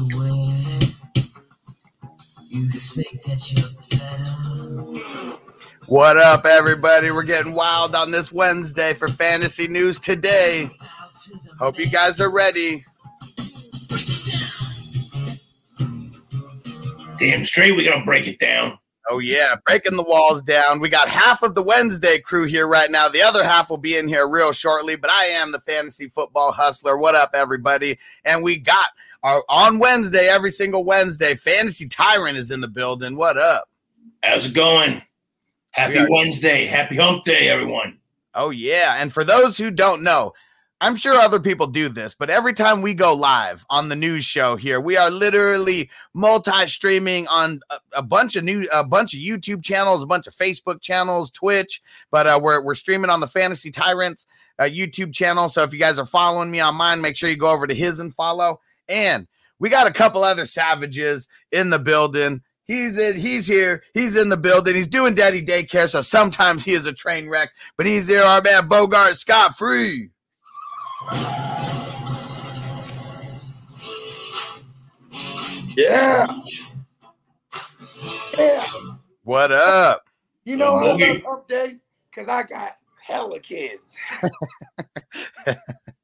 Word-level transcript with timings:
You 0.00 0.08
think 2.70 3.22
that 3.24 3.52
you're 3.52 3.68
better? 3.90 5.36
What 5.88 6.16
up, 6.16 6.46
everybody? 6.46 7.10
We're 7.10 7.22
getting 7.22 7.52
wild 7.52 7.94
on 7.94 8.10
this 8.10 8.32
Wednesday 8.32 8.94
for 8.94 9.08
fantasy 9.08 9.68
news 9.68 10.00
today. 10.00 10.70
Bow 10.80 10.86
to 11.24 11.30
the 11.32 11.50
Hope 11.58 11.78
you 11.78 11.86
guys 11.86 12.18
are 12.18 12.32
ready. 12.32 12.82
Break 13.90 14.06
it 14.08 14.50
down. 15.78 16.14
Damn 17.18 17.44
straight, 17.44 17.72
we're 17.72 17.90
gonna 17.90 18.06
break 18.06 18.26
it 18.26 18.38
down. 18.38 18.78
Oh, 19.10 19.18
yeah, 19.18 19.56
breaking 19.66 19.96
the 19.96 20.02
walls 20.02 20.40
down. 20.40 20.80
We 20.80 20.88
got 20.88 21.10
half 21.10 21.42
of 21.42 21.54
the 21.54 21.62
Wednesday 21.62 22.20
crew 22.20 22.46
here 22.46 22.68
right 22.68 22.90
now. 22.90 23.08
The 23.08 23.22
other 23.22 23.44
half 23.44 23.68
will 23.68 23.76
be 23.76 23.98
in 23.98 24.08
here 24.08 24.26
real 24.26 24.52
shortly, 24.52 24.96
but 24.96 25.10
I 25.10 25.26
am 25.26 25.52
the 25.52 25.60
fantasy 25.60 26.08
football 26.08 26.52
hustler. 26.52 26.96
What 26.96 27.14
up, 27.14 27.32
everybody? 27.34 27.98
And 28.24 28.42
we 28.42 28.56
got 28.56 28.88
on 29.22 29.78
Wednesday, 29.78 30.28
every 30.28 30.50
single 30.50 30.84
Wednesday, 30.84 31.34
Fantasy 31.34 31.88
Tyrant 31.88 32.36
is 32.36 32.50
in 32.50 32.60
the 32.60 32.68
building. 32.68 33.16
What 33.16 33.36
up? 33.36 33.68
How's 34.22 34.46
it 34.46 34.54
going? 34.54 35.02
Happy 35.70 35.98
are- 35.98 36.10
Wednesday. 36.10 36.66
Happy 36.66 36.96
hump 36.96 37.24
day, 37.24 37.48
everyone. 37.48 37.98
Oh, 38.34 38.50
yeah. 38.50 38.96
And 38.98 39.12
for 39.12 39.24
those 39.24 39.56
who 39.58 39.70
don't 39.70 40.02
know, 40.02 40.32
I'm 40.82 40.96
sure 40.96 41.14
other 41.14 41.40
people 41.40 41.66
do 41.66 41.90
this, 41.90 42.14
but 42.18 42.30
every 42.30 42.54
time 42.54 42.80
we 42.80 42.94
go 42.94 43.12
live 43.12 43.66
on 43.68 43.90
the 43.90 43.96
news 43.96 44.24
show 44.24 44.56
here, 44.56 44.80
we 44.80 44.96
are 44.96 45.10
literally 45.10 45.90
multi-streaming 46.14 47.26
on 47.26 47.60
a, 47.68 47.78
a 47.96 48.02
bunch 48.02 48.34
of 48.36 48.44
new, 48.44 48.66
a 48.72 48.82
bunch 48.82 49.12
of 49.12 49.20
YouTube 49.20 49.62
channels, 49.62 50.02
a 50.02 50.06
bunch 50.06 50.26
of 50.26 50.34
Facebook 50.34 50.80
channels, 50.80 51.30
Twitch, 51.30 51.82
but 52.10 52.26
uh, 52.26 52.40
we're 52.42 52.62
we're 52.62 52.74
streaming 52.74 53.10
on 53.10 53.20
the 53.20 53.28
Fantasy 53.28 53.70
Tyrants 53.70 54.24
uh, 54.58 54.62
YouTube 54.62 55.12
channel. 55.12 55.50
So 55.50 55.62
if 55.64 55.74
you 55.74 55.78
guys 55.78 55.98
are 55.98 56.06
following 56.06 56.50
me 56.50 56.60
on 56.60 56.76
mine, 56.76 57.02
make 57.02 57.14
sure 57.14 57.28
you 57.28 57.36
go 57.36 57.52
over 57.52 57.66
to 57.66 57.74
his 57.74 57.98
and 57.98 58.14
follow. 58.14 58.60
And 58.90 59.26
we 59.60 59.68
got 59.70 59.86
a 59.86 59.92
couple 59.92 60.24
other 60.24 60.44
savages 60.44 61.28
in 61.52 61.70
the 61.70 61.78
building. 61.78 62.42
He's 62.64 62.98
in, 62.98 63.16
he's 63.18 63.46
here, 63.46 63.82
he's 63.94 64.14
in 64.16 64.28
the 64.28 64.36
building, 64.36 64.74
he's 64.76 64.86
doing 64.86 65.14
daddy 65.14 65.42
daycare, 65.44 65.88
so 65.88 66.02
sometimes 66.02 66.64
he 66.64 66.72
is 66.72 66.86
a 66.86 66.92
train 66.92 67.28
wreck, 67.28 67.50
but 67.76 67.84
he's 67.86 68.06
there, 68.06 68.24
our 68.24 68.40
man 68.42 68.68
Bogart 68.68 69.16
Scott 69.16 69.56
Free. 69.56 70.10
Yeah. 75.76 76.26
Yeah. 78.38 78.66
What 79.24 79.52
up? 79.52 80.04
You 80.44 80.56
know 80.56 80.76
Yeah, 80.76 80.82
what 80.82 80.98
Boogie. 81.00 81.20
about 81.20 81.30
hump 81.30 81.48
day? 81.48 81.76
Because 82.10 82.28
I 82.28 82.42
got 82.44 82.76
hella 83.04 83.40
kids. 83.40 83.96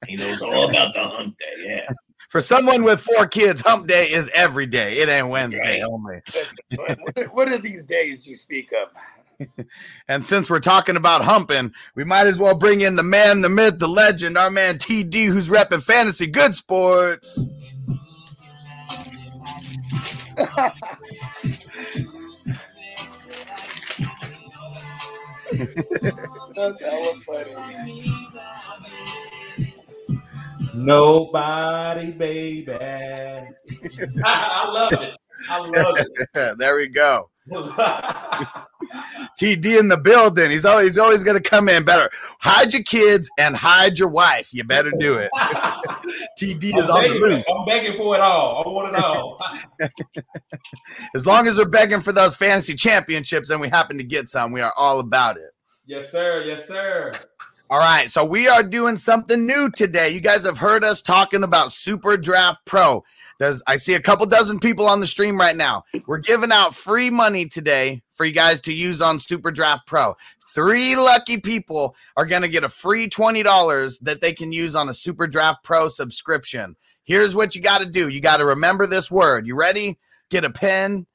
He 0.07 0.15
knows 0.15 0.41
all 0.41 0.71
about 0.71 0.95
the 0.95 1.03
hump 1.03 1.37
day. 1.37 1.65
Yeah. 1.65 1.89
For 2.29 2.41
someone 2.41 2.83
with 2.83 3.01
four 3.01 3.27
kids, 3.27 3.61
hump 3.61 3.87
day 3.87 4.05
is 4.11 4.31
every 4.35 4.67
day. 4.67 4.99
It 4.99 5.09
ain't 5.09 5.29
Wednesday 5.29 5.83
only. 5.83 6.21
what 7.33 7.49
are 7.49 7.59
these 7.59 7.85
days 7.87 8.27
you 8.27 8.37
speak 8.37 8.71
of? 8.73 8.93
And 10.09 10.25
since 10.25 10.49
we're 10.49 10.61
talking 10.61 10.97
about 10.97 11.23
humping, 11.23 11.75
we 11.95 12.05
might 12.05 12.27
as 12.27 12.39
well 12.39 12.55
bring 12.55 12.81
in 12.81 12.97
the 12.97 13.03
man, 13.03 13.43
the 13.43 13.51
myth, 13.51 13.79
the 13.79 13.89
legend, 13.89 14.39
our 14.39 14.51
man 14.51 14.79
TD, 14.79 15.27
who's 15.27 15.51
repping 15.51 15.83
fantasy 15.83 16.27
good 16.27 16.55
sports. 16.55 17.39
That's 26.55 26.81
hella 26.83 27.15
funny. 27.27 28.26
Nobody, 30.77 32.11
baby. 32.13 32.73
I 34.25 34.69
love 34.69 34.93
it. 34.93 35.17
I 35.49 35.59
love 35.59 35.99
it. 35.99 36.59
there 36.59 36.77
we 36.77 36.89
go. 36.89 37.31
TD 39.41 39.79
in 39.79 39.89
the 39.89 39.97
building. 39.97 40.51
He's 40.51 40.65
always 40.65 40.89
he's 40.89 40.99
always 40.99 41.25
gonna 41.25 41.41
come 41.41 41.69
in 41.69 41.85
better. 41.85 42.11
Hide 42.41 42.73
your 42.73 42.83
kids 42.83 43.31
and 43.39 43.57
hide 43.57 43.99
your 43.99 44.09
wife. 44.09 44.53
You 44.53 44.65
better 44.65 44.91
do 44.99 45.15
it. 45.15 45.31
TD 46.39 46.77
is 46.77 46.91
I'm, 46.91 46.91
on 46.91 47.03
the 47.03 47.19
loose. 47.21 47.45
I'm 47.49 47.65
begging 47.67 47.95
for 47.95 48.17
it 48.17 48.21
all. 48.21 48.65
I 48.65 48.69
want 48.69 48.95
it 48.95 49.03
all. 49.03 49.41
As 51.15 51.27
long 51.27 51.49
as 51.49 51.57
we're 51.57 51.65
begging 51.67 52.01
for 52.01 52.13
those 52.13 52.37
fantasy 52.37 52.75
championships 52.75 53.51
and 53.51 53.61
we 53.61 53.69
happen 53.69 53.97
to 53.99 54.05
get 54.05 54.29
some, 54.29 54.53
we 54.53 54.61
are 54.61 54.75
all 54.77 55.01
about 55.01 55.37
it. 55.37 55.53
yes, 55.87 56.11
sir. 56.11 56.43
Yes, 56.45 56.67
sir. 56.67 57.13
All 57.69 57.81
right, 57.81 58.09
so 58.09 58.25
we 58.25 58.47
are 58.47 58.63
doing 58.63 58.97
something 58.97 59.45
new 59.45 59.69
today. 59.73 60.11
You 60.11 60.21
guys 60.21 60.45
have 60.45 60.59
heard 60.59 60.85
us 60.85 61.03
talking 61.03 61.43
about 61.43 61.73
Super 61.73 62.17
Draft 62.17 62.65
Pro. 62.65 63.03
There's 63.41 63.61
I 63.67 63.77
see 63.77 63.95
a 63.95 64.01
couple 64.01 64.25
dozen 64.27 64.61
people 64.61 64.87
on 64.87 65.01
the 65.01 65.07
stream 65.09 65.37
right 65.37 65.57
now. 65.57 65.83
We're 66.07 66.19
giving 66.19 66.53
out 66.53 66.77
free 66.77 67.11
money 67.11 67.47
today 67.47 68.05
for 68.15 68.25
you 68.25 68.33
guys 68.33 68.61
to 68.63 68.73
use 68.73 69.01
on 69.01 69.19
Super 69.19 69.51
Draft 69.51 69.85
Pro. 69.89 70.15
Three 70.55 70.95
lucky 70.95 71.41
people 71.41 71.97
are 72.17 72.25
going 72.25 72.43
to 72.43 72.49
get 72.49 72.63
a 72.63 72.69
free 72.69 73.09
$20 73.09 73.99
that 74.03 74.21
they 74.21 74.33
can 74.33 74.53
use 74.53 74.77
on 74.77 74.89
a 74.89 74.95
Super 74.95 75.27
Draft 75.27 75.65
Pro 75.65 75.89
subscription. 75.89 76.77
Here's 77.03 77.35
what 77.35 77.57
you 77.57 77.63
got 77.63 77.81
to 77.81 77.87
do. 77.87 78.09
You 78.09 78.21
got 78.21 78.37
to 78.37 78.45
remember 78.45 78.87
this 78.87 79.11
word. 79.11 79.45
You 79.45 79.57
ready? 79.57 79.99
Get 80.31 80.45
a 80.45 80.51
pen, 80.51 81.07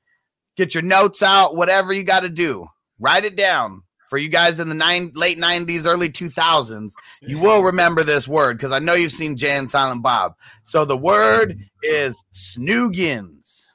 get 0.58 0.74
your 0.74 0.84
notes 0.84 1.22
out, 1.22 1.56
whatever 1.56 1.94
you 1.94 2.04
got 2.04 2.24
to 2.24 2.30
do. 2.30 2.68
Write 3.00 3.24
it 3.24 3.38
down. 3.38 3.84
For 4.12 4.18
you 4.18 4.28
guys 4.28 4.60
in 4.60 4.68
the 4.68 4.76
nine, 4.76 5.12
late 5.16 5.38
90s, 5.38 5.86
early 5.86 6.10
2000s, 6.10 6.92
you 7.22 7.40
will 7.40 7.64
remember 7.64 8.04
this 8.04 8.28
word 8.28 8.58
because 8.58 8.74
I 8.74 8.80
know 8.80 8.94
you've 8.94 9.14
seen 9.14 9.38
Jay 9.38 9.56
and 9.56 9.70
Silent 9.70 10.04
Bob. 10.04 10.36
So 10.66 10.84
the 10.84 10.98
word 10.98 11.58
is 11.82 12.22
snoogans. 12.34 13.68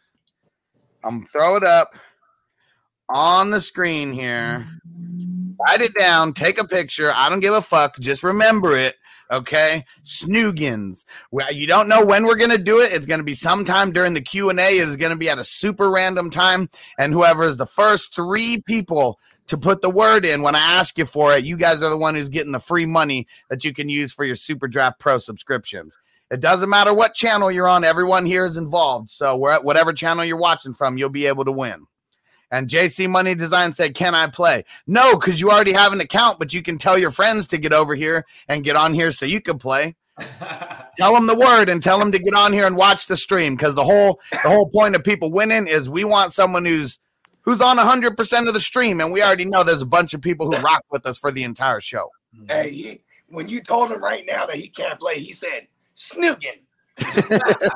I'm 1.03 1.27
throw 1.29 1.57
it 1.57 1.65
up 1.65 1.89
on 3.09 3.49
the 3.49 3.63
screen 3.63 4.13
here. 4.13 4.67
Write 5.67 5.81
it 5.81 5.95
down, 5.99 6.35
take 6.35 6.61
a 6.61 6.69
picture. 6.69 7.11
I 7.15 7.31
don't 7.31 7.41
give 7.41 7.55
a 7.55 7.63
fuck. 7.63 7.99
Just 7.99 8.23
remember 8.23 8.77
it. 8.77 8.97
Okay, 9.33 9.87
snoogans. 10.05 11.07
Well, 11.31 11.51
you 11.51 11.67
don't 11.67 11.89
know 11.89 12.05
when 12.05 12.27
we're 12.27 12.37
gonna 12.37 12.59
do 12.59 12.81
it. 12.81 12.93
It's 12.93 13.07
gonna 13.07 13.23
be 13.23 13.33
sometime 13.33 13.91
during 13.91 14.13
the 14.13 14.21
Q 14.21 14.51
and 14.51 14.61
A. 14.61 14.69
It's 14.69 14.97
gonna 14.97 15.17
be 15.17 15.31
at 15.31 15.39
a 15.39 15.45
super 15.45 15.91
random 15.91 16.29
time, 16.29 16.69
and 16.99 17.15
whoever 17.15 17.45
is 17.45 17.57
the 17.57 17.67
first 17.67 18.15
three 18.15 18.63
people 18.67 19.19
to 19.49 19.59
put 19.59 19.81
the 19.81 19.91
word 19.91 20.25
in 20.25 20.43
when 20.43 20.55
I 20.55 20.61
ask 20.61 20.99
you 20.99 21.05
for 21.05 21.35
it, 21.35 21.45
you 21.45 21.57
guys 21.57 21.83
are 21.83 21.91
the 21.91 21.97
one 21.97 22.15
who's 22.15 22.29
getting 22.29 22.53
the 22.53 22.61
free 22.61 22.87
money 22.87 23.27
that 23.49 23.65
you 23.65 23.73
can 23.73 23.89
use 23.89 24.13
for 24.13 24.25
your 24.25 24.37
Super 24.37 24.69
Draft 24.69 24.99
Pro 24.99 25.19
subscriptions. 25.19 25.97
It 26.31 26.41
doesn't 26.41 26.69
matter 26.69 26.93
what 26.93 27.15
channel 27.15 27.53
you're 27.53 27.69
on, 27.69 27.85
everyone 27.85 28.27
here 28.27 28.45
is 28.45 28.57
involved. 28.57 29.11
So, 29.11 29.37
whatever 29.37 29.93
channel 29.93 30.25
you're 30.25 30.37
watching 30.37 30.75
from, 30.75 30.99
you'll 30.99 31.09
be 31.09 31.27
able 31.27 31.45
to 31.45 31.53
win. 31.53 31.87
And 32.51 32.69
JC 32.69 33.09
Money 33.09 33.35
Design 33.35 33.73
said, 33.73 33.95
Can 33.95 34.15
I 34.15 34.27
play? 34.29 34.65
No, 34.87 35.19
because 35.19 35.41
you 35.41 35.51
already 35.51 35.73
have 35.73 35.93
an 35.93 36.01
account, 36.01 36.39
but 36.39 36.53
you 36.53 36.63
can 36.63 36.79
tell 36.79 36.99
your 36.99 37.11
friends 37.11 37.47
to 37.49 37.59
get 37.59 37.73
over 37.73 37.95
here 37.95 38.25
and 38.49 38.65
get 38.65 38.77
on 38.77 38.95
here 38.95 39.13
so 39.13 39.27
you 39.27 39.41
can 39.41 39.59
play. 39.59 39.97
Tell 40.97 41.13
them 41.13 41.27
the 41.27 41.35
word 41.35 41.69
and 41.69 41.83
tell 41.83 41.99
them 41.99 42.11
to 42.11 42.19
get 42.19 42.35
on 42.35 42.51
here 42.55 42.67
and 42.67 42.75
watch 42.75 43.07
the 43.07 43.19
stream 43.19 43.55
because 43.55 43.75
the 43.75 43.85
whole 43.85 44.19
the 44.31 44.49
whole 44.49 44.71
point 44.71 44.97
of 44.97 45.05
people 45.05 45.31
winning 45.31 45.67
is 45.67 45.91
we 45.91 46.05
want 46.05 46.33
someone 46.33 46.65
who's 46.65 46.99
who's 47.47 47.61
on 47.61 47.79
100% 47.79 48.49
of 48.49 48.55
the 48.55 48.61
stream 48.61 49.01
and 49.01 49.13
we 49.13 49.23
already 49.23 49.47
know 49.47 49.65
there's 49.65 49.81
a 49.81 49.87
bunch 49.87 50.13
of 50.13 50.21
people 50.21 50.53
who 50.53 50.61
rock 50.63 50.85
with 50.91 51.07
us 51.07 51.17
for 51.17 51.31
the 51.31 51.45
entire 51.45 51.81
show. 51.81 52.11
Hey, 52.49 52.71
he, 52.71 53.01
when 53.29 53.49
you 53.49 53.63
told 53.63 53.91
him 53.91 54.03
right 54.03 54.25
now 54.27 54.45
that 54.47 54.57
he 54.57 54.69
can't 54.69 54.99
play, 54.99 55.21
he 55.21 55.33
said, 55.33 55.69
Snoogin. 55.97 56.61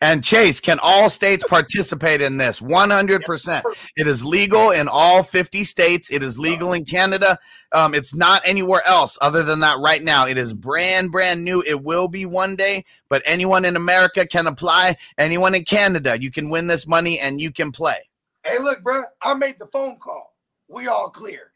and 0.00 0.22
Chase, 0.22 0.60
can 0.60 0.78
all 0.82 1.10
states 1.10 1.44
participate 1.48 2.20
in 2.20 2.36
this? 2.36 2.60
100%. 2.60 3.62
It 3.96 4.06
is 4.06 4.24
legal 4.24 4.70
in 4.70 4.88
all 4.88 5.22
50 5.22 5.64
states. 5.64 6.10
It 6.10 6.22
is 6.22 6.38
legal 6.38 6.72
in 6.72 6.84
Canada. 6.84 7.38
Um, 7.72 7.94
it's 7.94 8.14
not 8.14 8.42
anywhere 8.44 8.82
else 8.86 9.18
other 9.20 9.42
than 9.42 9.60
that 9.60 9.78
right 9.78 10.02
now. 10.02 10.26
It 10.26 10.36
is 10.38 10.52
brand, 10.52 11.10
brand 11.10 11.44
new. 11.44 11.62
It 11.66 11.82
will 11.82 12.06
be 12.06 12.26
one 12.26 12.54
day, 12.54 12.84
but 13.08 13.22
anyone 13.24 13.64
in 13.64 13.76
America 13.76 14.26
can 14.26 14.46
apply. 14.46 14.96
Anyone 15.18 15.54
in 15.54 15.64
Canada, 15.64 16.16
you 16.20 16.30
can 16.30 16.50
win 16.50 16.66
this 16.66 16.86
money 16.86 17.18
and 17.18 17.40
you 17.40 17.50
can 17.50 17.72
play. 17.72 18.08
Hey, 18.44 18.58
look, 18.58 18.82
bro, 18.82 19.04
I 19.22 19.34
made 19.34 19.58
the 19.58 19.66
phone 19.66 19.96
call. 19.98 20.34
We 20.68 20.88
all 20.88 21.10
clear. 21.10 21.52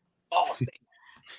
States. 0.54 0.70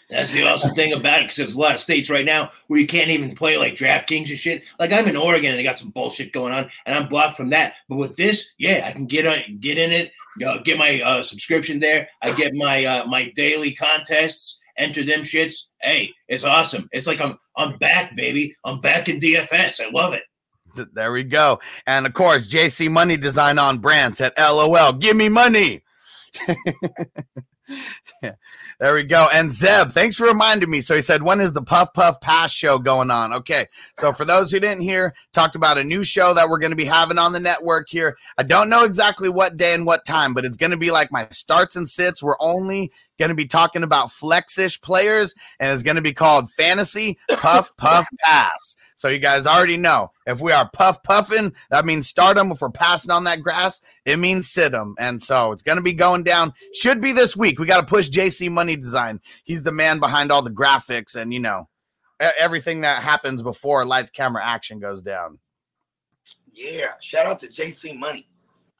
That's 0.09 0.31
the 0.31 0.43
awesome 0.43 0.73
thing 0.75 0.93
about 0.93 1.19
it, 1.19 1.23
because 1.23 1.37
there's 1.37 1.53
a 1.55 1.59
lot 1.59 1.75
of 1.75 1.81
states 1.81 2.09
right 2.09 2.25
now 2.25 2.49
where 2.67 2.79
you 2.79 2.87
can't 2.87 3.09
even 3.09 3.35
play 3.35 3.57
like 3.57 3.73
DraftKings 3.73 4.29
and 4.29 4.37
shit. 4.37 4.63
Like 4.79 4.91
I'm 4.91 5.07
in 5.07 5.17
Oregon 5.17 5.51
and 5.51 5.59
they 5.59 5.63
got 5.63 5.77
some 5.77 5.89
bullshit 5.89 6.33
going 6.33 6.53
on, 6.53 6.69
and 6.85 6.95
I'm 6.95 7.07
blocked 7.07 7.37
from 7.37 7.49
that. 7.49 7.75
But 7.89 7.97
with 7.97 8.15
this, 8.15 8.53
yeah, 8.57 8.85
I 8.85 8.91
can 8.91 9.05
get 9.05 9.25
on, 9.25 9.59
get 9.59 9.77
in 9.77 9.91
it, 9.91 10.11
uh, 10.45 10.59
get 10.63 10.77
my 10.77 11.01
uh, 11.01 11.23
subscription 11.23 11.79
there. 11.79 12.09
I 12.21 12.31
get 12.33 12.53
my 12.53 12.85
uh, 12.85 13.05
my 13.05 13.31
daily 13.35 13.73
contests, 13.73 14.59
enter 14.77 15.03
them 15.03 15.21
shits. 15.21 15.65
Hey, 15.81 16.13
it's 16.27 16.43
awesome. 16.43 16.87
It's 16.91 17.07
like 17.07 17.21
I'm 17.21 17.37
I'm 17.55 17.77
back, 17.77 18.15
baby. 18.15 18.55
I'm 18.63 18.79
back 18.81 19.09
in 19.09 19.19
DFS. 19.19 19.81
I 19.81 19.89
love 19.89 20.13
it. 20.13 20.23
Th- 20.77 20.87
There 20.93 21.11
we 21.11 21.23
go. 21.25 21.59
And 21.85 22.05
of 22.05 22.13
course, 22.13 22.47
JC 22.47 22.89
Money 22.89 23.17
Design 23.17 23.59
on 23.59 23.79
brand 23.79 24.15
said, 24.15 24.31
LOL, 24.37 24.93
give 24.93 25.17
me 25.17 25.27
money. 25.29 25.83
there 28.79 28.93
we 28.93 29.03
go. 29.03 29.27
And 29.33 29.51
Zeb, 29.51 29.89
thanks 29.89 30.15
for 30.17 30.25
reminding 30.27 30.69
me. 30.69 30.81
So 30.81 30.95
he 30.95 31.01
said, 31.01 31.23
when 31.23 31.41
is 31.41 31.51
the 31.51 31.61
Puff 31.61 31.93
Puff 31.93 32.21
Pass 32.21 32.51
show 32.51 32.77
going 32.77 33.09
on? 33.11 33.33
Okay. 33.33 33.67
So 33.99 34.13
for 34.13 34.23
those 34.23 34.51
who 34.51 34.59
didn't 34.59 34.83
hear, 34.83 35.13
talked 35.33 35.55
about 35.55 35.77
a 35.77 35.83
new 35.83 36.03
show 36.03 36.33
that 36.33 36.47
we're 36.49 36.59
going 36.59 36.71
to 36.71 36.77
be 36.77 36.85
having 36.85 37.17
on 37.17 37.33
the 37.33 37.39
network 37.39 37.89
here. 37.89 38.15
I 38.37 38.43
don't 38.43 38.69
know 38.69 38.83
exactly 38.85 39.29
what 39.29 39.57
day 39.57 39.73
and 39.73 39.85
what 39.85 40.05
time, 40.05 40.33
but 40.33 40.45
it's 40.45 40.57
going 40.57 40.71
to 40.71 40.77
be 40.77 40.91
like 40.91 41.11
my 41.11 41.27
starts 41.31 41.75
and 41.75 41.89
sits. 41.89 42.21
We're 42.23 42.37
only 42.39 42.91
going 43.19 43.29
to 43.29 43.35
be 43.35 43.47
talking 43.47 43.83
about 43.83 44.11
flexish 44.11 44.79
players, 44.79 45.33
and 45.59 45.73
it's 45.73 45.83
going 45.83 45.95
to 45.95 46.01
be 46.03 46.13
called 46.13 46.51
Fantasy 46.51 47.17
Puff 47.31 47.75
Puff 47.77 48.07
Pass. 48.23 48.75
So 48.97 49.09
you 49.09 49.19
guys 49.19 49.45
already 49.45 49.77
know 49.77 50.11
if 50.25 50.41
we 50.41 50.51
are 50.51 50.69
puff 50.73 51.01
puffing, 51.03 51.53
that 51.69 51.85
means 51.85 52.07
start 52.07 52.35
them. 52.35 52.51
If 52.51 52.61
we're 52.61 52.71
passing 52.71 53.11
on 53.11 53.23
that 53.25 53.43
grass, 53.43 53.79
it 54.05 54.17
means 54.17 54.49
sit 54.49 54.71
them. 54.71 54.95
And 54.99 55.21
so 55.21 55.51
it's 55.51 55.61
going 55.61 55.77
to 55.77 55.83
be 55.83 55.93
going 55.93 56.23
down. 56.23 56.51
Should 56.73 56.99
be 56.99 57.11
this 57.11 57.37
week. 57.37 57.59
We 57.59 57.67
got 57.67 57.79
to 57.79 57.85
push 57.85 58.09
JC 58.09 58.49
Money 58.49 58.75
Design. 58.75 59.21
He's 59.43 59.61
the 59.61 59.71
man 59.71 59.99
behind 59.99 60.31
all 60.31 60.41
the 60.41 60.49
graphics 60.49 61.15
and 61.15 61.31
you 61.31 61.39
know 61.39 61.69
everything 62.19 62.81
that 62.81 63.03
happens 63.03 63.43
before 63.43 63.85
lights, 63.85 64.09
camera, 64.09 64.43
action 64.43 64.79
goes 64.79 65.03
down. 65.03 65.37
Yeah. 66.51 66.93
Shout 66.99 67.27
out 67.27 67.39
to 67.39 67.47
JC 67.47 67.95
Money. 67.95 68.27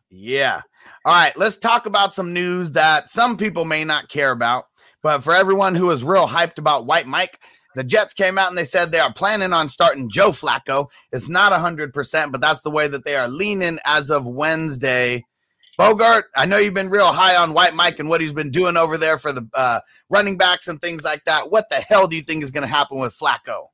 Yeah. 0.09 0.61
All 1.05 1.13
right, 1.13 1.37
let's 1.37 1.57
talk 1.57 1.85
about 1.85 2.13
some 2.13 2.33
news 2.33 2.71
that 2.73 3.09
some 3.09 3.37
people 3.37 3.65
may 3.65 3.83
not 3.83 4.09
care 4.09 4.31
about. 4.31 4.65
But 5.03 5.23
for 5.23 5.33
everyone 5.33 5.75
who 5.75 5.91
is 5.91 6.03
real 6.03 6.27
hyped 6.27 6.57
about 6.57 6.85
White 6.85 7.07
Mike, 7.07 7.39
the 7.77 7.83
Jets 7.83 8.15
came 8.15 8.39
out 8.39 8.49
and 8.49 8.57
they 8.57 8.65
said 8.65 8.91
they 8.91 8.97
are 8.97 9.13
planning 9.13 9.53
on 9.53 9.69
starting 9.69 10.09
Joe 10.09 10.31
Flacco. 10.31 10.87
It's 11.11 11.29
not 11.29 11.51
100%, 11.51 12.31
but 12.31 12.41
that's 12.41 12.61
the 12.61 12.71
way 12.71 12.87
that 12.87 13.05
they 13.05 13.15
are 13.15 13.27
leaning 13.27 13.77
as 13.85 14.09
of 14.09 14.25
Wednesday. 14.25 15.23
Bogart, 15.77 16.25
I 16.35 16.47
know 16.47 16.57
you've 16.57 16.73
been 16.73 16.89
real 16.89 17.13
high 17.13 17.35
on 17.35 17.53
White 17.53 17.75
Mike 17.75 17.99
and 17.99 18.09
what 18.09 18.19
he's 18.19 18.33
been 18.33 18.49
doing 18.49 18.77
over 18.77 18.97
there 18.97 19.19
for 19.19 19.31
the 19.31 19.47
uh, 19.53 19.81
running 20.09 20.39
backs 20.39 20.67
and 20.67 20.81
things 20.81 21.03
like 21.03 21.23
that. 21.25 21.51
What 21.51 21.69
the 21.69 21.75
hell 21.75 22.07
do 22.07 22.15
you 22.15 22.23
think 22.23 22.43
is 22.43 22.49
going 22.49 22.63
to 22.63 22.67
happen 22.67 22.97
with 22.97 23.15
Flacco? 23.15 23.67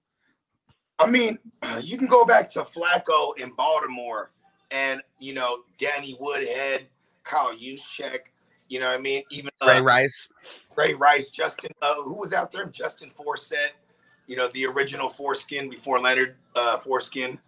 I 0.99 1.09
mean, 1.09 1.39
you 1.81 1.97
can 1.97 2.07
go 2.07 2.25
back 2.25 2.49
to 2.49 2.63
Flacco 2.63 3.37
in 3.37 3.53
Baltimore 3.55 4.31
and, 4.69 5.01
you 5.19 5.33
know, 5.33 5.59
Danny 5.77 6.17
Woodhead, 6.19 6.87
Kyle 7.23 7.55
Juszczyk, 7.55 8.19
you 8.67 8.79
know 8.79 8.87
what 8.87 8.99
I 8.99 9.01
mean? 9.01 9.23
Even 9.29 9.51
uh, 9.61 9.67
Ray 9.67 9.81
Rice. 9.81 10.27
Ray 10.75 10.93
Rice, 10.93 11.29
Justin, 11.29 11.71
uh, 11.81 11.95
who 12.03 12.15
was 12.15 12.33
out 12.33 12.51
there? 12.51 12.65
Justin 12.65 13.11
Forsett, 13.17 13.69
you 14.27 14.35
know, 14.35 14.49
the 14.53 14.65
original 14.65 15.09
foreskin 15.09 15.69
before 15.69 15.99
Leonard 15.99 16.35
uh, 16.55 16.77
foreskin. 16.77 17.39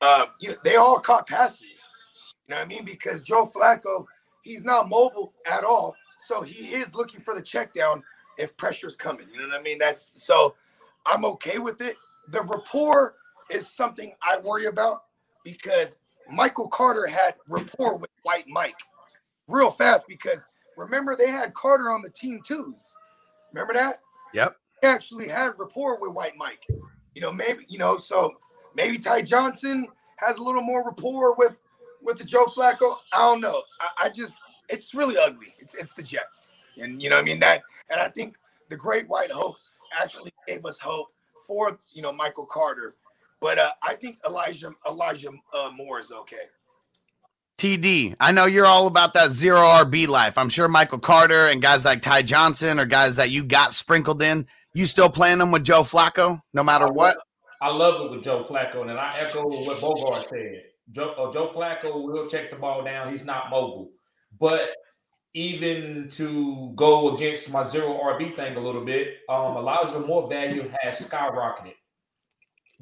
Uh, 0.00 0.26
you 0.40 0.50
know, 0.50 0.56
they 0.64 0.76
all 0.76 0.98
caught 0.98 1.26
passes. 1.26 1.62
You 1.62 2.54
know 2.54 2.56
what 2.56 2.64
I 2.64 2.68
mean? 2.68 2.84
Because 2.84 3.22
Joe 3.22 3.50
Flacco, 3.52 4.06
he's 4.42 4.64
not 4.64 4.88
mobile 4.88 5.32
at 5.50 5.64
all. 5.64 5.94
So 6.18 6.42
he 6.42 6.74
is 6.74 6.94
looking 6.94 7.20
for 7.20 7.34
the 7.34 7.42
check 7.42 7.72
down 7.74 8.02
if 8.38 8.56
pressure's 8.56 8.96
coming. 8.96 9.26
You 9.32 9.40
know 9.40 9.48
what 9.48 9.60
I 9.60 9.62
mean? 9.62 9.78
That's 9.78 10.12
so 10.14 10.54
I'm 11.06 11.24
okay 11.24 11.58
with 11.58 11.80
it. 11.80 11.96
The 12.28 12.42
rapport 12.42 13.14
is 13.50 13.68
something 13.68 14.12
I 14.22 14.38
worry 14.38 14.66
about 14.66 15.04
because 15.44 15.98
Michael 16.30 16.68
Carter 16.68 17.06
had 17.06 17.34
rapport 17.48 17.96
with 17.96 18.10
White 18.22 18.46
Mike 18.48 18.78
real 19.48 19.70
fast 19.70 20.06
because 20.08 20.46
remember 20.76 21.16
they 21.16 21.30
had 21.30 21.54
Carter 21.54 21.90
on 21.90 22.02
the 22.02 22.10
team 22.10 22.40
twos. 22.46 22.96
Remember 23.52 23.74
that? 23.74 24.00
Yep. 24.32 24.56
Actually 24.82 25.28
had 25.28 25.58
rapport 25.58 25.98
with 26.00 26.12
White 26.12 26.36
Mike. 26.36 26.66
You 27.14 27.20
know, 27.20 27.32
maybe 27.32 27.64
you 27.68 27.78
know, 27.78 27.96
so 27.96 28.34
maybe 28.74 28.98
Ty 28.98 29.22
Johnson 29.22 29.86
has 30.16 30.38
a 30.38 30.42
little 30.42 30.62
more 30.62 30.84
rapport 30.84 31.34
with 31.34 31.60
with 32.02 32.18
the 32.18 32.24
Joe 32.24 32.46
Flacco. 32.46 32.96
I 33.12 33.18
don't 33.18 33.40
know. 33.40 33.62
I, 33.80 34.06
I 34.06 34.08
just 34.08 34.38
it's 34.68 34.94
really 34.94 35.16
ugly. 35.16 35.54
It's 35.58 35.74
it's 35.74 35.92
the 35.94 36.02
Jets, 36.02 36.52
and 36.76 37.02
you 37.02 37.10
know 37.10 37.18
I 37.18 37.22
mean 37.22 37.40
that. 37.40 37.62
And 37.90 38.00
I 38.00 38.08
think 38.08 38.36
the 38.68 38.76
Great 38.76 39.08
White 39.08 39.30
Hope 39.30 39.56
actually 40.00 40.32
gave 40.46 40.64
us 40.64 40.78
hope 40.78 41.08
for 41.46 41.78
you 41.92 42.02
know 42.02 42.12
Michael 42.12 42.46
Carter, 42.46 42.94
but 43.40 43.58
uh, 43.58 43.72
I 43.82 43.94
think 43.94 44.18
Elijah 44.26 44.72
Elijah 44.88 45.30
uh, 45.54 45.70
Moore 45.74 45.98
is 45.98 46.10
okay. 46.12 46.46
TD, 47.62 48.16
I 48.18 48.32
know 48.32 48.46
you're 48.46 48.66
all 48.66 48.88
about 48.88 49.14
that 49.14 49.30
zero 49.30 49.60
RB 49.60 50.08
life. 50.08 50.36
I'm 50.36 50.48
sure 50.48 50.66
Michael 50.66 50.98
Carter 50.98 51.46
and 51.46 51.62
guys 51.62 51.84
like 51.84 52.02
Ty 52.02 52.22
Johnson 52.22 52.80
or 52.80 52.86
guys 52.86 53.14
that 53.14 53.30
you 53.30 53.44
got 53.44 53.72
sprinkled 53.72 54.20
in. 54.20 54.48
You 54.74 54.84
still 54.84 55.08
playing 55.08 55.38
them 55.38 55.52
with 55.52 55.62
Joe 55.62 55.82
Flacco, 55.82 56.40
no 56.52 56.64
matter 56.64 56.88
what? 56.88 57.18
I 57.60 57.68
love 57.68 58.04
it 58.04 58.10
with 58.10 58.24
Joe 58.24 58.42
Flacco, 58.42 58.80
and 58.80 58.98
I 58.98 59.16
echo 59.16 59.44
what 59.44 59.80
Bogart 59.80 60.24
said. 60.24 60.64
Joe, 60.90 61.10
uh, 61.10 61.32
Joe 61.32 61.52
Flacco 61.54 62.02
will 62.02 62.26
check 62.26 62.50
the 62.50 62.56
ball 62.56 62.82
down. 62.82 63.12
He's 63.12 63.24
not 63.24 63.48
mobile, 63.48 63.92
but 64.40 64.70
even 65.34 66.08
to 66.10 66.72
go 66.74 67.14
against 67.14 67.52
my 67.52 67.62
zero 67.62 67.96
RB 68.02 68.34
thing 68.34 68.56
a 68.56 68.60
little 68.60 68.84
bit, 68.84 69.18
um, 69.28 69.56
Elijah 69.56 70.00
Moore 70.00 70.28
value 70.28 70.68
has 70.80 71.08
skyrocketed. 71.08 71.74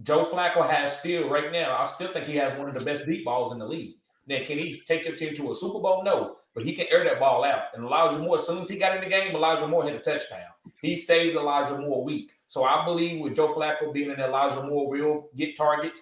Joe 0.03 0.25
Flacco 0.25 0.67
has 0.67 0.99
still 0.99 1.29
right 1.29 1.53
now. 1.53 1.77
I 1.77 1.85
still 1.85 2.11
think 2.15 2.25
he 2.25 2.37
has 2.37 2.55
one 2.55 2.69
of 2.69 2.79
the 2.79 2.83
best 2.83 3.05
deep 3.05 3.27
balls 3.27 3.53
in 3.53 3.59
the 3.59 3.67
league. 3.67 3.97
Now, 4.31 4.45
can 4.45 4.59
he 4.59 4.81
take 4.87 5.05
your 5.05 5.17
team 5.17 5.35
to 5.35 5.51
a 5.51 5.55
Super 5.55 5.81
Bowl? 5.81 6.05
No, 6.05 6.37
but 6.55 6.65
he 6.65 6.73
can 6.73 6.87
air 6.89 7.03
that 7.03 7.19
ball 7.19 7.45
out. 7.45 7.65
And 7.75 7.85
Elijah 7.85 8.19
Moore, 8.19 8.37
as 8.37 8.47
soon 8.47 8.59
as 8.59 8.69
he 8.69 8.79
got 8.79 8.95
in 8.95 9.03
the 9.03 9.11
game, 9.11 9.35
Elijah 9.35 9.67
Moore 9.67 9.83
hit 9.83 9.97
a 9.97 9.99
touchdown. 9.99 10.47
He 10.81 10.95
saved 10.97 11.37
Elijah 11.37 11.77
Moore 11.77 12.05
week. 12.05 12.31
So 12.47 12.63
I 12.63 12.85
believe 12.85 13.21
with 13.21 13.35
Joe 13.35 13.53
Flacco 13.53 13.93
being 13.93 14.11
in 14.11 14.21
Elijah 14.21 14.63
Moore 14.63 14.89
will 14.89 15.29
get 15.37 15.57
targets, 15.57 16.01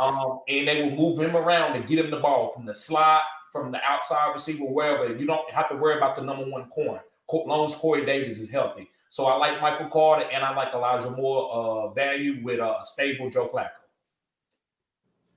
um, 0.00 0.40
and 0.48 0.66
they 0.66 0.82
will 0.82 0.96
move 0.96 1.20
him 1.20 1.36
around 1.36 1.76
and 1.76 1.86
get 1.86 1.98
him 1.98 2.10
the 2.10 2.18
ball 2.18 2.48
from 2.48 2.64
the 2.64 2.74
slot, 2.74 3.22
from 3.52 3.72
the 3.72 3.80
outside 3.82 4.32
receiver, 4.32 4.64
wherever. 4.64 5.14
You 5.14 5.26
don't 5.26 5.50
have 5.50 5.68
to 5.68 5.76
worry 5.76 5.98
about 5.98 6.16
the 6.16 6.22
number 6.22 6.44
one 6.44 6.68
corner. 6.70 7.02
Co- 7.30 7.44
Long 7.44 7.66
as 7.66 7.74
Corey 7.74 8.06
Davis 8.06 8.38
is 8.38 8.50
healthy. 8.50 8.90
So 9.10 9.26
I 9.26 9.36
like 9.36 9.60
Michael 9.60 9.88
Carter 9.88 10.28
and 10.30 10.44
I 10.44 10.54
like 10.54 10.74
Elijah 10.74 11.10
Moore 11.10 11.50
uh, 11.52 11.88
value 11.92 12.42
with 12.42 12.58
a 12.58 12.78
stable 12.82 13.30
Joe 13.30 13.46
Flacco. 13.46 13.85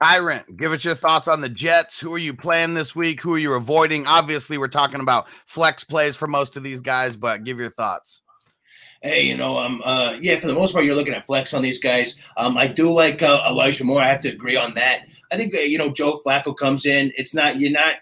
Tyrant, 0.02 0.56
give 0.56 0.72
us 0.72 0.86
your 0.86 0.96
thoughts 0.96 1.28
on 1.28 1.42
the 1.42 1.50
Jets. 1.50 2.00
Who 2.00 2.14
are 2.14 2.20
you 2.20 2.34
playing 2.34 2.74
this 2.74 2.96
week? 2.96 3.22
Who 3.22 3.34
are 3.34 3.40
you 3.40 3.54
avoiding? 3.54 4.08
Obviously, 4.08 4.58
we're 4.58 4.70
talking 4.70 5.02
about 5.02 5.28
flex 5.46 5.84
plays 5.84 6.16
for 6.16 6.28
most 6.28 6.56
of 6.56 6.64
these 6.64 6.80
guys, 6.80 7.18
but 7.18 7.44
give 7.44 7.60
your 7.60 7.70
thoughts. 7.70 8.22
Hey, 9.02 9.24
you 9.24 9.36
know, 9.36 9.58
um, 9.58 9.82
uh, 9.84 10.16
yeah, 10.22 10.40
for 10.40 10.48
the 10.48 10.54
most 10.54 10.72
part, 10.72 10.86
you're 10.86 10.96
looking 10.96 11.14
at 11.14 11.26
flex 11.26 11.54
on 11.54 11.62
these 11.62 11.80
guys. 11.80 12.18
Um, 12.38 12.58
I 12.58 12.68
do 12.68 12.92
like 12.94 13.22
uh, 13.22 13.44
Elijah 13.50 13.84
Moore. 13.84 14.02
I 14.02 14.08
have 14.08 14.22
to 14.22 14.30
agree 14.30 14.56
on 14.56 14.74
that. 14.76 15.04
I 15.32 15.38
think 15.38 15.54
uh, 15.54 15.60
you 15.60 15.78
know 15.78 15.92
Joe 15.92 16.22
Flacco 16.26 16.56
comes 16.56 16.86
in. 16.86 17.12
It's 17.18 17.34
not 17.34 17.60
you're 17.60 17.72
not. 17.72 17.96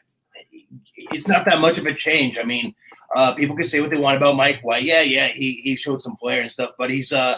It's 0.96 1.28
not 1.28 1.46
that 1.46 1.62
much 1.62 1.78
of 1.78 1.86
a 1.86 1.94
change. 1.94 2.38
I 2.40 2.44
mean, 2.44 2.76
uh, 3.16 3.34
people 3.34 3.56
can 3.56 3.66
say 3.66 3.82
what 3.82 3.90
they 3.90 3.98
want 3.98 4.18
about 4.18 4.36
Mike 4.36 4.62
White. 4.62 4.84
Yeah, 4.84 5.02
yeah, 5.02 5.28
he 5.28 5.62
he 5.64 5.76
showed 5.76 6.02
some 6.02 6.16
flair 6.18 6.42
and 6.42 6.52
stuff, 6.52 6.72
but 6.78 6.90
he's 6.90 7.14
uh, 7.14 7.38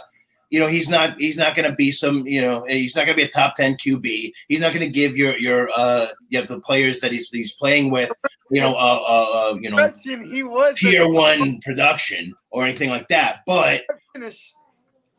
you 0.49 0.59
know, 0.59 0.67
he's 0.67 0.89
not 0.89 1.19
he's 1.19 1.37
not 1.37 1.55
going 1.55 1.69
to 1.69 1.75
be 1.75 1.91
some 1.91 2.25
you 2.27 2.41
know 2.41 2.65
he's 2.67 2.95
not 2.95 3.05
going 3.05 3.15
to 3.17 3.23
be 3.23 3.27
a 3.27 3.31
top 3.31 3.55
ten 3.55 3.75
QB. 3.75 4.31
He's 4.47 4.61
not 4.61 4.73
going 4.73 4.85
to 4.85 4.91
give 4.91 5.15
your 5.15 5.37
your 5.37 5.69
uh 5.75 6.07
yeah 6.29 6.41
the 6.41 6.59
players 6.59 6.99
that 7.01 7.11
he's 7.11 7.29
he's 7.29 7.53
playing 7.53 7.91
with 7.91 8.11
you 8.49 8.61
know 8.61 8.73
uh 8.73 9.03
uh, 9.07 9.51
uh 9.51 9.57
you 9.59 9.69
know 9.69 9.91
he 10.03 10.43
was 10.43 10.73
a- 10.73 10.75
tier 10.75 11.07
one 11.07 11.59
production 11.61 12.33
or 12.49 12.63
anything 12.63 12.89
like 12.89 13.07
that. 13.09 13.41
But 13.45 13.81
finish. 14.13 14.53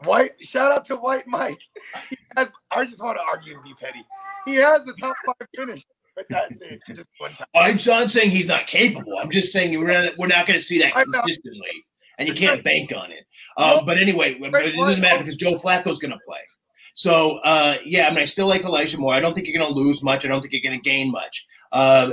White 0.05 0.33
shout 0.41 0.73
out 0.73 0.87
to 0.87 0.97
White 0.97 1.27
Mike. 1.27 1.61
He 2.09 2.17
has 2.37 2.49
I 2.71 2.85
just 2.85 3.03
want 3.03 3.19
to 3.19 3.23
argue 3.23 3.55
and 3.55 3.63
be 3.63 3.75
petty. 3.75 4.03
He 4.47 4.55
has 4.55 4.83
the 4.85 4.95
top 4.95 5.15
five 5.27 5.47
finish, 5.55 5.85
but 6.17 6.25
that's 6.31 6.61
it. 6.63 6.81
Just 6.89 7.09
one 7.19 7.31
time. 7.33 7.47
I'm 7.55 7.79
not 7.87 8.11
saying 8.11 8.31
he's 8.31 8.49
not 8.49 8.67
capable. 8.67 9.19
I'm 9.19 9.31
just 9.31 9.53
saying 9.53 9.79
we're 9.79 9.93
not 9.93 10.17
we're 10.17 10.29
not 10.29 10.47
going 10.47 10.59
to 10.59 10.65
see 10.65 10.79
that 10.79 10.95
consistently, 10.95 11.85
and 12.21 12.29
you 12.29 12.35
can't 12.35 12.63
bank 12.63 12.93
on 12.95 13.11
it. 13.11 13.25
Um, 13.57 13.85
but 13.85 13.99
anyway, 13.99 14.35
but 14.35 14.55
it 14.65 14.77
doesn't 14.77 15.03
matter 15.03 15.19
because 15.19 15.37
Joe 15.37 15.55
Flacco's 15.55 15.99
going 15.99 16.13
to 16.13 16.21
play. 16.27 16.39
So 16.95 17.39
uh, 17.39 17.79
yeah, 17.85 18.07
I 18.07 18.11
mean, 18.11 18.21
I 18.21 18.25
still 18.27 18.47
like 18.47 18.63
Elijah 18.63 18.99
Moore. 18.99 19.15
I 19.15 19.21
don't 19.21 19.35
think 19.35 19.47
you're 19.47 19.59
going 19.59 19.73
to 19.73 19.79
lose 19.79 20.03
much. 20.03 20.25
I 20.25 20.29
don't 20.29 20.41
think 20.41 20.53
you're 20.53 20.63
going 20.63 20.81
to 20.81 20.89
gain 20.89 21.11
much. 21.11 21.47
Uh, 21.73 22.13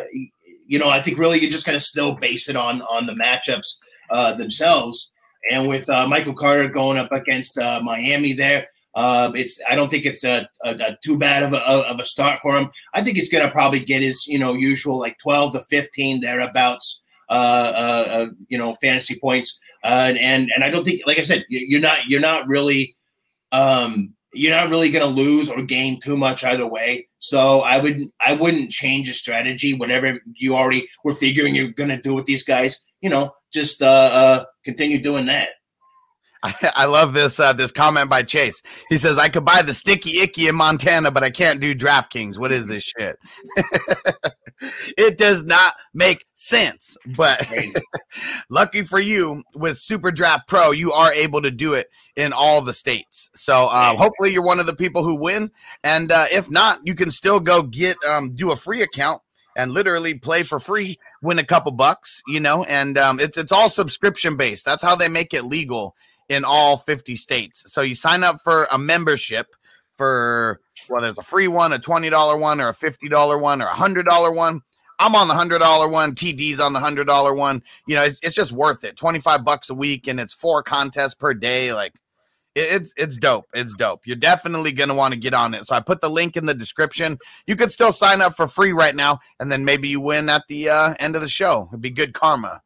you 0.66 0.80
know, 0.80 0.90
I 0.90 1.02
think 1.02 1.18
really 1.18 1.40
you're 1.40 1.52
just 1.52 1.66
going 1.66 1.78
to 1.78 1.84
still 1.84 2.16
base 2.16 2.50
it 2.50 2.56
on 2.56 2.82
on 2.84 3.06
the 3.06 3.14
matchups 3.14 3.68
uh, 4.10 4.34
themselves. 4.34 5.12
And 5.52 5.68
with 5.68 5.90
uh, 5.90 6.08
Michael 6.08 6.34
Carter 6.34 6.68
going 6.68 6.98
up 6.98 7.12
against 7.12 7.58
uh, 7.58 7.80
Miami, 7.82 8.34
there, 8.34 8.66
uh, 8.96 9.32
it's 9.36 9.60
I 9.70 9.76
don't 9.76 9.90
think 9.90 10.06
it's 10.06 10.24
a, 10.24 10.50
a, 10.64 10.72
a 10.72 10.98
too 11.04 11.18
bad 11.18 11.44
of 11.44 11.54
a, 11.54 11.58
of 11.58 12.00
a 12.00 12.06
start 12.06 12.40
for 12.42 12.58
him. 12.58 12.70
I 12.94 13.04
think 13.04 13.18
he's 13.18 13.32
going 13.32 13.46
to 13.46 13.52
probably 13.52 13.80
get 13.80 14.02
his 14.02 14.26
you 14.28 14.40
know 14.40 14.54
usual 14.54 15.00
like 15.00 15.18
12 15.20 15.54
to 15.54 15.64
15 15.70 16.22
thereabouts. 16.22 17.04
Uh, 17.30 17.34
uh, 17.34 18.12
uh, 18.12 18.26
you 18.48 18.58
know, 18.58 18.76
fantasy 18.82 19.20
points. 19.20 19.60
Uh, 19.84 20.14
and 20.20 20.50
and 20.54 20.64
I 20.64 20.70
don't 20.70 20.84
think, 20.84 21.02
like 21.06 21.20
I 21.20 21.24
said, 21.24 21.46
you're 21.50 21.82
not 21.82 22.08
you're 22.08 22.22
not 22.22 22.48
really 22.48 22.96
um, 23.52 24.14
you're 24.34 24.56
not 24.56 24.70
really 24.70 24.92
going 24.92 25.06
to 25.06 25.22
lose 25.22 25.50
or 25.50 25.62
gain 25.64 26.00
too 26.00 26.18
much 26.18 26.44
either 26.44 26.68
way. 26.68 27.08
So 27.20 27.62
I 27.62 27.80
would 27.80 28.02
I 28.26 28.34
wouldn't 28.34 28.72
change 28.72 29.08
the 29.08 29.14
strategy. 29.14 29.74
Whatever 29.74 30.20
you 30.36 30.56
already 30.56 30.88
were 31.04 31.14
figuring 31.14 31.56
you're 31.56 31.70
going 31.70 31.90
to 31.90 32.02
do 32.02 32.14
with 32.14 32.26
these 32.26 32.44
guys, 32.44 32.86
you 33.02 33.10
know, 33.10 33.32
just 33.54 33.82
uh, 33.82 33.86
uh, 33.86 34.46
continue 34.64 35.02
doing 35.02 35.26
that. 35.28 35.50
I, 36.44 36.54
I 36.76 36.86
love 36.86 37.14
this 37.14 37.40
uh, 37.40 37.54
this 37.54 37.72
comment 37.72 38.10
by 38.10 38.24
Chase. 38.24 38.62
He 38.90 38.98
says, 38.98 39.18
"I 39.18 39.30
could 39.30 39.46
buy 39.46 39.62
the 39.62 39.74
sticky 39.74 40.20
icky 40.20 40.48
in 40.48 40.56
Montana, 40.56 41.12
but 41.12 41.24
I 41.24 41.30
can't 41.30 41.60
do 41.60 41.74
DraftKings. 41.76 42.38
What 42.38 42.52
is 42.52 42.68
this 42.68 42.84
shit?" 42.84 43.18
it 44.98 45.18
does 45.18 45.44
not 45.44 45.74
make 45.94 46.26
sense. 46.36 46.98
But 47.16 47.48
lucky 48.50 48.84
for 48.84 49.00
you, 49.00 49.44
with 49.56 49.78
Super 49.78 50.12
Draft 50.12 50.48
Pro, 50.48 50.72
you 50.72 50.92
are 50.92 51.14
able 51.14 51.42
to 51.42 51.52
do 51.52 51.74
it 51.74 51.90
in 52.16 52.34
all 52.34 52.62
the 52.62 52.74
states. 52.74 53.30
So 53.36 53.68
uh, 53.68 53.96
hopefully, 53.96 54.32
you're 54.32 54.44
one 54.44 54.60
of 54.60 54.66
the 54.66 54.76
people 54.76 55.04
who 55.04 55.20
win. 55.20 55.52
And 55.84 56.12
uh, 56.12 56.28
if 56.32 56.50
not, 56.50 56.80
you 56.84 56.96
can 56.96 57.12
still 57.12 57.40
go 57.40 57.64
get 57.64 57.98
um, 58.08 58.32
do 58.32 58.52
a 58.52 58.56
free 58.56 58.82
account 58.82 59.22
and 59.56 59.72
literally 59.72 60.14
play 60.14 60.44
for 60.44 60.60
free, 60.60 61.00
win 61.22 61.40
a 61.40 61.44
couple 61.44 61.72
bucks, 61.72 62.22
you 62.28 62.40
know. 62.40 62.64
And 62.64 62.98
um, 62.98 63.20
it's 63.20 63.38
it's 63.38 63.52
all 63.52 63.70
subscription 63.70 64.38
based. 64.38 64.66
That's 64.66 64.84
how 64.84 64.96
they 64.96 65.08
make 65.08 65.34
it 65.34 65.44
legal 65.44 65.96
in 66.30 66.44
all 66.44 66.78
50 66.78 67.16
states. 67.16 67.64
So 67.68 67.82
you 67.82 67.96
sign 67.96 68.24
up 68.24 68.42
for 68.42 68.68
a 68.72 68.78
membership 68.78 69.56
for 69.98 70.62
whether 70.88 71.08
it's 71.08 71.18
a 71.18 71.24
free 71.24 71.48
one, 71.48 71.74
a 71.74 71.80
$20 71.80 72.40
one, 72.40 72.62
or 72.62 72.70
a 72.70 72.74
$50 72.74 73.42
one, 73.42 73.62
or 73.62 73.68
a 73.68 73.74
$100 73.74 74.36
one. 74.36 74.62
I'm 75.00 75.16
on 75.16 75.28
the 75.28 75.34
$100 75.34 75.92
one. 75.92 76.16
TD's 76.16 76.60
on 76.60 76.74
the 76.74 76.80
$100 76.80 77.36
one. 77.36 77.62
You 77.86 77.96
know, 77.96 78.04
it's, 78.04 78.20
it's 78.24 78.36
just 78.36 78.52
worth 78.52 78.84
it. 78.84 78.96
25 78.96 79.46
bucks 79.46 79.70
a 79.70 79.76
week 79.76 80.08
and 80.08 80.20
it's 80.20 80.34
four 80.34 80.64
contests 80.64 81.14
per 81.14 81.34
day. 81.34 81.74
Like, 81.74 81.94
it's 82.60 82.94
it's 82.98 83.18
dope. 83.18 83.46
It's 83.54 83.74
dope. 83.76 84.08
You're 84.08 84.16
definitely 84.16 84.72
gonna 84.72 84.96
want 84.96 85.14
to 85.14 85.20
get 85.20 85.36
on 85.36 85.54
it. 85.54 85.68
So 85.68 85.76
I 85.76 85.80
put 85.80 86.02
the 86.02 86.10
link 86.10 86.36
in 86.36 86.48
the 86.48 86.56
description. 86.56 87.20
You 87.46 87.56
could 87.56 87.72
still 87.72 87.92
sign 87.92 88.20
up 88.20 88.36
for 88.36 88.48
free 88.48 88.72
right 88.72 88.96
now, 88.96 89.20
and 89.40 89.52
then 89.52 89.64
maybe 89.64 89.88
you 89.88 90.02
win 90.02 90.28
at 90.28 90.44
the 90.50 90.70
uh, 90.70 90.96
end 91.00 91.16
of 91.16 91.22
the 91.22 91.28
show. 91.28 91.68
It'd 91.72 91.82
be 91.82 91.92
good 91.92 92.14
karma. 92.14 92.62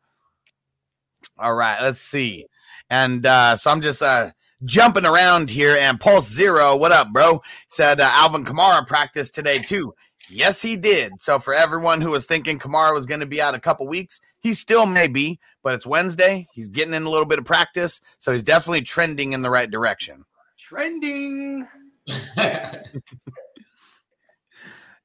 All 1.38 1.56
right, 1.56 1.82
let's 1.82 2.00
see. 2.00 2.46
And 2.90 3.26
uh, 3.26 3.58
so 3.58 3.70
I'm 3.70 3.82
just 3.82 4.02
uh, 4.02 4.32
jumping 4.66 5.06
around 5.06 5.50
here. 5.50 5.76
And 5.80 6.00
Pulse 6.00 6.30
Zero, 6.30 6.76
what 6.76 6.92
up, 6.92 7.12
bro? 7.12 7.42
Said 7.68 8.00
uh, 8.00 8.10
Alvin 8.14 8.46
Kamara 8.46 8.86
practiced 8.86 9.36
today 9.36 9.60
too. 9.60 9.94
Yes, 10.30 10.62
he 10.62 10.78
did. 10.78 11.14
So 11.20 11.40
for 11.40 11.54
everyone 11.54 12.00
who 12.00 12.12
was 12.12 12.26
thinking 12.26 12.60
Kamara 12.60 12.94
was 12.94 13.06
going 13.06 13.20
to 13.20 13.26
be 13.26 13.42
out 13.42 13.56
a 13.56 13.60
couple 13.60 13.88
weeks, 13.88 14.22
he 14.40 14.54
still 14.54 14.86
may 14.86 15.08
be, 15.08 15.40
but 15.64 15.74
it's 15.74 15.86
Wednesday. 15.86 16.48
He's 16.54 16.70
getting 16.70 16.94
in 16.94 17.04
a 17.04 17.10
little 17.10 17.26
bit 17.26 17.40
of 17.40 17.46
practice, 17.46 18.02
so 18.18 18.32
he's 18.32 18.44
definitely 18.44 18.82
trending 18.82 19.34
in 19.34 19.42
the 19.42 19.50
right 19.50 19.70
direction. 19.70 20.24
Trending. 20.58 21.68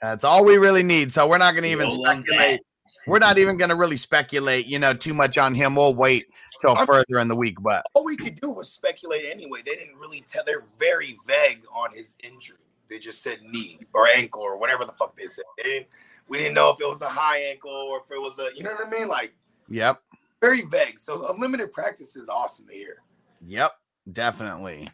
That's 0.00 0.24
all 0.24 0.44
we 0.44 0.58
really 0.58 0.82
need. 0.82 1.12
So 1.12 1.26
we're 1.28 1.38
not 1.38 1.52
going 1.52 1.64
to 1.64 1.70
even 1.70 1.90
speculate. 1.90 2.60
We're 3.06 3.18
not 3.18 3.38
even 3.38 3.56
going 3.56 3.70
to 3.70 3.76
really 3.76 3.96
speculate, 3.96 4.66
you 4.66 4.78
know, 4.78 4.92
too 4.92 5.14
much 5.14 5.38
on 5.38 5.54
him. 5.54 5.76
We'll 5.76 5.94
wait 5.94 6.26
till 6.60 6.76
further 6.86 7.18
in 7.18 7.28
the 7.28 7.36
week. 7.36 7.60
But 7.60 7.84
all 7.94 8.04
we 8.04 8.16
could 8.16 8.40
do 8.40 8.50
was 8.50 8.70
speculate 8.70 9.24
anyway. 9.30 9.62
They 9.64 9.74
didn't 9.74 9.96
really 9.96 10.24
tell. 10.26 10.44
They're 10.44 10.64
very 10.78 11.18
vague 11.26 11.62
on 11.74 11.92
his 11.92 12.16
injury. 12.22 12.58
They 12.88 12.98
just 12.98 13.22
said 13.22 13.42
knee 13.42 13.80
or 13.92 14.06
ankle 14.06 14.42
or 14.42 14.58
whatever 14.58 14.84
the 14.84 14.92
fuck 14.92 15.16
they 15.16 15.26
said. 15.26 15.44
They 15.56 15.64
didn't, 15.64 15.86
we 16.28 16.38
didn't 16.38 16.54
know 16.54 16.70
if 16.70 16.80
it 16.80 16.88
was 16.88 17.02
a 17.02 17.08
high 17.08 17.38
ankle 17.38 17.70
or 17.70 18.00
if 18.04 18.10
it 18.10 18.20
was 18.20 18.38
a. 18.38 18.50
You 18.54 18.62
know 18.62 18.74
what 18.74 18.86
I 18.86 18.90
mean? 18.90 19.08
Like, 19.08 19.34
yep, 19.68 20.02
very 20.40 20.62
vague. 20.62 20.98
So 20.98 21.30
a 21.30 21.32
limited 21.38 21.72
practice 21.72 22.16
is 22.16 22.28
awesome 22.28 22.66
to 22.68 22.74
hear. 22.74 23.02
Yep, 23.44 23.72
definitely. 24.12 24.88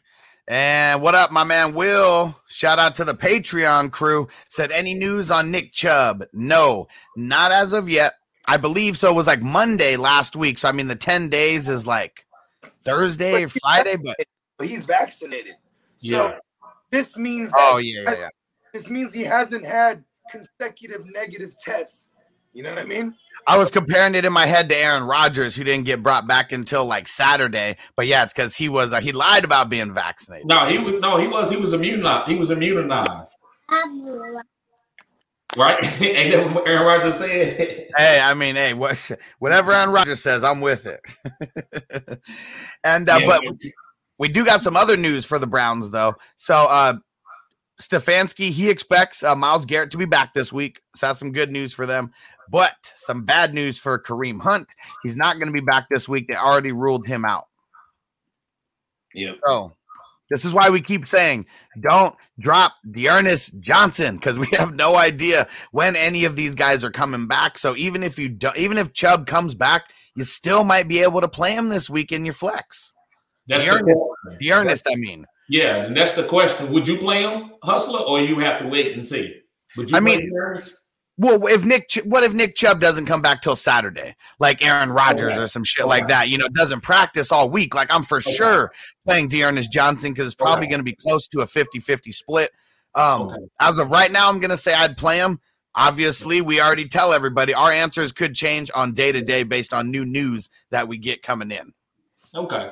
And 0.48 1.00
what 1.00 1.14
up, 1.14 1.30
my 1.30 1.44
man 1.44 1.72
Will? 1.72 2.34
Shout 2.48 2.80
out 2.80 2.96
to 2.96 3.04
the 3.04 3.12
Patreon 3.12 3.92
crew. 3.92 4.28
Said 4.48 4.72
any 4.72 4.94
news 4.94 5.30
on 5.30 5.50
Nick 5.50 5.72
Chubb? 5.72 6.24
No, 6.32 6.88
not 7.16 7.52
as 7.52 7.72
of 7.72 7.88
yet. 7.88 8.14
I 8.48 8.56
believe 8.56 8.96
so. 8.96 9.10
It 9.10 9.14
was 9.14 9.26
like 9.26 9.42
Monday 9.42 9.96
last 9.96 10.36
week. 10.36 10.58
So 10.58 10.68
I 10.68 10.72
mean, 10.72 10.88
the 10.88 10.96
ten 10.96 11.28
days 11.28 11.68
is 11.68 11.86
like 11.86 12.26
Thursday 12.84 13.44
or 13.44 13.48
Friday, 13.48 13.96
but 13.96 14.16
he's 14.66 14.84
vaccinated. 14.84 15.54
So 15.96 16.28
Yeah. 16.28 16.38
this 16.90 17.16
means 17.16 17.50
oh 17.56 17.78
yeah, 17.78 18.02
yeah, 18.04 18.18
yeah. 18.18 18.28
this 18.72 18.90
means 18.90 19.14
he 19.14 19.22
hasn't 19.22 19.64
had 19.64 20.04
consecutive 20.30 21.04
negative 21.12 21.54
tests. 21.56 22.10
You 22.52 22.62
know 22.62 22.70
what 22.70 22.80
I 22.80 22.84
mean? 22.84 23.14
I 23.46 23.56
was 23.56 23.70
comparing 23.70 24.14
it 24.14 24.24
in 24.24 24.32
my 24.32 24.44
head 24.44 24.68
to 24.68 24.76
Aaron 24.76 25.04
Rodgers, 25.04 25.56
who 25.56 25.64
didn't 25.64 25.86
get 25.86 26.02
brought 26.02 26.26
back 26.26 26.52
until 26.52 26.84
like 26.84 27.08
Saturday. 27.08 27.76
But 27.96 28.06
yeah, 28.06 28.24
it's 28.24 28.34
because 28.34 28.54
he 28.54 28.68
was 28.68 28.92
uh, 28.92 29.00
he 29.00 29.12
lied 29.12 29.44
about 29.44 29.70
being 29.70 29.94
vaccinated. 29.94 30.46
No, 30.46 30.66
he 30.66 30.78
was 30.78 30.94
no, 31.00 31.16
he 31.16 31.26
was 31.28 31.48
he 31.50 31.56
was 31.56 31.72
immunized. 31.72 32.28
He 32.28 32.36
was 32.36 32.50
immunized. 32.50 33.36
Right? 35.56 35.78
Ain't 36.02 36.32
that 36.32 36.54
what 36.54 36.66
Aaron 36.66 36.86
Rodgers 36.86 37.16
said? 37.16 37.88
Hey, 37.96 38.20
I 38.22 38.32
mean, 38.32 38.54
hey, 38.54 38.72
what, 38.72 39.10
whatever 39.38 39.72
Aaron 39.72 39.90
Rodgers 39.90 40.22
says, 40.22 40.42
I'm 40.42 40.62
with 40.62 40.86
it. 40.86 41.00
and 42.84 43.08
uh, 43.08 43.18
Yeah, 43.20 43.26
but 43.26 43.42
we 44.18 44.28
do 44.28 44.46
got 44.46 44.62
some 44.62 44.76
other 44.76 44.96
news 44.96 45.26
for 45.26 45.38
the 45.38 45.46
Browns, 45.46 45.90
though. 45.90 46.14
So 46.36 46.54
uh 46.54 46.94
Stefanski, 47.80 48.50
he 48.50 48.70
expects 48.70 49.24
uh, 49.24 49.34
Myles 49.34 49.66
Garrett 49.66 49.90
to 49.90 49.96
be 49.96 50.04
back 50.04 50.34
this 50.34 50.52
week. 50.52 50.80
So 50.94 51.08
that's 51.08 51.18
some 51.18 51.32
good 51.32 51.50
news 51.50 51.74
for 51.74 51.84
them. 51.84 52.12
But 52.48 52.92
some 52.94 53.24
bad 53.24 53.54
news 53.54 53.78
for 53.78 53.98
Kareem 53.98 54.40
Hunt. 54.40 54.68
He's 55.02 55.16
not 55.16 55.36
going 55.36 55.46
to 55.46 55.52
be 55.52 55.60
back 55.60 55.88
this 55.90 56.08
week. 56.08 56.28
They 56.28 56.36
already 56.36 56.70
ruled 56.70 57.06
him 57.06 57.24
out. 57.24 57.46
Yeah. 59.14 59.32
So 59.44 59.72
this 60.32 60.44
is 60.44 60.52
why 60.54 60.70
we 60.70 60.80
keep 60.80 61.06
saying 61.06 61.46
don't 61.80 62.14
drop 62.40 62.72
D'Ernest 62.90 63.60
Johnson 63.60 64.16
because 64.16 64.38
we 64.38 64.48
have 64.58 64.74
no 64.74 64.96
idea 64.96 65.46
when 65.70 65.94
any 65.94 66.24
of 66.24 66.34
these 66.36 66.54
guys 66.54 66.82
are 66.82 66.90
coming 66.90 67.26
back. 67.26 67.58
So 67.58 67.76
even 67.76 68.02
if 68.02 68.18
you 68.18 68.28
do, 68.28 68.50
even 68.56 68.78
if 68.78 68.92
Chubb 68.92 69.26
comes 69.26 69.54
back, 69.54 69.90
you 70.16 70.24
still 70.24 70.64
might 70.64 70.88
be 70.88 71.02
able 71.02 71.20
to 71.20 71.28
play 71.28 71.52
him 71.54 71.68
this 71.68 71.88
week 71.90 72.12
in 72.12 72.24
your 72.24 72.34
flex. 72.34 72.92
That's 73.48 73.64
D'Ernest, 73.64 74.02
the, 74.38 74.46
D'Ernest, 74.48 74.86
I 74.90 74.94
mean. 74.96 75.24
yeah, 75.48 75.84
and 75.84 75.96
that's 75.96 76.12
the 76.12 76.24
question. 76.24 76.70
Would 76.72 76.86
you 76.88 76.98
play 76.98 77.22
him, 77.22 77.52
Hustler, 77.62 78.00
or 78.00 78.20
you 78.20 78.38
have 78.40 78.60
to 78.60 78.68
wait 78.68 78.92
and 78.94 79.04
see? 79.04 79.34
Would 79.76 79.90
you 79.90 79.96
I 79.96 80.00
play 80.00 80.16
mean- 80.16 80.32
D'Ernest? 80.32 80.78
Well, 81.18 81.46
if 81.46 81.64
Nick, 81.64 81.88
Ch- 81.88 82.04
what 82.04 82.24
if 82.24 82.32
Nick 82.32 82.54
Chubb 82.56 82.80
doesn't 82.80 83.06
come 83.06 83.20
back 83.20 83.42
till 83.42 83.54
Saturday, 83.54 84.16
like 84.40 84.64
Aaron 84.64 84.90
Rodgers 84.90 85.38
or 85.38 85.46
some 85.46 85.62
shit 85.62 85.86
like 85.86 86.08
that? 86.08 86.28
You 86.28 86.38
know, 86.38 86.48
doesn't 86.48 86.80
practice 86.82 87.30
all 87.30 87.50
week. 87.50 87.74
Like 87.74 87.92
I'm 87.94 88.02
for 88.02 88.18
Okay. 88.18 88.32
sure 88.32 88.72
playing 89.06 89.28
D'Ernest 89.28 89.70
Johnson 89.70 90.12
because 90.12 90.26
it's 90.26 90.34
probably 90.34 90.64
Okay. 90.64 90.70
going 90.70 90.80
to 90.80 90.84
be 90.84 90.96
close 90.96 91.28
to 91.28 91.40
a 91.42 91.46
50-50 91.46 92.12
split. 92.14 92.50
Um, 92.94 93.22
Okay. 93.22 93.36
As 93.60 93.78
of 93.78 93.90
right 93.90 94.10
now, 94.10 94.28
I'm 94.28 94.40
going 94.40 94.50
to 94.50 94.56
say 94.56 94.72
I'd 94.74 94.96
play 94.96 95.18
him. 95.18 95.38
Obviously, 95.74 96.40
we 96.40 96.60
already 96.60 96.86
tell 96.88 97.12
everybody 97.12 97.54
our 97.54 97.72
answers 97.72 98.12
could 98.12 98.34
change 98.34 98.70
on 98.74 98.92
day 98.92 99.12
to 99.12 99.22
day 99.22 99.42
based 99.42 99.72
on 99.72 99.90
new 99.90 100.04
news 100.04 100.50
that 100.70 100.88
we 100.88 100.98
get 100.98 101.22
coming 101.22 101.50
in. 101.50 101.72
Okay. 102.34 102.70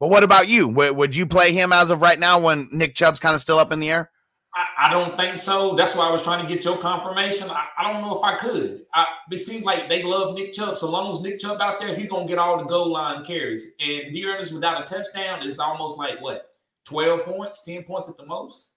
But 0.00 0.08
what 0.08 0.24
about 0.24 0.48
you? 0.48 0.68
Would, 0.68 0.96
would 0.96 1.16
you 1.16 1.24
play 1.26 1.52
him 1.52 1.72
as 1.72 1.88
of 1.90 2.02
right 2.02 2.18
now 2.18 2.40
when 2.40 2.68
Nick 2.72 2.94
Chubb's 2.94 3.20
kind 3.20 3.34
of 3.34 3.40
still 3.40 3.58
up 3.58 3.72
in 3.72 3.80
the 3.80 3.90
air? 3.90 4.10
I, 4.56 4.86
I 4.86 4.90
don't 4.90 5.16
think 5.16 5.38
so. 5.38 5.74
That's 5.74 5.96
why 5.96 6.06
I 6.06 6.12
was 6.12 6.22
trying 6.22 6.46
to 6.46 6.54
get 6.54 6.64
your 6.64 6.78
confirmation. 6.78 7.50
I, 7.50 7.66
I 7.76 7.92
don't 7.92 8.02
know 8.02 8.16
if 8.16 8.22
I 8.22 8.36
could. 8.36 8.82
I, 8.94 9.06
it 9.30 9.38
seems 9.38 9.64
like 9.64 9.88
they 9.88 10.02
love 10.04 10.34
Nick 10.34 10.52
Chubb. 10.52 10.78
So 10.78 10.88
long 10.88 11.12
as 11.12 11.20
Nick 11.22 11.40
Chubb 11.40 11.60
out 11.60 11.80
there, 11.80 11.94
he's 11.94 12.08
gonna 12.08 12.28
get 12.28 12.38
all 12.38 12.58
the 12.58 12.64
goal 12.64 12.92
line 12.92 13.24
carries. 13.24 13.72
And 13.80 14.14
D'Ernest 14.14 14.54
without 14.54 14.80
a 14.80 14.84
touchdown 14.84 15.42
is 15.42 15.58
almost 15.58 15.98
like 15.98 16.20
what, 16.20 16.50
twelve 16.84 17.24
points, 17.24 17.64
ten 17.64 17.82
points 17.82 18.08
at 18.08 18.16
the 18.16 18.26
most. 18.26 18.74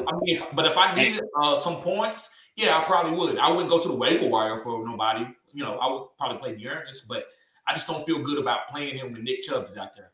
So, 0.00 0.04
I 0.08 0.12
mean, 0.20 0.42
but 0.54 0.66
if 0.66 0.76
I 0.76 0.94
needed 0.94 1.22
uh, 1.40 1.56
some 1.56 1.76
points, 1.76 2.34
yeah, 2.56 2.76
I 2.76 2.84
probably 2.84 3.12
would. 3.16 3.38
I 3.38 3.48
wouldn't 3.50 3.70
go 3.70 3.80
to 3.80 3.88
the 3.88 3.94
waiver 3.94 4.28
wire 4.28 4.62
for 4.62 4.86
nobody. 4.86 5.26
You 5.52 5.64
know, 5.64 5.78
I 5.78 5.90
would 5.90 6.08
probably 6.18 6.38
play 6.38 6.56
D'Ernest, 6.62 7.08
but 7.08 7.26
I 7.66 7.72
just 7.72 7.86
don't 7.86 8.04
feel 8.04 8.18
good 8.22 8.38
about 8.38 8.68
playing 8.70 8.98
him 8.98 9.12
when 9.12 9.24
Nick 9.24 9.42
Chubb 9.42 9.66
is 9.66 9.76
out 9.76 9.94
there. 9.94 10.10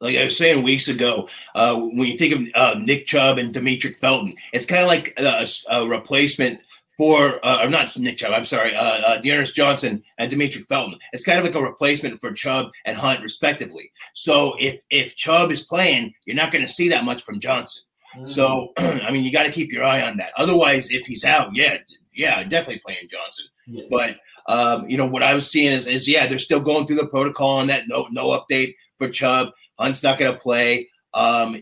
Like 0.00 0.16
I 0.16 0.24
was 0.24 0.38
saying 0.38 0.62
weeks 0.62 0.88
ago, 0.88 1.28
uh, 1.54 1.76
when 1.76 2.06
you 2.06 2.16
think 2.16 2.34
of 2.34 2.46
uh, 2.54 2.78
Nick 2.78 3.06
Chubb 3.06 3.38
and 3.38 3.54
Demetric 3.54 3.98
Felton, 3.98 4.34
it's 4.52 4.66
kind 4.66 4.82
of 4.82 4.88
like 4.88 5.12
a, 5.18 5.46
a 5.70 5.86
replacement 5.86 6.60
for 7.00 7.40
uh, 7.44 7.62
or 7.62 7.70
not 7.70 7.96
Nick 7.98 8.18
Chubb. 8.18 8.32
I'm 8.32 8.44
sorry, 8.44 8.74
uh, 8.74 8.82
uh, 8.82 9.20
D'Ernest 9.22 9.56
Johnson 9.56 10.02
and 10.18 10.30
Demetric 10.30 10.66
Felton. 10.68 10.98
It's 11.12 11.24
kind 11.24 11.38
of 11.38 11.44
like 11.46 11.54
a 11.54 11.62
replacement 11.62 12.20
for 12.20 12.32
Chubb 12.32 12.70
and 12.84 12.96
Hunt, 12.96 13.22
respectively. 13.22 13.90
So 14.14 14.54
if 14.58 14.82
if 14.90 15.16
Chubb 15.16 15.50
is 15.50 15.62
playing, 15.62 16.12
you're 16.26 16.36
not 16.36 16.52
going 16.52 16.64
to 16.64 16.70
see 16.70 16.90
that 16.90 17.04
much 17.04 17.22
from 17.22 17.40
Johnson. 17.40 17.82
Mm-hmm. 18.14 18.26
So 18.26 18.72
I 18.76 19.10
mean, 19.10 19.24
you 19.24 19.32
got 19.32 19.44
to 19.44 19.50
keep 19.50 19.72
your 19.72 19.82
eye 19.84 20.02
on 20.02 20.18
that. 20.18 20.32
Otherwise, 20.36 20.90
if 20.90 21.06
he's 21.06 21.24
out, 21.24 21.54
yeah, 21.54 21.78
yeah, 22.14 22.42
definitely 22.44 22.82
playing 22.84 23.08
Johnson. 23.08 23.46
Yes. 23.66 23.88
But 23.90 24.16
um, 24.46 24.88
you 24.88 24.98
know 24.98 25.06
what 25.06 25.22
I 25.22 25.32
was 25.32 25.50
seeing 25.50 25.72
is, 25.72 25.86
is 25.86 26.08
yeah, 26.08 26.26
they're 26.26 26.38
still 26.38 26.60
going 26.60 26.86
through 26.86 26.96
the 26.96 27.06
protocol 27.06 27.56
on 27.58 27.68
that. 27.68 27.84
No, 27.86 28.08
no 28.10 28.28
update 28.28 28.74
for 28.98 29.08
Chubb. 29.08 29.52
Hunt's 29.80 30.02
not 30.02 30.18
going 30.18 30.32
to 30.32 30.38
play. 30.38 30.88
Um, 31.14 31.56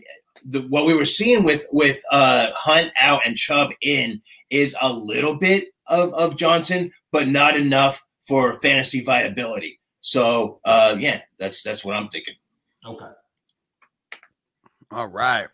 the, 0.45 0.61
what 0.61 0.85
we 0.85 0.93
were 0.93 1.05
seeing 1.05 1.43
with 1.43 1.65
with 1.71 2.01
uh, 2.11 2.51
Hunt 2.55 2.91
out 2.99 3.21
and 3.25 3.35
Chubb 3.35 3.71
in 3.81 4.21
is 4.49 4.75
a 4.81 4.91
little 4.91 5.35
bit 5.35 5.65
of, 5.87 6.13
of 6.13 6.37
Johnson, 6.37 6.91
but 7.11 7.27
not 7.27 7.55
enough 7.55 8.03
for 8.27 8.59
fantasy 8.61 9.03
viability. 9.03 9.79
So 10.01 10.59
uh, 10.65 10.95
yeah, 10.99 11.21
that's 11.39 11.63
that's 11.63 11.83
what 11.83 11.95
I'm 11.95 12.09
thinking. 12.09 12.35
Okay. 12.85 13.05
All 14.91 15.07
right. 15.07 15.47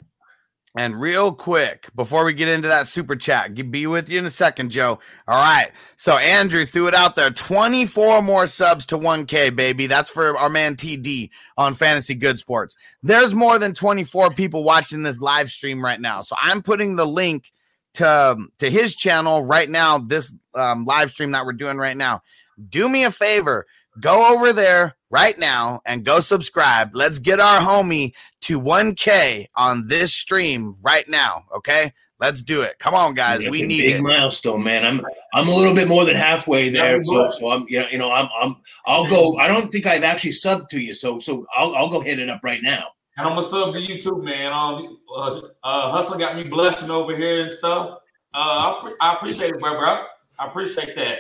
And 0.78 1.00
real 1.00 1.32
quick, 1.32 1.88
before 1.96 2.26
we 2.26 2.34
get 2.34 2.50
into 2.50 2.68
that 2.68 2.88
super 2.88 3.16
chat, 3.16 3.54
be 3.72 3.88
with 3.88 4.10
you 4.10 4.20
in 4.20 4.26
a 4.26 4.30
second, 4.30 4.72
Joe. 4.72 5.00
All 5.26 5.42
right. 5.42 5.72
So 5.96 6.18
Andrew 6.18 6.66
threw 6.66 6.88
it 6.88 6.94
out 6.94 7.16
there. 7.16 7.30
24 7.30 8.22
more 8.22 8.46
subs 8.46 8.86
to 8.88 8.98
1K, 8.98 9.56
baby. 9.56 9.88
That's 9.88 10.10
for 10.10 10.38
our 10.38 10.50
man 10.50 10.76
TD 10.76 11.30
on 11.58 11.76
Fantasy 11.76 12.14
Good 12.14 12.40
Sports. 12.40 12.76
There's 13.02 13.34
more 13.34 13.58
than 13.58 13.74
24 13.74 14.32
people 14.32 14.64
watching 14.66 15.02
this 15.02 15.22
live 15.22 15.50
stream 15.50 15.84
right 15.84 16.02
now. 16.02 16.22
So 16.22 16.36
I'm 16.42 16.62
putting 16.62 16.98
the 16.98 17.06
link 17.06 17.54
to, 17.94 18.38
to 18.58 18.70
his 18.70 18.98
channel 18.98 19.46
right 19.46 19.70
now, 19.70 19.98
this 19.98 20.34
um, 20.56 20.84
live 20.84 21.10
stream 21.10 21.32
that 21.32 21.46
we're 21.46 21.54
doing 21.54 21.78
right 21.78 21.96
now. 21.96 22.22
Do 22.70 22.90
me 22.90 23.06
a 23.06 23.12
favor, 23.12 23.66
go 24.02 24.34
over 24.34 24.52
there 24.52 24.96
right 25.10 25.38
now 25.40 25.82
and 25.86 26.04
go 26.04 26.20
subscribe. 26.20 26.92
Let's 26.94 27.20
get 27.20 27.40
our 27.40 27.62
homie 27.62 28.14
to 28.46 28.62
1K 28.62 29.48
on 29.56 29.88
this 29.88 30.14
stream 30.14 30.76
right 30.82 31.08
now. 31.10 31.46
Okay. 31.56 31.92
Let's 32.20 32.42
do 32.42 32.62
it. 32.62 32.80
Come 32.80 32.94
on, 32.94 33.14
guys. 33.14 33.40
we 33.40 33.64
need 33.64 33.82
big 33.82 33.96
it. 33.98 34.02
milestone, 34.02 34.64
man. 34.64 34.86
I'm 34.86 35.06
I'm 35.34 35.50
a 35.50 35.54
little 35.54 35.74
bit 35.74 35.90
more 35.90 36.06
than 36.06 36.16
halfway 36.16 36.70
there. 36.70 37.04
So, 37.04 37.30
so 37.30 37.52
I'm 37.52 37.66
you 37.68 37.82
know, 37.82 37.88
you 37.90 37.98
know, 37.98 38.10
I'm 38.10 38.30
I'm 38.40 38.56
I'll 38.86 39.06
go. 39.10 39.38
I 39.38 39.50
don't 39.50 39.70
think 39.70 39.86
I've 39.86 40.04
actually 40.04 40.32
subbed 40.32 40.70
to 40.70 40.80
you, 40.80 40.94
so 40.94 41.20
so 41.20 41.46
I'll 41.54 41.76
I'll 41.76 41.90
go 41.90 42.00
hit 42.00 42.20
it 42.20 42.30
up 42.30 42.40
right 42.42 42.62
now. 42.62 42.86
And 43.18 43.28
I'm 43.28 43.36
gonna 43.36 43.46
sub 43.46 43.74
to 43.74 43.82
you 43.82 44.00
too, 44.00 44.22
man. 44.22 44.54
Um, 44.54 45.00
uh, 45.14 45.42
uh 45.64 45.92
Hustler 45.92 46.18
got 46.18 46.38
me 46.38 46.44
blessing 46.44 46.90
over 46.90 47.16
here 47.18 47.42
and 47.42 47.52
stuff. 47.52 48.00
Uh, 48.34 48.38
I, 48.38 48.80
pre- 48.82 48.96
I 49.02 49.16
appreciate 49.16 49.54
it, 49.54 49.60
bro, 49.60 49.78
bro. 49.78 50.06
I 50.40 50.48
appreciate 50.48 50.96
that. 50.96 51.20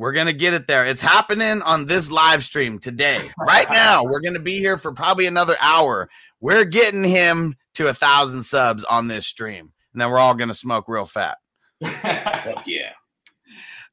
We're 0.00 0.12
gonna 0.12 0.32
get 0.32 0.54
it 0.54 0.66
there. 0.66 0.86
It's 0.86 1.02
happening 1.02 1.60
on 1.60 1.84
this 1.84 2.10
live 2.10 2.42
stream 2.42 2.78
today. 2.78 3.20
Right 3.38 3.68
now, 3.70 4.02
we're 4.02 4.22
gonna 4.22 4.38
be 4.38 4.58
here 4.58 4.78
for 4.78 4.92
probably 4.92 5.26
another 5.26 5.58
hour. 5.60 6.08
We're 6.40 6.64
getting 6.64 7.04
him 7.04 7.54
to 7.74 7.88
a 7.88 7.92
thousand 7.92 8.44
subs 8.44 8.82
on 8.84 9.08
this 9.08 9.26
stream, 9.26 9.74
and 9.92 10.00
then 10.00 10.10
we're 10.10 10.18
all 10.18 10.32
gonna 10.32 10.54
smoke 10.54 10.86
real 10.88 11.04
fat. 11.04 11.36
yeah. 11.82 12.92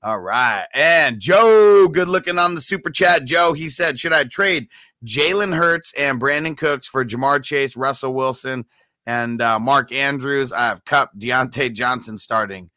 All 0.02 0.18
right. 0.18 0.66
And 0.74 1.20
Joe, 1.20 1.90
good 1.92 2.08
looking 2.08 2.40
on 2.40 2.56
the 2.56 2.62
super 2.62 2.90
chat. 2.90 3.26
Joe, 3.26 3.52
he 3.52 3.68
said, 3.68 4.00
Should 4.00 4.14
I 4.14 4.24
trade 4.24 4.70
Jalen 5.06 5.58
Hurts 5.58 5.92
and 5.98 6.22
Brandin 6.22 6.58
Cooks 6.58 6.88
for 6.88 7.04
Ja'Marr 7.04 7.44
Chase, 7.44 7.76
Russell 7.76 8.14
Wilson, 8.14 8.64
and 9.06 9.42
uh, 9.42 9.60
Mark 9.60 9.92
Andrews? 9.92 10.54
I 10.54 10.68
have 10.68 10.86
Kupp, 10.86 11.12
Diontae 11.20 11.74
Johnson 11.74 12.18
starting. 12.18 12.70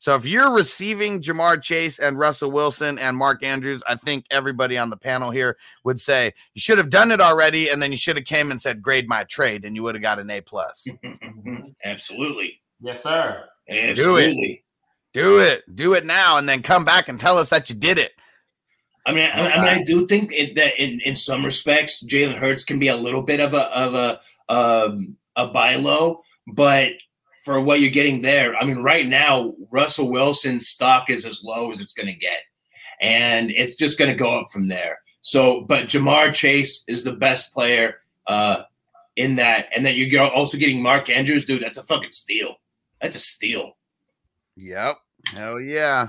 So 0.00 0.14
if 0.14 0.24
you're 0.24 0.54
receiving 0.54 1.20
Ja'Marr 1.20 1.62
Chase 1.62 1.98
and 1.98 2.18
Russell 2.18 2.50
Wilson 2.50 2.98
and 2.98 3.14
Mark 3.14 3.44
Andrews, 3.44 3.82
I 3.86 3.96
think 3.96 4.24
everybody 4.30 4.78
on 4.78 4.88
the 4.88 4.96
panel 4.96 5.30
here 5.30 5.58
would 5.84 6.00
say 6.00 6.32
you 6.54 6.60
should 6.60 6.78
have 6.78 6.88
done 6.88 7.12
it 7.12 7.20
already, 7.20 7.68
and 7.68 7.82
then 7.82 7.90
you 7.90 7.98
should 7.98 8.16
have 8.16 8.24
came 8.24 8.50
and 8.50 8.60
said 8.60 8.80
grade 8.80 9.06
my 9.06 9.24
trade, 9.24 9.66
and 9.66 9.76
you 9.76 9.82
would 9.82 9.94
have 9.94 10.00
got 10.00 10.18
an 10.18 10.30
A 10.30 10.40
plus. 10.40 10.86
Absolutely. 11.84 12.62
Yes, 12.80 13.02
sir. 13.02 13.44
Absolutely. 13.68 14.64
Do 15.12 15.38
it. 15.38 15.38
Do 15.38 15.38
it. 15.38 15.76
Do 15.76 15.94
it 15.94 16.06
now, 16.06 16.38
and 16.38 16.48
then 16.48 16.62
come 16.62 16.86
back 16.86 17.08
and 17.08 17.20
tell 17.20 17.36
us 17.36 17.50
that 17.50 17.68
you 17.68 17.76
did 17.76 17.98
it. 17.98 18.12
I 19.04 19.12
mean, 19.12 19.28
I, 19.34 19.50
I 19.50 19.56
mean, 19.58 19.68
I 19.68 19.82
do 19.82 20.06
think 20.06 20.32
it, 20.32 20.54
that 20.54 20.82
in, 20.82 21.00
in 21.04 21.14
some 21.14 21.44
respects, 21.44 22.02
Jalen 22.02 22.36
Hurts 22.36 22.64
can 22.64 22.78
be 22.78 22.88
a 22.88 22.96
little 22.96 23.22
bit 23.22 23.40
of 23.40 23.52
a 23.52 23.64
of 23.76 23.94
a 23.94 24.20
um, 24.48 25.18
a 25.36 25.46
buy 25.46 25.76
low, 25.76 26.22
but 26.46 26.92
for 27.44 27.60
what 27.60 27.80
you're 27.80 27.90
getting 27.90 28.22
there. 28.22 28.54
I 28.56 28.64
mean, 28.64 28.82
right 28.82 29.06
now, 29.06 29.54
Russell 29.70 30.10
Wilson's 30.10 30.68
stock 30.68 31.10
is 31.10 31.24
as 31.24 31.42
low 31.42 31.70
as 31.70 31.80
it's 31.80 31.92
going 31.92 32.06
to 32.06 32.12
get, 32.12 32.40
and 33.00 33.50
it's 33.50 33.74
just 33.74 33.98
going 33.98 34.10
to 34.10 34.16
go 34.16 34.38
up 34.38 34.50
from 34.50 34.68
there. 34.68 34.98
So, 35.22 35.62
but 35.62 35.86
Ja'Marr 35.86 36.32
Chase 36.32 36.84
is 36.88 37.04
the 37.04 37.12
best 37.12 37.52
player 37.52 37.96
uh, 38.26 38.62
in 39.16 39.36
that, 39.36 39.68
and 39.74 39.84
then 39.84 39.96
you're 39.96 40.22
also 40.22 40.58
getting 40.58 40.82
Mark 40.82 41.10
Andrews, 41.10 41.44
dude. 41.44 41.62
That's 41.62 41.78
a 41.78 41.82
fucking 41.82 42.12
steal. 42.12 42.56
That's 43.00 43.16
a 43.16 43.20
steal. 43.20 43.76
Yep. 44.56 44.96
Hell 45.34 45.60
yeah. 45.60 46.08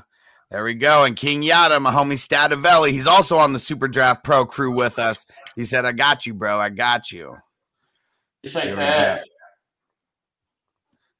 There 0.49 0.65
we 0.65 0.73
go. 0.73 1.05
And 1.05 1.15
King 1.15 1.43
Yada, 1.43 1.79
my 1.79 1.91
homie 1.91 2.19
Stativelli, 2.19 2.91
he's 2.91 3.07
also 3.07 3.37
on 3.37 3.53
the 3.53 3.59
Super 3.59 3.87
Draft 3.87 4.23
Pro 4.23 4.45
crew 4.45 4.71
with 4.71 4.99
us. 4.99 5.25
He 5.55 5.63
said, 5.63 5.85
I 5.85 5.93
got 5.93 6.25
you, 6.25 6.33
bro. 6.33 6.59
I 6.59 6.67
got 6.67 7.09
you. 7.09 7.37
Just 8.43 8.55
like 8.55 8.75
that. 8.75 9.23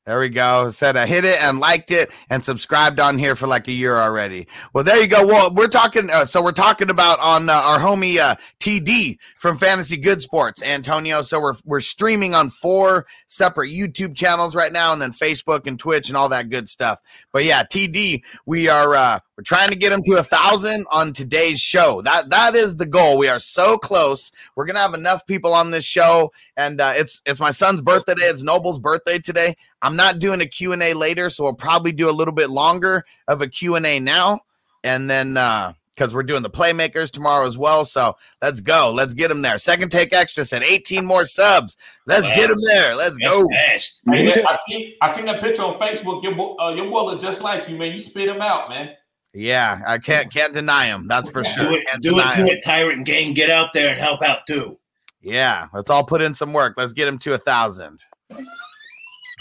There 0.08 0.20
we 0.20 0.30
go. 0.30 0.72
Said 0.72 0.98
I 0.98 1.06
hit 1.06 1.26
it 1.26 1.40
and 1.44 1.60
liked 1.60 1.92
it 1.92 2.10
and 2.32 2.44
subscribed 2.44 3.00
on 3.00 3.20
here 3.20 3.36
for 3.36 3.46
like 3.46 3.68
a 3.68 3.72
year 3.72 3.98
already. 3.98 4.48
Well, 4.74 4.84
there 4.84 5.00
you 5.00 5.06
go. 5.06 5.28
Well, 5.28 5.54
we're 5.54 5.68
talking. 5.68 6.10
Uh, 6.10 6.26
so 6.26 6.42
we're 6.42 6.54
talking 6.54 6.90
about 6.90 7.20
on 7.20 7.48
uh, 7.48 7.54
our 7.54 7.78
homie 7.78 8.18
uh, 8.18 8.36
TD 8.60 9.20
from 9.38 9.60
Fantasy 9.60 9.98
Good 9.98 10.24
Sports, 10.24 10.64
Antonio. 10.64 11.22
So 11.22 11.40
we're 11.40 11.54
we're 11.66 11.82
streaming 11.82 12.34
on 12.34 12.50
four 12.50 13.06
separate 13.28 13.70
YouTube 13.70 14.16
channels 14.16 14.56
right 14.56 14.74
now, 14.74 14.92
and 14.92 15.00
then 15.00 15.12
Facebook 15.12 15.68
and 15.68 15.78
Twitch 15.78 16.08
and 16.08 16.18
all 16.18 16.30
that 16.30 16.50
good 16.50 16.68
stuff. 16.68 17.00
But 17.32 17.44
yeah, 17.44 17.62
TD, 17.62 18.24
we 18.48 18.68
are 18.70 18.96
uh, 18.96 19.20
we're 19.38 19.44
trying 19.44 19.70
to 19.70 19.76
get 19.76 19.92
him 19.92 20.02
to 20.06 20.14
a 20.14 20.24
thousand 20.24 20.88
on 20.92 21.14
today's 21.14 21.62
show. 21.62 22.02
That 22.02 22.32
that 22.32 22.56
is 22.56 22.76
the 22.76 22.88
goal. 22.88 23.20
We 23.20 23.28
are 23.28 23.38
so 23.38 23.78
close. 23.78 24.32
We're 24.56 24.66
gonna 24.66 24.80
have 24.80 24.96
enough 24.96 25.28
people 25.28 25.54
on 25.54 25.70
this 25.70 25.86
show, 25.86 26.32
and 26.58 26.82
uh, 26.82 26.94
it's 26.96 27.22
it's 27.28 27.40
my 27.40 27.52
son's 27.52 27.82
birthday. 27.82 28.16
It's 28.18 28.42
Noble's 28.42 28.80
birthday 28.80 29.20
today. 29.20 29.56
I'm 29.82 29.96
not 29.96 30.20
doing 30.20 30.42
a 30.42 30.46
Q&A 30.46 30.94
later, 30.94 31.30
so 31.30 31.44
we'll 31.44 31.54
probably 31.54 31.92
do 31.92 32.10
a 32.10 32.12
little 32.12 32.34
bit 32.34 32.50
longer 32.50 33.04
of 33.28 33.42
a 33.42 33.48
Q&A 33.48 34.00
now. 34.00 34.42
And 34.84 35.10
then 35.10 35.38
uh 35.38 35.74
because 36.02 36.16
we're 36.16 36.24
doing 36.24 36.42
the 36.42 36.50
playmakers 36.50 37.12
tomorrow 37.12 37.46
as 37.46 37.58
well. 37.58 37.86
So 37.86 38.16
let's 38.42 38.60
go. 38.60 38.92
Let's 38.92 39.14
get 39.14 39.28
them 39.28 39.42
there. 39.42 39.58
Second 39.58 39.92
take 39.92 40.14
extra 40.16 40.44
said 40.46 40.64
18 40.64 41.06
more 41.06 41.26
subs. 41.28 41.78
Let's 42.08 42.28
wow. 42.30 42.36
get 42.36 42.50
them 42.50 42.60
there. 42.66 42.96
Let's 42.96 43.18
That's 43.22 43.36
go. 43.36 43.48
Fast. 43.50 44.02
I 44.10 44.58
see 44.68 44.98
I 45.02 45.08
seen 45.08 45.26
that 45.26 45.42
picture 45.42 45.62
on 45.64 45.76
Facebook. 45.76 46.24
Your 46.24 46.60
uh, 46.60 46.74
your 46.74 46.90
boy 46.90 47.04
look 47.04 47.22
just 47.22 47.44
like 47.44 47.70
you, 47.70 47.78
man. 47.78 47.92
You 47.92 48.00
spit 48.00 48.30
him 48.30 48.42
out, 48.42 48.70
man. 48.70 48.96
Yeah, 49.34 49.82
I 49.86 49.98
can't 49.98 50.32
can't 50.32 50.54
deny 50.54 50.86
him. 50.86 51.08
That's 51.08 51.30
for 51.30 51.44
sure. 51.44 51.70
Do 51.70 51.76
it, 51.76 51.86
do 52.02 52.20
it, 52.20 52.36
do 52.36 52.46
it, 52.48 52.64
Tyrant 52.66 53.06
Gang. 53.06 53.34
Get 53.34 53.50
out 53.50 53.72
there 53.74 53.90
and 53.90 54.00
help 54.00 54.24
out 54.24 54.48
too. 54.48 54.78
Yeah, 55.22 55.68
let's 55.74 55.90
all 55.90 56.04
put 56.04 56.22
in 56.22 56.34
some 56.34 56.52
work. 56.52 56.74
Let's 56.78 56.94
get 56.94 57.08
him 57.08 57.20
to 57.20 57.36
a 57.36 57.38
thousand. 57.38 58.04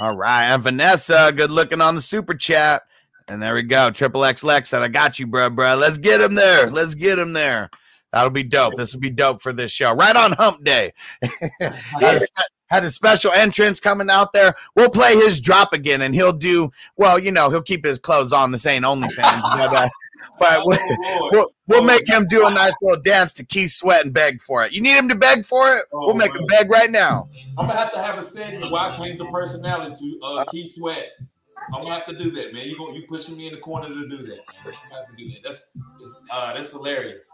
All 0.00 0.16
right. 0.16 0.44
And 0.44 0.62
Vanessa, 0.62 1.30
good 1.36 1.50
looking 1.50 1.82
on 1.82 1.94
the 1.94 2.00
super 2.00 2.34
chat. 2.34 2.82
And 3.28 3.42
there 3.42 3.54
we 3.54 3.62
go. 3.62 3.90
Triple 3.90 4.24
X 4.24 4.42
Lex 4.42 4.70
said, 4.70 4.80
I 4.82 4.88
got 4.88 5.18
you, 5.18 5.26
bro, 5.26 5.50
bro. 5.50 5.76
Let's 5.76 5.98
get 5.98 6.22
him 6.22 6.34
there. 6.34 6.70
Let's 6.70 6.94
get 6.94 7.18
him 7.18 7.34
there. 7.34 7.68
That'll 8.10 8.30
be 8.30 8.42
dope. 8.42 8.76
This 8.76 8.94
will 8.94 9.00
be 9.00 9.10
dope 9.10 9.42
for 9.42 9.52
this 9.52 9.70
show. 9.70 9.92
Right 9.94 10.16
on 10.16 10.32
hump 10.32 10.64
day. 10.64 10.94
had, 11.60 12.16
a, 12.16 12.20
had, 12.70 12.84
a, 12.84 12.90
special 12.90 13.30
entrance 13.32 13.78
coming 13.78 14.08
out 14.08 14.32
there. 14.32 14.54
We'll 14.74 14.88
play 14.88 15.16
his 15.16 15.38
drop 15.38 15.74
again 15.74 16.00
and 16.00 16.14
he'll 16.14 16.32
do, 16.32 16.72
well, 16.96 17.18
you 17.18 17.30
know, 17.30 17.50
he'll 17.50 17.60
keep 17.60 17.84
his 17.84 17.98
clothes 17.98 18.32
on. 18.32 18.52
This 18.52 18.64
ain't 18.64 18.86
OnlyFans. 18.86 19.42
but, 19.42 19.76
uh, 19.76 19.88
but 20.40 20.66
we'll, 20.66 20.78
oh, 20.80 21.28
we'll, 21.30 21.46
we'll, 21.68 21.82
make 21.82 22.08
him 22.08 22.26
do 22.26 22.46
a 22.46 22.50
nice 22.50 22.72
little 22.80 23.00
dance 23.02 23.34
to 23.34 23.44
Keith 23.44 23.70
Sweat 23.70 24.06
and 24.06 24.12
beg 24.12 24.40
for 24.40 24.64
it. 24.64 24.72
You 24.72 24.80
need 24.80 24.96
him 24.96 25.08
to 25.10 25.14
beg 25.14 25.44
for 25.44 25.72
it? 25.76 25.84
Oh, 25.92 26.06
we'll 26.06 26.16
make 26.16 26.34
him 26.34 26.44
beg 26.46 26.70
right 26.70 26.90
now. 26.90 27.28
I'm 27.58 27.66
gonna 27.66 27.78
have 27.78 27.92
to 27.92 28.02
have 28.02 28.18
a 28.18 28.22
segment 28.22 28.72
where 28.72 28.80
I 28.80 28.96
change 28.96 29.18
the 29.18 29.26
personality 29.26 29.94
to 30.00 30.26
uh, 30.26 30.44
Keith 30.46 30.72
Sweat. 30.72 31.10
I'm 31.74 31.82
gonna 31.82 31.94
have 31.94 32.06
to 32.06 32.18
do 32.18 32.30
that, 32.32 32.54
man. 32.54 32.66
You 32.66 32.92
you 32.94 33.06
pushing 33.06 33.36
me 33.36 33.48
in 33.48 33.54
the 33.54 33.60
corner 33.60 33.88
to 33.88 34.08
do 34.08 34.16
that. 34.16 34.28
Man. 34.28 34.38
You 34.64 34.72
have 34.96 35.06
to 35.08 35.16
do 35.16 35.30
that. 35.30 35.42
That's 35.44 35.70
uh, 36.32 36.54
that's 36.54 36.72
hilarious. 36.72 37.30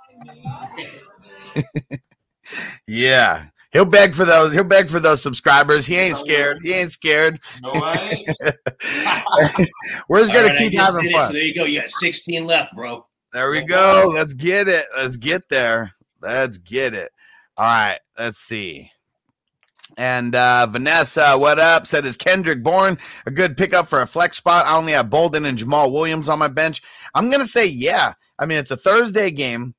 yeah. 2.88 3.46
He'll 3.72 3.84
beg 3.84 4.14
for 4.14 4.24
those. 4.24 4.52
He'll 4.52 4.64
beg 4.64 4.88
for 4.88 5.00
those 5.00 5.22
subscribers. 5.22 5.84
He 5.86 5.96
ain't 5.96 6.16
scared. 6.16 6.60
He 6.62 6.72
ain't 6.72 6.92
scared. 6.92 7.40
No, 7.62 7.70
I 7.72 8.08
ain't. 8.10 9.68
We're 10.08 10.20
just 10.20 10.32
gonna 10.32 10.48
right, 10.48 10.56
keep 10.56 10.78
having 10.78 11.10
fun. 11.10 11.26
So 11.26 11.32
there 11.32 11.42
you 11.42 11.54
go. 11.54 11.64
You 11.64 11.80
got 11.80 11.90
16 11.90 12.46
left, 12.46 12.74
bro. 12.74 13.06
There 13.32 13.50
we 13.50 13.66
go. 13.66 14.10
Let's 14.14 14.34
get 14.34 14.68
it. 14.68 14.86
Let's 14.96 15.16
get 15.16 15.48
there. 15.50 15.92
Let's 16.22 16.58
get 16.58 16.94
it. 16.94 17.12
All 17.56 17.66
right. 17.66 17.98
Let's 18.18 18.38
see. 18.38 18.90
And 19.96 20.34
uh, 20.34 20.66
Vanessa, 20.66 21.38
what 21.38 21.58
up? 21.58 21.86
Said 21.86 22.04
is 22.04 22.16
Kendrick 22.16 22.62
Bourne 22.62 22.98
a 23.24 23.30
good 23.30 23.56
pickup 23.56 23.88
for 23.88 24.02
a 24.02 24.06
flex 24.06 24.36
spot? 24.36 24.66
I 24.66 24.76
only 24.76 24.92
have 24.92 25.10
Bolden 25.10 25.44
and 25.44 25.58
Jamaal 25.58 25.92
Williams 25.92 26.28
on 26.28 26.38
my 26.38 26.48
bench. 26.48 26.82
I'm 27.14 27.30
gonna 27.30 27.46
say 27.46 27.66
yeah. 27.66 28.14
I 28.38 28.46
mean, 28.46 28.58
it's 28.58 28.70
a 28.70 28.76
Thursday 28.76 29.30
game. 29.30 29.74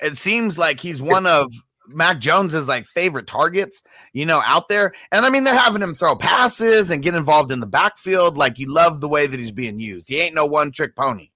It 0.00 0.16
seems 0.16 0.56
like 0.56 0.80
he's 0.80 1.02
one 1.02 1.26
of 1.26 1.52
Mac 1.88 2.18
Jones's 2.18 2.68
like 2.68 2.86
favorite 2.86 3.26
targets, 3.26 3.82
you 4.12 4.26
know, 4.26 4.42
out 4.44 4.68
there. 4.68 4.92
And 5.12 5.24
I 5.24 5.30
mean, 5.30 5.44
they're 5.44 5.56
having 5.56 5.82
him 5.82 5.94
throw 5.94 6.16
passes 6.16 6.90
and 6.90 7.02
get 7.02 7.14
involved 7.14 7.50
in 7.50 7.60
the 7.60 7.66
backfield. 7.66 8.36
Like 8.36 8.58
you 8.58 8.66
love 8.72 9.00
the 9.00 9.08
way 9.08 9.26
that 9.26 9.40
he's 9.40 9.52
being 9.52 9.80
used. 9.80 10.08
He 10.08 10.20
ain't 10.20 10.34
no 10.34 10.46
one 10.46 10.70
trick 10.70 10.94
pony. 10.94 11.30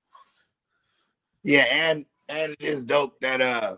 Yeah, 1.43 1.67
and 1.71 2.05
and 2.29 2.53
it 2.53 2.65
is 2.65 2.85
dope 2.85 3.19
that 3.21 3.41
uh 3.41 3.77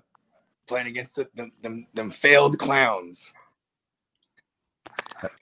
playing 0.66 0.87
against 0.87 1.16
the, 1.16 1.28
them, 1.34 1.52
them 1.62 1.87
them 1.94 2.10
failed 2.10 2.58
clowns. 2.58 3.32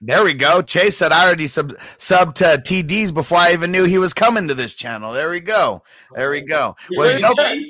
There 0.01 0.23
we 0.23 0.35
go. 0.35 0.63
Chase 0.63 0.97
said 0.97 1.13
I 1.13 1.25
already 1.25 1.47
sub 1.47 1.75
sub 1.99 2.35
to 2.37 2.45
TDs 2.45 3.13
before 3.13 3.39
I 3.39 3.53
even 3.53 3.73
knew 3.73 3.85
he 3.85 3.99
was 3.99 4.13
coming 4.13 4.49
to 4.49 4.55
this 4.55 4.75
channel. 4.75 5.13
There 5.13 5.31
we 5.31 5.41
go. 5.41 5.83
There 6.15 6.31
we 6.31 6.43
go. 6.43 6.77
Well, 6.97 7.09
Appreciate, 7.09 7.37
you 7.37 7.61
it. 7.61 7.67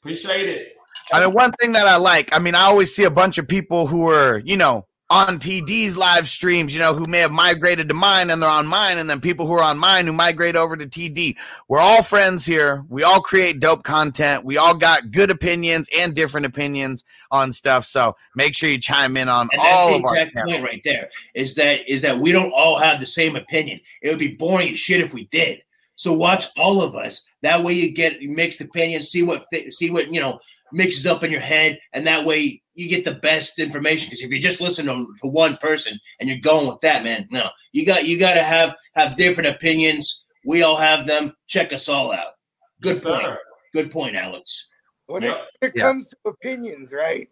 Appreciate 0.00 0.48
it. 0.48 0.75
I 1.12 1.24
mean, 1.24 1.32
one 1.32 1.52
thing 1.52 1.72
that 1.72 1.86
I 1.86 1.96
like, 1.96 2.34
I 2.34 2.38
mean, 2.38 2.54
I 2.54 2.62
always 2.62 2.94
see 2.94 3.04
a 3.04 3.10
bunch 3.10 3.38
of 3.38 3.46
people 3.46 3.86
who 3.86 4.08
are, 4.10 4.38
you 4.38 4.56
know, 4.56 4.86
on 5.08 5.38
TD's 5.38 5.96
live 5.96 6.26
streams, 6.26 6.74
you 6.74 6.80
know, 6.80 6.92
who 6.92 7.06
may 7.06 7.20
have 7.20 7.30
migrated 7.30 7.88
to 7.88 7.94
mine 7.94 8.28
and 8.30 8.42
they're 8.42 8.50
on 8.50 8.66
mine, 8.66 8.98
and 8.98 9.08
then 9.08 9.20
people 9.20 9.46
who 9.46 9.52
are 9.52 9.62
on 9.62 9.78
mine 9.78 10.04
who 10.06 10.12
migrate 10.12 10.56
over 10.56 10.76
to 10.76 10.84
TD. 10.84 11.36
We're 11.68 11.78
all 11.78 12.02
friends 12.02 12.44
here. 12.44 12.84
We 12.88 13.04
all 13.04 13.20
create 13.20 13.60
dope 13.60 13.84
content. 13.84 14.44
We 14.44 14.56
all 14.56 14.74
got 14.74 15.12
good 15.12 15.30
opinions 15.30 15.88
and 15.96 16.12
different 16.12 16.46
opinions 16.46 17.04
on 17.30 17.52
stuff. 17.52 17.84
So 17.84 18.16
make 18.34 18.56
sure 18.56 18.68
you 18.68 18.78
chime 18.78 19.16
in 19.16 19.28
on 19.28 19.48
And 19.52 19.62
all 19.64 19.94
of 19.94 20.04
our 20.04 20.26
point 20.44 20.64
right 20.64 20.82
there. 20.84 21.08
Is 21.34 21.54
that 21.54 21.88
is 21.88 22.02
that 22.02 22.18
we 22.18 22.32
don't 22.32 22.52
all 22.52 22.76
have 22.76 22.98
the 22.98 23.06
same 23.06 23.36
opinion. 23.36 23.80
It 24.02 24.10
would 24.10 24.18
be 24.18 24.34
boring 24.34 24.70
as 24.70 24.78
shit 24.78 25.00
if 25.00 25.14
we 25.14 25.26
did. 25.26 25.62
So 25.94 26.12
watch 26.12 26.46
all 26.58 26.82
of 26.82 26.94
us. 26.94 27.26
That 27.42 27.62
way 27.62 27.72
you 27.72 27.92
get 27.94 28.20
mixed 28.20 28.60
opinions. 28.60 29.08
See 29.08 29.22
what 29.22 29.46
fit, 29.52 29.72
see 29.72 29.90
what 29.90 30.12
you 30.12 30.20
know 30.20 30.40
mixes 30.72 31.06
up 31.06 31.22
in 31.24 31.30
your 31.30 31.40
head, 31.40 31.78
and 31.92 32.06
that 32.06 32.24
way 32.24 32.62
you 32.74 32.88
get 32.88 33.04
the 33.04 33.14
best 33.14 33.58
information. 33.58 34.06
Because 34.06 34.22
if 34.22 34.30
you 34.30 34.40
just 34.40 34.60
listen 34.60 34.86
to, 34.86 35.06
to 35.20 35.26
one 35.26 35.56
person 35.56 35.98
and 36.20 36.28
you're 36.28 36.38
going 36.38 36.66
with 36.66 36.80
that, 36.82 37.04
man, 37.04 37.26
no, 37.30 37.48
you 37.72 37.86
got 37.86 38.06
you 38.06 38.18
got 38.18 38.34
to 38.34 38.42
have 38.42 38.74
have 38.94 39.16
different 39.16 39.48
opinions. 39.48 40.26
We 40.44 40.62
all 40.62 40.76
have 40.76 41.06
them. 41.06 41.34
Check 41.46 41.72
us 41.72 41.88
all 41.88 42.12
out. 42.12 42.34
Good 42.80 42.96
Yes, 42.96 43.04
point. 43.04 43.22
sir. 43.22 43.38
Good 43.72 43.90
point, 43.90 44.16
Alex. 44.16 44.68
When 45.06 45.22
it, 45.22 45.28
when 45.28 45.70
it 45.70 45.72
Yeah. 45.76 45.82
comes 45.82 46.08
to 46.08 46.16
opinions, 46.26 46.92
right? 46.92 47.28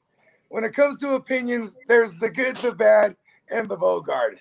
When 0.48 0.64
it 0.64 0.74
comes 0.74 0.98
to 1.00 1.14
opinions, 1.14 1.72
there's 1.88 2.12
the 2.18 2.30
good, 2.30 2.56
the 2.56 2.74
bad, 2.74 3.16
and 3.50 3.68
the 3.68 3.76
Bogard, 3.76 4.36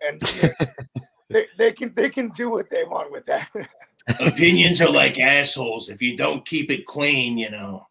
and 0.00 0.20
they, 1.28 1.46
they 1.56 1.72
can 1.72 1.92
they 1.94 2.08
can 2.08 2.28
do 2.30 2.50
what 2.50 2.70
they 2.70 2.84
want 2.84 3.12
with 3.12 3.26
that. 3.26 3.48
Opinions 4.20 4.80
are 4.80 4.90
like 4.90 5.18
assholes. 5.18 5.88
If 5.88 6.02
you 6.02 6.16
don't 6.16 6.44
keep 6.46 6.70
it 6.70 6.86
clean, 6.86 7.38
you 7.38 7.50
know. 7.50 7.86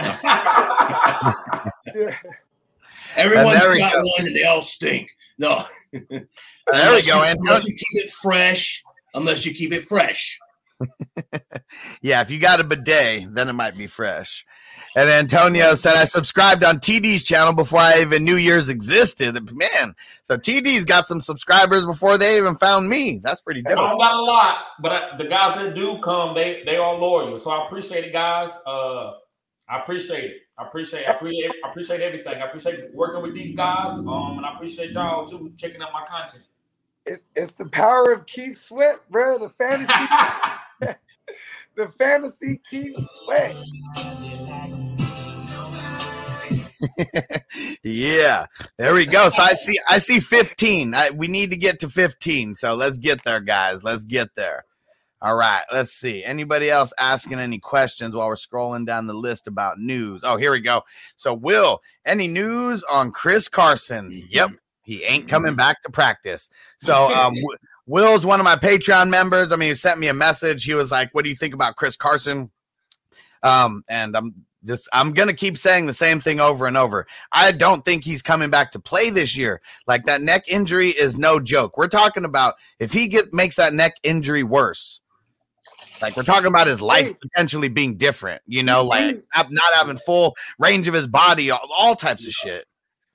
Yeah. 0.00 1.32
Everyone's 3.16 3.60
there 3.60 3.70
we 3.70 3.78
got 3.78 3.92
go. 3.92 4.00
one 4.00 4.26
and 4.26 4.36
they 4.36 4.44
all 4.44 4.62
stink. 4.62 5.10
No. 5.38 5.64
There 5.92 6.02
we 6.10 7.02
go, 7.02 7.18
you- 7.18 7.24
Antonio. 7.24 7.36
Unless 7.42 7.66
you 7.66 7.74
keep 7.74 8.04
it 8.04 8.10
fresh. 8.12 8.82
Unless 9.14 9.44
you 9.44 9.54
keep 9.54 9.72
it 9.72 9.86
fresh. 9.86 10.38
Yeah, 12.02 12.20
if 12.20 12.30
you 12.30 12.38
got 12.38 12.60
a 12.60 12.64
bidet, 12.64 13.34
then 13.34 13.48
it 13.48 13.52
might 13.54 13.76
be 13.76 13.86
fresh. 13.86 14.44
And 14.96 15.08
Antonio 15.08 15.74
said, 15.74 15.96
I 15.96 16.04
subscribed 16.04 16.64
on 16.64 16.78
TD's 16.80 17.22
channel 17.22 17.52
before 17.54 17.78
I 17.78 18.00
even 18.02 18.24
knew 18.24 18.36
yours 18.36 18.68
existed. 18.68 19.34
Man, 19.52 19.94
so 20.22 20.36
TD's 20.36 20.84
got 20.84 21.08
some 21.08 21.22
subscribers 21.22 21.86
before 21.86 22.18
they 22.18 22.36
even 22.36 22.56
found 22.56 22.88
me. 22.88 23.20
That's 23.22 23.40
pretty 23.40 23.62
I 23.66 23.70
dope. 23.70 23.78
don't 23.78 23.98
got 23.98 24.14
a 24.14 24.22
lot, 24.22 24.58
but 24.80 24.92
I, 24.92 25.16
the 25.16 25.24
guys 25.24 25.54
that 25.56 25.74
do 25.74 25.98
come, 26.02 26.34
they 26.34 26.62
they 26.66 26.76
are 26.76 26.94
loyal. 26.94 27.38
So 27.38 27.50
I 27.50 27.64
appreciate 27.64 28.04
it, 28.04 28.12
guys. 28.12 28.58
Uh, 28.66 29.12
I 29.72 29.78
appreciate 29.78 30.24
it. 30.24 30.36
I 30.58 30.66
appreciate. 30.66 31.06
I 31.08 31.12
appreciate. 31.12 31.50
I 31.64 31.68
appreciate 31.70 32.00
everything. 32.02 32.42
I 32.42 32.46
appreciate 32.46 32.92
working 32.92 33.22
with 33.22 33.32
these 33.32 33.56
guys. 33.56 33.96
Um, 33.96 34.36
and 34.36 34.44
I 34.44 34.52
appreciate 34.54 34.92
y'all 34.92 35.24
too 35.24 35.50
checking 35.56 35.80
out 35.80 35.94
my 35.94 36.04
content. 36.04 36.44
It's 37.06 37.24
it's 37.34 37.52
the 37.52 37.64
power 37.64 38.12
of 38.12 38.26
Keith 38.26 38.62
Sweat, 38.62 39.00
bro. 39.10 39.38
The 39.38 39.48
fantasy, 39.48 39.86
the 41.74 41.88
fantasy 41.88 42.60
Keith 42.68 42.98
Sweat. 43.24 43.56
yeah, 47.82 48.44
there 48.76 48.92
we 48.92 49.06
go. 49.06 49.30
So 49.30 49.42
I 49.42 49.54
see, 49.54 49.78
I 49.88 49.96
see 49.96 50.20
15. 50.20 50.94
I, 50.94 51.10
we 51.10 51.28
need 51.28 51.50
to 51.50 51.56
get 51.56 51.80
to 51.80 51.88
15. 51.88 52.56
So 52.56 52.74
let's 52.74 52.98
get 52.98 53.24
there, 53.24 53.40
guys. 53.40 53.82
Let's 53.82 54.04
get 54.04 54.34
there. 54.36 54.66
All 55.22 55.36
right, 55.36 55.62
let's 55.72 55.92
see. 55.92 56.24
Anybody 56.24 56.68
else 56.68 56.92
asking 56.98 57.38
any 57.38 57.60
questions 57.60 58.12
while 58.12 58.26
we're 58.26 58.34
scrolling 58.34 58.84
down 58.84 59.06
the 59.06 59.14
list 59.14 59.46
about 59.46 59.78
news? 59.78 60.22
Oh, 60.24 60.36
here 60.36 60.50
we 60.50 60.60
go. 60.60 60.82
So, 61.14 61.32
Will, 61.32 61.80
any 62.04 62.26
news 62.26 62.82
on 62.90 63.12
Chris 63.12 63.46
Carson? 63.46 64.26
Yep, 64.30 64.50
he 64.82 65.04
ain't 65.04 65.28
coming 65.28 65.54
back 65.54 65.80
to 65.84 65.90
practice. 65.90 66.50
So, 66.78 67.14
um, 67.16 67.34
Will's 67.86 68.26
one 68.26 68.40
of 68.40 68.44
my 68.44 68.56
Patreon 68.56 69.10
members. 69.10 69.52
I 69.52 69.56
mean, 69.56 69.68
he 69.68 69.74
sent 69.76 70.00
me 70.00 70.08
a 70.08 70.14
message. 70.14 70.64
He 70.64 70.74
was 70.74 70.90
like, 70.90 71.10
"What 71.12 71.22
do 71.22 71.30
you 71.30 71.36
think 71.36 71.54
about 71.54 71.76
Chris 71.76 71.96
Carson?" 71.96 72.50
Um, 73.44 73.84
and 73.88 74.16
I'm 74.16 74.34
just 74.64 74.88
I'm 74.92 75.12
gonna 75.12 75.34
keep 75.34 75.56
saying 75.56 75.86
the 75.86 75.92
same 75.92 76.20
thing 76.20 76.40
over 76.40 76.66
and 76.66 76.76
over. 76.76 77.06
I 77.30 77.52
don't 77.52 77.84
think 77.84 78.04
he's 78.04 78.22
coming 78.22 78.50
back 78.50 78.72
to 78.72 78.80
play 78.80 79.10
this 79.10 79.36
year. 79.36 79.60
Like 79.86 80.04
that 80.06 80.20
neck 80.20 80.48
injury 80.48 80.88
is 80.88 81.16
no 81.16 81.38
joke. 81.38 81.76
We're 81.76 81.86
talking 81.86 82.24
about 82.24 82.54
if 82.80 82.92
he 82.92 83.06
get 83.06 83.32
makes 83.32 83.54
that 83.54 83.72
neck 83.72 83.94
injury 84.02 84.42
worse. 84.42 85.00
Like 86.02 86.16
we're 86.16 86.24
talking 86.24 86.46
about 86.46 86.66
his 86.66 86.82
life 86.82 87.18
potentially 87.20 87.68
being 87.68 87.96
different, 87.96 88.42
you 88.46 88.62
know, 88.62 88.82
like 88.84 89.22
not 89.34 89.50
not 89.50 89.74
having 89.74 89.98
full 89.98 90.34
range 90.58 90.88
of 90.88 90.94
his 90.94 91.06
body, 91.06 91.50
all, 91.50 91.66
all 91.70 91.94
types 91.94 92.26
of 92.26 92.32
shit. 92.32 92.66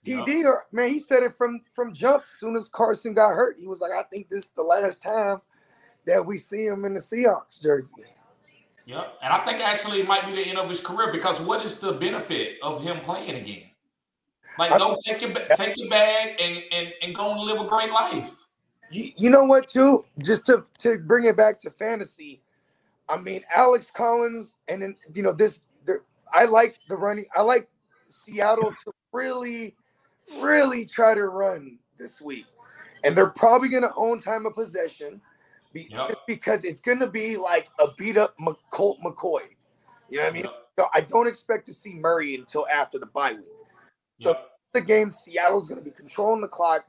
TD, 0.06 0.46
or 0.46 0.66
man, 0.72 0.90
he 0.90 1.00
said 1.00 1.24
it 1.24 1.36
from 1.36 1.60
from 1.74 1.94
jump. 1.94 2.24
As 2.34 2.40
soon 2.40 2.56
as 2.56 2.70
Carson 2.70 3.14
got 3.14 3.34
hurt, 3.34 3.58
he 3.60 3.68
was 3.68 3.82
like, 3.82 3.92
"I 3.92 4.04
think 4.04 4.30
this 4.30 4.46
is 4.46 4.52
the 4.56 4.64
last 4.64 5.02
time 5.02 5.42
that 6.06 6.26
we 6.26 6.38
see 6.38 6.66
him 6.66 6.86
in 6.86 6.94
the 6.94 7.02
Seahawks 7.02 7.62
jersey." 7.62 8.06
Yep. 8.86 9.18
And 9.22 9.34
I 9.34 9.44
think 9.46 9.60
actually 9.60 10.00
it 10.00 10.08
might 10.08 10.26
be 10.26 10.32
the 10.32 10.48
end 10.48 10.58
of 10.58 10.70
his 10.70 10.80
career 10.80 11.12
because 11.12 11.42
what 11.42 11.64
is 11.66 11.78
the 11.80 11.92
benefit 11.92 12.58
of 12.64 12.82
him 12.82 13.02
playing 13.02 13.36
again? 13.36 13.64
Like, 14.58 14.72
I- 14.72 14.78
go 14.78 14.98
take 15.04 15.22
your 15.22 15.34
take 15.56 15.78
your 15.78 15.90
bag 15.90 16.40
and 16.40 16.64
and 16.72 16.94
and 17.02 17.14
go 17.14 17.32
and 17.32 17.42
live 17.42 17.60
a 17.60 17.68
great 17.68 17.92
life. 17.92 18.46
You, 18.90 19.12
you 19.18 19.30
know 19.30 19.44
what, 19.44 19.68
too? 19.68 20.04
Just 20.24 20.46
to 20.46 20.64
to 20.80 21.00
bring 21.00 21.26
it 21.26 21.36
back 21.36 21.60
to 21.60 21.70
fantasy, 21.70 22.42
I 23.10 23.18
mean, 23.18 23.44
Alex 23.54 23.92
Collins, 23.92 24.56
and 24.68 24.82
then 24.82 24.96
you 25.14 25.24
know 25.24 25.34
this. 25.34 25.62
I 26.34 26.46
like 26.46 26.78
the 26.90 26.98
running. 26.98 27.26
I 27.36 27.42
like 27.42 27.70
Seattle 28.08 28.72
to 28.72 28.92
really, 29.14 29.76
really 30.42 30.86
try 30.86 31.14
to 31.14 31.26
run 31.28 31.80
this 31.98 32.20
week, 32.20 32.46
and 33.04 33.16
they're 33.16 33.28
probably 33.30 33.70
going 33.70 33.84
to 33.84 33.94
own 33.96 34.20
time 34.20 34.46
of 34.46 34.54
possession, 34.56 35.22
be, 35.74 35.88
Yep. 35.90 36.12
because 36.28 36.64
it's 36.66 36.82
going 36.82 37.00
to 37.00 37.08
be 37.08 37.38
like 37.38 37.70
a 37.80 37.88
beat 37.98 38.18
up 38.18 38.36
Colt 38.72 38.98
McCoy. 39.04 39.40
You 40.10 40.18
know 40.18 40.24
what 40.24 40.30
I 40.30 40.34
mean? 40.34 40.44
Yep. 40.44 40.54
So 40.80 40.88
I 40.94 41.02
don't 41.02 41.28
expect 41.28 41.66
to 41.68 41.74
see 41.74 41.96
Murray 41.96 42.36
until 42.36 42.68
after 42.68 43.00
the 43.00 43.06
bye 43.08 43.34
week. 43.34 43.46
So 44.22 44.30
Yep. 44.32 44.50
the 44.74 44.82
game, 44.82 45.12
Seattle's 45.12 45.68
going 45.68 45.80
to 45.80 45.84
be 45.86 45.92
controlling 45.92 46.42
the 46.42 46.48
clock. 46.48 46.86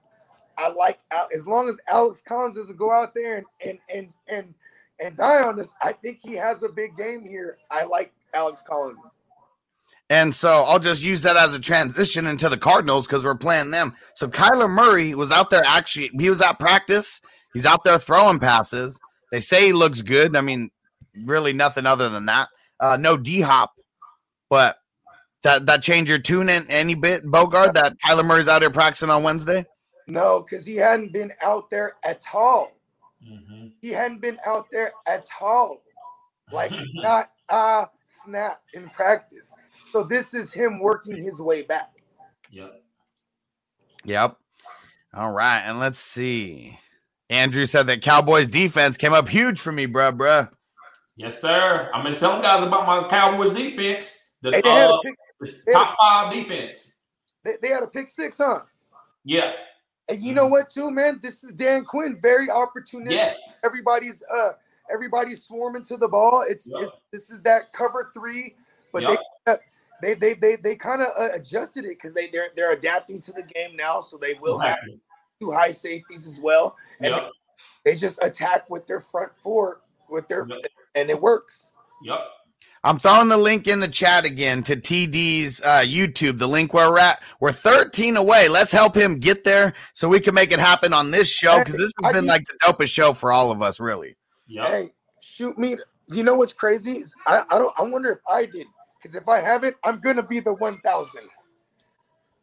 I 0.59 0.69
like 0.69 0.99
as 1.33 1.47
long 1.47 1.69
as 1.69 1.79
Alex 1.89 2.21
Collins 2.27 2.57
doesn't 2.57 2.77
go 2.77 2.91
out 2.91 3.15
there 3.15 3.37
and 3.37 3.47
and 3.65 3.79
and 3.95 4.17
and 4.27 4.55
and 5.01 5.17
die 5.17 5.43
on 5.43 5.57
this. 5.57 5.71
I 5.83 5.93
think 5.93 6.21
he 6.23 6.35
has 6.35 6.63
a 6.63 6.69
big 6.69 6.97
game 6.97 7.23
here. 7.23 7.59
I 7.71 7.85
like 7.85 8.13
Alex 8.35 8.63
Collins. 8.67 9.15
And 10.11 10.35
so 10.35 10.65
I'll 10.67 10.79
just 10.79 11.03
use 11.03 11.21
that 11.23 11.37
as 11.37 11.55
a 11.55 11.61
transition 11.61 12.27
into 12.27 12.49
the 12.49 12.57
Cardinals 12.57 13.07
because 13.07 13.25
we're 13.25 13.37
playing 13.37 13.71
them. 13.71 13.95
So 14.15 14.27
Kyler 14.27 14.71
Murray 14.71 15.15
was 15.15 15.31
out 15.31 15.51
there 15.51 15.63
actually, 15.67 16.11
he 16.19 16.31
was 16.31 16.41
at 16.41 16.59
practice. 16.59 17.21
He's 17.53 17.67
out 17.67 17.85
there 17.85 17.99
throwing 17.99 18.39
passes. 18.39 18.99
They 19.33 19.41
say 19.41 19.67
he 19.67 19.73
looks 19.73 20.01
good. 20.01 20.37
I 20.37 20.41
mean, 20.41 20.71
really 21.25 21.53
nothing 21.53 21.87
other 21.87 22.09
than 22.09 22.27
that. 22.27 22.49
Uh, 22.81 22.97
no 22.97 23.17
D 23.17 23.41
hop, 23.41 23.73
but 24.49 24.77
that 25.43 25.67
that 25.67 25.83
change 25.83 26.09
your 26.09 26.19
tune 26.19 26.49
in 26.49 26.65
any 26.71 26.95
bit, 26.95 27.25
Bogard, 27.25 27.75
that 27.75 27.97
Kyler 28.07 28.25
Murray's 28.25 28.49
out 28.49 28.63
here 28.63 28.71
practicing 28.71 29.11
on 29.11 29.23
Wednesday? 29.23 29.67
No, 30.07 30.43
because 30.43 30.65
he 30.65 30.77
hadn't 30.77 31.13
been 31.13 31.33
out 31.43 31.69
there 31.71 31.97
at 32.05 32.23
all. 32.33 32.73
Mhm. 33.29 33.73
He 33.81 33.91
hadn't 33.91 34.21
been 34.21 34.39
out 34.47 34.67
there 34.71 34.93
at 35.07 35.27
all. 35.41 35.83
Like 36.53 36.73
not 36.95 37.31
a 37.49 37.89
snap 38.25 38.61
in 38.75 38.89
practice. 38.91 39.55
So 39.93 40.03
this 40.03 40.35
is 40.35 40.53
him 40.53 40.81
working 40.81 41.17
his 41.17 41.41
way 41.41 41.63
back. 41.63 41.91
Yep. 42.51 42.83
Yep. 44.05 44.37
All 45.15 45.33
right. 45.33 45.61
And 45.61 45.79
let's 45.79 45.99
see. 45.99 46.79
Andrew 47.31 47.67
said 47.67 47.87
that 47.89 48.03
Cowboys 48.03 48.49
defense 48.49 48.97
came 48.97 49.13
up 49.13 49.29
huge 49.29 49.61
for 49.61 49.73
me, 49.73 49.87
bruh, 49.87 50.17
bruh. 50.17 50.51
Yes, 51.17 51.41
sir. 51.41 51.91
I've 51.93 52.05
been 52.05 52.15
telling 52.15 52.43
guys 52.43 52.67
about 52.67 52.87
my 52.87 53.07
Cowboys 53.09 53.51
defense. 53.51 54.37
The 54.41 54.53
Hey, 54.53 54.63
they, 54.63 54.71
had 54.71 54.91
uh, 54.91 54.95
a 54.95 55.03
pick, 55.03 55.15
it's 55.41 55.65
top 55.65 55.97
five 56.01 56.33
defense. 56.33 57.01
they, 57.45 57.55
they 57.61 57.69
had 57.69 57.83
a 57.83 57.87
pick 57.87 58.09
six, 58.09 58.39
huh? 58.39 58.61
Yeah. 59.25 59.53
And 60.09 60.23
you 60.23 60.33
know 60.35 60.47
what, 60.47 60.71
too, 60.71 60.91
man? 60.91 61.19
This 61.23 61.45
is 61.45 61.55
Dan 61.55 61.85
Quinn, 61.85 62.19
very 62.21 62.49
opportunistic. 62.49 63.11
Yes. 63.13 63.61
Everybody's 63.65 64.23
uh 64.35 64.53
everybody's 64.91 65.45
swarming 65.45 65.85
to 65.85 65.97
the 65.97 66.09
ball. 66.09 66.45
It's, 66.49 66.67
it's 66.67 66.93
this 67.13 67.31
is 67.31 67.43
that 67.43 67.73
cover 67.73 68.11
three, 68.15 68.55
but 68.93 69.03
they 69.45 69.57
they 70.01 70.15
they 70.15 70.35
they 70.35 70.57
they 70.57 70.77
kind 70.77 71.03
of 71.03 71.09
uh, 71.19 71.29
adjusted 71.35 71.85
it 71.85 71.99
because 71.99 72.15
they 72.15 72.29
they're 72.29 72.49
they're 72.57 72.73
adapting 72.73 73.21
to 73.21 73.33
the 73.33 73.43
game 73.43 73.77
now, 73.77 74.01
so 74.01 74.17
they 74.17 74.35
will 74.35 74.59
have 74.59 74.79
two 75.41 75.51
high 75.51 75.71
safeties 75.71 76.27
as 76.27 76.41
well, 76.41 76.77
and 77.01 77.15
Yep. 77.15 77.31
they 77.85 77.95
just 77.97 78.23
attack 78.23 78.71
with 78.71 78.87
their 78.87 79.01
front 79.01 79.33
four 79.43 79.81
with 80.09 80.27
their 80.29 80.49
and 80.95 81.11
it 81.11 81.21
works. 81.21 81.71
Yep. 82.03 82.19
I'm 82.89 82.99
throwing 82.99 83.29
the 83.29 83.37
link 83.37 83.69
in 83.69 83.81
the 83.81 83.89
chat 83.89 84.25
again 84.25 84.63
to 84.63 84.75
TD's 84.75 85.61
uh, 85.61 85.83
YouTube, 85.85 86.39
the 86.39 86.47
link 86.47 86.73
where 86.73 86.91
we're 86.91 86.99
at. 86.99 87.21
We're 87.39 87.53
13 87.53 88.17
away. 88.17 88.49
Let's 88.49 88.73
help 88.73 88.95
him 88.95 89.19
get 89.19 89.45
there 89.45 89.75
so 89.93 90.09
we 90.09 90.21
can 90.21 90.35
make 90.35 90.53
it 90.53 90.59
happen 90.59 90.95
on 90.95 91.11
this 91.11 91.29
show 91.29 91.59
because 91.59 91.75
this 91.75 91.93
has 92.03 92.13
been 92.15 92.25
like 92.25 92.47
the 92.47 92.55
dopest 92.67 92.91
show 92.91 93.13
for 93.13 93.31
all 93.31 93.51
of 93.51 93.61
us, 93.61 93.79
really. 93.79 94.17
Yep. 94.47 94.67
Hey, 94.69 94.91
shoot 95.21 95.59
me. 95.59 95.77
You 96.07 96.23
know 96.23 96.35
what's 96.35 96.55
crazy? 96.55 97.05
I, 97.27 97.43
I 97.51 97.59
don't 97.59 97.79
I 97.79 97.83
wonder 97.83 98.11
if 98.11 98.21
I 98.27 98.47
did. 98.47 98.67
Because 99.03 99.15
if 99.15 99.29
I 99.29 99.43
haven't, 99.43 99.77
I'm 99.85 100.01
gonna 100.01 100.23
be 100.23 100.41
the 100.41 100.55
one 100.55 100.81
thousand. 100.81 101.29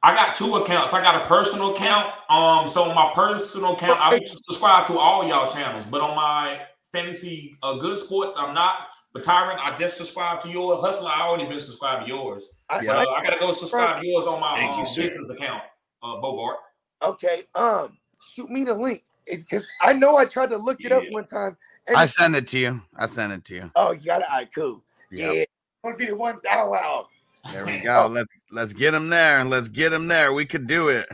I 0.03 0.13
got 0.13 0.35
two 0.35 0.57
accounts. 0.57 0.93
I 0.93 1.01
got 1.01 1.23
a 1.23 1.25
personal 1.25 1.73
account. 1.73 2.13
Um, 2.29 2.67
so 2.67 2.83
on 2.83 2.93
my 2.93 3.11
personal 3.15 3.73
account, 3.73 3.99
I 3.99 4.19
subscribe 4.23 4.85
to 4.87 4.99
all 4.99 5.27
y'all 5.27 5.49
channels, 5.49 5.87
but 5.87 6.01
on 6.01 6.15
my 6.15 6.59
fantasy 6.91 7.57
uh, 7.63 7.79
good 7.79 7.97
sports, 7.97 8.35
I'm 8.37 8.53
not. 8.53 8.89
But 9.15 9.23
Tyron, 9.23 9.57
I 9.57 9.73
just 9.77 9.95
subscribed 9.95 10.41
to 10.41 10.49
yours. 10.49 10.83
Hustler, 10.83 11.09
I 11.09 11.21
already 11.21 11.47
been 11.47 11.61
subscribed 11.61 12.05
to 12.05 12.07
yours. 12.09 12.49
I, 12.69 12.81
Yeah. 12.81 12.97
Uh, 12.97 13.05
I 13.11 13.23
gotta 13.23 13.39
go 13.39 13.53
subscribe 13.53 14.01
to 14.01 14.05
yours 14.05 14.27
on 14.27 14.41
my 14.41 14.55
Thank 14.57 14.75
you, 14.75 14.83
um, 14.83 14.93
business 14.93 15.29
account, 15.29 15.63
uh, 16.03 16.19
Bogart. 16.19 16.57
okay. 17.01 17.43
Um, 17.55 17.97
shoot 18.33 18.49
me 18.49 18.65
the 18.65 18.73
link. 18.73 19.05
It's 19.25 19.43
because 19.43 19.65
I 19.81 19.93
know 19.93 20.17
I 20.17 20.25
tried 20.25 20.49
to 20.49 20.57
look 20.57 20.83
it 20.83 20.91
up 20.91 21.01
one 21.11 21.25
time. 21.25 21.55
And 21.87 21.95
I 21.95 22.07
sent 22.07 22.35
it 22.35 22.45
to 22.49 22.59
you. 22.59 22.81
I 22.93 23.05
sent 23.07 23.31
it 23.31 23.45
to 23.45 23.55
you. 23.55 23.71
oh, 23.77 23.93
you 23.93 24.01
got 24.01 24.19
it. 24.19 24.27
All 24.29 24.37
right, 24.37 24.53
cool. 24.53 24.83
Yep. 25.11 25.33
Yeah, 25.33 25.41
I 25.41 25.47
want 25.87 25.97
to 25.97 26.05
be 26.05 26.11
the 26.11 26.17
one 26.17 26.39
thou 26.43 26.71
wow. 26.71 27.07
There 27.53 27.65
we 27.65 27.79
go. 27.79 28.07
Let's 28.11 28.33
let's 28.51 28.73
get 28.73 28.93
him 28.93 29.07
there. 29.07 29.39
And 29.39 29.49
let's 29.49 29.69
get 29.69 29.93
him 29.93 30.09
there. 30.09 30.33
We 30.33 30.45
could 30.45 30.67
do 30.67 30.89
it. 30.89 31.07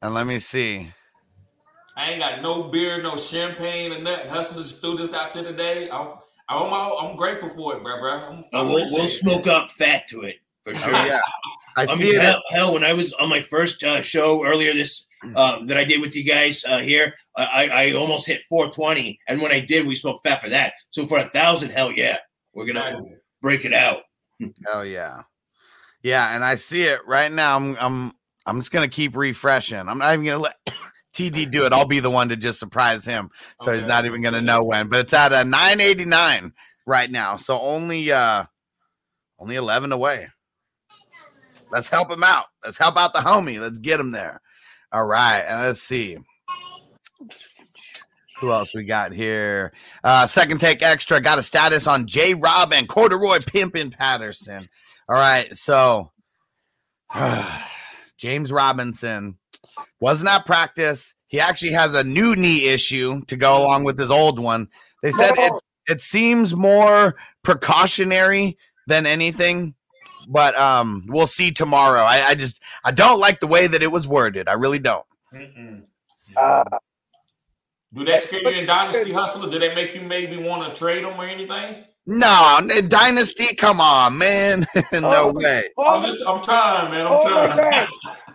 And 0.00 0.14
let 0.14 0.26
me 0.26 0.38
see. 0.38 0.90
I 1.94 2.12
ain't 2.12 2.20
got 2.20 2.40
no 2.40 2.62
beer, 2.62 3.02
no 3.02 3.18
champagne, 3.18 3.92
and 3.92 4.02
nothing. 4.02 4.30
Hustler 4.30 4.62
just 4.62 4.80
threw 4.80 4.96
this 4.96 5.12
out 5.12 5.34
there 5.34 5.42
today. 5.42 5.90
I'm, 5.90 6.08
I'm, 6.48 6.72
I'm 6.72 7.16
grateful 7.16 7.48
for 7.48 7.76
it, 7.76 7.82
bro, 7.82 7.98
bro. 8.00 8.12
I'm, 8.12 8.38
Uh, 8.38 8.44
I 8.52 8.62
we'll, 8.62 8.92
we'll 8.92 9.08
smoke 9.08 9.46
up 9.46 9.70
fat 9.72 10.06
to 10.08 10.22
it 10.22 10.36
for 10.62 10.70
Oh, 10.72 10.74
sure. 10.76 10.92
yeah. 10.92 11.20
I 11.76 11.82
I 11.82 11.84
see 11.86 12.04
mean, 12.04 12.14
it. 12.16 12.22
hell, 12.22 12.42
hell, 12.50 12.74
when 12.74 12.84
I 12.84 12.92
was 12.92 13.12
on 13.14 13.28
my 13.28 13.42
first 13.50 13.82
uh, 13.82 14.00
show 14.02 14.44
earlier 14.44 14.72
this 14.72 15.06
uh, 15.34 15.64
that 15.66 15.76
I 15.76 15.84
did 15.84 16.00
with 16.00 16.14
you 16.14 16.24
guys 16.24 16.64
uh, 16.64 16.78
here, 16.78 17.14
I, 17.36 17.44
I 17.44 17.64
I 17.84 17.92
almost 17.92 18.26
hit 18.26 18.42
420, 18.48 19.18
and 19.28 19.40
when 19.42 19.50
I 19.52 19.60
did, 19.60 19.86
we 19.86 19.94
smoked 19.94 20.26
fat 20.26 20.40
for 20.40 20.48
that. 20.50 20.74
So 20.90 21.04
for 21.06 21.18
a 21.18 21.24
thousand, 21.24 21.70
hell 21.70 21.90
yeah, 21.92 22.18
we're 22.54 22.66
gonna 22.66 22.80
Exactly. 22.80 23.14
break 23.42 23.64
it 23.64 23.74
out. 23.74 24.02
Oh 24.68 24.82
yeah. 24.82 25.22
Yeah, 26.02 26.34
and 26.34 26.44
I 26.44 26.54
see 26.54 26.82
it 26.82 27.00
right 27.06 27.32
now. 27.32 27.56
I'm 27.56 27.76
I'm 27.80 28.12
I'm 28.46 28.60
just 28.60 28.70
gonna 28.70 28.88
keep 28.88 29.16
refreshing. 29.16 29.76
I'm 29.88 29.98
not 29.98 30.12
even 30.14 30.24
gonna 30.24 30.38
let 30.38 30.54
TD 31.16 31.50
do 31.50 31.64
it. 31.64 31.72
I'll 31.72 31.86
be 31.86 32.00
the 32.00 32.10
one 32.10 32.28
to 32.28 32.36
just 32.36 32.58
surprise 32.58 33.04
him. 33.06 33.30
So 33.62 33.72
he's 33.72 33.86
not 33.86 34.04
even 34.04 34.20
gonna 34.22 34.42
know 34.42 34.62
when. 34.62 34.88
But 34.88 35.00
it's 35.00 35.14
at 35.14 35.32
a 35.32 35.44
989 35.44 36.52
right 36.86 37.10
now. 37.10 37.36
So 37.36 37.58
only 37.58 38.12
uh 38.12 38.44
only 39.38 39.56
11 39.56 39.92
away. 39.92 40.28
Let's 41.72 41.88
help 41.88 42.10
him 42.10 42.22
out. 42.22 42.46
Let's 42.62 42.78
help 42.78 42.96
out 42.96 43.12
the 43.12 43.20
homie. 43.20 43.58
Let's 43.58 43.78
get 43.78 43.98
him 43.98 44.12
there. 44.12 44.40
All 44.92 45.04
right, 45.04 45.40
and 45.40 45.62
let's 45.62 45.82
see. 45.82 46.18
Who 48.40 48.52
else 48.52 48.74
we 48.74 48.84
got 48.84 49.12
here? 49.12 49.72
Uh 50.04 50.26
second 50.26 50.60
take 50.60 50.82
extra. 50.82 51.20
Got 51.20 51.38
a 51.38 51.42
status 51.42 51.86
on 51.86 52.06
J 52.06 52.34
Rob 52.34 52.74
and 52.74 52.88
Corduroy 52.88 53.38
Pimpin 53.38 53.90
Patterson. 53.90 54.68
All 55.08 55.16
right, 55.16 55.54
so 55.56 56.12
James 58.18 58.52
Robinson 58.52 59.38
wasn't 60.00 60.30
at 60.30 60.46
practice. 60.46 61.14
He 61.28 61.40
actually 61.40 61.72
has 61.72 61.94
a 61.94 62.04
new 62.04 62.36
knee 62.36 62.68
issue 62.68 63.20
to 63.26 63.36
go 63.36 63.58
along 63.58 63.84
with 63.84 63.98
his 63.98 64.10
old 64.10 64.38
one. 64.38 64.68
They 65.02 65.10
said 65.10 65.32
it, 65.36 65.52
it 65.88 66.00
seems 66.00 66.54
more 66.54 67.16
precautionary 67.42 68.56
than 68.86 69.06
anything, 69.06 69.74
but 70.28 70.56
um, 70.58 71.02
we'll 71.08 71.26
see 71.26 71.50
tomorrow. 71.50 72.00
I, 72.00 72.28
I 72.28 72.34
just 72.34 72.60
I 72.84 72.92
don't 72.92 73.18
like 73.18 73.40
the 73.40 73.46
way 73.48 73.66
that 73.66 73.82
it 73.82 73.90
was 73.90 74.06
worded. 74.06 74.48
I 74.48 74.52
really 74.54 74.78
don't. 74.78 75.04
Uh, 76.36 76.64
Do 77.92 78.04
that 78.04 78.20
scare 78.20 78.42
you 78.42 78.60
in 78.60 78.66
Dynasty 78.66 79.12
Hustler? 79.12 79.50
Do 79.50 79.58
they 79.58 79.74
make 79.74 79.94
you 79.94 80.02
maybe 80.02 80.36
want 80.36 80.72
to 80.72 80.78
trade 80.78 81.04
them 81.04 81.18
or 81.18 81.24
anything? 81.26 81.84
No, 82.08 82.60
Dynasty, 82.86 83.56
come 83.56 83.80
on, 83.80 84.16
man. 84.16 84.64
no 84.92 85.28
Oh, 85.28 85.32
way. 85.32 85.64
I'm 85.76 86.02
just, 86.04 86.22
I'm 86.26 86.40
trying, 86.42 86.90
man. 86.92 87.06
I'm 87.06 87.12
Oh 87.12 87.22
trying. 87.28 87.88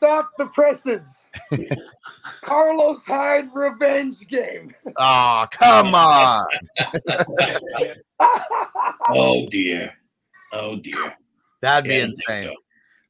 God. 0.00 0.26
Stop 0.26 0.30
the 0.38 0.46
presses. 0.46 1.06
Carlos 2.42 3.04
Hyde 3.04 3.48
revenge 3.54 4.26
game. 4.28 4.74
Oh, 4.96 5.46
come 5.52 5.94
on. 5.94 6.46
Oh 9.10 9.46
dear, 9.48 9.94
oh 10.52 10.76
dear. 10.76 11.16
That'd 11.62 11.88
be 11.88 11.96
Yeah, 11.96 12.04
insane. 12.04 12.54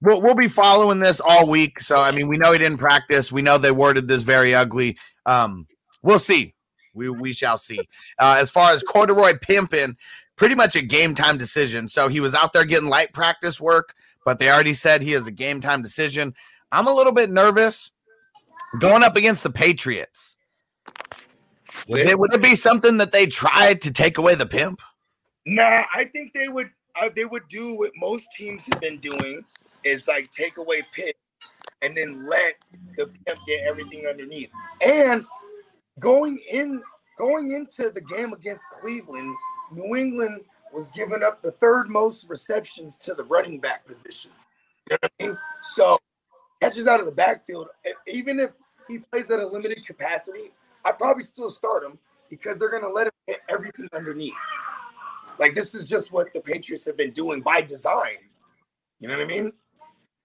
We'll, 0.01 0.23
we'll 0.23 0.35
be 0.35 0.49
following 0.49 1.01
this 1.01 1.21
all 1.21 1.49
week. 1.49 1.81
So, 1.81 1.97
I 1.97 2.13
mean, 2.13 2.29
we 2.29 2.37
know 2.37 2.53
he 2.53 2.59
didn't 2.59 2.79
practice. 2.79 3.33
We 3.33 3.43
know 3.43 3.59
they 3.59 3.73
worded 3.73 4.07
this 4.07 4.23
very 4.23 4.55
ugly. 4.55 4.97
Um, 5.27 5.67
we'll 6.03 6.21
see. 6.21 6.55
We, 6.95 7.09
we 7.11 7.33
shall 7.33 7.59
see. 7.59 7.81
Uh, 8.19 8.37
as 8.41 8.49
far 8.51 8.71
as 8.71 8.83
Corduroy 8.83 9.33
Pimpin, 9.35 9.97
pretty 10.37 10.55
much 10.55 10.77
a 10.77 10.83
game 10.83 11.15
time 11.15 11.37
decision. 11.37 11.89
So 11.89 12.09
he 12.09 12.21
was 12.21 12.35
out 12.35 12.53
there 12.53 12.65
getting 12.65 12.89
light 12.89 13.13
practice 13.13 13.61
work, 13.61 13.95
but 14.25 14.39
they 14.39 14.51
already 14.51 14.75
said 14.75 15.03
he 15.03 15.15
is 15.15 15.27
a 15.27 15.33
game 15.33 15.61
time 15.61 15.83
decision. 15.83 16.35
I'm 16.73 16.87
a 16.87 16.95
little 16.95 17.13
bit 17.13 17.31
nervous 17.31 17.91
going 18.81 19.03
up 19.03 19.17
against 19.17 19.43
the 19.43 19.51
Patriots. 19.51 20.37
Would 21.89 22.01
it, 22.01 22.19
would 22.19 22.35
it 22.35 22.43
be 22.43 22.55
something 22.55 22.99
that 22.99 23.13
they 23.13 23.27
tried 23.27 23.81
to 23.83 23.93
take 23.93 24.19
away 24.19 24.35
the 24.35 24.47
pimp? 24.47 24.83
Nah, 25.47 25.85
I 25.95 26.05
think 26.05 26.33
they 26.35 26.49
would 26.49 26.71
uh, 27.01 27.09
they 27.15 27.25
would 27.25 27.49
do 27.49 27.75
what 27.75 27.93
most 27.97 28.29
teams 28.37 28.65
have 28.71 28.81
been 28.81 28.99
doing 28.99 29.43
is 29.85 30.09
like 30.09 30.31
take 30.31 30.59
away 30.59 30.83
pimp 30.93 31.17
and 31.83 31.97
then 31.97 32.27
let 32.27 32.57
the 32.97 33.07
pimp 33.07 33.39
get 33.47 33.61
everything 33.67 34.07
underneath. 34.07 34.51
And 34.85 35.25
going 35.99 36.39
in 36.51 36.83
going 37.17 37.53
into 37.53 37.91
the 37.91 38.01
game 38.01 38.33
against 38.33 38.69
Cleveland, 38.71 39.35
New 39.73 39.97
England 39.97 40.43
was 40.73 40.91
giving 40.91 41.23
up 41.23 41.41
the 41.41 41.53
third 41.53 41.89
most 41.89 42.29
receptions 42.29 42.97
to 42.99 43.15
the 43.15 43.25
running 43.25 43.59
back 43.59 43.87
position. 43.87 44.31
You 44.91 44.99
know 45.03 45.09
I 45.21 45.27
mean? 45.27 45.39
So 45.63 45.99
catches 46.61 46.87
out 46.87 47.01
of 47.01 47.07
the 47.07 47.13
backfield, 47.13 47.69
even 48.07 48.41
if 48.41 48.51
he 48.89 48.99
plays 48.99 49.31
at 49.31 49.41
a 49.41 49.47
limited 49.47 49.85
capacity, 49.87 50.51
I 50.85 50.93
probably 50.93 51.23
still 51.23 51.51
start 51.51 51.85
him 51.85 51.99
because 52.31 52.59
they're 52.59 52.71
gonna 52.71 52.89
let 52.89 53.09
him 53.09 53.13
hit 53.27 53.41
everything 53.49 53.89
underneath. 53.93 54.35
Like 55.39 55.55
this 55.55 55.75
is 55.75 55.89
just 55.89 56.13
what 56.13 56.33
the 56.33 56.41
Patriots 56.41 56.87
have 56.87 56.97
been 56.97 57.13
doing 57.13 57.41
by 57.41 57.61
design. 57.61 58.19
You 59.01 59.09
know 59.09 59.17
what 59.17 59.25
I 59.25 59.29
mean? 59.29 59.53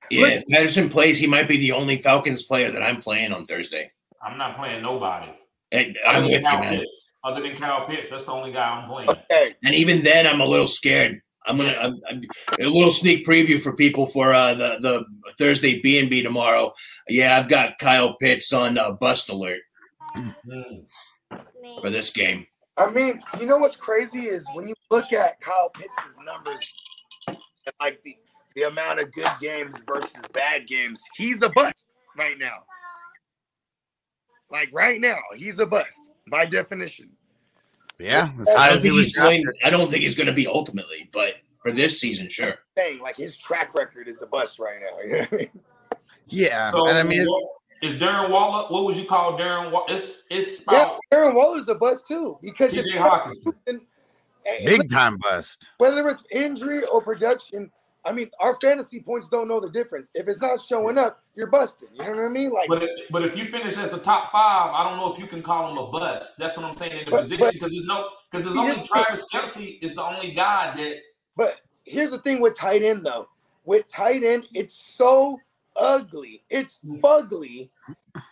Yeah, 0.09 0.21
Look- 0.21 0.33
if 0.33 0.47
Patterson 0.49 0.89
plays. 0.89 1.19
He 1.19 1.27
might 1.27 1.47
be 1.47 1.57
the 1.57 1.71
only 1.71 2.01
Falcons 2.01 2.43
player 2.43 2.71
that 2.71 2.81
I'm 2.81 3.01
playing 3.01 3.31
on 3.31 3.45
Thursday. 3.45 3.91
I'm 4.21 4.37
not 4.37 4.55
playing 4.57 4.81
nobody. 4.81 5.31
And 5.71 5.97
I'm 6.07 6.17
Other 6.17 6.21
than 6.21 6.31
with 6.31 6.51
you, 6.51 6.59
man. 6.59 6.79
Pitts. 6.79 7.13
Other 7.23 7.41
than 7.41 7.55
Kyle 7.55 7.87
Pitts, 7.87 8.09
that's 8.09 8.25
the 8.25 8.31
only 8.31 8.51
guy 8.51 8.69
I'm 8.69 8.87
playing. 8.87 9.09
Okay. 9.09 9.55
And 9.63 9.73
even 9.73 10.03
then, 10.03 10.27
I'm 10.27 10.39
a 10.39 10.45
little 10.45 10.67
scared. 10.67 11.19
I'm 11.45 11.57
gonna 11.57 11.75
I'm, 11.79 11.99
I'm- 12.09 12.21
a 12.59 12.65
little 12.65 12.91
sneak 12.91 13.25
preview 13.25 13.61
for 13.61 13.73
people 13.75 14.07
for 14.07 14.33
uh, 14.33 14.53
the 14.53 14.77
the 14.79 15.05
Thursday 15.37 15.81
B 15.81 15.99
and 15.99 16.09
B 16.09 16.21
tomorrow. 16.23 16.73
Yeah, 17.07 17.37
I've 17.37 17.49
got 17.49 17.77
Kyle 17.79 18.15
Pitts 18.17 18.53
on 18.53 18.77
uh, 18.77 18.91
bust 18.91 19.29
alert 19.29 19.61
Mm. 20.15 20.85
for 21.81 21.89
this 21.89 22.11
game. 22.11 22.45
I 22.77 22.89
mean, 22.91 23.21
you 23.39 23.47
know 23.47 23.57
what's 23.57 23.75
crazy 23.75 24.25
is 24.25 24.45
when 24.53 24.67
you 24.67 24.75
look 24.91 25.11
at 25.11 25.39
Kyle 25.41 25.69
Pitts' 25.69 25.89
numbers 26.23 26.71
and 27.27 27.37
like 27.79 27.99
the, 28.03 28.15
the 28.55 28.63
amount 28.63 28.99
of 28.99 29.11
good 29.11 29.29
games 29.41 29.83
versus 29.87 30.21
bad 30.33 30.67
games, 30.67 31.01
he's 31.15 31.41
a 31.41 31.49
bust 31.49 31.85
right 32.17 32.37
now. 32.37 32.57
Like 34.51 34.69
right 34.71 35.01
now, 35.01 35.17
he's 35.35 35.57
a 35.59 35.65
bust 35.65 36.11
by 36.29 36.45
definition. 36.45 37.09
Yeah, 37.99 38.31
as 38.39 38.47
I 38.49 38.51
high 38.57 38.67
don't 38.69 38.77
as 38.77 38.83
he 38.83 38.89
think 38.89 38.95
was 38.97 39.05
he's 39.05 39.15
going, 39.15 39.43
drafted. 39.43 39.61
I 39.65 39.69
don't 39.69 39.89
think 39.91 40.03
he's 40.03 40.15
going 40.15 40.27
to 40.27 40.33
be 40.33 40.47
ultimately, 40.47 41.09
but 41.13 41.35
for 41.61 41.71
this 41.71 41.99
season, 41.99 42.29
sure. 42.29 42.55
Saying 42.77 42.99
like 42.99 43.15
his 43.15 43.37
track 43.37 43.73
record 43.75 44.07
is 44.07 44.21
a 44.21 44.27
bust 44.27 44.59
right 44.59 44.79
now. 44.81 44.99
You 45.03 45.11
know 45.11 45.19
what 45.19 45.33
I 45.33 45.35
mean? 45.37 45.49
Yeah, 46.27 46.71
So, 46.71 46.87
and 46.87 46.97
I 46.97 47.03
mean, 47.03 47.25
what- 47.25 47.43
is 47.81 47.99
Darren 47.99 48.29
Waller? 48.29 48.67
What 48.69 48.85
would 48.85 48.95
you 48.95 49.05
call 49.05 49.37
Darren 49.37 49.69
Waller? 49.69 49.85
It's 49.89 50.25
it's 50.31 50.65
Yeah, 50.71 50.83
about 50.83 50.99
Aaron 51.11 51.35
Waller's 51.35 51.67
a 51.67 51.75
bust 51.75 52.07
too 52.07 52.37
because 52.41 52.73
if 52.73 52.85
T.J. 52.85 52.97
Hockenson. 52.97 53.81
big 54.65 54.89
time 54.89 55.17
bust. 55.17 55.67
whether 55.79 56.07
it's 56.09 56.23
injury 56.31 56.85
or 56.85 57.01
production, 57.01 57.69
I 58.05 58.11
mean, 58.11 58.29
our 58.39 58.57
fantasy 58.61 58.99
points 58.99 59.29
don't 59.29 59.47
know 59.47 59.59
the 59.61 59.69
difference. 59.69 60.07
If 60.13 60.27
it's 60.27 60.41
not 60.41 60.61
showing 60.61 60.97
up, 60.97 61.23
you're 61.35 61.47
busting. 61.47 61.87
You 61.93 62.03
know 62.03 62.09
what 62.11 62.25
I 62.25 62.29
mean? 62.29 62.51
Like, 62.51 62.67
But 62.67 62.83
if, 62.83 62.89
but 63.11 63.23
if 63.23 63.37
you 63.37 63.45
finish 63.45 63.77
as 63.77 63.91
the 63.91 63.97
top 63.99 64.31
five, 64.31 64.71
I 64.73 64.83
don't 64.83 64.97
know 64.97 65.11
if 65.11 65.17
you 65.17 65.25
can 65.27 65.41
call 65.41 65.71
him 65.71 65.77
a 65.77 65.89
bust. 65.89 66.37
That's 66.37 66.57
what 66.57 66.65
I'm 66.65 66.75
saying 66.75 66.91
in 66.99 67.05
the 67.05 67.11
But- 67.11 67.21
position 67.21 67.47
because 67.53 67.71
there's 67.71 67.85
no 67.85 68.09
because 68.29 68.45
there's 68.45 68.57
only 68.57 68.75
here's 68.75 68.89
the 68.89 68.95
thing. 68.95 69.03
Travis 69.05 69.25
Kelce 69.33 69.79
is 69.81 69.95
the 69.95 70.03
only 70.03 70.31
guy 70.31 70.75
that 70.75 70.97
but 71.37 71.61
here's 71.85 72.11
the 72.11 72.19
thing 72.19 72.41
with 72.41 72.57
tight 72.57 72.81
end 72.81 73.05
though. 73.05 73.27
With 73.65 73.87
tight 73.87 74.23
end, 74.23 74.47
it's 74.53 74.73
so 74.75 75.39
ugly. 75.75 76.43
It's 76.49 76.79
fugly. 76.83 77.69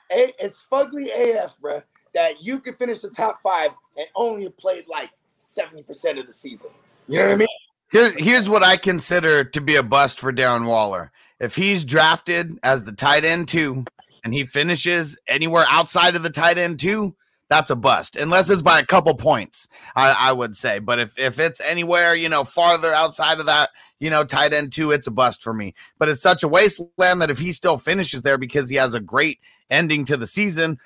It's 0.09 0.65
fugly 0.71 1.07
AF, 1.07 1.55
bruh, 1.61 1.83
that 2.13 2.41
you 2.43 2.59
could 2.59 2.77
finish 2.77 2.99
the 2.99 3.09
top 3.09 3.41
five 3.41 3.71
and 3.97 4.05
only 4.15 4.49
played 4.49 4.87
like 4.87 5.09
70% 5.41 6.19
of 6.19 6.27
the 6.27 6.33
season. 6.33 6.71
You 7.07 7.19
know 7.19 7.25
what 7.27 7.33
I 7.33 7.37
mean? 7.37 7.47
Here, 7.91 8.13
here's 8.17 8.47
what 8.47 8.63
I 8.63 8.77
consider 8.77 9.43
to 9.43 9.59
be 9.59 9.75
a 9.75 9.83
bust 9.83 10.17
for 10.17 10.31
Darren 10.31 10.65
Waller. 10.65 11.11
If 11.41 11.55
he's 11.55 11.83
drafted 11.83 12.57
as 12.63 12.85
the 12.85 12.93
tight 12.93 13.25
end 13.25 13.49
two 13.49 13.83
and 14.23 14.33
he 14.33 14.45
finishes 14.45 15.17
anywhere 15.27 15.65
outside 15.67 16.15
of 16.15 16.23
the 16.23 16.29
tight 16.29 16.57
end 16.57 16.79
two, 16.79 17.15
that's 17.49 17.69
a 17.69 17.75
bust. 17.75 18.15
Unless 18.15 18.49
it's 18.49 18.61
by 18.61 18.79
a 18.79 18.85
couple 18.85 19.13
points, 19.15 19.67
I, 19.93 20.15
I 20.17 20.31
would 20.31 20.55
say. 20.55 20.79
But 20.79 20.99
if, 20.99 21.19
if 21.19 21.37
it's 21.37 21.59
anywhere, 21.59 22.15
you 22.15 22.29
know, 22.29 22.45
farther 22.45 22.93
outside 22.93 23.41
of 23.41 23.45
that, 23.47 23.71
you 23.99 24.09
know, 24.09 24.23
tight 24.23 24.53
end 24.53 24.71
two, 24.71 24.91
it's 24.91 25.07
a 25.07 25.11
bust 25.11 25.43
for 25.43 25.53
me. 25.53 25.73
But 25.99 26.07
it's 26.07 26.21
such 26.21 26.43
a 26.43 26.47
wasteland 26.47 27.21
that 27.21 27.29
if 27.29 27.39
he 27.39 27.51
still 27.51 27.77
finishes 27.77 28.21
there 28.21 28.37
because 28.37 28.69
he 28.69 28.77
has 28.77 28.93
a 28.93 29.01
great 29.01 29.39
ending 29.69 30.05
to 30.05 30.15
the 30.15 30.27
season, 30.27 30.79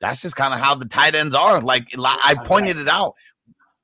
that's 0.00 0.22
just 0.22 0.36
kind 0.36 0.54
of 0.54 0.60
how 0.60 0.76
the 0.76 0.86
tight 0.86 1.16
ends 1.16 1.34
are. 1.34 1.60
Like 1.60 1.88
I 1.98 2.36
pointed 2.44 2.78
it 2.78 2.88
out. 2.88 3.14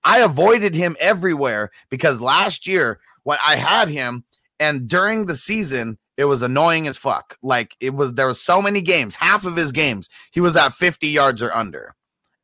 I 0.05 0.21
avoided 0.21 0.75
him 0.75 0.97
everywhere 1.01 1.71
because 1.91 2.21
last 2.21 2.67
year 2.67 3.01
when 3.25 3.39
I 3.47 3.57
had 3.57 3.89
him 3.89 4.25
and 4.59 4.89
during 4.89 5.27
the 5.27 5.35
season 5.35 5.99
it 6.17 6.25
was 6.25 6.43
annoying 6.43 6.87
as 6.87 6.99
fuck. 6.99 7.39
Like 7.43 7.77
it 7.81 7.95
was 7.95 8.15
there 8.15 8.27
was 8.27 8.41
so 8.41 8.61
many 8.61 8.83
games, 8.83 9.15
half 9.15 9.47
of 9.47 9.57
his 9.57 9.73
games 9.73 10.09
he 10.33 10.41
was 10.41 10.57
at 10.57 10.75
50 10.75 11.09
yards 11.09 11.43
or 11.43 11.55
under. 11.55 11.95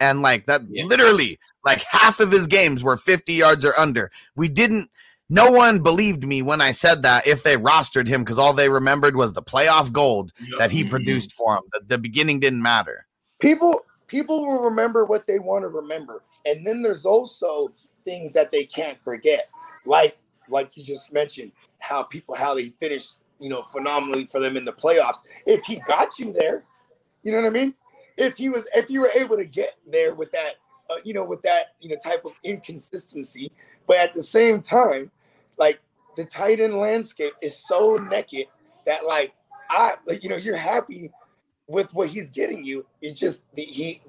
And 0.01 0.23
like 0.23 0.47
that 0.47 0.63
Yeah. 0.69 0.85
literally 0.85 1.39
like 1.65 1.83
half 1.83 2.21
of 2.21 2.31
his 2.31 2.47
games 2.47 2.83
were 2.83 2.97
50 2.97 3.33
yards 3.33 3.65
or 3.65 3.79
under. 3.79 4.11
We 4.35 4.49
didn't 4.49 4.91
no 5.29 5.51
one 5.51 5.81
believed 5.81 6.25
me 6.25 6.41
when 6.43 6.61
I 6.61 6.71
said 6.71 7.03
that 7.03 7.27
if 7.27 7.43
they 7.43 7.57
rostered 7.57 8.07
him 8.07 8.23
because 8.23 8.39
all 8.39 8.53
they 8.53 8.69
remembered 8.69 9.17
was 9.17 9.33
the 9.33 9.43
playoff 9.43 9.91
gold 9.93 10.33
that 10.59 10.71
he 10.71 10.85
produced 10.85 11.33
for 11.33 11.57
them. 11.57 11.65
The, 11.73 11.81
the 11.89 11.99
beginning 11.99 12.39
didn't 12.41 12.63
matter. 12.63 13.07
people 13.41 13.81
people 14.07 14.47
will 14.47 14.61
remember 14.63 15.05
what 15.05 15.27
they 15.27 15.39
want 15.41 15.65
to 15.65 15.69
remember 15.69 16.23
and 16.47 16.67
then 16.67 16.83
there's 16.83 17.05
also 17.05 17.71
things 18.05 18.33
that 18.33 18.51
they 18.51 18.65
can't 18.65 18.99
forget 19.03 19.49
like 19.85 20.17
like 20.49 20.71
you 20.77 20.85
just 20.85 21.13
mentioned 21.13 21.53
how 21.79 22.03
people 22.05 22.35
how 22.35 22.55
they 22.55 22.69
finished 22.69 23.17
you 23.41 23.49
know 23.49 23.63
phenomenally 23.63 24.27
for 24.27 24.41
them 24.41 24.57
in 24.57 24.65
the 24.65 24.73
playoffs 24.73 25.19
if 25.47 25.65
he 25.65 25.81
got 25.87 26.19
you 26.19 26.33
there 26.33 26.63
you 27.23 27.33
know 27.33 27.39
what 27.39 27.47
i 27.47 27.51
mean 27.51 27.75
if 28.17 28.37
he 28.37 28.49
was 28.49 28.65
if 28.75 28.89
you 28.89 29.01
were 29.01 29.11
able 29.15 29.37
to 29.37 29.45
get 29.45 29.77
there 29.91 30.15
with 30.15 30.31
that 30.33 30.55
uh, 30.91 30.95
you 31.05 31.13
know 31.13 31.25
with 31.25 31.43
that 31.43 31.75
you 31.81 31.89
know 31.89 31.97
type 32.03 32.25
of 32.25 32.39
inconsistency 32.45 33.51
but 33.87 33.97
at 33.97 34.13
the 34.13 34.23
same 34.23 34.63
time 34.63 35.11
like 35.59 35.81
the 36.17 36.25
tight 36.25 36.61
end 36.61 36.77
landscape 36.77 37.33
is 37.43 37.57
so 37.57 37.97
naked 38.11 38.47
that 38.87 39.05
like 39.05 39.35
i 39.69 39.95
like 40.07 40.23
you 40.23 40.29
know 40.29 40.37
you're 40.37 40.57
happy 40.57 41.11
with 41.69 41.93
what 41.95 42.09
he's 42.09 42.31
getting 42.31 42.65
you. 42.65 42.87
It 43.01 43.15
just 43.15 43.45
the, 43.55 43.63
he 43.63 44.01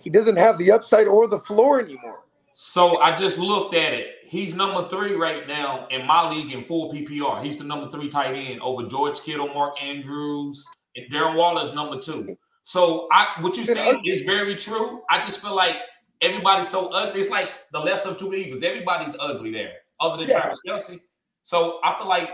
he 0.00 0.10
doesn't 0.10 0.36
have 0.36 0.58
the 0.58 0.70
upside 0.72 1.06
or 1.06 1.26
the 1.26 1.38
floor 1.40 1.80
anymore. 1.80 2.20
So 2.52 2.98
I 3.00 3.16
just 3.16 3.38
looked 3.38 3.74
at 3.74 3.92
it. 3.92 4.16
He's 4.24 4.54
number 4.54 4.88
three 4.88 5.14
right 5.14 5.46
now 5.46 5.86
in 5.90 6.06
my 6.06 6.28
league 6.28 6.52
in 6.52 6.64
full 6.64 6.92
PPR. 6.92 7.42
He's 7.42 7.56
the 7.56 7.64
number 7.64 7.90
three 7.90 8.08
tight 8.08 8.34
end 8.34 8.60
over 8.60 8.82
George 8.88 9.20
Kittle, 9.20 9.48
Mark 9.48 9.80
Andrews, 9.82 10.64
and 10.96 11.06
Darren 11.12 11.36
Waller 11.36 11.64
is 11.64 11.74
number 11.74 12.00
two. 12.00 12.36
So 12.64 13.08
I 13.12 13.28
what 13.40 13.56
you 13.56 13.64
saying 13.64 14.02
is 14.04 14.22
very 14.24 14.54
true. 14.54 15.02
I 15.08 15.22
just 15.22 15.40
feel 15.40 15.56
like 15.56 15.76
everybody's 16.20 16.68
so 16.68 16.90
ugly. 16.92 17.20
It's 17.20 17.30
like 17.30 17.50
the 17.72 17.78
lesser 17.78 18.10
of 18.10 18.18
two 18.18 18.34
evils. 18.34 18.62
Everybody's 18.62 19.16
ugly 19.18 19.52
there, 19.52 19.72
other 20.00 20.18
than 20.18 20.28
Yeah. 20.28 20.40
Travis 20.40 20.58
Kelce. 20.66 21.00
So 21.44 21.78
I 21.82 21.96
feel 21.96 22.08
like 22.08 22.30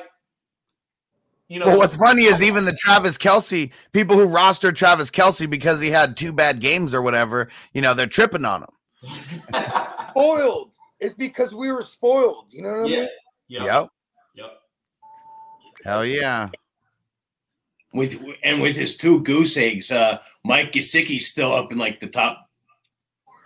you 1.54 1.60
know 1.60 1.68
Well, 1.68 1.78
what's 1.78 1.96
funny 1.96 2.24
is 2.24 2.42
even 2.42 2.64
the 2.64 2.72
Travis 2.72 3.16
Kelce 3.16 3.70
people 3.92 4.16
who 4.16 4.24
roster 4.24 4.72
Travis 4.72 5.08
Kelce 5.08 5.48
because 5.48 5.80
he 5.80 5.88
had 5.88 6.16
two 6.16 6.32
bad 6.32 6.60
games 6.60 6.92
or 6.92 7.00
whatever, 7.00 7.48
you 7.72 7.80
know, 7.80 7.94
they're 7.94 8.08
tripping 8.08 8.44
on 8.44 8.62
him. 8.62 8.70
Spoiled. 10.10 10.72
It's 10.98 11.14
because 11.14 11.54
we 11.54 11.70
were 11.70 11.82
spoiled. 11.82 12.46
You 12.50 12.62
know 12.62 12.70
what 12.80 12.86
I 12.86 12.88
yeah, 12.88 13.00
mean? 13.00 13.08
yeah, 13.48 13.64
Yep. 13.64 13.88
yep. 14.34 14.50
Hell 15.84 16.04
yeah. 16.04 16.48
with 17.92 18.20
and 18.42 18.60
with 18.60 18.74
his 18.74 18.96
two 18.96 19.20
goose 19.20 19.56
eggs, 19.56 19.92
uh, 19.92 20.18
Mike 20.44 20.72
Gesicki's 20.72 21.28
still 21.28 21.54
up 21.54 21.70
in 21.70 21.78
like 21.78 22.00
the 22.00 22.08
top. 22.08 22.43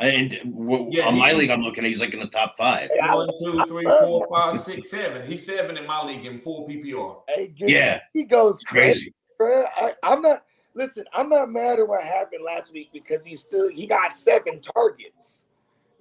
And 0.00 0.30
w- 0.56 0.88
Yeah, 0.90 1.06
on 1.08 1.18
my 1.18 1.32
league, 1.32 1.50
I'm 1.50 1.60
looking. 1.60 1.84
He's 1.84 2.00
like 2.00 2.14
in 2.14 2.20
the 2.20 2.26
top 2.28 2.56
five. 2.56 2.88
Hey, 2.92 2.98
I- 3.00 3.14
One, 3.14 3.28
two, 3.38 3.64
three, 3.66 3.84
four, 3.84 4.28
five, 4.30 4.58
six, 4.60 4.90
seven. 4.90 5.26
He's 5.26 5.44
seven 5.44 5.76
in 5.76 5.86
my 5.86 6.04
league 6.04 6.24
in 6.24 6.40
full 6.40 6.66
PPR. 6.68 7.22
Hey, 7.28 7.48
good- 7.48 7.68
Yeah. 7.70 8.00
he 8.12 8.24
goes 8.24 8.62
crazy. 8.64 9.12
Crazy. 9.38 9.62
bruh. 9.64 9.66
I, 9.76 9.94
I'm 10.04 10.22
not. 10.22 10.44
Listen, 10.74 11.04
I'm 11.12 11.28
not 11.28 11.50
mad 11.50 11.80
at 11.80 11.88
what 11.88 12.02
happened 12.04 12.44
last 12.44 12.72
week 12.72 12.90
because 12.92 13.24
he 13.24 13.34
still 13.34 13.68
he 13.68 13.86
got 13.88 14.16
seven 14.16 14.60
targets. 14.60 15.44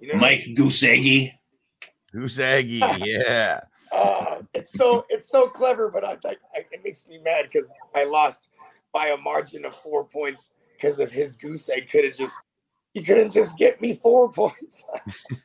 You 0.00 0.12
know, 0.12 0.18
Mike 0.20 0.44
Gooseggy. 0.56 1.32
Goose 2.12 2.38
eggy. 2.38 2.80
Yeah. 2.98 3.60
Uh, 3.90 4.42
it's 4.54 4.72
so 4.74 5.04
it's 5.08 5.28
so 5.28 5.48
clever, 5.48 5.88
but 5.90 6.04
I 6.04 6.14
think 6.16 6.38
I, 6.54 6.58
it 6.70 6.84
makes 6.84 7.08
me 7.08 7.18
mad 7.18 7.46
because 7.50 7.68
I 7.94 8.04
lost 8.04 8.50
by 8.92 9.08
a 9.08 9.16
margin 9.16 9.64
of 9.64 9.74
four 9.76 10.04
points 10.04 10.52
because 10.74 11.00
of 11.00 11.10
his 11.10 11.36
goose 11.36 11.68
egg. 11.68 11.90
Could 11.90 12.04
have 12.04 12.14
just 12.14 12.34
he 12.98 13.04
couldn't 13.04 13.32
just 13.32 13.56
get 13.56 13.80
me 13.80 13.94
four 13.94 14.32
points. 14.32 14.82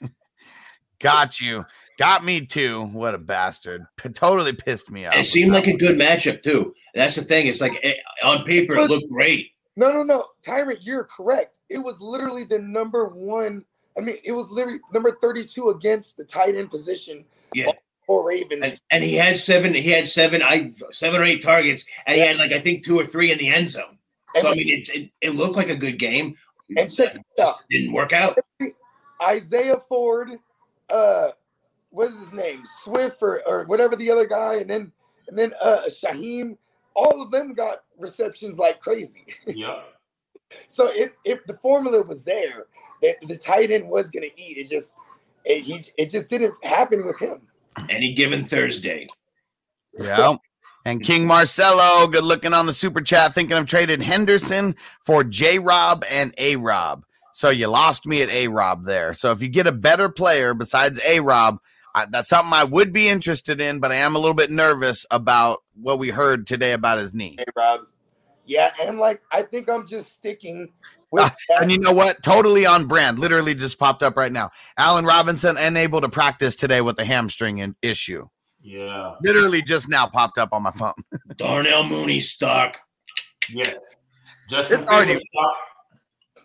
Got 0.99 1.41
you. 1.41 1.65
Got 1.99 2.23
me 2.23 2.45
too. 2.45 2.85
What 2.85 3.13
a 3.13 3.17
bastard. 3.17 3.85
P- 3.97 4.09
totally 4.09 4.53
pissed 4.53 4.89
me 4.89 5.05
off. 5.05 5.15
It 5.15 5.25
seemed 5.25 5.51
like 5.51 5.67
a 5.67 5.75
good 5.77 5.97
matchup 5.97 6.41
too. 6.41 6.73
That's 6.95 7.15
the 7.15 7.23
thing. 7.23 7.47
It's 7.47 7.61
like 7.61 7.77
eh, 7.83 7.95
on 8.23 8.45
paper 8.45 8.75
it 8.75 8.89
looked 8.89 9.11
great. 9.11 9.51
No, 9.75 9.91
no, 9.91 10.03
no, 10.03 10.25
Tyrant, 10.45 10.83
you're 10.83 11.03
correct. 11.03 11.59
It 11.69 11.79
was 11.79 11.99
literally 11.99 12.43
the 12.45 12.59
number 12.59 13.07
one. 13.07 13.65
I 13.97 14.01
mean, 14.01 14.17
it 14.23 14.31
was 14.31 14.49
literally 14.49 14.79
number 14.93 15.17
32 15.19 15.69
against 15.69 16.15
the 16.15 16.23
tight 16.23 16.55
end 16.55 16.69
position 16.71 17.25
Yeah. 17.53 17.71
for 18.07 18.25
Ravens. 18.25 18.61
And, 18.63 18.79
and 18.91 19.03
he 19.03 19.15
had 19.15 19.37
seven. 19.37 19.73
He 19.73 19.89
had 19.89 20.07
seven. 20.07 20.41
I 20.41 20.71
seven 20.91 21.21
or 21.21 21.25
eight 21.25 21.43
targets, 21.43 21.85
and 22.07 22.15
he 22.15 22.21
had 22.21 22.37
like 22.37 22.51
I 22.53 22.59
think 22.59 22.83
two 22.83 22.99
or 22.99 23.05
three 23.05 23.31
in 23.31 23.37
the 23.37 23.49
end 23.49 23.69
zone. 23.69 23.97
So 24.37 24.51
I 24.51 24.55
mean, 24.55 24.69
it 24.69 24.89
it, 24.89 25.11
it 25.21 25.35
looked 25.35 25.55
like 25.57 25.69
a 25.69 25.75
good 25.75 25.99
game. 25.99 26.35
And 26.77 26.93
check 26.93 27.15
It 27.15 27.41
out. 27.41 27.57
just 27.57 27.69
didn't 27.69 27.93
work 27.93 28.13
out. 28.13 28.37
Isaiah 29.21 29.79
Ford, 29.87 30.31
uh, 30.89 31.29
what's 31.91 32.17
his 32.19 32.33
name? 32.33 32.63
Swift 32.83 33.21
or, 33.21 33.41
or 33.47 33.63
whatever 33.65 33.95
the 33.95 34.09
other 34.11 34.25
guy, 34.25 34.55
and 34.55 34.69
then 34.69 34.91
and 35.27 35.37
then 35.37 35.53
uh 35.61 35.83
Shaheem, 35.89 36.57
all 36.95 37.21
of 37.21 37.31
them 37.31 37.53
got 37.53 37.83
receptions 37.97 38.57
like 38.57 38.79
crazy. 38.79 39.25
Yeah. 39.47 39.81
So 40.67 40.91
if 40.93 41.13
if 41.25 41.43
the 41.45 41.55
formula 41.55 42.03
was 42.03 42.23
there, 42.23 42.65
that 43.01 43.15
the 43.27 43.35
tight 43.37 43.71
end 43.71 43.89
was 43.89 44.09
gonna 44.09 44.27
eat. 44.37 44.57
It 44.57 44.69
just 44.69 44.93
it, 45.45 45.61
he 45.61 45.83
it 45.97 46.09
just 46.11 46.29
didn't 46.29 46.53
happen 46.63 47.05
with 47.05 47.17
him. 47.19 47.41
Any 47.89 48.13
given 48.13 48.45
Thursday. 48.45 49.07
Yeah. 49.93 50.35
And 50.85 51.01
King 51.01 51.25
Marcelo, 51.25 52.07
good 52.07 52.23
looking 52.25 52.53
on 52.53 52.65
the 52.65 52.73
super 52.73 53.01
chat, 53.01 53.33
thinking 53.33 53.57
of 53.57 53.65
trading 53.65 54.01
Henderson 54.01 54.75
for 55.05 55.23
J 55.23 55.59
Rob 55.59 56.03
and 56.09 56.33
A 56.37 56.57
Rob. 56.57 57.05
So 57.31 57.49
you 57.49 57.67
lost 57.67 58.05
me 58.05 58.21
at 58.21 58.29
A 58.29 58.47
Rob 58.49 58.85
there. 58.85 59.13
So 59.13 59.31
if 59.31 59.41
you 59.41 59.47
get 59.47 59.65
a 59.65 59.71
better 59.71 60.09
player 60.09 60.53
besides 60.53 60.99
A 61.05 61.19
Rob, 61.21 61.59
that's 62.09 62.27
something 62.27 62.53
I 62.53 62.63
would 62.65 62.91
be 62.91 63.07
interested 63.07 63.61
in, 63.61 63.79
but 63.79 63.91
I 63.91 63.95
am 63.95 64.15
a 64.15 64.19
little 64.19 64.33
bit 64.33 64.51
nervous 64.51 65.05
about 65.09 65.63
what 65.73 65.99
we 65.99 66.09
heard 66.09 66.45
today 66.47 66.73
about 66.73 66.97
his 66.97 67.13
knee. 67.13 67.35
Hey 67.37 67.45
Rob. 67.55 67.81
Yeah, 68.45 68.71
and 68.81 68.99
like 68.99 69.21
I 69.31 69.43
think 69.43 69.69
I'm 69.69 69.87
just 69.87 70.13
sticking 70.13 70.73
with 71.11 71.23
Ah. 71.23 71.35
And 71.61 71.71
you 71.71 71.79
know 71.79 71.93
what? 71.93 72.21
Totally 72.23 72.65
on 72.65 72.87
brand. 72.87 73.19
Literally 73.19 73.55
just 73.55 73.79
popped 73.79 74.03
up 74.03 74.17
right 74.17 74.31
now. 74.31 74.51
Allen 74.77 75.05
Robinson 75.05 75.55
unable 75.57 76.01
to 76.01 76.09
practice 76.09 76.55
today 76.57 76.81
with 76.81 76.97
the 76.97 77.05
hamstring 77.05 77.59
in- 77.59 77.75
issue. 77.81 78.27
Yeah. 78.63 79.15
Literally 79.21 79.61
just 79.61 79.89
now 79.89 80.07
popped 80.07 80.37
up 80.37 80.49
on 80.53 80.63
my 80.63 80.71
phone. 80.71 80.93
Darnell 81.35 81.83
Mooney 81.83 82.21
stock. 82.21 82.77
Yes. 83.49 83.75
Justin 84.49 84.81
It's 84.81 84.89
already- 84.89 85.11
Fields 85.13 85.25
stock. 85.33 85.53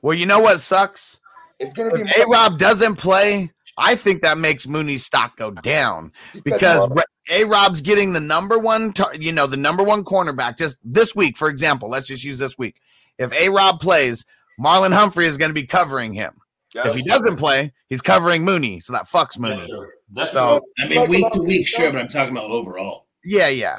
Well, 0.02 0.14
you 0.14 0.26
know 0.26 0.40
what 0.40 0.60
sucks? 0.60 1.18
it's 1.58 1.72
gonna 1.72 1.90
be 1.90 2.02
A 2.02 2.26
Rob 2.28 2.56
doesn't 2.58 2.96
play, 2.96 3.50
I 3.76 3.96
think 3.96 4.22
that 4.22 4.38
makes 4.38 4.66
Mooney's 4.66 5.04
stock 5.04 5.36
go 5.36 5.50
down 5.50 6.12
because 6.44 6.88
A 7.30 7.44
Rob's 7.44 7.80
getting 7.80 8.12
the 8.12 8.20
number 8.20 8.58
one, 8.60 8.92
tar- 8.92 9.14
you 9.16 9.32
know, 9.32 9.46
the 9.48 9.56
number 9.56 9.82
one 9.82 10.04
cornerback 10.04 10.56
just 10.56 10.76
this 10.84 11.16
week, 11.16 11.36
for 11.36 11.48
example. 11.48 11.90
Let's 11.90 12.06
just 12.08 12.22
use 12.24 12.38
this 12.38 12.56
week. 12.58 12.76
If 13.18 13.32
A 13.32 13.48
Rob 13.48 13.80
plays, 13.80 14.24
Marlon 14.60 14.92
Humphrey 14.92 15.26
is 15.26 15.36
going 15.36 15.50
to 15.50 15.54
be 15.54 15.66
covering 15.66 16.12
him. 16.12 16.32
If 16.74 16.94
he 16.94 17.02
doesn't 17.02 17.36
play, 17.36 17.72
he's 17.88 18.00
covering 18.00 18.44
Mooney. 18.44 18.80
So 18.80 18.92
that 18.92 19.08
fucks 19.08 19.38
Mooney. 19.38 19.56
That's 19.56 19.70
true. 19.70 19.88
That's 20.12 20.32
So- 20.32 20.60
true. 20.78 20.84
I 20.84 20.88
mean, 20.88 21.08
week 21.08 21.30
to 21.32 21.40
week, 21.42 21.66
sure, 21.66 21.90
but 21.90 22.00
I'm 22.00 22.08
talking 22.08 22.36
about 22.36 22.50
overall. 22.50 23.06
Yeah, 23.24 23.48
yeah. 23.48 23.76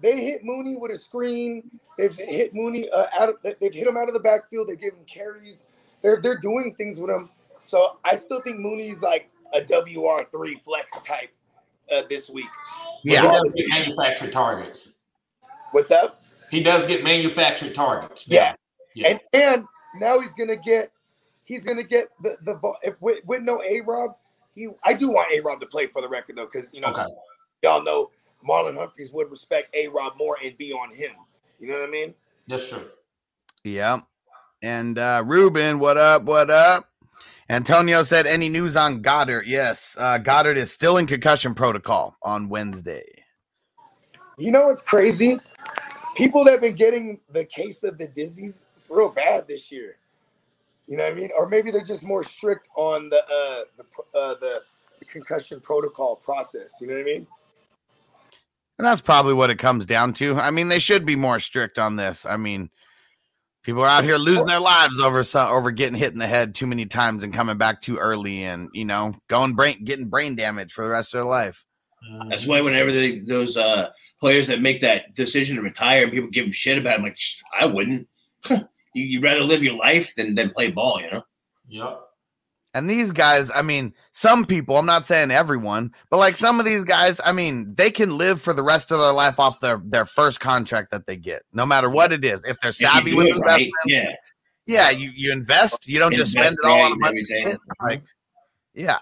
They 0.00 0.20
hit 0.24 0.44
Mooney 0.44 0.76
with 0.76 0.90
a 0.90 0.98
screen. 0.98 1.70
They've 1.96 2.14
hit 2.14 2.54
Mooney 2.54 2.88
uh, 2.90 3.06
out 3.16 3.28
of. 3.28 3.36
They've 3.42 3.72
hit 3.72 3.86
him 3.86 3.96
out 3.96 4.08
of 4.08 4.14
the 4.14 4.20
backfield. 4.20 4.68
They 4.68 4.76
give 4.76 4.94
him 4.94 5.04
carries. 5.06 5.68
They're 6.02 6.20
they're 6.20 6.38
doing 6.38 6.74
things 6.74 6.98
with 6.98 7.10
him. 7.10 7.30
So 7.60 7.98
I 8.04 8.16
still 8.16 8.40
think 8.42 8.58
Mooney's 8.58 9.00
like 9.00 9.30
a 9.54 9.60
WR 9.60 10.24
three 10.30 10.56
flex 10.64 10.92
type 11.02 11.30
uh, 11.94 12.02
this 12.08 12.28
week. 12.28 12.46
Yeah, 13.04 13.22
He 13.22 13.28
does 13.28 13.54
get 13.54 13.68
manufactured 13.68 14.32
targets. 14.32 14.94
What's 15.70 15.92
up? 15.92 16.18
He 16.50 16.62
does 16.62 16.84
get 16.86 17.04
manufactured 17.04 17.74
targets. 17.74 18.26
Yeah. 18.26 18.54
Yeah. 18.94 19.08
And 19.08 19.20
and 19.32 19.64
now 20.00 20.18
he's 20.18 20.34
gonna 20.34 20.56
get 20.56 20.90
he's 21.52 21.64
gonna 21.64 21.82
get 21.82 22.08
the 22.22 22.36
the 22.42 22.58
if 22.82 23.00
with, 23.00 23.24
with 23.26 23.42
no 23.42 23.62
A 23.62 23.80
Rob, 23.82 24.16
he 24.54 24.68
I 24.84 24.94
do 24.94 25.10
want 25.10 25.32
A 25.32 25.40
Rob 25.40 25.60
to 25.60 25.66
play 25.66 25.86
for 25.86 26.00
the 26.02 26.08
record 26.08 26.36
though, 26.36 26.48
because 26.50 26.72
you 26.72 26.80
know 26.80 26.88
Okay. 26.88 27.04
y'all 27.62 27.82
know 27.84 28.10
Marlon 28.48 28.76
Humphreys 28.76 29.12
would 29.12 29.30
respect 29.30 29.74
A 29.74 29.88
Rob 29.88 30.16
more 30.16 30.36
and 30.42 30.56
be 30.56 30.72
on 30.72 30.94
him. 30.94 31.12
You 31.60 31.68
know 31.68 31.80
what 31.80 31.88
I 31.88 31.92
mean? 31.92 32.14
That's 32.48 32.68
true. 32.68 32.84
Yeah. 33.64 34.00
And 34.62 34.98
uh 34.98 35.22
Ruben, 35.26 35.78
what 35.78 35.98
up? 35.98 36.24
What 36.24 36.50
up? 36.50 36.84
Antonio 37.50 38.02
said, 38.02 38.26
any 38.26 38.48
news 38.48 38.76
on 38.76 39.02
Goddard? 39.02 39.46
Yes, 39.46 39.94
uh, 39.98 40.16
Goddard 40.16 40.56
is 40.56 40.72
still 40.72 40.96
in 40.96 41.06
concussion 41.06 41.54
protocol 41.54 42.16
on 42.22 42.48
Wednesday. 42.48 43.04
You 44.38 44.52
know 44.52 44.68
what's 44.68 44.82
crazy? 44.82 45.38
People 46.16 46.44
that 46.44 46.52
have 46.52 46.60
been 46.62 46.76
getting 46.76 47.20
the 47.30 47.44
case 47.44 47.82
of 47.82 47.98
the 47.98 48.06
dizzies, 48.06 48.54
it's 48.74 48.88
real 48.88 49.10
bad 49.10 49.46
this 49.46 49.70
year. 49.70 49.96
You 50.92 50.98
know 50.98 51.04
what 51.04 51.14
I 51.14 51.16
mean? 51.16 51.30
Or 51.38 51.48
maybe 51.48 51.70
they're 51.70 51.80
just 51.80 52.02
more 52.02 52.22
strict 52.22 52.68
on 52.76 53.08
the 53.08 53.16
uh 53.16 53.64
the 53.78 53.84
uh 54.14 54.34
the, 54.34 54.60
the 54.98 55.06
concussion 55.06 55.58
protocol 55.58 56.16
process. 56.16 56.70
You 56.82 56.88
know 56.88 56.92
what 56.92 57.00
I 57.00 57.04
mean? 57.04 57.26
And 58.76 58.86
that's 58.86 59.00
probably 59.00 59.32
what 59.32 59.48
it 59.48 59.58
comes 59.58 59.86
down 59.86 60.12
to. 60.14 60.34
I 60.36 60.50
mean, 60.50 60.68
they 60.68 60.78
should 60.78 61.06
be 61.06 61.16
more 61.16 61.40
strict 61.40 61.78
on 61.78 61.96
this. 61.96 62.26
I 62.26 62.36
mean, 62.36 62.68
people 63.62 63.82
are 63.82 63.88
out 63.88 64.04
here 64.04 64.16
losing 64.16 64.44
their 64.44 64.60
lives 64.60 65.00
over 65.00 65.24
over 65.34 65.70
getting 65.70 65.98
hit 65.98 66.12
in 66.12 66.18
the 66.18 66.26
head 66.26 66.54
too 66.54 66.66
many 66.66 66.84
times 66.84 67.24
and 67.24 67.32
coming 67.32 67.56
back 67.56 67.80
too 67.80 67.96
early, 67.96 68.44
and 68.44 68.68
you 68.74 68.84
know, 68.84 69.14
going 69.28 69.54
brain 69.54 69.84
getting 69.84 70.10
brain 70.10 70.36
damage 70.36 70.74
for 70.74 70.84
the 70.84 70.90
rest 70.90 71.14
of 71.14 71.20
their 71.20 71.24
life. 71.24 71.64
That's 72.28 72.46
why 72.46 72.60
whenever 72.60 72.92
they, 72.92 73.20
those 73.20 73.56
uh, 73.56 73.88
players 74.20 74.46
that 74.48 74.60
make 74.60 74.82
that 74.82 75.14
decision 75.14 75.56
to 75.56 75.62
retire 75.62 76.02
and 76.02 76.12
people 76.12 76.28
give 76.28 76.44
them 76.44 76.52
shit 76.52 76.76
about 76.76 76.94
it, 76.94 76.98
I'm 76.98 77.02
like, 77.02 77.18
I 77.58 77.64
wouldn't. 77.64 78.08
you, 78.94 79.04
you'd 79.04 79.22
rather 79.22 79.42
live 79.42 79.62
your 79.62 79.76
life 79.76 80.14
than, 80.14 80.34
than 80.34 80.50
play 80.50 80.70
ball, 80.70 81.00
you 81.00 81.10
know? 81.10 81.22
Yep. 81.68 82.00
And 82.74 82.88
these 82.88 83.12
guys, 83.12 83.50
I 83.54 83.60
mean, 83.60 83.92
some 84.12 84.46
people, 84.46 84.78
I'm 84.78 84.86
not 84.86 85.04
saying 85.04 85.30
everyone, 85.30 85.92
but 86.08 86.16
like 86.16 86.38
some 86.38 86.58
of 86.58 86.64
these 86.64 86.84
guys, 86.84 87.20
I 87.22 87.30
mean, 87.30 87.74
they 87.74 87.90
can 87.90 88.16
live 88.16 88.40
for 88.40 88.54
the 88.54 88.62
rest 88.62 88.90
of 88.90 88.98
their 88.98 89.12
life 89.12 89.38
off 89.38 89.60
their 89.60 89.82
their 89.84 90.06
first 90.06 90.40
contract 90.40 90.90
that 90.90 91.04
they 91.04 91.16
get, 91.16 91.42
no 91.52 91.66
matter 91.66 91.90
what 91.90 92.14
it 92.14 92.24
is. 92.24 92.44
If 92.44 92.58
they're 92.60 92.72
savvy 92.72 93.10
do 93.10 93.18
with 93.18 93.26
it 93.26 93.36
right, 93.40 93.60
investments, 93.60 93.74
yeah. 93.84 94.14
yeah, 94.64 94.90
you 94.90 95.10
you 95.14 95.32
invest. 95.32 95.86
You 95.86 95.98
don't 95.98 96.14
just 96.14 96.32
spend 96.32 96.56
it 96.62 96.66
all 96.66 96.80
on 96.80 96.92
a 96.92 96.92
and 96.92 97.00
bunch 97.02 97.20
of 97.20 97.26
shit. 97.26 97.58
Like, 97.82 97.98
mm-hmm. 97.98 98.80
yeah. 98.80 98.98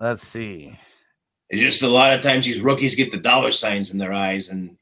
Let's 0.00 0.26
see. 0.26 0.78
It's 1.50 1.60
just 1.60 1.82
a 1.82 1.88
lot 1.88 2.14
of 2.14 2.22
times 2.22 2.46
these 2.46 2.62
rookies 2.62 2.94
get 2.94 3.12
the 3.12 3.18
dollar 3.18 3.50
signs 3.50 3.90
in 3.90 3.98
their 3.98 4.14
eyes 4.14 4.48
and, 4.48 4.78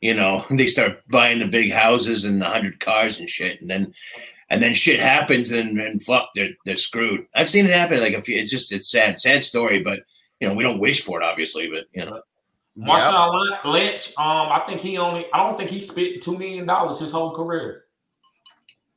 you 0.00 0.14
know, 0.14 0.44
they 0.50 0.66
start 0.66 1.02
buying 1.08 1.38
the 1.38 1.46
big 1.46 1.72
houses 1.72 2.24
and 2.24 2.40
the 2.40 2.46
hundred 2.46 2.80
cars 2.80 3.18
and 3.18 3.28
shit. 3.28 3.60
And 3.60 3.70
then, 3.70 3.94
and 4.50 4.62
then 4.62 4.74
shit 4.74 5.00
happens 5.00 5.52
and, 5.52 5.78
and 5.78 6.02
fuck, 6.02 6.30
they're, 6.34 6.50
they're 6.64 6.76
screwed. 6.76 7.26
I've 7.34 7.50
seen 7.50 7.66
it 7.66 7.72
happen. 7.72 8.00
Like, 8.00 8.14
if 8.14 8.28
you, 8.28 8.38
it's 8.38 8.50
just, 8.50 8.72
it's 8.72 8.90
sad, 8.90 9.18
sad 9.18 9.42
story, 9.42 9.82
but, 9.82 10.00
you 10.40 10.48
know, 10.48 10.54
we 10.54 10.62
don't 10.62 10.80
wish 10.80 11.02
for 11.02 11.20
it, 11.20 11.24
obviously, 11.24 11.68
but, 11.68 11.84
you 11.92 12.04
know. 12.04 12.22
Marshawn 12.78 13.64
Lynch, 13.64 14.10
um, 14.18 14.52
I 14.52 14.62
think 14.66 14.80
he 14.80 14.98
only, 14.98 15.26
I 15.32 15.38
don't 15.42 15.58
think 15.58 15.68
he 15.68 15.80
spent 15.80 16.22
two 16.22 16.38
million 16.38 16.64
dollars 16.64 17.00
his 17.00 17.10
whole 17.10 17.34
career. 17.34 17.86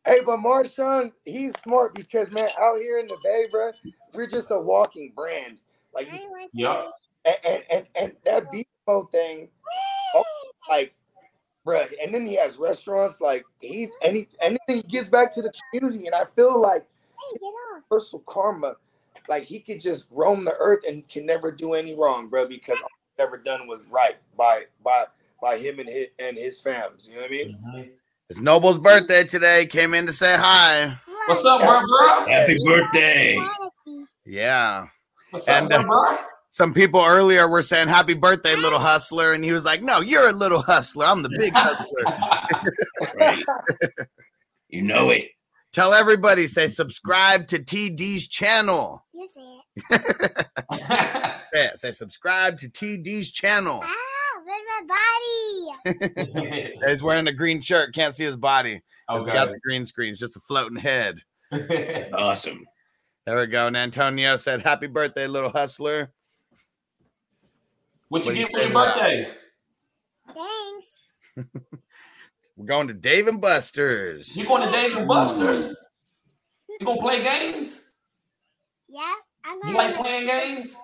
Hey, 0.05 0.19
but 0.23 0.37
Marshawn, 0.37 1.11
he's 1.25 1.53
smart 1.61 1.95
because 1.95 2.29
man, 2.29 2.49
out 2.59 2.77
here 2.77 2.99
in 2.99 3.07
the 3.07 3.17
Bay, 3.23 3.47
bro, 3.51 3.71
we're 4.13 4.27
just 4.27 4.51
a 4.51 4.59
walking 4.59 5.13
brand. 5.15 5.61
Like, 5.95 6.09
yeah, 6.53 6.85
and 7.25 7.35
and 7.43 7.63
and, 7.71 7.87
and 7.95 8.11
that 8.23 8.51
beast 8.51 8.67
mode 8.87 9.11
thing, 9.11 9.49
like, 10.69 10.93
bro. 11.65 11.85
And 12.01 12.13
then 12.13 12.25
he 12.25 12.35
has 12.35 12.57
restaurants. 12.57 13.21
Like, 13.21 13.45
he's 13.59 13.89
any 14.01 14.27
anything 14.41 14.77
he 14.77 14.83
gives 14.83 15.09
back 15.09 15.31
to 15.33 15.41
the 15.41 15.51
community, 15.71 16.05
and 16.05 16.15
I 16.15 16.25
feel 16.25 16.59
like 16.59 16.85
universal 17.41 18.19
karma. 18.27 18.75
Like 19.29 19.43
he 19.43 19.59
could 19.59 19.79
just 19.79 20.07
roam 20.11 20.43
the 20.45 20.55
earth 20.59 20.83
and 20.87 21.07
can 21.07 21.25
never 21.25 21.51
do 21.51 21.73
any 21.73 21.95
wrong, 21.95 22.27
bro, 22.27 22.47
because 22.47 22.77
all 22.81 22.89
he's 23.15 23.25
ever 23.25 23.37
done 23.37 23.67
was 23.67 23.87
right 23.87 24.17
by 24.35 24.63
by 24.83 25.05
by 25.41 25.57
him 25.57 25.79
and 25.79 25.87
his 25.87 26.07
and 26.19 26.37
his 26.37 26.61
fams. 26.61 27.07
You 27.07 27.15
know 27.15 27.21
what 27.21 27.29
I 27.29 27.33
mean? 27.33 27.57
Mhm. 27.65 27.89
It's 28.29 28.39
Noble's 28.39 28.79
birthday 28.79 29.23
today. 29.23 29.65
Came 29.65 29.93
in 29.93 30.07
to 30.07 30.13
say 30.13 30.35
hi. 30.37 30.97
What's 31.27 31.45
up, 31.45 31.61
bro, 31.61 31.81
bro? 31.85 32.25
Happy 32.25 32.57
birthday. 32.65 33.37
Yeah. 34.25 34.85
What's 35.29 35.47
up, 35.47 35.61
And, 35.63 35.69
bro, 35.69 35.79
uh, 35.79 35.83
bro? 35.83 36.17
Some 36.53 36.73
people 36.73 37.01
earlier 37.03 37.47
were 37.47 37.61
saying 37.61 37.87
happy 37.87 38.13
birthday, 38.13 38.55
little 38.57 38.77
hustler. 38.79 39.31
And 39.33 39.41
he 39.43 39.51
was 39.53 39.63
like, 39.63 39.81
No, 39.81 40.01
you're 40.01 40.29
a 40.29 40.33
little 40.33 40.61
hustler. 40.61 41.05
I'm 41.05 41.23
the 41.23 41.29
big 41.29 41.53
hustler. 41.53 41.87
Right. 43.15 43.43
you 44.69 44.81
know 44.83 45.09
it. 45.09 45.25
Tell 45.73 45.93
everybody, 45.93 46.47
say 46.47 46.67
subscribe 46.67 47.47
to 47.47 47.59
TD's 47.59 48.27
channel. 48.27 49.03
You 49.13 49.27
say 49.33 49.61
it. 49.93 50.47
Say, 51.53 51.71
say 51.77 51.91
subscribe 51.91 52.59
to 52.59 52.69
TD's 52.69 53.31
channel. 53.31 53.81
Ah, 53.83 54.41
with 54.45 54.61
my 54.87 55.93
body. 55.95 56.73
He's 56.87 57.01
wearing 57.01 57.27
a 57.27 57.33
green 57.33 57.61
shirt. 57.61 57.93
Can't 57.95 58.13
see 58.15 58.25
his 58.25 58.35
body. 58.35 58.81
'cause 59.09 59.25
We 59.25 59.31
got 59.31 59.47
okay. 59.47 59.53
the 59.53 59.59
green 59.61 59.85
screen. 59.85 60.11
It's 60.11 60.19
just 60.19 60.35
a 60.35 60.41
floating 60.41 60.77
head. 60.77 61.19
Awesome. 62.13 62.65
There 63.25 63.37
we 63.39 63.47
go. 63.47 63.67
And 63.67 63.77
Antonio 63.77 64.35
said, 64.37 64.61
Happy 64.61 64.87
birthday, 64.87 65.27
little 65.27 65.51
hustler. 65.51 66.11
What 68.11 68.25
you 68.25 68.31
What 68.31 68.35
do 68.35 68.41
you 68.41 68.47
get 68.47 68.51
for 68.53 68.59
your 68.59 68.73
birthday? 68.73 69.33
Thanks. 70.33 71.15
We're 72.57 72.65
going 72.65 72.89
to 72.89 72.93
Dave 72.93 73.27
and 73.29 73.39
Buster's. 73.39 74.35
You 74.35 74.45
going 74.45 74.65
to 74.65 74.71
Dave 74.71 74.97
and 74.97 75.07
Buster's? 75.07 75.75
You 76.69 76.85
gonna 76.85 76.99
play 77.01 77.23
games? 77.23 77.91
Yeah, 78.89 79.13
I'm 79.45 79.55
You 79.57 79.63
gonna. 79.63 79.77
like 79.77 79.95
playing 79.97 80.27
games? 80.27 80.75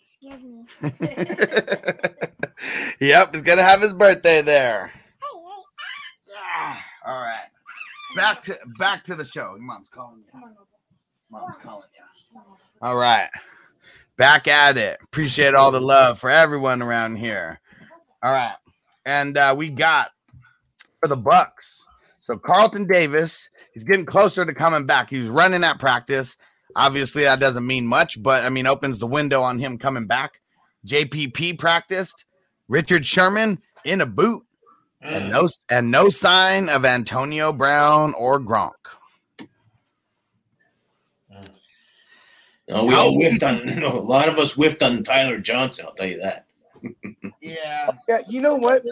Excuse 0.00 0.42
me. 0.42 0.64
yep, 3.00 3.32
he's 3.32 3.42
gonna 3.42 3.62
have 3.62 3.80
his 3.80 3.92
birthday 3.92 4.42
there. 4.42 4.88
Hey, 4.88 4.92
hey. 5.22 6.34
Ah, 6.36 6.84
All 7.06 7.20
right. 7.20 7.46
Back 8.16 8.42
to 8.42 8.58
back 8.80 9.04
to 9.04 9.14
the 9.14 9.24
show. 9.24 9.54
Your 9.54 9.60
mom's 9.60 9.88
calling 9.88 10.18
you. 10.18 10.40
Mom's 11.30 11.56
calling 11.62 11.84
you. 11.96 12.40
All 12.82 12.96
right. 12.96 13.28
Back 14.20 14.48
at 14.48 14.76
it. 14.76 14.98
Appreciate 15.02 15.54
all 15.54 15.72
the 15.72 15.80
love 15.80 16.18
for 16.18 16.28
everyone 16.28 16.82
around 16.82 17.16
here. 17.16 17.58
All 18.22 18.30
right. 18.30 18.54
And 19.06 19.38
uh, 19.38 19.54
we 19.56 19.70
got 19.70 20.10
for 21.00 21.08
the 21.08 21.16
Bucks. 21.16 21.86
So 22.18 22.36
Carlton 22.36 22.86
Davis, 22.86 23.48
he's 23.72 23.82
getting 23.82 24.04
closer 24.04 24.44
to 24.44 24.52
coming 24.52 24.84
back. 24.84 25.08
He's 25.08 25.30
running 25.30 25.64
at 25.64 25.78
practice. 25.78 26.36
Obviously, 26.76 27.22
that 27.22 27.40
doesn't 27.40 27.66
mean 27.66 27.86
much, 27.86 28.22
but 28.22 28.44
I 28.44 28.50
mean, 28.50 28.66
opens 28.66 28.98
the 28.98 29.06
window 29.06 29.40
on 29.40 29.58
him 29.58 29.78
coming 29.78 30.06
back. 30.06 30.32
JPP 30.86 31.58
practiced. 31.58 32.26
Richard 32.68 33.06
Sherman 33.06 33.62
in 33.86 34.02
a 34.02 34.06
boot. 34.06 34.44
And 35.00 35.30
no 35.30 35.48
and 35.70 35.90
no 35.90 36.10
sign 36.10 36.68
of 36.68 36.84
Antonio 36.84 37.54
Brown 37.54 38.12
or 38.18 38.38
Gronk. 38.38 38.72
You 42.70 42.76
know, 42.76 42.84
we 42.84 42.94
all 42.94 43.14
whiffed 43.14 43.42
on, 43.42 43.56
you 43.68 43.80
know, 43.80 43.98
a 43.98 44.00
lot 44.00 44.28
of 44.28 44.38
us 44.38 44.52
whiffed 44.52 44.82
on 44.82 45.02
Tyler 45.02 45.38
Johnson, 45.38 45.86
I'll 45.86 45.94
tell 45.94 46.06
you 46.06 46.20
that. 46.20 46.46
Yeah. 47.40 47.90
Yeah, 48.08 48.20
you 48.28 48.40
know 48.40 48.54
what? 48.54 48.84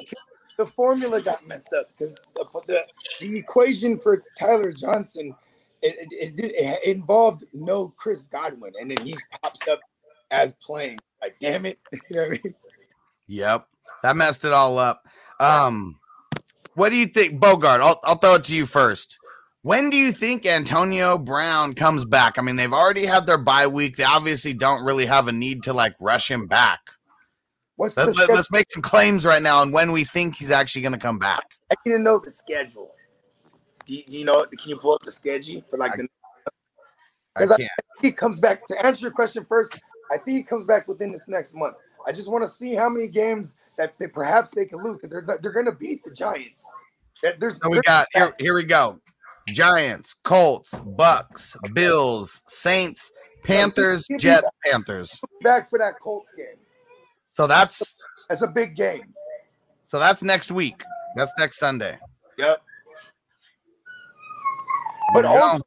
The 0.57 0.67
formula 0.67 1.23
got 1.23 1.47
messed 1.47 1.73
up 1.73 1.87
because 1.97 2.15
the, 2.35 2.45
the, 2.67 2.85
the 3.21 3.39
equation 3.39 3.97
for 3.97 4.25
Tyler 4.37 4.73
Johnson 4.73 5.35
it, 5.83 5.95
it, 6.01 6.29
it, 6.29 6.37
did- 6.37 6.53
it 6.57 6.85
involved 6.85 7.45
no 7.53 7.89
Chris 7.97 8.27
Godwin, 8.27 8.73
and 8.81 8.91
then 8.91 9.07
he 9.07 9.17
pops 9.43 9.67
up 9.69 9.79
as 10.33 10.55
playing. 10.55 10.99
Like, 11.23 11.37
damn 11.41 11.67
it, 11.67 11.79
you 11.93 11.99
know 12.11 12.23
what 12.23 12.39
I 12.39 12.41
mean? 12.45 12.55
Yep. 13.29 13.67
That 14.03 14.17
messed 14.17 14.45
it 14.45 14.53
all 14.53 14.79
up. 14.79 15.07
Um, 15.39 15.99
what 16.75 16.91
do 16.91 16.97
you 16.97 17.07
think, 17.07 17.39
Bogart? 17.39 17.81
I'll, 17.81 18.01
I'll 18.05 18.19
throw 18.19 18.35
it 18.35 18.45
to 18.45 18.55
you 18.55 18.67
first. 18.67 19.18
When 19.63 19.91
do 19.91 19.97
you 19.97 20.13
think 20.13 20.47
Antonio 20.47 21.19
Brown 21.19 21.75
comes 21.75 22.05
back? 22.05 22.39
I 22.39 22.43
mean, 22.43 22.57
they've 22.57 22.73
already 22.73 23.05
had 23.05 23.27
their 23.27 23.39
bye 23.39 23.67
week. 23.67 23.97
They 23.97 24.05
obviously 24.05 24.55
don't 24.55 24.85
really 24.85 25.05
have 25.07 25.29
a 25.29 25.33
need 25.33 25.63
to 25.65 25.73
like 25.73 25.95
rush 26.01 26.31
him 26.31 26.47
back. 26.47 26.79
What's 27.77 27.97
Let's, 27.97 28.17
let, 28.17 28.31
us 28.31 28.47
make 28.51 28.71
some 28.71 28.83
claims 28.83 29.25
right 29.25 29.43
now 29.43 29.61
on 29.61 29.73
when 29.73 29.93
we 29.93 30.05
think 30.05 30.37
he's 30.37 30.51
actually 30.51 30.83
going 30.83 30.93
to 30.93 30.99
come 30.99 31.19
back. 31.19 31.45
I 31.71 31.75
need 31.85 31.93
to 31.93 31.99
know 31.99 32.19
the 32.19 32.31
schedule. 32.31 32.93
Do 33.87 33.95
you, 33.95 34.03
do 34.09 34.19
you 34.19 34.25
know? 34.25 34.45
Can 34.45 34.71
you 34.71 34.77
pull 34.77 34.95
up 34.95 35.03
the 35.03 35.13
schedule 35.13 35.63
for 35.63 35.77
like 35.77 35.93
I- 35.93 35.97
the? 35.97 36.03
I 36.05 36.49
Because 37.41 37.51
I- 37.53 37.57
can't. 37.57 37.71
He 38.01 38.13
comes 38.13 38.39
back 38.39 38.67
to 38.69 38.87
answer 38.87 39.03
your 39.03 39.11
question 39.11 39.45
first. 39.45 39.79
I 40.13 40.19
think 40.19 40.37
he 40.39 40.43
comes 40.45 40.65
back 40.65 40.87
within 40.89 41.11
this 41.13 41.25
next 41.27 41.55
month. 41.55 41.75
I 42.07 42.13
just 42.13 42.31
want 42.31 42.45
to 42.45 42.49
see 42.49 42.75
how 42.75 42.89
many 42.89 43.09
games 43.09 43.57
that 43.77 43.95
they, 43.99 44.07
perhaps 44.07 44.53
they 44.55 44.65
can 44.67 44.79
lose 44.83 44.97
because 44.97 45.11
they're 45.11 45.39
they're 45.43 45.53
going 45.53 45.67
to 45.67 45.73
beat 45.73 46.05
the 46.05 46.13
Giants. 46.13 46.65
There- 47.23 47.37
There's 47.39 47.59
So 47.61 47.69
we 47.71 47.81
got 47.83 48.07
here. 48.15 48.33
Here 48.39 48.55
we 48.55 48.65
go. 48.65 49.01
Giants, 49.53 50.15
Colts, 50.25 50.71
Bucks, 50.85 51.57
Bills, 51.75 52.43
Saints, 52.47 53.11
Panthers, 53.45 54.07
Jets, 54.19 54.47
Panthers. 54.65 55.21
back 55.43 55.69
for 55.71 55.79
that 55.79 55.99
Colts 56.01 56.31
game. 56.37 56.57
So 57.33 57.47
that's 57.47 57.97
That's 58.29 58.43
a 58.43 58.47
big 58.49 58.75
game. 58.77 59.15
so 59.87 59.99
that's 59.99 60.23
next 60.23 60.51
week. 60.51 60.83
That's 61.17 61.33
next 61.39 61.59
Sunday. 61.59 61.99
Yep. 62.37 62.63
But 65.15 65.21
you 65.21 65.31
go. 65.31 65.41
also, 65.41 65.63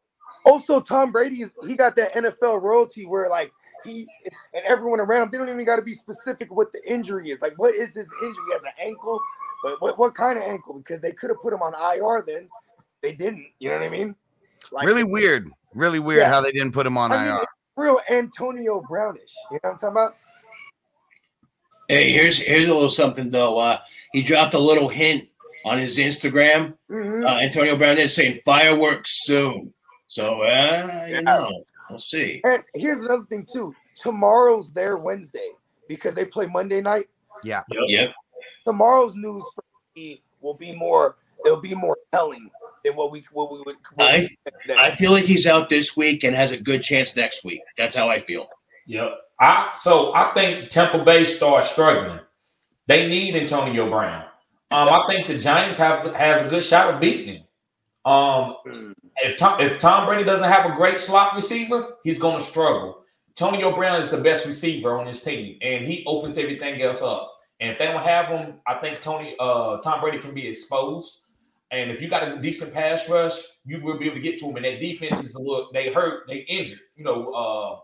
also 0.46 0.82
Tom 0.82 1.12
Brady 1.12 1.42
is 1.42 1.52
he 1.68 1.76
got 1.76 1.96
that 1.96 2.14
NFL 2.14 2.62
royalty 2.62 3.06
where 3.06 3.30
like 3.30 3.52
he 3.84 4.08
and 4.54 4.64
everyone 4.68 5.00
around 5.00 5.24
him 5.24 5.30
they 5.32 5.38
don't 5.40 5.50
even 5.50 5.66
got 5.66 5.78
to 5.78 5.82
be 5.82 5.94
specific 5.94 6.54
what 6.56 6.72
the 6.74 6.82
injury 6.90 7.32
is. 7.32 7.42
Like, 7.42 7.58
what 7.58 7.74
is 7.74 7.88
his 7.96 8.08
injury? 8.22 8.44
He 8.48 8.54
has 8.54 8.64
an 8.64 8.72
ankle, 8.80 9.20
but 9.64 9.82
what, 9.82 9.98
what 9.98 10.14
kind 10.16 10.38
of 10.38 10.44
ankle? 10.44 10.78
Because 10.78 11.00
they 11.02 11.12
could 11.14 11.30
have 11.32 11.40
put 11.42 11.54
him 11.54 11.62
on 11.62 11.74
IR 11.74 12.24
then. 12.26 12.48
They 13.02 13.14
didn't. 13.14 13.48
You 13.60 13.70
know 13.70 13.76
what 13.78 13.86
I 13.86 13.90
mean? 13.90 14.16
Like, 14.72 14.86
really 14.88 15.04
weird. 15.04 15.50
Really 15.74 16.00
weird 16.00 16.20
Yeah. 16.22 16.30
how 16.30 16.42
they 16.42 16.52
didn't 16.52 16.74
put 16.74 16.86
him 16.86 16.98
on 16.98 17.12
I 17.12 17.26
IR. 17.28 17.42
it's 17.42 17.52
real 17.76 18.00
Antonio 18.10 18.82
Brownish. 18.88 19.32
You 19.52 19.56
know 19.64 19.70
what 19.70 19.72
I'm 19.74 19.78
talking 19.80 19.90
about? 19.90 20.14
Hey, 21.88 22.12
here's 22.12 22.38
here's 22.40 22.66
a 22.68 22.74
little 22.74 22.90
something 22.90 23.30
though. 23.30 23.58
Uh, 23.58 23.80
he 24.14 24.22
dropped 24.22 24.54
a 24.54 24.60
little 24.60 24.88
hint 24.88 25.28
on 25.66 25.78
his 25.78 25.98
Instagram. 25.98 26.76
Mhm. 26.90 27.26
Uh, 27.26 27.40
Antonio 27.40 27.76
Brown 27.76 27.98
is 27.98 28.14
saying 28.16 28.40
fireworks 28.46 29.26
soon. 29.26 29.74
So 30.08 30.42
uh, 30.44 31.06
you 31.10 31.22
know, 31.22 31.64
we'll 31.90 32.00
see. 32.00 32.42
And 32.44 32.64
here's 32.74 33.00
another 33.02 33.26
thing 33.26 33.46
too. 33.52 33.76
Tomorrow's 33.98 34.74
their 34.74 34.98
Wednesday 34.98 35.50
because 35.88 36.16
they 36.16 36.26
play 36.26 36.48
Monday 36.48 36.82
night. 36.82 37.08
Yeah. 37.44 37.64
Yep. 37.70 38.14
Tomorrow's 38.66 39.16
news 39.16 39.44
for 39.54 39.64
me 39.96 40.22
will 40.40 40.54
be 40.54 40.74
more. 40.74 41.18
It'll 41.46 41.60
be 41.60 41.76
more 41.76 41.98
telling 42.14 42.50
than 42.84 42.96
what 42.96 43.12
we 43.12 43.24
what 43.32 43.52
we 43.52 43.60
would. 43.66 43.76
What 43.96 44.12
I- 44.12 44.18
we 44.20 44.38
today. 44.68 44.76
I 44.80 44.96
feel 44.96 45.12
like 45.12 45.26
he's 45.26 45.48
out 45.48 45.70
this 45.70 45.96
week 45.98 46.24
and 46.24 46.36
has 46.36 46.52
a 46.52 46.58
good 46.58 46.84
chance 46.84 47.16
next 47.16 47.44
week. 47.44 47.62
That's 47.78 47.96
how 47.96 48.10
I 48.10 48.20
feel. 48.22 48.48
Yep. 48.88 49.12
I 49.40 49.70
so 49.74 50.14
I 50.14 50.34
think 50.34 50.70
Tampa 50.70 51.04
Bay 51.04 51.26
starts 51.26 51.72
struggling. 51.72 52.20
They 52.88 53.08
need 53.08 53.36
Antonio 53.36 53.90
Brown. 53.90 54.26
Um, 54.72 54.88
I 54.90 55.06
think 55.08 55.28
the 55.28 55.38
Giants 55.38 55.78
have 55.78 56.16
has 56.16 56.42
a 56.46 56.50
good 56.50 56.64
shot 56.64 56.94
of 56.94 57.00
beating 57.02 57.36
him. 57.36 57.44
Um, 58.06 58.56
Mm. 58.66 58.94
if 59.18 59.38
Tom 59.38 59.60
if 59.62 59.80
Tom 59.80 60.06
Brady 60.06 60.24
doesn't 60.24 60.50
have 60.50 60.66
a 60.72 60.76
great 60.76 61.00
slot 61.00 61.36
receiver, 61.36 61.98
he's 62.04 62.18
going 62.20 62.38
to 62.40 62.44
struggle. 62.44 63.04
Antonio 63.30 63.74
Brown 63.76 64.00
is 64.00 64.10
the 64.10 64.18
best 64.18 64.46
receiver 64.46 65.00
on 65.00 65.06
his 65.08 65.22
team, 65.24 65.58
and 65.62 65.86
he 65.86 66.04
opens 66.06 66.38
everything 66.38 66.82
else 66.82 67.02
up. 67.02 67.32
And 67.60 67.72
if 67.72 67.78
they 67.78 67.86
don't 67.86 68.02
have 68.02 68.28
him, 68.28 68.56
I 68.68 68.76
think 68.76 69.02
Tony 69.02 69.36
uh, 69.40 69.78
Tom 69.78 70.02
Brady 70.02 70.18
can 70.20 70.34
be 70.34 70.48
exposed. 70.48 71.21
And 71.72 71.90
if 71.90 72.02
you 72.02 72.10
got 72.10 72.28
a 72.28 72.38
decent 72.38 72.74
pass 72.74 73.10
rush, 73.10 73.34
you 73.66 73.82
will 73.82 73.98
be 73.98 74.06
able 74.06 74.16
to 74.16 74.22
get 74.22 74.38
to 74.40 74.48
them. 74.48 74.58
And 74.58 74.66
that 74.66 74.82
defense 74.82 75.24
is 75.24 75.36
a 75.36 75.42
little 75.42 75.70
they 75.74 75.92
hurt, 75.92 76.28
they 76.28 76.40
injured. 76.40 76.80
You 76.96 77.06
know, 77.06 77.32
uh, 77.32 77.80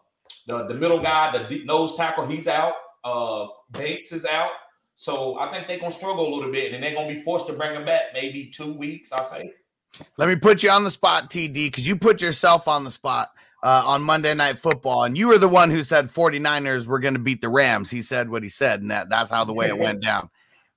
the 0.45 0.67
the 0.67 0.73
middle 0.73 1.01
guy, 1.01 1.37
the 1.37 1.45
deep 1.47 1.65
nose 1.65 1.95
tackle, 1.95 2.27
he's 2.27 2.47
out. 2.47 2.73
Uh, 3.03 3.47
Bates 3.71 4.11
is 4.11 4.25
out. 4.25 4.51
So 4.95 5.37
I 5.39 5.51
think 5.51 5.67
they're 5.67 5.79
gonna 5.79 5.91
struggle 5.91 6.27
a 6.27 6.33
little 6.35 6.51
bit, 6.51 6.73
and 6.73 6.83
they're 6.83 6.93
gonna 6.93 7.13
be 7.13 7.21
forced 7.21 7.47
to 7.47 7.53
bring 7.53 7.75
him 7.75 7.85
back 7.85 8.13
maybe 8.13 8.51
two 8.53 8.73
weeks. 8.73 9.13
I 9.13 9.21
say. 9.21 9.53
Let 10.17 10.27
me 10.27 10.35
put 10.35 10.63
you 10.63 10.69
on 10.69 10.83
the 10.83 10.91
spot, 10.91 11.29
TD, 11.29 11.53
because 11.53 11.87
you 11.87 11.95
put 11.95 12.21
yourself 12.21 12.67
on 12.67 12.83
the 12.83 12.91
spot 12.91 13.29
uh, 13.63 13.83
on 13.85 14.01
Monday 14.01 14.33
Night 14.33 14.57
Football, 14.57 15.03
and 15.03 15.17
you 15.17 15.27
were 15.27 15.37
the 15.37 15.47
one 15.47 15.69
who 15.69 15.81
said 15.81 16.09
49ers 16.09 16.85
were 16.85 16.99
going 16.99 17.13
to 17.13 17.19
beat 17.19 17.41
the 17.41 17.49
Rams. 17.49 17.89
He 17.89 18.01
said 18.01 18.29
what 18.29 18.43
he 18.43 18.49
said, 18.49 18.81
and 18.81 18.91
that, 18.91 19.09
that's 19.09 19.31
how 19.31 19.45
the 19.45 19.53
way 19.53 19.67
it 19.67 19.77
went 19.77 20.01
down. 20.01 20.29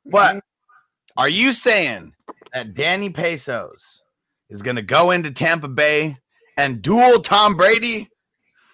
But 0.07 0.43
are 1.17 1.29
you 1.29 1.53
saying 1.53 2.15
that 2.53 2.75
Danny 2.75 3.11
Pesos 3.11 4.03
is 4.49 4.63
going 4.63 4.77
to 4.77 4.83
go 4.83 5.11
into 5.11 5.31
Tampa 5.31 5.69
Bay 5.69 6.17
and 6.57 6.83
duel 6.83 7.21
Tom 7.21 7.55
Brady? 7.55 8.09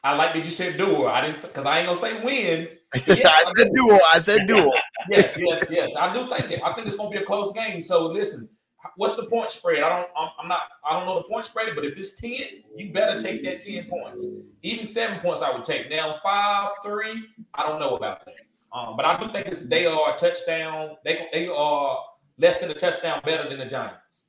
I 0.06 0.14
like 0.14 0.34
that 0.34 0.44
you 0.44 0.50
said 0.52 0.76
duel. 0.76 1.08
I 1.08 1.20
didn't 1.20 1.42
because 1.42 1.66
I 1.66 1.78
ain't 1.78 1.86
gonna 1.86 1.98
say 1.98 2.22
win. 2.22 2.68
Yes, 3.06 3.26
I 3.26 3.44
said 3.58 3.72
duel. 3.74 3.98
I 4.14 4.20
said 4.20 4.46
duel. 4.46 4.72
yes, 5.10 5.36
yes, 5.36 5.64
yes. 5.68 5.96
I 5.98 6.12
do 6.12 6.28
think 6.28 6.48
that. 6.48 6.64
I 6.64 6.72
think 6.74 6.86
it's 6.86 6.96
gonna 6.96 7.10
be 7.10 7.16
a 7.16 7.24
close 7.24 7.52
game. 7.52 7.80
So 7.80 8.06
listen, 8.06 8.48
what's 8.94 9.14
the 9.14 9.24
point 9.24 9.50
spread? 9.50 9.82
I 9.82 9.88
don't. 9.88 10.08
I'm, 10.16 10.28
I'm 10.40 10.48
not. 10.48 10.60
I 10.88 10.96
don't 10.96 11.06
know 11.06 11.16
the 11.16 11.28
point 11.28 11.44
spread, 11.44 11.74
but 11.74 11.84
if 11.84 11.98
it's 11.98 12.20
ten, 12.20 12.62
you 12.76 12.92
better 12.92 13.18
take 13.18 13.42
that 13.42 13.58
ten 13.58 13.86
points. 13.86 14.24
Even 14.62 14.86
seven 14.86 15.18
points, 15.18 15.42
I 15.42 15.52
would 15.52 15.64
take. 15.64 15.90
Now 15.90 16.14
five, 16.22 16.70
three, 16.84 17.26
I 17.54 17.64
don't 17.64 17.80
know 17.80 17.96
about 17.96 18.24
that. 18.26 18.36
Um, 18.72 18.96
but 18.96 19.04
I 19.04 19.18
do 19.18 19.32
think 19.32 19.48
it's 19.48 19.62
they 19.62 19.86
are 19.86 20.14
a 20.14 20.16
touchdown. 20.16 20.96
They 21.04 21.26
they 21.32 21.48
are 21.48 21.98
less 22.38 22.58
than 22.58 22.70
a 22.70 22.74
touchdown 22.74 23.20
better 23.24 23.48
than 23.48 23.58
the 23.58 23.66
Giants. 23.66 24.28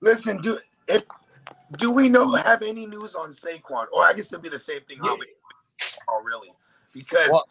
Listen, 0.00 0.38
do 0.40 0.58
if 0.88 1.02
do 1.78 1.90
we 1.90 2.08
know 2.08 2.32
have 2.34 2.62
any 2.62 2.86
news 2.86 3.14
on 3.14 3.30
Saquon? 3.30 3.86
Or 3.92 4.04
I 4.04 4.12
guess 4.14 4.32
it'd 4.32 4.42
be 4.42 4.48
the 4.48 4.58
same 4.58 4.80
thing. 4.82 4.98
How 4.98 5.16
we, 5.16 5.26
oh, 6.08 6.22
really? 6.22 6.52
Because 6.92 7.30
Well, 7.30 7.48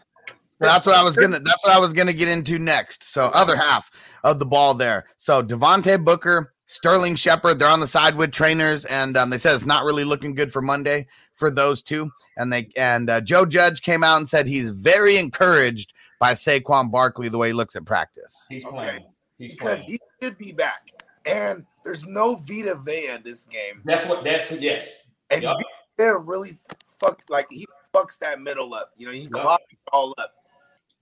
that's 0.59 0.85
what 0.85 0.95
I 0.95 1.03
was 1.03 1.15
gonna. 1.15 1.39
That's 1.39 1.63
what 1.63 1.73
I 1.73 1.79
was 1.79 1.93
gonna 1.93 2.13
get 2.13 2.27
into 2.27 2.59
next. 2.59 3.03
So 3.03 3.25
other 3.25 3.55
half 3.55 3.91
of 4.23 4.39
the 4.39 4.45
ball 4.45 4.73
there. 4.73 5.05
So 5.17 5.43
Devontae 5.43 6.03
Booker, 6.03 6.53
Sterling 6.67 7.15
Shepard, 7.15 7.59
they're 7.59 7.67
on 7.67 7.79
the 7.79 7.87
side 7.87 8.15
with 8.15 8.31
trainers, 8.31 8.85
and 8.85 9.17
um, 9.17 9.29
they 9.29 9.37
said 9.37 9.55
it's 9.55 9.65
not 9.65 9.83
really 9.83 10.03
looking 10.05 10.35
good 10.35 10.53
for 10.53 10.61
Monday 10.61 11.07
for 11.35 11.49
those 11.51 11.81
two. 11.81 12.11
And 12.37 12.51
they 12.51 12.69
and 12.77 13.09
uh, 13.09 13.21
Joe 13.21 13.45
Judge 13.45 13.81
came 13.81 14.03
out 14.03 14.17
and 14.17 14.29
said 14.29 14.47
he's 14.47 14.69
very 14.69 15.17
encouraged 15.17 15.93
by 16.19 16.33
Saquon 16.33 16.89
Barkley 16.89 17.29
the 17.29 17.37
way 17.37 17.47
he 17.49 17.53
looks 17.53 17.75
at 17.75 17.85
practice. 17.85 18.45
He's 18.49 18.63
Okay. 18.63 18.75
playing. 18.75 19.05
He's 19.43 19.53
because 19.53 19.83
playing. 19.83 19.99
he 20.19 20.25
should 20.25 20.37
be 20.37 20.51
back, 20.53 20.91
and 21.25 21.65
there's 21.83 22.07
no 22.07 22.35
Vita 22.35 22.75
Vea 22.75 23.17
this 23.23 23.43
game, 23.43 23.81
That's 23.83 24.07
what. 24.07 24.23
That's 24.23 24.49
yes. 24.51 25.11
and 25.29 25.43
Yup. 25.43 25.57
Vita 25.97 26.17
really 26.17 26.57
fuck 26.99 27.21
like 27.29 27.47
he 27.49 27.67
fucks 27.93 28.17
that 28.19 28.39
middle 28.41 28.73
up. 28.73 28.91
You 28.97 29.07
know, 29.07 29.13
he 29.13 29.27
clogs 29.27 29.63
it 29.69 29.77
all 29.91 30.13
up. 30.17 30.33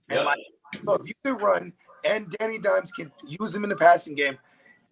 And 0.08 0.18
Yup. 0.18 0.26
like, 0.26 0.40
so 0.84 0.94
if 0.94 1.06
you 1.06 1.14
could 1.24 1.40
run 1.40 1.72
and 2.04 2.34
Danny 2.38 2.58
Dimes 2.58 2.90
can 2.90 3.12
use 3.28 3.54
him 3.54 3.62
in 3.62 3.70
the 3.70 3.76
passing 3.76 4.16
game 4.16 4.36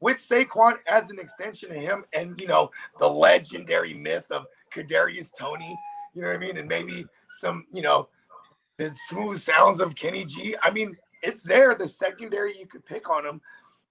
with 0.01 0.19
Saquon 0.19 0.77
as 0.89 1.11
an 1.11 1.19
extension 1.19 1.71
of 1.71 1.77
him, 1.77 2.05
and 2.13 2.41
you 2.41 2.47
know 2.47 2.71
the 2.99 3.09
legendary 3.09 3.95
myth 3.95 4.31
of 4.31 4.47
Kadarius 4.73 5.31
Toney. 5.37 5.77
You 6.15 6.23
know 6.23 6.29
what 6.29 6.37
I 6.37 6.39
mean? 6.39 6.57
And 6.57 6.69
maybe 6.69 7.05
some, 7.41 7.67
you 7.73 7.83
know, 7.83 8.09
the 8.79 8.93
smooth 9.09 9.39
sounds 9.39 9.81
of 9.81 9.95
Kenny 9.95 10.25
G. 10.25 10.57
I 10.63 10.71
mean, 10.71 10.97
it's 11.23 11.43
there. 11.43 11.75
The 11.75 11.87
secondary 11.89 12.57
you 12.59 12.67
could 12.67 12.85
pick 12.85 13.09
on 13.11 13.25
them, 13.25 13.41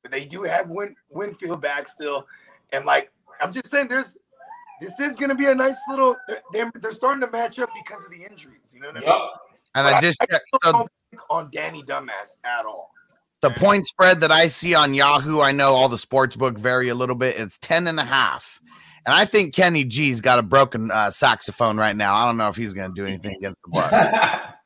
but 0.01 0.11
they 0.11 0.25
do 0.25 0.43
have 0.43 0.69
Win- 0.69 0.95
Winfield 1.09 1.61
back 1.61 1.87
still, 1.87 2.25
and 2.71 2.85
like 2.85 3.11
I'm 3.41 3.51
just 3.51 3.69
saying, 3.69 3.87
there's 3.87 4.17
this 4.81 4.99
is 4.99 5.15
going 5.17 5.29
to 5.29 5.35
be 5.35 5.45
a 5.47 5.55
nice 5.55 5.77
little. 5.89 6.15
They're, 6.53 6.71
they're 6.75 6.91
starting 6.91 7.21
to 7.21 7.29
match 7.31 7.59
up 7.59 7.69
because 7.75 8.03
of 8.05 8.11
the 8.11 8.23
injuries. 8.23 8.73
You 8.73 8.79
know 8.81 8.87
what 8.87 8.97
I 8.97 8.99
mean? 9.01 9.09
Yup. 9.09 9.41
And 9.75 9.85
But 9.85 9.93
I 9.95 10.01
just 10.01 10.17
I 10.21 10.25
checked. 10.25 10.45
still 10.47 10.59
So 10.63 10.71
don't 10.71 10.91
think 11.11 11.21
on 11.29 11.49
Danny 11.51 11.83
Dumbass 11.83 12.37
at 12.43 12.65
all. 12.65 12.91
the 13.41 13.49
point 13.51 13.85
spread 13.87 14.21
that 14.21 14.31
I 14.31 14.47
see 14.47 14.73
on 14.75 14.93
Yahoo, 14.93 15.41
I 15.41 15.51
know 15.51 15.73
all 15.73 15.89
the 15.89 15.97
sports 15.97 16.35
book 16.35 16.57
vary 16.57 16.89
a 16.89 16.95
little 16.95 17.15
bit. 17.15 17.37
It's 17.37 17.57
10 17.59 17.87
and 17.87 17.99
a 17.99 18.05
half. 18.05 18.59
And 19.05 19.13
I 19.15 19.25
think 19.25 19.53
Kenny 19.53 19.83
G's 19.85 20.21
got 20.21 20.39
a 20.39 20.43
broken 20.43 20.91
uh, 20.91 21.11
saxophone 21.11 21.77
right 21.77 21.95
now. 21.95 22.15
I 22.15 22.25
don't 22.25 22.37
know 22.37 22.49
if 22.49 22.55
he's 22.55 22.73
going 22.73 22.89
to 22.89 22.95
do 22.95 23.05
anything 23.07 23.35
against 23.37 23.57
the 23.63 23.69
Bucks. 23.71 24.53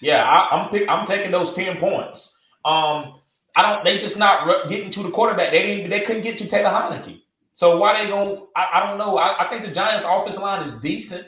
yeah, 0.00 0.24
I, 0.24 0.56
I'm 0.56 0.70
pick, 0.70 0.88
I'm 0.88 1.06
taking 1.06 1.30
those 1.30 1.52
ten 1.52 1.76
points. 1.76 2.38
Um, 2.64 3.20
I 3.56 3.62
don't. 3.62 3.84
They 3.84 3.98
just 3.98 4.18
not 4.18 4.46
ru- 4.46 4.68
getting 4.68 4.90
to 4.92 5.02
the 5.02 5.10
quarterback. 5.10 5.52
They 5.52 5.62
didn't. 5.62 5.90
They 5.90 6.00
couldn't 6.00 6.22
get 6.22 6.38
to 6.38 6.48
Taylor 6.48 6.70
Heinicke. 6.70 7.22
So 7.52 7.76
why 7.78 8.00
they 8.00 8.08
going? 8.08 8.46
I, 8.54 8.68
I 8.74 8.86
don't 8.86 8.98
know. 8.98 9.18
I, 9.18 9.46
I 9.46 9.50
think 9.50 9.64
the 9.64 9.72
Giants' 9.72 10.04
offensive 10.08 10.42
line 10.42 10.62
is 10.62 10.80
decent. 10.80 11.26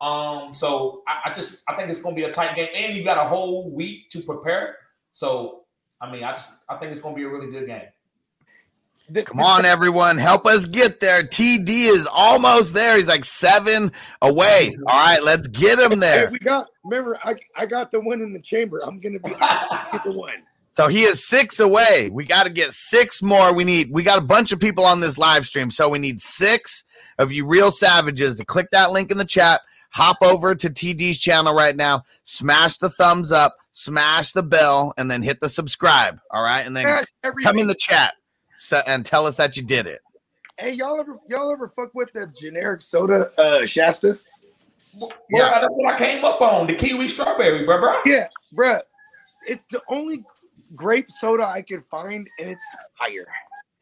Um, 0.00 0.52
so 0.52 1.02
I, 1.06 1.30
I 1.30 1.32
just 1.32 1.62
I 1.68 1.76
think 1.76 1.88
it's 1.88 2.02
going 2.02 2.14
to 2.14 2.20
be 2.20 2.26
a 2.26 2.32
tight 2.32 2.56
game, 2.56 2.68
and 2.74 2.94
you 2.94 3.04
got 3.04 3.18
a 3.18 3.28
whole 3.28 3.74
week 3.74 4.10
to 4.10 4.20
prepare. 4.20 4.76
So 5.12 5.64
I 6.00 6.10
mean, 6.10 6.24
I 6.24 6.32
just 6.32 6.64
I 6.68 6.76
think 6.76 6.92
it's 6.92 7.00
going 7.00 7.14
to 7.14 7.18
be 7.18 7.24
a 7.24 7.28
really 7.30 7.50
good 7.50 7.66
game. 7.66 7.88
The- 9.12 9.24
Come 9.24 9.40
on, 9.40 9.66
everyone. 9.66 10.16
Help 10.16 10.46
us 10.46 10.64
get 10.64 10.98
there. 10.98 11.22
TD 11.22 11.68
is 11.68 12.08
almost 12.10 12.72
there. 12.72 12.96
He's 12.96 13.08
like 13.08 13.26
seven 13.26 13.92
away. 14.22 14.74
All 14.86 14.98
right, 15.06 15.22
let's 15.22 15.46
get 15.48 15.78
him 15.78 15.92
Hey, 15.92 15.96
there. 15.98 16.30
we 16.30 16.38
got. 16.38 16.68
Remember, 16.82 17.18
I 17.22 17.34
I 17.54 17.66
got 17.66 17.92
the 17.92 18.00
one 18.00 18.22
in 18.22 18.32
the 18.32 18.40
chamber. 18.40 18.80
I'm 18.82 19.00
gonna 19.00 19.18
be 19.20 19.30
get 19.30 20.04
the 20.04 20.12
one. 20.12 20.34
So 20.74 20.88
he 20.88 21.02
is 21.02 21.28
six 21.28 21.60
away. 21.60 22.08
We 22.10 22.24
got 22.24 22.46
to 22.46 22.50
get 22.50 22.72
six 22.72 23.20
more. 23.20 23.52
We 23.52 23.62
need, 23.62 23.90
we 23.92 24.02
got 24.02 24.16
a 24.16 24.22
bunch 24.22 24.52
of 24.52 24.58
people 24.58 24.86
on 24.86 25.00
this 25.00 25.18
live 25.18 25.44
stream. 25.44 25.70
So 25.70 25.86
we 25.86 25.98
need 25.98 26.18
six 26.22 26.84
of 27.18 27.30
you 27.30 27.44
real 27.44 27.70
savages 27.70 28.36
to 28.36 28.44
click 28.46 28.68
that 28.72 28.90
link 28.90 29.10
in 29.10 29.18
the 29.18 29.26
chat, 29.26 29.60
hop 29.90 30.16
over 30.22 30.54
to 30.54 30.70
TD's 30.70 31.18
channel 31.18 31.54
right 31.54 31.76
now, 31.76 32.04
smash 32.24 32.78
the 32.78 32.88
thumbs 32.88 33.30
up, 33.30 33.54
smash 33.72 34.32
the 34.32 34.42
bell, 34.42 34.94
and 34.96 35.10
then 35.10 35.20
hit 35.20 35.42
the 35.42 35.50
subscribe. 35.50 36.18
All 36.30 36.42
right. 36.42 36.66
And 36.66 36.74
then 36.74 36.84
Man, 36.84 37.04
come 37.44 37.58
in 37.58 37.66
the 37.66 37.76
chat 37.78 38.14
so, 38.14 38.21
and 38.72 39.04
tell 39.04 39.26
us 39.26 39.36
that 39.36 39.56
you 39.56 39.62
did 39.62 39.86
it. 39.86 40.00
Hey, 40.58 40.72
y'all 40.72 40.98
ever 40.98 41.16
y'all 41.28 41.50
ever 41.50 41.66
fuck 41.68 41.94
with 41.94 42.12
the 42.12 42.26
generic 42.40 42.82
soda 42.82 43.30
uh 43.38 43.66
Shasta? 43.66 44.18
Well, 44.94 45.10
that's 45.30 45.66
what 45.70 45.94
I 45.94 45.98
came 45.98 46.24
up 46.24 46.40
on 46.42 46.66
the 46.66 46.74
kiwi 46.74 47.08
strawberry, 47.08 47.64
bro. 47.64 47.80
bro. 47.80 47.98
Yeah, 48.04 48.28
bruh. 48.54 48.80
it's 49.48 49.64
the 49.70 49.80
only 49.88 50.22
grape 50.74 51.10
soda 51.10 51.44
I 51.44 51.62
could 51.62 51.82
find, 51.84 52.28
and 52.38 52.50
it's 52.50 52.64
higher. 52.94 53.26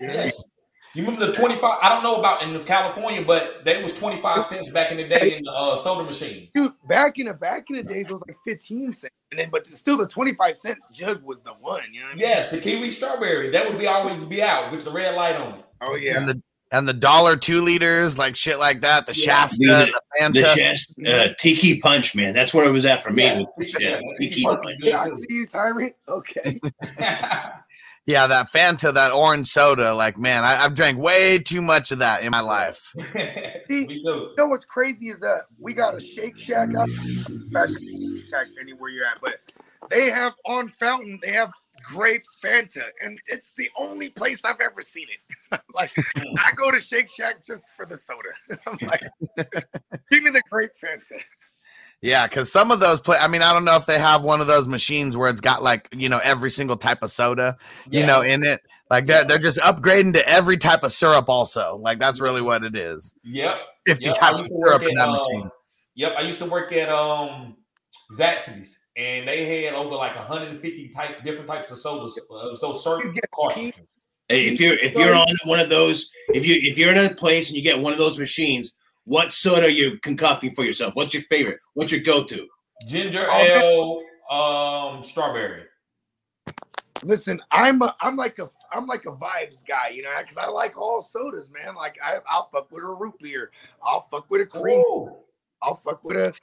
Yes. 0.00 0.52
You 0.94 1.04
remember 1.04 1.26
the 1.26 1.32
25? 1.32 1.78
I 1.82 1.88
don't 1.88 2.02
know 2.02 2.16
about 2.16 2.42
in 2.42 2.64
California, 2.64 3.22
but 3.24 3.64
they 3.64 3.80
was 3.80 3.96
25 3.96 4.42
cents 4.42 4.70
back 4.72 4.90
in 4.90 4.96
the 4.96 5.06
day 5.06 5.36
in 5.36 5.44
the 5.44 5.50
uh, 5.52 5.76
soda 5.76 6.02
machine. 6.04 6.48
Dude, 6.52 6.72
back 6.88 7.16
in 7.18 7.26
the 7.26 7.34
back 7.34 7.66
in 7.70 7.76
the 7.76 7.82
days, 7.84 8.08
it 8.08 8.12
was 8.12 8.22
like 8.26 8.36
15 8.44 8.92
cents. 8.94 9.14
And 9.30 9.38
then 9.38 9.50
but 9.50 9.72
still 9.76 9.96
the 9.96 10.06
25 10.08 10.56
cent 10.56 10.78
jug 10.92 11.22
was 11.22 11.40
the 11.42 11.52
one, 11.52 11.82
you 11.92 12.00
know 12.00 12.06
what 12.06 12.12
I 12.12 12.14
mean? 12.16 12.20
Yes, 12.20 12.48
the 12.50 12.58
kiwi 12.58 12.90
strawberry. 12.90 13.50
That 13.50 13.68
would 13.70 13.78
be 13.78 13.86
always 13.86 14.24
be 14.24 14.42
out 14.42 14.72
with 14.72 14.84
the 14.84 14.90
red 14.90 15.14
light 15.14 15.36
on 15.36 15.60
it. 15.60 15.64
Oh 15.80 15.94
yeah. 15.94 16.16
And 16.18 16.28
the 16.28 16.42
and 16.72 16.86
the 16.88 16.92
dollar 16.92 17.36
two 17.36 17.60
liters, 17.62 18.18
like 18.18 18.34
shit 18.36 18.58
like 18.58 18.80
that. 18.80 19.06
The 19.06 19.12
Yeah. 19.12 19.24
Shasta, 19.46 19.58
Dude, 19.58 19.94
the 19.94 20.00
Fanta. 20.20 20.32
The 20.34 20.54
chest, 20.60 20.94
uh, 21.06 21.28
Tiki 21.38 21.80
Punch, 21.80 22.14
man. 22.16 22.32
That's 22.34 22.52
where 22.54 22.64
it 22.64 22.70
was 22.72 22.84
at 22.86 23.02
for 23.02 23.10
me. 23.10 23.24
Yeah. 23.24 23.38
with- 23.56 23.80
yeah, 23.80 23.90
Yeah. 23.90 24.00
Tiki 24.18 24.42
Punch. 24.42 24.62
Punch. 24.62 24.76
Yeah, 24.82 25.00
I 25.02 25.08
see 25.08 25.26
you, 25.30 25.46
Tyrant. 25.46 25.94
Okay. 26.08 26.60
yeah, 28.10 28.26
that 28.26 28.52
Fanta, 28.52 28.92
that 28.92 29.12
orange 29.12 29.48
soda. 29.48 29.94
Like, 29.94 30.18
man, 30.18 30.44
I, 30.44 30.64
I've 30.64 30.74
drank 30.74 30.98
way 30.98 31.38
too 31.38 31.62
much 31.62 31.92
of 31.92 32.00
that 32.00 32.22
in 32.22 32.30
my 32.30 32.40
life. 32.40 32.92
Me 33.14 33.86
too. 33.86 33.94
You 33.94 34.34
know 34.36 34.46
what's 34.46 34.64
crazy 34.64 35.08
is 35.08 35.20
that 35.20 35.42
we 35.58 35.74
got 35.74 35.94
a 35.94 36.00
Shake 36.00 36.38
Shack 36.38 36.74
out 36.74 36.88
Shack 37.50 38.46
anywhere 38.60 38.90
you're 38.90 39.06
at, 39.06 39.20
but 39.22 39.40
they 39.90 40.10
have 40.10 40.32
on 40.44 40.72
Fountain, 40.80 41.20
they 41.22 41.32
have 41.32 41.52
grape 41.82 42.24
Fanta, 42.42 42.82
and 43.02 43.18
it's 43.26 43.52
the 43.56 43.68
only 43.78 44.10
place 44.10 44.44
I've 44.44 44.60
ever 44.60 44.82
seen 44.82 45.06
it. 45.08 45.60
like 45.74 45.92
mm. 45.94 46.24
I 46.38 46.52
go 46.56 46.70
to 46.70 46.80
Shake 46.80 47.10
Shack 47.10 47.44
just 47.44 47.64
for 47.76 47.86
the 47.86 47.96
soda. 47.96 48.30
I'm 48.66 48.78
like, 48.88 49.02
give 50.10 50.22
me 50.22 50.30
the 50.30 50.42
grape 50.50 50.72
Fanta. 50.82 51.22
Yeah, 52.02 52.26
because 52.26 52.50
some 52.50 52.70
of 52.70 52.80
those 52.80 53.00
play. 53.00 53.18
I 53.18 53.28
mean, 53.28 53.42
I 53.42 53.52
don't 53.52 53.64
know 53.64 53.76
if 53.76 53.84
they 53.84 53.98
have 53.98 54.24
one 54.24 54.40
of 54.40 54.46
those 54.46 54.66
machines 54.66 55.16
where 55.16 55.28
it's 55.28 55.40
got 55.40 55.62
like 55.62 55.88
you 55.92 56.08
know 56.08 56.18
every 56.24 56.50
single 56.50 56.78
type 56.78 57.02
of 57.02 57.12
soda, 57.12 57.58
you 57.90 58.06
know, 58.06 58.22
in 58.22 58.42
it. 58.42 58.62
Like 58.88 59.06
they're 59.06 59.24
they're 59.24 59.38
just 59.38 59.58
upgrading 59.58 60.14
to 60.14 60.28
every 60.28 60.56
type 60.56 60.82
of 60.82 60.92
syrup. 60.92 61.28
Also, 61.28 61.76
like 61.76 61.98
that's 61.98 62.18
really 62.18 62.40
what 62.40 62.64
it 62.64 62.74
is. 62.74 63.14
Yep. 63.22 63.56
Fifty 63.86 64.06
Yep, 64.06 64.14
I 64.14 64.18
types 64.18 64.32
of 64.32 64.38
used 64.38 64.50
to 64.50 64.56
work 64.56 64.68
syrup 64.68 64.82
in 64.82 64.88
at, 64.88 64.94
that 64.94 65.08
um, 65.08 65.12
machine. 65.12 65.50
Yep, 65.94 66.12
I 66.16 66.20
used 66.22 66.38
to 66.38 66.46
work 66.46 66.72
at 66.72 66.88
um 66.88 67.56
Zaxby's, 68.18 68.86
and 68.96 69.28
they 69.28 69.64
had 69.64 69.74
over 69.74 69.94
like 69.94 70.16
150 70.16 70.88
type 70.88 71.22
different 71.22 71.48
types 71.48 71.70
of 71.70 71.78
sodas. 71.78 72.18
Uh, 72.18 72.46
it 72.46 72.50
was 72.50 72.60
those 72.60 72.82
certain 72.82 73.14
cartridges. 73.34 74.08
Hey, 74.28 74.46
if 74.46 74.60
you're 74.60 74.78
if 74.78 74.94
you're 74.94 75.14
on 75.14 75.26
one 75.44 75.60
of 75.60 75.68
those, 75.68 76.10
if 76.32 76.46
you 76.46 76.54
if 76.54 76.78
you're 76.78 76.92
in 76.92 76.98
a 76.98 77.14
place 77.14 77.48
and 77.48 77.56
you 77.56 77.62
get 77.62 77.78
one 77.78 77.92
of 77.92 77.98
those 77.98 78.18
machines, 78.18 78.74
what 79.04 79.32
soda 79.32 79.66
are 79.66 79.70
you 79.70 79.98
concocting 80.02 80.54
for 80.54 80.64
yourself? 80.64 80.94
What's 80.94 81.14
your 81.14 81.22
favorite? 81.24 81.58
What's 81.74 81.92
your 81.92 82.02
go-to? 82.02 82.46
Ginger 82.86 83.26
Oh, 83.28 84.02
ale, 84.30 84.94
um, 84.94 85.02
strawberry. 85.02 85.64
Listen, 87.02 87.40
I'm 87.50 87.80
a, 87.82 87.94
I'm 88.00 88.16
like 88.16 88.38
a 88.38 88.48
I'm 88.72 88.86
like 88.86 89.06
a 89.06 89.12
vibes 89.12 89.66
guy, 89.66 89.88
you 89.88 90.02
know, 90.02 90.10
because 90.20 90.36
I 90.36 90.46
like 90.48 90.76
all 90.76 91.02
sodas, 91.02 91.50
man. 91.50 91.74
Like 91.74 91.98
I, 92.04 92.18
I'll 92.28 92.48
fuck 92.52 92.70
with 92.70 92.84
a 92.84 92.86
root 92.86 93.14
beer, 93.20 93.50
I'll 93.82 94.02
fuck 94.02 94.30
with 94.30 94.42
a 94.42 94.46
cream, 94.46 94.80
Ooh. 94.80 95.16
I'll 95.62 95.74
fuck 95.74 96.04
with 96.04 96.16
a 96.16 96.34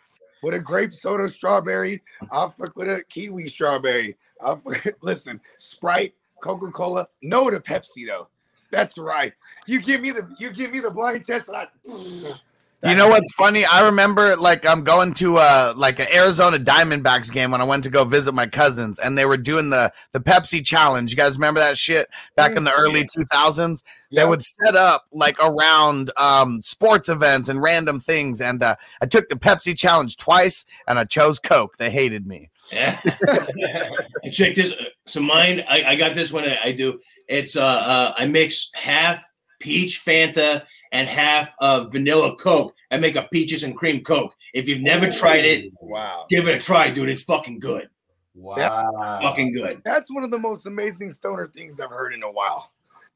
with 0.44 0.54
a 0.54 0.60
grape 0.60 0.94
soda 0.94 1.30
strawberry, 1.30 2.02
I'll 2.32 2.50
fuck 2.50 2.76
with 2.76 2.88
a 2.88 3.04
kiwi 3.10 3.48
strawberry. 3.48 4.18
I'll 4.42 4.58
fuck, 4.58 4.86
listen, 5.02 5.40
Sprite, 5.58 6.14
Coca 6.42 6.72
Cola, 6.72 7.08
no 7.22 7.50
to 7.50 7.60
Pepsi 7.60 8.08
though. 8.08 8.28
That's 8.72 8.98
right. 8.98 9.34
You 9.66 9.82
give 9.82 10.02
me 10.02 10.12
the 10.12 10.28
you 10.40 10.52
give 10.52 10.72
me 10.72 10.80
the 10.80 10.92
blind 10.92 11.26
test, 11.26 11.50
and 11.50 11.58
I. 11.58 11.68
You 12.84 12.94
know 12.94 13.08
what's 13.10 13.34
funny? 13.34 13.66
I 13.66 13.84
remember 13.86 14.36
like 14.36 14.64
I'm 14.64 14.84
going 14.84 15.16
to 15.16 15.38
uh 15.38 15.74
like 15.76 16.00
an 16.00 16.08
Arizona 16.14 16.60
Diamondbacks 16.60 17.32
game 17.32 17.50
when 17.50 17.60
I 17.60 17.64
went 17.64 17.84
to 17.86 17.90
go 17.90 18.04
visit 18.04 18.34
my 18.34 18.46
cousins 18.46 19.00
and 19.00 19.18
they 19.18 19.26
were 19.26 19.38
doing 19.38 19.72
the 19.72 19.92
the 20.12 20.20
Pepsi 20.20 20.64
challenge. 20.64 21.10
You 21.10 21.18
guys 21.18 21.34
remember 21.34 21.60
that 21.60 21.76
shit 21.76 22.08
back 22.36 22.56
in 22.56 22.66
the 22.66 22.74
early 22.74 23.04
2000s? 23.04 23.82
They 24.12 24.26
would 24.26 24.44
set 24.44 24.76
up 24.76 25.06
like 25.12 25.40
around 25.40 26.12
um 26.18 26.62
sports 26.62 27.10
events 27.10 27.50
and 27.50 27.64
random 27.64 28.00
things 28.00 28.42
and 28.42 28.62
uh 28.62 28.76
I 29.02 29.08
took 29.08 29.28
the 29.30 29.36
Pepsi 29.36 29.76
challenge 29.76 30.16
twice 30.18 30.64
and 30.88 31.00
I 31.00 31.06
chose 31.06 31.40
Coke. 31.40 31.78
They 31.78 31.90
hated 31.90 32.28
me. 32.28 32.52
Yeah. 32.72 33.02
Check 34.32 34.54
this. 34.54 34.74
So 35.08 35.20
mine, 35.20 35.64
I, 35.68 35.84
I 35.84 35.96
got 35.96 36.14
this 36.14 36.32
one. 36.32 36.44
I, 36.44 36.58
I 36.66 36.72
do. 36.74 37.00
It's 37.28 37.56
uh, 37.56 37.64
uh, 37.64 38.14
I 38.18 38.26
mix 38.26 38.70
half 38.74 39.24
peach 39.60 40.04
Fanta 40.06 40.64
and 40.92 41.08
half 41.08 41.50
of 41.60 41.92
vanilla 41.92 42.36
Coke. 42.38 42.74
and 42.90 43.02
make 43.02 43.16
a 43.18 43.24
peaches 43.34 43.64
and 43.64 43.76
cream 43.76 44.02
Coke. 44.04 44.34
If 44.54 44.68
you've 44.70 44.82
never 44.82 45.08
tried 45.12 45.44
it, 45.46 45.74
Wow. 45.82 46.26
give 46.30 46.48
it 46.48 46.56
a 46.56 46.60
try, 46.60 46.90
dude. 46.90 47.10
It's 47.10 47.24
fucking 47.24 47.60
good. 47.60 47.90
Wow. 48.34 49.20
Fucking 49.22 49.52
good. 49.52 49.82
That's 49.84 50.10
one 50.14 50.24
of 50.24 50.32
the 50.32 50.40
most 50.40 50.66
amazing 50.68 51.12
stoner 51.12 51.48
things 51.48 51.80
I've 51.82 51.90
heard 51.90 52.14
in 52.14 52.24
a 52.24 52.32
while. 52.32 52.72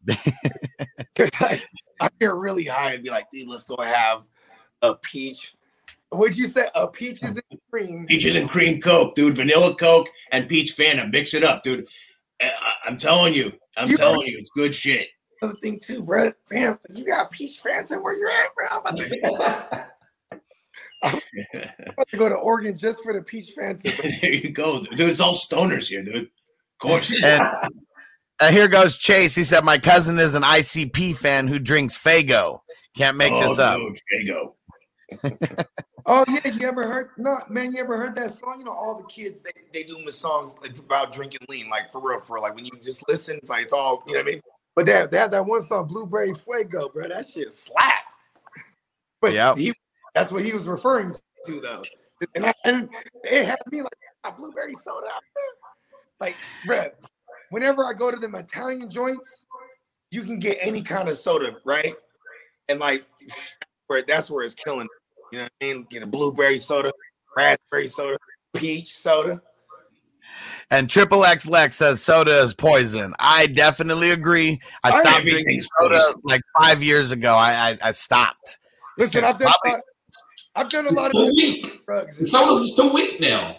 I, 1.39 1.61
I 1.99 2.09
get 2.19 2.33
really 2.33 2.65
high 2.65 2.93
and 2.93 3.03
be 3.03 3.09
like, 3.09 3.29
dude, 3.31 3.47
let's 3.47 3.63
go 3.63 3.77
have 3.81 4.23
a 4.81 4.95
peach. 4.95 5.55
What'd 6.09 6.37
you 6.37 6.47
say? 6.47 6.67
A 6.75 6.87
peaches 6.87 7.39
and 7.49 7.59
cream. 7.69 8.05
Peaches 8.07 8.35
and 8.35 8.49
cream 8.49 8.81
Coke, 8.81 9.15
dude. 9.15 9.35
Vanilla 9.35 9.75
Coke 9.75 10.09
and 10.31 10.49
peach 10.49 10.75
Fanta. 10.75 11.09
Mix 11.09 11.33
it 11.33 11.43
up, 11.43 11.63
dude. 11.63 11.87
I, 12.41 12.47
I- 12.47 12.87
I'm 12.89 12.97
telling 12.97 13.33
you. 13.33 13.53
I'm 13.77 13.87
You- 13.89 13.95
telling 13.97 14.27
you, 14.27 14.37
it's 14.37 14.49
good 14.49 14.75
shit. 14.75 15.07
Other 15.41 15.55
thing 15.55 15.79
too, 15.79 16.03
bro. 16.03 16.31
Fam, 16.49 16.77
you 16.93 17.05
got 17.05 17.31
peach 17.31 17.59
fans 17.59 17.91
where 17.91 18.13
you're 18.13 18.29
at, 18.29 18.53
bro. 18.55 18.67
I'm 18.69 18.79
about, 18.79 18.97
to, 18.97 19.87
I'm 21.03 21.21
about 21.87 22.07
to 22.09 22.17
go 22.17 22.29
to 22.29 22.35
Oregon 22.35 22.77
just 22.77 23.03
for 23.03 23.13
the 23.13 23.21
peach 23.21 23.55
Fanta. 23.57 24.21
there 24.21 24.33
you 24.33 24.51
go, 24.51 24.83
dude. 24.83 24.99
It's 25.09 25.19
all 25.19 25.33
stoners 25.33 25.87
here, 25.87 26.03
dude. 26.03 26.25
Of 26.25 26.29
course. 26.79 27.23
And 27.23 27.41
uh, 28.39 28.51
here 28.51 28.67
goes 28.67 28.97
Chase. 28.97 29.33
He 29.33 29.43
said 29.43 29.63
my 29.63 29.77
cousin 29.77 30.19
is 30.19 30.35
an 30.35 30.43
ICP 30.43 31.15
fan 31.15 31.47
who 31.47 31.57
drinks 31.57 31.97
Faygo. 31.97 32.59
Can't 32.95 33.17
make 33.17 33.31
oh, 33.31 33.41
this 33.41 33.57
up. 33.57 33.77
Dude, 33.77 33.97
there 34.11 34.21
you 34.21 34.33
go. 34.33 35.35
Oh 36.05 36.25
yeah, 36.27 36.47
you 36.47 36.67
ever 36.67 36.87
heard? 36.87 37.09
No, 37.17 37.39
man, 37.49 37.71
you 37.71 37.79
ever 37.79 37.97
heard 37.97 38.15
that 38.15 38.31
song? 38.31 38.55
You 38.59 38.65
know, 38.65 38.71
all 38.71 38.97
the 38.97 39.03
kids 39.03 39.41
they, 39.43 39.51
they 39.71 39.83
do 39.83 40.01
the 40.03 40.11
songs 40.11 40.55
like, 40.61 40.77
about 40.77 41.11
drinking 41.11 41.41
lean, 41.47 41.69
like 41.69 41.91
for 41.91 42.01
real, 42.01 42.19
for 42.19 42.35
real. 42.35 42.43
like 42.43 42.55
when 42.55 42.65
you 42.65 42.71
just 42.81 43.07
listen, 43.07 43.37
it's 43.37 43.49
like 43.49 43.63
it's 43.63 43.73
all 43.73 44.03
you 44.07 44.13
know 44.13 44.19
what 44.19 44.27
I 44.27 44.31
mean. 44.31 44.41
But 44.75 44.85
they 44.85 44.93
have 44.93 45.31
that 45.31 45.45
one 45.45 45.61
song, 45.61 45.87
Blueberry 45.87 46.31
Faygo, 46.31 46.93
bro. 46.93 47.07
That 47.09 47.27
shit 47.27 47.53
slap. 47.53 48.03
But 49.19 49.33
yeah, 49.33 49.53
that's 50.15 50.31
what 50.31 50.43
he 50.43 50.53
was 50.53 50.67
referring 50.67 51.13
to 51.45 51.61
though, 51.61 51.81
and, 52.35 52.45
I, 52.45 52.53
and 52.65 52.89
it 53.23 53.45
had 53.45 53.59
me 53.71 53.81
like 53.81 53.91
"Ah, 54.23 54.31
blueberry 54.31 54.73
soda. 54.73 55.07
Like, 56.19 56.35
bro, 56.65 56.87
whenever 57.49 57.85
I 57.85 57.93
go 57.93 58.11
to 58.11 58.17
them 58.17 58.35
Italian 58.35 58.89
joints, 58.89 59.45
you 60.11 60.23
can 60.23 60.39
get 60.39 60.57
any 60.61 60.81
kind 60.81 61.09
of 61.09 61.17
soda, 61.17 61.57
right? 61.65 61.95
And 62.69 62.79
like, 62.79 63.05
where 63.87 64.03
that's 64.07 64.29
where 64.29 64.43
it's 64.43 64.55
killing. 64.55 64.87
You 65.31 65.39
know 65.39 65.43
what 65.43 65.51
I 65.61 65.65
mean? 65.65 65.87
Get 65.89 66.03
a 66.03 66.07
blueberry 66.07 66.57
soda, 66.57 66.91
raspberry 67.35 67.87
soda, 67.87 68.17
peach 68.55 68.95
soda. 68.95 69.41
And 70.69 70.89
Triple 70.89 71.25
X 71.25 71.47
Lex 71.47 71.75
says 71.75 72.01
soda 72.01 72.37
is 72.43 72.53
poison. 72.53 73.13
I 73.19 73.47
definitely 73.47 74.11
agree. 74.11 74.59
I 74.83 74.91
I- 74.91 75.01
stopped 75.01 75.25
drinking 75.25 75.61
soda 75.79 75.99
poison. 75.99 76.21
like 76.23 76.41
five 76.59 76.81
years 76.81 77.11
ago. 77.11 77.35
I 77.35 77.71
I, 77.71 77.77
I 77.83 77.91
stopped. 77.91 78.57
Listen, 78.97 79.23
I've 79.23 79.37
done, 79.37 79.47
a 79.49 79.51
Probably- 79.61 79.71
lot, 79.71 79.81
I've 80.55 80.69
done 80.69 80.87
a 80.87 80.91
lot 80.93 81.11
too 81.11 81.23
of 81.23 81.27
weak. 81.35 81.85
drugs. 81.85 82.17
The 82.17 82.25
sodas 82.25 82.59
is 82.59 82.75
too 82.75 82.91
weak 82.93 83.19
now. 83.19 83.57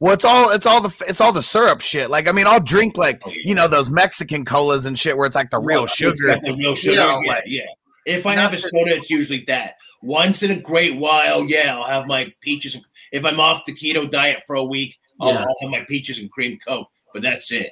Well, 0.00 0.14
it's 0.14 0.24
all 0.24 0.50
it's 0.50 0.66
all 0.66 0.80
the 0.80 1.04
it's 1.08 1.20
all 1.20 1.32
the 1.32 1.42
syrup 1.42 1.80
shit. 1.80 2.10
Like 2.10 2.28
I 2.28 2.32
mean, 2.32 2.46
I'll 2.46 2.58
drink 2.60 2.96
like 2.96 3.22
oh, 3.24 3.30
you 3.32 3.54
know 3.54 3.68
those 3.68 3.88
Mexican 3.88 4.44
colas 4.44 4.84
and 4.84 4.98
shit 4.98 5.16
where 5.16 5.26
it's 5.26 5.36
like 5.36 5.50
the 5.50 5.60
real 5.60 5.84
It's 5.84 5.94
sugar. 5.94 6.26
got 6.26 6.42
the 6.42 6.54
real 6.56 6.74
sugar. 6.74 6.96
know, 6.96 7.20
yeah, 7.24 7.30
like- 7.32 7.44
yeah. 7.46 7.62
If 8.04 8.26
I 8.26 8.34
have 8.34 8.52
a 8.52 8.58
soda, 8.58 8.96
it's 8.96 9.08
usually 9.10 9.44
that. 9.46 9.76
Once 10.02 10.42
in 10.42 10.50
a 10.50 10.60
great 10.60 10.98
while, 10.98 11.44
yeah, 11.48 11.76
I'll 11.78 11.84
have 11.86 12.08
my 12.08 12.32
peaches. 12.40 12.76
If 13.12 13.24
I'm 13.24 13.38
off 13.38 13.64
the 13.64 13.72
keto 13.72 14.10
diet 14.10 14.42
for 14.44 14.56
a 14.56 14.64
week, 14.64 14.98
I'll, 15.22 15.32
Yeah. 15.32 15.40
I'll 15.40 15.54
have 15.62 15.70
my 15.70 15.84
peaches 15.88 16.18
and 16.18 16.30
cream 16.30 16.58
Coke. 16.66 16.88
But 17.12 17.22
that's 17.22 17.50
it. 17.52 17.70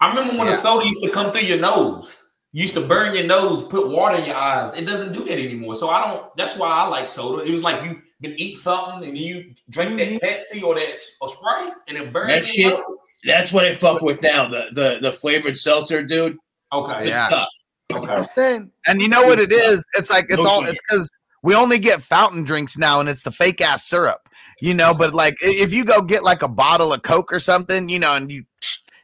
I 0.00 0.08
remember 0.08 0.36
when 0.36 0.46
Yeah. 0.46 0.52
the 0.52 0.56
soda 0.58 0.86
used 0.86 1.02
to 1.02 1.10
come 1.10 1.32
through 1.32 1.42
your 1.42 1.58
nose. 1.58 2.30
You 2.54 2.62
used 2.62 2.74
to 2.74 2.80
burn 2.82 3.14
your 3.14 3.24
nose, 3.24 3.62
put 3.62 3.88
water 3.88 4.16
in 4.16 4.26
your 4.26 4.36
eyes. 4.36 4.74
It 4.74 4.84
doesn't 4.84 5.12
do 5.14 5.24
that 5.24 5.32
anymore. 5.32 5.74
So 5.74 5.88
I 5.88 6.06
don't. 6.06 6.36
That's 6.36 6.56
why 6.56 6.68
I 6.68 6.86
like 6.88 7.06
soda. 7.06 7.42
It 7.44 7.50
was 7.50 7.62
like 7.62 7.82
you 7.84 8.00
been 8.20 8.34
eat 8.38 8.58
something 8.58 9.08
and 9.08 9.16
you 9.16 9.54
drink 9.70 9.96
that 9.98 10.08
mm-hmm. 10.08 10.24
Pepsi 10.24 10.62
or 10.62 10.74
that 10.74 10.94
or 11.20 11.28
Sprite 11.28 11.72
and 11.88 11.96
it 11.96 12.12
burns. 12.12 12.28
That 12.30 12.44
shit- 12.44 12.74
nose. 12.74 12.98
That's 13.24 13.52
what 13.52 13.64
I 13.64 13.74
fuck 13.76 14.02
with 14.02 14.20
now. 14.20 14.48
The 14.48 14.68
the 14.72 14.98
the 15.00 15.12
flavored 15.12 15.56
seltzer, 15.56 16.02
dude. 16.02 16.36
Okay. 16.72 16.98
Good 16.98 17.08
Yeah. 17.08 17.26
stuff. 17.28 17.48
Okay. 17.92 18.60
And 18.86 19.00
you 19.00 19.08
know 19.08 19.22
what 19.22 19.38
it 19.38 19.52
is? 19.52 19.84
It's 19.94 20.10
like 20.10 20.26
it's 20.28 20.36
No 20.42 20.46
all 20.48 20.60
sugar. 20.60 20.72
it's 20.72 20.80
because 20.88 21.08
we 21.42 21.54
only 21.54 21.78
get 21.78 22.02
fountain 22.02 22.42
drinks 22.42 22.76
now, 22.76 23.00
and 23.00 23.08
it's 23.08 23.22
the 23.22 23.30
fake 23.32 23.60
ass 23.60 23.88
syrup. 23.88 24.21
You 24.62 24.74
know, 24.74 24.94
but 24.94 25.12
like 25.12 25.34
if 25.40 25.72
you 25.72 25.84
go 25.84 26.00
get 26.00 26.22
like 26.22 26.42
a 26.42 26.48
bottle 26.48 26.92
of 26.92 27.02
Coke 27.02 27.32
or 27.32 27.40
something, 27.40 27.88
you 27.88 27.98
know, 27.98 28.14
and 28.14 28.30
you 28.30 28.44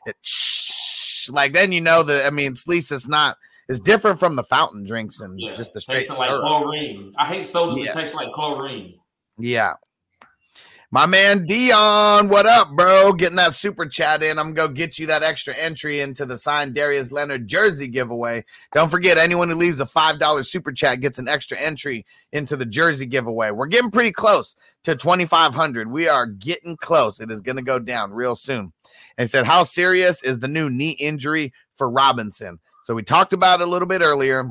it, 0.07 0.15
like 1.31 1.53
then 1.53 1.73
you 1.73 1.81
know 1.81 2.05
that 2.05 2.25
I 2.27 2.31
mean, 2.31 2.53
at 2.53 2.69
least 2.69 2.93
it's 2.93 3.09
not. 3.09 3.37
It's 3.69 3.81
different 3.81 4.21
from 4.21 4.37
the 4.37 4.45
fountain 4.45 4.85
drinks 4.85 5.19
and 5.21 5.39
Yeah. 5.39 5.57
just 5.57 5.75
the 5.75 5.81
straight 5.81 6.09
like 6.11 6.29
chlorine. 6.29 7.13
I 7.19 7.27
hate 7.27 7.45
sodas 7.45 7.77
Yeah. 7.77 7.87
that 7.87 7.95
taste 7.95 8.15
like 8.15 8.31
chlorine. 8.33 8.95
Yeah. 9.37 9.73
My 10.93 11.07
man 11.07 11.45
Dion, 11.45 12.29
what 12.29 12.47
up, 12.47 12.71
bro? 12.77 13.13
Getting 13.13 13.37
that 13.37 13.55
super 13.55 13.85
chat 13.85 14.23
in. 14.23 14.39
I'm 14.39 14.55
gonna 14.55 14.69
go 14.69 14.73
get 14.73 14.97
you 14.99 15.07
that 15.09 15.25
extra 15.25 15.55
entry 15.55 16.01
into 16.01 16.25
the 16.25 16.39
signed 16.39 16.75
Darius 16.77 17.11
Leonard 17.11 17.49
jersey 17.49 17.89
giveaway. 17.89 18.45
Don't 18.73 18.89
forget, 18.91 19.19
anyone 19.19 19.49
who 19.49 19.57
leaves 19.57 19.81
a 19.81 19.87
five 19.87 20.21
dollar 20.21 20.45
super 20.45 20.71
chat 20.73 21.01
gets 21.01 21.19
an 21.19 21.27
extra 21.27 21.59
entry 21.59 22.07
into 22.33 22.57
the 22.57 22.65
jersey 22.65 23.07
giveaway. 23.07 23.51
We're 23.51 23.67
getting 23.67 23.91
pretty 23.91 24.13
close 24.13 24.55
to 24.85 24.97
2,500. 24.97 25.91
We 25.91 26.09
are 26.09 26.27
getting 26.27 26.77
close. 26.77 27.21
It 27.21 27.31
is 27.31 27.41
gonna 27.41 27.63
go 27.63 27.79
down 27.79 28.13
real 28.13 28.35
soon. 28.37 28.73
And 29.17 29.27
he 29.27 29.31
said, 29.31 29.47
how 29.47 29.65
serious 29.65 30.23
is 30.23 30.39
the 30.39 30.49
new 30.49 30.71
knee 30.71 30.97
injury 30.99 31.53
for 31.77 31.91
Robinson? 31.91 32.59
So 32.85 32.95
we 32.95 33.03
talked 33.03 33.33
about 33.33 33.61
it 33.61 33.67
a 33.67 33.71
little 33.71 33.89
bit 33.89 34.03
earlier 34.03 34.51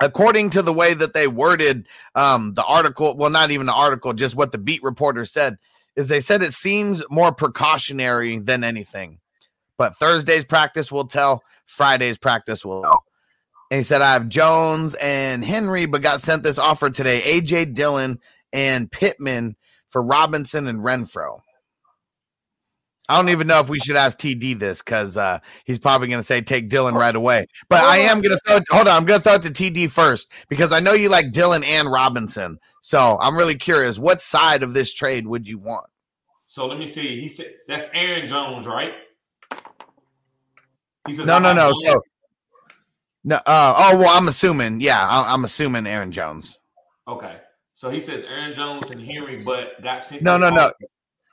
according 0.00 0.50
to 0.50 0.62
the 0.62 0.72
way 0.72 0.94
that 0.94 1.14
they 1.14 1.26
worded 1.26 1.86
um, 2.14 2.54
the 2.54 2.64
article, 2.64 3.16
well, 3.16 3.30
not 3.30 3.50
even 3.50 3.66
the 3.66 3.74
article, 3.74 4.12
just 4.12 4.36
what 4.36 4.52
the 4.52 4.58
beat 4.58 4.82
reporter 4.82 5.24
said, 5.24 5.56
is 5.96 6.08
they 6.08 6.20
said 6.20 6.42
it 6.42 6.52
seems 6.52 7.02
more 7.10 7.32
precautionary 7.32 8.38
than 8.38 8.64
anything. 8.64 9.18
But 9.76 9.96
Thursday's 9.96 10.44
practice 10.44 10.90
will 10.90 11.06
tell, 11.06 11.42
Friday's 11.66 12.18
practice 12.18 12.64
will 12.64 12.82
tell. 12.82 13.04
And 13.70 13.78
he 13.78 13.84
said, 13.84 14.02
I 14.02 14.12
have 14.12 14.28
Jones 14.28 14.94
and 14.96 15.44
Henry, 15.44 15.86
but 15.86 16.02
got 16.02 16.20
sent 16.20 16.42
this 16.42 16.58
offer 16.58 16.90
today 16.90 17.22
AJ 17.22 17.74
Dillon 17.74 18.20
and 18.54 18.90
Pittman 18.90 19.56
for 19.90 20.02
Robinson 20.02 20.66
and 20.66 20.78
Renfro. 20.78 21.40
I 23.06 23.18
don't 23.18 23.28
even 23.28 23.46
know 23.46 23.60
if 23.60 23.68
we 23.68 23.78
should 23.80 23.96
ask 23.96 24.18
TD 24.18 24.58
this 24.58 24.80
because 24.80 25.18
uh, 25.18 25.40
he's 25.66 25.78
probably 25.78 26.08
going 26.08 26.20
to 26.20 26.26
say 26.26 26.40
take 26.40 26.70
Dillon 26.70 26.94
right 26.94 27.14
away. 27.14 27.46
But 27.68 27.84
I 27.84 27.98
am 27.98 28.22
going 28.22 28.34
to 28.34 28.40
throw. 28.46 28.60
Hold 28.70 28.88
on, 28.88 28.96
I'm 28.96 29.04
going 29.04 29.20
to 29.20 29.24
throw 29.24 29.34
it 29.34 29.42
to 29.42 29.50
TD 29.50 29.90
first 29.90 30.30
because 30.48 30.72
I 30.72 30.80
know 30.80 30.94
you 30.94 31.10
like 31.10 31.32
Dillon 31.32 31.62
and 31.64 31.90
Robinson. 31.90 32.58
So 32.80 33.18
I'm 33.20 33.36
really 33.36 33.56
curious. 33.56 33.98
What 33.98 34.22
side 34.22 34.62
of 34.62 34.72
this 34.72 34.94
trade 34.94 35.26
would 35.26 35.46
you 35.46 35.58
want? 35.58 35.86
So 36.46 36.66
let 36.66 36.78
me 36.78 36.86
see. 36.86 37.20
He 37.20 37.28
said 37.28 37.46
that's 37.68 37.90
Aaron 37.92 38.26
Jones, 38.26 38.66
right? 38.66 38.94
He 41.06 41.14
says, 41.14 41.26
no, 41.26 41.38
no, 41.38 41.52
no. 41.52 41.72
So 41.84 42.00
no. 43.24 43.36
Uh, 43.36 43.74
oh 43.76 43.98
well, 43.98 44.16
I'm 44.16 44.28
assuming. 44.28 44.80
Yeah, 44.80 45.06
I, 45.06 45.34
am 45.34 45.44
assuming 45.44 45.86
Aaron 45.86 46.10
Jones. 46.10 46.58
Okay. 47.06 47.36
So 47.74 47.90
he 47.90 48.00
says 48.00 48.24
Aaron 48.24 48.54
Jones 48.54 48.90
and 48.90 49.00
Henry, 49.00 49.42
but 49.42 49.82
got 49.82 50.02
sent. 50.02 50.22
No, 50.22 50.38
no, 50.38 50.48
no. 50.48 50.72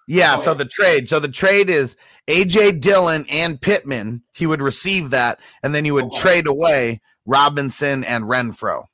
Yeah, 0.07 0.37
so 0.37 0.53
the 0.55 0.65
trade. 0.65 1.07
So 1.07 1.19
the 1.19 1.29
trade 1.29 1.69
is 1.69 1.95
AJ 2.27 2.81
Dillon 2.81 3.25
and 3.29 3.61
Pittman. 3.61 4.23
He 4.33 4.47
would 4.47 4.61
receive 4.61 5.11
that, 5.11 5.39
and 5.63 5.73
then 5.73 5.85
he 5.85 5.91
would 5.91 6.05
okay. 6.05 6.19
trade 6.19 6.47
away 6.47 7.01
Robinson 7.25 8.03
and 8.03 8.25
Renfro. 8.25 8.85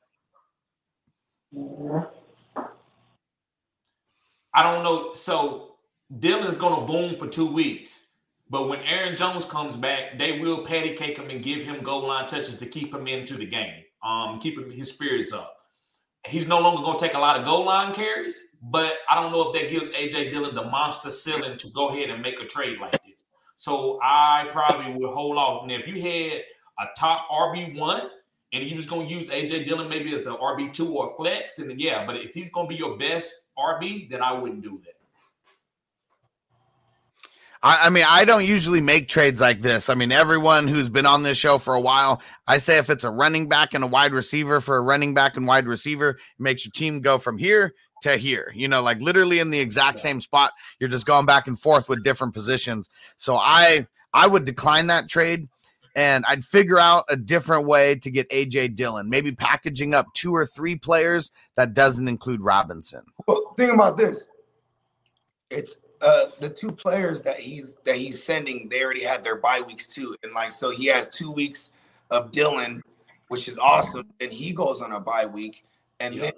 I 4.54 4.64
don't 4.64 4.84
know. 4.84 5.14
So 5.14 5.78
Dillon's 6.20 6.58
gonna 6.58 6.86
boom 6.86 7.16
for 7.16 7.28
two 7.28 7.48
weeks. 7.48 8.04
But 8.50 8.70
when 8.70 8.80
Aaron 8.80 9.18
Jones 9.18 9.46
comes 9.46 9.76
back, 9.76 10.18
they 10.18 10.40
will 10.40 10.66
patty 10.66 10.96
cake 10.96 11.18
him 11.18 11.30
and 11.30 11.44
give 11.44 11.64
him 11.64 11.84
goal 11.84 12.08
line 12.08 12.28
touches 12.28 12.58
to 12.58 12.66
keep 12.66 12.94
him 12.94 13.06
into 13.06 13.36
the 13.36 13.46
game, 13.46 13.84
um, 14.04 14.40
keep 14.40 14.58
him, 14.58 14.72
his 14.72 14.90
spirits 14.90 15.34
up 15.34 15.57
he's 16.28 16.48
no 16.48 16.60
longer 16.60 16.84
going 16.84 16.98
to 16.98 17.06
take 17.06 17.16
a 17.16 17.20
lot 17.20 17.40
of 17.40 17.46
goal 17.46 17.66
line 17.66 17.94
carries, 17.94 18.56
but 18.62 18.98
I 19.10 19.16
don't 19.16 19.32
know 19.32 19.50
if 19.50 19.54
that 19.54 19.70
gives 19.72 19.92
AJ 19.92 20.32
Dillon 20.32 20.56
the 20.56 20.64
monster 20.64 21.12
ceiling 21.12 21.58
to 21.58 21.68
go 21.72 21.90
ahead 21.90 22.10
and 22.10 22.22
make 22.22 22.40
a 22.42 22.46
trade 22.46 22.80
like 22.80 22.92
this. 22.92 23.26
So 23.58 24.00
I 24.04 24.48
probably 24.52 24.94
would 24.94 25.14
hold 25.14 25.38
off. 25.38 25.66
Now, 25.66 25.76
if 25.76 25.88
you 25.88 26.02
had 26.02 26.42
a 26.80 26.86
top 26.98 27.28
RB 27.30 27.78
one 27.78 28.10
and 28.54 28.64
he 28.64 28.76
was 28.76 28.86
going 28.86 29.08
to 29.08 29.14
use 29.14 29.30
AJ 29.30 29.66
Dillon 29.66 29.90
maybe 29.90 30.14
as 30.14 30.26
an 30.26 30.34
RB 30.34 30.72
two 30.72 30.96
or 30.96 31.16
flex, 31.18 31.56
then 31.56 31.80
yeah. 31.80 32.06
But 32.06 32.18
if 32.18 32.34
he's 32.34 32.52
going 32.52 32.68
to 32.68 32.70
be 32.70 32.76
your 32.76 32.98
best 32.98 33.34
RB, 33.58 34.10
then 34.10 34.22
I 34.22 34.34
wouldn't 34.34 34.62
do 34.62 34.80
that. 34.86 34.97
I, 37.64 37.88
I, 37.88 37.90
mean, 37.90 38.06
I 38.08 38.26
don't 38.26 38.46
usually 38.46 38.82
make 38.82 39.08
trades 39.08 39.42
like 39.42 39.62
this. 39.62 39.90
I 39.90 39.96
mean, 39.96 40.12
everyone 40.12 40.68
who's 40.68 40.90
been 40.90 41.06
on 41.06 41.24
this 41.24 41.38
show 41.38 41.58
for 41.58 41.74
a 41.74 41.82
while, 41.82 42.22
I 42.48 42.58
say 42.58 42.78
if 42.78 42.90
it's 42.90 43.04
a 43.04 43.10
running 43.10 43.50
back 43.50 43.74
and 43.74 43.84
a 43.84 43.88
wide 43.88 44.14
receiver 44.14 44.62
for 44.62 44.78
a 44.78 44.82
running 44.82 45.14
back 45.14 45.38
and 45.38 45.48
wide 45.48 45.68
receiver, 45.68 46.12
it 46.12 46.18
makes 46.40 46.66
your 46.66 46.72
team 46.72 47.02
go 47.02 47.18
from 47.18 47.38
here 47.38 47.74
to 48.04 48.16
here. 48.18 48.52
You 48.56 48.68
know, 48.68 48.82
like 48.82 49.00
literally 49.00 49.40
in 49.40 49.50
the 49.50 49.60
exact 49.60 50.00
same 50.00 50.22
spot. 50.22 50.52
You're 50.80 50.90
just 50.90 51.06
going 51.06 51.26
back 51.26 51.48
and 51.48 51.60
forth 51.60 51.90
with 51.90 52.04
different 52.04 52.34
positions. 52.34 52.90
So 53.18 53.36
I 53.36 53.88
I 54.14 54.28
would 54.28 54.46
decline 54.46 54.88
that 54.88 55.10
trade 55.10 55.48
and 55.98 56.24
I'd 56.28 56.46
figure 56.46 56.78
out 56.78 57.06
a 57.10 57.18
different 57.18 57.66
way 57.66 57.96
to 57.96 58.12
get 58.12 58.30
AJ 58.30 58.76
Dillon, 58.76 59.10
maybe 59.10 59.32
packaging 59.32 59.96
up 59.96 60.06
two 60.14 60.32
or 60.32 60.46
three 60.46 60.76
players 60.76 61.32
that 61.56 61.74
doesn't 61.74 62.08
include 62.08 62.40
Robinson. 62.40 63.02
Well, 63.28 63.56
think 63.58 63.74
about 63.74 63.98
this. 63.98 64.28
It's 65.50 65.80
uh 66.02 66.28
the 66.40 66.50
two 66.50 66.72
players 66.72 67.24
that 67.24 67.40
he's 67.40 67.76
that 67.86 67.96
he's 67.96 68.22
sending, 68.22 68.70
they 68.70 68.84
already 68.84 69.04
had 69.04 69.24
their 69.24 69.38
bye 69.38 69.62
weeks 69.62 69.88
too. 69.88 70.16
And 70.24 70.34
like 70.34 70.52
so 70.52 70.72
he 70.72 70.86
has 70.88 71.10
two 71.10 71.32
weeks 71.32 71.72
of 72.12 72.32
Dillon, 72.32 72.82
which 73.28 73.48
is 73.48 73.58
awesome. 73.58 74.08
And 74.20 74.32
he 74.32 74.54
goes 74.54 74.82
on 74.82 74.92
a 74.92 75.00
bye 75.00 75.26
week, 75.26 75.66
and 76.00 76.16
yep. 76.16 76.24
then 76.24 76.34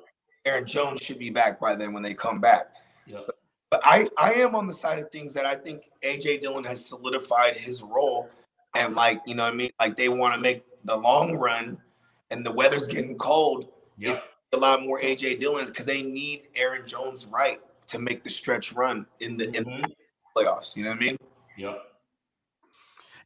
Aaron 0.46 0.66
Jones 0.66 1.02
should 1.02 1.20
be 1.20 1.30
back 1.30 1.60
by 1.60 1.76
then 1.76 1.94
when 1.94 2.04
they 2.04 2.14
come 2.14 2.40
back. 2.40 2.72
Yep. 3.08 3.22
So, 3.22 3.32
but 3.70 3.82
I 3.84 4.08
I 4.18 4.34
am 4.34 4.56
on 4.56 4.68
the 4.68 4.74
side 4.74 5.00
of 5.00 5.12
things 5.12 5.34
that 5.34 5.46
I 5.46 5.56
think 5.56 5.90
AJ 6.04 6.42
Dillon 6.42 6.64
has 6.64 6.86
solidified 6.86 7.56
his 7.56 7.84
role. 7.84 8.30
And 8.76 8.96
like, 8.96 9.20
you 9.26 9.36
know 9.36 9.44
what 9.44 9.54
I 9.54 9.56
mean? 9.56 9.72
Like 9.80 9.96
they 9.96 10.10
want 10.10 10.36
to 10.36 10.40
make 10.40 10.64
the 10.86 10.96
long 10.96 11.36
run 11.36 11.78
and 12.32 12.46
the 12.46 12.52
weather's 12.52 12.88
getting 12.88 13.18
cold. 13.18 13.68
Yep. 13.98 14.12
It's 14.12 14.22
a 14.54 14.58
lot 14.58 14.84
more 14.84 15.02
AJ 15.02 15.40
Dillon's 15.40 15.70
because 15.70 15.86
they 15.86 16.04
need 16.04 16.44
Aaron 16.56 16.86
Jones 16.86 17.26
right 17.26 17.60
to 17.90 18.00
make 18.00 18.24
the 18.24 18.30
stretch 18.30 18.74
run 18.74 19.06
in 19.20 19.38
the 19.38 19.46
in 19.46 19.66
mm-hmm. 19.66 19.82
the 19.82 19.96
playoffs. 20.36 20.76
You 20.76 20.86
know 20.86 20.92
what 20.92 20.98
I 20.98 21.00
mean? 21.00 21.18
Yep. 21.58 21.86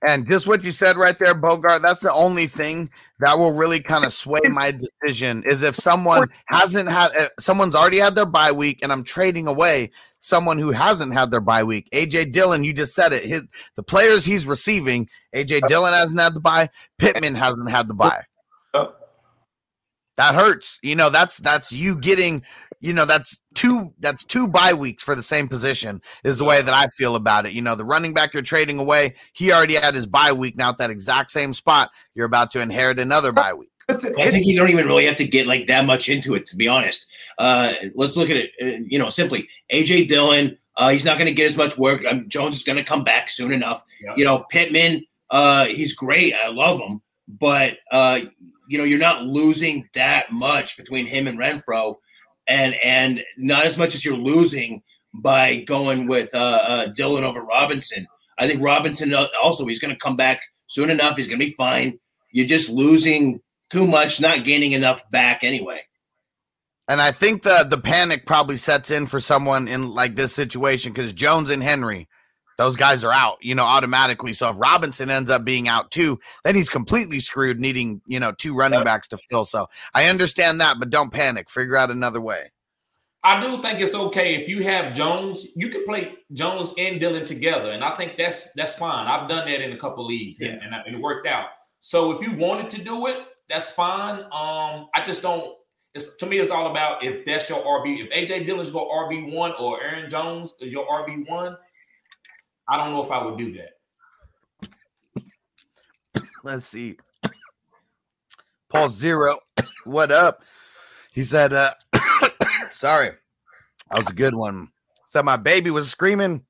And 0.05 0.27
just 0.27 0.47
what 0.47 0.65
you 0.65 0.71
said 0.71 0.97
right 0.97 1.17
there, 1.17 1.33
Bogart, 1.33 1.81
that's 1.81 2.01
the 2.01 2.11
only 2.11 2.45
thing 2.45 2.89
that 3.19 3.39
will 3.39 3.53
really 3.53 3.79
kind 3.79 4.03
of 4.03 4.13
sway 4.13 4.41
my 4.49 4.71
decision 4.71 5.43
is 5.45 5.61
if 5.63 5.77
someone 5.77 6.29
hasn't 6.47 6.89
had, 6.89 7.15
uh, 7.15 7.27
someone's 7.39 7.73
already 7.73 7.99
had 7.99 8.13
their 8.13 8.25
bye 8.25 8.51
week 8.51 8.79
and 8.83 8.91
I'm 8.91 9.05
trading 9.05 9.47
away 9.47 9.91
someone 10.19 10.57
who 10.57 10.71
hasn't 10.71 11.13
had 11.13 11.31
their 11.31 11.39
bye 11.39 11.63
week. 11.63 11.87
AJ 11.93 12.33
Dillon, 12.33 12.65
you 12.65 12.73
just 12.73 12.93
said 12.93 13.13
it. 13.13 13.23
His, 13.23 13.43
the 13.77 13.83
players 13.83 14.25
he's 14.25 14.45
receiving, 14.45 15.07
AJ 15.33 15.69
Dillon 15.69 15.93
hasn't 15.93 16.19
had 16.19 16.33
the 16.33 16.41
bye, 16.41 16.69
Pittman 16.97 17.35
hasn't 17.35 17.71
had 17.71 17.87
the 17.87 17.93
bye. 17.93 18.23
That 20.17 20.35
hurts. 20.35 20.79
You 20.83 20.95
know, 20.95 21.09
that's 21.09 21.37
that's 21.37 21.71
you 21.71 21.97
getting 21.97 22.43
you 22.79 22.93
know 22.93 23.05
that's 23.05 23.39
two 23.55 23.93
that's 23.99 24.23
two 24.23 24.47
bye 24.47 24.73
weeks 24.73 25.03
for 25.03 25.15
the 25.15 25.23
same 25.23 25.47
position 25.47 26.01
is 26.23 26.37
the 26.37 26.43
way 26.43 26.61
that 26.61 26.73
I 26.73 26.87
feel 26.87 27.15
about 27.15 27.45
it. 27.45 27.53
You 27.53 27.61
know, 27.61 27.75
the 27.75 27.85
running 27.85 28.13
back 28.13 28.33
you're 28.33 28.43
trading 28.43 28.79
away, 28.79 29.15
he 29.33 29.51
already 29.51 29.75
had 29.75 29.95
his 29.95 30.05
bye 30.05 30.33
week. 30.33 30.57
Now 30.57 30.69
at 30.69 30.77
that 30.77 30.91
exact 30.91 31.31
same 31.31 31.53
spot, 31.53 31.89
you're 32.13 32.25
about 32.25 32.51
to 32.51 32.59
inherit 32.59 32.99
another 32.99 33.31
bye 33.31 33.53
week. 33.53 33.69
I 33.89 34.31
think 34.31 34.45
you 34.45 34.57
don't 34.57 34.69
even 34.69 34.85
really 34.85 35.05
have 35.05 35.17
to 35.17 35.27
get 35.27 35.47
like 35.47 35.67
that 35.67 35.85
much 35.85 36.09
into 36.09 36.35
it, 36.35 36.45
to 36.47 36.55
be 36.55 36.67
honest. 36.67 37.05
Uh, 37.37 37.73
let's 37.95 38.15
look 38.15 38.29
at 38.29 38.37
it, 38.37 38.51
uh, 38.61 38.83
you 38.87 38.97
know, 38.97 39.09
simply. 39.09 39.47
AJ 39.73 40.07
Dillon, 40.07 40.57
uh, 40.77 40.89
he's 40.89 41.05
not 41.05 41.17
going 41.17 41.27
to 41.27 41.33
get 41.33 41.49
as 41.49 41.57
much 41.57 41.77
work. 41.77 42.03
Um, 42.05 42.29
Jones 42.29 42.55
is 42.55 42.63
going 42.63 42.77
to 42.77 42.83
come 42.83 43.03
back 43.03 43.29
soon 43.29 43.51
enough. 43.51 43.83
Yep. 44.01 44.17
You 44.17 44.25
know, 44.25 44.45
Pittman, 44.49 45.05
uh, 45.29 45.65
he's 45.65 45.93
great. 45.93 46.33
I 46.33 46.47
love 46.47 46.79
him, 46.79 47.01
but 47.27 47.77
uh, 47.91 48.21
you 48.73 48.79
know, 48.79 48.85
you're 48.85 48.97
not 48.97 49.21
losing 49.21 49.87
that 49.93 50.31
much 50.31 50.77
between 50.77 51.05
him 51.05 51.27
and 51.27 51.37
Renfro 51.37 51.97
and 52.47 52.73
and 52.83 53.23
not 53.37 53.67
as 53.67 53.77
much 53.77 53.93
as 53.93 54.03
you're 54.03 54.17
losing 54.17 54.81
by 55.13 55.57
going 55.57 56.07
with 56.07 56.33
uh, 56.33 56.37
uh, 56.65 56.85
Dillon 56.87 57.23
over 57.23 57.43
Robinson. 57.43 58.07
I 58.39 58.47
think 58.47 58.63
Robinson 58.63 59.13
also 59.13 59.67
he's 59.67 59.79
going 59.79 59.93
to 59.93 59.99
come 59.99 60.15
back 60.15 60.41
soon 60.65 60.89
enough. 60.89 61.17
He's 61.17 61.27
going 61.27 61.39
to 61.39 61.45
be 61.45 61.53
fine. 61.53 61.99
You're 62.31 62.47
just 62.47 62.67
losing 62.67 63.41
too 63.69 63.85
much, 63.85 64.19
not 64.19 64.43
gaining 64.43 64.71
enough 64.71 65.03
back 65.11 65.43
anyway. 65.43 65.81
And 66.87 66.99
I 66.99 67.11
think 67.11 67.43
the 67.43 67.67
the 67.69 67.77
panic 67.77 68.25
probably 68.25 68.57
sets 68.57 68.89
in 68.89 69.05
for 69.05 69.19
someone 69.19 69.67
in 69.67 69.91
like 69.91 70.15
this 70.15 70.33
situation 70.33 70.93
because 70.93 71.13
Jones 71.13 71.51
and 71.51 71.61
Henry 71.61 72.07
those 72.57 72.75
guys 72.75 73.03
are 73.03 73.11
out, 73.11 73.37
you 73.41 73.55
know, 73.55 73.63
automatically. 73.63 74.33
So 74.33 74.49
if 74.49 74.55
Robinson 74.57 75.09
ends 75.09 75.29
up 75.29 75.43
being 75.43 75.67
out 75.67 75.91
too, 75.91 76.19
then 76.43 76.55
he's 76.55 76.69
completely 76.69 77.19
screwed, 77.19 77.59
needing, 77.59 78.01
you 78.05 78.19
know, 78.19 78.31
two 78.31 78.55
running 78.55 78.83
backs 78.83 79.07
to 79.09 79.17
fill. 79.17 79.45
So 79.45 79.69
I 79.93 80.05
understand 80.05 80.61
that, 80.61 80.77
but 80.79 80.89
don't 80.89 81.11
panic. 81.11 81.49
Figure 81.49 81.77
out 81.77 81.91
another 81.91 82.21
way. 82.21 82.51
I 83.25 83.41
do 83.41 83.61
think 83.61 83.79
it's 83.79 83.95
okay 83.95 84.35
if 84.35 84.49
you 84.49 84.63
have 84.63 84.93
Jones, 84.93 85.47
you 85.55 85.69
can 85.69 85.85
play 85.85 86.15
Jones 86.33 86.73
and 86.77 86.99
Dillon 86.99 87.23
together, 87.23 87.71
and 87.71 87.83
I 87.83 87.95
think 87.95 88.17
that's 88.17 88.51
that's 88.53 88.75
fine. 88.75 89.07
I've 89.07 89.29
done 89.29 89.47
that 89.47 89.61
in 89.61 89.71
a 89.71 89.77
couple 89.77 90.05
leagues, 90.05 90.41
yeah. 90.41 90.59
and, 90.61 90.73
and, 90.73 90.95
it 90.95 90.99
worked 90.99 91.25
out. 91.25 91.47
So 91.79 92.11
if 92.11 92.21
you 92.21 92.35
wanted 92.35 92.69
to 92.71 92.83
do 92.83 93.07
it, 93.07 93.19
that's 93.47 93.71
fine. 93.71 94.19
Um, 94.23 94.89
I 94.93 95.03
just 95.05 95.21
don't. 95.21 95.55
It's 95.93 96.17
to 96.17 96.25
me, 96.25 96.39
it's 96.39 96.51
all 96.51 96.69
about 96.69 97.01
if 97.01 97.23
that's 97.23 97.47
your 97.47 97.63
RB. 97.63 98.03
If 98.03 98.09
AJ 98.09 98.45
Dillon's 98.45 98.71
go 98.71 98.89
RB 98.89 99.31
one 99.33 99.53
or 99.57 99.81
Aaron 99.81 100.09
Jones 100.09 100.55
is 100.59 100.73
your 100.73 100.85
RB 100.85 101.29
one, 101.29 101.55
I 102.69 102.77
don't 102.77 102.91
know 102.91 103.03
if 103.03 103.11
I 103.11 103.23
would 103.23 103.37
do 103.37 103.57
that. 103.57 105.21
Let's 106.43 106.65
see. 106.65 106.97
Paul 108.69 108.89
Zero, 108.89 109.37
what 109.85 110.11
up? 110.11 110.43
He 111.13 111.23
said, 111.23 111.53
uh, 111.53 111.69
sorry, 112.71 113.11
that 113.89 113.99
was 113.99 114.09
a 114.09 114.13
good 114.13 114.33
one. 114.33 114.69
Said 115.05 115.25
my 115.25 115.37
baby 115.37 115.69
was 115.69 115.89
screaming. 115.89 116.43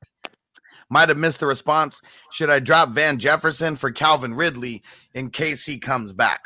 Might 0.90 1.10
have 1.10 1.18
missed 1.18 1.40
the 1.40 1.48
response. 1.48 2.02
Should 2.32 2.50
I 2.50 2.60
drop 2.60 2.90
Van 2.90 3.18
Jefferson 3.18 3.76
for 3.76 3.92
Calvin 3.92 4.34
Ridley 4.36 4.84
in 5.14 5.32
case 5.32 5.66
he 5.66 5.80
comes 5.80 6.14
back? 6.14 6.46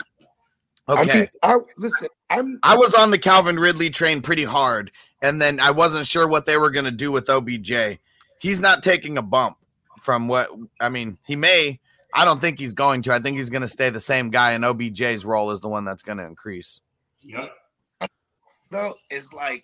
I 0.87 1.03
Okay. 1.03 1.19
mean, 1.19 1.27
I 1.43 1.57
listen. 1.77 2.07
I'm 2.29 2.59
I 2.63 2.75
was 2.75 2.93
on 2.93 3.11
the 3.11 3.17
Calvin 3.17 3.57
Ridley 3.57 3.89
train 3.89 4.21
pretty 4.21 4.45
hard, 4.45 4.91
and 5.21 5.41
then 5.41 5.59
I 5.59 5.71
wasn't 5.71 6.07
sure 6.07 6.27
what 6.27 6.45
they 6.45 6.57
were 6.57 6.71
going 6.71 6.85
to 6.85 6.91
do 6.91 7.11
with 7.11 7.29
OBJ. 7.29 7.99
He's 8.39 8.59
not 8.59 8.83
taking 8.83 9.17
a 9.17 9.21
bump 9.21 9.57
from 10.01 10.27
what 10.27 10.49
I 10.79 10.89
mean. 10.89 11.17
He 11.25 11.35
may. 11.35 11.79
I 12.13 12.25
don't 12.25 12.39
think 12.39 12.59
he's 12.59 12.73
going 12.73 13.01
to. 13.03 13.13
I 13.13 13.19
think 13.19 13.37
he's 13.37 13.49
going 13.49 13.61
to 13.61 13.67
stay 13.67 13.89
the 13.89 13.99
same 13.99 14.29
guy, 14.29 14.53
and 14.53 14.63
OBJ's 14.63 15.25
role 15.25 15.51
is 15.51 15.59
the 15.59 15.67
one 15.67 15.83
that's 15.83 16.03
going 16.03 16.17
to 16.17 16.25
increase. 16.25 16.79
Yep. 17.21 17.49
though 18.69 18.95
is 19.11 19.33
like 19.33 19.63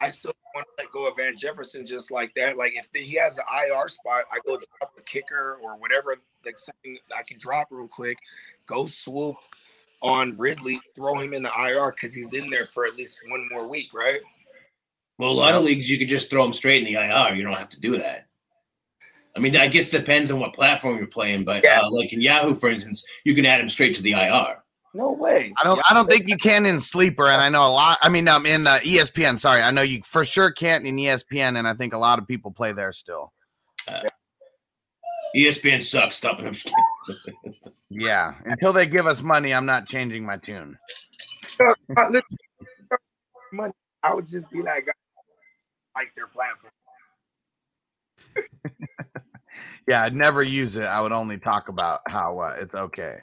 I 0.00 0.10
still 0.10 0.32
want 0.54 0.66
to 0.66 0.84
let 0.84 0.92
go 0.92 1.08
of 1.08 1.16
Van 1.16 1.36
Jefferson 1.36 1.86
just 1.86 2.10
like 2.10 2.32
that. 2.34 2.56
Like 2.56 2.72
if 2.74 2.88
he 2.92 3.14
has 3.16 3.38
an 3.38 3.44
IR 3.52 3.88
spot, 3.88 4.24
I 4.32 4.38
go 4.46 4.56
drop 4.56 4.94
the 4.96 5.02
kicker 5.02 5.58
or 5.62 5.76
whatever, 5.76 6.16
like 6.44 6.58
something 6.58 6.98
I 7.16 7.22
can 7.22 7.38
drop 7.38 7.68
real 7.70 7.88
quick. 7.88 8.18
Go 8.66 8.86
swoop 8.86 9.36
on 10.02 10.36
Ridley, 10.36 10.80
throw 10.94 11.18
him 11.18 11.34
in 11.34 11.42
the 11.42 11.50
IR 11.50 11.92
because 11.92 12.14
he's 12.14 12.32
in 12.32 12.50
there 12.50 12.66
for 12.66 12.86
at 12.86 12.96
least 12.96 13.20
one 13.28 13.48
more 13.50 13.66
week, 13.66 13.92
right? 13.92 14.20
Well, 15.18 15.30
a 15.30 15.32
lot 15.32 15.54
of 15.54 15.64
leagues 15.64 15.90
you 15.90 15.98
could 15.98 16.08
just 16.08 16.30
throw 16.30 16.44
them 16.44 16.52
straight 16.52 16.86
in 16.86 16.92
the 16.92 17.00
IR. 17.00 17.34
You 17.34 17.42
don't 17.42 17.54
have 17.54 17.68
to 17.70 17.80
do 17.80 17.98
that. 17.98 18.26
I 19.36 19.40
mean, 19.40 19.56
I 19.56 19.68
guess 19.68 19.88
it 19.88 19.98
depends 19.98 20.30
on 20.30 20.40
what 20.40 20.54
platform 20.54 20.96
you're 20.98 21.06
playing, 21.06 21.44
but 21.44 21.64
Yeah. 21.64 21.80
uh, 21.82 21.90
like 21.90 22.12
in 22.12 22.20
Yahoo, 22.20 22.54
for 22.54 22.70
instance, 22.70 23.04
you 23.24 23.34
can 23.34 23.46
add 23.46 23.60
them 23.60 23.68
straight 23.68 23.94
to 23.96 24.02
the 24.02 24.12
IR. 24.12 24.62
No 24.94 25.12
way. 25.12 25.52
I 25.60 25.64
don't. 25.64 25.80
I 25.88 25.94
don't 25.94 26.08
think 26.08 26.28
you 26.28 26.36
can 26.36 26.64
in 26.64 26.80
sleeper, 26.80 27.26
and 27.28 27.42
I 27.42 27.50
know 27.50 27.66
a 27.66 27.70
lot. 27.70 27.98
I 28.00 28.08
mean, 28.08 28.26
I'm 28.26 28.36
um, 28.36 28.46
in 28.46 28.66
uh, 28.66 28.78
ESPN. 28.78 29.38
Sorry, 29.38 29.60
I 29.60 29.70
know 29.70 29.82
you 29.82 30.02
for 30.02 30.24
sure 30.24 30.50
can't 30.50 30.86
in 30.86 30.96
ESPN, 30.96 31.58
and 31.58 31.68
I 31.68 31.74
think 31.74 31.92
a 31.92 31.98
lot 31.98 32.18
of 32.18 32.26
people 32.26 32.50
play 32.50 32.72
there 32.72 32.92
still. 32.92 33.32
ESPN 35.36 35.82
sucks. 35.82 36.16
Stop 36.16 36.40
it. 36.40 36.64
Yeah, 37.90 38.34
until 38.44 38.74
they 38.74 38.86
give 38.86 39.06
us 39.06 39.22
money, 39.22 39.54
I'm 39.54 39.64
not 39.64 39.86
changing 39.88 40.24
my 40.24 40.36
tune. 40.36 40.76
Uh, 41.96 42.20
money, 43.50 43.72
I 44.02 44.14
would 44.14 44.28
just 44.28 44.50
be 44.50 44.60
like, 44.60 44.86
like 45.98 46.14
their 46.14 46.28
platform. 46.28 46.72
Yeah, 49.88 50.02
I'd 50.02 50.14
never 50.14 50.42
use 50.42 50.76
it. 50.76 50.84
I 50.84 51.00
would 51.00 51.12
only 51.12 51.38
talk 51.38 51.70
about 51.70 52.00
how 52.06 52.38
uh, 52.40 52.56
it's 52.60 52.74
okay. 52.74 53.16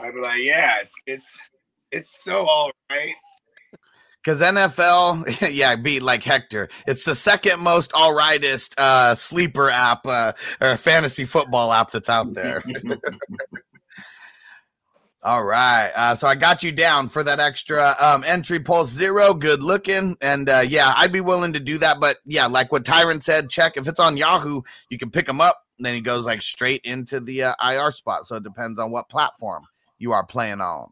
I'd 0.00 0.14
be 0.14 0.20
like, 0.20 0.40
yeah, 0.40 0.80
it's 0.80 0.94
it's 1.06 1.26
it's 1.92 2.24
so 2.24 2.46
all 2.46 2.70
right. 2.90 3.14
Because 4.24 4.40
NFL, 4.40 5.52
yeah, 5.54 5.76
be 5.76 6.00
like 6.00 6.22
Hector. 6.22 6.70
It's 6.86 7.04
the 7.04 7.14
second 7.14 7.60
most 7.60 7.92
all 7.92 8.14
rightest 8.14 8.74
uh, 8.78 9.14
sleeper 9.14 9.68
app 9.68 10.06
uh, 10.06 10.32
or 10.62 10.78
fantasy 10.78 11.26
football 11.26 11.74
app 11.74 11.90
that's 11.90 12.08
out 12.08 12.32
there. 12.32 12.62
all 15.24 15.42
right. 15.42 15.90
Uh, 15.96 16.14
so 16.14 16.26
I 16.26 16.34
got 16.34 16.62
you 16.62 16.70
down 16.70 17.08
for 17.08 17.24
that 17.24 17.40
extra 17.40 17.96
um, 17.98 18.22
entry 18.24 18.60
pulse 18.60 18.90
zero. 18.90 19.32
Good 19.32 19.62
looking. 19.62 20.16
And 20.20 20.48
uh, 20.50 20.62
yeah, 20.66 20.92
I'd 20.96 21.12
be 21.12 21.22
willing 21.22 21.54
to 21.54 21.60
do 21.60 21.78
that. 21.78 21.98
But 21.98 22.18
yeah, 22.26 22.46
like 22.46 22.70
what 22.70 22.84
Tyron 22.84 23.22
said, 23.22 23.48
check 23.48 23.78
if 23.78 23.88
it's 23.88 23.98
on 24.00 24.18
Yahoo, 24.18 24.60
you 24.90 24.98
can 24.98 25.10
pick 25.10 25.26
him 25.26 25.40
up. 25.40 25.56
And 25.78 25.86
then 25.86 25.94
he 25.94 26.02
goes 26.02 26.26
like 26.26 26.42
straight 26.42 26.82
into 26.84 27.20
the 27.20 27.42
uh, 27.44 27.54
IR 27.64 27.90
spot. 27.90 28.26
So 28.26 28.36
it 28.36 28.42
depends 28.44 28.78
on 28.78 28.90
what 28.90 29.08
platform 29.08 29.64
you 29.98 30.12
are 30.12 30.26
playing 30.26 30.60
on. 30.60 30.90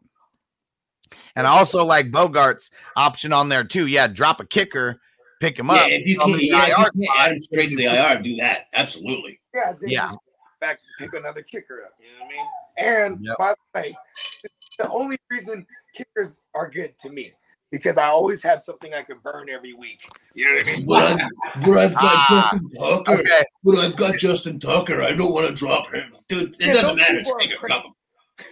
And 1.35 1.45
I 1.45 1.51
also 1.51 1.85
like 1.85 2.07
Bogart's 2.09 2.71
option 2.95 3.31
on 3.33 3.49
there 3.49 3.63
too. 3.63 3.85
Yeah, 3.85 4.07
drop 4.07 4.39
a 4.39 4.45
kicker, 4.47 4.99
pick 5.39 5.59
him 5.59 5.67
yeah, 5.67 5.73
up. 5.75 5.87
if 5.89 6.07
you 6.07 6.17
can't, 6.17 6.31
in 6.31 6.37
the 6.37 6.45
yeah, 6.47 6.63
if 6.63 6.69
you 6.69 6.75
can't 6.75 6.93
spot. 6.93 7.17
add 7.19 7.31
them 7.33 7.39
straight 7.39 7.69
to 7.69 7.75
the 7.75 7.83
IR, 7.85 8.21
do 8.23 8.35
that. 8.37 8.65
Absolutely. 8.73 9.39
Yeah, 9.53 9.73
Yeah. 9.85 10.11
back 10.59 10.79
pick 10.97 11.13
another 11.13 11.43
kicker 11.43 11.83
up. 11.85 11.91
You 11.99 12.07
know 12.07 12.25
what 12.25 12.33
I 12.33 12.35
mean? 12.35 12.45
And 12.77 13.17
Yep. 13.21 13.37
by 13.37 13.53
the 13.73 13.79
way, 13.81 13.95
the 14.79 14.89
only 14.89 15.17
reason 15.29 15.65
kickers 15.95 16.39
are 16.55 16.69
good 16.69 16.97
to 16.99 17.09
me 17.09 17.31
because 17.71 17.97
I 17.97 18.07
always 18.07 18.41
have 18.43 18.61
something 18.61 18.93
I 18.93 19.03
can 19.03 19.17
burn 19.23 19.49
every 19.49 19.73
week. 19.73 19.99
You 20.33 20.45
know 20.49 20.55
what 20.55 20.67
I 20.67 20.75
mean? 20.77 20.85
But 20.85 21.03
I've, 21.03 21.65
but 21.65 21.77
I've 21.77 21.93
got 21.93 22.01
Ah, 22.03 22.49
Justin 22.51 22.69
Tucker. 22.79 23.11
Okay. 23.21 23.43
But 23.63 23.75
I've 23.77 23.95
got 23.95 24.17
Justin 24.17 24.59
Tucker. 24.59 25.01
I 25.01 25.15
don't 25.15 25.31
want 25.33 25.47
to 25.47 25.53
drop 25.53 25.91
him. 25.93 26.13
Dude, 26.27 26.55
it 26.59 26.67
Yeah, 26.67 26.73
doesn't 26.73 26.95
matter. 26.97 27.19
people 27.19 27.21
Just 27.23 27.33
are 27.33 27.39
take 27.39 27.51
a 27.63 27.67
couple. 27.67 27.95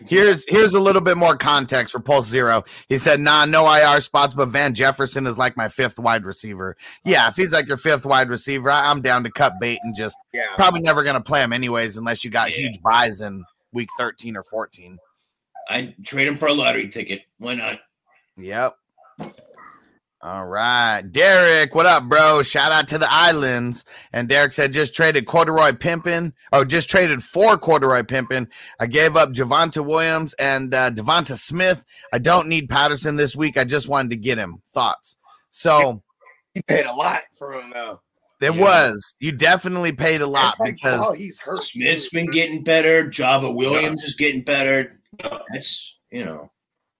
Here's 0.07 0.43
here's 0.47 0.75
a 0.75 0.79
little 0.79 1.01
bit 1.01 1.17
more 1.17 1.35
context 1.35 1.91
for 1.91 1.99
Pulse 1.99 2.27
Zero. 2.27 2.63
He 2.87 2.99
said, 2.99 3.19
"Nah, 3.19 3.45
no 3.45 3.65
IR 3.67 3.99
spots, 3.99 4.33
but 4.35 4.49
Van 4.49 4.75
Jefferson 4.75 5.25
is 5.25 5.39
like 5.39 5.57
my 5.57 5.67
fifth 5.67 5.97
wide 5.97 6.23
receiver. 6.23 6.77
Yeah, 7.03 7.27
if 7.27 7.35
he's 7.35 7.51
like 7.51 7.67
your 7.67 7.77
fifth 7.77 8.05
wide 8.05 8.29
receiver, 8.29 8.69
I- 8.69 8.91
I'm 8.91 9.01
down 9.01 9.23
to 9.23 9.31
cut 9.31 9.59
bait 9.59 9.79
and 9.83 9.95
just 9.95 10.15
Yeah. 10.33 10.45
probably 10.55 10.81
never 10.81 11.01
gonna 11.03 11.19
play 11.19 11.41
him 11.41 11.51
anyways, 11.51 11.97
unless 11.97 12.23
you 12.23 12.29
got 12.29 12.51
Yeah. 12.51 12.57
huge 12.57 12.81
buys 12.83 13.21
in 13.21 13.43
week 13.73 13.89
13 13.97 14.35
or 14.37 14.43
14. 14.43 14.97
I'd 15.69 16.05
trade 16.05 16.27
him 16.27 16.37
for 16.37 16.47
a 16.47 16.53
lottery 16.53 16.89
ticket. 16.89 17.21
Why 17.37 17.55
not? 17.55 17.79
Yep. 18.37 18.75
All 20.23 20.45
right. 20.45 21.01
Derek, 21.01 21.73
what 21.73 21.87
up, 21.87 22.07
bro? 22.07 22.43
Shout 22.43 22.71
out 22.71 22.87
to 22.89 22.99
the 22.99 23.07
islands. 23.09 23.83
And 24.13 24.29
Derek 24.29 24.53
said 24.53 24.71
just 24.71 24.93
traded 24.93 25.25
Corduroy 25.25 25.71
Pimpin, 25.71 26.33
or 26.53 26.63
just 26.63 26.89
traded 26.91 27.23
for 27.23 27.57
Corduroy 27.57 28.03
Pimpin. 28.03 28.47
I 28.79 28.85
gave 28.85 29.15
up 29.15 29.31
Javonte 29.31 29.83
Williams 29.83 30.35
and 30.35 30.75
uh, 30.75 30.91
Devonta 30.91 31.35
Smith. 31.37 31.83
I 32.13 32.19
don't 32.19 32.47
need 32.47 32.69
Patterson 32.69 33.15
this 33.15 33.35
week. 33.35 33.57
I 33.57 33.63
just 33.63 33.87
wanted 33.87 34.11
to 34.11 34.17
get 34.17 34.37
him. 34.37 34.61
Thoughts? 34.67 35.17
So 35.49 36.03
He 36.53 36.61
paid 36.61 36.85
a 36.85 36.93
lot 36.93 37.21
for 37.33 37.53
him 37.53 37.71
though. 37.73 38.01
There 38.41 38.53
Yeah. 38.55 38.61
was. 38.89 39.13
You 39.19 39.31
definitely 39.31 39.91
paid 39.91 40.19
a 40.21 40.27
lot 40.27 40.59
Like, 40.59 40.73
because 40.75 40.99
oh, 40.99 41.13
he's 41.13 41.39
hurt. 41.39 41.61
Smith's 41.61 42.09
been 42.09 42.29
getting 42.31 42.63
better. 42.63 43.07
Java 43.07 43.49
Williams 43.51 44.03
is 44.03 44.15
getting 44.15 44.43
better. 44.43 44.99
That's 45.53 45.99
you 46.11 46.25
know, 46.25 46.51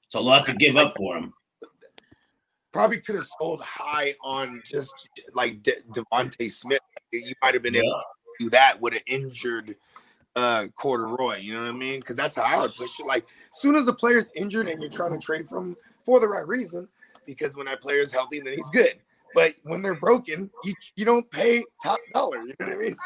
it's 0.05 0.15
a 0.15 0.19
lot 0.19 0.45
to 0.45 0.53
give 0.53 0.77
up 0.77 0.93
for 0.95 1.17
him. 1.17 1.33
probably 2.71 3.01
could 3.01 3.15
have 3.15 3.25
sold 3.39 3.59
high 3.61 4.15
on 4.23 4.61
just 4.63 4.93
like 5.33 5.61
De- 5.63 5.81
DeVonta 5.93 6.49
Smith. 6.49 6.79
You 7.11 7.33
might 7.41 7.53
have 7.55 7.63
been 7.63 7.75
able 7.75 7.89
to 7.89 8.43
do 8.45 8.49
that 8.51 8.79
with 8.79 8.93
an 8.93 9.01
injured 9.07 9.75
uh 10.35 10.67
corduroy. 10.75 11.39
You 11.39 11.55
know 11.55 11.61
what 11.63 11.69
I 11.69 11.77
mean? 11.77 11.99
Because 12.01 12.15
that's 12.15 12.35
how 12.35 12.43
I 12.43 12.61
would 12.61 12.75
push 12.75 12.99
it. 12.99 13.07
Like, 13.07 13.23
as 13.53 13.59
soon 13.59 13.75
as 13.75 13.85
the 13.85 13.93
player's 13.93 14.29
injured 14.35 14.67
and 14.69 14.79
you're 14.79 14.91
trying 14.91 15.11
to 15.11 15.19
trade 15.19 15.49
from 15.49 15.75
for 16.05 16.19
the 16.19 16.27
right 16.27 16.47
reason, 16.47 16.87
because 17.25 17.57
when 17.57 17.65
that 17.65 17.81
player's 17.81 18.11
healthy, 18.11 18.39
then 18.39 18.53
he's 18.53 18.69
good. 18.69 18.93
But 19.33 19.55
when 19.63 19.81
they're 19.81 19.99
broken, 19.99 20.49
you 20.63 20.73
you 20.95 21.05
don't 21.05 21.29
pay 21.31 21.63
top 21.83 21.99
dollar. 22.13 22.41
You 22.41 22.53
know 22.59 22.67
what 22.67 22.75
I 22.75 22.77
mean? 22.77 22.97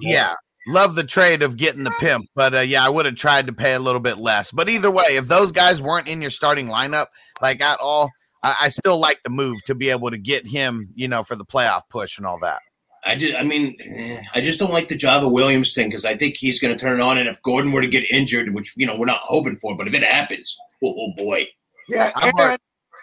Yeah. 0.00 0.34
Love 0.66 0.94
the 0.94 1.04
trade 1.04 1.42
of 1.42 1.56
getting 1.56 1.84
the 1.84 1.90
pimp, 1.92 2.26
but 2.34 2.54
uh, 2.54 2.60
yeah, 2.60 2.84
I 2.84 2.90
would 2.90 3.06
have 3.06 3.14
tried 3.14 3.46
to 3.46 3.52
pay 3.52 3.72
a 3.72 3.78
little 3.78 4.00
bit 4.00 4.18
less. 4.18 4.52
But 4.52 4.68
either 4.68 4.90
way, 4.90 5.04
if 5.08 5.26
those 5.26 5.52
guys 5.52 5.80
weren't 5.80 6.06
in 6.06 6.20
your 6.20 6.30
starting 6.30 6.66
lineup, 6.66 7.06
like 7.40 7.62
at 7.62 7.80
all, 7.80 8.10
I, 8.42 8.56
I 8.62 8.68
still 8.68 8.98
like 8.98 9.22
the 9.22 9.30
move 9.30 9.56
to 9.66 9.74
be 9.74 9.88
able 9.88 10.10
to 10.10 10.18
get 10.18 10.46
him, 10.46 10.90
you 10.94 11.08
know, 11.08 11.22
for 11.22 11.34
the 11.34 11.46
playoff 11.46 11.82
push 11.88 12.18
and 12.18 12.26
all 12.26 12.38
that. 12.40 12.60
I 13.04 13.16
just, 13.16 13.34
I 13.36 13.42
mean, 13.42 13.76
eh, 13.86 14.20
I 14.34 14.42
just 14.42 14.58
don't 14.58 14.72
like 14.72 14.88
the 14.88 14.96
Java 14.96 15.28
Williams 15.28 15.72
thing 15.72 15.88
because 15.88 16.04
I 16.04 16.16
think 16.16 16.36
he's 16.36 16.60
going 16.60 16.76
to 16.76 16.80
turn 16.80 17.00
it 17.00 17.02
on. 17.02 17.16
And 17.16 17.28
if 17.28 17.40
Gordon 17.42 17.72
were 17.72 17.80
to 17.80 17.88
get 17.88 18.10
injured, 18.10 18.54
which 18.54 18.74
you 18.76 18.86
know 18.86 18.96
we're 18.98 19.06
not 19.06 19.22
hoping 19.22 19.56
for, 19.56 19.76
but 19.76 19.88
if 19.88 19.94
it 19.94 20.04
happens, 20.04 20.56
oh, 20.84 20.94
oh 20.94 21.12
boy, 21.16 21.46
Yeah. 21.88 22.12
And 22.20 22.58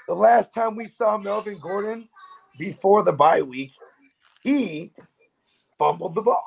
the 0.07 0.13
last 0.13 0.53
time 0.53 0.75
we 0.75 0.85
saw 0.85 1.17
Melvin 1.17 1.57
Gordon 1.57 2.07
before 2.57 3.03
the 3.03 3.13
bye 3.13 3.41
week, 3.41 3.71
he 4.41 4.91
fumbled 5.77 6.15
the 6.15 6.21
ball. 6.21 6.43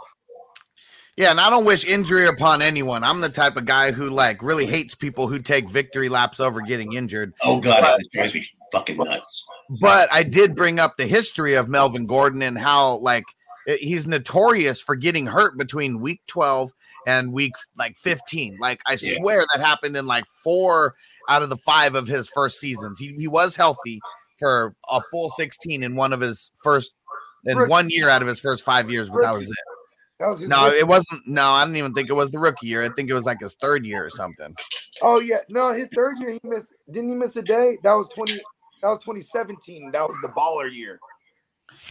Yeah, 1.16 1.32
and 1.32 1.40
I 1.40 1.50
don't 1.50 1.64
wish 1.66 1.84
injury 1.84 2.26
upon 2.28 2.62
anyone. 2.62 3.04
I'm 3.04 3.20
the 3.20 3.28
type 3.28 3.56
of 3.56 3.66
guy 3.66 3.90
who 3.92 4.08
like 4.08 4.42
really 4.42 4.64
hates 4.64 4.94
people 4.94 5.26
who 5.28 5.38
take 5.38 5.68
victory 5.68 6.08
laps 6.08 6.40
over 6.40 6.60
getting 6.62 6.94
injured. 6.94 7.34
oh 7.42 7.60
god, 7.60 7.82
But- 7.82 7.98
that 7.98 8.08
drives 8.12 8.34
me 8.34 8.44
fucking 8.72 8.96
nuts. 8.96 9.44
But 9.80 10.12
I 10.12 10.22
did 10.22 10.56
bring 10.56 10.78
up 10.78 10.96
the 10.96 11.06
history 11.06 11.54
of 11.54 11.68
Melvin 11.68 12.06
Gordon 12.06 12.42
and 12.42 12.56
how 12.58 12.98
like 12.98 13.24
he's 13.66 14.06
notorious 14.06 14.80
for 14.80 14.96
getting 14.96 15.26
hurt 15.26 15.58
between 15.58 16.00
week 16.00 16.22
12 16.26 16.72
and 17.06 17.32
week 17.32 17.52
like 17.78 17.96
15. 17.98 18.56
Like 18.60 18.80
I 18.86 18.96
Yeah. 19.00 19.16
swear 19.18 19.44
that 19.52 19.60
happened 19.64 19.96
in 19.96 20.06
like 20.06 20.24
four 20.42 20.94
out 21.28 21.42
of 21.42 21.50
the 21.50 21.56
five 21.58 21.94
of 21.94 22.08
his 22.08 22.28
first 22.30 22.58
seasons. 22.58 22.98
He 22.98 23.14
he 23.18 23.28
was 23.28 23.54
healthy 23.56 24.00
for 24.40 24.74
a 24.88 25.00
full 25.12 25.30
16 25.36 25.84
in 25.84 25.94
one 25.94 26.12
of 26.12 26.20
his 26.20 26.50
first 26.64 26.90
in 27.46 27.56
Rookie. 27.56 27.70
one 27.70 27.88
year 27.90 28.08
out 28.08 28.22
of 28.22 28.28
his 28.28 28.40
first 28.40 28.64
five 28.64 28.90
years, 28.90 29.08
but 29.08 29.22
that 29.22 29.32
was 29.32 29.48
it. 29.48 29.56
That 30.18 30.28
was 30.28 30.40
No, 30.48 30.66
rookie- 30.66 30.78
it 30.78 30.88
wasn't. 30.88 31.26
No, 31.26 31.44
I 31.44 31.64
don't 31.64 31.76
even 31.76 31.94
think 31.94 32.08
it 32.10 32.14
was 32.14 32.30
the 32.32 32.38
rookie 32.40 32.66
year. 32.66 32.82
I 32.82 32.88
think 32.90 33.08
it 33.08 33.14
was 33.14 33.24
like 33.24 33.38
his 33.40 33.54
third 33.62 33.86
year 33.86 34.04
or 34.04 34.10
something. 34.10 34.54
Oh 35.02 35.20
yeah, 35.20 35.38
no, 35.48 35.72
his 35.72 35.88
third 35.94 36.18
year 36.18 36.32
he 36.32 36.40
missed. 36.42 36.66
Didn't 36.90 37.10
he 37.10 37.14
miss 37.14 37.36
a 37.36 37.42
day? 37.42 37.78
That 37.84 37.94
was 37.94 38.08
twenty. 38.08 38.34
That 38.82 38.88
was 38.88 38.98
2017. 39.00 39.90
That 39.92 40.08
was 40.08 40.16
the 40.22 40.28
baller 40.28 40.70
year. 40.74 40.98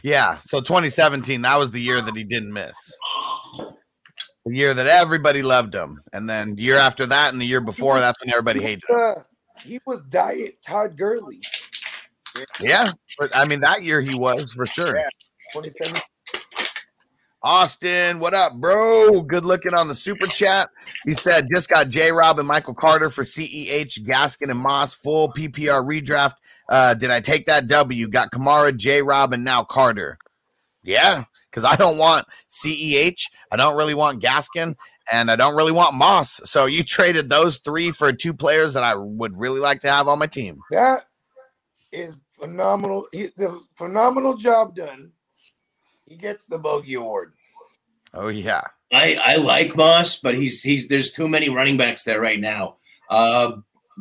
Yeah. 0.03 0.39
So 0.47 0.59
2017, 0.59 1.41
that 1.43 1.55
was 1.57 1.69
the 1.71 1.79
year 1.79 2.01
that 2.01 2.15
he 2.17 2.23
didn't 2.23 2.51
miss. 2.51 2.75
The 4.45 4.55
year 4.55 4.73
that 4.73 4.87
everybody 4.87 5.41
loved 5.43 5.73
him. 5.75 6.01
And 6.13 6.29
then 6.29 6.55
the 6.55 6.63
year 6.63 6.77
after 6.77 7.05
that 7.05 7.31
and 7.31 7.39
the 7.41 7.45
year 7.45 7.61
before, 7.61 7.99
that's 7.99 8.19
when 8.21 8.31
everybody 8.31 8.61
hated 8.61 8.81
him. 8.89 8.95
Uh, 8.97 9.13
he 9.63 9.79
was 9.85 10.03
diet 10.05 10.57
Todd 10.65 10.97
Gurley. 10.97 11.41
Yeah. 12.59 12.89
But 13.17 13.35
I 13.35 13.45
mean, 13.45 13.59
that 13.61 13.83
year 13.83 14.01
he 14.01 14.15
was 14.15 14.53
for 14.53 14.65
sure. 14.65 14.95
Yeah. 14.95 15.09
27. 15.53 15.99
Austin, 17.41 18.19
what 18.19 18.33
up, 18.33 18.55
bro? 18.55 19.21
Good 19.21 19.45
looking 19.45 19.73
on 19.73 19.87
the 19.87 19.95
super 19.95 20.27
chat. 20.27 20.69
He 21.05 21.15
said 21.15 21.47
just 21.53 21.69
got 21.69 21.89
J 21.89 22.11
Rob 22.11 22.37
and 22.37 22.47
Michael 22.47 22.73
Carter 22.73 23.09
for 23.09 23.23
CEH, 23.23 23.99
Gaskin 24.05 24.51
and 24.51 24.59
Moss, 24.59 24.93
full 24.93 25.31
PPR 25.31 25.85
redraft. 25.85 26.33
Uh, 26.67 26.93
did 26.93 27.11
I 27.11 27.21
take 27.21 27.45
that 27.45 27.67
W? 27.67 28.09
Got 28.09 28.31
Kamara, 28.31 28.75
J 28.75 29.01
Rob, 29.01 29.31
and 29.31 29.43
now 29.45 29.63
Carter. 29.63 30.17
Yeah, 30.83 31.23
because 31.49 31.63
I 31.63 31.77
don't 31.77 31.97
want 31.97 32.27
CEH. 32.49 33.21
I 33.51 33.55
don't 33.55 33.77
really 33.77 33.93
want 33.93 34.21
Gaskin, 34.21 34.75
and 35.11 35.31
I 35.31 35.37
don't 35.37 35.55
really 35.55 35.71
want 35.71 35.95
Moss. 35.95 36.41
So 36.43 36.65
you 36.65 36.83
traded 36.83 37.29
those 37.29 37.59
three 37.59 37.91
for 37.91 38.11
two 38.11 38.33
players 38.33 38.73
that 38.73 38.83
I 38.83 38.95
would 38.95 39.39
really 39.39 39.61
like 39.61 39.79
to 39.81 39.89
have 39.89 40.09
on 40.09 40.19
my 40.19 40.27
team. 40.27 40.59
That 40.71 41.05
is 41.93 42.15
phenomenal. 42.39 43.07
He, 43.11 43.29
the 43.37 43.61
phenomenal 43.75 44.35
job 44.37 44.75
done. 44.75 45.11
He 46.07 46.15
gets 46.15 46.45
the 46.45 46.57
bogey 46.57 46.95
award. 46.95 47.33
Oh 48.13 48.29
yeah. 48.29 48.61
I, 48.91 49.19
I 49.23 49.35
like 49.35 49.75
Moss, 49.75 50.19
but 50.19 50.33
he's 50.33 50.63
he's 50.63 50.87
there's 50.87 51.11
too 51.11 51.27
many 51.27 51.49
running 51.49 51.77
backs 51.77 52.03
there 52.03 52.19
right 52.19 52.39
now. 52.39 52.77
Uh, 53.09 53.57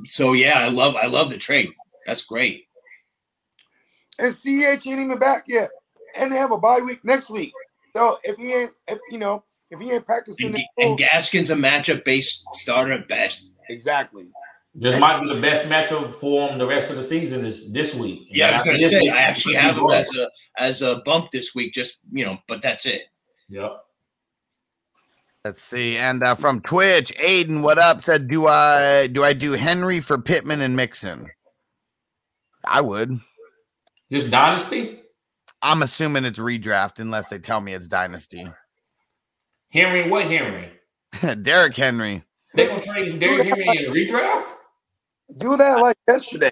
so 0.06 0.32
yeah, 0.32 0.58
I 0.58 0.68
love 0.68 0.96
I 0.96 1.06
love 1.06 1.28
the 1.30 1.36
trade. 1.36 1.68
That's 2.06 2.24
great. 2.24 2.66
And 4.18 4.34
CH 4.34 4.46
ain't 4.86 4.86
even 4.86 5.18
back 5.18 5.44
yet. 5.46 5.70
And 6.16 6.32
they 6.32 6.36
have 6.36 6.52
a 6.52 6.58
bye 6.58 6.80
week 6.80 7.04
next 7.04 7.28
week. 7.30 7.52
So 7.94 8.18
if 8.24 8.36
he 8.36 8.52
ain't 8.54 8.72
if 8.86 8.98
you 9.10 9.18
know, 9.18 9.44
if 9.70 9.78
he 9.78 9.90
ain't 9.92 10.06
practicing 10.06 10.54
And, 10.54 10.64
and 10.78 10.98
Gaskin's 10.98 11.50
a 11.50 11.54
matchup 11.54 12.04
based 12.04 12.44
starter 12.54 12.92
at 12.92 13.08
best. 13.08 13.50
exactly. 13.68 14.26
This 14.80 14.98
might 14.98 15.20
be 15.20 15.28
the 15.28 15.40
best 15.40 15.68
matchup 15.68 16.14
for 16.14 16.48
him 16.48 16.58
the 16.58 16.66
rest 16.66 16.90
of 16.90 16.96
the 16.96 17.02
season 17.02 17.44
is 17.44 17.72
this 17.72 17.96
week. 17.96 18.28
Yeah, 18.30 18.50
I 18.50 18.52
was 18.52 18.62
gonna 18.62 18.78
say 18.78 19.00
week, 19.00 19.12
I 19.12 19.22
actually 19.22 19.56
have 19.56 19.76
him 19.76 19.90
as 19.90 20.08
a 20.14 20.30
as 20.56 20.82
a 20.82 21.02
bump 21.04 21.32
this 21.32 21.52
week, 21.52 21.74
just 21.74 21.98
you 22.12 22.24
know, 22.24 22.38
but 22.46 22.62
that's 22.62 22.86
it. 22.86 23.02
Yep. 23.48 23.76
Let's 25.44 25.62
see. 25.62 25.96
And 25.96 26.22
uh, 26.22 26.36
from 26.36 26.60
Twitch, 26.60 27.12
Aiden, 27.16 27.62
what 27.62 27.78
up? 27.78 28.04
Said, 28.04 28.28
do 28.28 28.46
I 28.46 29.08
do 29.08 29.24
I 29.24 29.32
do 29.32 29.52
Henry 29.52 29.98
for 29.98 30.16
Pittman 30.16 30.60
and 30.60 30.76
Mixon? 30.76 31.28
I 32.64 32.80
would. 32.80 33.18
Just 34.12 34.30
dynasty. 34.30 35.00
I'm 35.60 35.82
assuming 35.82 36.24
it's 36.24 36.38
redraft 36.38 37.00
unless 37.00 37.28
they 37.28 37.38
tell 37.40 37.60
me 37.60 37.74
it's 37.74 37.88
dynasty. 37.88 38.46
Henry, 39.70 40.08
what 40.08 40.24
Henry? 40.24 40.70
Derrick 41.42 41.74
Henry. 41.74 42.22
They 42.54 42.68
gonna 42.68 42.80
trade 42.80 43.18
Derrick 43.18 43.48
Henry 43.48 43.84
in 43.84 43.92
redraft? 43.92 44.57
Do 45.36 45.56
that 45.56 45.80
like 45.80 45.96
yesterday. 46.08 46.50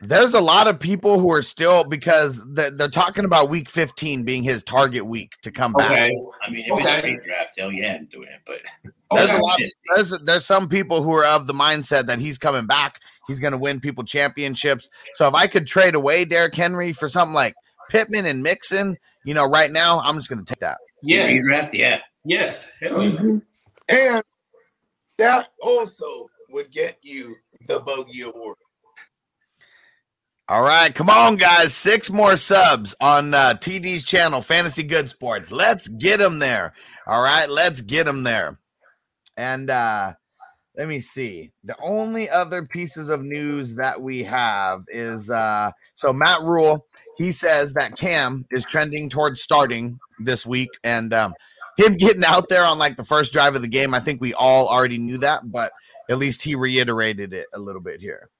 There's 0.00 0.32
a 0.34 0.40
lot 0.40 0.68
of 0.68 0.78
people 0.78 1.18
who 1.18 1.32
are 1.32 1.42
still 1.42 1.82
because 1.82 2.40
they're, 2.54 2.70
they're 2.70 2.88
talking 2.88 3.24
about 3.24 3.50
week 3.50 3.68
15 3.68 4.22
being 4.22 4.44
his 4.44 4.62
target 4.62 5.04
week 5.04 5.32
to 5.42 5.50
come 5.50 5.72
back. 5.72 5.90
I 5.90 6.50
mean, 6.50 6.64
if 6.66 6.70
Okay. 6.72 7.10
it's 7.14 7.26
redraft, 7.26 7.48
hell 7.58 7.72
yeah, 7.72 7.96
I'm 7.96 8.04
doing 8.06 8.28
it. 8.28 8.40
But 8.46 8.60
There's 9.10 9.30
Okay. 9.30 9.38
a 9.38 9.40
lot. 9.42 9.58
There's 9.94 10.10
there's 10.24 10.44
some 10.44 10.68
people 10.68 11.02
who 11.02 11.12
are 11.14 11.24
of 11.24 11.46
the 11.48 11.54
mindset 11.54 12.06
that 12.06 12.20
he's 12.20 12.38
coming 12.38 12.66
back. 12.66 13.00
He's 13.26 13.40
going 13.40 13.52
to 13.52 13.58
win 13.58 13.80
people 13.80 14.04
championships. 14.04 14.88
So 15.14 15.26
if 15.26 15.34
I 15.34 15.46
could 15.48 15.66
trade 15.66 15.94
away 15.96 16.24
Derrick 16.24 16.54
Henry 16.54 16.92
for 16.92 17.08
something 17.08 17.34
like 17.34 17.54
Pittman 17.88 18.26
and 18.26 18.40
Mixon, 18.42 18.96
you 19.24 19.34
know, 19.34 19.46
right 19.46 19.70
now 19.72 20.00
I'm 20.00 20.14
just 20.14 20.28
going 20.28 20.44
to 20.44 20.54
take 20.54 20.60
that. 20.60 20.78
Yes. 21.02 21.38
redraft, 21.48 21.74
yeah. 21.74 22.00
Yes. 22.24 22.70
Hell 22.80 23.02
yeah. 23.02 23.10
Mhm. 23.18 23.42
And 23.88 24.22
that 25.16 25.48
also 25.60 26.28
would 26.50 26.70
get 26.70 26.98
you 27.02 27.34
the 27.68 27.80
bogey 27.80 28.22
award. 28.22 28.56
All 30.50 30.62
right, 30.62 30.94
come 30.94 31.10
on, 31.10 31.36
guys. 31.36 31.74
Six 31.74 32.10
more 32.10 32.38
subs 32.38 32.94
on 33.02 33.34
uh, 33.34 33.52
TD's 33.54 34.02
channel, 34.02 34.40
Fantasy 34.40 34.82
Good 34.82 35.10
Sports. 35.10 35.52
Let's 35.52 35.88
get 35.88 36.20
them 36.20 36.38
there. 36.38 36.72
All 37.06 37.22
right, 37.22 37.48
let's 37.50 37.82
get 37.82 38.06
them 38.06 38.22
there. 38.22 38.58
And 39.36 39.68
uh, 39.68 40.14
let 40.74 40.88
me 40.88 41.00
see. 41.00 41.52
The 41.64 41.76
only 41.82 42.30
other 42.30 42.64
pieces 42.64 43.10
of 43.10 43.22
news 43.22 43.74
that 43.74 44.00
we 44.00 44.22
have 44.22 44.84
is 44.88 45.28
uh, 45.28 45.70
so 45.94 46.14
Matt 46.14 46.40
Rhule. 46.40 46.86
He 47.18 47.30
says 47.32 47.74
that 47.74 47.98
Cam 47.98 48.46
is 48.50 48.64
trending 48.64 49.10
towards 49.10 49.42
starting 49.42 49.98
this 50.20 50.46
week, 50.46 50.70
and 50.82 51.12
um, 51.12 51.34
him 51.76 51.96
getting 51.96 52.24
out 52.24 52.48
there 52.48 52.64
on 52.64 52.78
like 52.78 52.96
the 52.96 53.04
first 53.04 53.32
drive 53.34 53.54
of 53.54 53.60
the 53.60 53.68
game. 53.68 53.92
I 53.92 54.00
think 54.00 54.20
we 54.20 54.32
all 54.34 54.66
already 54.68 54.98
knew 54.98 55.18
that, 55.18 55.50
but 55.50 55.72
at 56.08 56.18
least 56.18 56.42
he 56.42 56.54
reiterated 56.54 57.32
it 57.32 57.46
a 57.54 57.58
little 57.58 57.80
bit 57.80 58.00
here. 58.00 58.30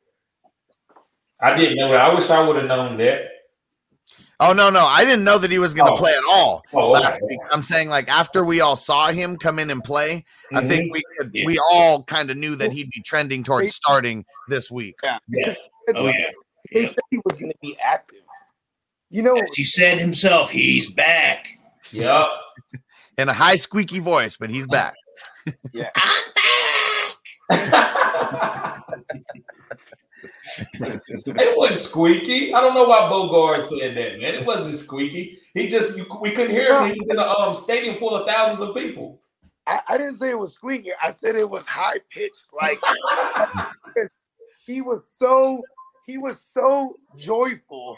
I 1.40 1.56
didn't 1.56 1.76
know 1.78 1.90
that. 1.92 2.00
I 2.00 2.14
wish 2.14 2.30
I 2.30 2.46
would 2.46 2.56
have 2.56 2.66
known 2.66 2.96
that. 2.98 3.22
Oh 4.40 4.52
no, 4.52 4.70
no, 4.70 4.86
I 4.86 5.04
didn't 5.04 5.24
know 5.24 5.36
that 5.38 5.50
he 5.50 5.58
was 5.58 5.74
going 5.74 5.88
to 5.88 5.92
Oh. 5.92 5.96
play 5.96 6.12
at 6.12 6.22
all 6.30 6.62
Oh, 6.72 6.96
okay. 6.96 7.18
week. 7.28 7.40
I'm 7.50 7.62
saying 7.64 7.88
like 7.88 8.08
after 8.08 8.44
we 8.44 8.60
all 8.60 8.76
saw 8.76 9.08
him 9.10 9.36
come 9.36 9.58
in 9.58 9.68
and 9.70 9.82
play, 9.82 10.24
I 10.52 10.60
Mhm. 10.62 10.68
think 10.68 10.94
we 10.94 11.02
could, 11.16 11.30
Yeah. 11.34 11.44
we 11.44 11.58
all 11.72 12.04
kind 12.04 12.30
of 12.30 12.36
knew 12.36 12.54
that 12.56 12.70
he'd 12.72 12.90
be 12.90 13.02
trending 13.02 13.42
towards 13.42 13.74
starting 13.74 14.24
this 14.48 14.70
week. 14.70 14.94
Yeah. 15.02 15.18
Yes. 15.28 15.68
Oh 15.94 16.06
yeah. 16.06 16.12
They 16.72 16.82
Yeah. 16.82 16.88
said 16.88 16.98
he 17.10 17.20
was 17.24 17.36
going 17.38 17.50
to 17.50 17.58
be 17.60 17.76
active. 17.80 18.22
You 19.10 19.22
know, 19.22 19.36
As 19.38 19.54
he 19.54 19.64
said 19.64 19.98
himself, 19.98 20.50
he's 20.50 20.90
back. 20.92 21.58
Yep. 21.90 22.26
In 23.18 23.28
a 23.28 23.32
high 23.32 23.56
squeaky 23.56 23.98
voice, 23.98 24.36
but 24.36 24.50
he's 24.50 24.66
back. 24.66 24.94
yeah. 25.72 25.90
I'm 25.96 26.32
back. 26.34 26.44
it 30.60 31.56
wasn't 31.56 31.78
squeaky. 31.78 32.52
I 32.52 32.60
don't 32.60 32.74
know 32.74 32.84
why 32.84 33.08
Bogart 33.08 33.64
said 33.64 33.96
that, 33.96 34.20
man. 34.20 34.34
It 34.34 34.46
wasn't 34.46 34.74
squeaky. 34.74 35.38
He 35.54 35.68
just 35.68 35.96
you, 35.96 36.04
we 36.20 36.30
couldn't 36.32 36.50
hear 36.50 36.78
him. 36.78 36.90
He 36.90 36.98
was 36.98 37.08
in 37.08 37.18
a 37.18 37.22
um, 37.22 37.54
stadium 37.54 37.96
full 37.96 38.14
of 38.14 38.26
thousands 38.26 38.60
of 38.60 38.74
people. 38.74 39.20
I, 39.66 39.80
I 39.88 39.98
didn't 39.98 40.18
say 40.18 40.30
it 40.30 40.38
was 40.38 40.54
squeaky. 40.54 40.90
I 41.02 41.12
said 41.12 41.36
it 41.36 41.48
was 41.48 41.64
high 41.64 42.00
pitched. 42.10 42.46
Like 42.52 42.78
he 44.66 44.80
was 44.80 45.08
so 45.10 45.62
he 46.06 46.18
was 46.18 46.40
so 46.40 46.96
joyful 47.16 47.96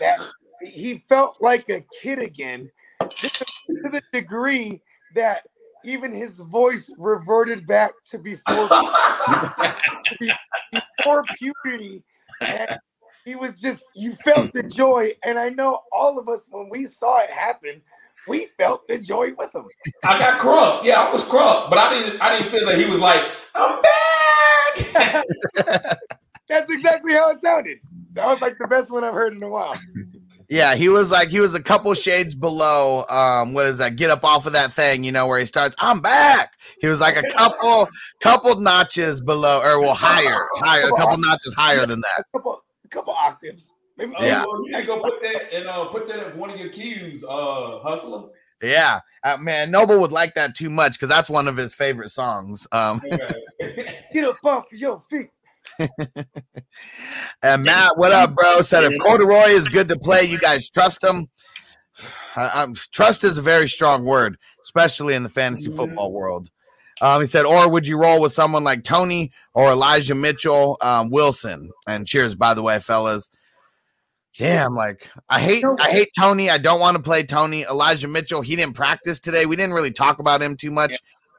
that 0.00 0.18
he 0.62 1.04
felt 1.08 1.36
like 1.40 1.68
a 1.68 1.84
kid 2.00 2.18
again 2.18 2.70
to 3.00 3.90
the 3.90 4.02
degree 4.12 4.80
that 5.14 5.46
even 5.84 6.12
his 6.12 6.38
voice 6.40 6.92
reverted 6.98 7.66
back 7.66 7.92
to 8.10 8.18
before 8.18 8.68
before 10.72 11.24
puberty 11.36 12.02
and 12.40 12.78
he 13.24 13.34
was 13.34 13.54
just 13.54 13.84
you 13.94 14.14
felt 14.14 14.52
the 14.52 14.62
joy 14.62 15.10
and 15.24 15.38
i 15.38 15.48
know 15.48 15.80
all 15.92 16.18
of 16.18 16.28
us 16.28 16.48
when 16.50 16.68
we 16.70 16.84
saw 16.86 17.20
it 17.20 17.30
happen 17.30 17.80
we 18.26 18.46
felt 18.58 18.86
the 18.88 18.98
joy 18.98 19.32
with 19.38 19.54
him 19.54 19.64
I 20.04 20.18
got 20.18 20.40
crunk. 20.40 20.84
Yeah, 20.84 21.00
I 21.00 21.12
was 21.12 21.22
crunk, 21.22 21.70
but 21.70 21.78
I 21.78 21.94
didn't. 21.94 22.20
I 22.20 22.36
didn't 22.36 22.50
feel 22.52 22.66
that 22.66 22.76
he 22.76 22.84
was 22.84 23.00
like, 23.00 23.22
"I'm 23.54 23.80
back." 23.80 23.98
that's 26.48 26.70
exactly 26.70 27.12
how 27.12 27.30
it 27.30 27.40
sounded 27.40 27.78
that 28.14 28.26
was 28.26 28.40
like 28.40 28.56
the 28.58 28.66
best 28.66 28.90
one 28.90 29.04
i've 29.04 29.14
heard 29.14 29.34
in 29.34 29.42
a 29.42 29.48
while 29.48 29.78
Yeah, 30.48 30.74
he 30.76 30.88
was 30.88 31.10
like 31.10 31.28
he 31.28 31.40
was 31.40 31.54
a 31.54 31.62
couple 31.62 31.92
shades 31.94 32.34
below. 32.34 33.04
Um, 33.08 33.52
what 33.52 33.66
is 33.66 33.78
that? 33.78 33.96
Get 33.96 34.10
up 34.10 34.24
off 34.24 34.46
of 34.46 34.54
that 34.54 34.72
thing, 34.72 35.04
you 35.04 35.12
know, 35.12 35.26
where 35.26 35.38
he 35.38 35.44
starts. 35.44 35.76
I'm 35.78 36.00
back. 36.00 36.52
He 36.80 36.86
was 36.86 37.00
like 37.00 37.16
a 37.16 37.22
couple 37.36 37.88
couple 38.20 38.54
notches 38.58 39.20
below, 39.20 39.60
or 39.60 39.80
well, 39.80 39.94
higher, 39.94 40.46
higher, 40.56 40.86
a 40.86 40.96
couple 40.96 41.18
notches 41.18 41.54
higher 41.54 41.84
than 41.84 42.00
that. 42.00 42.20
a 42.32 42.38
couple 42.38 42.62
a 42.84 42.88
couple 42.88 43.12
octaves 43.12 43.68
maybe 43.98 44.14
Oh, 44.16 44.24
Yeah. 44.24 44.44
you 44.44 44.72
to 44.76 44.82
go 44.84 45.00
put 45.02 45.20
that 45.20 45.52
and 45.52 45.66
uh, 45.66 45.84
put 45.86 46.06
that 46.06 46.32
in 46.32 46.38
one 46.38 46.50
of 46.50 46.58
your 46.58 46.70
cues, 46.70 47.22
uh, 47.24 47.80
hustler. 47.80 48.28
Yeah, 48.62 49.00
uh, 49.24 49.36
man, 49.36 49.70
Noble 49.70 49.98
would 50.00 50.12
like 50.12 50.34
that 50.34 50.56
too 50.56 50.70
much 50.70 50.92
because 50.92 51.08
that's 51.08 51.28
one 51.28 51.46
of 51.46 51.56
his 51.56 51.74
favorite 51.74 52.10
songs. 52.10 52.66
Um, 52.72 53.02
get 53.60 54.24
up 54.24 54.38
off 54.44 54.64
your 54.72 55.00
feet 55.10 55.30
and 57.42 57.62
Matt, 57.62 57.96
what 57.96 58.12
up, 58.12 58.34
bro? 58.34 58.62
Said 58.62 58.84
if 58.84 59.00
Corduroy 59.00 59.48
is 59.48 59.68
good 59.68 59.88
to 59.88 59.98
play, 59.98 60.22
you 60.24 60.38
guys 60.38 60.68
trust 60.70 61.02
him. 61.02 61.28
I, 62.36 62.66
trust 62.92 63.24
is 63.24 63.38
a 63.38 63.42
very 63.42 63.68
strong 63.68 64.04
word, 64.04 64.38
especially 64.62 65.14
in 65.14 65.22
the 65.22 65.28
fantasy 65.28 65.70
football 65.72 66.12
world. 66.12 66.50
Um, 67.00 67.20
he 67.20 67.26
said, 67.26 67.44
or 67.44 67.68
would 67.68 67.86
you 67.86 68.00
roll 68.00 68.20
with 68.20 68.32
someone 68.32 68.64
like 68.64 68.84
Tony 68.84 69.32
or 69.54 69.70
Elijah 69.70 70.14
Mitchell, 70.14 70.76
um, 70.80 71.10
Wilson? 71.10 71.70
And 71.86 72.06
cheers, 72.06 72.34
by 72.34 72.54
the 72.54 72.62
way, 72.62 72.78
fellas. 72.80 73.30
Damn, 74.36 74.74
like 74.74 75.08
I 75.28 75.40
hate 75.40 75.64
I 75.80 75.90
hate 75.90 76.10
Tony. 76.16 76.48
I 76.48 76.58
don't 76.58 76.78
want 76.78 76.96
to 76.96 77.02
play 77.02 77.24
Tony. 77.24 77.62
Elijah 77.62 78.06
Mitchell, 78.06 78.40
he 78.40 78.54
didn't 78.54 78.74
practice 78.74 79.18
today. 79.18 79.46
We 79.46 79.56
didn't 79.56 79.74
really 79.74 79.92
talk 79.92 80.20
about 80.20 80.42
him 80.42 80.56
too 80.56 80.70
much. 80.70 80.92
Yeah. 80.92 80.98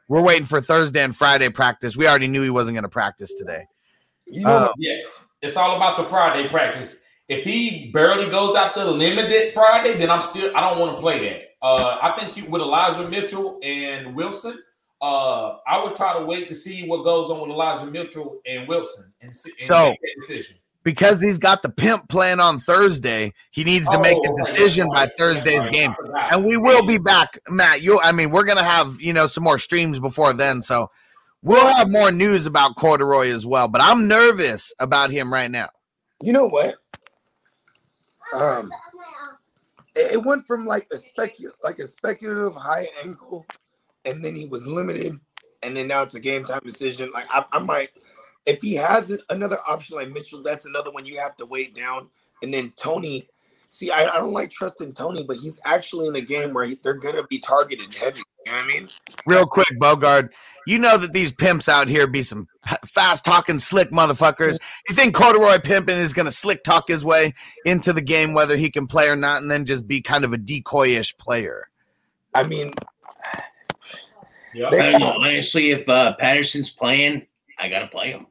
We're 0.09 0.23
waiting 0.23 0.45
for 0.45 0.59
Thursday 0.59 1.03
and 1.03 1.15
Friday 1.15 1.49
practice. 1.49 1.95
We 1.95 2.07
already 2.07 2.27
knew 2.27 2.41
he 2.41 2.49
wasn't 2.49 2.75
going 2.75 2.83
to 2.83 2.89
practice 2.89 3.31
today. 3.33 3.67
You 4.31 4.43
know 4.43 4.49
Uh, 4.65 4.73
yes, 4.77 5.29
it's 5.41 5.57
all 5.57 5.75
about 5.75 5.97
the 5.97 6.03
Friday 6.03 6.47
practice. 6.49 7.03
If 7.27 7.43
he 7.43 7.91
barely 7.93 8.29
goes 8.29 8.55
out 8.55 8.73
the 8.75 8.85
limited 8.85 9.53
Friday, 9.53 9.97
then 9.97 10.09
I'm 10.09 10.21
still. 10.21 10.55
I 10.55 10.61
don't 10.61 10.79
want 10.79 10.95
to 10.95 11.01
play 11.01 11.19
that. 11.29 11.41
Uh, 11.61 11.97
I 12.01 12.17
think 12.19 12.35
you, 12.37 12.45
with 12.45 12.61
Elijah 12.61 13.07
Mitchell 13.07 13.59
and 13.61 14.15
Wilson, 14.15 14.57
uh, 15.01 15.57
I 15.67 15.83
would 15.83 15.95
try 15.95 16.17
to 16.17 16.25
wait 16.25 16.47
to 16.49 16.55
see 16.55 16.87
what 16.87 17.03
goes 17.03 17.29
on 17.29 17.39
with 17.41 17.51
Elijah 17.51 17.85
Mitchell 17.85 18.39
and 18.47 18.67
Wilson 18.67 19.11
and, 19.21 19.35
see, 19.35 19.51
and 19.59 19.67
So- 19.67 19.89
make 19.89 19.99
that 20.01 20.15
decision. 20.21 20.55
because 20.83 21.21
he's 21.21 21.37
got 21.37 21.61
the 21.61 21.69
pimp 21.69 22.07
plan 22.09 22.39
on 22.39 22.59
Thursday, 22.59 23.31
he 23.51 23.63
needs 23.63 23.87
to 23.89 23.99
make 23.99 24.17
Oh, 24.17 24.33
a 24.33 24.45
decision 24.45 24.87
that's 24.87 24.95
by 24.97 25.03
right, 25.03 25.17
Thursday's 25.35 25.59
right, 25.59 25.71
game. 25.71 25.95
And 26.31 26.43
we 26.45 26.57
will 26.57 26.85
be 26.85 26.97
back, 26.97 27.37
Matt. 27.49 27.81
You, 27.81 27.99
I 28.01 28.11
mean, 28.11 28.31
we're 28.31 28.43
gonna 28.45 28.63
have 28.63 28.99
you 28.99 29.13
know 29.13 29.27
some 29.27 29.43
more 29.43 29.59
streams 29.59 29.99
before 29.99 30.33
then, 30.33 30.61
so 30.63 30.89
we'll 31.43 31.75
have 31.75 31.89
more 31.89 32.11
news 32.11 32.45
about 32.45 32.75
Corduroy 32.75 33.29
as 33.33 33.45
well. 33.45 33.67
But 33.67 33.81
I'm 33.81 34.07
nervous 34.07 34.73
about 34.79 35.09
him 35.09 35.31
right 35.31 35.49
now. 35.49 35.69
You 36.21 36.33
know 36.33 36.47
what? 36.47 36.75
Um, 38.33 38.71
it, 39.95 40.23
went 40.23 40.45
from 40.45 40.65
like 40.65 40.87
a 40.93 40.97
specu 40.97 41.47
like 41.63 41.79
a 41.79 41.87
speculative 41.87 42.55
high 42.55 42.85
ankle, 43.03 43.45
and 44.05 44.23
then 44.23 44.35
he 44.35 44.45
was 44.45 44.67
limited, 44.67 45.19
and 45.63 45.75
then 45.75 45.87
now 45.87 46.03
it's 46.03 46.15
a 46.15 46.19
game 46.19 46.43
time 46.43 46.61
decision. 46.63 47.09
Like 47.13 47.25
I, 47.31 47.45
I 47.51 47.59
might, 47.59 47.89
if 48.45 48.61
he 48.61 48.75
has 48.75 49.17
another 49.29 49.57
option 49.67 49.95
like 49.97 50.09
Mitchell, 50.09 50.43
that's 50.43 50.65
another 50.65 50.91
one 50.91 51.05
you 51.05 51.17
have 51.19 51.35
to 51.37 51.45
wait 51.45 51.73
down. 51.73 52.09
And 52.41 52.53
then 52.53 52.71
Tony, 52.75 53.27
see, 53.69 53.89
I, 53.91 54.03
I 54.03 54.17
don't 54.17 54.33
like 54.33 54.51
trusting 54.51 54.93
Tony, 54.93 55.23
but 55.23 55.37
he's 55.37 55.61
actually 55.63 56.07
in 56.07 56.15
a 56.15 56.21
game 56.21 56.53
where 56.53 56.65
he, 56.65 56.77
they're 56.83 56.93
gonna 56.95 57.23
be 57.23 57.39
targeted 57.39 57.93
heavy. 57.95 58.21
You 58.45 58.51
know 58.51 58.57
what 58.57 58.65
I 58.65 58.67
mean? 58.67 58.89
Real 59.25 59.45
quick, 59.45 59.79
Bogart, 59.79 60.33
you 60.67 60.77
know 60.79 60.97
that 60.97 61.13
these 61.13 61.31
pimps 61.31 61.69
out 61.69 61.87
here 61.87 62.07
be 62.07 62.23
some 62.23 62.47
fast 62.85 63.23
talking, 63.23 63.59
slick 63.59 63.91
motherfuckers. 63.91 64.57
You 64.89 64.95
think 64.95 65.15
Corduroy 65.15 65.59
pimping 65.59 65.97
is 65.97 66.11
gonna 66.13 66.31
slick 66.31 66.63
talk 66.63 66.89
his 66.89 67.05
way 67.05 67.33
into 67.65 67.93
the 67.93 68.01
game, 68.01 68.33
whether 68.33 68.57
he 68.57 68.69
can 68.69 68.87
play 68.87 69.07
or 69.07 69.15
not, 69.15 69.41
and 69.41 69.49
then 69.49 69.65
just 69.65 69.87
be 69.87 70.01
kind 70.01 70.25
of 70.25 70.33
a 70.33 70.37
decoyish 70.37 71.17
player? 71.17 71.69
I 72.35 72.43
mean, 72.43 72.73
Yep. 74.53 74.71
They- 74.71 74.79
I 74.79 74.99
don't. 74.99 75.23
Honestly, 75.23 75.71
if 75.71 75.87
uh, 75.87 76.15
Patterson's 76.15 76.69
playing, 76.69 77.25
I 77.57 77.69
gotta 77.69 77.87
play 77.87 78.11
him. 78.11 78.27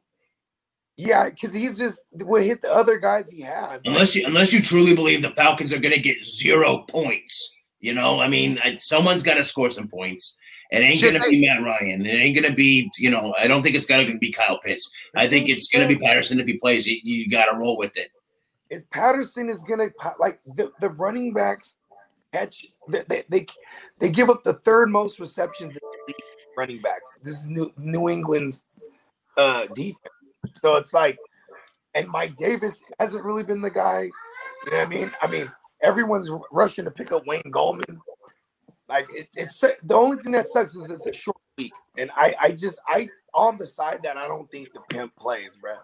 Yeah, 0.99 1.29
because 1.29 1.53
he's 1.53 1.77
just 1.77 2.03
would 2.11 2.43
hit 2.43 2.61
the 2.61 2.69
other 2.73 2.97
guys 2.97 3.29
he 3.29 3.39
has. 3.41 3.79
Unless 3.85 4.15
you 4.15 4.25
unless 4.27 4.51
you 4.51 4.61
truly 4.61 4.93
believe 4.93 5.21
the 5.21 5.31
Falcons 5.31 5.71
are 5.71 5.79
gonna 5.79 5.97
get 5.97 6.25
zero 6.25 6.79
points. 6.89 7.55
You 7.79 7.93
know, 7.93 8.19
I 8.19 8.27
mean, 8.27 8.59
I, 8.61 8.75
someone's 8.79 9.23
got 9.23 9.35
to 9.35 9.43
score 9.45 9.69
some 9.69 9.87
points. 9.87 10.37
It 10.71 10.79
ain't 10.79 10.99
Should 10.99 11.13
gonna 11.13 11.23
they- 11.23 11.29
be 11.29 11.47
Matt 11.47 11.63
Ryan. 11.63 12.05
It 12.05 12.09
ain't 12.15 12.35
gonna 12.35 12.53
be, 12.53 12.91
you 12.97 13.09
know, 13.09 13.33
I 13.39 13.47
don't 13.47 13.63
think 13.63 13.75
it's 13.77 13.85
gonna 13.85 14.13
be 14.17 14.33
Kyle 14.33 14.59
Pitts. 14.59 14.91
I 15.15 15.29
think 15.29 15.47
it's 15.47 15.69
gonna 15.69 15.87
be 15.87 15.95
Patterson 15.97 16.41
if 16.41 16.47
he 16.47 16.57
plays. 16.57 16.85
You, 16.85 16.99
you 17.01 17.29
got 17.29 17.45
to 17.45 17.55
roll 17.57 17.77
with 17.77 17.95
it 17.95 18.09
If 18.69 18.89
Patterson 18.89 19.47
is 19.49 19.63
gonna 19.63 19.87
like 20.19 20.41
the, 20.43 20.69
the 20.81 20.89
running 20.89 21.31
backs 21.31 21.77
catch 22.33 22.67
they, 22.89 23.03
they 23.07 23.23
they 23.29 23.47
they 23.99 24.11
give 24.11 24.29
up 24.29 24.43
the 24.43 24.53
third 24.55 24.91
most 24.91 25.17
receptions 25.21 25.75
in 25.77 25.79
the 25.81 25.97
league, 26.07 26.17
running 26.57 26.81
backs. 26.81 27.17
This 27.23 27.39
is 27.39 27.47
New 27.47 27.71
New 27.77 28.09
England's 28.09 28.65
uh 29.37 29.65
defense. 29.73 30.13
So 30.61 30.75
it's 30.75 30.93
like 30.93 31.17
and 31.93 32.07
Mike 32.07 32.35
Davis 32.35 32.81
hasn't 32.99 33.23
really 33.23 33.43
been 33.43 33.61
the 33.61 33.71
guy. 33.71 34.03
You 34.65 34.71
know 34.71 34.77
what 34.77 34.85
I 34.85 34.89
mean? 34.89 35.11
I 35.21 35.27
mean, 35.27 35.51
everyone's 35.81 36.31
rushing 36.51 36.85
to 36.85 36.91
pick 36.91 37.11
up 37.11 37.25
Wayne 37.25 37.41
Gallman. 37.43 37.99
Like 38.87 39.07
it, 39.13 39.29
it's 39.35 39.59
the 39.59 39.95
only 39.95 40.21
thing 40.21 40.31
that 40.33 40.47
sucks 40.47 40.75
is 40.75 40.89
it's 40.89 41.05
a 41.05 41.13
short 41.13 41.37
week. 41.57 41.73
And 41.97 42.09
I 42.15 42.35
I 42.39 42.51
just 42.51 42.79
I 42.87 43.09
on 43.33 43.57
the 43.57 43.67
side 43.67 44.01
that 44.03 44.17
I 44.17 44.27
don't 44.27 44.49
think 44.49 44.73
the 44.73 44.81
pimp 44.89 45.15
plays, 45.15 45.55
bro. 45.55 45.75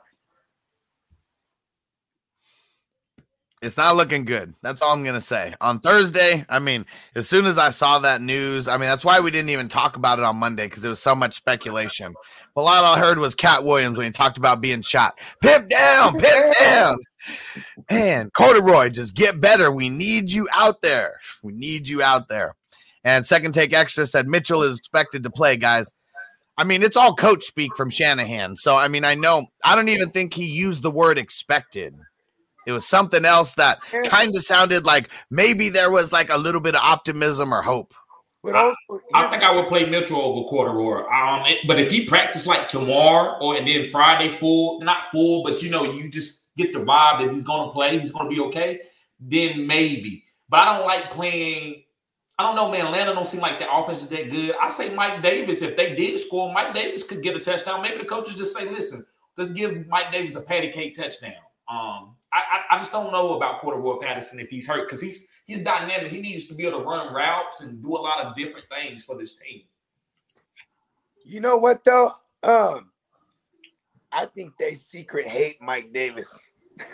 It's 3.65 3.77
not 3.77 3.95
looking 3.95 4.25
good. 4.25 4.53
That's 4.61 4.81
all 4.81 4.93
I'm 4.93 5.03
gonna 5.03 5.19
say. 5.19 5.55
On 5.59 5.79
Thursday, 5.79 6.45
I 6.49 6.59
mean, 6.59 6.85
as 7.15 7.27
soon 7.27 7.47
as 7.47 7.57
I 7.57 7.71
saw 7.71 7.97
that 7.99 8.21
news, 8.21 8.67
I 8.67 8.77
mean, 8.77 8.87
that's 8.87 9.03
why 9.03 9.19
we 9.19 9.31
didn't 9.31 9.49
even 9.49 9.69
talk 9.69 9.95
about 9.95 10.19
it 10.19 10.25
on 10.25 10.37
Monday 10.37 10.65
because 10.65 10.83
there 10.83 10.89
was 10.89 11.01
so 11.01 11.15
much 11.15 11.33
speculation. 11.33 12.13
But 12.53 12.61
a 12.61 12.63
lot 12.63 12.83
I 12.83 12.99
heard 12.99 13.17
was 13.17 13.33
Katt 13.33 13.63
Williams 13.63 13.97
when 13.97 14.05
he 14.05 14.11
talked 14.11 14.37
about 14.37 14.61
being 14.61 14.83
shot. 14.83 15.17
Pip 15.41 15.67
down, 15.67 16.19
pip 16.19 16.53
down. 16.59 16.97
Man, 17.89 18.29
Corduroy, 18.37 18.89
just 18.89 19.15
get 19.15 19.41
better. 19.41 19.71
We 19.71 19.89
need 19.89 20.31
you 20.31 20.47
out 20.53 20.83
there. 20.83 21.19
We 21.41 21.53
need 21.53 21.87
you 21.87 22.03
out 22.03 22.29
there. 22.29 22.53
And 23.03 23.25
second 23.25 23.53
take 23.53 23.73
extra 23.73 24.05
said 24.05 24.27
Mitchell 24.27 24.61
is 24.61 24.77
expected 24.77 25.23
to 25.23 25.31
play, 25.31 25.57
guys. 25.57 25.91
I 26.55 26.65
mean, 26.65 26.83
it's 26.83 26.95
all 26.95 27.15
coach 27.15 27.43
speak 27.43 27.75
from 27.75 27.89
Shanahan. 27.89 28.57
So 28.57 28.75
I 28.75 28.89
mean, 28.89 29.03
I 29.05 29.15
know 29.15 29.47
I 29.63 29.75
don't 29.75 29.89
even 29.89 30.11
think 30.11 30.35
he 30.35 30.45
used 30.45 30.83
the 30.83 30.91
word 30.91 31.17
expected. 31.17 31.95
It 32.65 32.71
was 32.71 32.87
something 32.87 33.25
else 33.25 33.53
that 33.55 33.79
kind 34.09 34.35
of 34.35 34.43
sounded 34.43 34.85
like 34.85 35.09
maybe 35.29 35.69
there 35.69 35.91
was 35.91 36.11
like 36.11 36.29
a 36.29 36.37
little 36.37 36.61
bit 36.61 36.75
of 36.75 36.81
optimism 36.83 37.53
or 37.53 37.61
hope. 37.61 37.93
But 38.43 38.55
also, 38.55 38.75
I 39.15 39.27
think 39.27 39.41
I 39.43 39.55
would 39.55 39.67
play 39.67 39.85
Mitchell 39.89 40.21
over 40.21 40.47
Corduroy. 40.47 41.07
Um, 41.11 41.45
it- 41.47 41.67
but 41.67 41.79
if 41.79 41.89
he 41.91 42.05
practiced 42.05 42.45
like 42.45 42.69
tomorrow 42.69 43.37
or 43.41 43.55
and 43.55 43.67
then 43.67 43.89
Friday 43.89 44.37
full, 44.37 44.79
not 44.81 45.05
full, 45.07 45.43
but 45.43 45.63
you 45.63 45.69
know, 45.71 45.83
you 45.83 46.09
just 46.09 46.55
get 46.55 46.71
the 46.71 46.79
vibe 46.79 47.21
that 47.21 47.31
he's 47.31 47.41
gonna 47.43 47.71
play, 47.71 47.97
he's 47.97 48.11
gonna 48.11 48.29
be 48.29 48.39
okay. 48.41 48.81
Then 49.19 49.65
maybe. 49.65 50.23
But 50.47 50.59
I 50.67 50.77
don't 50.77 50.85
like 50.87 51.09
playing. 51.09 51.83
I 52.37 52.43
don't 52.43 52.55
know, 52.55 52.69
man. 52.69 52.85
Atlanta 52.87 53.13
don't 53.13 53.25
seem 53.25 53.39
like 53.41 53.59
the 53.59 53.73
offense 53.73 54.01
is 54.01 54.09
that 54.09 54.29
good. 54.29 54.55
I 54.61 54.67
say 54.69 54.93
Mike 54.93 55.23
Davis. 55.23 55.61
If 55.61 55.75
they 55.75 55.95
did 55.95 56.19
score, 56.19 56.53
Mike 56.53 56.73
Davis 56.73 57.01
could 57.03 57.23
get 57.23 57.35
a 57.35 57.39
touchdown. 57.39 57.81
Maybe 57.81 57.97
the 57.97 58.05
coaches 58.05 58.35
just 58.35 58.55
say, 58.55 58.65
"Listen, 58.69 59.05
let's 59.37 59.49
give 59.51 59.87
Mike 59.87 60.11
Davis 60.11 60.35
a 60.35 60.41
patty 60.41 60.69
cake 60.71 60.95
touchdown." 60.95 61.33
Um, 61.67 62.15
I, 62.35 62.41
I, 62.69 62.75
I 62.75 62.77
just 62.79 62.91
don't 62.91 63.11
know 63.11 63.37
about 63.37 63.61
Corduroy 63.61 63.97
Patterson 63.99 64.39
if 64.39 64.49
he's 64.49 64.67
hurt 64.67 64.87
because 64.87 65.01
he's 65.01 65.29
he's 65.45 65.59
dynamic. 65.59 66.11
He 66.11 66.21
needs 66.21 66.45
to 66.47 66.53
be 66.53 66.67
able 66.67 66.81
to 66.81 66.85
run 66.85 67.13
routes 67.13 67.61
and 67.61 67.81
do 67.81 67.95
a 67.95 67.97
lot 67.97 68.25
of 68.25 68.35
different 68.35 68.67
things 68.69 69.05
for 69.05 69.17
this 69.17 69.37
team. 69.39 69.61
You 71.23 71.39
know 71.39 71.57
what 71.57 71.83
though? 71.85 72.11
Um, 72.43 72.91
I 74.11 74.25
think 74.25 74.53
they 74.59 74.75
secret 74.75 75.27
hate 75.27 75.61
Mike 75.61 75.93
Davis. 75.93 76.27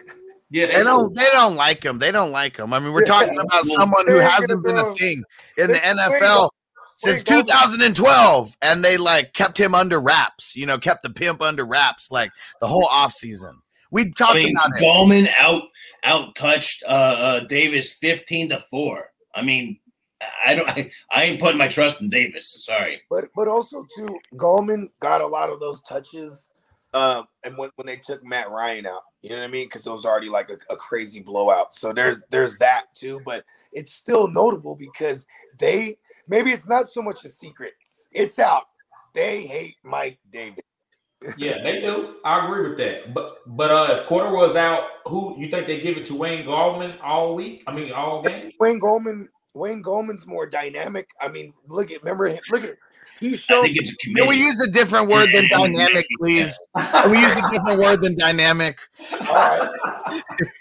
Yeah, 0.53 0.65
They 0.65 0.83
don't 0.83 1.15
they 1.15 1.29
don't 1.31 1.55
like 1.55 1.81
him. 1.81 1.97
They 1.97 2.11
don't 2.11 2.31
like 2.31 2.57
him. 2.57 2.73
I 2.73 2.79
mean, 2.79 2.91
we're 2.91 3.05
talking 3.05 3.39
about 3.39 3.65
someone 3.67 4.05
who 4.05 4.17
hasn't 4.17 4.61
been 4.65 4.77
a 4.77 4.93
thing 4.95 5.23
in 5.57 5.71
the 5.71 5.77
NFL 5.77 6.49
since 6.97 7.23
2012 7.23 8.57
and 8.61 8.83
they 8.83 8.97
like 8.97 9.31
kept 9.31 9.57
him 9.57 9.73
under 9.73 10.01
wraps, 10.01 10.53
you 10.53 10.65
know, 10.65 10.77
kept 10.77 11.03
the 11.03 11.09
pimp 11.09 11.41
under 11.41 11.65
wraps 11.65 12.11
like 12.11 12.31
the 12.59 12.67
whole 12.67 12.85
offseason. 12.89 13.53
We 13.91 14.11
talked 14.11 14.31
I 14.31 14.43
mean, 14.45 14.55
about 14.55 14.69
it. 14.77 14.83
Gallman 14.83 15.29
out 15.37 15.63
out 16.03 16.33
touched 16.35 16.83
uh, 16.87 16.87
uh, 16.87 17.39
Davis 17.41 17.93
fifteen 17.93 18.49
to 18.49 18.63
four. 18.69 19.11
I 19.35 19.43
mean, 19.43 19.79
I 20.45 20.55
don't. 20.55 20.69
I, 20.69 20.91
I 21.11 21.23
ain't 21.23 21.41
putting 21.41 21.57
my 21.57 21.67
trust 21.67 22.01
in 22.01 22.09
Davis. 22.09 22.63
Sorry. 22.65 23.01
But 23.09 23.25
but 23.35 23.47
also 23.47 23.85
too, 23.95 24.19
Gallman 24.35 24.89
got 24.99 25.21
a 25.21 25.27
lot 25.27 25.49
of 25.49 25.59
those 25.59 25.81
touches. 25.81 26.53
Um, 26.93 27.25
and 27.45 27.57
when, 27.57 27.69
when 27.75 27.87
they 27.87 27.95
took 27.95 28.21
Matt 28.21 28.49
Ryan 28.49 28.85
out, 28.85 29.03
you 29.21 29.29
know 29.29 29.37
what 29.37 29.45
I 29.45 29.47
mean? 29.47 29.67
Because 29.67 29.87
it 29.87 29.91
was 29.91 30.05
already 30.05 30.27
like 30.27 30.49
a, 30.49 30.57
a 30.73 30.75
crazy 30.75 31.21
blowout. 31.21 31.73
So 31.73 31.93
there's 31.93 32.21
there's 32.29 32.57
that 32.59 32.93
too. 32.95 33.21
But 33.25 33.45
it's 33.71 33.93
still 33.93 34.27
notable 34.27 34.75
because 34.75 35.25
they 35.59 35.97
maybe 36.27 36.51
it's 36.51 36.67
not 36.67 36.89
so 36.89 37.01
much 37.01 37.23
a 37.25 37.29
secret. 37.29 37.73
It's 38.11 38.39
out. 38.39 38.63
They 39.13 39.45
hate 39.45 39.75
Mike 39.83 40.19
Davis. 40.31 40.63
Yeah, 41.37 41.61
they 41.63 41.81
do. 41.81 42.15
I 42.25 42.45
agree 42.45 42.67
with 42.69 42.77
that. 42.79 43.13
But 43.13 43.37
but 43.45 43.69
uh 43.71 43.97
if 43.99 44.07
Corduroy's 44.07 44.55
out, 44.55 44.83
who 45.07 45.39
you 45.39 45.49
think 45.49 45.67
they 45.67 45.79
give 45.79 45.97
it 45.97 46.05
to 46.05 46.15
Wayne 46.15 46.45
Gallman 46.45 46.97
all 47.03 47.35
week? 47.35 47.63
I 47.67 47.73
mean 47.73 47.91
all 47.91 48.23
game? 48.23 48.51
Wayne 48.59 48.79
Gallman. 48.79 49.27
Wayne 49.53 49.83
Gallman's 49.83 50.25
more 50.25 50.47
dynamic. 50.47 51.09
I 51.21 51.27
mean, 51.27 51.53
look 51.67 51.91
at 51.91 52.01
remember 52.01 52.27
him- 52.27 52.41
look 52.49 52.63
at 52.63 52.75
he 53.19 53.33
I 53.33 53.37
showed 53.37 53.61
think 53.63 53.77
it's 53.77 53.91
a 53.91 53.95
Can 53.97 54.13
we 54.15 54.21
committee. 54.21 54.39
use 54.39 54.59
a 54.61 54.67
different 54.67 55.09
word 55.09 55.29
than 55.31 55.47
dynamic, 55.49 56.07
please? 56.19 56.57
Can 57.01 57.11
we 57.11 57.19
use 57.19 57.37
a 57.37 57.49
different 57.51 57.79
word 57.81 58.01
than 58.01 58.15
dynamic? 58.17 58.79
all 59.29 59.35
right. 59.35 59.69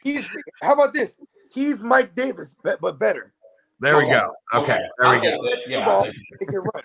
He's 0.03 0.25
how 0.63 0.75
about 0.75 0.93
this? 0.93 1.17
He's 1.53 1.81
Mike 1.83 2.15
Davis, 2.15 2.55
but, 2.63 2.81
but 2.81 2.99
better. 2.99 3.33
There 3.81 3.97
we 3.97 4.11
go. 4.11 4.31
Okay, 4.55 4.79
there 4.99 5.09
I'll 5.09 5.19
we 5.19 5.23
go. 5.25 5.31
take 5.31 5.43
that. 5.43 5.61
The 5.65 5.71
Yeah, 5.71 5.87
ball, 5.87 5.95
I'll 6.01 6.05
take 6.05 6.15
it. 6.15 6.39
they 6.41 6.47
can 6.47 6.59
run. 6.59 6.83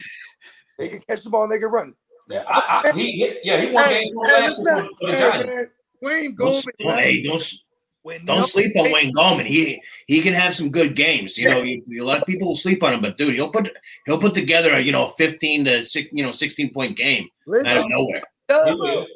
They 0.77 0.88
can 0.89 0.99
catch 1.02 1.23
the 1.23 1.30
ball 1.30 1.43
and 1.43 1.52
they 1.52 1.60
can 1.60 1.69
run. 1.69 1.93
Yeah, 2.30 2.43
I, 2.47 2.81
I, 2.85 2.91
he, 2.93 3.11
he- 3.11 3.39
yeah, 3.43 3.61
he 3.61 3.72
won 3.72 3.84
Hey, 3.88 3.99
games 3.99 4.11
from 4.11 4.26
hey, 4.26 4.31
last 4.34 4.41
let's 4.41 4.57
week 4.57 4.65
not- 4.65 4.97
for 4.99 5.07
the 5.07 5.14
hey, 5.14 5.19
Giants. 5.43 5.72
Wayne 6.02 6.35
Don't, 6.35 6.52
Gallman. 6.53 6.65
don't- 6.80 6.97
hey, 6.97 7.23
don't 7.23 7.53
when 8.02 8.26
don't 8.26 8.39
no- 8.39 8.45
sleep 8.45 8.76
on 8.77 8.91
Wayne 8.91 9.14
Gallman. 9.15 9.45
He 9.45 9.81
he 10.07 10.22
can 10.22 10.34
have 10.34 10.56
some 10.56 10.69
good 10.69 10.95
games. 10.95 11.38
You 11.38 11.49
know, 11.49 11.61
you, 11.61 11.81
you 11.88 12.03
let 12.06 12.26
people 12.27 12.56
sleep 12.56 12.84
on 12.84 12.93
him, 12.93 13.02
but 13.02 13.18
dude, 13.18 13.34
he'll 13.35 13.49
put 13.49 13.76
he'll 14.06 14.19
put 14.19 14.34
together 14.35 14.73
a 14.73 14.80
you 14.80 14.91
know 14.91 15.07
fifteen 15.18 15.65
to 15.65 15.81
six 15.84 16.10
you 16.11 16.23
know 16.23 16.31
sixteen 16.31 16.72
point 16.72 16.95
game 16.97 17.27
Listen, 17.47 17.68
out 17.68 17.77
of 17.77 17.85
nowhere. 17.89 18.22
dub. 18.47 18.68
He 18.68 18.76
will. 18.76 19.07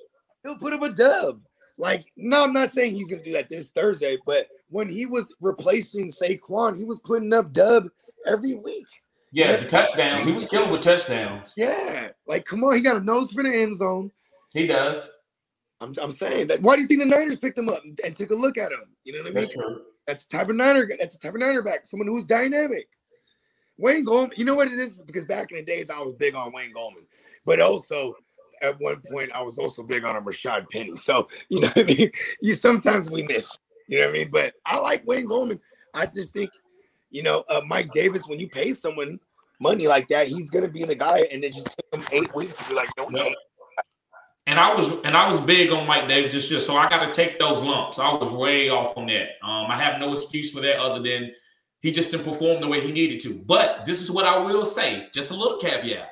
He'll 0.44 0.58
put 0.58 0.74
him 0.74 0.84
a 0.84 0.90
dub. 0.90 1.42
Like, 1.78 2.04
no, 2.18 2.44
I'm 2.44 2.54
not 2.54 2.72
saying 2.72 2.96
he's 2.96 3.10
gonna 3.10 3.24
do 3.24 3.32
that 3.34 3.48
this 3.50 3.70
Thursday, 3.72 4.18
but 4.26 4.48
when 4.70 4.90
he 4.90 5.06
was 5.06 5.34
replacing 5.40 6.12
Saquon, 6.12 6.78
he 6.78 6.84
was 6.86 7.00
putting 7.00 7.32
up 7.34 7.54
dub 7.54 7.90
every 8.26 8.56
week. 8.56 8.86
Yeah, 9.32 9.58
the 9.58 9.66
touchdowns. 9.66 10.26
He 10.26 10.32
was 10.32 10.48
killing 10.48 10.72
with 10.72 10.82
touchdowns. 10.82 11.54
Yeah, 11.56 12.10
like 12.28 12.46
come 12.46 12.64
on, 12.64 12.76
he 12.76 12.82
got 12.82 12.98
a 12.98 13.02
nose 13.02 13.32
for 13.32 13.44
the 13.44 13.50
end 13.50 13.76
zone. 13.76 14.12
He 14.54 14.68
does. 14.68 15.10
I'm, 15.82 15.94
I'm 16.02 16.12
saying 16.12 16.48
that. 16.48 16.62
Why 16.62 16.76
do 16.76 16.82
you 16.82 16.88
think 16.88 17.00
the 17.00 17.06
Niners 17.06 17.38
picked 17.38 17.58
him 17.58 17.70
up 17.70 17.84
and, 17.84 18.00
and 18.04 18.16
took 18.16 18.32
a 18.32 18.36
look 18.36 18.58
at 18.58 18.72
him? 18.72 18.80
You 19.04 19.14
know 19.14 19.20
what 19.20 19.32
I 19.32 19.34
mean? 19.34 19.44
That's 19.44 19.54
true. 19.54 19.82
That's 20.08 20.26
the 20.26 20.38
type 20.38 20.50
of 20.50 20.56
Niner. 20.56 20.90
That's 21.00 21.16
the 21.16 21.28
type 21.28 21.36
of 21.36 21.40
Niner 21.40 21.62
back. 21.62 21.86
Someone 21.86 22.08
who's 22.08 22.26
dynamic. 22.26 22.90
Wayne 23.78 24.06
Gallman. 24.06 24.38
You 24.38 24.46
know 24.46 24.56
what 24.56 24.68
it 24.68 24.74
is? 24.74 25.04
Because 25.04 25.26
back 25.26 25.52
in 25.52 25.58
the 25.58 25.64
days, 25.64 25.90
I 25.90 26.00
was 26.00 26.14
big 26.14 26.36
on 26.36 26.52
Wayne 26.52 26.74
Gallman, 26.74 27.06
but 27.46 27.62
also 27.62 28.16
at 28.62 28.80
one 28.80 29.02
point 29.10 29.32
I 29.34 29.42
was 29.42 29.58
also 29.58 29.84
big 29.84 30.04
on 30.04 30.18
a 30.18 30.22
Rashaad 30.22 30.70
Penny. 30.70 30.96
So 30.98 31.28
you 31.50 31.62
know 31.62 31.68
what 31.70 31.78
I 31.78 31.84
mean. 31.84 32.12
You 32.42 32.56
sometimes 32.56 33.10
we 33.10 33.24
miss. 33.24 33.58
You 33.88 34.00
know 34.00 34.08
what 34.08 34.16
I 34.16 34.20
mean. 34.20 34.30
But 34.32 34.54
I 34.66 34.78
like 34.80 35.08
Wayne 35.08 35.28
Gallman. 35.28 35.60
I 35.94 36.06
just 36.06 36.34
think, 36.34 36.52
you 37.12 37.24
know, 37.24 37.44
uh, 37.50 37.62
Mike 37.68 37.92
Davis. 37.92 38.24
When 38.28 38.40
you 38.40 38.48
pay 38.50 38.72
someone 38.74 39.20
money 39.60 39.88
like 39.88 40.08
that, 40.10 40.28
he's 40.28 40.50
gonna 40.50 40.68
be 40.68 40.84
the 40.84 40.96
guy. 40.96 41.28
And 41.32 41.44
then 41.44 41.52
just 41.52 41.68
took 41.68 41.94
him 42.02 42.08
eight 42.12 42.34
weeks 42.36 42.56
to 42.56 42.64
be 42.68 42.74
like, 42.74 42.90
no, 42.98 43.08
no. 43.10 43.34
And 44.48 44.60
I 44.60 44.74
was 44.74 44.92
and 45.04 45.16
I 45.16 45.30
was 45.30 45.40
big 45.40 45.70
on 45.72 45.86
Mike 45.86 46.08
Davis 46.08 46.34
just 46.34 46.50
just 46.50 46.66
so 46.66 46.76
I 46.76 46.90
got 46.90 47.06
to 47.06 47.14
take 47.14 47.38
those 47.38 47.62
lumps. 47.62 48.00
I 48.00 48.12
was 48.14 48.32
way 48.32 48.70
off 48.70 48.98
on 48.98 49.06
that. 49.08 49.38
Um, 49.44 49.70
I 49.70 49.76
have 49.76 50.00
no 50.00 50.12
excuse 50.14 50.52
for 50.52 50.60
that 50.62 50.78
other 50.80 51.04
than 51.04 51.32
he 51.82 51.92
just 51.92 52.10
didn't 52.10 52.26
perform 52.26 52.60
the 52.60 52.68
way 52.68 52.82
he 52.82 52.92
needed 52.92 53.20
to. 53.22 53.44
But 53.46 53.86
this 53.86 54.02
is 54.02 54.10
what 54.10 54.26
I 54.26 54.38
will 54.40 54.66
say, 54.66 55.08
just 55.14 55.30
a 55.30 55.36
little 55.36 55.60
caveat. 55.60 56.10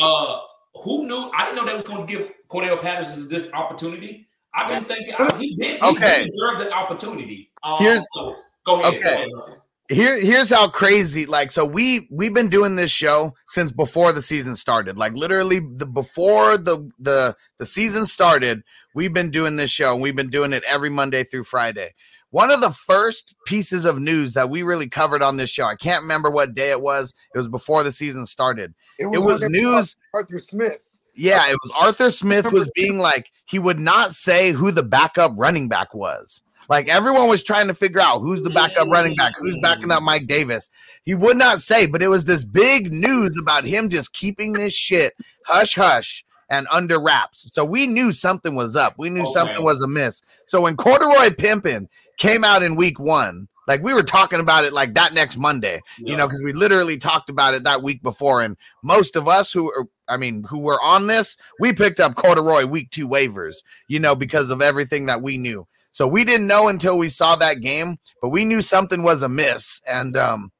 Uh, 0.00 0.40
who 0.82 1.06
knew? 1.08 1.30
I 1.36 1.44
didn't 1.46 1.56
know 1.56 1.66
they 1.66 1.74
was 1.74 1.84
going 1.84 2.06
to 2.06 2.10
give 2.12 2.30
Cordarrelle 2.48 2.80
Patterson 2.80 3.28
this 3.28 3.52
opportunity. 3.52 4.28
I've 4.54 4.68
been 4.68 4.84
thinking 4.84 5.14
he 5.38 5.56
did. 5.56 5.80
He 5.80 5.86
Okay. 5.86 6.24
deserve 6.24 6.58
the 6.60 6.70
opportunity. 6.72 7.50
Um, 7.62 7.78
Here's- 7.78 8.04
so 8.14 8.36
go 8.64 8.80
ahead. 8.80 8.94
okay. 8.94 9.26
Go 9.34 9.40
ahead. 9.40 9.58
Here 9.88 10.20
here's 10.20 10.50
how 10.50 10.68
crazy 10.68 11.26
like 11.26 11.52
so 11.52 11.64
we 11.64 12.08
we've 12.10 12.34
been 12.34 12.48
doing 12.48 12.76
this 12.76 12.90
show 12.90 13.32
since 13.46 13.72
before 13.72 14.12
the 14.12 14.22
season 14.22 14.54
started 14.54 14.98
like 14.98 15.12
literally 15.12 15.60
the 15.60 15.86
before 15.86 16.56
the 16.56 16.90
the 16.98 17.36
the 17.58 17.66
season 17.66 18.06
started 18.06 18.62
we've 18.94 19.12
been 19.12 19.30
doing 19.30 19.56
this 19.56 19.70
show 19.70 19.92
and 19.92 20.02
we've 20.02 20.16
been 20.16 20.30
doing 20.30 20.52
it 20.52 20.62
every 20.64 20.90
monday 20.90 21.22
through 21.22 21.44
friday 21.44 21.94
one 22.30 22.50
of 22.50 22.60
the 22.60 22.70
first 22.70 23.34
pieces 23.46 23.84
of 23.84 24.00
news 24.00 24.32
that 24.32 24.50
we 24.50 24.62
really 24.62 24.88
covered 24.88 25.22
on 25.22 25.36
this 25.36 25.50
show 25.50 25.66
i 25.66 25.76
can't 25.76 26.02
remember 26.02 26.30
what 26.30 26.54
day 26.54 26.70
it 26.70 26.80
was 26.80 27.14
it 27.34 27.38
was 27.38 27.48
before 27.48 27.82
the 27.82 27.92
season 27.92 28.26
started 28.26 28.74
it 28.98 29.06
was 29.06 29.40
they 29.40 29.48
brought 29.48 29.52
news 29.52 29.96
Arthur 30.14 30.38
Smith. 30.38 30.80
yeah, 31.14 31.48
it 31.48 31.56
was 31.62 31.72
Arthur 31.78 32.10
Smith 32.10 32.50
was 32.50 32.70
being 32.74 32.98
like 32.98 33.30
he 33.46 33.58
would 33.58 33.78
not 33.78 34.12
say 34.12 34.52
who 34.52 34.70
the 34.70 34.82
backup 34.82 35.32
running 35.36 35.68
back 35.68 35.94
was. 35.94 36.42
Like 36.68 36.88
everyone 36.88 37.28
was 37.28 37.42
trying 37.42 37.68
to 37.68 37.74
figure 37.74 38.00
out 38.00 38.20
who's 38.20 38.42
the 38.42 38.50
backup 38.50 38.88
running 38.88 39.14
back, 39.14 39.34
who's 39.38 39.56
backing 39.58 39.90
up 39.90 40.02
Mike 40.02 40.26
Davis. 40.26 40.68
He 41.04 41.14
would 41.14 41.36
not 41.36 41.60
say, 41.60 41.86
but 41.86 42.02
it 42.02 42.08
was 42.08 42.24
this 42.24 42.44
big 42.44 42.92
news 42.92 43.38
about 43.40 43.64
him 43.64 43.88
just 43.88 44.12
keeping 44.12 44.52
this 44.52 44.72
shit 44.72 45.14
hush 45.44 45.74
hush 45.74 46.24
and 46.50 46.66
under 46.70 47.00
wraps. 47.00 47.50
So 47.52 47.64
we 47.64 47.86
knew 47.86 48.12
something 48.12 48.54
was 48.54 48.76
up. 48.76 48.94
We 48.98 49.10
knew 49.10 49.20
oh, 49.20 49.24
Okay. 49.24 49.32
something 49.32 49.64
was 49.64 49.82
amiss. 49.82 50.22
So 50.46 50.60
when 50.60 50.76
Corduroy 50.76 51.30
Pimpin 51.30 51.88
came 52.18 52.44
out 52.44 52.62
in 52.62 52.76
week 52.76 52.98
one, 52.98 53.48
like 53.66 53.82
we 53.82 53.94
were 53.94 54.02
talking 54.02 54.40
about 54.40 54.64
it 54.64 54.72
like 54.72 54.94
that 54.94 55.12
next 55.12 55.36
Monday, 55.36 55.82
you 55.98 56.16
know, 56.16 56.26
because 56.26 56.42
we 56.42 56.52
literally 56.52 56.98
talked 56.98 57.28
about 57.28 57.54
it 57.54 57.64
that 57.64 57.82
week 57.82 58.00
before. 58.02 58.42
And 58.42 58.56
most 58.82 59.16
of 59.16 59.26
us 59.26 59.52
who 59.52 59.72
are, 59.72 59.88
I 60.08 60.16
mean, 60.16 60.44
who 60.44 60.60
were 60.60 60.80
on 60.80 61.08
this, 61.08 61.36
we 61.58 61.72
picked 61.72 61.98
up 61.98 62.14
corduroy 62.14 62.64
week 62.64 62.90
two 62.90 63.08
waivers, 63.08 63.56
you 63.88 63.98
know, 63.98 64.14
because 64.14 64.50
of 64.50 64.62
everything 64.62 65.06
that 65.06 65.20
we 65.20 65.36
knew. 65.36 65.66
So 65.96 66.06
we 66.06 66.26
didn't 66.26 66.46
know 66.46 66.68
until 66.68 66.98
we 66.98 67.08
saw 67.08 67.36
that 67.36 67.62
game, 67.62 67.96
but 68.20 68.28
we 68.28 68.44
knew 68.44 68.60
something 68.60 69.02
was 69.02 69.22
amiss. 69.22 69.80
And 69.88 70.14
um, 70.14 70.52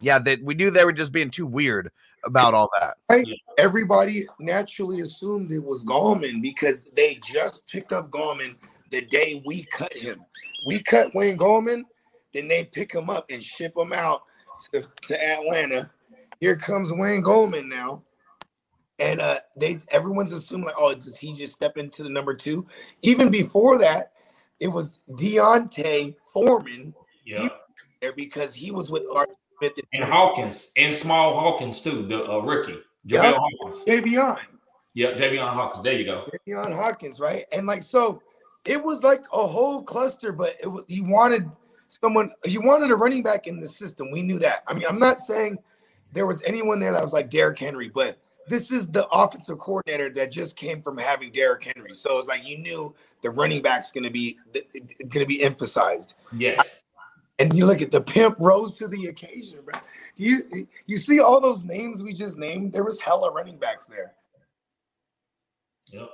yeah, 0.00 0.18
that 0.20 0.42
we 0.42 0.54
knew 0.54 0.70
they 0.70 0.86
were 0.86 0.92
just 0.94 1.12
being 1.12 1.28
too 1.28 1.46
weird 1.46 1.90
about 2.24 2.54
all 2.54 2.70
that. 2.80 3.26
Everybody 3.58 4.24
naturally 4.40 5.00
assumed 5.00 5.52
it 5.52 5.62
was 5.62 5.84
Gallman 5.84 6.40
because 6.40 6.86
they 6.96 7.16
just 7.22 7.66
picked 7.66 7.92
up 7.92 8.10
Gallman 8.10 8.56
the 8.90 9.02
day 9.02 9.42
we 9.44 9.64
cut 9.64 9.92
him. 9.92 10.24
We 10.66 10.82
cut 10.82 11.10
Wayne 11.14 11.36
Gallman, 11.36 11.82
then 12.32 12.48
they 12.48 12.64
pick 12.64 12.94
him 12.94 13.10
up 13.10 13.26
and 13.28 13.44
ship 13.44 13.76
him 13.76 13.92
out 13.92 14.22
to, 14.72 14.88
to 15.02 15.22
Atlanta. 15.22 15.90
Here 16.40 16.56
comes 16.56 16.90
Wayne 16.90 17.22
Gallman 17.22 17.68
now. 17.68 18.02
And 18.98 19.20
uh 19.20 19.40
they 19.58 19.80
everyone's 19.90 20.32
assuming 20.32 20.64
like, 20.64 20.76
oh, 20.78 20.94
does 20.94 21.18
he 21.18 21.34
just 21.34 21.52
step 21.52 21.76
into 21.76 22.02
the 22.02 22.08
number 22.08 22.32
two? 22.32 22.66
Even 23.02 23.30
before 23.30 23.78
that, 23.80 24.12
it 24.60 24.68
was 24.68 25.00
D'Onta 25.16 26.14
Foreman 26.32 26.94
Yeah. 27.24 27.48
there 28.00 28.12
because 28.12 28.54
he 28.54 28.70
was 28.70 28.90
with 28.90 29.02
Arthur 29.14 29.32
Smith 29.58 29.72
And 29.92 30.04
Hawkins 30.04 30.72
and 30.76 30.92
Small 30.92 31.38
Hawkins 31.38 31.80
too, 31.80 32.06
the 32.06 32.24
uh, 32.24 32.38
rookie. 32.40 32.78
Yeah. 33.04 33.32
JaVale 33.32 33.38
Hawkins. 33.38 33.84
Javian. 33.86 34.38
Yeah, 34.94 35.10
Javian 35.12 35.48
Hawkins. 35.52 35.84
There 35.84 35.94
you 35.94 36.04
go. 36.04 36.26
Deion 36.46 36.74
Hawkins, 36.74 37.18
right? 37.18 37.44
And 37.52 37.66
like 37.66 37.82
so, 37.82 38.22
it 38.64 38.82
was 38.82 39.02
like 39.02 39.24
a 39.32 39.46
whole 39.46 39.82
cluster, 39.82 40.32
but 40.32 40.54
it 40.62 40.68
was 40.68 40.84
he 40.88 41.00
wanted 41.00 41.50
someone 41.88 42.30
he 42.44 42.58
wanted 42.58 42.90
a 42.90 42.96
running 42.96 43.22
back 43.22 43.46
in 43.46 43.60
the 43.60 43.68
system. 43.68 44.10
We 44.10 44.22
knew 44.22 44.38
that. 44.38 44.62
I 44.68 44.74
mean, 44.74 44.84
I'm 44.88 45.00
not 45.00 45.18
saying 45.18 45.58
there 46.12 46.26
was 46.26 46.42
anyone 46.42 46.78
there 46.78 46.92
that 46.92 47.02
was 47.02 47.12
like 47.12 47.28
Derrick 47.28 47.58
Henry, 47.58 47.88
but 47.88 48.18
this 48.48 48.70
is 48.70 48.86
the 48.88 49.06
offensive 49.08 49.58
coordinator 49.58 50.10
that 50.10 50.30
just 50.30 50.56
came 50.56 50.82
from 50.82 50.98
having 50.98 51.30
Derrick 51.30 51.64
Henry. 51.64 51.94
So 51.94 52.18
it's 52.18 52.28
like 52.28 52.46
you 52.46 52.58
knew 52.58 52.94
the 53.22 53.30
running 53.30 53.62
back's 53.62 53.90
gonna 53.90 54.10
be 54.10 54.38
gonna 55.08 55.26
be 55.26 55.42
emphasized. 55.42 56.14
Yes. 56.36 56.84
And 57.38 57.56
you 57.56 57.66
look 57.66 57.82
at 57.82 57.90
the 57.90 58.00
pimp 58.00 58.36
rose 58.38 58.78
to 58.78 58.88
the 58.88 59.06
occasion, 59.06 59.58
bro. 59.64 59.80
You 60.16 60.40
you 60.86 60.96
see 60.96 61.20
all 61.20 61.40
those 61.40 61.64
names 61.64 62.02
we 62.02 62.12
just 62.12 62.38
named, 62.38 62.72
there 62.72 62.84
was 62.84 63.00
hella 63.00 63.32
running 63.32 63.58
backs 63.58 63.86
there. 63.86 64.12
Yep. 65.92 66.10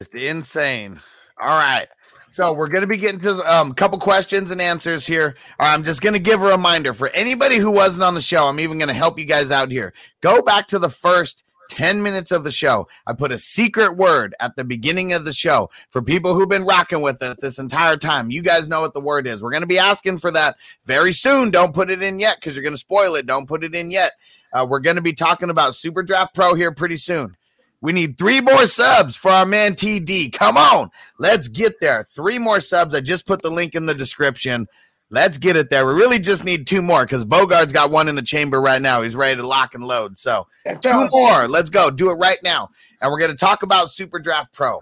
Just 0.00 0.14
insane. 0.14 1.00
All 1.40 1.56
right. 1.58 1.88
So 2.28 2.52
we're 2.52 2.68
going 2.68 2.82
to 2.82 2.86
be 2.86 2.96
getting 2.96 3.20
to 3.20 3.50
um, 3.50 3.70
a 3.70 3.74
couple 3.74 3.98
questions 3.98 4.50
and 4.50 4.60
answers 4.60 5.06
here. 5.06 5.36
All 5.58 5.66
right, 5.66 5.72
I'm 5.72 5.84
just 5.84 6.02
going 6.02 6.12
to 6.12 6.18
give 6.18 6.42
a 6.42 6.46
reminder 6.46 6.92
for 6.92 7.08
anybody 7.10 7.56
who 7.56 7.70
wasn't 7.70 8.02
on 8.02 8.14
the 8.14 8.20
show. 8.20 8.46
I'm 8.46 8.60
even 8.60 8.78
going 8.78 8.88
to 8.88 8.94
help 8.94 9.18
you 9.18 9.24
guys 9.24 9.50
out 9.50 9.70
here. 9.70 9.94
Go 10.20 10.42
back 10.42 10.66
to 10.68 10.78
the 10.78 10.90
first 10.90 11.44
10 11.68 12.02
minutes 12.02 12.30
of 12.30 12.44
the 12.44 12.50
show. 12.50 12.88
I 13.06 13.12
put 13.12 13.32
a 13.32 13.38
secret 13.38 13.96
word 13.96 14.34
at 14.40 14.56
the 14.56 14.64
beginning 14.64 15.12
of 15.12 15.24
the 15.24 15.32
show 15.32 15.70
for 15.90 16.02
people 16.02 16.34
who've 16.34 16.48
been 16.48 16.64
rocking 16.64 17.02
with 17.02 17.22
us 17.22 17.36
this 17.38 17.58
entire 17.58 17.96
time. 17.96 18.30
You 18.30 18.42
guys 18.42 18.68
know 18.68 18.80
what 18.80 18.94
the 18.94 19.00
word 19.00 19.26
is. 19.26 19.42
We're 19.42 19.50
going 19.50 19.62
to 19.62 19.66
be 19.66 19.78
asking 19.78 20.18
for 20.18 20.30
that 20.32 20.56
very 20.84 21.12
soon. 21.12 21.50
Don't 21.50 21.74
put 21.74 21.90
it 21.90 22.02
in 22.02 22.18
yet 22.18 22.36
because 22.36 22.56
you're 22.56 22.62
going 22.62 22.74
to 22.74 22.78
spoil 22.78 23.14
it. 23.14 23.26
Don't 23.26 23.48
put 23.48 23.64
it 23.64 23.74
in 23.74 23.90
yet. 23.90 24.12
Uh, 24.52 24.66
we're 24.68 24.80
going 24.80 24.96
to 24.96 25.02
be 25.02 25.12
talking 25.12 25.50
about 25.50 25.74
Super 25.74 26.02
Draft 26.02 26.34
Pro 26.34 26.54
here 26.54 26.72
pretty 26.72 26.96
soon. 26.96 27.36
We 27.80 27.92
need 27.92 28.16
three 28.16 28.40
more 28.40 28.66
subs 28.66 29.16
for 29.16 29.30
our 29.30 29.46
man 29.46 29.74
TD. 29.74 30.32
Come 30.32 30.56
on, 30.56 30.90
let's 31.18 31.48
get 31.48 31.78
there. 31.80 32.04
Three 32.04 32.38
more 32.38 32.60
subs. 32.60 32.94
I 32.94 33.00
just 33.00 33.26
put 33.26 33.42
the 33.42 33.50
link 33.50 33.74
in 33.74 33.86
the 33.86 33.94
description. 33.94 34.66
Let's 35.08 35.38
get 35.38 35.56
it 35.56 35.70
there. 35.70 35.86
We 35.86 35.94
really 35.94 36.18
just 36.18 36.44
need 36.44 36.66
two 36.66 36.82
more 36.82 37.04
because 37.04 37.24
Bogart's 37.24 37.72
got 37.72 37.90
one 37.90 38.08
in 38.08 38.16
the 38.16 38.22
chamber 38.22 38.60
right 38.60 38.82
now. 38.82 39.02
He's 39.02 39.14
ready 39.14 39.36
to 39.40 39.46
lock 39.46 39.74
and 39.74 39.84
load. 39.84 40.18
So 40.18 40.48
two 40.80 41.08
more. 41.10 41.46
Let's 41.46 41.70
go. 41.70 41.90
Do 41.90 42.10
it 42.10 42.14
right 42.14 42.38
now. 42.42 42.70
And 43.00 43.12
we're 43.12 43.20
going 43.20 43.30
to 43.30 43.36
talk 43.36 43.62
about 43.62 43.90
Super 43.90 44.18
Draft 44.18 44.52
Pro. 44.52 44.80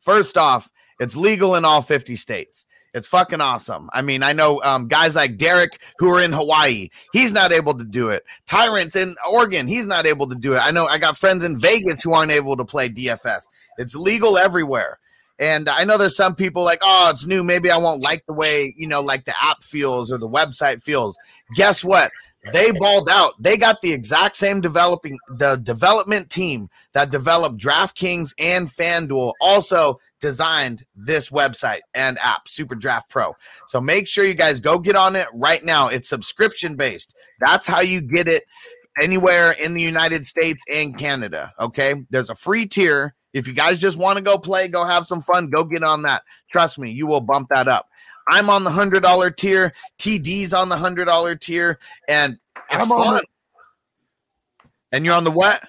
First 0.00 0.36
off, 0.36 0.68
it's 0.98 1.14
legal 1.14 1.54
in 1.54 1.64
all 1.64 1.82
50 1.82 2.16
states. 2.16 2.66
It's 2.94 3.06
fucking 3.06 3.40
awesome. 3.40 3.90
I 3.92 4.02
mean, 4.02 4.22
I 4.22 4.32
know 4.32 4.60
um, 4.64 4.88
guys 4.88 5.14
like 5.14 5.36
Derek 5.36 5.78
who 5.98 6.08
are 6.12 6.20
in 6.20 6.32
Hawaii. 6.32 6.88
He's 7.12 7.32
not 7.32 7.52
able 7.52 7.74
to 7.74 7.84
do 7.84 8.08
it. 8.08 8.24
Tyrant's 8.46 8.96
in 8.96 9.14
Oregon. 9.30 9.68
He's 9.68 9.86
not 9.86 10.06
able 10.06 10.26
to 10.28 10.34
do 10.34 10.54
it. 10.54 10.58
I 10.58 10.70
know 10.70 10.86
I 10.86 10.98
got 10.98 11.18
friends 11.18 11.44
in 11.44 11.58
Vegas 11.58 12.02
who 12.02 12.14
aren't 12.14 12.32
able 12.32 12.56
to 12.56 12.64
play 12.64 12.88
DFS. 12.88 13.42
It's 13.76 13.94
legal 13.94 14.38
everywhere. 14.38 14.98
And 15.38 15.68
I 15.68 15.84
know 15.84 15.96
there's 15.96 16.16
some 16.16 16.34
people 16.34 16.64
like, 16.64 16.80
oh, 16.82 17.10
it's 17.12 17.26
new. 17.26 17.44
Maybe 17.44 17.70
I 17.70 17.76
won't 17.76 18.02
like 18.02 18.26
the 18.26 18.32
way, 18.32 18.74
you 18.76 18.88
know, 18.88 19.00
like 19.00 19.24
the 19.24 19.34
app 19.40 19.62
feels 19.62 20.10
or 20.10 20.18
the 20.18 20.28
website 20.28 20.82
feels. 20.82 21.16
Guess 21.54 21.84
what? 21.84 22.10
They 22.52 22.70
balled 22.70 23.08
out. 23.10 23.34
They 23.40 23.56
got 23.56 23.80
the 23.82 23.92
exact 23.92 24.36
same 24.36 24.60
developing 24.60 25.18
the 25.28 25.56
development 25.56 26.30
team 26.30 26.70
that 26.92 27.10
developed 27.10 27.58
DraftKings 27.58 28.32
and 28.38 28.68
FanDuel 28.68 29.32
also 29.40 30.00
designed 30.20 30.84
this 30.94 31.30
website 31.30 31.80
and 31.94 32.18
app, 32.18 32.48
Super 32.48 32.74
Draft 32.74 33.10
Pro. 33.10 33.34
So 33.66 33.80
make 33.80 34.06
sure 34.06 34.24
you 34.24 34.34
guys 34.34 34.60
go 34.60 34.78
get 34.78 34.96
on 34.96 35.16
it 35.16 35.28
right 35.32 35.64
now. 35.64 35.88
It's 35.88 36.08
subscription 36.08 36.76
based. 36.76 37.14
That's 37.40 37.66
how 37.66 37.80
you 37.80 38.00
get 38.00 38.28
it 38.28 38.44
anywhere 39.00 39.52
in 39.52 39.74
the 39.74 39.82
United 39.82 40.26
States 40.26 40.62
and 40.72 40.96
Canada. 40.96 41.52
Okay. 41.60 41.94
There's 42.10 42.30
a 42.30 42.34
free 42.34 42.66
tier. 42.66 43.14
If 43.34 43.46
you 43.46 43.52
guys 43.52 43.80
just 43.80 43.96
want 43.98 44.16
to 44.16 44.24
go 44.24 44.38
play, 44.38 44.68
go 44.68 44.84
have 44.84 45.06
some 45.06 45.22
fun, 45.22 45.48
go 45.50 45.64
get 45.64 45.82
on 45.82 46.02
that. 46.02 46.22
Trust 46.50 46.78
me, 46.78 46.90
you 46.90 47.06
will 47.06 47.20
bump 47.20 47.48
that 47.50 47.68
up. 47.68 47.88
I'm 48.30 48.50
on 48.50 48.64
the 48.64 48.70
hundred 48.70 49.02
dollar 49.02 49.30
tier. 49.30 49.72
TD's 49.98 50.52
on 50.52 50.68
the 50.68 50.76
hundred 50.76 51.06
dollar 51.06 51.34
tier, 51.34 51.78
and 52.08 52.38
it's 52.70 52.82
I'm 52.82 52.92
on 52.92 53.16
the- 53.16 53.24
and 54.92 55.04
you're 55.04 55.14
on 55.14 55.24
the 55.24 55.30
what? 55.30 55.62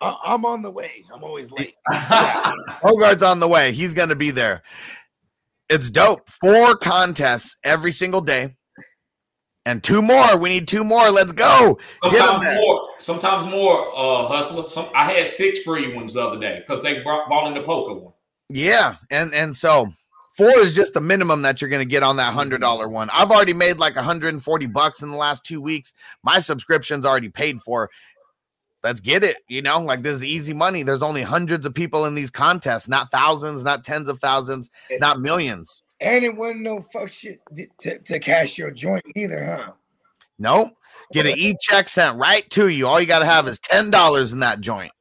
I- 0.00 0.18
I'm 0.24 0.44
on 0.44 0.62
the 0.62 0.70
way. 0.70 1.04
I'm 1.12 1.22
always 1.24 1.50
late. 1.52 1.74
Hogarth's 1.92 3.22
on 3.22 3.40
the 3.40 3.48
way. 3.48 3.72
He's 3.72 3.94
going 3.94 4.08
to 4.10 4.16
be 4.16 4.30
there. 4.30 4.62
It's 5.70 5.90
dope. 5.90 6.28
Four 6.28 6.76
contests 6.76 7.56
every 7.64 7.92
single 7.92 8.20
day. 8.20 8.54
And 9.66 9.82
two 9.82 10.02
more. 10.02 10.36
We 10.36 10.50
need 10.50 10.68
two 10.68 10.84
more. 10.84 11.08
Let's 11.10 11.32
go. 11.32 11.78
Get 12.02 12.12
'em 12.14 12.18
Sometimes 12.20 12.46
there. 12.46 12.60
more. 12.60 12.83
Sometimes 13.04 13.44
more. 13.50 13.92
Uh, 13.94 14.26
hustler. 14.26 14.68
Some 14.68 14.88
I 14.94 15.12
had 15.12 15.26
six 15.26 15.60
free 15.60 15.94
ones 15.94 16.14
the 16.14 16.22
other 16.22 16.40
day 16.40 16.62
because 16.66 16.82
they 16.82 17.02
brought 17.02 17.28
bought 17.28 17.46
in 17.46 17.54
the 17.54 17.62
poker 17.62 17.94
one. 18.00 18.12
Yeah. 18.48 18.96
And 19.10 19.34
and 19.34 19.54
so 19.54 19.92
four 20.36 20.58
is 20.58 20.74
just 20.74 20.94
the 20.94 21.00
minimum 21.02 21.42
that 21.42 21.60
you're 21.60 21.68
going 21.70 21.86
to 21.86 21.90
get 21.90 22.02
on 22.02 22.16
that 22.16 22.32
hundred 22.32 22.62
dollar 22.62 22.88
one. 22.88 23.10
I've 23.12 23.30
already 23.30 23.52
made 23.52 23.76
like 23.76 23.94
140 23.94 24.66
bucks 24.66 25.02
in 25.02 25.10
the 25.10 25.16
last 25.16 25.44
two 25.44 25.60
weeks. 25.60 25.92
My 26.22 26.38
subscription's 26.38 27.04
already 27.04 27.28
paid 27.28 27.60
for. 27.60 27.90
let's 28.82 29.00
get 29.00 29.22
it. 29.22 29.36
You 29.48 29.60
know, 29.60 29.80
like 29.80 30.02
this 30.02 30.16
is 30.16 30.24
easy 30.24 30.54
money. 30.54 30.82
There's 30.82 31.02
only 31.02 31.22
hundreds 31.22 31.66
of 31.66 31.74
people 31.74 32.06
in 32.06 32.14
these 32.14 32.30
contests, 32.30 32.88
not 32.88 33.10
thousands, 33.10 33.62
not 33.62 33.84
tens 33.84 34.08
of 34.08 34.18
thousands, 34.20 34.70
not 34.98 35.20
millions. 35.20 35.82
And 36.00 36.24
it 36.24 36.34
wasn't 36.34 36.62
no 36.62 36.80
fuck 36.92 37.12
shit 37.12 37.40
to, 37.54 37.66
to, 37.80 37.98
to 37.98 38.18
cash 38.18 38.56
your 38.56 38.70
joint 38.70 39.04
either, 39.14 39.44
huh? 39.44 39.72
Nope. 40.38 40.76
Get 41.14 41.26
an 41.26 41.38
e-check 41.38 41.88
sent 41.88 42.18
right 42.18 42.48
to 42.50 42.68
you. 42.68 42.88
All 42.88 43.00
you 43.00 43.06
got 43.06 43.20
to 43.20 43.24
have 43.24 43.46
is 43.46 43.58
ten 43.60 43.90
dollars 43.90 44.32
in 44.32 44.40
that 44.40 44.60
joint. 44.60 44.92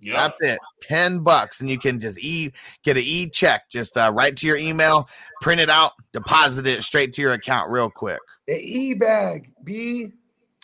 Yep. 0.00 0.14
That's 0.14 0.42
it. 0.42 0.58
10 0.82 1.20
bucks. 1.20 1.60
And 1.60 1.68
you 1.68 1.78
can 1.78 1.98
just 1.98 2.18
e 2.18 2.52
get 2.84 2.96
an 2.96 3.02
e 3.04 3.28
check, 3.28 3.68
just 3.70 3.96
uh, 3.96 4.12
write 4.14 4.36
to 4.36 4.46
your 4.46 4.56
email, 4.56 5.08
print 5.40 5.60
it 5.60 5.68
out, 5.68 5.92
deposit 6.12 6.66
it 6.66 6.84
straight 6.84 7.12
to 7.14 7.22
your 7.22 7.32
account 7.32 7.70
real 7.70 7.90
quick. 7.90 8.20
The 8.46 8.54
e 8.54 8.94
bag, 8.94 9.50
B. 9.64 10.12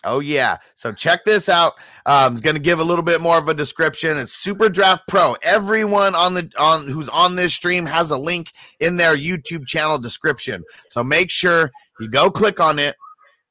Oh, 0.05 0.19
yeah. 0.19 0.57
So 0.75 0.91
check 0.91 1.23
this 1.25 1.49
out. 1.49 1.73
Um, 2.05 2.33
it's 2.33 2.41
going 2.41 2.55
to 2.55 2.61
give 2.61 2.79
a 2.79 2.83
little 2.83 3.03
bit 3.03 3.21
more 3.21 3.37
of 3.37 3.47
a 3.47 3.53
description. 3.53 4.17
It's 4.17 4.33
Super 4.33 4.69
Draft 4.69 5.07
Pro. 5.07 5.35
Everyone 5.41 6.13
on 6.13 6.33
the 6.33 6.49
on 6.57 6.87
who's 6.87 7.09
on 7.09 7.35
this 7.35 7.53
stream 7.53 7.85
has 7.85 8.11
a 8.11 8.17
link 8.17 8.51
in 8.79 8.97
their 8.97 9.15
YouTube 9.15 9.65
channel 9.65 9.97
description. 9.97 10.63
So 10.89 11.03
make 11.03 11.31
sure 11.31 11.71
you 11.99 12.09
go 12.09 12.29
click 12.29 12.59
on 12.59 12.79
it. 12.79 12.95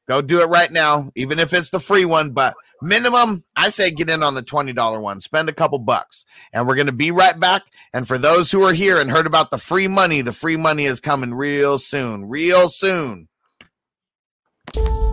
Go 0.08 0.20
do 0.20 0.40
it 0.40 0.46
right 0.46 0.70
now, 0.70 1.10
even 1.14 1.38
if 1.38 1.52
it's 1.52 1.70
the 1.70 1.78
free 1.78 2.04
one. 2.04 2.30
But 2.30 2.54
minimum, 2.80 3.44
I 3.56 3.68
say 3.68 3.90
get 3.90 4.10
in 4.10 4.22
on 4.22 4.34
the 4.34 4.42
$20 4.42 5.00
one. 5.00 5.20
Spend 5.20 5.48
a 5.48 5.54
couple 5.54 5.78
bucks. 5.78 6.24
And 6.52 6.66
we're 6.66 6.74
going 6.74 6.88
to 6.88 6.92
be 6.92 7.10
right 7.10 7.38
back. 7.38 7.62
And 7.94 8.06
for 8.08 8.18
those 8.18 8.50
who 8.50 8.62
are 8.64 8.72
here 8.72 8.98
and 8.98 9.10
heard 9.10 9.26
about 9.26 9.50
the 9.50 9.58
free 9.58 9.88
money, 9.88 10.20
the 10.20 10.32
free 10.32 10.56
money 10.56 10.86
is 10.86 11.00
coming 11.00 11.32
real 11.32 11.78
soon. 11.78 12.28
Real 12.28 12.68
soon. 12.68 13.28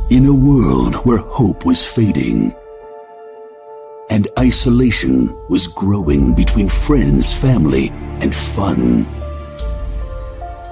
In 0.10 0.26
a 0.26 0.34
world 0.34 0.96
where 1.06 1.20
hope 1.20 1.66
was 1.66 1.86
fading 1.86 2.56
and 4.10 4.28
isolation 4.40 5.36
was 5.50 5.68
growing 5.68 6.34
between 6.34 6.68
friends, 6.68 7.32
family, 7.32 7.90
and 8.22 8.36
fun, 8.36 9.06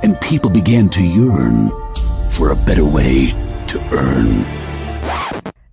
and 0.01 0.19
people 0.21 0.49
began 0.49 0.89
to 0.89 1.03
yearn 1.03 1.69
for 2.31 2.49
a 2.49 2.55
better 2.55 2.85
way 2.85 3.31
earn. 3.91 4.45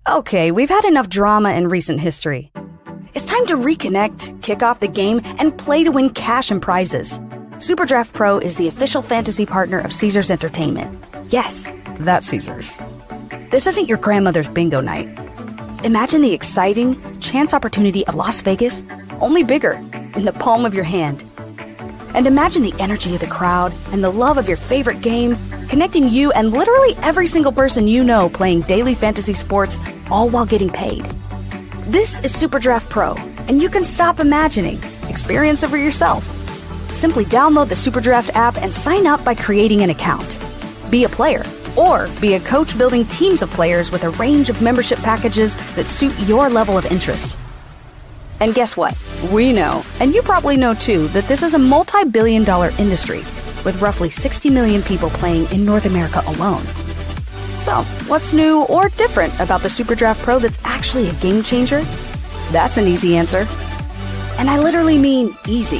Okay, 0.07 0.51
we've 0.51 0.69
had 0.69 0.85
enough 0.85 1.09
drama 1.09 1.51
in 1.51 1.67
recent 1.67 1.99
history. 1.99 2.51
It's 3.13 3.25
time 3.25 3.45
to 3.47 3.55
reconnect, 3.55 4.41
kick 4.41 4.61
off 4.61 4.79
the 4.79 4.87
game, 4.87 5.21
and 5.39 5.57
play 5.57 5.83
to 5.83 5.91
win 5.91 6.09
cash 6.09 6.51
and 6.51 6.61
prizes. 6.61 7.19
Superdraft 7.57 8.13
Pro 8.13 8.37
is 8.37 8.57
the 8.57 8.67
official 8.67 9.01
fantasy 9.01 9.45
partner 9.45 9.79
of 9.79 9.93
Caesars 9.93 10.29
Entertainment. 10.29 11.03
Yes, 11.29 11.71
that's 11.99 12.27
Caesars. 12.27 12.79
This 13.49 13.67
isn't 13.67 13.87
your 13.87 13.97
grandmother's 13.97 14.49
bingo 14.49 14.81
night. 14.81 15.07
Imagine 15.83 16.21
the 16.21 16.33
exciting 16.33 17.19
chance 17.19 17.53
opportunity 17.53 18.05
of 18.07 18.15
Las 18.15 18.41
Vegas, 18.41 18.83
only 19.21 19.43
bigger, 19.43 19.73
in 20.15 20.25
the 20.25 20.33
palm 20.33 20.65
of 20.65 20.73
your 20.73 20.83
hand. 20.83 21.23
And 22.15 22.27
imagine 22.27 22.63
the 22.63 22.73
energy 22.79 23.13
of 23.13 23.19
the 23.19 23.27
crowd 23.27 23.73
and 23.91 24.01
the 24.01 24.09
love 24.09 24.37
of 24.37 24.47
your 24.47 24.55
favorite 24.55 25.01
game, 25.01 25.37
connecting 25.67 26.07
you 26.07 26.31
and 26.31 26.49
literally 26.49 26.95
every 27.01 27.27
single 27.27 27.51
person 27.51 27.89
you 27.89 28.05
know 28.05 28.29
playing 28.29 28.61
daily 28.61 28.95
fantasy 28.95 29.33
sports, 29.33 29.77
all 30.09 30.29
while 30.29 30.45
getting 30.45 30.69
paid. 30.69 31.03
This 31.87 32.21
is 32.21 32.33
Superdraft 32.33 32.89
Pro, 32.89 33.15
and 33.49 33.61
you 33.61 33.67
can 33.67 33.83
stop 33.83 34.21
imagining. 34.21 34.81
Experience 35.09 35.61
it 35.63 35.69
for 35.69 35.75
yourself. 35.75 36.23
Simply 36.93 37.25
download 37.25 37.67
the 37.67 37.75
Superdraft 37.75 38.29
app 38.29 38.55
and 38.59 38.71
sign 38.71 39.07
up 39.07 39.21
by 39.25 39.35
creating 39.35 39.81
an 39.81 39.89
account. 39.89 40.39
Be 40.89 41.03
a 41.03 41.09
player, 41.09 41.43
or 41.75 42.07
be 42.21 42.35
a 42.35 42.39
coach 42.39 42.77
building 42.77 43.03
teams 43.07 43.41
of 43.41 43.49
players 43.49 43.91
with 43.91 44.05
a 44.05 44.11
range 44.11 44.49
of 44.49 44.61
membership 44.61 44.99
packages 44.99 45.53
that 45.75 45.85
suit 45.85 46.17
your 46.19 46.49
level 46.49 46.77
of 46.77 46.85
interest. 46.85 47.37
And 48.39 48.53
guess 48.53 48.75
what? 48.75 48.97
We 49.31 49.53
know, 49.53 49.83
and 49.99 50.13
you 50.13 50.21
probably 50.21 50.57
know 50.57 50.73
too, 50.73 51.07
that 51.09 51.25
this 51.25 51.43
is 51.43 51.53
a 51.53 51.59
multi 51.59 52.03
billion 52.05 52.43
dollar 52.43 52.71
industry 52.77 53.19
with 53.63 53.81
roughly 53.81 54.09
60 54.09 54.49
million 54.49 54.81
people 54.81 55.09
playing 55.09 55.49
in 55.51 55.65
North 55.65 55.85
America 55.85 56.21
alone. 56.27 56.63
So, 57.63 57.81
what's 58.07 58.31
new 58.31 58.63
or 58.65 58.89
different 58.89 59.33
about 59.39 59.61
the 59.61 59.69
Superdraft 59.69 60.19
Pro 60.19 60.37
that's 60.37 60.59
actually 60.63 61.09
a 61.09 61.13
game 61.13 61.41
changer? 61.41 61.81
That's 62.51 62.77
an 62.77 62.87
easy 62.87 63.17
answer. 63.17 63.47
And 64.37 64.49
I 64.49 64.59
literally 64.59 64.97
mean 64.97 65.35
easy. 65.47 65.79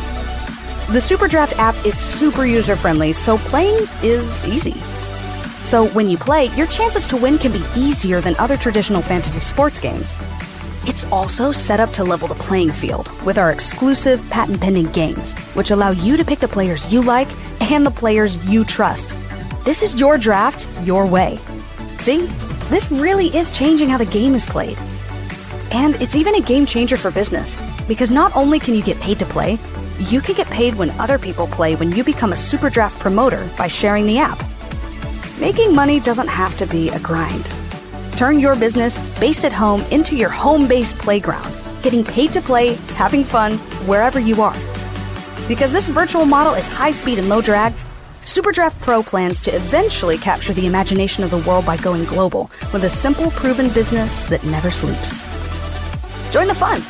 The 0.91 0.99
Superdraft 0.99 1.53
app 1.59 1.75
is 1.85 1.97
super 1.97 2.45
user 2.45 2.75
friendly, 2.75 3.13
so 3.13 3.37
playing 3.37 3.75
is 4.01 4.47
easy. 4.47 4.73
So 5.65 5.87
when 5.89 6.09
you 6.09 6.17
play, 6.17 6.45
your 6.55 6.67
chances 6.67 7.07
to 7.07 7.17
win 7.17 7.37
can 7.37 7.51
be 7.51 7.63
easier 7.75 8.21
than 8.21 8.35
other 8.37 8.55
traditional 8.55 9.01
fantasy 9.01 9.39
sports 9.39 9.79
games. 9.79 10.15
It's 10.87 11.05
also 11.11 11.51
set 11.51 11.79
up 11.79 11.91
to 11.93 12.03
level 12.03 12.27
the 12.27 12.35
playing 12.35 12.71
field 12.71 13.09
with 13.23 13.37
our 13.37 13.51
exclusive 13.51 14.27
patent 14.29 14.61
pending 14.61 14.91
games, 14.91 15.33
which 15.55 15.71
allow 15.71 15.91
you 15.91 16.15
to 16.15 16.23
pick 16.23 16.39
the 16.39 16.47
players 16.47 16.91
you 16.93 17.01
like 17.01 17.27
and 17.71 17.85
the 17.85 17.91
players 17.91 18.43
you 18.45 18.63
trust. 18.63 19.15
This 19.65 19.81
is 19.81 19.95
your 19.95 20.17
draft, 20.17 20.67
your 20.85 21.07
way. 21.07 21.37
See? 21.97 22.27
This 22.69 22.91
really 22.91 23.27
is 23.35 23.51
changing 23.51 23.89
how 23.89 23.97
the 23.97 24.05
game 24.05 24.35
is 24.35 24.45
played. 24.45 24.77
And 25.71 25.95
it's 25.95 26.15
even 26.15 26.35
a 26.35 26.41
game 26.41 26.65
changer 26.65 26.97
for 26.97 27.11
business, 27.11 27.63
because 27.87 28.11
not 28.11 28.35
only 28.35 28.59
can 28.59 28.75
you 28.75 28.83
get 28.83 28.99
paid 28.99 29.19
to 29.19 29.25
play, 29.25 29.57
you 29.99 30.21
can 30.21 30.35
get 30.35 30.47
paid 30.47 30.75
when 30.75 30.91
other 30.91 31.17
people 31.17 31.47
play 31.47 31.75
when 31.75 31.91
you 31.91 32.03
become 32.03 32.31
a 32.31 32.35
Super 32.35 32.69
Draft 32.69 32.99
promoter 32.99 33.49
by 33.57 33.67
sharing 33.67 34.05
the 34.05 34.19
app. 34.19 34.39
Making 35.39 35.73
money 35.75 35.99
doesn't 35.99 36.27
have 36.27 36.57
to 36.57 36.67
be 36.67 36.89
a 36.89 36.99
grind. 36.99 37.49
Turn 38.17 38.39
your 38.39 38.55
business 38.55 38.97
based 39.19 39.43
at 39.43 39.51
home 39.51 39.81
into 39.91 40.15
your 40.15 40.29
home 40.29 40.67
based 40.67 40.97
playground, 40.97 41.53
getting 41.83 42.03
paid 42.03 42.31
to 42.31 42.41
play, 42.41 42.75
having 42.95 43.25
fun, 43.25 43.57
wherever 43.87 44.19
you 44.19 44.41
are. 44.41 44.55
Because 45.49 45.73
this 45.73 45.89
virtual 45.89 46.25
model 46.25 46.53
is 46.53 46.67
high 46.67 46.93
speed 46.93 47.19
and 47.19 47.27
low 47.27 47.41
drag, 47.41 47.73
Superdraft 48.23 48.79
Pro 48.81 49.03
plans 49.03 49.41
to 49.41 49.55
eventually 49.55 50.17
capture 50.17 50.53
the 50.53 50.65
imagination 50.65 51.25
of 51.25 51.29
the 51.29 51.39
world 51.39 51.65
by 51.65 51.75
going 51.77 52.05
global 52.05 52.49
with 52.73 52.85
a 52.85 52.89
simple, 52.89 53.31
proven 53.31 53.69
business 53.69 54.23
that 54.29 54.43
never 54.45 54.71
sleeps. 54.71 55.23
Join 56.31 56.47
the 56.47 56.55
fun. 56.55 56.81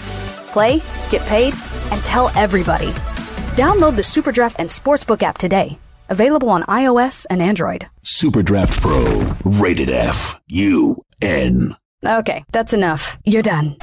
Play, 0.53 0.79
get 1.09 1.21
paid, 1.23 1.53
and 1.91 2.01
tell 2.03 2.29
everybody. 2.35 2.91
Download 3.57 3.95
the 3.95 4.03
Superdraft 4.03 4.55
and 4.59 4.69
Sportsbook 4.69 5.23
app 5.23 5.37
today. 5.37 5.77
Available 6.07 6.49
on 6.49 6.63
iOS 6.63 7.25
and 7.29 7.41
Android. 7.41 7.87
Superdraft 8.03 8.79
Pro, 8.79 9.35
rated 9.43 9.89
F, 9.89 10.39
U, 10.47 11.03
N. 11.21 11.75
Okay, 12.05 12.43
that's 12.51 12.73
enough. 12.73 13.17
You're 13.25 13.41
done. 13.41 13.77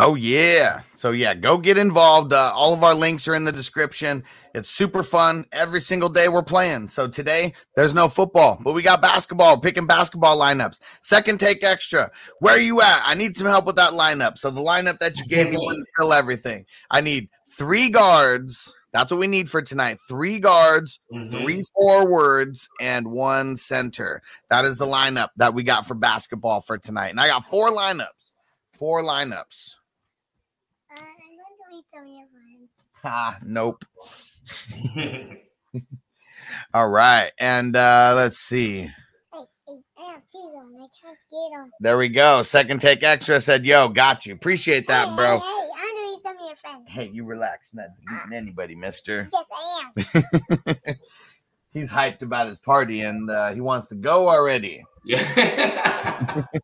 Oh 0.00 0.14
yeah. 0.14 0.82
So 0.96 1.10
yeah, 1.10 1.34
go 1.34 1.58
get 1.58 1.76
involved. 1.76 2.32
Uh, 2.32 2.52
all 2.54 2.72
of 2.72 2.84
our 2.84 2.94
links 2.94 3.26
are 3.26 3.34
in 3.34 3.44
the 3.44 3.50
description. 3.50 4.22
It's 4.54 4.70
super 4.70 5.02
fun. 5.02 5.44
Every 5.50 5.80
single 5.80 6.08
day 6.08 6.28
we're 6.28 6.44
playing. 6.44 6.88
So 6.88 7.08
today 7.08 7.52
there's 7.74 7.94
no 7.94 8.08
football, 8.08 8.60
but 8.62 8.74
we 8.74 8.82
got 8.82 9.02
basketball, 9.02 9.60
picking 9.60 9.86
basketball 9.86 10.38
lineups. 10.38 10.78
Second 11.00 11.40
take 11.40 11.64
extra. 11.64 12.12
Where 12.38 12.54
are 12.54 12.60
you 12.60 12.80
at? 12.80 13.02
I 13.04 13.14
need 13.14 13.36
some 13.36 13.48
help 13.48 13.66
with 13.66 13.74
that 13.76 13.92
lineup. 13.92 14.38
So 14.38 14.52
the 14.52 14.60
lineup 14.60 15.00
that 15.00 15.18
you 15.18 15.26
gave 15.26 15.50
me 15.50 15.56
wouldn't 15.58 15.86
fill 15.98 16.12
everything. 16.12 16.64
I 16.92 17.00
need 17.00 17.28
three 17.50 17.90
guards. 17.90 18.72
That's 18.92 19.10
what 19.10 19.20
we 19.20 19.26
need 19.26 19.50
for 19.50 19.60
tonight. 19.62 19.98
Three 20.08 20.38
guards, 20.38 21.00
Mhm. 21.12 21.30
three 21.30 21.62
forwards, 21.74 22.68
and 22.80 23.06
one 23.08 23.56
center. 23.56 24.22
That 24.50 24.64
is 24.64 24.78
the 24.78 24.86
lineup 24.86 25.28
that 25.36 25.52
we 25.54 25.62
got 25.62 25.86
for 25.86 25.94
basketball 25.94 26.60
for 26.62 26.78
tonight. 26.78 27.08
And 27.08 27.20
I 27.20 27.28
got 27.28 27.46
four 27.46 27.68
lineups. 27.70 28.06
Four 28.78 29.02
lineups. 29.02 29.74
Uh, 30.90 31.00
I'm 31.00 31.04
going 31.04 31.36
to 31.36 31.70
delete 31.70 31.84
some 31.92 32.02
of 32.02 32.08
your 32.08 32.26
friends. 32.32 32.70
Ha, 33.02 33.38
nope. 33.44 33.84
All 36.74 36.88
right. 36.88 37.30
And 37.38 37.76
uh 37.76 38.14
let's 38.16 38.38
see. 38.38 38.82
Hey, 38.82 38.90
hey, 39.66 39.78
I 39.98 40.12
have 40.12 40.22
shoes 40.22 40.52
on. 40.56 40.74
I 40.76 40.86
can't 41.02 41.18
get 41.30 41.58
them. 41.58 41.70
There 41.80 41.98
we 41.98 42.08
go. 42.08 42.42
Second 42.42 42.80
take 42.80 43.02
extra 43.02 43.40
said, 43.40 43.66
yo, 43.66 43.88
got 43.88 44.24
you. 44.26 44.32
Appreciate 44.34 44.86
that, 44.88 45.08
hey, 45.08 45.16
bro. 45.16 45.40
Hey, 46.64 46.70
hey, 46.70 46.76
I'm 46.76 46.82
deleting 46.82 46.82
some 46.82 46.82
of 46.82 46.82
your 46.82 46.86
friends. 46.86 46.88
Hey, 46.88 47.10
you 47.12 47.24
relax. 47.24 47.70
Not 47.74 47.86
deleting 48.06 48.36
anybody, 48.36 48.74
mister. 48.74 49.28
Yes, 49.32 49.44
I 49.52 50.72
am. 50.76 50.76
He's 51.72 51.90
hyped 51.90 52.22
about 52.22 52.48
his 52.48 52.58
party 52.58 53.02
and 53.02 53.30
uh, 53.30 53.52
he 53.52 53.60
wants 53.60 53.88
to 53.88 53.94
go 53.94 54.28
already. 54.28 54.82
Yeah. 55.04 56.44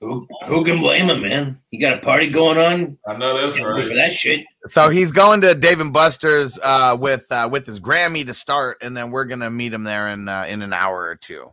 Who, 0.00 0.28
who 0.46 0.62
can 0.62 0.78
blame 0.78 1.06
him, 1.06 1.22
man? 1.22 1.60
You 1.70 1.80
got 1.80 1.96
a 1.96 2.00
party 2.00 2.28
going 2.28 2.58
on? 2.58 2.98
I 3.08 3.16
know 3.16 3.40
that's 3.40 3.56
Can't 3.56 3.74
wait 3.74 3.88
for 3.88 3.96
that 3.96 4.12
shit. 4.12 4.44
So 4.66 4.90
he's 4.90 5.10
going 5.10 5.40
to 5.40 5.54
Dave 5.54 5.80
and 5.80 5.92
Buster's 5.92 6.58
uh, 6.62 6.96
with 7.00 7.24
uh, 7.32 7.48
with 7.50 7.66
his 7.66 7.80
Grammy 7.80 8.26
to 8.26 8.34
start, 8.34 8.76
and 8.82 8.94
then 8.94 9.10
we're 9.10 9.24
gonna 9.24 9.48
meet 9.50 9.72
him 9.72 9.84
there 9.84 10.08
in 10.08 10.28
uh, 10.28 10.44
in 10.48 10.60
an 10.60 10.74
hour 10.74 11.00
or 11.00 11.16
two. 11.16 11.50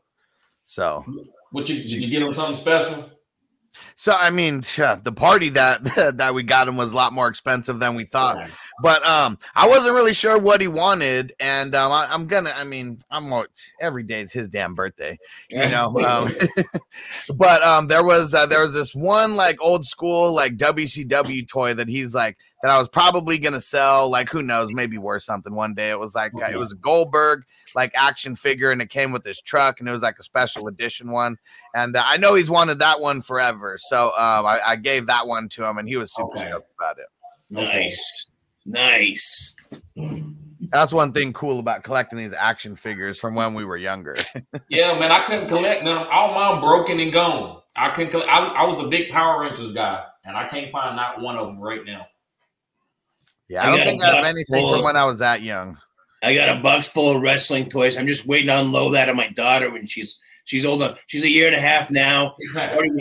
So 0.65 1.05
What 1.51 1.69
you 1.69 1.77
did 1.77 2.03
you 2.03 2.09
get 2.09 2.21
him 2.21 2.33
something 2.33 2.55
special? 2.55 3.09
So 3.95 4.13
I 4.13 4.29
mean, 4.29 4.61
the 5.03 5.13
party 5.15 5.49
that 5.49 5.83
that 6.17 6.33
we 6.33 6.43
got 6.43 6.67
him 6.67 6.77
was 6.77 6.91
a 6.91 6.95
lot 6.95 7.13
more 7.13 7.27
expensive 7.27 7.79
than 7.79 7.95
we 7.95 8.05
thought. 8.05 8.49
But 8.81 9.05
um, 9.05 9.37
I 9.55 9.67
wasn't 9.67 9.95
really 9.95 10.13
sure 10.13 10.37
what 10.39 10.61
he 10.61 10.67
wanted, 10.67 11.33
and 11.39 11.75
um, 11.75 11.91
I, 11.91 12.13
am 12.13 12.27
gonna. 12.27 12.53
I 12.55 12.63
mean, 12.63 12.97
I'm 13.11 13.31
every 13.79 14.03
day 14.03 14.21
is 14.21 14.31
his 14.31 14.47
damn 14.47 14.75
birthday, 14.75 15.17
you 15.49 15.69
know. 15.69 15.97
um, 16.05 16.33
but 17.35 17.63
um, 17.63 17.87
there 17.87 18.03
was 18.03 18.33
uh, 18.33 18.45
there 18.45 18.63
was 18.63 18.73
this 18.73 18.95
one 18.95 19.35
like 19.35 19.57
old 19.61 19.85
school 19.85 20.33
like 20.33 20.57
WCW 20.57 21.47
toy 21.47 21.73
that 21.73 21.87
he's 21.87 22.13
like 22.15 22.37
that 22.61 22.71
I 22.71 22.79
was 22.79 22.89
probably 22.89 23.37
gonna 23.37 23.61
sell. 23.61 24.09
Like 24.09 24.29
who 24.29 24.41
knows, 24.41 24.71
maybe 24.71 24.97
worth 24.97 25.23
something 25.23 25.53
one 25.53 25.73
day. 25.73 25.89
It 25.89 25.99
was 25.99 26.15
like 26.15 26.33
uh, 26.35 26.49
it 26.51 26.57
was 26.57 26.73
Goldberg 26.73 27.43
like 27.75 27.91
action 27.95 28.35
figure, 28.35 28.71
and 28.71 28.81
it 28.81 28.89
came 28.89 29.11
with 29.11 29.23
this 29.23 29.41
truck, 29.41 29.79
and 29.79 29.89
it 29.89 29.91
was 29.91 30.01
like 30.01 30.19
a 30.19 30.23
special 30.23 30.67
edition 30.67 31.09
one. 31.11 31.37
And 31.75 31.95
uh, 31.95 32.03
I 32.05 32.17
know 32.17 32.35
he's 32.35 32.49
wanted 32.49 32.79
that 32.79 32.99
one 32.99 33.21
forever, 33.21 33.77
so 33.79 34.07
um, 34.07 34.45
I, 34.45 34.61
I, 34.65 34.75
gave 34.75 35.07
that 35.07 35.27
one 35.27 35.49
to 35.49 35.65
him, 35.65 35.77
and 35.77 35.87
he 35.87 35.97
was 35.97 36.13
super 36.13 36.37
okay. 36.37 36.49
stoked 36.49 36.71
about 36.77 36.97
it. 36.99 37.05
Nice, 37.49 38.27
nice. 38.65 39.55
That's 40.71 40.91
one 40.91 41.11
thing 41.11 41.33
cool 41.33 41.59
about 41.59 41.83
collecting 41.83 42.17
these 42.17 42.33
action 42.33 42.75
figures 42.75 43.19
from 43.19 43.35
when 43.35 43.53
we 43.53 43.65
were 43.65 43.77
younger. 43.77 44.15
yeah, 44.69 44.97
man, 44.97 45.11
I 45.11 45.23
couldn't 45.25 45.47
collect 45.47 45.83
none. 45.83 46.07
All 46.11 46.33
mine 46.33 46.61
broken 46.61 46.99
and 46.99 47.11
gone. 47.11 47.61
I 47.75 47.89
couldn't. 47.89 48.11
Collect, 48.11 48.29
I, 48.29 48.39
I 48.39 48.65
was 48.65 48.79
a 48.79 48.87
big 48.87 49.09
Power 49.09 49.41
Rangers 49.41 49.71
guy, 49.71 50.03
and 50.25 50.35
I 50.35 50.47
can't 50.47 50.71
find 50.71 50.95
not 50.95 51.21
one 51.21 51.37
of 51.37 51.47
them 51.47 51.59
right 51.59 51.81
now. 51.85 52.05
Yeah, 53.49 53.63
I, 53.63 53.71
I 53.71 53.75
don't 53.75 53.85
think 53.85 54.03
I 54.03 54.15
have 54.15 54.25
anything 54.25 54.69
from 54.69 54.83
when 54.83 54.95
I 54.95 55.05
was 55.05 55.19
that 55.19 55.41
young. 55.41 55.77
I 56.23 56.33
got 56.33 56.57
a 56.57 56.61
box 56.61 56.87
full 56.87 57.15
of 57.15 57.21
wrestling 57.21 57.69
toys. 57.69 57.97
I'm 57.97 58.07
just 58.07 58.25
waiting 58.25 58.47
to 58.47 58.59
unload 58.59 58.93
that 58.93 59.09
on 59.09 59.15
my 59.15 59.29
daughter 59.29 59.69
when 59.69 59.85
she's 59.85 60.19
she's 60.45 60.65
older. 60.65 60.95
She's 61.07 61.23
a 61.23 61.29
year 61.29 61.47
and 61.47 61.55
a 61.55 61.59
half 61.59 61.91
now. 61.91 62.35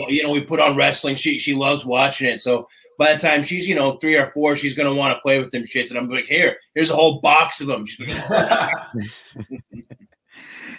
you 0.07 0.23
know, 0.23 0.31
we 0.31 0.41
put 0.41 0.59
on 0.59 0.75
wrestling. 0.75 1.15
She 1.15 1.39
she 1.39 1.53
loves 1.53 1.85
watching 1.85 2.27
it. 2.27 2.39
So 2.39 2.67
by 2.99 3.13
the 3.13 3.19
time 3.19 3.43
she's 3.43 3.67
you 3.67 3.75
know 3.75 3.97
three 3.97 4.17
or 4.17 4.31
four, 4.31 4.55
she's 4.55 4.75
gonna 4.75 4.93
want 4.93 5.15
to 5.15 5.21
play 5.21 5.39
with 5.39 5.51
them 5.51 5.63
shits. 5.63 5.89
And 5.89 5.97
I'm 5.97 6.09
like, 6.09 6.27
here, 6.27 6.57
here's 6.75 6.89
a 6.89 6.95
whole 6.95 7.21
box 7.21 7.61
of 7.61 7.67
them. 7.67 7.85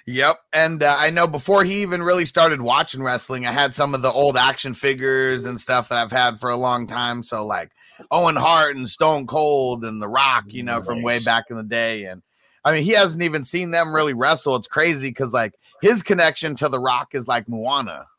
Yep. 0.07 0.37
And 0.53 0.83
uh, 0.83 0.97
I 0.99 1.11
know 1.11 1.27
before 1.27 1.65
he 1.65 1.81
even 1.81 2.03
really 2.03 2.27
started 2.27 2.61
watching 2.61 3.03
wrestling, 3.03 3.47
I 3.47 3.53
had 3.53 3.73
some 3.73 3.95
of 3.95 4.03
the 4.03 4.13
old 4.13 4.37
action 4.37 4.75
figures 4.75 5.47
and 5.47 5.59
stuff 5.59 5.89
that 5.89 5.99
I've 5.99 6.13
had 6.13 6.39
for 6.39 6.51
a 6.51 6.57
long 6.57 6.87
time. 6.87 7.23
So, 7.23 7.45
like 7.45 7.71
Owen 8.11 8.37
Hart 8.37 8.77
and 8.77 8.89
Stone 8.89 9.27
Cold 9.27 9.85
and 9.85 10.03
The 10.03 10.09
Rock, 10.09 10.45
you 10.49 10.63
know, 10.63 10.77
nice. 10.77 10.87
from 10.87 11.03
way 11.03 11.21
back 11.21 11.45
in 11.49 11.57
the 11.57 11.63
day. 11.63 12.05
And 12.05 12.23
I 12.65 12.73
mean, 12.73 12.83
he 12.83 12.93
hasn't 12.93 13.23
even 13.23 13.45
seen 13.45 13.71
them 13.71 13.95
really 13.95 14.15
wrestle. 14.15 14.57
It's 14.57 14.67
crazy 14.67 15.09
because 15.09 15.33
like 15.33 15.55
his 15.83 16.03
connection 16.03 16.55
to 16.57 16.69
The 16.69 16.81
Rock 16.81 17.15
is 17.15 17.29
like 17.29 17.49
Moana. 17.49 18.07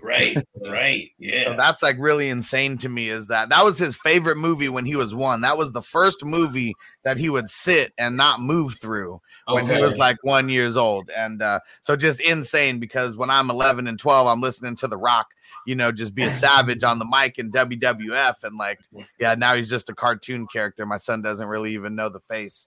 Right, 0.00 0.36
right, 0.64 1.10
yeah. 1.18 1.44
So 1.44 1.56
that's 1.56 1.82
like 1.82 1.96
really 1.98 2.28
insane 2.28 2.78
to 2.78 2.88
me. 2.88 3.08
Is 3.08 3.26
that 3.26 3.48
that 3.48 3.64
was 3.64 3.76
his 3.76 3.96
favorite 3.96 4.36
movie 4.36 4.68
when 4.68 4.84
he 4.84 4.94
was 4.94 5.16
one? 5.16 5.40
That 5.40 5.56
was 5.56 5.72
the 5.72 5.82
first 5.82 6.24
movie 6.24 6.76
that 7.02 7.18
he 7.18 7.28
would 7.28 7.50
sit 7.50 7.92
and 7.98 8.16
not 8.16 8.40
move 8.40 8.78
through 8.80 9.20
when 9.48 9.66
he 9.66 9.80
was 9.80 9.96
like 9.96 10.18
one 10.22 10.48
years 10.48 10.76
old, 10.76 11.10
and 11.10 11.42
uh, 11.42 11.58
so 11.80 11.96
just 11.96 12.20
insane 12.20 12.78
because 12.78 13.16
when 13.16 13.30
I'm 13.30 13.50
11 13.50 13.88
and 13.88 13.98
12, 13.98 14.28
I'm 14.28 14.40
listening 14.40 14.76
to 14.76 14.86
The 14.86 14.96
Rock 14.96 15.26
you 15.68 15.74
know, 15.74 15.92
just 15.92 16.14
be 16.14 16.22
a 16.22 16.30
savage 16.30 16.82
on 16.82 16.98
the 16.98 17.04
mic 17.04 17.38
in 17.38 17.50
WWF. 17.50 18.42
And 18.42 18.56
like, 18.56 18.78
yeah, 19.20 19.34
now 19.34 19.54
he's 19.54 19.68
just 19.68 19.90
a 19.90 19.94
cartoon 19.94 20.46
character. 20.46 20.86
My 20.86 20.96
son 20.96 21.20
doesn't 21.20 21.46
really 21.46 21.74
even 21.74 21.94
know 21.94 22.08
the 22.08 22.20
face 22.20 22.66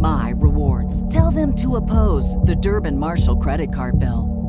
my 0.00 0.32
rewards. 0.36 1.06
Tell 1.12 1.30
them 1.30 1.54
to 1.56 1.76
oppose 1.76 2.36
the 2.38 2.56
Durbin 2.56 2.98
Marshall 2.98 3.36
credit 3.36 3.72
card 3.72 3.98
bill. 3.98 4.40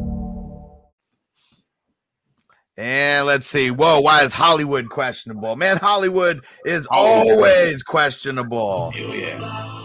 And 2.78 3.28
let's 3.28 3.48
see. 3.48 3.70
Whoa, 3.70 4.00
why 4.00 4.24
is 4.24 4.34
Hollywood 4.34 4.90
questionable? 4.90 5.56
Man, 5.56 5.78
Hollywood 5.78 6.44
is 6.66 6.88
oh, 6.90 7.30
always 7.30 7.84
questionable. 7.84 8.92
Hell 8.92 9.14
yeah. 9.14 9.78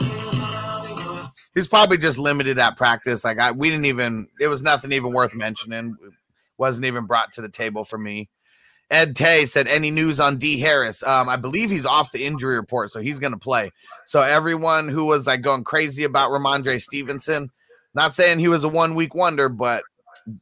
He's 1.55 1.66
probably 1.66 1.98
just 1.98 2.18
limited 2.18 2.59
at 2.59 2.76
practice. 2.76 3.24
Like 3.24 3.38
I, 3.38 3.51
we 3.51 3.70
didn't 3.70 3.86
even. 3.86 4.28
It 4.40 4.48
was 4.48 4.62
nothing 4.62 4.93
even 4.93 5.12
worth 5.12 5.34
mentioning. 5.34 5.97
It 6.02 6.12
wasn't 6.59 6.86
even 6.86 7.06
brought 7.06 7.32
to 7.32 7.43
the 7.43 7.48
table 7.48 7.82
for 7.84 7.98
me. 7.98 8.30
Ed 8.90 9.16
Tay 9.16 9.46
said, 9.46 9.66
"Any 9.66 9.90
news 9.90 10.20
on 10.20 10.38
D 10.38 10.60
Harris? 10.60 11.02
Um, 11.02 11.28
I 11.28 11.36
believe 11.36 11.70
he's 11.70 11.86
off 11.86 12.12
the 12.12 12.24
injury 12.24 12.56
report, 12.56 12.92
so 12.92 13.00
he's 13.00 13.18
going 13.18 13.32
to 13.32 13.38
play. 13.38 13.70
So 14.06 14.20
everyone 14.20 14.88
who 14.88 15.04
was 15.04 15.26
like 15.26 15.42
going 15.42 15.64
crazy 15.64 16.04
about 16.04 16.30
Rhamondre 16.30 16.80
Stevenson, 16.80 17.50
not 17.94 18.14
saying 18.14 18.38
he 18.38 18.48
was 18.48 18.64
a 18.64 18.68
one 18.68 18.94
week 18.94 19.14
wonder, 19.14 19.48
but 19.48 19.82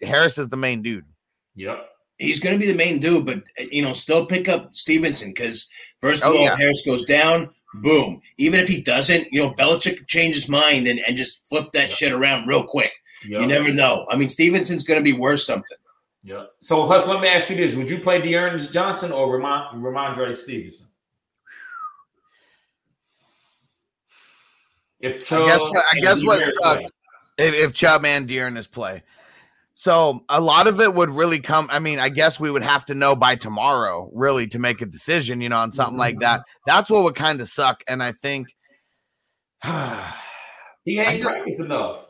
Harris 0.02 0.36
is 0.38 0.48
the 0.48 0.56
main 0.56 0.82
dude. 0.82 1.06
Yep 1.54 1.88
he's 2.18 2.40
going 2.40 2.58
to 2.58 2.64
be 2.64 2.70
the 2.70 2.78
main 2.78 3.00
dude, 3.00 3.26
but 3.26 3.42
you 3.70 3.82
know, 3.82 3.92
still 3.92 4.26
pick 4.26 4.48
up 4.48 4.74
Stevenson 4.74 5.30
because 5.30 5.68
first 6.00 6.22
of 6.22 6.30
oh, 6.30 6.36
all, 6.36 6.44
yeah. 6.44 6.56
Harris 6.56 6.82
goes 6.84 7.04
down, 7.04 7.50
boom. 7.74 8.20
Even 8.38 8.60
if 8.60 8.68
he 8.68 8.82
doesn't, 8.82 9.32
you 9.32 9.42
know, 9.42 9.52
Belichick 9.52 10.06
change 10.06 10.34
his 10.34 10.48
mind 10.48 10.86
and, 10.86 11.00
and 11.06 11.16
just 11.16 11.48
flip 11.48 11.72
that 11.72 11.90
shit 11.90 12.12
around 12.12 12.46
real 12.46 12.64
quick. 12.64 12.92
You 13.26 13.46
never 13.46 13.72
know. 13.72 14.06
I 14.10 14.16
mean, 14.16 14.28
Stevenson's 14.28 14.84
going 14.84 15.00
to 15.00 15.04
be 15.04 15.18
worth 15.18 15.40
something. 15.40 15.78
Yeah. 16.24 16.44
So, 16.60 16.86
Hus, 16.86 17.06
let 17.06 17.20
me 17.20 17.28
ask 17.28 17.50
you 17.50 17.56
this: 17.56 17.76
Would 17.76 17.88
you 17.88 17.98
play 17.98 18.20
D'Ernest 18.20 18.72
Johnson 18.72 19.12
or 19.12 19.32
Ramon, 19.32 19.80
Rhamondre 19.80 20.34
Stevenson? 20.34 20.88
If 25.00 25.24
Chubb 25.26 25.42
I 25.42 25.46
guess, 25.46 25.84
I 25.92 26.00
guess 26.00 26.24
what 26.24 26.54
sucks 26.62 26.90
if, 27.36 27.54
if 27.54 27.72
Chubb 27.74 28.04
and 28.06 28.26
D'Ernest 28.26 28.72
play 28.72 29.02
so 29.74 30.24
a 30.28 30.40
lot 30.40 30.66
of 30.66 30.80
it 30.80 30.94
would 30.94 31.10
really 31.10 31.40
come. 31.40 31.68
I 31.70 31.80
mean, 31.80 31.98
I 31.98 32.08
guess 32.08 32.38
we 32.38 32.50
would 32.50 32.62
have 32.62 32.86
to 32.86 32.94
know 32.94 33.16
by 33.16 33.34
tomorrow, 33.34 34.08
really, 34.14 34.46
to 34.48 34.58
make 34.58 34.80
a 34.80 34.86
decision, 34.86 35.40
you 35.40 35.48
know, 35.48 35.58
on 35.58 35.72
something 35.72 35.98
like 35.98 36.20
that. 36.20 36.40
Mm-hmm. 36.40 36.62
That's 36.66 36.90
what 36.90 37.02
would 37.02 37.16
kind 37.16 37.40
of 37.40 37.48
suck. 37.48 37.82
And 37.88 38.02
I 38.02 38.12
think 38.12 38.48
he 40.84 41.00
ain't 41.00 41.22
practiced 41.22 41.60
enough. 41.60 42.08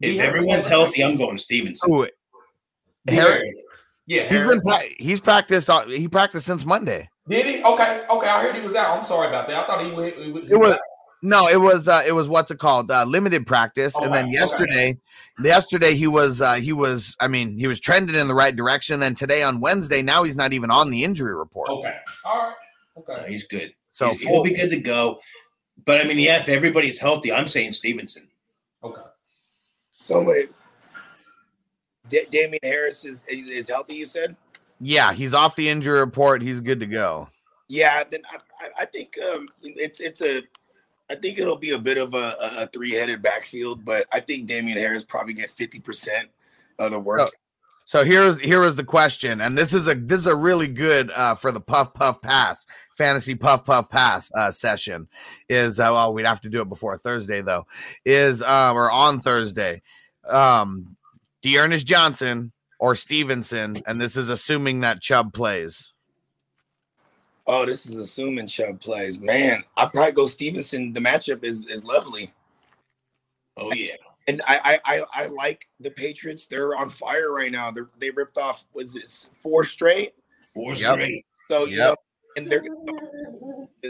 If 0.00 0.20
everyone's 0.20 0.66
healthy, 0.66 1.04
I'm 1.04 1.16
going 1.16 1.38
Stevenson. 1.38 1.90
Ooh, 1.90 2.06
Harris. 3.08 3.64
Yeah, 4.06 4.22
he's 4.22 4.30
Harris. 4.32 4.64
been 4.64 4.90
he's 4.98 5.20
practiced. 5.20 5.70
He 5.88 6.08
practiced 6.08 6.46
since 6.46 6.64
Monday. 6.64 7.08
Did 7.28 7.46
he? 7.46 7.64
Okay, 7.64 8.04
okay. 8.08 8.28
I 8.28 8.42
heard 8.42 8.54
he 8.54 8.60
was 8.60 8.76
out. 8.76 8.96
I'm 8.96 9.04
sorry 9.04 9.28
about 9.28 9.48
that. 9.48 9.56
I 9.56 9.66
thought 9.66 9.80
he, 9.80 9.90
he, 9.90 10.24
he 10.24 10.32
was. 10.32 10.50
It 10.50 10.58
was 10.58 10.76
no, 11.22 11.48
it 11.48 11.60
was 11.60 11.88
uh, 11.88 12.02
it 12.06 12.12
was 12.12 12.28
what's 12.28 12.50
it 12.50 12.58
called? 12.58 12.90
Uh, 12.90 13.04
limited 13.04 13.46
practice. 13.46 13.94
Oh, 13.96 14.04
and 14.04 14.14
then 14.14 14.30
yesterday, 14.30 14.90
okay. 14.90 15.48
yesterday 15.48 15.94
he 15.94 16.06
was 16.06 16.40
uh, 16.40 16.54
he 16.54 16.72
was 16.72 17.16
I 17.18 17.26
mean, 17.26 17.58
he 17.58 17.66
was 17.66 17.80
trending 17.80 18.14
in 18.14 18.28
the 18.28 18.34
right 18.34 18.54
direction. 18.54 19.00
Then 19.00 19.14
today 19.14 19.42
on 19.42 19.60
Wednesday, 19.60 20.02
now 20.02 20.22
he's 20.22 20.36
not 20.36 20.52
even 20.52 20.70
on 20.70 20.90
the 20.90 21.02
injury 21.02 21.34
report. 21.34 21.70
Okay. 21.70 21.96
All 22.24 22.38
right. 22.38 22.54
Okay. 22.98 23.22
No, 23.22 23.26
he's 23.26 23.44
good. 23.44 23.74
So 23.90 24.10
he's, 24.10 24.20
he'll 24.20 24.44
be 24.44 24.54
good 24.54 24.70
to 24.70 24.80
go. 24.80 25.18
But 25.84 26.00
I 26.00 26.04
mean, 26.04 26.18
yeah, 26.18 26.42
if 26.42 26.48
everybody's 26.48 27.00
healthy, 27.00 27.32
I'm 27.32 27.48
saying 27.48 27.72
Stevenson. 27.72 28.28
Okay. 28.84 29.02
So 29.96 30.22
wait. 30.22 30.50
D- 32.08 32.26
Damien 32.30 32.60
Harris 32.62 33.04
is, 33.04 33.24
is 33.28 33.68
healthy, 33.68 33.94
you 33.94 34.06
said? 34.06 34.36
Yeah, 34.80 35.12
he's 35.12 35.34
off 35.34 35.56
the 35.56 35.68
injury 35.68 35.98
report. 36.00 36.42
He's 36.42 36.60
good 36.60 36.80
to 36.80 36.86
go. 36.86 37.28
Yeah, 37.68 38.04
then 38.04 38.22
I, 38.30 38.82
I 38.82 38.84
think 38.84 39.16
um, 39.18 39.48
it's 39.62 40.00
it's 40.00 40.22
a 40.22 40.42
I 41.10 41.14
think 41.14 41.38
it'll 41.38 41.56
be 41.56 41.70
a 41.70 41.78
bit 41.78 41.98
of 41.98 42.14
a, 42.14 42.34
a 42.40 42.66
three-headed 42.68 43.22
backfield, 43.22 43.84
but 43.84 44.06
I 44.12 44.20
think 44.20 44.46
Damien 44.46 44.78
Harris 44.78 45.04
probably 45.04 45.34
get 45.34 45.50
fifty 45.50 45.80
percent 45.80 46.28
of 46.78 46.90
the 46.90 46.98
work. 46.98 47.20
So, 47.20 47.30
so 47.84 48.04
here's 48.04 48.40
here 48.40 48.64
is 48.64 48.74
the 48.74 48.84
question, 48.84 49.40
and 49.40 49.56
this 49.56 49.72
is 49.72 49.86
a 49.86 49.94
this 49.94 50.20
is 50.20 50.26
a 50.26 50.36
really 50.36 50.68
good 50.68 51.10
uh, 51.12 51.34
for 51.34 51.52
the 51.52 51.60
puff 51.60 51.94
puff 51.94 52.20
pass 52.20 52.66
fantasy 52.96 53.34
puff 53.34 53.64
puff 53.64 53.88
pass 53.88 54.32
uh, 54.34 54.50
session. 54.50 55.08
Is 55.48 55.80
uh, 55.80 55.90
well, 55.92 56.12
we'd 56.12 56.26
have 56.26 56.40
to 56.42 56.48
do 56.48 56.60
it 56.60 56.68
before 56.68 56.98
Thursday 56.98 57.42
though. 57.42 57.66
Is 58.04 58.42
uh, 58.42 58.72
or 58.74 58.90
on 58.90 59.20
Thursday, 59.20 59.82
um, 60.28 60.95
D'Ernest 61.46 61.86
Johnson 61.86 62.50
or 62.80 62.96
Stevenson, 62.96 63.80
and 63.86 64.00
this 64.00 64.16
is 64.16 64.30
assuming 64.30 64.80
that 64.80 65.00
Chubb 65.00 65.32
plays. 65.32 65.92
Oh, 67.46 67.64
this 67.64 67.86
is 67.86 67.98
assuming 67.98 68.48
Chubb 68.48 68.80
plays. 68.80 69.20
Man, 69.20 69.62
I 69.76 69.86
probably 69.86 70.10
go 70.10 70.26
Stevenson. 70.26 70.92
The 70.92 70.98
matchup 70.98 71.44
is 71.44 71.64
is 71.66 71.84
lovely. 71.84 72.32
Oh 73.56 73.72
yeah, 73.72 73.94
and 74.26 74.42
I 74.48 74.80
I 74.84 75.04
I, 75.14 75.26
like 75.26 75.68
the 75.78 75.92
Patriots. 75.92 76.46
They're 76.46 76.76
on 76.76 76.90
fire 76.90 77.32
right 77.32 77.52
now. 77.52 77.70
They 77.70 77.82
they 78.00 78.10
ripped 78.10 78.38
off 78.38 78.66
was 78.74 78.96
it 78.96 79.08
four 79.40 79.62
straight? 79.62 80.14
Four 80.52 80.74
yep. 80.74 80.94
straight. 80.94 81.24
So 81.48 81.60
yep. 81.60 81.70
you 81.70 81.76
know, 81.76 81.96
and 82.36 82.50
they're 82.50 82.64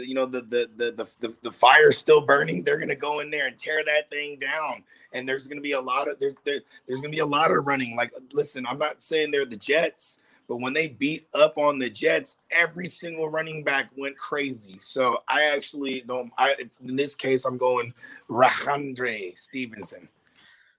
you 0.05 0.13
know 0.13 0.25
the 0.25 0.41
the 0.41 0.69
the 0.75 0.91
the, 0.91 1.27
the, 1.27 1.35
the 1.43 1.51
fire's 1.51 1.97
still 1.97 2.21
burning, 2.21 2.63
they're 2.63 2.79
gonna 2.79 2.95
go 2.95 3.19
in 3.19 3.31
there 3.31 3.47
and 3.47 3.57
tear 3.57 3.83
that 3.85 4.09
thing 4.09 4.37
down. 4.39 4.83
And 5.13 5.27
there's 5.27 5.47
gonna 5.47 5.61
be 5.61 5.71
a 5.71 5.81
lot 5.81 6.09
of 6.09 6.19
there's 6.19 6.35
there, 6.43 6.61
there's 6.87 7.01
gonna 7.01 7.11
be 7.11 7.19
a 7.19 7.25
lot 7.25 7.51
of 7.51 7.65
running. 7.65 7.95
Like, 7.95 8.11
listen, 8.31 8.65
I'm 8.67 8.77
not 8.77 9.01
saying 9.01 9.31
they're 9.31 9.45
the 9.45 9.57
Jets, 9.57 10.21
but 10.47 10.57
when 10.57 10.73
they 10.73 10.87
beat 10.87 11.27
up 11.33 11.57
on 11.57 11.79
the 11.79 11.89
Jets, 11.89 12.37
every 12.51 12.87
single 12.87 13.29
running 13.29 13.63
back 13.63 13.89
went 13.97 14.17
crazy. 14.17 14.77
So 14.79 15.23
I 15.27 15.43
actually 15.45 16.03
don't. 16.07 16.31
I 16.37 16.55
in 16.85 16.95
this 16.95 17.15
case, 17.15 17.45
I'm 17.45 17.57
going 17.57 17.93
Rhamondre 18.29 19.37
Stevenson. 19.37 20.07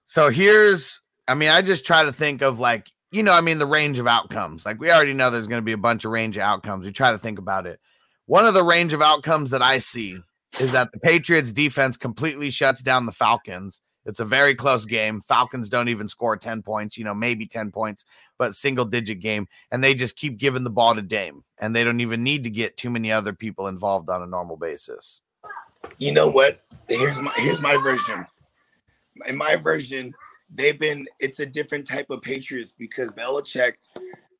So 0.05 0.31
here's, 0.31 1.01
I 1.27 1.35
mean, 1.35 1.49
I 1.49 1.61
just 1.61 1.85
try 1.85 2.03
to 2.03 2.11
think 2.11 2.41
of 2.41 2.59
like, 2.59 2.87
you 3.11 3.21
know, 3.21 3.31
I 3.31 3.41
mean, 3.41 3.59
the 3.59 3.67
range 3.67 3.99
of 3.99 4.07
outcomes. 4.07 4.65
Like 4.65 4.79
we 4.79 4.91
already 4.91 5.13
know 5.13 5.29
there's 5.29 5.45
going 5.45 5.61
to 5.61 5.65
be 5.65 5.73
a 5.73 5.77
bunch 5.77 6.03
of 6.03 6.11
range 6.11 6.35
of 6.35 6.41
outcomes. 6.41 6.85
We 6.85 6.91
try 6.91 7.11
to 7.11 7.19
think 7.19 7.37
about 7.37 7.67
it. 7.67 7.79
One 8.29 8.45
of 8.45 8.53
the 8.53 8.61
range 8.61 8.93
of 8.93 9.01
outcomes 9.01 9.49
that 9.49 9.63
I 9.63 9.79
see 9.79 10.19
is 10.59 10.71
that 10.73 10.91
the 10.91 10.99
Patriots 10.99 11.51
defense 11.51 11.97
completely 11.97 12.51
shuts 12.51 12.83
down 12.83 13.07
the 13.07 13.11
Falcons. 13.11 13.81
It's 14.05 14.19
a 14.19 14.25
very 14.25 14.53
close 14.53 14.85
game. 14.85 15.23
Falcons 15.27 15.67
don't 15.67 15.89
even 15.89 16.07
score 16.07 16.37
10 16.37 16.61
points, 16.61 16.95
you 16.95 17.03
know, 17.03 17.15
maybe 17.15 17.47
10 17.47 17.71
points, 17.71 18.05
but 18.37 18.53
single 18.53 18.85
digit 18.85 19.19
game. 19.19 19.47
And 19.71 19.83
they 19.83 19.95
just 19.95 20.15
keep 20.15 20.37
giving 20.37 20.63
the 20.63 20.69
ball 20.69 20.93
to 20.93 21.01
Dame. 21.01 21.43
And 21.57 21.75
they 21.75 21.83
don't 21.83 22.01
even 22.01 22.21
need 22.21 22.43
to 22.43 22.51
get 22.51 22.77
too 22.77 22.91
many 22.91 23.11
other 23.11 23.33
people 23.33 23.65
involved 23.65 24.11
on 24.11 24.21
a 24.21 24.27
normal 24.27 24.57
basis. 24.57 25.21
You 25.97 26.11
know 26.11 26.29
what? 26.29 26.59
Here's 26.87 27.17
my 27.17 27.33
here's 27.37 27.61
my 27.61 27.77
version. 27.77 28.27
In 29.25 29.37
my 29.37 29.55
version, 29.55 30.13
they've 30.53 30.79
been 30.79 31.07
it's 31.19 31.39
a 31.39 31.47
different 31.47 31.87
type 31.87 32.11
of 32.11 32.21
Patriots 32.21 32.75
because 32.77 33.09
Belichick, 33.09 33.73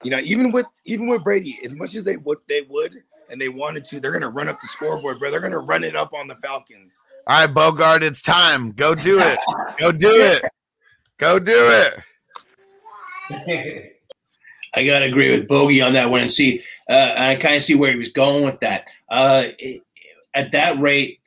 you 0.03 0.11
know, 0.11 0.19
even 0.19 0.51
with 0.51 0.67
even 0.85 1.07
with 1.07 1.23
Brady, 1.23 1.57
as 1.65 1.73
much 1.73 1.95
as 1.95 2.03
they 2.03 2.17
would 2.17 2.37
they 2.47 2.61
would 2.69 3.01
and 3.31 3.39
they 3.39 3.49
wanted 3.49 3.85
to, 3.85 3.99
they're 3.99 4.11
gonna 4.11 4.29
run 4.29 4.47
up 4.47 4.59
the 4.59 4.67
scoreboard, 4.67 5.19
bro. 5.19 5.31
They're 5.31 5.39
gonna 5.39 5.59
run 5.59 5.83
it 5.83 5.95
up 5.95 6.13
on 6.13 6.27
the 6.27 6.35
Falcons. 6.35 7.01
All 7.27 7.45
right, 7.45 7.53
Bogart, 7.53 8.03
it's 8.03 8.21
time. 8.21 8.71
Go 8.71 8.95
do 8.95 9.19
it. 9.19 9.39
Go 9.77 9.91
do 9.91 10.11
it. 10.11 10.43
Go 11.17 11.39
do 11.39 11.91
it. 13.29 13.93
I 14.75 14.85
gotta 14.85 15.05
agree 15.05 15.31
with 15.31 15.47
Bogey 15.47 15.81
on 15.81 15.93
that 15.93 16.09
one, 16.09 16.21
and 16.21 16.31
see, 16.31 16.61
uh, 16.89 17.13
I 17.17 17.35
kind 17.35 17.55
of 17.55 17.63
see 17.63 17.75
where 17.75 17.91
he 17.91 17.97
was 17.97 18.09
going 18.09 18.45
with 18.45 18.59
that. 18.61 18.87
Uh, 19.09 19.45
it, 19.57 19.81
at 20.33 20.51
that 20.51 20.79
rate, 20.79 21.19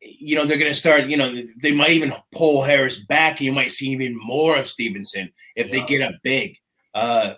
you 0.00 0.36
know, 0.36 0.44
they're 0.44 0.58
going 0.58 0.70
to 0.70 0.76
start, 0.76 1.06
you 1.06 1.16
know, 1.16 1.42
they 1.60 1.72
might 1.72 1.90
even 1.90 2.12
pull 2.32 2.62
Harris 2.62 2.98
back 2.98 3.38
and 3.38 3.46
you 3.46 3.52
might 3.52 3.72
see 3.72 3.88
even 3.88 4.16
more 4.16 4.56
of 4.56 4.68
Stevenson 4.68 5.30
if 5.56 5.68
yeah. 5.68 5.72
they 5.72 5.86
get 5.86 6.02
up 6.02 6.14
big. 6.22 6.56
Uh, 6.94 7.34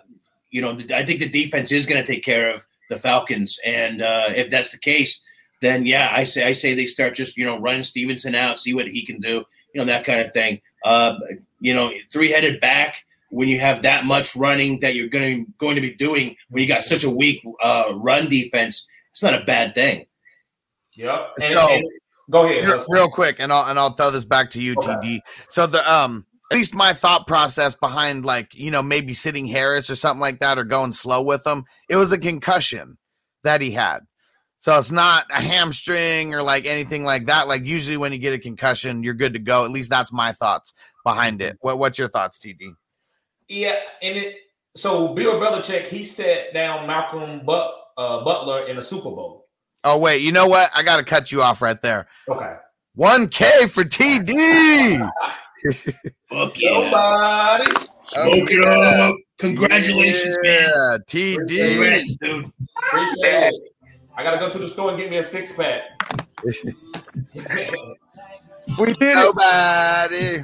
you 0.49 0.61
know, 0.61 0.71
I 0.93 1.03
think 1.03 1.19
the 1.19 1.29
defense 1.29 1.71
is 1.71 1.85
going 1.85 2.03
to 2.03 2.07
take 2.07 2.23
care 2.23 2.53
of 2.53 2.65
the 2.93 2.99
Falcons. 2.99 3.59
And 3.65 4.01
uh, 4.01 4.25
if 4.29 4.49
that's 4.49 4.71
the 4.71 4.77
case, 4.77 5.23
then 5.61 5.85
yeah, 5.85 6.09
I 6.11 6.23
say, 6.23 6.45
I 6.45 6.53
say 6.53 6.73
they 6.73 6.85
start 6.85 7.15
just, 7.15 7.37
you 7.37 7.45
know, 7.45 7.59
running 7.59 7.83
Stevenson 7.83 8.35
out, 8.35 8.59
see 8.59 8.73
what 8.73 8.87
he 8.87 9.05
can 9.05 9.19
do, 9.19 9.45
you 9.73 9.79
know, 9.79 9.85
that 9.85 10.03
kind 10.03 10.21
of 10.21 10.33
thing. 10.33 10.61
Uh, 10.85 11.17
you 11.59 11.73
know, 11.73 11.91
three 12.11 12.31
headed 12.31 12.59
back 12.59 13.05
when 13.29 13.47
you 13.47 13.59
have 13.59 13.81
that 13.81 14.05
much 14.05 14.35
running 14.35 14.79
that 14.81 14.93
you're 14.93 15.07
going 15.07 15.45
to, 15.45 15.51
going 15.57 15.75
to 15.75 15.81
be 15.81 15.93
doing 15.93 16.35
when 16.49 16.61
you 16.61 16.67
got 16.67 16.83
such 16.83 17.03
a 17.03 17.09
weak 17.09 17.41
uh, 17.61 17.91
run 17.95 18.29
defense, 18.29 18.87
it's 19.11 19.23
not 19.23 19.33
a 19.33 19.43
bad 19.45 19.73
thing. 19.73 20.05
Yep. 20.95 21.33
And, 21.41 21.53
so, 21.53 21.73
and 21.73 21.83
go 22.29 22.45
ahead. 22.45 22.67
Real, 22.67 22.85
real, 22.89 23.09
quick, 23.09 23.37
and 23.39 23.51
I'll 23.51 23.69
and 23.69 23.79
I'll 23.79 23.93
throw 23.93 24.11
this 24.11 24.25
back 24.25 24.51
to 24.51 24.61
you, 24.61 24.75
okay. 24.77 24.87
TD. 24.87 25.19
So 25.47 25.65
the 25.65 25.91
um 25.91 26.25
at 26.51 26.57
least 26.57 26.75
my 26.75 26.93
thought 26.93 27.25
process 27.27 27.75
behind 27.75 28.25
like 28.25 28.53
you 28.53 28.71
know 28.71 28.81
maybe 28.81 29.13
sitting 29.13 29.47
Harris 29.47 29.89
or 29.89 29.95
something 29.95 30.21
like 30.21 30.39
that 30.39 30.57
or 30.57 30.63
going 30.63 30.93
slow 30.93 31.21
with 31.21 31.45
him, 31.45 31.65
it 31.89 31.95
was 31.95 32.11
a 32.11 32.17
concussion 32.17 32.97
that 33.43 33.61
he 33.61 33.71
had. 33.71 33.99
So 34.59 34.79
it's 34.79 34.91
not 34.91 35.25
a 35.29 35.41
hamstring 35.41 36.33
or 36.33 36.41
like 36.41 36.65
anything 36.65 37.03
like 37.03 37.25
that. 37.25 37.49
Like 37.49 37.65
usually 37.65 37.97
when 37.97 38.13
you 38.13 38.17
get 38.17 38.33
a 38.33 38.39
concussion, 38.39 39.03
you're 39.03 39.13
good 39.13 39.33
to 39.33 39.39
go. 39.39 39.65
At 39.65 39.71
least 39.71 39.89
that's 39.89 40.11
my 40.11 40.31
thoughts 40.31 40.73
behind 41.03 41.41
it. 41.41 41.57
What 41.61 41.79
what's 41.79 41.97
your 41.97 42.07
thoughts, 42.07 42.37
TD? 42.37 42.73
Yeah, 43.49 43.75
and 44.01 44.17
it 44.17 44.35
so 44.75 45.13
Bill 45.13 45.39
Belichick 45.39 45.87
he 45.87 46.03
set 46.03 46.53
down 46.53 46.87
Malcolm 46.87 47.41
but, 47.45 47.73
uh, 47.97 48.23
Butler 48.23 48.65
in 48.67 48.77
the 48.77 48.81
Super 48.81 49.11
Bowl. 49.11 49.47
Oh 49.83 49.97
wait, 49.97 50.21
you 50.21 50.31
know 50.31 50.47
what? 50.47 50.69
I 50.73 50.81
got 50.81 50.97
to 50.97 51.03
cut 51.03 51.31
you 51.31 51.41
off 51.41 51.61
right 51.61 51.81
there. 51.81 52.07
Okay. 52.29 52.55
1K 52.97 53.69
for 53.69 53.83
TD. 53.83 55.09
Fuck 56.29 56.59
yeah. 56.59 56.71
Nobody. 56.71 57.71
Smoke 58.01 58.51
it 58.51 58.67
up. 58.67 59.15
Congratulations, 59.37 60.37
yeah, 60.43 60.51
man. 60.51 60.99
TD. 61.07 61.47
Congrats, 61.47 62.15
dude. 62.17 62.51
Appreciate 62.77 63.53
it. 63.53 63.73
I 64.15 64.23
gotta 64.23 64.37
go 64.37 64.49
to 64.49 64.57
the 64.57 64.67
store 64.67 64.89
and 64.89 64.97
get 64.97 65.09
me 65.09 65.17
a 65.17 65.23
six 65.23 65.53
pack. 65.53 65.83
we 66.43 66.51
did 68.93 69.15
Nobody. 69.15 70.15
it. 70.15 70.43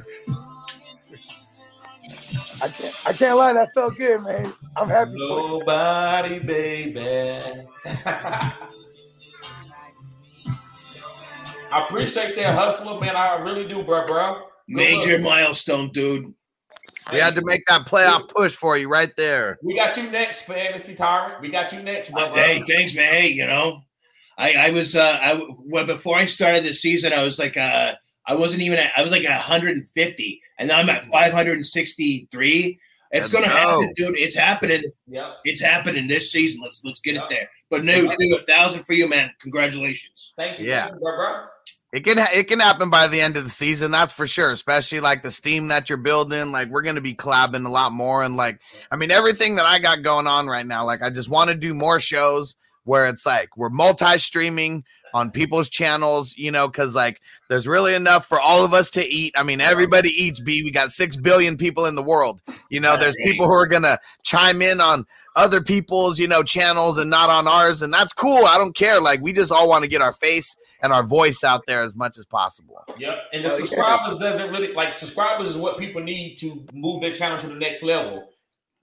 I 2.62 2.68
can't, 2.68 2.94
I 3.06 3.12
can't 3.14 3.38
lie, 3.38 3.54
that 3.54 3.72
felt 3.72 3.96
good, 3.96 4.22
man. 4.22 4.52
I'm 4.76 4.86
happy. 4.88 5.12
Nobody, 5.14 6.40
baby. 6.40 7.40
I 11.72 11.84
appreciate 11.86 12.36
that 12.36 12.54
hustler, 12.54 13.00
man. 13.00 13.16
I 13.16 13.36
really 13.36 13.66
do, 13.66 13.82
bro, 13.82 14.04
bro. 14.06 14.42
Major 14.76 15.18
milestone, 15.18 15.90
dude. 15.90 16.32
We 17.12 17.18
had 17.18 17.34
to 17.34 17.44
make 17.44 17.64
that 17.66 17.86
playoff 17.86 18.28
push 18.28 18.54
for 18.54 18.78
you 18.78 18.88
right 18.88 19.12
there. 19.16 19.58
We 19.62 19.74
got 19.74 19.96
you 19.96 20.10
next, 20.10 20.42
fantasy 20.42 20.94
tyrant. 20.94 21.40
We 21.40 21.48
got 21.48 21.72
you 21.72 21.82
next, 21.82 22.10
bro. 22.10 22.32
Hey, 22.34 22.62
thanks, 22.68 22.94
man. 22.94 23.12
Hey, 23.12 23.28
you 23.28 23.46
know, 23.46 23.82
I 24.38 24.52
I 24.52 24.70
was 24.70 24.94
uh 24.94 25.18
I 25.20 25.42
well 25.64 25.86
before 25.86 26.16
I 26.16 26.26
started 26.26 26.64
the 26.64 26.72
season, 26.72 27.12
I 27.12 27.24
was 27.24 27.38
like 27.38 27.56
uh 27.56 27.94
I 28.26 28.34
wasn't 28.34 28.62
even 28.62 28.78
at, 28.78 28.92
I 28.96 29.02
was 29.02 29.10
like 29.10 29.24
150, 29.24 30.42
and 30.58 30.68
now 30.68 30.78
I'm 30.78 30.88
at 30.88 31.06
563. 31.10 32.78
It's 33.12 33.28
gonna 33.28 33.48
happen, 33.48 33.92
dude. 33.96 34.16
It's 34.16 34.36
happening. 34.36 34.84
Yeah, 35.08 35.32
it's 35.44 35.60
happening 35.60 36.06
this 36.06 36.30
season. 36.30 36.60
Let's 36.62 36.80
let's 36.84 37.00
get 37.00 37.14
yep. 37.14 37.24
it 37.24 37.28
there. 37.30 37.48
But 37.68 37.84
no, 37.84 38.06
do 38.06 38.36
a 38.36 38.42
thousand 38.44 38.84
for 38.84 38.92
you, 38.92 39.08
man. 39.08 39.32
Congratulations. 39.40 40.32
Thank 40.36 40.60
you. 40.60 40.66
Yeah, 40.66 40.90
bro, 40.90 41.16
bro. 41.16 41.46
It 41.92 42.04
can 42.04 42.18
it 42.18 42.46
can 42.46 42.60
happen 42.60 42.88
by 42.88 43.08
the 43.08 43.20
end 43.20 43.36
of 43.36 43.42
the 43.42 43.50
season, 43.50 43.90
that's 43.90 44.12
for 44.12 44.26
sure. 44.26 44.52
Especially 44.52 45.00
like 45.00 45.22
the 45.22 45.30
steam 45.30 45.68
that 45.68 45.88
you're 45.88 45.98
building. 45.98 46.52
Like 46.52 46.68
we're 46.68 46.82
gonna 46.82 47.00
be 47.00 47.14
collabing 47.14 47.66
a 47.66 47.70
lot 47.70 47.92
more, 47.92 48.22
and 48.22 48.36
like 48.36 48.60
I 48.92 48.96
mean 48.96 49.10
everything 49.10 49.56
that 49.56 49.66
I 49.66 49.80
got 49.80 50.02
going 50.02 50.28
on 50.28 50.46
right 50.46 50.66
now. 50.66 50.84
Like 50.84 51.02
I 51.02 51.10
just 51.10 51.28
want 51.28 51.50
to 51.50 51.56
do 51.56 51.74
more 51.74 51.98
shows 51.98 52.54
where 52.84 53.08
it's 53.08 53.26
like 53.26 53.56
we're 53.56 53.70
multi-streaming 53.70 54.84
on 55.12 55.32
people's 55.32 55.68
channels, 55.68 56.34
you 56.36 56.52
know, 56.52 56.68
because 56.68 56.94
like 56.94 57.20
there's 57.48 57.66
really 57.66 57.94
enough 57.94 58.26
for 58.26 58.38
all 58.38 58.64
of 58.64 58.72
us 58.72 58.88
to 58.90 59.04
eat. 59.04 59.34
I 59.36 59.42
mean, 59.42 59.60
everybody 59.60 60.10
eats. 60.10 60.38
B. 60.38 60.62
We 60.62 60.70
got 60.70 60.92
six 60.92 61.16
billion 61.16 61.56
people 61.56 61.86
in 61.86 61.96
the 61.96 62.04
world. 62.04 62.40
You 62.68 62.78
know, 62.78 62.96
there's 62.96 63.16
people 63.16 63.46
who 63.46 63.54
are 63.54 63.66
gonna 63.66 63.98
chime 64.22 64.62
in 64.62 64.80
on 64.80 65.06
other 65.34 65.60
people's, 65.60 66.20
you 66.20 66.28
know, 66.28 66.44
channels 66.44 66.98
and 66.98 67.10
not 67.10 67.30
on 67.30 67.48
ours, 67.48 67.82
and 67.82 67.92
that's 67.92 68.12
cool. 68.12 68.44
I 68.46 68.58
don't 68.58 68.76
care. 68.76 69.00
Like 69.00 69.20
we 69.20 69.32
just 69.32 69.50
all 69.50 69.68
want 69.68 69.82
to 69.82 69.90
get 69.90 70.02
our 70.02 70.12
face 70.12 70.56
and 70.82 70.92
our 70.92 71.02
voice 71.02 71.44
out 71.44 71.66
there 71.66 71.80
as 71.80 71.94
much 71.94 72.18
as 72.18 72.26
possible. 72.26 72.82
Yep. 72.98 73.18
And 73.32 73.44
the 73.44 73.50
subscribers 73.50 74.16
doesn't 74.16 74.50
really 74.50 74.72
like 74.72 74.92
subscribers 74.92 75.48
is 75.48 75.56
what 75.56 75.78
people 75.78 76.02
need 76.02 76.36
to 76.36 76.64
move 76.72 77.00
their 77.00 77.14
channel 77.14 77.38
to 77.38 77.46
the 77.46 77.54
next 77.54 77.82
level. 77.82 78.28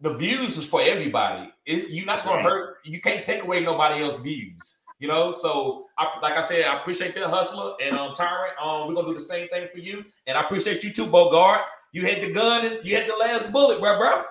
The 0.01 0.13
views 0.13 0.57
is 0.57 0.67
for 0.67 0.81
everybody. 0.81 1.51
It, 1.65 1.89
you're 1.89 2.05
not 2.05 2.23
going 2.23 2.43
to 2.43 2.49
hurt. 2.49 2.77
You 2.85 3.01
can't 3.01 3.23
take 3.23 3.43
away 3.43 3.63
nobody 3.63 4.03
else's 4.03 4.21
views. 4.21 4.81
You 4.99 5.07
know, 5.07 5.31
so 5.31 5.85
I, 5.97 6.07
like 6.23 6.33
I 6.33 6.41
said, 6.41 6.65
I 6.65 6.79
appreciate 6.79 7.13
that 7.13 7.29
hustler 7.29 7.73
and 7.83 7.95
um 7.95 8.15
Tyrant. 8.15 8.53
Um, 8.59 8.87
we're 8.87 8.95
gonna 8.95 9.09
do 9.09 9.13
the 9.13 9.19
same 9.19 9.47
thing 9.49 9.67
for 9.71 9.77
you, 9.77 10.03
and 10.25 10.35
I 10.35 10.41
appreciate 10.41 10.83
you 10.83 10.91
too, 10.91 11.05
Bogart. 11.05 11.61
You 11.91 12.01
had 12.01 12.19
the 12.19 12.31
gun 12.31 12.65
and 12.65 12.83
you 12.83 12.95
had 12.95 13.07
the 13.07 13.15
last 13.15 13.51
bullet, 13.51 13.79
bro, 13.79 13.99
bro. 13.99 14.23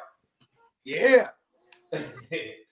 Yeah. 0.85 1.29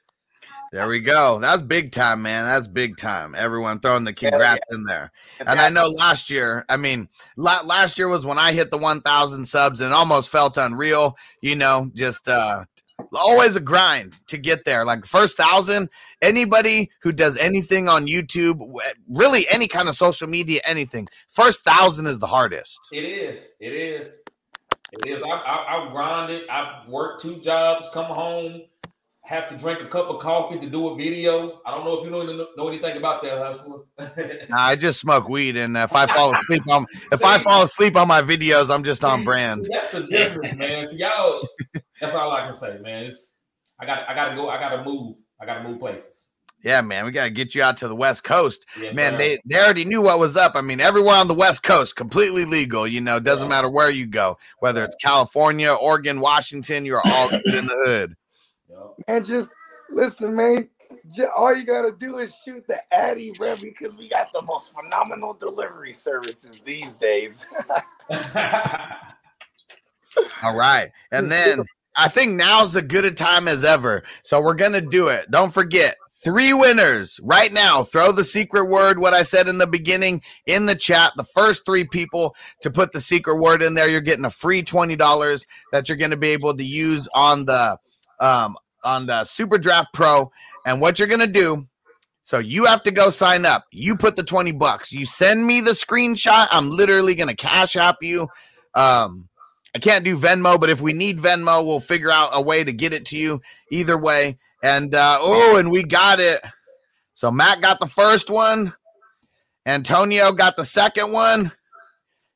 There 0.75 0.89
we 0.89 0.99
go. 0.99 1.39
That's 1.39 1.63
big 1.63 1.93
time, 1.93 2.23
man. 2.23 2.47
That's 2.47 2.67
big 2.67 2.97
time. 2.97 3.37
Everyone 3.37 3.79
throwing 3.79 4.03
the 4.03 4.13
congrats 4.13 4.67
yeah. 4.69 4.77
in 4.77 4.83
there. 4.83 5.13
And 5.39 5.61
I 5.61 5.69
know 5.69 5.87
last 5.87 6.31
year, 6.31 6.65
I 6.69 6.77
mean, 6.77 7.09
last 7.37 7.97
year 7.97 8.09
was 8.09 8.27
when 8.27 8.41
I 8.41 8.51
hit 8.51 8.73
the 8.73 8.79
1,000 8.79 9.47
subs 9.47 9.81
and 9.81 9.95
almost 9.95 10.31
felt 10.31 10.57
unreal. 10.57 11.17
You 11.41 11.55
know, 11.55 11.93
just 11.95 12.27
uh 12.29 12.65
always 13.13 13.55
a 13.55 13.61
grind 13.61 14.19
to 14.27 14.37
get 14.37 14.65
there. 14.65 14.85
Like 14.85 15.07
first 15.07 15.37
thousand, 15.37 15.91
anybody 16.21 16.91
who 17.03 17.13
does 17.13 17.37
anything 17.37 17.89
on 17.89 18.09
YouTube, 18.09 18.61
really 19.09 19.47
any 19.51 19.69
kind 19.69 19.89
of 19.89 19.95
social 19.95 20.27
media, 20.27 20.61
anything, 20.65 21.07
first 21.31 21.63
thousand 21.63 22.09
is 22.09 22.19
the 22.19 22.27
hardest. 22.27 22.81
It 22.91 23.05
is. 23.05 23.55
It 23.61 23.75
is. 23.75 24.23
It 24.93 25.09
is. 25.09 25.23
I, 25.23 25.29
I, 25.29 25.87
I 25.87 25.93
grinded. 25.93 26.49
I've 26.49 26.89
worked 26.89 27.23
two 27.23 27.37
jobs, 27.37 27.89
come 27.93 28.07
home 28.07 28.63
have 29.25 29.49
to 29.49 29.57
drink 29.57 29.81
a 29.81 29.87
cup 29.87 30.09
of 30.09 30.21
coffee 30.21 30.61
to 30.61 30.69
do 30.69 30.89
a 30.89 30.97
video. 30.97 31.61
I 31.65 31.71
don't 31.71 31.85
know 31.85 31.99
if 31.99 32.05
you 32.05 32.11
know, 32.11 32.47
know 32.57 32.69
anything 32.69 32.99
about 32.99 33.23
that, 33.23 33.39
hustler. 33.39 33.85
nah, 34.51 34.57
I 34.57 34.77
just 34.77 35.01
smoke 35.01 35.29
weed, 35.29 35.57
and 35.57 35.77
if 35.77 35.95
I 35.95 36.07
fall 36.07 36.35
asleep 36.35 36.63
on 36.71 36.85
if 37.11 37.19
See, 37.21 37.27
I 37.27 37.43
fall 37.43 37.65
asleep 37.65 37.97
on 37.97 38.07
my 38.07 38.21
videos, 38.21 38.73
I'm 38.73 38.85
just 38.85 39.03
on 39.03 39.25
brand. 39.25 39.63
See, 39.63 39.73
that's 39.73 39.89
the 39.89 40.07
difference, 40.07 40.55
man. 40.55 40.85
So 40.85 40.97
y'all, 40.97 41.49
that's 42.01 42.15
all 42.15 42.33
I 42.33 42.43
can 42.43 42.53
say, 42.53 42.79
man. 42.79 43.05
It's 43.05 43.39
I 43.81 43.87
got 43.87 44.09
I 44.09 44.15
got 44.15 44.29
to 44.29 44.37
go. 44.37 44.51
I 44.51 44.59
got 44.59 44.77
to 44.77 44.85
move. 44.85 45.15
I 45.41 45.47
got 45.47 45.63
to 45.63 45.69
move 45.69 45.79
places. 45.79 46.29
Yeah, 46.63 46.81
man, 46.81 47.05
we 47.05 47.11
got 47.11 47.25
to 47.25 47.31
get 47.31 47.55
you 47.55 47.63
out 47.63 47.77
to 47.79 47.89
the 47.89 47.95
West 47.95 48.25
Coast. 48.25 48.65
Yes, 48.81 48.95
man, 48.95 49.13
sir. 49.13 49.19
they, 49.19 49.39
they 49.45 49.61
already 49.61 49.85
knew 49.85 50.01
what 50.01 50.19
was 50.19 50.35
up. 50.35 50.55
I 50.55 50.63
mean, 50.63 50.81
everywhere 50.81 51.17
on 51.17 51.29
the 51.29 51.35
West 51.35 51.63
Coast, 51.63 51.95
completely 51.95 52.47
legal. 52.47 52.87
You 52.87 53.03
know, 53.03 53.21
doesn't 53.21 53.49
matter 53.49 53.69
where 53.69 53.91
you 53.91 54.07
go, 54.07 54.39
whether 54.61 54.83
it's 54.85 54.97
California, 54.97 55.73
Oregon, 55.73 56.21
Washington, 56.21 56.87
you're 56.87 57.03
all 57.05 57.29
in 57.33 57.67
the 57.67 57.83
hood. 57.85 58.17
And 59.09 59.25
just 59.25 59.53
listen, 59.91 60.35
man. 60.35 60.69
all 61.37 61.55
you 61.55 61.65
gotta 61.65 61.93
do 61.93 62.19
is 62.19 62.35
shoot 62.45 62.67
the 62.67 62.79
Addy, 62.93 63.33
bro, 63.33 63.57
because 63.57 63.97
we 63.97 64.09
got 64.09 64.33
the 64.33 64.43
most 64.43 64.73
phenomenal 64.75 65.35
delivery 65.35 65.93
services 65.93 66.61
these 66.65 66.95
days. 66.95 67.47
All 70.43 70.57
right. 70.57 70.91
And 71.13 71.31
then 71.31 71.65
I 71.97 72.09
think 72.09 72.33
now's 72.33 72.75
as 72.77 72.83
good 72.83 73.05
a 73.05 73.11
time 73.11 73.49
as 73.49 73.65
ever. 73.65 74.05
So 74.23 74.41
we're 74.41 74.55
going 74.55 74.73
to 74.73 74.81
do 74.81 75.09
it. 75.09 75.31
Don't 75.31 75.53
forget 75.53 75.97
three 76.23 76.53
winners 76.53 77.21
right 77.23 77.53
now. 77.53 77.85
Throw 77.85 78.11
the 78.11 78.25
secret 78.25 78.65
word, 78.65 78.99
what 78.99 79.15
I 79.15 79.23
said 79.23 79.49
in 79.49 79.59
the 79.59 79.67
beginning, 79.67 80.23
in 80.47 80.67
the 80.67 80.75
chat. 80.75 81.13
The 81.17 81.25
first 81.25 81.65
three 81.67 81.87
people 81.87 82.35
to 82.63 82.71
put 82.71 82.93
the 82.93 83.01
secret 83.01 83.37
word 83.37 83.63
in 83.63 83.75
there, 83.75 83.89
you're 83.89 84.01
getting 84.01 84.25
a 84.25 84.31
free 84.31 84.63
$20 84.63 85.47
that 85.73 85.89
you're 85.89 85.99
going 85.99 86.11
to 86.11 86.17
be 86.17 86.31
able 86.31 86.57
to 86.57 86.65
use 86.65 87.07
on 87.15 87.45
the 87.45 87.79
um, 88.21 88.57
on 88.83 89.07
the 89.07 89.25
Super 89.25 89.59
Draft 89.59 89.89
Pro. 89.93 90.31
And 90.67 90.81
what 90.81 90.99
you're 90.99 91.09
going 91.09 91.21
to 91.21 91.27
do 91.27 91.67
so 92.25 92.39
you 92.39 92.65
have 92.65 92.83
to 92.85 92.91
go 92.91 93.11
sign 93.11 93.45
up. 93.45 93.67
You 93.71 93.97
put 93.97 94.17
the 94.17 94.23
20 94.23 94.53
bucks. 94.53 94.91
You 94.91 95.05
send 95.05 95.47
me 95.47 95.61
the 95.61 95.73
screenshot. 95.73 96.49
I'm 96.51 96.71
literally 96.71 97.15
going 97.15 97.29
to 97.29 97.37
cash 97.37 97.77
app 97.77 97.99
you. 98.01 98.29
Um, 98.75 99.29
I 99.75 99.79
can't 99.79 100.05
do 100.05 100.19
Venmo, 100.19 100.59
but 100.59 100.71
if 100.71 100.81
we 100.81 100.95
need 100.95 101.19
Venmo, 101.19 101.65
we'll 101.65 101.81
figure 101.81 102.11
out 102.11 102.31
a 102.33 102.41
way 102.41 102.65
to 102.65 102.73
get 102.73 102.95
it 102.95 103.05
to 103.07 103.17
you 103.19 103.43
either 103.71 103.99
way. 103.99 104.39
And 104.63 104.95
uh, 104.95 105.19
oh, 105.21 105.57
and 105.57 105.71
we 105.71 105.85
got 105.85 106.19
it. 106.19 106.41
So 107.13 107.31
Matt 107.31 107.61
got 107.61 107.79
the 107.79 107.87
first 107.87 108.31
one. 108.31 108.73
Antonio 109.67 110.33
got 110.33 110.57
the 110.57 110.65
second 110.65 111.13
one. 111.13 111.53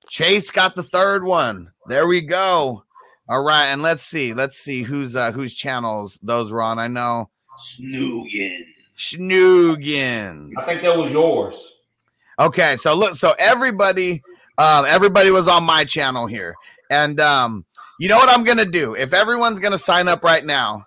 Chase 0.08 0.50
got 0.50 0.76
the 0.76 0.82
third 0.82 1.24
one. 1.24 1.72
There 1.86 2.06
we 2.06 2.20
go. 2.20 2.84
All 3.28 3.42
right, 3.42 3.66
and 3.66 3.82
let's 3.82 4.02
see. 4.02 4.32
Let's 4.32 4.56
see 4.58 4.82
who's 4.82 5.14
uh 5.14 5.32
whose 5.32 5.54
channels 5.54 6.18
those 6.22 6.50
were 6.50 6.62
on. 6.62 6.78
I 6.78 6.88
know 6.88 7.28
Snoogan. 7.58 8.64
Snoogan. 8.96 10.50
I 10.56 10.62
think 10.62 10.82
that 10.82 10.96
was 10.96 11.12
yours. 11.12 11.74
Okay, 12.38 12.76
so 12.76 12.94
look, 12.94 13.16
so 13.16 13.34
everybody, 13.38 14.22
um, 14.58 14.84
everybody 14.88 15.30
was 15.30 15.48
on 15.48 15.64
my 15.64 15.84
channel 15.84 16.26
here, 16.26 16.54
and 16.90 17.20
um, 17.20 17.64
you 17.98 18.08
know 18.08 18.16
what 18.16 18.30
I'm 18.30 18.44
gonna 18.44 18.64
do? 18.64 18.94
If 18.94 19.12
everyone's 19.12 19.60
gonna 19.60 19.78
sign 19.78 20.08
up 20.08 20.22
right 20.22 20.44
now, 20.44 20.86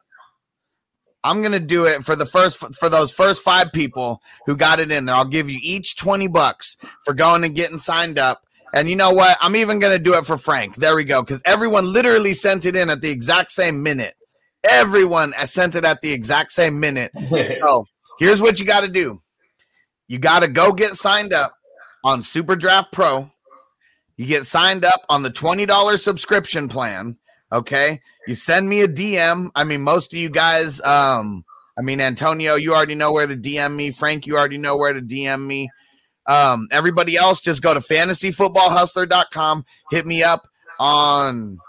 I'm 1.23 1.41
gonna 1.43 1.59
do 1.59 1.85
it 1.85 2.03
for 2.03 2.15
the 2.15 2.25
first 2.25 2.57
for 2.75 2.89
those 2.89 3.11
first 3.11 3.43
five 3.43 3.71
people 3.71 4.21
who 4.45 4.55
got 4.55 4.79
it 4.79 4.91
in 4.91 5.05
there. 5.05 5.15
I'll 5.15 5.25
give 5.25 5.49
you 5.49 5.59
each 5.61 5.95
twenty 5.95 6.27
bucks 6.27 6.77
for 7.03 7.13
going 7.13 7.43
and 7.43 7.55
getting 7.55 7.77
signed 7.77 8.17
up. 8.17 8.47
And 8.73 8.89
you 8.89 8.95
know 8.95 9.11
what? 9.11 9.37
I'm 9.41 9.55
even 9.55 9.79
gonna 9.79 9.99
do 9.99 10.13
it 10.15 10.25
for 10.25 10.37
Frank. 10.37 10.75
There 10.75 10.95
we 10.95 11.03
go, 11.03 11.21
because 11.21 11.41
everyone 11.45 11.91
literally 11.91 12.33
sent 12.33 12.65
it 12.65 12.75
in 12.75 12.89
at 12.89 13.01
the 13.01 13.09
exact 13.09 13.51
same 13.51 13.83
minute. 13.83 14.15
Everyone 14.69 15.33
sent 15.45 15.75
it 15.75 15.85
at 15.85 16.01
the 16.01 16.11
exact 16.11 16.51
same 16.51 16.79
minute. 16.79 17.11
So 17.65 17.85
here's 18.19 18.41
what 18.41 18.59
you 18.59 18.65
got 18.65 18.81
to 18.81 18.87
do. 18.87 19.21
You 20.07 20.19
got 20.19 20.41
to 20.41 20.47
go 20.47 20.71
get 20.71 20.95
signed 20.95 21.33
up 21.33 21.55
on 22.03 22.21
Super 22.21 22.55
Draft 22.55 22.91
Pro. 22.91 23.29
You 24.17 24.25
get 24.25 24.45
signed 24.45 24.85
up 24.85 25.01
on 25.09 25.23
the 25.23 25.31
$20 25.31 25.97
subscription 25.97 26.67
plan. 26.67 27.17
Okay. 27.51 28.01
You 28.27 28.35
send 28.35 28.69
me 28.69 28.81
a 28.81 28.87
DM. 28.87 29.49
I 29.55 29.63
mean, 29.63 29.81
most 29.81 30.13
of 30.13 30.19
you 30.19 30.29
guys, 30.29 30.79
um, 30.81 31.43
I 31.77 31.81
mean, 31.81 31.99
Antonio, 31.99 32.55
you 32.55 32.73
already 32.73 32.95
know 32.95 33.11
where 33.11 33.25
to 33.25 33.35
DM 33.35 33.75
me. 33.75 33.91
Frank, 33.91 34.27
you 34.27 34.37
already 34.37 34.57
know 34.57 34.77
where 34.77 34.93
to 34.93 35.01
DM 35.01 35.45
me. 35.47 35.69
Um, 36.31 36.69
everybody 36.71 37.17
else, 37.17 37.41
just 37.41 37.61
go 37.61 37.73
to 37.73 37.81
fantasyfootballhustler.com. 37.81 39.65
Hit 39.91 40.05
me 40.05 40.23
up 40.23 40.47
on 40.79 41.59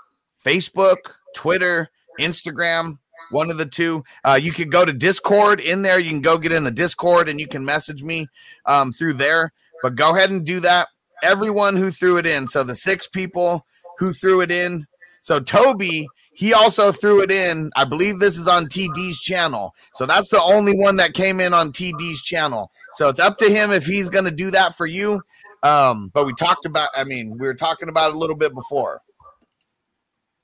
Facebook, 0.44 0.98
Twitter, 1.34 1.90
Instagram, 2.20 2.98
one 3.32 3.50
of 3.50 3.58
the 3.58 3.66
two. 3.66 4.04
Uh, 4.22 4.38
you 4.40 4.52
can 4.52 4.70
go 4.70 4.84
to 4.84 4.92
Discord 4.92 5.58
in 5.58 5.82
there. 5.82 5.98
You 5.98 6.10
can 6.10 6.20
go 6.20 6.38
get 6.38 6.52
in 6.52 6.62
the 6.62 6.70
Discord 6.70 7.28
and 7.28 7.40
you 7.40 7.48
can 7.48 7.64
message 7.64 8.04
me 8.04 8.28
um, 8.66 8.92
through 8.92 9.14
there. 9.14 9.52
But 9.82 9.96
go 9.96 10.14
ahead 10.14 10.30
and 10.30 10.46
do 10.46 10.60
that. 10.60 10.86
Everyone 11.24 11.74
who 11.74 11.90
threw 11.90 12.18
it 12.18 12.26
in. 12.26 12.46
So 12.46 12.62
the 12.62 12.76
six 12.76 13.08
people 13.08 13.66
who 13.98 14.12
threw 14.12 14.42
it 14.42 14.52
in. 14.52 14.86
So 15.22 15.40
Toby, 15.40 16.06
he 16.34 16.54
also 16.54 16.92
threw 16.92 17.22
it 17.22 17.30
in. 17.30 17.70
I 17.76 17.84
believe 17.84 18.18
this 18.18 18.38
is 18.38 18.48
on 18.48 18.66
TD's 18.66 19.20
channel. 19.20 19.74
So 19.94 20.06
that's 20.06 20.30
the 20.30 20.40
only 20.42 20.76
one 20.76 20.96
that 20.96 21.14
came 21.14 21.40
in 21.40 21.52
on 21.52 21.72
TD's 21.72 22.22
channel. 22.22 22.70
So 22.94 23.08
it's 23.08 23.20
up 23.20 23.38
to 23.38 23.50
him 23.50 23.70
if 23.70 23.84
he's 23.84 24.08
going 24.08 24.24
to 24.24 24.30
do 24.30 24.50
that 24.50 24.76
for 24.76 24.86
you. 24.86 25.22
Um, 25.62 26.10
but 26.12 26.26
we 26.26 26.34
talked 26.34 26.66
about, 26.66 26.88
I 26.96 27.04
mean, 27.04 27.36
we 27.38 27.46
were 27.46 27.54
talking 27.54 27.88
about 27.88 28.10
it 28.10 28.16
a 28.16 28.18
little 28.18 28.36
bit 28.36 28.54
before. 28.54 29.00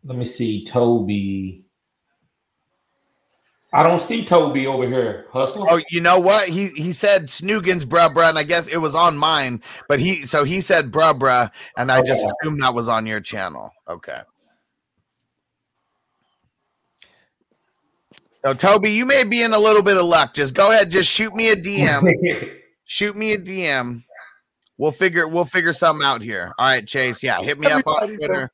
Let 0.04 0.16
me 0.16 0.24
see, 0.24 0.64
Toby. 0.64 1.64
I 3.72 3.82
don't 3.82 4.00
see 4.00 4.24
Toby 4.24 4.66
over 4.66 4.86
here, 4.86 5.26
hustler. 5.30 5.66
Oh, 5.68 5.80
you 5.90 6.00
know 6.00 6.18
what? 6.18 6.48
He 6.48 6.68
he 6.68 6.92
said 6.92 7.26
Snoogans 7.26 7.84
bruh 7.84 8.14
bruh, 8.14 8.30
and 8.30 8.38
I 8.38 8.42
guess 8.42 8.66
it 8.66 8.78
was 8.78 8.94
on 8.94 9.18
mine, 9.18 9.62
but 9.88 10.00
he 10.00 10.24
so 10.24 10.44
he 10.44 10.62
said 10.62 10.90
bruh 10.90 11.18
bruh, 11.18 11.50
and 11.76 11.92
I 11.92 12.00
just 12.00 12.24
assumed 12.24 12.62
that 12.62 12.72
was 12.72 12.88
on 12.88 13.04
your 13.04 13.20
channel. 13.20 13.70
Okay. 13.86 14.16
So 18.44 18.54
Toby, 18.54 18.92
you 18.92 19.04
may 19.04 19.24
be 19.24 19.42
in 19.42 19.52
a 19.52 19.58
little 19.58 19.82
bit 19.82 19.96
of 19.96 20.04
luck. 20.04 20.34
Just 20.34 20.54
go 20.54 20.70
ahead, 20.70 20.90
just 20.90 21.10
shoot 21.10 21.34
me 21.34 21.50
a 21.50 21.56
DM. 21.56 22.56
shoot 22.84 23.16
me 23.16 23.32
a 23.32 23.38
DM. 23.38 24.04
We'll 24.76 24.92
figure 24.92 25.26
we'll 25.26 25.44
figure 25.44 25.72
something 25.72 26.06
out 26.06 26.22
here. 26.22 26.54
All 26.58 26.66
right, 26.66 26.86
Chase. 26.86 27.22
Yeah, 27.22 27.42
hit 27.42 27.58
me 27.58 27.66
up 27.66 27.86
on 27.86 28.16
Twitter. 28.16 28.50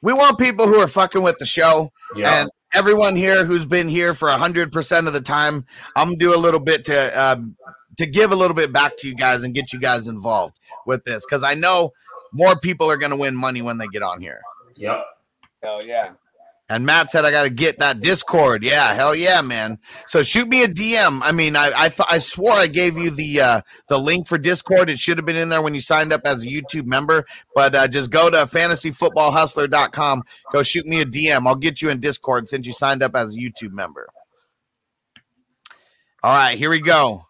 We 0.00 0.12
want 0.12 0.38
people 0.38 0.68
who 0.68 0.76
are 0.76 0.86
fucking 0.86 1.22
with 1.22 1.38
the 1.38 1.44
show. 1.44 1.90
Yeah. 2.14 2.42
And 2.42 2.50
everyone 2.72 3.16
here 3.16 3.44
who's 3.44 3.66
been 3.66 3.88
here 3.88 4.14
for 4.14 4.30
hundred 4.30 4.72
percent 4.72 5.08
of 5.08 5.12
the 5.12 5.20
time, 5.20 5.66
I'm 5.96 6.08
gonna 6.08 6.18
do 6.18 6.34
a 6.34 6.38
little 6.38 6.60
bit 6.60 6.84
to 6.84 7.20
um, 7.20 7.56
to 7.98 8.06
give 8.06 8.30
a 8.30 8.36
little 8.36 8.54
bit 8.54 8.72
back 8.72 8.96
to 8.98 9.08
you 9.08 9.16
guys 9.16 9.42
and 9.42 9.52
get 9.52 9.72
you 9.72 9.80
guys 9.80 10.06
involved 10.06 10.60
with 10.86 11.04
this 11.04 11.26
because 11.26 11.42
I 11.42 11.54
know 11.54 11.92
more 12.32 12.56
people 12.60 12.88
are 12.88 12.96
gonna 12.96 13.16
win 13.16 13.34
money 13.34 13.62
when 13.62 13.78
they 13.78 13.88
get 13.88 14.02
on 14.02 14.20
here. 14.20 14.40
Yep. 14.76 15.04
Hell 15.60 15.84
yeah. 15.84 16.12
And 16.70 16.84
Matt 16.84 17.10
said 17.10 17.24
I 17.24 17.30
got 17.30 17.44
to 17.44 17.50
get 17.50 17.78
that 17.78 18.00
Discord. 18.00 18.62
Yeah, 18.62 18.92
hell 18.92 19.14
yeah, 19.14 19.40
man. 19.40 19.78
So 20.06 20.22
shoot 20.22 20.48
me 20.48 20.62
a 20.62 20.68
DM. 20.68 21.20
I 21.22 21.32
mean, 21.32 21.56
I 21.56 21.72
I, 21.74 21.88
th- 21.88 22.08
I 22.10 22.18
swore 22.18 22.52
I 22.52 22.66
gave 22.66 22.98
you 22.98 23.10
the 23.10 23.40
uh, 23.40 23.60
the 23.88 23.98
link 23.98 24.28
for 24.28 24.36
Discord. 24.36 24.90
It 24.90 24.98
should 24.98 25.16
have 25.16 25.24
been 25.24 25.36
in 25.36 25.48
there 25.48 25.62
when 25.62 25.74
you 25.74 25.80
signed 25.80 26.12
up 26.12 26.20
as 26.24 26.44
a 26.44 26.46
YouTube 26.46 26.84
member. 26.84 27.24
But 27.54 27.74
uh, 27.74 27.88
just 27.88 28.10
go 28.10 28.28
to 28.28 28.36
fantasyfootballhustler.com. 28.36 30.22
Go 30.52 30.62
shoot 30.62 30.86
me 30.86 31.00
a 31.00 31.06
DM. 31.06 31.46
I'll 31.46 31.54
get 31.54 31.80
you 31.80 31.88
in 31.88 32.00
Discord 32.00 32.50
since 32.50 32.66
you 32.66 32.74
signed 32.74 33.02
up 33.02 33.16
as 33.16 33.34
a 33.34 33.38
YouTube 33.38 33.72
member. 33.72 34.08
All 36.22 36.34
right, 36.34 36.58
here 36.58 36.70
we 36.70 36.82
go. 36.82 37.24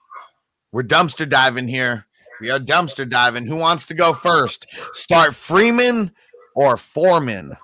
We're 0.72 0.82
dumpster 0.82 1.28
diving 1.28 1.68
here. 1.68 2.06
We 2.40 2.50
are 2.50 2.58
dumpster 2.58 3.08
diving. 3.08 3.46
Who 3.46 3.56
wants 3.56 3.86
to 3.86 3.94
go 3.94 4.12
first? 4.12 4.66
Start 4.94 5.34
Freeman 5.34 6.12
or 6.56 6.76
Foreman? 6.76 7.56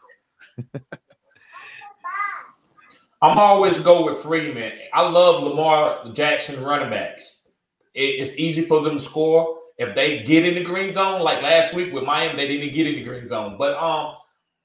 I'm 3.25 3.39
always 3.39 3.81
go 3.81 4.05
with 4.05 4.19
Freeman. 4.19 4.73
I 4.93 5.09
love 5.09 5.43
Lamar 5.43 6.13
Jackson 6.13 6.63
running 6.63 6.91
backs. 6.91 7.49
It- 7.95 8.21
it's 8.21 8.39
easy 8.39 8.63
for 8.63 8.83
them 8.83 8.99
to 8.99 9.01
score 9.01 9.61
if 9.79 9.95
they 9.95 10.23
get 10.25 10.45
in 10.45 10.57
the 10.57 10.63
green 10.63 10.93
zone. 10.93 11.23
Like 11.23 11.43
last 11.43 11.73
week 11.73 11.95
with 11.95 12.05
Miami, 12.05 12.37
they 12.37 12.49
didn't 12.49 12.75
get 12.75 12.87
in 12.87 12.97
the 12.97 13.03
green 13.05 13.25
zone. 13.27 13.57
But 13.59 13.79
um, 13.79 14.17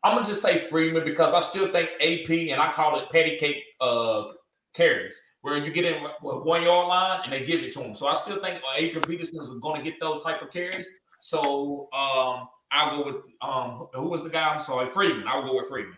I'm 0.03 0.15
gonna 0.15 0.27
just 0.27 0.41
say 0.41 0.57
Freeman 0.60 1.06
because 1.06 1.34
I 1.34 1.40
still 1.40 1.69
think 1.69 1.90
AP 2.02 2.30
and 2.52 2.61
I 2.61 2.73
call 2.73 2.99
it 2.99 3.10
patty 3.11 3.38
cake 3.38 3.64
uh 3.80 4.26
carries 4.73 5.19
where 5.41 5.57
you 5.57 5.72
get 5.72 5.86
in 5.86 6.03
one 6.22 6.64
yard 6.64 6.90
line 6.90 7.22
and 7.23 7.31
they 7.31 7.45
give 7.45 7.64
it 7.64 7.72
to 7.73 7.80
him. 7.81 7.95
So 7.95 8.07
I 8.07 8.15
still 8.15 8.41
think 8.41 8.57
uh, 8.61 8.73
Adrian 8.76 9.07
Peterson 9.07 9.41
is 9.41 9.49
going 9.61 9.77
to 9.81 9.90
get 9.90 10.02
those 10.02 10.22
type 10.22 10.41
of 10.41 10.52
carries. 10.52 10.90
So 11.22 11.88
um, 11.94 12.49
I'll 12.72 12.98
go 13.03 13.06
with 13.14 13.26
um, 13.41 13.88
who 13.94 14.10
was 14.10 14.22
the 14.23 14.30
guy? 14.30 14.53
I'm 14.53 14.61
sorry, 14.61 14.90
Freeman. 14.90 15.27
I'll 15.30 15.44
go 15.44 15.56
with 15.56 15.69
Freeman. 15.69 15.95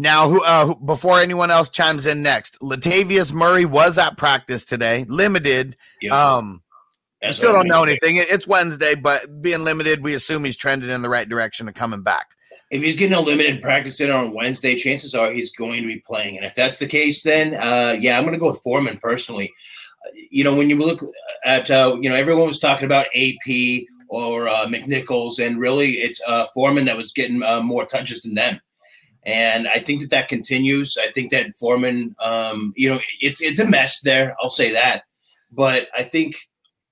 Now, 0.00 0.28
who, 0.30 0.42
uh, 0.44 0.66
who- 0.66 0.76
before 0.76 1.18
anyone 1.18 1.50
else 1.50 1.68
chimes 1.70 2.06
in 2.06 2.22
next, 2.22 2.56
Latavius 2.62 3.32
Murray 3.32 3.64
was 3.64 3.98
at 3.98 4.16
practice 4.16 4.64
today, 4.64 5.04
limited. 5.08 5.76
Yeah. 6.00 6.14
Um, 6.16 6.62
still 7.32 7.52
don't 7.52 7.66
know 7.66 7.82
anything. 7.82 8.16
It- 8.16 8.30
It's 8.30 8.46
Wednesday, 8.46 8.94
but 8.94 9.42
being 9.42 9.60
limited, 9.64 10.02
we 10.04 10.14
assume 10.14 10.44
he's 10.44 10.56
trending 10.56 10.88
in 10.90 11.02
the 11.02 11.08
right 11.08 11.28
direction 11.28 11.66
and 11.66 11.76
coming 11.76 12.02
back. 12.02 12.28
if 12.70 12.82
he's 12.82 12.94
getting 12.96 13.16
a 13.16 13.20
limited 13.20 13.62
practice 13.62 13.98
in 13.98 14.10
on 14.10 14.34
Wednesday, 14.34 14.74
chances 14.76 15.14
are 15.14 15.32
he's 15.32 15.50
going 15.52 15.80
to 15.80 15.86
be 15.86 16.02
playing. 16.06 16.36
And 16.36 16.44
if 16.44 16.54
that's 16.54 16.78
the 16.78 16.86
case, 16.86 17.22
then 17.22 17.54
uh, 17.54 17.96
yeah, 17.98 18.18
I'm 18.18 18.24
going 18.24 18.34
to 18.34 18.38
go 18.38 18.50
with 18.50 18.60
Foreman 18.62 18.98
personally. 18.98 19.50
Uh, 20.04 20.10
You 20.30 20.44
know, 20.44 20.54
when 20.54 20.68
you 20.68 20.76
look 20.76 21.00
at 21.46 21.70
uh, 21.70 21.96
you 22.00 22.10
know 22.10 22.14
everyone 22.14 22.46
was 22.46 22.58
talking 22.60 22.84
about 22.84 23.06
AP 23.16 23.86
or 24.10 24.48
uh, 24.48 24.66
McNichols, 24.66 25.38
and 25.38 25.58
really 25.58 25.92
it's 25.92 26.20
uh, 26.26 26.44
Foreman 26.54 26.84
that 26.84 26.96
was 26.98 27.12
getting 27.12 27.42
uh, 27.42 27.62
more 27.62 27.86
touches 27.86 28.20
than 28.20 28.34
them. 28.34 28.60
And 29.24 29.68
I 29.68 29.80
think 29.80 30.00
that 30.00 30.10
that 30.10 30.28
continues. 30.28 30.96
I 30.96 31.10
think 31.12 31.30
that 31.30 31.56
Foreman, 31.56 32.14
um, 32.20 32.72
you 32.76 32.90
know, 32.90 32.98
it's 33.20 33.40
it's 33.42 33.58
a 33.58 33.66
mess 33.66 34.00
there. 34.00 34.34
I'll 34.40 34.50
say 34.50 34.72
that, 34.72 35.04
but 35.52 35.88
I 35.96 36.02
think, 36.02 36.36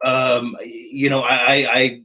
um, 0.05 0.57
you 0.65 1.09
know, 1.11 1.21
I, 1.21 1.67
I 1.73 2.01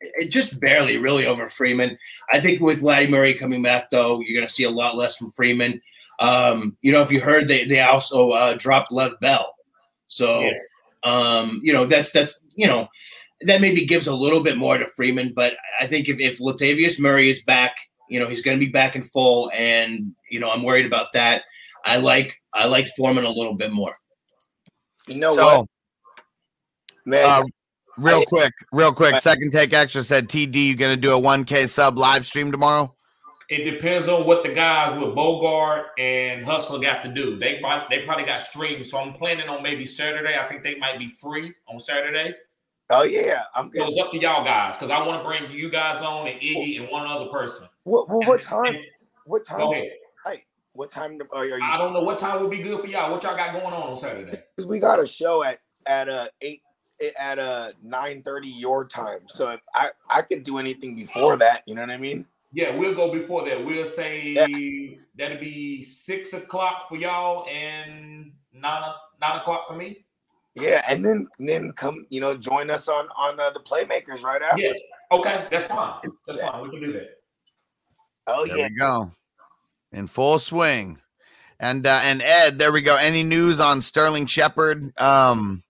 it 0.00 0.30
just 0.30 0.58
barely 0.60 0.96
really 0.96 1.26
over 1.26 1.48
Freeman. 1.50 1.98
I 2.32 2.40
think 2.40 2.60
with 2.60 2.82
Laddie 2.82 3.08
Murray 3.08 3.34
coming 3.34 3.62
back, 3.62 3.90
though, 3.90 4.20
you're 4.20 4.38
going 4.38 4.46
to 4.46 4.52
see 4.52 4.64
a 4.64 4.70
lot 4.70 4.96
less 4.96 5.16
from 5.16 5.30
Freeman. 5.32 5.80
Um, 6.20 6.76
you 6.82 6.90
know, 6.92 7.02
if 7.02 7.12
you 7.12 7.20
heard, 7.20 7.48
they 7.48 7.64
they 7.64 7.80
also 7.80 8.30
uh, 8.30 8.54
dropped 8.54 8.90
Lev 8.92 9.18
Bell, 9.20 9.54
so 10.08 10.40
Yes. 10.40 10.68
um, 11.04 11.60
you 11.62 11.72
know 11.72 11.86
that's 11.86 12.10
that's 12.10 12.40
you 12.56 12.66
know 12.66 12.88
that 13.42 13.60
maybe 13.60 13.84
gives 13.86 14.08
a 14.08 14.14
little 14.14 14.42
bit 14.42 14.56
more 14.56 14.78
to 14.78 14.86
Freeman, 14.96 15.32
but 15.34 15.54
I 15.80 15.86
think 15.86 16.08
if 16.08 16.18
if 16.18 16.38
Latavius 16.40 16.98
Murray 16.98 17.30
is 17.30 17.42
back, 17.42 17.76
you 18.08 18.18
know 18.20 18.26
he's 18.26 18.42
going 18.42 18.58
to 18.58 18.64
be 18.64 18.70
back 18.70 18.96
in 18.96 19.02
full, 19.02 19.50
and 19.54 20.12
you 20.30 20.40
know 20.40 20.50
I'm 20.50 20.62
worried 20.62 20.86
about 20.86 21.12
that. 21.14 21.42
I 21.84 21.96
like 21.96 22.40
I 22.52 22.66
like 22.66 22.88
Foreman 22.96 23.24
a 23.24 23.30
little 23.30 23.54
bit 23.54 23.72
more. 23.72 23.92
You 25.06 25.16
know 25.16 25.34
So, 25.34 25.58
what, 25.60 25.66
man? 27.06 27.24
uh, 27.24 27.44
real 27.96 28.20
I- 28.20 28.24
quick, 28.24 28.52
real 28.72 28.92
quick. 28.92 29.12
Right. 29.12 29.22
Second 29.22 29.52
take 29.52 29.72
extra 29.72 30.02
said 30.02 30.28
TD. 30.28 30.54
You 30.56 30.76
gonna 30.76 30.96
do 30.96 31.12
a 31.16 31.20
1K 31.20 31.68
sub 31.68 31.98
live 31.98 32.26
stream 32.26 32.50
tomorrow? 32.52 32.94
It 33.48 33.64
depends 33.64 34.08
on 34.08 34.26
what 34.26 34.42
the 34.42 34.50
guys 34.50 34.94
with 35.00 35.14
Bogart 35.14 35.86
and 35.98 36.44
Hustler 36.44 36.80
got 36.80 37.02
to 37.04 37.08
do. 37.08 37.36
They 37.38 37.58
might, 37.60 37.88
they 37.88 38.02
probably 38.04 38.24
got 38.26 38.42
streams, 38.42 38.90
so 38.90 38.98
I'm 38.98 39.14
planning 39.14 39.48
on 39.48 39.62
maybe 39.62 39.86
Saturday. 39.86 40.36
I 40.38 40.46
think 40.46 40.62
they 40.62 40.74
might 40.76 40.98
be 40.98 41.08
free 41.08 41.54
on 41.66 41.80
Saturday. 41.80 42.34
oh 42.90 43.04
yeah, 43.04 43.44
I'm 43.54 43.66
So 43.66 43.70
good. 43.70 43.88
it's 43.88 43.98
up 43.98 44.10
to 44.10 44.18
y'all 44.18 44.44
guys 44.44 44.76
because 44.76 44.90
I 44.90 45.02
want 45.06 45.22
to 45.22 45.26
bring 45.26 45.50
you 45.50 45.70
guys 45.70 46.02
on 46.02 46.26
and 46.28 46.38
Iggy 46.38 46.78
and 46.78 46.90
one 46.90 47.06
other 47.06 47.26
person. 47.30 47.66
What, 47.88 48.08
what, 48.08 48.26
what 48.26 48.42
time? 48.42 48.76
What 49.24 49.46
time? 49.46 49.60
Go 49.60 49.72
ahead. 49.72 49.90
What 50.78 50.92
time 50.92 51.18
are 51.32 51.44
you? 51.44 51.58
I 51.60 51.76
don't 51.76 51.92
know 51.92 52.04
what 52.04 52.20
time 52.20 52.40
would 52.40 52.52
be 52.52 52.58
good 52.58 52.80
for 52.80 52.86
y'all. 52.86 53.10
What 53.10 53.24
y'all 53.24 53.34
got 53.34 53.52
going 53.52 53.66
on 53.66 53.90
on 53.90 53.96
Saturday? 53.96 54.42
We 54.64 54.78
got 54.78 55.00
a 55.00 55.06
show 55.06 55.42
at 55.42 55.58
at 55.86 56.08
uh 56.08 56.28
eight 56.40 56.62
at 57.18 57.40
uh 57.40 57.72
nine 57.82 58.22
thirty 58.22 58.46
your 58.46 58.86
time. 58.86 59.22
So 59.26 59.50
if 59.50 59.60
I 59.74 59.90
I 60.08 60.22
could 60.22 60.44
do 60.44 60.58
anything 60.58 60.94
before 60.94 61.36
that. 61.38 61.64
You 61.66 61.74
know 61.74 61.80
what 61.80 61.90
I 61.90 61.96
mean? 61.96 62.26
Yeah, 62.52 62.76
we'll 62.76 62.94
go 62.94 63.12
before 63.12 63.44
that. 63.48 63.64
We'll 63.64 63.86
say 63.86 64.98
that'll 65.16 65.40
be 65.40 65.82
six 65.82 66.32
o'clock 66.32 66.88
for 66.88 66.96
y'all 66.96 67.48
and 67.48 68.30
nine 68.52 68.92
nine 69.20 69.40
o'clock 69.40 69.66
for 69.66 69.74
me. 69.74 70.04
Yeah, 70.54 70.84
and 70.86 71.04
then 71.04 71.26
then 71.40 71.72
come 71.72 72.06
you 72.08 72.20
know 72.20 72.36
join 72.36 72.70
us 72.70 72.86
on 72.86 73.08
on 73.16 73.40
uh, 73.40 73.50
the 73.50 73.60
playmakers 73.60 74.22
right 74.22 74.42
after. 74.42 74.62
Yes. 74.62 74.80
Okay, 75.10 75.44
that's 75.50 75.66
fine. 75.66 76.00
That's 76.24 76.40
fine. 76.40 76.62
We 76.62 76.70
can 76.70 76.80
do 76.80 76.92
that. 76.92 77.17
Oh 78.28 78.46
There 78.46 78.56
yeah. 78.58 78.68
we 78.68 78.78
go. 78.78 79.12
In 79.92 80.06
full 80.06 80.38
swing. 80.38 80.98
And 81.60 81.86
uh, 81.86 82.00
and 82.04 82.22
Ed, 82.22 82.58
there 82.58 82.70
we 82.70 82.82
go. 82.82 82.94
Any 82.96 83.24
news 83.24 83.58
on 83.58 83.82
Sterling 83.82 84.26
Shepard? 84.26 84.92
Um, 85.00 85.64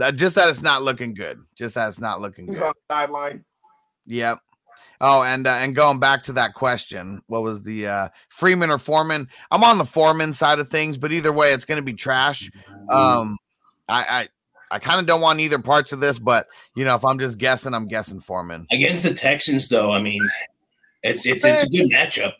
uh, 0.00 0.10
just 0.12 0.36
that 0.36 0.48
it's 0.48 0.62
not 0.62 0.82
looking 0.82 1.12
good. 1.12 1.38
Just 1.54 1.74
that 1.74 1.88
it's 1.88 2.00
not 2.00 2.20
looking 2.20 2.46
He's 2.46 2.56
good. 2.58 2.66
on 2.68 2.72
the 2.88 2.94
sideline. 2.94 3.44
Yep. 4.06 4.38
Oh, 5.00 5.22
and 5.22 5.46
uh, 5.46 5.50
and 5.54 5.74
going 5.74 5.98
back 5.98 6.22
to 6.24 6.32
that 6.34 6.54
question, 6.54 7.20
what 7.26 7.42
was 7.42 7.62
the 7.62 7.86
uh, 7.86 8.08
Freeman 8.30 8.70
or 8.70 8.78
Foreman? 8.78 9.28
I'm 9.50 9.64
on 9.64 9.76
the 9.76 9.84
Foreman 9.84 10.32
side 10.32 10.60
of 10.60 10.70
things, 10.70 10.96
but 10.96 11.12
either 11.12 11.32
way, 11.32 11.52
it's 11.52 11.64
going 11.66 11.76
to 11.80 11.84
be 11.84 11.92
trash. 11.94 12.50
Um, 12.88 13.36
I 13.88 14.28
I, 14.70 14.76
I 14.76 14.78
kind 14.78 15.00
of 15.00 15.06
don't 15.06 15.20
want 15.20 15.40
either 15.40 15.58
parts 15.58 15.92
of 15.92 16.00
this, 16.00 16.18
but 16.18 16.46
you 16.74 16.84
know, 16.86 16.94
if 16.94 17.04
I'm 17.04 17.18
just 17.18 17.36
guessing, 17.36 17.74
I'm 17.74 17.86
guessing 17.86 18.20
Foreman. 18.20 18.66
Against 18.70 19.02
the 19.02 19.12
Texans, 19.12 19.68
though, 19.68 19.90
I 19.90 20.00
mean, 20.00 20.22
it's 21.04 21.24
it's 21.26 21.44
it's 21.44 21.62
a 21.64 21.68
good 21.68 21.90
matchup 21.90 22.32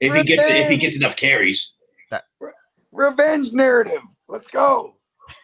if 0.00 0.14
he 0.14 0.22
gets 0.22 0.46
if 0.46 0.68
he 0.68 0.76
gets 0.76 0.96
enough 0.96 1.16
carries. 1.16 1.74
Revenge 2.92 3.52
narrative. 3.52 4.02
Let's 4.28 4.48
go. 4.48 4.96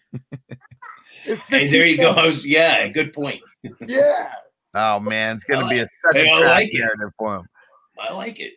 Hey, 1.50 1.68
there 1.68 1.86
you 1.86 1.98
go. 1.98 2.08
season. 2.10 2.20
I 2.20 2.26
was, 2.26 2.46
yeah, 2.46 2.88
good 2.88 3.12
point. 3.14 3.42
Yeah. 3.86 4.32
Oh 4.74 5.00
man, 5.00 5.36
it's 5.38 5.44
going 5.46 5.64
to 5.64 5.70
be 5.70 5.80
a 5.80 5.88
such 5.88 6.16
Hey, 6.16 6.28
a 6.30 6.32
I 6.32 6.40
trash 6.40 6.56
like 6.60 6.74
it. 6.74 6.80
narrative 6.80 7.10
for 7.18 7.36
him. 7.38 7.48
I 8.00 8.14
like 8.14 8.40
it. 8.40 8.54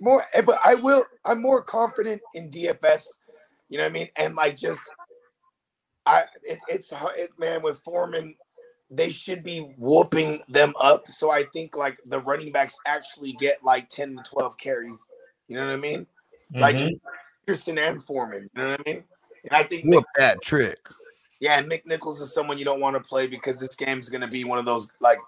More, 0.00 0.22
eh, 0.32 0.42
but 0.42 0.58
I 0.64 0.76
will. 0.76 1.04
I'm 1.24 1.42
more 1.42 1.60
confident 1.62 2.22
in 2.34 2.50
DFS. 2.50 3.02
You 3.68 3.78
know 3.78 3.84
what 3.84 3.90
I 3.90 3.92
mean? 3.92 4.08
And 4.16 4.36
like 4.36 4.56
just, 4.56 4.80
I 6.06 6.24
it, 6.44 6.58
it's 6.68 6.90
hard- 6.90 7.18
it, 7.18 7.30
man 7.38 7.62
with 7.62 7.78
Foreman, 7.80 8.36
they 8.90 9.10
should 9.10 9.42
be 9.42 9.60
whooping 9.76 10.40
them 10.48 10.72
up. 10.80 11.08
So 11.08 11.30
I 11.30 11.44
think 11.44 11.76
like 11.76 11.98
the 12.06 12.20
running 12.20 12.52
backs 12.52 12.76
actually 12.86 13.32
get 13.34 13.62
like 13.62 13.88
ten 13.88 14.16
to 14.16 14.22
twelve 14.22 14.56
carries. 14.56 15.08
You 15.46 15.56
know 15.56 15.66
what 15.66 15.72
I 15.74 15.76
mean? 15.76 16.06
Like 16.54 16.76
Mhm. 16.76 16.98
Peterson 17.46 17.78
and 17.78 18.02
Foreman. 18.02 18.48
You 18.54 18.62
know 18.62 18.70
what 18.70 18.80
I 18.80 18.90
mean? 18.90 19.04
And 19.44 19.52
I 19.52 19.62
think 19.64 19.84
Whoop 19.84 20.04
that 20.16 20.42
trick. 20.42 20.78
yeah, 21.40 21.58
and 21.58 21.70
McNichols 21.70 22.20
is 22.20 22.32
someone 22.34 22.58
you 22.58 22.64
don't 22.64 22.80
want 22.80 22.96
to 22.96 23.00
play 23.00 23.26
because 23.26 23.58
this 23.58 23.74
game's 23.76 24.08
gonna 24.08 24.26
be 24.28 24.44
one 24.44 24.58
of 24.58 24.64
those 24.64 24.90
like 25.00 25.18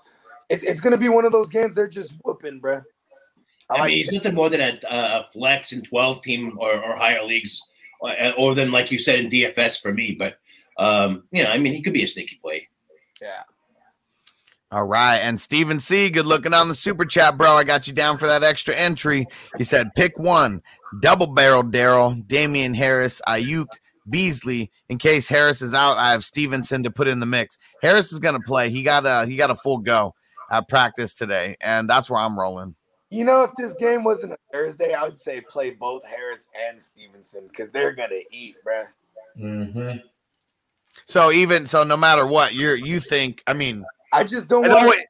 it's, 0.48 0.62
it's 0.62 0.80
gonna 0.80 0.96
be 0.98 1.08
one 1.08 1.24
of 1.24 1.32
those 1.32 1.48
games 1.50 1.74
they're 1.74 1.86
just 1.86 2.14
whooping, 2.24 2.60
bruh. 2.60 2.84
I, 3.68 3.74
I, 3.74 3.78
like 3.80 3.88
mean, 3.88 3.96
he's 3.98 4.08
it. 4.08 4.14
nothing 4.14 4.34
more 4.34 4.48
than 4.50 4.60
a, 4.60 4.78
a 4.90 5.26
flex 5.32 5.72
in 5.72 5.82
12 5.82 6.22
team 6.22 6.58
or, 6.58 6.72
or 6.74 6.96
higher 6.96 7.22
leagues, 7.22 7.62
or, 8.00 8.12
or 8.36 8.54
than 8.56 8.72
like 8.72 8.90
you 8.90 8.98
said 8.98 9.20
in 9.20 9.28
DFS 9.28 9.80
for 9.80 9.92
me. 9.92 10.16
But 10.18 10.38
um, 10.76 11.24
you 11.30 11.44
know, 11.44 11.50
I 11.50 11.58
mean, 11.58 11.72
he 11.72 11.82
could 11.82 11.92
be 11.92 12.02
a 12.02 12.08
sneaky 12.08 12.38
play. 12.42 12.68
Yeah. 13.20 13.42
All 14.72 14.86
right. 14.86 15.18
And 15.18 15.40
Steven 15.40 15.80
C, 15.80 16.10
good 16.10 16.26
looking 16.26 16.54
on 16.54 16.68
the 16.68 16.74
super 16.76 17.04
chat, 17.04 17.36
bro. 17.36 17.50
I 17.50 17.64
got 17.64 17.88
you 17.88 17.92
down 17.92 18.18
for 18.18 18.26
that 18.26 18.44
extra 18.44 18.74
entry. 18.74 19.26
He 19.58 19.64
said, 19.64 19.92
pick 19.96 20.16
one, 20.18 20.62
double 21.00 21.26
barrel 21.26 21.64
Darrel, 21.64 22.14
Damien 22.26 22.74
Harris, 22.74 23.20
Ayuk, 23.26 23.66
Beasley. 24.08 24.70
In 24.88 24.98
case 24.98 25.26
Harris 25.26 25.60
is 25.60 25.74
out, 25.74 25.98
I 25.98 26.12
have 26.12 26.24
Stevenson 26.24 26.84
to 26.84 26.90
put 26.90 27.08
in 27.08 27.18
the 27.18 27.26
mix. 27.26 27.58
Harris 27.82 28.12
is 28.12 28.20
gonna 28.20 28.40
play. 28.40 28.70
He 28.70 28.82
got 28.82 29.06
a 29.06 29.26
he 29.26 29.36
got 29.36 29.50
a 29.50 29.54
full 29.56 29.78
go 29.78 30.14
at 30.50 30.68
practice 30.68 31.14
today, 31.14 31.56
and 31.60 31.88
that's 31.88 32.08
where 32.08 32.20
I'm 32.20 32.38
rolling. 32.38 32.74
You 33.10 33.24
know, 33.24 33.42
if 33.42 33.50
this 33.56 33.72
game 33.74 34.04
wasn't 34.04 34.34
a 34.34 34.38
Thursday, 34.52 34.94
I 34.94 35.02
would 35.02 35.18
say 35.18 35.40
play 35.40 35.70
both 35.70 36.04
Harris 36.06 36.48
and 36.68 36.80
Stevenson 36.80 37.48
because 37.48 37.70
they're 37.70 37.92
gonna 37.92 38.20
eat, 38.30 38.56
bruh. 38.64 38.86
Mhm. 39.36 40.02
So 41.10 41.32
even 41.32 41.66
so, 41.66 41.82
no 41.82 41.96
matter 41.96 42.24
what, 42.24 42.54
you're 42.54 42.76
you 42.76 43.00
think, 43.00 43.42
I 43.48 43.52
mean, 43.52 43.84
I 44.12 44.22
just 44.22 44.48
don't 44.48 44.64
I 44.64 44.68
know 44.68 44.86
want. 44.86 45.00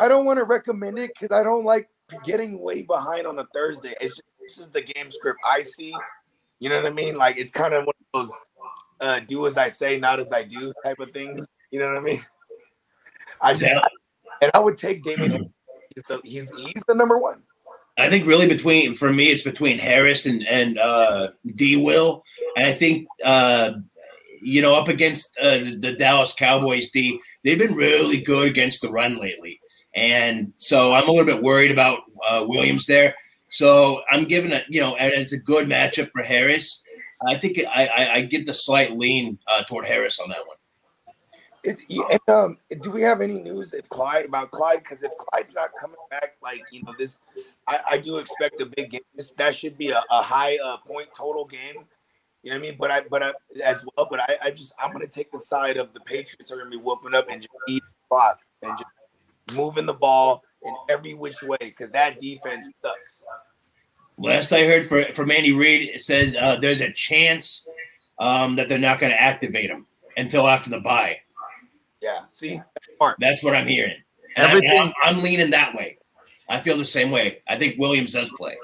I 0.00 0.08
don't 0.08 0.26
want 0.26 0.38
to 0.38 0.44
recommend 0.44 0.98
it 0.98 1.12
because 1.14 1.32
I 1.32 1.44
don't 1.44 1.64
like 1.64 1.88
getting 2.24 2.58
way 2.60 2.82
behind 2.82 3.28
on 3.28 3.38
a 3.38 3.46
Thursday. 3.54 3.94
It's 4.00 4.16
just, 4.16 4.28
this 4.40 4.58
is 4.58 4.70
the 4.70 4.82
game 4.82 5.08
script 5.08 5.38
I 5.46 5.62
see. 5.62 5.94
You 6.58 6.68
know 6.68 6.82
what 6.82 6.86
I 6.86 6.90
mean? 6.90 7.16
Like 7.16 7.36
it's 7.38 7.52
kind 7.52 7.74
of 7.74 7.84
one 7.86 7.94
of 8.12 8.26
those 8.26 8.32
uh, 9.00 9.20
"do 9.20 9.46
as 9.46 9.56
I 9.56 9.68
say, 9.68 10.00
not 10.00 10.18
as 10.18 10.32
I 10.32 10.42
do" 10.42 10.72
type 10.84 10.98
of 10.98 11.12
things. 11.12 11.46
You 11.70 11.78
know 11.78 11.90
what 11.90 11.98
I 11.98 12.00
mean? 12.00 12.26
I 13.40 13.52
just 13.52 13.62
Yeah. 13.62 13.84
and 14.42 14.50
I 14.52 14.58
would 14.58 14.78
take 14.78 15.04
Damien. 15.04 15.54
He's 15.94 16.04
the 16.08 16.20
he's 16.24 16.52
he's 16.56 16.82
the 16.88 16.94
number 16.94 17.18
one. 17.18 17.42
I 17.98 18.10
think 18.10 18.26
really 18.26 18.48
between 18.48 18.94
for 18.94 19.12
me 19.12 19.30
it's 19.30 19.44
between 19.44 19.78
Harris 19.78 20.26
and 20.26 20.46
and 20.46 20.76
uh, 20.78 21.28
D 21.54 21.76
Will, 21.76 22.24
and 22.56 22.66
I 22.66 22.74
think 22.74 23.06
uh, 23.24 23.74
you 24.46 24.62
know 24.62 24.76
up 24.76 24.88
against 24.88 25.36
uh, 25.42 25.58
the 25.78 25.94
Dallas 25.98 26.32
Cowboys 26.32 26.90
D 26.90 27.20
they've 27.44 27.58
been 27.58 27.74
really 27.74 28.20
good 28.20 28.46
against 28.46 28.80
the 28.80 28.90
run 28.90 29.18
lately, 29.18 29.60
and 29.94 30.52
so 30.56 30.94
I'm 30.94 31.08
a 31.08 31.10
little 31.10 31.26
bit 31.26 31.42
worried 31.42 31.72
about 31.72 32.02
uh, 32.26 32.44
Williams 32.46 32.86
there. 32.86 33.14
So 33.48 34.00
I'm 34.10 34.24
giving 34.24 34.52
it 34.52 34.64
you 34.68 34.80
know 34.80 34.94
and 34.96 35.12
it's 35.12 35.32
a 35.32 35.38
good 35.38 35.66
matchup 35.66 36.10
for 36.12 36.22
Harris. 36.22 36.82
I 37.26 37.36
think 37.36 37.58
I 37.68 37.86
I, 37.86 38.14
I 38.14 38.20
get 38.22 38.46
the 38.46 38.54
slight 38.54 38.96
lean 38.96 39.38
uh, 39.48 39.64
toward 39.64 39.86
Harris 39.86 40.20
on 40.20 40.28
that 40.28 40.46
one. 40.46 40.56
It, 41.66 41.80
and, 41.88 42.36
um, 42.36 42.58
do 42.80 42.92
we 42.92 43.02
have 43.02 43.20
any 43.20 43.38
news 43.38 43.74
if 43.74 43.88
Clyde 43.88 44.26
about 44.26 44.52
Clyde? 44.52 44.78
Because 44.84 45.02
if 45.02 45.10
Clyde's 45.16 45.52
not 45.52 45.70
coming 45.80 45.96
back, 46.12 46.36
like 46.40 46.62
you 46.70 46.84
know, 46.84 46.94
this, 46.96 47.20
I, 47.66 47.80
I 47.90 47.98
do 47.98 48.18
expect 48.18 48.60
a 48.60 48.66
big 48.66 48.90
game. 48.90 49.00
This 49.16 49.32
that 49.32 49.52
should 49.52 49.76
be 49.76 49.90
a, 49.90 50.00
a 50.12 50.22
high 50.22 50.58
uh, 50.64 50.76
point 50.86 51.08
total 51.12 51.44
game. 51.44 51.84
You 52.46 52.52
know 52.52 52.58
what 52.60 52.64
I 52.64 52.70
mean? 52.70 52.76
But 52.78 52.90
I, 52.92 53.00
but 53.10 53.22
I, 53.24 53.32
as 53.64 53.84
well, 53.96 54.06
but 54.08 54.20
I, 54.20 54.36
I 54.40 54.50
just 54.52 54.72
I'm 54.80 54.92
gonna 54.92 55.08
take 55.08 55.32
the 55.32 55.38
side 55.40 55.78
of 55.78 55.92
the 55.92 55.98
Patriots 55.98 56.52
are 56.52 56.56
gonna 56.56 56.70
be 56.70 56.76
whooping 56.76 57.12
up 57.12 57.26
and 57.28 57.42
just 57.42 57.52
eat 57.68 57.82
the 57.82 58.08
clock 58.08 58.38
and 58.62 58.78
just 58.78 59.56
moving 59.56 59.84
the 59.84 59.92
ball 59.94 60.44
in 60.62 60.72
every 60.88 61.12
which 61.14 61.42
way 61.42 61.56
because 61.58 61.90
that 61.90 62.20
defense 62.20 62.68
sucks. 62.80 63.26
Last 64.16 64.52
I 64.52 64.64
heard 64.64 64.88
for, 64.88 65.02
from 65.06 65.32
Andy 65.32 65.54
Reid, 65.54 65.90
it 65.92 66.02
says 66.02 66.36
uh, 66.38 66.54
there's 66.60 66.80
a 66.82 66.92
chance 66.92 67.66
um, 68.20 68.54
that 68.54 68.68
they're 68.68 68.78
not 68.78 69.00
going 69.00 69.10
to 69.10 69.20
activate 69.20 69.68
him 69.68 69.84
until 70.16 70.46
after 70.46 70.70
the 70.70 70.78
bye. 70.78 71.18
Yeah, 72.00 72.20
see, 72.30 72.60
That's 73.18 73.42
what 73.42 73.56
I'm 73.56 73.66
hearing. 73.66 73.96
And 74.36 74.46
Everything- 74.46 74.80
I'm, 74.80 74.92
I'm 75.02 75.20
leaning 75.20 75.50
that 75.50 75.74
way. 75.74 75.98
I 76.48 76.60
feel 76.60 76.78
the 76.78 76.84
same 76.86 77.10
way. 77.10 77.42
I 77.48 77.58
think 77.58 77.76
Williams 77.76 78.12
does 78.12 78.30
play, 78.38 78.56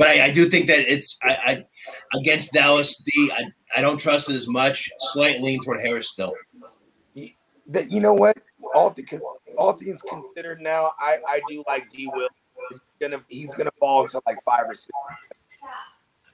but 0.00 0.08
I, 0.08 0.24
I 0.24 0.30
do 0.30 0.48
think 0.48 0.66
that 0.68 0.90
it's 0.90 1.18
I, 1.22 1.36
I 1.46 2.18
against 2.18 2.54
Dallas 2.54 2.96
D. 3.04 3.30
I, 3.36 3.44
I 3.76 3.82
don't 3.82 3.98
trust 3.98 4.30
it 4.30 4.34
as 4.34 4.48
much. 4.48 4.90
Slight 4.98 5.42
lean 5.42 5.62
toward 5.62 5.78
Harris 5.78 6.08
still. 6.08 6.32
that 7.66 7.92
you 7.92 8.00
know 8.00 8.14
what 8.14 8.38
all 8.74 8.88
because 8.88 9.20
all 9.58 9.74
things 9.74 10.00
considered 10.00 10.62
now 10.62 10.92
I 10.98 11.18
I 11.28 11.42
do 11.48 11.62
like 11.66 11.90
D 11.90 12.08
Will 12.14 12.30
is 12.70 12.80
gonna 12.98 13.22
he's 13.28 13.54
gonna 13.54 13.70
fall 13.78 14.04
into 14.04 14.22
like 14.26 14.38
five 14.42 14.64
or 14.66 14.72
six. 14.72 14.88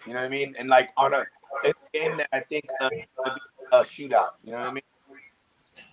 You 0.07 0.13
know 0.13 0.21
what 0.21 0.27
I 0.27 0.29
mean? 0.29 0.55
And 0.57 0.69
like 0.69 0.91
on 0.97 1.13
a, 1.13 1.25
a 1.65 1.73
game 1.93 2.19
that 2.19 2.29
I 2.33 2.39
think 2.39 2.67
uh, 2.81 2.89
gonna 3.25 3.37
a 3.73 3.79
shootout. 3.79 4.29
You 4.45 4.53
know 4.53 4.59
what 4.59 4.69
I 4.69 4.73
mean? 4.75 4.83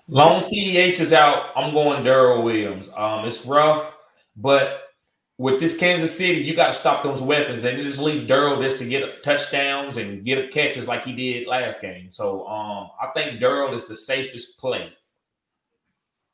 Long 0.09 0.41
CEH 0.41 0.99
is 0.99 1.11
out. 1.11 1.47
I'm 1.55 1.73
going 1.73 2.03
Darrel 2.03 2.43
Williams. 2.43 2.91
Um, 2.95 3.25
it's 3.25 3.47
rough, 3.47 3.95
but 4.35 4.92
with 5.37 5.59
this 5.59 5.77
Kansas 5.77 6.15
City, 6.15 6.39
you 6.39 6.55
got 6.55 6.67
to 6.67 6.73
stop 6.73 7.03
those 7.03 7.21
weapons, 7.21 7.63
and 7.63 7.79
it 7.79 7.83
just 7.83 7.99
leaves 7.99 8.23
Darrel 8.23 8.61
just 8.61 8.77
to 8.77 8.85
get 8.85 9.23
touchdowns 9.23 9.97
and 9.97 10.23
get 10.23 10.51
catches 10.51 10.87
like 10.87 11.03
he 11.03 11.13
did 11.13 11.47
last 11.47 11.81
game. 11.81 12.11
So 12.11 12.47
um, 12.47 12.89
I 13.01 13.07
think 13.15 13.39
Darrel 13.39 13.73
is 13.73 13.87
the 13.87 13.95
safest 13.95 14.59
play. 14.59 14.93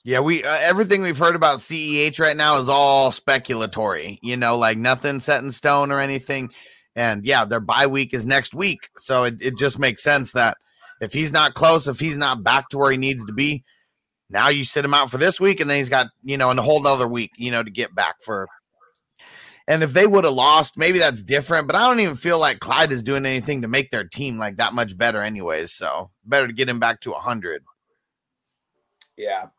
Yeah, 0.04 0.22
we 0.22 0.44
uh, 0.44 0.58
everything 0.62 1.02
we've 1.02 1.18
heard 1.18 1.36
about 1.36 1.60
CEH 1.60 2.20
right 2.20 2.36
now 2.36 2.60
is 2.60 2.70
all 2.70 3.12
speculatory. 3.12 4.20
You 4.22 4.38
know, 4.38 4.58
like 4.58 4.78
nothing 4.78 5.20
set 5.20 5.44
in 5.44 5.52
stone 5.52 5.92
or 5.92 6.00
anything. 6.00 6.52
And 6.96 7.26
yeah, 7.26 7.46
their 7.46 7.60
bye 7.60 7.88
week 7.88 8.14
is 8.14 8.26
next 8.26 8.54
week, 8.54 8.90
so 8.98 9.26
it, 9.26 9.42
it 9.42 9.58
just 9.58 9.80
makes 9.80 10.04
sense 10.04 10.32
that 10.34 10.58
if 11.00 11.14
he's 11.14 11.32
not 11.32 11.54
close, 11.54 11.88
if 11.88 12.00
he's 12.00 12.18
not 12.18 12.44
back 12.44 12.70
to 12.70 12.78
where 12.78 12.92
he 12.92 12.98
needs 12.98 13.24
to 13.26 13.34
be, 13.34 13.64
now 14.30 14.50
you 14.50 14.66
sit 14.66 14.84
him 14.84 14.94
out 14.94 15.10
for 15.10 15.18
this 15.18 15.40
week, 15.40 15.60
and 15.60 15.70
then 15.70 15.78
he's 15.78 15.90
got 15.90 16.08
you 16.24 16.38
know, 16.38 16.52
a 16.52 16.62
whole 16.62 16.86
other 16.86 17.08
week, 17.08 17.32
you 17.38 17.52
know, 17.52 17.64
to 17.64 17.72
get 17.72 17.96
back 17.96 18.16
for. 18.22 18.48
And 19.70 19.84
if 19.84 19.94
they 19.94 20.08
would 20.08 20.24
have 20.24 20.34
lost, 20.34 20.78
maybe 20.78 20.98
that's 20.98 21.22
different. 21.22 21.68
But 21.68 21.76
I 21.76 21.88
don't 21.88 22.00
even 22.00 22.16
feel 22.16 22.40
like 22.40 22.60
Clyde 22.60 22.92
is 22.92 23.04
doing 23.04 23.28
anything 23.28 23.62
to 23.62 23.68
make 23.68 23.92
their 23.92 24.04
team 24.04 24.40
like 24.40 24.58
that 24.58 24.74
much 24.74 24.98
better, 24.98 25.22
anyways. 25.22 25.74
So 25.74 26.10
better 26.26 26.48
to 26.48 26.54
get 26.54 26.68
him 26.68 26.80
back 26.80 27.02
to 27.02 27.14
hundred. 27.14 27.64
Yeah. 29.16 29.50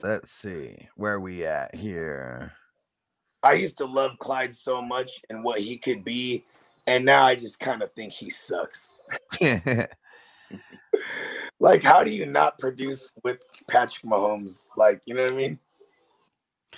Let's 0.00 0.30
see 0.30 0.88
where 0.94 1.18
we 1.18 1.44
at 1.44 1.74
here. 1.74 2.52
I 3.42 3.54
used 3.54 3.78
to 3.78 3.84
love 3.84 4.12
Clyde 4.20 4.54
so 4.54 4.80
much 4.80 5.10
and 5.28 5.42
what 5.42 5.60
he 5.60 5.76
could 5.76 6.04
be, 6.04 6.44
and 6.86 7.04
now 7.04 7.24
I 7.24 7.34
just 7.34 7.58
kind 7.58 7.82
of 7.82 7.90
think 7.92 8.12
he 8.12 8.30
sucks. 8.30 8.96
like, 11.60 11.82
how 11.82 12.04
do 12.04 12.10
you 12.10 12.26
not 12.26 12.60
produce 12.60 13.12
with 13.24 13.38
Patrick 13.68 14.08
Mahomes? 14.08 14.68
Like, 14.76 15.00
you 15.04 15.14
know 15.14 15.24
what 15.24 15.32
I 15.32 15.36
mean? 15.36 15.58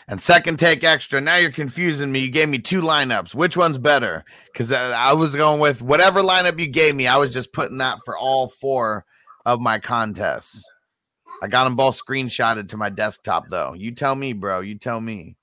And 0.06 0.20
second 0.20 0.58
take 0.58 0.84
extra. 0.84 1.20
Now 1.20 1.36
you're 1.36 1.50
confusing 1.50 2.12
me. 2.12 2.20
You 2.20 2.30
gave 2.30 2.48
me 2.48 2.58
two 2.58 2.80
lineups. 2.80 3.34
Which 3.34 3.56
one's 3.56 3.78
better? 3.78 4.24
Because 4.52 4.70
I, 4.70 5.12
was 5.14 5.34
going 5.34 5.60
with 5.60 5.80
whatever 5.80 6.20
lineup 6.20 6.58
you 6.58 6.66
gave 6.66 6.94
me. 6.94 7.06
I 7.06 7.16
was 7.16 7.32
just 7.32 7.52
putting 7.52 7.78
that 7.78 7.98
for 8.04 8.16
all 8.16 8.48
four 8.48 9.04
of 9.46 9.60
my 9.60 9.78
contests. 9.78 10.64
I 11.42 11.48
got 11.48 11.64
them 11.64 11.76
both 11.76 12.02
screenshotted 12.02 12.68
to 12.70 12.76
my 12.76 12.90
desktop, 12.90 13.44
though. 13.50 13.74
You 13.74 13.92
tell 13.92 14.14
me, 14.14 14.32
bro. 14.32 14.60
You 14.60 14.78
tell 14.78 15.00
me. 15.00 15.36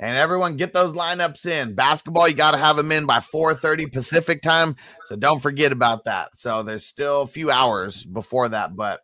And 0.00 0.16
everyone 0.16 0.56
get 0.56 0.72
those 0.72 0.94
lineups 0.94 1.44
in. 1.46 1.74
Basketball, 1.74 2.28
you 2.28 2.34
got 2.34 2.52
to 2.52 2.58
have 2.58 2.76
them 2.76 2.92
in 2.92 3.04
by 3.04 3.18
4:30 3.18 3.92
Pacific 3.92 4.42
time. 4.42 4.76
So 5.06 5.16
don't 5.16 5.40
forget 5.40 5.72
about 5.72 6.04
that. 6.04 6.36
So 6.36 6.62
there's 6.62 6.86
still 6.86 7.22
a 7.22 7.26
few 7.26 7.50
hours 7.50 8.04
before 8.04 8.48
that, 8.50 8.76
but 8.76 9.00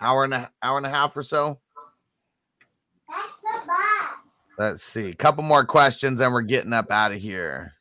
hour 0.00 0.22
and 0.22 0.34
a 0.34 0.50
hour 0.62 0.76
and 0.76 0.86
a 0.86 0.90
half 0.90 1.16
or 1.16 1.22
so. 1.22 1.58
Let's 4.58 4.82
see. 4.82 5.10
A 5.10 5.14
couple 5.14 5.44
more 5.44 5.64
questions 5.64 6.20
and 6.20 6.32
we're 6.32 6.42
getting 6.42 6.72
up 6.72 6.90
out 6.90 7.12
of 7.12 7.20
here. 7.20 7.72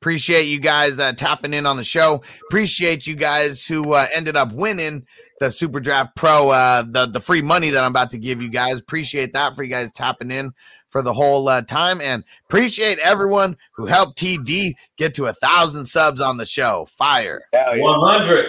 Appreciate 0.00 0.46
you 0.46 0.58
guys 0.58 0.98
uh, 0.98 1.12
tapping 1.12 1.54
in 1.54 1.64
on 1.64 1.76
the 1.76 1.84
show. 1.84 2.22
Appreciate 2.48 3.06
you 3.06 3.14
guys 3.14 3.64
who 3.64 3.92
uh, 3.92 4.08
ended 4.12 4.36
up 4.36 4.52
winning 4.52 5.06
the 5.38 5.48
Super 5.48 5.78
Draft 5.78 6.16
Pro, 6.16 6.50
uh, 6.50 6.82
the 6.82 7.06
the 7.06 7.20
free 7.20 7.40
money 7.40 7.70
that 7.70 7.84
I'm 7.84 7.92
about 7.92 8.10
to 8.10 8.18
give 8.18 8.42
you 8.42 8.48
guys. 8.48 8.80
Appreciate 8.80 9.32
that 9.34 9.54
for 9.54 9.62
you 9.62 9.70
guys 9.70 9.92
tapping 9.92 10.32
in 10.32 10.52
for 10.90 11.02
the 11.02 11.12
whole 11.12 11.48
uh, 11.48 11.62
time, 11.62 12.00
and 12.00 12.24
appreciate 12.46 12.98
everyone 12.98 13.56
who 13.76 13.86
helped 13.86 14.18
TD 14.18 14.74
get 14.96 15.14
to 15.14 15.26
a 15.26 15.34
thousand 15.34 15.84
subs 15.84 16.20
on 16.20 16.36
the 16.36 16.44
show. 16.44 16.84
Fire, 16.86 17.42
Hell 17.52 17.76
yeah. 17.76 17.82
100. 17.82 18.46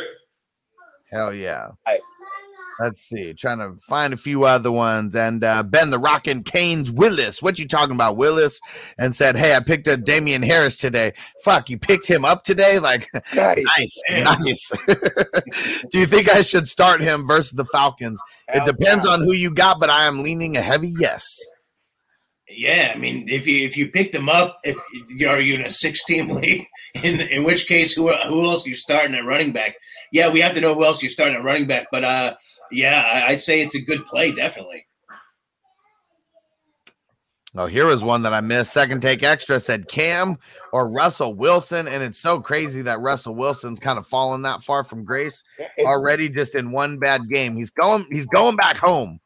hell 1.12 1.34
yeah. 1.36 1.68
Right. 1.86 2.00
Let's 2.80 3.02
see, 3.02 3.34
trying 3.34 3.60
to 3.60 3.80
find 3.82 4.14
a 4.14 4.18
few 4.18 4.46
other 4.46 4.72
ones. 4.72 5.16
And 5.16 5.44
uh, 5.44 5.64
Ben 5.64 5.90
the 5.90 6.00
Rockin' 6.00 6.44
Canes 6.44 6.92
Willis, 6.92 7.42
what 7.42 7.60
you 7.60 7.68
talking 7.68 7.96
about, 7.96 8.18
Willis? 8.18 8.60
And 8.98 9.16
said, 9.16 9.36
"Hey, 9.36 9.56
I 9.56 9.60
picked 9.60 9.88
up 9.88 10.04
Damien 10.04 10.42
Harris 10.42 10.78
today. 10.78 11.14
Fuck, 11.44 11.70
you 11.70 11.78
picked 11.78 12.08
him 12.08 12.26
up 12.26 12.44
today? 12.44 12.80
Like, 12.80 13.10
Nice. 13.34 13.64
nice, 13.78 14.02
nice. 14.10 14.72
Do 15.92 16.00
you 16.00 16.06
think 16.06 16.30
I 16.30 16.42
should 16.42 16.68
start 16.68 17.02
him 17.02 17.28
versus 17.28 17.54
the 17.54 17.66
Falcons? 17.66 18.22
It 18.50 18.66
depends 18.66 19.06
yeah. 19.06 19.14
on 19.14 19.22
who 19.22 19.34
you 19.34 19.52
got, 19.52 19.80
but 19.80 19.90
I 19.90 20.06
am 20.06 20.20
leaning 20.20 20.58
a 20.58 20.62
heavy 20.62 20.94
yes. 21.00 21.40
Yeah, 22.56 22.92
I 22.94 22.98
mean, 22.98 23.28
if 23.30 23.48
you 23.48 23.66
if 23.66 23.78
you 23.78 23.90
picked 23.90 24.14
them 24.14 24.30
up, 24.30 24.60
if 24.64 24.78
are 25.28 25.40
you 25.40 25.56
in 25.56 25.66
a 25.66 25.70
six 25.70 26.04
team 26.06 26.30
league, 26.42 26.66
in 26.96 27.20
in 27.20 27.44
which 27.44 27.68
case, 27.68 27.94
who 27.94 28.12
who 28.12 28.46
else 28.46 28.66
are 28.66 28.70
you 28.70 28.76
starting 28.76 29.16
at 29.16 29.26
running 29.26 29.52
back? 29.52 29.76
Yeah, 30.12 30.30
we 30.30 30.42
have 30.42 30.54
to 30.56 30.62
know 30.62 30.76
who 30.76 30.86
else 30.86 31.02
you're 31.02 31.10
starting 31.10 31.36
at 31.36 31.44
running 31.44 31.68
back, 31.68 31.88
but 31.92 32.04
uh, 32.04 32.36
yeah, 32.74 33.08
I, 33.12 33.32
I'd 33.34 33.42
say 33.42 33.62
it's 33.62 33.76
a 33.76 33.82
good 33.82 34.06
play, 34.06 34.32
definitely. 34.32 34.86
Oh, 37.56 37.68
here 37.68 37.86
was 37.86 38.04
one 38.04 38.24
that 38.24 38.34
I 38.34 38.42
missed. 38.42 38.74
Second 38.74 39.02
take 39.02 39.22
extra 39.22 39.60
said 39.60 39.88
Cam 39.88 40.38
or 40.72 40.88
Russell 40.88 41.36
Wilson, 41.36 41.88
and 41.88 42.02
it's 42.02 42.18
so 42.18 42.40
crazy 42.40 42.82
that 42.82 43.00
Russell 43.00 43.36
Wilson's 43.36 43.80
kind 43.80 44.00
of 44.00 44.08
fallen 44.08 44.42
that 44.42 44.64
far 44.64 44.84
from 44.84 45.04
grace 45.04 45.44
It's- 45.60 45.86
already, 45.86 46.30
just 46.30 46.56
in 46.56 46.72
one 46.72 46.98
bad 46.98 47.30
game. 47.30 47.56
He's 47.56 47.70
going. 47.70 48.08
He's 48.12 48.26
going 48.26 48.56
back 48.56 48.78
home 48.78 49.20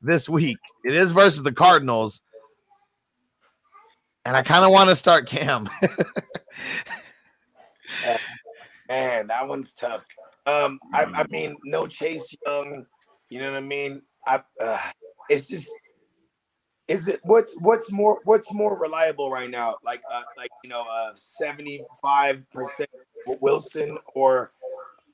this 0.00 0.30
week. 0.30 0.56
It 0.82 0.94
is 0.94 1.12
versus 1.12 1.42
the 1.42 1.52
Cardinals, 1.52 2.22
and 4.24 4.34
I 4.34 4.42
kind 4.42 4.64
of 4.64 4.70
want 4.70 4.88
to 4.88 4.96
start 4.96 5.26
Cam. 5.26 5.68
Man, 8.88 9.26
that 9.26 9.46
one's 9.46 9.72
tough. 9.74 10.06
Um, 10.46 10.78
I, 10.92 11.04
I 11.04 11.26
mean, 11.28 11.56
no 11.64 11.86
Chase 11.86 12.34
Young. 12.46 12.86
You 13.34 13.40
know 13.40 13.50
what 13.50 13.58
I 13.58 13.62
mean? 13.62 14.02
I. 14.24 14.42
Uh, 14.62 14.78
it's 15.28 15.48
just. 15.48 15.68
Is 16.86 17.08
it 17.08 17.18
what's 17.24 17.52
what's 17.58 17.90
more 17.90 18.20
what's 18.22 18.54
more 18.54 18.78
reliable 18.78 19.28
right 19.28 19.50
now? 19.50 19.74
Like 19.82 20.02
uh, 20.08 20.22
like 20.38 20.50
you 20.62 20.70
know, 20.70 20.84
uh, 20.88 21.10
seventy 21.16 21.82
five 22.00 22.44
percent 22.52 22.90
Wilson 23.40 23.98
or 24.14 24.52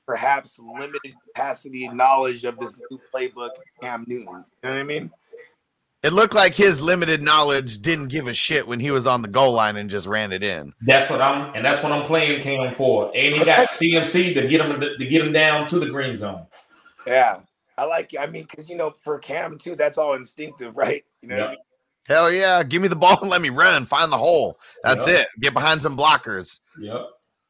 perhaps 0.05 0.59
limited 0.59 1.15
capacity 1.29 1.85
and 1.85 1.97
knowledge 1.97 2.43
of 2.43 2.59
this 2.59 2.79
new 2.91 3.01
playbook, 3.11 3.51
Cam 3.81 4.05
Newton. 4.05 4.27
You 4.27 4.69
know 4.69 4.69
what 4.69 4.77
I 4.77 4.83
mean? 4.83 5.09
it 6.03 6.13
looked 6.13 6.35
like 6.35 6.53
his 6.53 6.79
limited 6.79 7.23
knowledge 7.23 7.81
didn't 7.81 8.09
give 8.09 8.27
a 8.27 8.33
shit 8.33 8.67
when 8.67 8.79
he 8.79 8.91
was 8.91 9.07
on 9.07 9.23
the 9.23 9.27
goal 9.27 9.53
line 9.53 9.77
and 9.77 9.89
just 9.89 10.07
ran 10.07 10.31
it 10.31 10.43
in. 10.43 10.73
That's 10.81 11.09
what 11.09 11.21
I'm, 11.21 11.55
and 11.55 11.65
that's 11.65 11.81
what 11.81 11.91
I'm 11.91 12.03
playing 12.03 12.41
Cam 12.41 12.71
for. 12.73 13.11
And 13.15 13.35
he 13.35 13.43
got 13.43 13.67
CMC 13.69 14.33
to 14.35 14.47
get 14.47 14.61
him 14.61 14.79
to 14.79 15.05
get 15.05 15.25
him 15.25 15.31
down 15.31 15.67
to 15.67 15.79
the 15.79 15.87
green 15.87 16.15
zone. 16.15 16.45
Yeah, 17.05 17.39
I 17.81 17.85
like. 17.85 18.13
I 18.19 18.27
mean, 18.27 18.43
because 18.43 18.69
you 18.69 18.75
know, 18.75 18.91
for 19.03 19.17
Cam 19.17 19.57
too, 19.57 19.75
that's 19.75 19.97
all 19.97 20.13
instinctive, 20.13 20.77
right? 20.77 21.03
You 21.23 21.29
know 21.29 21.37
what 21.37 21.47
I 21.47 21.49
mean? 21.51 21.59
Hell 22.07 22.31
yeah, 22.31 22.61
give 22.63 22.81
me 22.81 22.87
the 22.87 22.95
ball 22.95 23.17
and 23.21 23.29
let 23.29 23.41
me 23.41 23.49
run, 23.49 23.85
find 23.85 24.11
the 24.11 24.17
hole. 24.17 24.59
That's 24.83 25.07
Yeah. 25.07 25.19
it. 25.21 25.27
Get 25.39 25.53
behind 25.53 25.81
some 25.81 25.97
blockers. 25.97 26.59
Yep. 26.79 27.01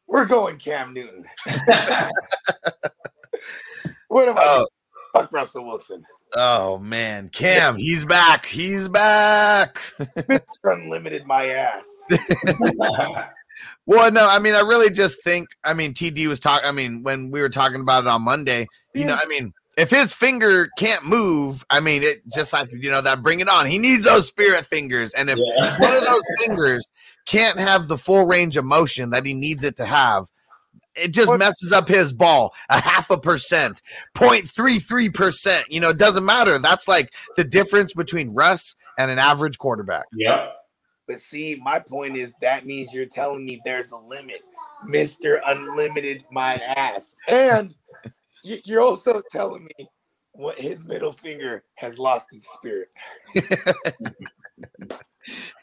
We're 0.07 0.25
going 0.25 0.57
Cam 0.57 0.93
Newton. 0.93 1.25
What 4.07 4.27
about 4.27 4.43
Oh, 4.45 4.67
fuck 5.13 5.31
Russell 5.31 5.65
Wilson? 5.65 6.03
oh 6.35 6.77
man, 6.79 7.29
Cam, 7.29 7.77
he's 7.77 8.03
back. 8.05 8.45
He's 8.45 8.89
back. 8.89 9.79
Mr. 9.99 10.41
Unlimited, 10.65 11.25
my 11.25 11.47
ass. 11.47 11.87
Well, 13.85 14.11
no, 14.11 14.27
I 14.27 14.39
mean, 14.39 14.53
I 14.53 14.59
really 14.61 14.89
just 14.89 15.23
think, 15.23 15.47
I 15.63 15.73
mean, 15.73 15.93
TD 15.93 16.27
was 16.27 16.39
talking, 16.39 16.67
I 16.67 16.71
mean, 16.71 17.03
when 17.03 17.31
we 17.31 17.41
were 17.41 17.49
talking 17.49 17.81
about 17.81 18.03
it 18.03 18.07
on 18.09 18.21
Monday, 18.21 18.67
you 18.93 19.05
know, 19.05 19.17
I 19.21 19.25
mean, 19.27 19.53
if 19.77 19.89
his 19.89 20.13
finger 20.13 20.69
can't 20.77 21.05
move, 21.05 21.65
I 21.69 21.79
mean, 21.79 22.03
it 22.03 22.21
just 22.33 22.53
like, 22.53 22.69
you 22.71 22.91
know, 22.91 23.01
that 23.01 23.23
bring 23.23 23.39
it 23.39 23.49
on. 23.49 23.65
He 23.67 23.77
needs 23.77 24.03
those 24.03 24.27
spirit 24.27 24.65
fingers. 24.65 25.13
And 25.13 25.29
if 25.29 25.37
Yeah. 25.37 25.79
one 25.79 25.93
of 25.93 26.03
those 26.03 26.23
fingers 26.45 26.87
can't 27.25 27.57
have 27.59 27.87
the 27.87 27.97
full 27.97 28.25
range 28.25 28.57
of 28.57 28.65
motion 28.65 29.11
that 29.11 29.25
he 29.25 29.33
needs 29.33 29.63
it 29.63 29.77
to 29.77 29.85
have, 29.85 30.25
it 30.95 31.11
just 31.11 31.31
messes 31.37 31.71
up 31.71 31.87
his 31.87 32.11
ball 32.11 32.53
a 32.69 32.81
half 32.81 33.09
a 33.09 33.17
percent, 33.17 33.81
0.33%. 34.15 35.63
You 35.69 35.79
know, 35.79 35.89
it 35.89 35.97
doesn't 35.97 36.25
matter. 36.25 36.57
That's 36.59 36.87
like 36.87 37.13
the 37.37 37.43
difference 37.45 37.93
between 37.93 38.33
Russ 38.33 38.75
and 38.97 39.09
an 39.09 39.19
average 39.19 39.57
quarterback. 39.57 40.05
Yep. 40.13 40.53
But 41.07 41.19
see, 41.19 41.59
my 41.61 41.79
point 41.79 42.17
is 42.17 42.33
that 42.41 42.65
means 42.65 42.93
you're 42.93 43.05
telling 43.05 43.45
me 43.45 43.61
there's 43.63 43.91
a 43.91 43.97
limit, 43.97 44.41
Mr. 44.87 45.39
Unlimited, 45.45 46.23
my 46.31 46.55
ass. 46.55 47.15
And 47.27 47.71
you- 47.71 47.77
you're 48.43 48.81
also 48.81 49.21
telling 49.31 49.67
me 49.77 49.89
what 50.33 50.59
his 50.59 50.85
middle 50.85 51.11
finger 51.11 51.63
has 51.75 51.97
lost 51.99 52.25
its 52.31 52.47
spirit. 52.53 52.87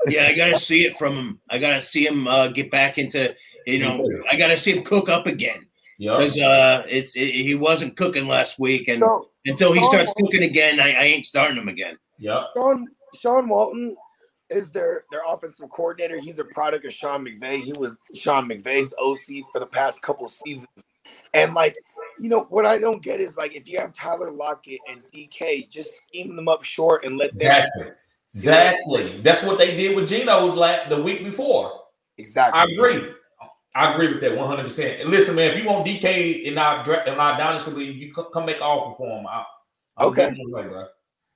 Yeah, 0.07 0.27
I 0.29 0.35
gotta 0.37 0.57
see 0.59 0.85
it 0.87 0.97
from 0.97 1.15
him. 1.17 1.41
I 1.51 1.59
gotta 1.59 1.81
see 1.83 2.07
him 2.07 2.29
uh, 2.29 2.47
get 2.49 2.71
back 2.71 2.97
into, 2.97 3.35
you 3.67 3.81
know, 3.81 4.09
I 4.31 4.37
gotta 4.37 4.57
see 4.57 4.73
him 4.77 4.85
cook 4.85 5.09
up 5.09 5.27
again 5.27 5.67
Yep. 5.99 6.19
because 6.19 6.39
uh, 6.39 6.85
it's 6.89 7.17
it, 7.17 7.33
he 7.35 7.57
wasn't 7.57 7.97
cooking 7.97 8.29
last 8.29 8.61
week, 8.61 8.87
and 8.87 9.03
So, 9.03 9.29
until 9.47 9.73
he 9.73 9.81
Sean 9.81 9.91
starts 9.91 10.13
Walton- 10.17 10.27
cooking 10.27 10.43
again, 10.49 10.79
I, 10.79 10.93
I 10.93 11.03
ain't 11.05 11.27
starting 11.27 11.57
him 11.57 11.67
again. 11.69 11.99
Yeah, 12.21 12.45
Shane, 12.57 12.87
Shane 13.21 13.49
Waldron 13.49 13.97
is 14.49 14.71
their 14.71 15.05
their 15.11 15.23
offensive 15.29 15.69
coordinator. 15.71 16.21
He's 16.21 16.39
a 16.39 16.45
product 16.45 16.85
of 16.85 16.93
Sean 16.93 17.25
McVay. 17.27 17.59
He 17.59 17.73
was 17.73 17.99
Sean 18.15 18.49
McVay's 18.49 18.95
OC 19.03 19.45
for 19.53 19.59
the 19.59 19.67
past 19.67 20.03
couple 20.03 20.29
seasons. 20.29 20.69
And 21.35 21.53
like, 21.53 21.77
you 22.19 22.29
know, 22.29 22.47
what 22.49 22.67
I 22.67 22.79
don't 22.79 23.03
get 23.03 23.21
is 23.21 23.37
like 23.37 23.55
if 23.55 23.69
you 23.69 23.79
have 23.79 23.93
Tyler 23.93 24.31
Lockett 24.31 24.81
and 24.91 25.03
DK, 25.13 25.69
just 25.69 25.97
scheme 26.03 26.37
them 26.37 26.49
up 26.49 26.65
short 26.65 27.05
and 27.05 27.17
let 27.17 27.31
them 27.37 27.37
Exactly. 27.37 27.87
Exactly. 28.25 29.21
That's 29.23 29.43
what 29.43 29.57
they 29.59 29.75
did 29.77 29.97
with 29.97 30.09
Geno 30.09 30.55
the 30.89 31.03
week 31.03 31.25
before. 31.25 31.73
exactly. 32.19 32.61
I 32.61 32.65
agree. 32.65 33.13
I 33.75 33.93
agree 33.93 34.09
with 34.09 34.21
that 34.21 34.37
100. 34.37 34.63
percent 34.63 35.01
And 35.01 35.11
listen, 35.11 35.37
man, 35.37 35.53
if 35.53 35.59
you 35.63 35.69
want 35.69 35.87
DK 35.87 36.43
in 36.43 36.59
our 36.59 36.83
in 37.07 37.15
our 37.15 37.39
dynasty 37.39 37.71
league, 37.71 37.97
you 37.97 38.13
come 38.13 38.45
make 38.47 38.57
an 38.57 38.63
offer 38.63 38.97
for 38.97 39.09
him. 39.19 39.27
I, 39.27 39.45
Okay. 40.01 40.35
away, 40.49 40.63
bro. 40.69 40.87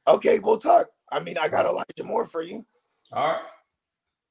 Okay, 0.06 0.38
we'll 0.38 0.58
talk. 0.58 0.88
I 1.10 1.20
mean, 1.20 1.38
I 1.38 1.48
got 1.48 1.66
Elijah 1.66 2.04
Moore 2.04 2.26
for 2.26 2.42
you. 2.42 2.64
All 3.12 3.26
right. 3.28 3.42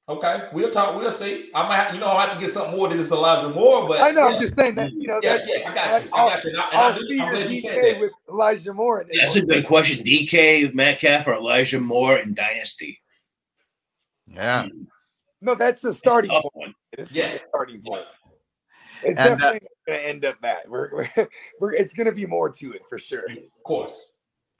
Okay, 0.09 0.49
we'll 0.51 0.71
talk. 0.71 0.95
We'll 0.97 1.11
see. 1.11 1.49
I 1.53 1.67
might, 1.69 1.75
have, 1.77 1.93
you 1.93 1.99
know, 2.01 2.07
I 2.07 2.25
have 2.25 2.33
to 2.33 2.39
get 2.39 2.51
something 2.51 2.75
more 2.75 2.89
than 2.89 2.97
just 2.97 3.11
Elijah 3.11 3.49
Moore, 3.49 3.87
but 3.87 4.01
I 4.01 4.11
know. 4.11 4.27
yeah. 4.27 4.35
I'm 4.35 4.41
just 4.41 4.55
saying 4.55 4.75
that 4.75 4.91
you 4.91 5.07
know. 5.07 5.19
Yeah, 5.23 5.37
that's, 5.37 5.51
yeah, 5.57 5.69
I 5.69 5.73
got 5.73 5.85
you. 6.03 6.09
like, 6.09 6.13
I 6.13 6.29
got 6.29 6.43
you. 6.43 6.49
And 6.49 6.59
I, 6.59 6.67
and 6.69 6.75
I 6.77 6.81
I'll 6.81 6.93
do- 6.99 7.07
see 7.07 7.19
I'm 7.21 7.35
you 7.51 7.61
DK 7.63 7.99
with 8.01 8.11
Elijah 8.29 8.73
Moore. 8.73 8.99
And 9.01 9.09
That's 9.19 9.35
a 9.37 9.45
good 9.45 9.65
question. 9.65 10.03
DK 10.03 10.73
Metcalf 10.73 11.27
or 11.27 11.35
Elijah 11.35 11.79
Moore 11.79 12.17
in 12.17 12.33
Dynasty? 12.33 12.99
Yeah. 14.27 14.67
No, 15.39 15.55
that's 15.55 15.81
the 15.81 15.93
starting 15.93 16.31
Tough 16.31 16.43
point. 16.53 16.75
It's 16.93 17.11
Yeah. 17.11 17.31
the 17.31 17.39
starting 17.47 17.81
point. 17.81 18.05
It's 19.03 19.17
And, 19.19 19.29
uh, 19.29 19.35
definitely 19.35 19.67
going 19.87 19.99
to 19.99 20.07
end 20.09 20.25
up 20.25 20.41
that. 20.41 20.67
We're, 20.69 20.89
we're, 20.93 21.09
we're 21.59 21.73
it's 21.73 21.93
going 21.93 22.07
to 22.07 22.11
be 22.11 22.25
more 22.25 22.49
to 22.49 22.73
it 22.73 22.81
for 22.89 22.97
sure. 22.97 23.23
Of 23.31 23.63
course. 23.63 24.10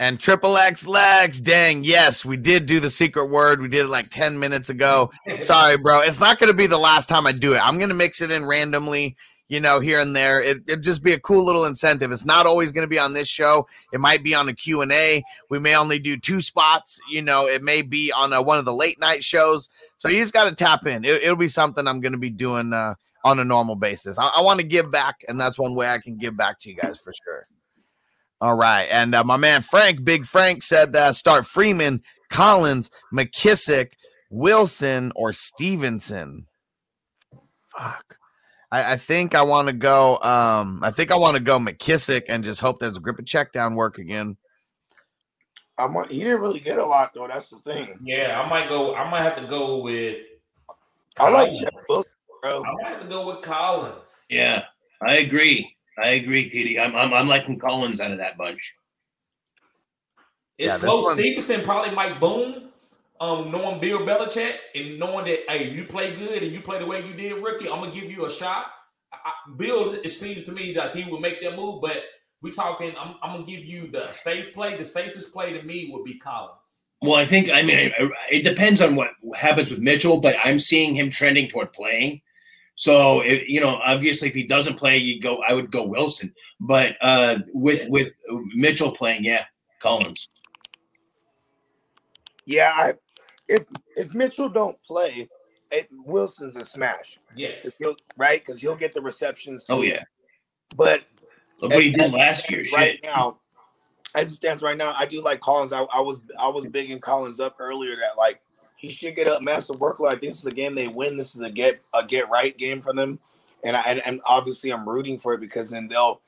And 0.01 0.19
triple 0.19 0.57
X 0.57 0.87
legs, 0.87 1.39
dang, 1.39 1.83
yes, 1.83 2.25
we 2.25 2.35
did 2.35 2.65
do 2.65 2.79
the 2.79 2.89
secret 2.89 3.25
word. 3.25 3.61
We 3.61 3.67
did 3.67 3.85
it 3.85 3.89
like 3.89 4.09
10 4.09 4.39
minutes 4.39 4.71
ago. 4.71 5.11
Sorry, 5.41 5.77
bro. 5.77 6.01
It's 6.01 6.19
not 6.19 6.39
going 6.39 6.47
to 6.47 6.57
be 6.57 6.65
the 6.65 6.79
last 6.79 7.07
time 7.07 7.27
I 7.27 7.31
do 7.31 7.53
it. 7.53 7.63
I'm 7.63 7.77
going 7.77 7.89
to 7.89 7.95
mix 7.95 8.19
it 8.19 8.31
in 8.31 8.43
randomly, 8.43 9.15
you 9.47 9.59
know, 9.59 9.79
here 9.79 9.99
and 9.99 10.15
there. 10.15 10.41
It, 10.41 10.63
it'd 10.67 10.83
just 10.83 11.03
be 11.03 11.13
a 11.13 11.19
cool 11.19 11.45
little 11.45 11.65
incentive. 11.65 12.11
It's 12.11 12.25
not 12.25 12.47
always 12.47 12.71
going 12.71 12.83
to 12.83 12.89
be 12.89 12.97
on 12.97 13.13
this 13.13 13.27
show. 13.27 13.67
It 13.93 13.99
might 13.99 14.23
be 14.23 14.33
on 14.33 14.49
a 14.49 14.55
Q&A. 14.55 15.21
We 15.51 15.59
may 15.59 15.75
only 15.75 15.99
do 15.99 16.17
two 16.17 16.41
spots. 16.41 16.99
You 17.11 17.21
know, 17.21 17.47
it 17.47 17.61
may 17.61 17.83
be 17.83 18.11
on 18.11 18.33
a, 18.33 18.41
one 18.41 18.57
of 18.57 18.65
the 18.65 18.73
late 18.73 18.99
night 18.99 19.23
shows. 19.23 19.69
So 19.99 20.09
you 20.09 20.19
just 20.19 20.33
got 20.33 20.49
to 20.49 20.55
tap 20.55 20.87
in. 20.87 21.05
It, 21.05 21.29
will 21.29 21.35
be 21.35 21.47
something 21.47 21.85
I'm 21.85 22.01
going 22.01 22.13
to 22.13 22.17
be 22.17 22.31
doing 22.31 22.73
uh, 22.73 22.95
on 23.23 23.37
a 23.37 23.45
normal 23.45 23.75
basis. 23.75 24.17
I, 24.17 24.29
I 24.29 24.41
want 24.41 24.61
to 24.61 24.65
give 24.65 24.89
back, 24.89 25.17
and 25.29 25.39
that's 25.39 25.59
one 25.59 25.75
way 25.75 25.89
I 25.89 25.99
can 25.99 26.17
give 26.17 26.35
back 26.35 26.59
to 26.61 26.69
you 26.69 26.75
guys 26.75 26.97
for 26.97 27.13
sure. 27.23 27.45
All 28.41 28.55
right. 28.55 28.87
And 28.91 29.13
uh, 29.13 29.23
my 29.23 29.37
man 29.37 29.61
Frank, 29.61 30.03
Big 30.03 30.25
Frank, 30.25 30.63
said 30.63 30.93
that 30.93 31.15
start 31.15 31.45
Freeman, 31.45 32.01
Collins, 32.29 32.89
McKissic, 33.13 33.91
Wilson, 34.31 35.11
or 35.15 35.31
Stevenson. 35.31 36.47
Fuck. 37.77 38.17
I, 38.71 38.93
I 38.93 38.97
think 38.97 39.35
I 39.35 39.43
want 39.43 39.67
to 39.67 39.73
go. 39.73 40.17
Um, 40.21 40.79
I 40.81 40.91
think 40.91 41.11
I 41.11 41.17
want 41.17 41.37
to 41.37 41.43
go 41.43 41.59
McKissic 41.59 42.23
and 42.29 42.43
just 42.43 42.59
hope 42.59 42.79
there's 42.79 42.97
a 42.97 43.01
grip 43.01 43.19
of 43.19 43.25
check 43.25 43.51
down 43.51 43.75
work 43.75 43.99
again. 43.99 44.37
I'm, 45.77 45.95
on- 45.95 46.09
he 46.09 46.19
didn't 46.19 46.41
really 46.41 46.59
get 46.59 46.77
a 46.77 46.85
lot 46.85 47.11
though. 47.13 47.27
That's 47.27 47.49
the 47.49 47.59
thing. 47.59 47.99
Yeah, 48.03 48.41
I 48.41 48.49
might 48.49 48.69
go. 48.69 48.95
I 48.95 49.09
might 49.09 49.21
have 49.21 49.35
to 49.37 49.47
go 49.47 49.77
with. 49.77 50.17
I 51.19 51.29
like 51.29 51.49
Collins. 51.49 51.59
Jeff 51.59 51.73
Wilson, 51.89 52.11
bro. 52.41 52.63
I 52.63 52.73
might 52.73 52.87
have 52.93 53.01
to 53.01 53.07
go 53.07 53.27
with 53.27 53.41
Collins. 53.41 54.25
Yeah, 54.29 54.65
I 55.01 55.17
agree. 55.17 55.75
I 55.97 56.09
agree, 56.09 56.49
Petey. 56.49 56.79
I'm, 56.79 56.95
I'm 56.95 57.13
I'm 57.13 57.27
liking 57.27 57.59
Collins 57.59 57.99
out 58.01 58.11
of 58.11 58.17
that 58.17 58.37
bunch. 58.37 58.75
It's 60.57 60.67
Yeah, 60.67 60.77
this 60.77 60.89
close. 60.89 61.13
Stevenson 61.13 61.61
probably 61.61 61.93
might 61.93 62.19
boom. 62.19 62.69
Um, 63.19 63.51
knowing 63.51 63.79
Bill 63.79 63.99
Belichick 63.99 64.55
and 64.73 64.97
knowing 64.97 65.25
that 65.25 65.39
hey, 65.47 65.69
you 65.69 65.85
play 65.85 66.15
good 66.15 66.41
and 66.41 66.51
you 66.51 66.59
play 66.59 66.79
the 66.79 66.85
way 66.87 67.05
you 67.05 67.13
did, 67.13 67.43
rookie, 67.43 67.69
I'm 67.69 67.79
gonna 67.79 67.91
give 67.91 68.09
you 68.09 68.25
a 68.25 68.29
shot. 68.31 68.67
I, 69.13 69.17
I- 69.25 69.51
Bill, 69.57 69.93
it 69.93 70.09
seems 70.09 70.43
to 70.45 70.51
me 70.51 70.73
that 70.73 70.95
he 70.95 71.09
would 71.11 71.21
make 71.21 71.39
that 71.41 71.55
move, 71.55 71.81
but 71.81 72.03
we're 72.41 72.51
talking. 72.51 72.93
I'm, 72.97 73.15
I'm 73.21 73.33
gonna 73.33 73.45
give 73.45 73.63
you 73.63 73.87
the 73.91 74.11
safe 74.11 74.53
play. 74.53 74.75
The 74.75 74.85
safest 74.85 75.33
play 75.33 75.53
to 75.53 75.61
me 75.61 75.89
would 75.91 76.03
be 76.03 76.17
Collins. 76.17 76.85
Well, 77.01 77.15
I 77.15 77.25
think 77.25 77.51
I 77.51 77.61
mean 77.61 77.91
it, 77.97 78.11
it 78.31 78.43
depends 78.43 78.81
on 78.81 78.95
what 78.95 79.11
happens 79.35 79.71
with 79.71 79.79
Mitchell, 79.79 80.17
but 80.17 80.35
I'm 80.43 80.59
seeing 80.59 80.95
him 80.95 81.09
trending 81.09 81.47
toward 81.47 81.73
playing. 81.73 82.21
So 82.81 83.21
it, 83.21 83.43
you 83.47 83.61
know, 83.61 83.79
obviously, 83.85 84.27
if 84.27 84.33
he 84.33 84.41
doesn't 84.41 84.73
play, 84.75 84.97
you 84.97 85.21
go. 85.21 85.43
I 85.47 85.53
would 85.53 85.69
go 85.69 85.83
Wilson, 85.83 86.33
but 86.59 86.95
uh, 86.99 87.37
with 87.53 87.83
with 87.89 88.17
Mitchell 88.55 88.91
playing, 88.91 89.23
yeah, 89.23 89.45
Collins. 89.79 90.29
Yeah, 92.47 92.71
I, 92.75 92.93
if 93.47 93.65
if 93.95 94.15
Mitchell 94.15 94.49
don't 94.49 94.81
play, 94.81 95.29
it, 95.69 95.89
Wilson's 95.91 96.55
a 96.55 96.63
smash. 96.63 97.19
Yes. 97.35 97.61
'Cause 97.61 97.75
he'll- 97.77 97.95
right? 98.17 98.41
Because 98.43 98.59
he'll 98.59 98.75
get 98.75 98.93
the 98.93 99.01
receptions. 99.01 99.63
Oh 99.69 99.83
yeah, 99.83 100.01
But 100.75 101.03
look 101.61 101.71
what 101.73 101.83
he 101.83 101.91
did 101.91 102.11
last 102.11 102.49
year. 102.49 102.63
Right 102.75 102.93
Shit. 102.93 103.03
now, 103.03 103.37
as 104.15 104.31
it 104.31 104.35
stands 104.37 104.63
right 104.63 104.75
now, 104.75 104.95
I 104.97 105.05
do 105.05 105.21
like 105.21 105.39
Collins. 105.39 105.71
I, 105.71 105.81
I 105.83 105.99
was 106.01 106.19
I 106.39 106.47
was 106.47 106.65
bigging 106.65 106.99
Collins 106.99 107.39
up 107.39 107.57
earlier 107.59 107.95
that 107.97 108.17
like 108.17 108.41
he 108.81 108.89
should 108.89 109.15
get 109.15 109.27
a 109.27 109.39
massive 109.39 109.75
workload. 109.75 110.07
I 110.07 110.11
think 110.17 110.33
this 110.33 110.39
is 110.39 110.45
a 110.47 110.51
game 110.51 110.73
they 110.73 110.87
win. 110.87 111.15
This 111.15 111.35
is 111.35 111.41
a 111.41 111.51
get 111.51 111.79
a 111.93 112.03
get 112.03 112.31
right 112.31 112.57
game 112.57 112.81
for 112.81 112.93
them, 112.93 113.19
and 113.63 113.77
I 113.77 113.81
and, 113.81 114.01
and 114.03 114.21
obviously 114.25 114.71
I'm 114.71 114.89
rooting 114.89 115.19
for 115.19 115.35
it 115.35 115.39
because 115.39 115.69
then 115.69 115.87
they'll 115.87 116.19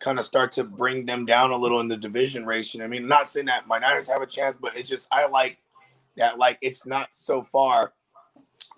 kind 0.00 0.18
of 0.18 0.24
start 0.24 0.50
to 0.52 0.64
bring 0.64 1.06
them 1.06 1.24
down 1.24 1.52
a 1.52 1.56
little 1.56 1.78
in 1.78 1.86
the 1.86 1.96
division 1.96 2.44
race. 2.44 2.74
You 2.74 2.80
know 2.80 2.86
I 2.86 2.88
mean, 2.88 3.06
not 3.06 3.28
saying 3.28 3.46
that 3.46 3.68
my 3.68 3.78
Niners 3.78 4.08
have 4.08 4.22
a 4.22 4.26
chance, 4.26 4.56
but 4.60 4.76
it's 4.76 4.88
just 4.88 5.06
I 5.12 5.28
like 5.28 5.58
that 6.16 6.36
like 6.36 6.58
it's 6.60 6.84
not 6.84 7.10
so 7.12 7.44
far 7.44 7.92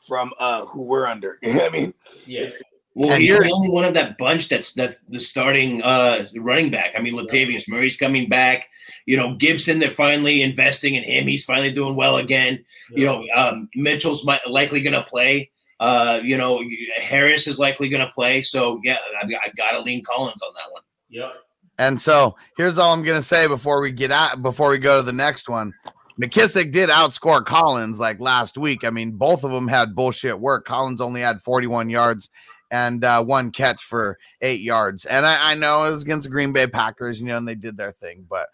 from 0.07 0.35
uh 0.39 0.67
who 0.67 0.83
we're 0.83 1.07
under. 1.07 1.39
You 1.43 1.55
know 1.55 1.61
what 1.61 1.75
I 1.75 1.77
mean? 1.77 1.95
Yes. 2.27 2.53
Well, 2.95 3.13
And 3.13 3.23
you're- 3.25 3.47
the 3.47 3.53
only 3.55 3.71
one 3.71 3.85
of 3.85 3.95
that 3.95 4.19
bunch 4.19 4.49
that's 4.49 4.73
that's 4.75 4.99
the 5.09 5.19
starting 5.21 5.83
uh 5.83 6.27
running 6.37 6.71
back. 6.71 6.93
I 6.97 7.01
mean, 7.01 7.15
Latavius 7.15 7.69
Murray's 7.69 7.97
coming 7.97 8.29
back. 8.29 8.69
You 9.07 9.17
know, 9.17 9.35
Gibson, 9.37 9.79
they're 9.79 9.91
finally 9.91 10.43
investing 10.43 10.95
in 10.95 11.03
him. 11.03 11.27
He's 11.27 11.45
finally 11.45 11.71
doing 11.73 11.97
well 11.97 12.19
again. 12.19 12.65
You 12.91 13.07
know, 13.07 13.25
um, 13.35 13.69
Mitchell's 13.75 14.25
mi- 14.27 14.39
likely 14.47 14.81
going 14.81 14.93
to 14.93 15.03
play. 15.03 15.49
Uh, 15.81 16.21
you 16.23 16.37
know, 16.37 16.63
Harris 17.01 17.47
is 17.47 17.59
likely 17.59 17.89
going 17.89 18.05
to 18.07 18.13
play. 18.13 18.43
So 18.43 18.81
yeah, 18.85 18.99
I, 19.21 19.27
I 19.27 19.49
got 19.57 19.73
to 19.73 19.81
lean 19.81 20.03
Collins 20.05 20.43
on 20.43 20.53
that 20.55 20.73
one. 20.73 20.83
Yep. 21.11 21.33
And 21.79 22.01
so 22.01 22.37
here's 22.57 22.77
all 22.79 22.93
I'm 22.93 23.03
gonna 23.03 23.23
say 23.23 23.47
before 23.47 23.81
we 23.81 23.91
get 23.91 24.13
out 24.13 24.43
before 24.43 24.69
we 24.69 24.79
go 24.79 24.99
to 24.99 25.03
the 25.03 25.11
next 25.13 25.49
one. 25.49 25.73
McKissic 26.21 26.71
did 26.71 26.91
outscore 26.91 27.45
Collins 27.45 27.99
like 27.99 28.21
last 28.21 28.59
week. 28.59 28.85
I 28.85 28.91
mean, 28.91 29.13
both 29.13 29.43
of 29.43 29.51
them 29.51 29.67
had 29.67 29.95
bullshit 29.95 30.39
work. 30.39 30.67
Collins 30.67 31.01
only 31.01 31.23
had 31.23 31.41
41 31.41 31.89
yards 31.89 32.29
and 32.73 33.05
uh, 33.05 33.23
one 33.23 33.53
catch 33.53 33.85
for 33.85 34.19
eight 34.41 34.63
yards. 34.63 35.05
And 35.05 35.25
I, 35.25 35.53
I 35.53 35.55
know 35.55 35.85
it 35.85 35.91
was 35.93 36.03
against 36.03 36.25
the 36.25 36.31
Green 36.31 36.53
Bay 36.53 36.67
Packers, 36.67 37.21
you 37.21 37.27
know, 37.27 37.37
and 37.37 37.47
they 37.47 37.55
did 37.55 37.77
their 37.77 37.93
thing, 37.93 38.27
but 38.29 38.49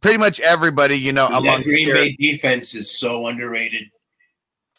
pretty 0.00 0.16
much 0.16 0.38
everybody, 0.40 0.94
you 0.94 1.12
know, 1.12 1.28
that 1.28 1.38
among 1.38 1.62
Green 1.62 1.86
here- 1.86 1.94
Bay 1.94 2.16
defense 2.18 2.74
is 2.76 2.90
so 2.90 3.26
underrated. 3.26 3.82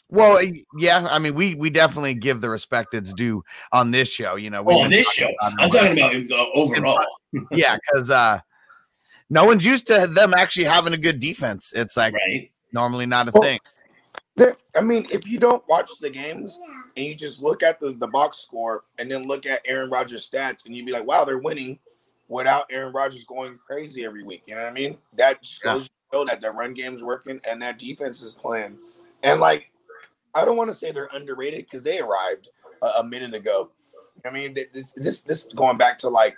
well, 0.07 0.41
yeah, 0.79 1.05
I 1.11 1.19
mean, 1.19 1.35
we 1.35 1.55
we 1.55 1.69
definitely 1.69 2.13
give 2.15 2.39
the 2.41 2.49
respect 2.49 2.93
it's 2.93 3.13
due 3.13 3.43
on 3.73 3.91
this 3.91 4.07
show. 4.07 4.37
You 4.37 4.49
know, 4.49 4.63
Oh, 4.65 4.81
on 4.83 4.89
this 4.89 5.11
show, 5.11 5.29
I'm 5.41 5.69
talking 5.69 5.97
about 5.99 6.15
uh, 6.31 6.45
overall. 6.55 7.05
yeah, 7.51 7.75
because 7.75 8.09
uh, 8.09 8.39
no 9.29 9.43
one's 9.45 9.65
used 9.65 9.87
to 9.87 10.07
them 10.07 10.33
actually 10.33 10.63
having 10.63 10.93
a 10.93 10.97
good 10.97 11.19
defense. 11.19 11.73
It's 11.75 11.97
like 11.97 12.13
right. 12.13 12.49
normally 12.71 13.05
not 13.05 13.27
a 13.27 13.31
Well, 13.31 13.43
thing. 13.43 13.59
I 14.73 14.79
mean, 14.81 15.05
if 15.11 15.27
you 15.27 15.37
don't 15.37 15.61
watch 15.67 15.91
the 15.99 16.09
games 16.09 16.57
and 16.95 17.05
you 17.05 17.15
just 17.15 17.41
look 17.41 17.63
at 17.63 17.79
the, 17.79 17.93
the 17.93 18.07
box 18.07 18.37
score 18.37 18.83
and 18.97 19.09
then 19.09 19.23
look 19.27 19.45
at 19.45 19.61
Aaron 19.65 19.89
Rodgers' 19.89 20.29
stats, 20.29 20.65
and 20.65 20.75
you'd 20.75 20.85
be 20.85 20.91
like, 20.91 21.05
wow, 21.05 21.23
they're 21.25 21.37
winning 21.37 21.79
without 22.27 22.65
Aaron 22.69 22.93
Rodgers 22.93 23.23
going 23.25 23.57
crazy 23.65 24.05
every 24.05 24.23
week. 24.23 24.43
You 24.45 24.55
know 24.55 24.61
what 24.61 24.69
I 24.69 24.73
mean? 24.73 24.97
That 25.13 25.43
shows 25.45 25.89
Yeah. 26.13 26.19
to 26.19 26.25
that 26.25 26.41
the 26.41 26.51
run 26.51 26.73
game's 26.73 27.03
working 27.03 27.41
and 27.43 27.61
that 27.61 27.79
defense 27.79 28.21
is 28.21 28.33
playing. 28.33 28.77
And 29.23 29.39
like, 29.39 29.71
I 30.35 30.45
don't 30.45 30.57
want 30.57 30.69
to 30.69 30.75
say 30.75 30.91
they're 30.91 31.09
underrated 31.11 31.65
because 31.65 31.83
they 31.83 31.99
arrived 31.99 32.49
a, 32.81 32.87
a 32.99 33.03
minute 33.03 33.33
ago. 33.33 33.71
I 34.25 34.29
mean, 34.29 34.53
th- 34.53 34.69
this 34.73 34.93
this 34.93 35.21
this 35.21 35.45
going 35.55 35.77
back 35.77 35.97
to 35.99 36.09
like 36.09 36.37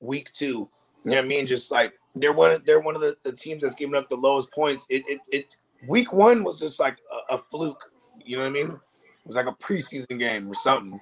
week 0.00 0.32
two. 0.32 0.68
You 1.04 1.10
know 1.12 1.16
what 1.16 1.24
I 1.24 1.28
mean? 1.28 1.46
Just 1.46 1.70
like 1.70 1.94
they're 2.14 2.32
one 2.32 2.50
of 2.50 2.64
they're 2.66 2.80
one 2.80 2.94
of 2.94 3.00
the, 3.00 3.16
the 3.22 3.32
teams 3.32 3.62
that's 3.62 3.74
giving 3.74 3.94
up 3.94 4.08
the 4.08 4.16
lowest 4.16 4.52
points. 4.52 4.86
It 4.90 5.02
it, 5.08 5.20
it 5.30 5.56
week 5.88 6.12
one 6.12 6.44
was 6.44 6.58
just 6.58 6.78
like 6.78 6.98
a, 7.30 7.34
a 7.36 7.38
fluke. 7.38 7.90
You 8.24 8.36
know 8.36 8.42
what 8.42 8.50
I 8.50 8.52
mean? 8.52 8.80
It 9.24 9.28
was 9.28 9.36
like 9.36 9.46
a 9.46 9.52
preseason 9.52 10.18
game 10.18 10.48
or 10.48 10.54
something. 10.54 11.00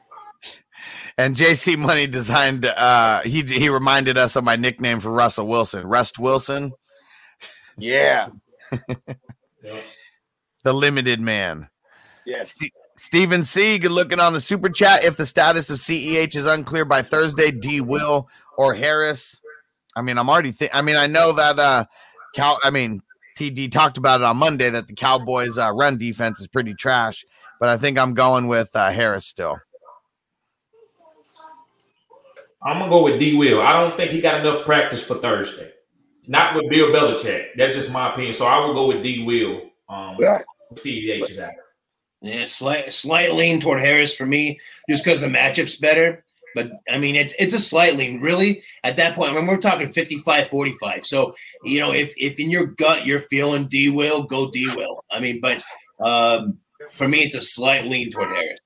And 1.18 1.36
JC 1.36 1.76
Money 1.76 2.06
designed. 2.06 2.64
uh 2.64 3.20
He 3.22 3.42
he 3.42 3.68
reminded 3.68 4.16
us 4.18 4.36
of 4.36 4.44
my 4.44 4.56
nickname 4.56 5.00
for 5.00 5.10
Russell 5.10 5.46
Wilson, 5.46 5.86
Rust 5.86 6.18
Wilson, 6.18 6.72
Yeah. 7.76 8.28
Yep. 9.62 9.82
the 10.64 10.72
limited 10.72 11.20
man. 11.20 11.68
Yes. 12.24 12.50
Ste- 12.50 12.72
Steven 12.96 13.44
C. 13.44 13.78
Good 13.78 13.92
looking 13.92 14.20
on 14.20 14.32
the 14.34 14.40
super 14.40 14.68
chat. 14.68 15.04
If 15.04 15.16
the 15.16 15.26
status 15.26 15.70
of 15.70 15.78
CEH 15.78 16.36
is 16.36 16.46
unclear 16.46 16.84
by 16.84 17.02
Thursday, 17.02 17.50
D. 17.50 17.80
Will 17.80 18.28
or 18.58 18.74
Harris. 18.74 19.38
I 19.96 20.02
mean, 20.02 20.18
I'm 20.18 20.28
already. 20.30 20.52
Th- 20.52 20.70
I 20.74 20.82
mean, 20.82 20.96
I 20.96 21.06
know 21.06 21.32
that. 21.32 21.58
uh 21.58 21.84
Cal. 22.34 22.58
I 22.62 22.70
mean, 22.70 23.00
TD 23.38 23.72
talked 23.72 23.98
about 23.98 24.20
it 24.20 24.24
on 24.24 24.36
Monday 24.36 24.70
that 24.70 24.86
the 24.86 24.94
Cowboys' 24.94 25.58
uh, 25.58 25.72
run 25.72 25.98
defense 25.98 26.38
is 26.40 26.46
pretty 26.46 26.74
trash, 26.74 27.24
but 27.60 27.68
I 27.68 27.76
think 27.76 27.98
I'm 27.98 28.14
going 28.14 28.48
with 28.48 28.70
uh, 28.74 28.90
Harris 28.90 29.26
still. 29.26 29.58
I'm 32.62 32.78
gonna 32.78 32.90
go 32.90 33.04
with 33.04 33.20
D. 33.20 33.36
Will. 33.36 33.60
I 33.60 33.72
don't 33.72 33.96
think 33.96 34.10
he 34.10 34.20
got 34.20 34.40
enough 34.40 34.64
practice 34.64 35.06
for 35.06 35.14
Thursday. 35.14 35.70
Not 36.26 36.54
with 36.54 36.68
Bill 36.68 36.88
Belichick. 36.88 37.48
That's 37.56 37.74
just 37.74 37.92
my 37.92 38.10
opinion. 38.12 38.32
So 38.32 38.46
I 38.46 38.58
will 38.58 38.74
go 38.74 38.88
with 38.88 39.02
D. 39.02 39.24
Will. 39.24 39.70
Um, 39.88 40.16
Right. 40.18 40.44
CEH 40.74 41.30
is 41.30 41.38
out. 41.38 41.52
Yeah, 42.22 42.44
slight 42.44 42.92
slight 42.92 43.34
lean 43.34 43.60
toward 43.60 43.80
Harris 43.80 44.14
for 44.14 44.26
me, 44.26 44.60
just 44.88 45.04
because 45.04 45.20
the 45.20 45.26
matchup's 45.26 45.76
better. 45.76 46.24
But 46.54 46.70
I 46.90 46.98
mean, 46.98 47.16
it's 47.16 47.34
it's 47.38 47.54
a 47.54 47.58
slight 47.58 47.96
lean. 47.96 48.20
Really, 48.20 48.62
at 48.84 48.96
that 48.96 49.14
point, 49.14 49.32
I 49.32 49.34
mean, 49.34 49.46
we're 49.46 49.56
talking 49.56 49.88
55-45. 49.88 51.06
So 51.06 51.34
you 51.64 51.80
know, 51.80 51.92
if 51.92 52.12
if 52.18 52.38
in 52.38 52.50
your 52.50 52.66
gut 52.66 53.06
you're 53.06 53.20
feeling 53.20 53.68
D 53.68 53.88
will, 53.88 54.24
go 54.24 54.50
D 54.50 54.68
will. 54.76 55.02
I 55.10 55.18
mean, 55.20 55.40
but 55.40 55.62
um, 55.98 56.58
for 56.90 57.08
me, 57.08 57.20
it's 57.22 57.34
a 57.34 57.42
slight 57.42 57.86
lean 57.86 58.10
toward 58.10 58.30
Harris. 58.30 58.58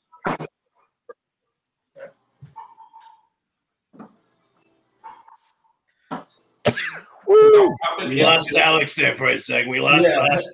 Woo! 7.27 7.75
We 8.01 8.23
lost 8.23 8.53
Alex 8.55 8.95
there 8.95 9.15
for 9.17 9.29
a 9.29 9.39
second. 9.39 9.71
We 9.71 9.81
lost 9.81 10.03
Yeah. 10.03 10.21
Alex. 10.21 10.45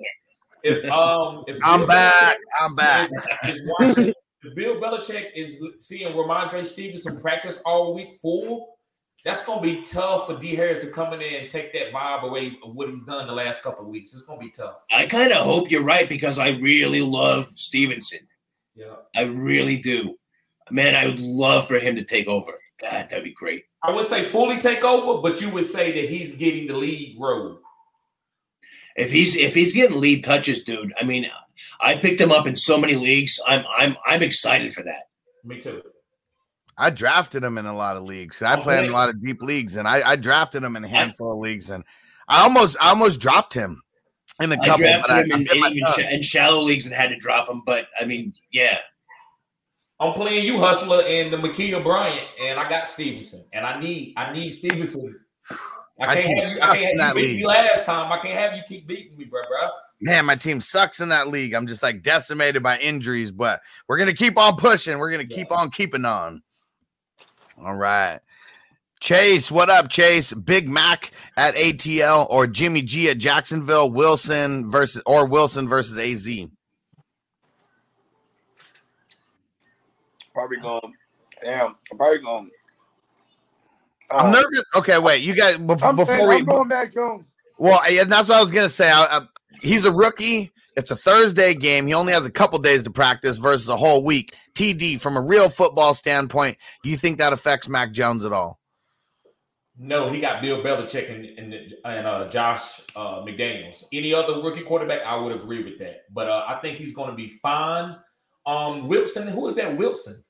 If 0.63 0.91
um, 0.91 1.45
if 1.47 1.57
I'm 1.65 1.81
Bill 1.81 1.89
back. 1.89 2.37
Belichick 2.37 2.39
I'm 2.61 2.75
back. 2.75 3.11
is 3.49 3.63
watching, 3.79 4.15
if 4.43 4.55
Bill 4.55 4.77
Belichick 4.77 5.29
is 5.35 5.63
seeing 5.79 6.13
Rhamondre 6.13 6.65
Stevenson 6.65 7.19
practice 7.21 7.63
all 7.65 7.95
week 7.95 8.15
full, 8.21 8.77
that's 9.25 9.45
gonna 9.45 9.61
be 9.61 9.83
tough 9.83 10.27
for 10.27 10.39
D 10.39 10.55
Harris 10.55 10.81
to 10.81 10.87
come 10.89 11.13
in 11.13 11.21
there 11.21 11.41
and 11.41 11.51
take 11.51 11.73
that 11.73 11.93
vibe 11.93 12.23
away 12.23 12.59
of 12.65 12.75
what 12.77 12.89
he's 12.89 13.03
done 13.03 13.27
the 13.27 13.33
last 13.33 13.63
couple 13.63 13.85
of 13.85 13.91
weeks. 13.91 14.13
It's 14.13 14.23
gonna 14.23 14.41
be 14.41 14.51
tough. 14.51 14.85
I 14.91 15.07
kind 15.07 15.33
of 15.33 15.39
hope 15.39 15.71
you're 15.71 15.83
right 15.83 16.09
because 16.09 16.39
I 16.39 16.51
really 16.51 17.01
love 17.01 17.49
Stevenson. 17.55 18.21
Yeah. 18.75 18.97
I 19.15 19.23
really 19.23 19.77
do. 19.77 20.19
Man, 20.71 20.95
I 20.95 21.07
would 21.07 21.19
love 21.19 21.69
for 21.69 21.79
him 21.79 21.97
to 21.97 22.05
take 22.05 22.29
over. 22.29 22.53
God, 22.81 23.09
that'd 23.11 23.25
be 23.25 23.33
great. 23.33 23.65
I 23.83 23.91
would 23.91 24.07
say 24.07 24.25
fully 24.25 24.59
take 24.59 24.85
over, 24.85 25.21
but 25.21 25.41
you 25.41 25.51
would 25.51 25.67
say 25.67 25.93
that 25.93 26.09
he's 26.09 26.35
getting 26.35 26.67
the 26.67 26.75
lead 26.75 27.17
role. 27.19 27.59
If 28.97 29.11
he's 29.11 29.37
if 29.37 29.55
he's 29.55 29.75
getting 29.75 30.01
lead 30.01 30.25
touches, 30.25 30.63
dude. 30.63 30.93
I 31.01 31.05
mean, 31.05 31.31
I 31.81 31.97
picked 31.97 32.21
him 32.21 32.33
up 32.33 32.47
in 32.47 32.57
so 32.57 32.79
many 32.79 32.95
leagues. 32.95 33.41
I'm 33.47 33.65
I'm 33.77 33.97
I'm 34.07 34.23
excited 34.23 34.75
for 34.75 34.83
that. 34.83 35.09
Me 35.45 35.59
too. 35.59 35.83
I 36.81 36.89
drafted 36.89 37.45
him 37.45 37.59
in 37.59 37.67
a 37.67 37.77
lot 37.77 37.97
of 37.97 38.03
leagues. 38.05 38.41
I 38.41 38.55
Oh, 38.57 38.61
play 38.63 38.83
in 38.83 38.91
a 38.91 38.93
lot 38.95 39.11
of 39.11 39.21
deep 39.21 39.43
leagues, 39.43 39.77
and 39.77 39.87
I, 39.87 40.01
I 40.13 40.17
drafted 40.17 40.65
him 40.65 40.77
in 40.77 40.85
a 40.85 40.89
handful 40.89 41.33
of 41.35 41.39
leagues, 41.39 41.69
and 41.69 41.85
I 42.27 42.43
almost 42.43 42.77
I 42.81 42.89
almost 42.89 43.21
dropped 43.21 43.53
him 43.53 43.83
in 44.41 44.51
a 44.51 44.55
I 44.61 44.67
couple. 44.67 44.87
I, 44.87 45.01
drafted 45.03 45.27
him 45.27 45.33
I 45.33 45.37
in, 45.37 45.45
bit 45.45 45.73
in, 45.73 45.79
in, 45.79 45.85
sh- 45.95 46.07
in 46.11 46.23
shallow 46.23 46.63
leagues 46.63 46.87
and 46.87 46.95
had 46.95 47.11
to 47.11 47.17
drop 47.17 47.49
him. 47.51 47.63
But 47.67 47.89
I 48.01 48.07
mean, 48.07 48.33
yeah, 48.51 48.79
I'm 50.01 50.15
playing 50.15 50.45
you, 50.47 50.59
Hustler, 50.59 51.03
and 51.07 51.31
the 51.31 51.37
Makia 51.37 51.83
Bryant, 51.85 52.27
and 52.41 52.59
I 52.59 52.67
got 52.69 52.89
Stevenson, 52.89 53.45
and 53.53 53.67
I 53.67 53.79
need 53.79 54.15
I 54.17 54.33
need 54.33 54.51
Stevenson. 54.51 55.21
I 56.01 56.23
can't 56.23 56.45
have 56.45 56.53
you. 56.55 56.61
I 56.63 56.67
can't 56.81 56.93
in 56.95 56.99
have 56.99 57.17
you 57.17 57.23
beat 57.23 57.29
league. 57.33 57.37
me 57.41 57.47
last 57.47 57.85
time. 57.85 58.11
I 58.11 58.17
can't 58.19 58.39
have 58.39 58.55
you 58.57 58.63
keep 58.67 58.87
beating 58.87 59.19
me, 59.19 59.27
bro, 59.27 59.43
bro. 59.47 59.69
Man, 60.01 60.25
my 60.25 60.35
team 60.35 60.63
sucks 60.63 61.01
in 61.01 61.11
that 61.11 61.29
league. 61.29 61.53
I'm 61.53 61.67
just 61.67 61.83
like 61.83 62.03
decimated 62.03 62.63
by 62.63 62.79
injuries, 62.79 63.31
but 63.31 63.61
we're 63.87 63.99
gonna 63.99 64.15
keep 64.15 64.39
on 64.39 64.57
pushing. 64.57 64.99
We're 64.99 65.11
gonna 65.11 65.27
keep 65.27 65.53
on 65.53 65.71
keeping 65.71 66.07
on. 66.07 66.43
All 67.65 67.75
right. 67.77 68.21
Chase, 69.01 69.51
what 69.51 69.71
up, 69.71 69.89
Chase? 69.89 70.33
Big 70.33 70.69
Mac 70.69 71.11
at 71.37 71.55
ATL 71.57 72.27
or 72.31 72.47
Jimmy 72.47 72.83
G 72.83 73.09
at 73.09 73.19
Jacksonville, 73.19 73.91
Wilson 73.91 74.71
versus 74.71 75.03
or 75.07 75.27
Wilson 75.27 75.69
versus 75.69 75.97
AZ. 75.99 76.29
Probably 80.35 80.59
going. 80.59 80.95
Damn. 81.43 81.77
I'm 81.91 81.97
probably 81.99 82.19
going. 82.19 82.51
I'm 84.11 84.27
Uh, 84.27 84.31
nervous. 84.41 84.65
Okay, 84.77 84.99
wait, 84.99 85.23
you 85.23 85.35
guys 85.35 85.57
bef- 85.57 85.83
I'm, 85.83 85.97
before 85.97 86.17
saying, 86.17 86.29
we 86.29 86.37
I'm 86.37 86.45
going 86.45 86.69
back 86.69 86.93
Jones. 86.93 87.25
Well, 87.59 87.81
yeah, 87.91 88.05
that's 88.05 88.29
what 88.29 88.39
I 88.39 88.43
was 88.43 88.53
gonna 88.53 88.69
say. 88.69 88.91
I, 88.91 89.05
I, 89.05 89.21
he's 89.61 89.85
a 89.85 89.93
rookie. 89.93 90.53
It's 90.81 90.91
a 90.91 90.97
Thursday 90.97 91.53
game. 91.53 91.87
He 91.87 91.93
only 91.93 92.15
has 92.15 92.25
a 92.25 92.31
couple 92.31 92.59
days 92.59 92.83
to 92.85 92.91
practice 92.91 93.37
versus 93.37 93.69
a 93.69 93.77
whole 93.77 94.03
week. 94.03 94.35
TD, 94.55 94.99
from 94.99 95.15
a 95.15 95.21
real 95.21 95.51
football 95.51 95.93
standpoint, 95.93 96.57
do 96.83 96.89
you 96.89 96.97
think 96.97 97.19
that 97.19 97.35
affects 97.35 97.69
Mac 97.69 97.93
Jones 97.93 98.25
at 98.25 98.33
all? 98.33 98.59
No, 99.77 100.09
he 100.09 100.21
got 100.21 100.41
Bill 100.41 100.63
Belichick 100.63 101.15
and 101.15 101.27
and, 101.39 101.75
and 101.85 102.07
uh, 102.07 102.29
Josh 102.31 102.81
uh, 102.97 103.21
McDaniels. 103.21 103.85
Any 103.93 104.15
other 104.15 104.41
rookie 104.43 104.63
quarterback, 104.63 105.03
I 105.03 105.17
would 105.17 105.37
agree 105.37 105.63
with 105.63 105.79
that. 105.81 106.05
But 106.11 106.29
uh, 106.29 106.47
I 106.49 106.59
think 106.61 106.79
he's 106.79 106.95
going 106.95 107.11
to 107.11 107.17
be 107.17 107.29
fine. 107.29 107.97
Um, 108.47 108.89
Wilson, 108.89 109.29
who 109.29 109.49
is 109.49 109.55
that? 109.57 109.77
Wilson, 109.77 110.25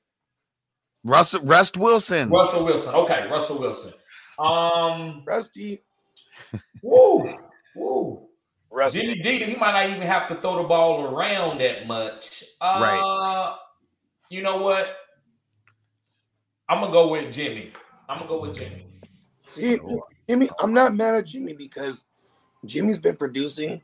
Russell, 1.04 1.42
Rest 1.44 1.76
Wilson. 1.76 2.28
Russell 2.28 2.64
Wilson. 2.64 2.92
Okay, 2.92 3.28
Russell 3.28 3.60
Wilson. 3.60 3.92
Um, 4.36 5.22
Rusty. 5.24 5.84
woo, 6.82 7.36
woo. 7.76 8.29
Rusty. 8.70 9.00
Jimmy 9.00 9.22
G, 9.22 9.44
he 9.44 9.56
might 9.56 9.72
not 9.72 9.90
even 9.90 10.06
have 10.06 10.28
to 10.28 10.36
throw 10.36 10.62
the 10.62 10.68
ball 10.68 11.04
around 11.06 11.60
that 11.60 11.86
much. 11.86 12.44
Uh, 12.60 12.78
Right. 12.80 13.56
You 14.28 14.42
know 14.42 14.58
what? 14.58 14.96
I'm 16.68 16.80
gonna 16.80 16.92
go 16.92 17.08
with 17.10 17.34
Jimmy. 17.34 17.72
I'm 18.08 18.18
gonna 18.18 18.28
go 18.28 18.40
with 18.40 18.54
Jimmy. 18.54 18.86
See, 19.42 19.80
Jimmy, 20.28 20.48
I'm 20.60 20.72
not 20.72 20.94
mad 20.94 21.16
at 21.16 21.26
Jimmy 21.26 21.52
because 21.52 22.06
Jimmy's 22.64 23.00
been 23.00 23.16
producing, 23.16 23.82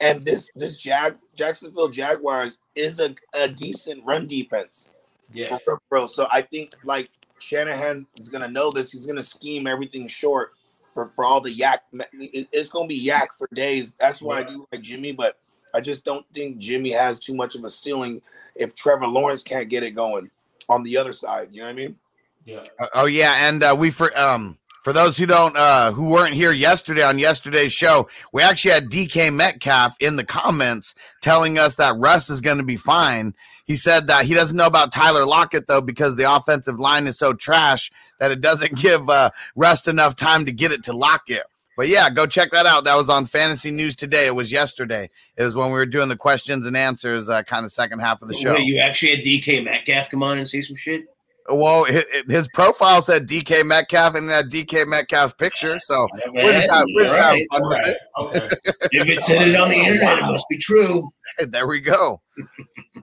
and 0.00 0.24
this 0.24 0.52
this 0.54 0.78
Jag 0.78 1.16
Jacksonville 1.34 1.88
Jaguars 1.88 2.58
is 2.76 3.00
a, 3.00 3.16
a 3.34 3.48
decent 3.48 4.04
run 4.04 4.28
defense. 4.28 4.90
Yes. 5.32 5.64
For 5.64 5.74
real, 5.74 5.82
bro. 5.90 6.06
So 6.06 6.28
I 6.30 6.42
think 6.42 6.74
like 6.84 7.10
Shanahan 7.40 8.06
is 8.16 8.28
gonna 8.28 8.48
know 8.48 8.70
this. 8.70 8.92
He's 8.92 9.06
gonna 9.06 9.24
scheme 9.24 9.66
everything 9.66 10.06
short 10.06 10.52
for, 10.98 11.12
for 11.14 11.24
all 11.24 11.40
the 11.40 11.56
YAC. 11.56 11.78
It's 11.92 12.70
gonna 12.70 12.88
be 12.88 13.06
YAC 13.06 13.28
for 13.38 13.48
days. 13.54 13.94
That's 14.00 14.20
why 14.20 14.40
I 14.40 14.42
do 14.42 14.66
like 14.72 14.82
Jimmy, 14.82 15.12
but 15.12 15.38
I 15.72 15.80
just 15.80 16.04
don't 16.04 16.26
think 16.34 16.58
Jimmy 16.58 16.90
has 16.90 17.20
too 17.20 17.36
much 17.36 17.54
of 17.54 17.62
a 17.62 17.70
ceiling 17.70 18.20
if 18.56 18.74
Trevor 18.74 19.06
Lawrence 19.06 19.44
can't 19.44 19.68
get 19.68 19.84
it 19.84 19.92
going 19.92 20.28
on 20.68 20.82
the 20.82 20.96
other 20.96 21.12
side. 21.12 21.50
You 21.52 21.60
know 21.60 21.66
what 21.66 21.72
I 21.72 21.74
mean? 21.74 21.96
Yeah. 22.44 22.64
Uh, 22.80 22.86
oh 22.94 23.06
yeah, 23.06 23.48
and 23.48 23.62
uh, 23.62 23.76
we 23.78 23.92
for 23.92 24.16
um 24.18 24.58
for 24.82 24.92
those 24.92 25.16
who 25.16 25.26
don't 25.26 25.56
uh 25.56 25.92
who 25.92 26.10
weren't 26.10 26.34
here 26.34 26.50
yesterday 26.50 27.04
on 27.04 27.20
yesterday's 27.20 27.72
show, 27.72 28.08
we 28.32 28.42
actually 28.42 28.72
had 28.72 28.90
DK 28.90 29.32
Metcalf 29.32 29.96
in 30.00 30.16
the 30.16 30.24
comments 30.24 30.96
telling 31.22 31.58
us 31.58 31.76
that 31.76 31.96
Russ 31.96 32.28
is 32.28 32.40
going 32.40 32.58
to 32.58 32.64
be 32.64 32.76
fine. 32.76 33.34
He 33.66 33.76
said 33.76 34.08
that 34.08 34.24
he 34.24 34.34
doesn't 34.34 34.56
know 34.56 34.66
about 34.66 34.92
Tyler 34.92 35.24
Lockett 35.24 35.68
though 35.68 35.80
because 35.80 36.16
the 36.16 36.34
offensive 36.34 36.80
line 36.80 37.06
is 37.06 37.16
so 37.16 37.34
trash 37.34 37.92
that 38.18 38.30
it 38.30 38.40
doesn't 38.40 38.74
give 38.80 39.08
uh 39.08 39.30
Russ 39.56 39.86
enough 39.86 40.16
time 40.16 40.44
to 40.46 40.52
get 40.52 40.72
it 40.72 40.84
to 40.84 40.92
Lockett. 40.92 41.44
But 41.76 41.86
yeah, 41.86 42.10
go 42.10 42.26
check 42.26 42.50
that 42.50 42.66
out. 42.66 42.84
That 42.84 42.96
was 42.96 43.08
on 43.08 43.24
Fantasy 43.24 43.70
News 43.70 43.94
today. 43.94 44.26
It 44.26 44.34
was 44.34 44.50
yesterday. 44.50 45.10
It 45.36 45.44
was 45.44 45.54
when 45.54 45.68
we 45.68 45.74
were 45.74 45.86
doing 45.86 46.08
the 46.08 46.16
questions 46.16 46.66
and 46.66 46.76
answers, 46.76 47.28
uh, 47.28 47.44
kind 47.44 47.64
of 47.64 47.70
second 47.70 48.00
half 48.00 48.20
of 48.20 48.26
the 48.26 48.34
show. 48.34 48.54
Wait, 48.54 48.64
you 48.64 48.78
actually 48.78 49.14
had 49.14 49.24
DK 49.24 49.62
Metcalf 49.64 50.10
come 50.10 50.24
on 50.24 50.38
and 50.38 50.48
say 50.48 50.60
some 50.60 50.74
shit. 50.74 51.06
Well, 51.50 51.84
his, 51.84 52.04
his 52.28 52.48
profile 52.48 53.00
said 53.02 53.26
DK 53.26 53.64
Metcalf 53.64 54.14
and 54.14 54.28
that 54.28 54.46
DK 54.46 54.86
Metcalf 54.86 55.36
picture. 55.38 55.78
So 55.78 56.06
we're 56.32 56.52
just, 56.52 56.70
having, 56.70 56.94
we're 56.94 57.04
just 57.04 57.18
having 57.18 57.46
right, 57.50 57.60
fun 57.60 57.62
all 57.62 57.68
with 57.68 57.78
right. 57.78 57.96
Okay. 58.20 58.48
If 58.92 59.08
it 59.08 59.20
said 59.20 59.48
it 59.48 59.56
on 59.56 59.70
the 59.70 59.74
internet, 59.78 60.18
it 60.18 60.22
must 60.22 60.46
be 60.50 60.58
true. 60.58 61.08
it. 61.38 61.50
There 61.50 61.66
we 61.66 61.80
go. 61.80 62.20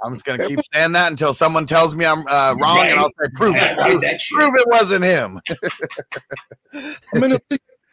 I'm 0.04 0.14
just 0.14 0.26
gonna 0.26 0.48
keep 0.48 0.60
saying 0.74 0.92
that 0.92 1.12
until 1.12 1.34
someone 1.34 1.66
tells 1.66 1.96
me 1.96 2.06
I'm 2.06 2.20
uh, 2.28 2.56
wrong, 2.60 2.86
and 2.86 3.00
I'll 3.00 3.10
say 3.10 3.30
prove 3.34 3.56
I 3.56 3.70
it. 3.70 3.78
Prove, 3.78 4.02
that 4.02 4.22
prove 4.32 4.56
it 4.56 4.68
wasn't 4.68 5.04
him. 5.04 5.42
I'm 7.14 7.24
in 7.24 7.32
a, 7.34 7.42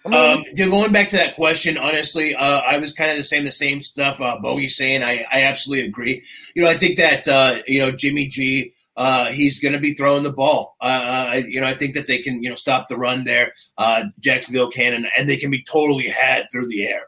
I'm 0.05 0.13
in 0.13 0.15
a 0.15 0.35
Um, 0.35 0.45
dude, 0.55 0.71
going 0.71 0.93
back 0.93 1.09
to 1.11 1.17
that 1.17 1.35
question, 1.37 1.79
honestly, 1.79 2.35
uh, 2.35 2.61
I 2.61 2.79
was 2.79 2.93
kind 2.93 3.11
of 3.11 3.17
the 3.17 3.23
same, 3.23 3.45
the 3.45 3.53
same 3.53 3.81
stuff. 3.81 4.21
Uh, 4.21 4.37
Bogey's 4.43 4.77
saying, 4.77 5.03
I, 5.03 5.25
I 5.33 5.43
absolutely 5.45 5.87
agree. 5.87 6.25
You 6.55 6.65
know, 6.65 6.71
I 6.71 6.77
think 6.77 6.97
that 6.99 7.27
uh, 7.29 7.59
you 7.67 7.79
know 7.79 7.93
Jimmy 7.93 8.27
G, 8.29 8.73
uh, 8.97 9.27
he's 9.27 9.59
going 9.61 9.73
to 9.73 9.81
be 9.81 9.95
throwing 9.95 10.23
the 10.23 10.33
ball. 10.33 10.77
Uh, 10.81 10.85
uh, 10.85 11.27
I- 11.33 11.45
you 11.49 11.61
know, 11.61 11.67
I 11.67 11.75
think 11.77 11.95
that 11.95 12.07
they 12.07 12.19
can, 12.21 12.43
you 12.43 12.49
know, 12.51 12.55
stop 12.57 12.89
the 12.89 12.97
run 12.97 13.25
there. 13.25 13.53
Uh, 13.79 14.05
Jacksonville 14.21 14.71
can, 14.71 14.93
and, 14.95 15.09
and 15.17 15.29
they 15.29 15.37
can 15.37 15.51
be 15.51 15.63
totally 15.65 16.09
had 16.09 16.47
through 16.53 16.69
the 16.69 16.87
air. 16.87 17.03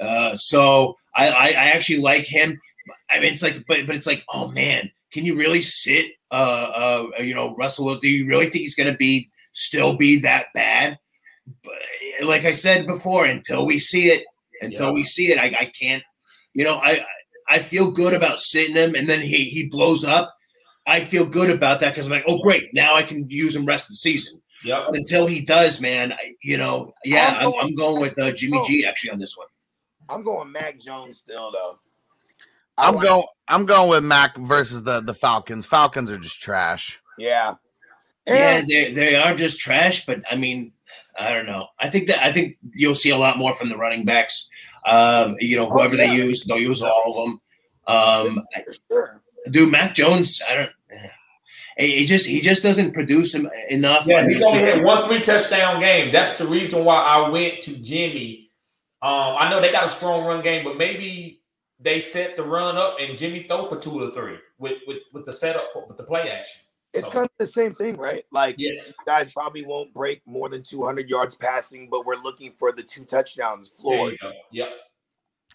Uh, 0.00 0.36
so 0.36 0.96
I, 1.14 1.28
I, 1.28 1.46
I 1.48 1.64
actually 1.74 1.98
like 2.00 2.24
him. 2.24 2.58
I 3.10 3.20
mean, 3.20 3.32
it's 3.32 3.42
like, 3.42 3.64
but 3.68 3.86
but 3.86 3.94
it's 3.96 4.06
like, 4.06 4.24
oh 4.32 4.50
man, 4.50 4.90
can 5.12 5.24
you 5.24 5.36
really 5.36 5.62
sit? 5.62 6.06
Uh, 6.30 7.08
uh, 7.18 7.22
you 7.22 7.34
know, 7.34 7.54
Russell. 7.56 7.94
Do 7.96 8.08
you 8.08 8.26
really 8.26 8.44
think 8.48 8.62
he's 8.62 8.74
going 8.74 8.90
to 8.90 8.96
be 8.96 9.28
still 9.52 9.94
be 9.96 10.20
that 10.20 10.46
bad? 10.54 10.98
But 11.64 11.74
like 12.22 12.44
I 12.44 12.52
said 12.52 12.86
before, 12.86 13.24
until 13.26 13.66
we 13.66 13.78
see 13.78 14.08
it, 14.08 14.24
until 14.60 14.86
Yeah. 14.88 14.92
we 14.92 15.04
see 15.04 15.32
it, 15.32 15.38
I, 15.38 15.46
I 15.60 15.72
can't. 15.78 16.02
You 16.54 16.64
know, 16.64 16.76
I 16.76 17.04
I 17.48 17.58
feel 17.58 17.90
good 17.90 18.14
about 18.14 18.40
sitting 18.40 18.76
him, 18.76 18.94
and 18.94 19.08
then 19.08 19.20
he 19.20 19.44
he 19.50 19.66
blows 19.66 20.04
up. 20.04 20.34
I 20.86 21.04
feel 21.04 21.24
good 21.26 21.50
about 21.50 21.80
that 21.80 21.90
because 21.94 22.06
I'm 22.06 22.12
like, 22.12 22.24
oh 22.26 22.38
great, 22.42 22.72
now 22.74 22.94
I 22.94 23.02
can 23.02 23.28
use 23.30 23.54
him 23.54 23.66
rest 23.66 23.84
of 23.86 23.90
the 23.90 23.96
season. 23.96 24.40
Yep. 24.64 24.82
But 24.88 24.96
until 24.96 25.26
he 25.26 25.40
does, 25.40 25.80
man, 25.80 26.12
I, 26.12 26.34
you 26.42 26.56
know, 26.56 26.92
yeah, 27.04 27.28
I'm 27.28 27.46
I'm, 27.46 27.50
going- 27.52 27.60
I'm 27.66 27.74
going 27.74 28.00
with 28.02 28.18
uh, 28.18 28.32
Jimmy 28.32 28.60
G 28.66 28.84
actually 28.86 29.10
on 29.10 29.18
this 29.18 29.36
one. 29.36 29.46
I'm 30.08 30.22
going 30.22 30.50
Mac 30.52 30.78
Jones 30.80 31.18
still 31.20 31.50
though. 31.52 31.78
I 32.76 32.88
I'm 32.88 32.94
want- 32.94 33.06
going. 33.06 33.24
I'm 33.48 33.66
going 33.66 33.90
with 33.90 34.04
Mac 34.04 34.36
versus 34.36 34.82
the 34.82 35.00
the 35.00 35.14
Falcons. 35.14 35.66
Falcons 35.66 36.10
are 36.10 36.18
just 36.18 36.40
trash. 36.40 37.00
Yeah. 37.18 37.54
Yeah, 38.26 38.62
they 38.66 38.92
they 38.92 39.16
are 39.16 39.34
just 39.34 39.58
trash. 39.60 40.06
But 40.06 40.22
I 40.30 40.36
mean, 40.36 40.72
I 41.18 41.32
don't 41.32 41.46
know. 41.46 41.66
I 41.80 41.88
think 41.90 42.06
that 42.08 42.22
I 42.24 42.32
think 42.32 42.56
you'll 42.74 42.94
see 42.94 43.10
a 43.10 43.16
lot 43.16 43.38
more 43.38 43.54
from 43.54 43.68
the 43.70 43.76
running 43.76 44.04
backs. 44.04 44.48
Um, 44.86 45.36
you 45.40 45.56
know, 45.56 45.68
whoever 45.68 45.96
they 45.96 46.08
Oh, 46.08 46.12
yeah. 46.12 46.24
use, 46.24 46.44
they'll 46.44 46.58
use 46.58 46.82
all 46.82 47.04
of 47.06 47.26
them. 47.26 47.40
Um, 47.86 48.44
for 48.64 48.74
sure. 48.88 49.22
Dude, 49.50 49.70
Mac 49.70 49.94
Jones, 49.94 50.40
I 50.48 50.54
don't. 50.54 50.70
He 51.78 51.98
he 51.98 52.04
just 52.04 52.26
he 52.26 52.40
just 52.40 52.62
doesn't 52.62 52.92
produce 52.92 53.34
him 53.34 53.48
enough. 53.70 54.06
Yeah, 54.06 54.24
he's 54.26 54.42
only 54.42 54.62
had 54.62 54.82
one 54.84 55.06
three 55.08 55.20
touchdown 55.20 55.80
game. 55.80 56.12
That's 56.12 56.36
the 56.36 56.46
reason 56.46 56.84
why 56.84 56.96
I 57.02 57.28
went 57.30 57.62
to 57.62 57.82
Jimmy. 57.82 58.50
Um, 59.02 59.36
I 59.38 59.48
know 59.48 59.60
they 59.60 59.72
got 59.72 59.84
a 59.84 59.88
strong 59.88 60.26
run 60.26 60.42
game, 60.42 60.62
but 60.62 60.76
maybe 60.76 61.40
they 61.78 62.00
set 62.00 62.36
the 62.36 62.42
run 62.42 62.76
up 62.76 62.96
and 63.00 63.16
Jimmy 63.16 63.44
throw 63.44 63.64
for 63.64 63.78
two 63.78 63.98
or 64.02 64.12
three 64.12 64.36
with 64.58 64.78
with, 64.86 65.04
with 65.14 65.24
the 65.24 65.32
setup 65.32 65.68
for 65.72 65.86
with 65.86 65.96
the 65.96 66.04
play 66.04 66.30
action. 66.30 66.60
It's 66.92 67.06
So- 67.06 67.12
kind 67.12 67.24
of 67.26 67.30
the 67.38 67.46
same 67.46 67.74
thing, 67.76 67.96
right? 67.96 68.24
Like 68.32 68.56
Yes. 68.58 68.92
guys 69.06 69.32
probably 69.32 69.64
won't 69.64 69.94
break 69.94 70.20
more 70.26 70.48
than 70.50 70.62
200 70.64 71.08
yards 71.08 71.36
passing, 71.36 71.88
but 71.88 72.04
we're 72.04 72.16
looking 72.16 72.52
for 72.58 72.72
the 72.72 72.82
two 72.82 73.04
touchdowns 73.04 73.70
floor. 73.70 74.12
you 74.50 74.66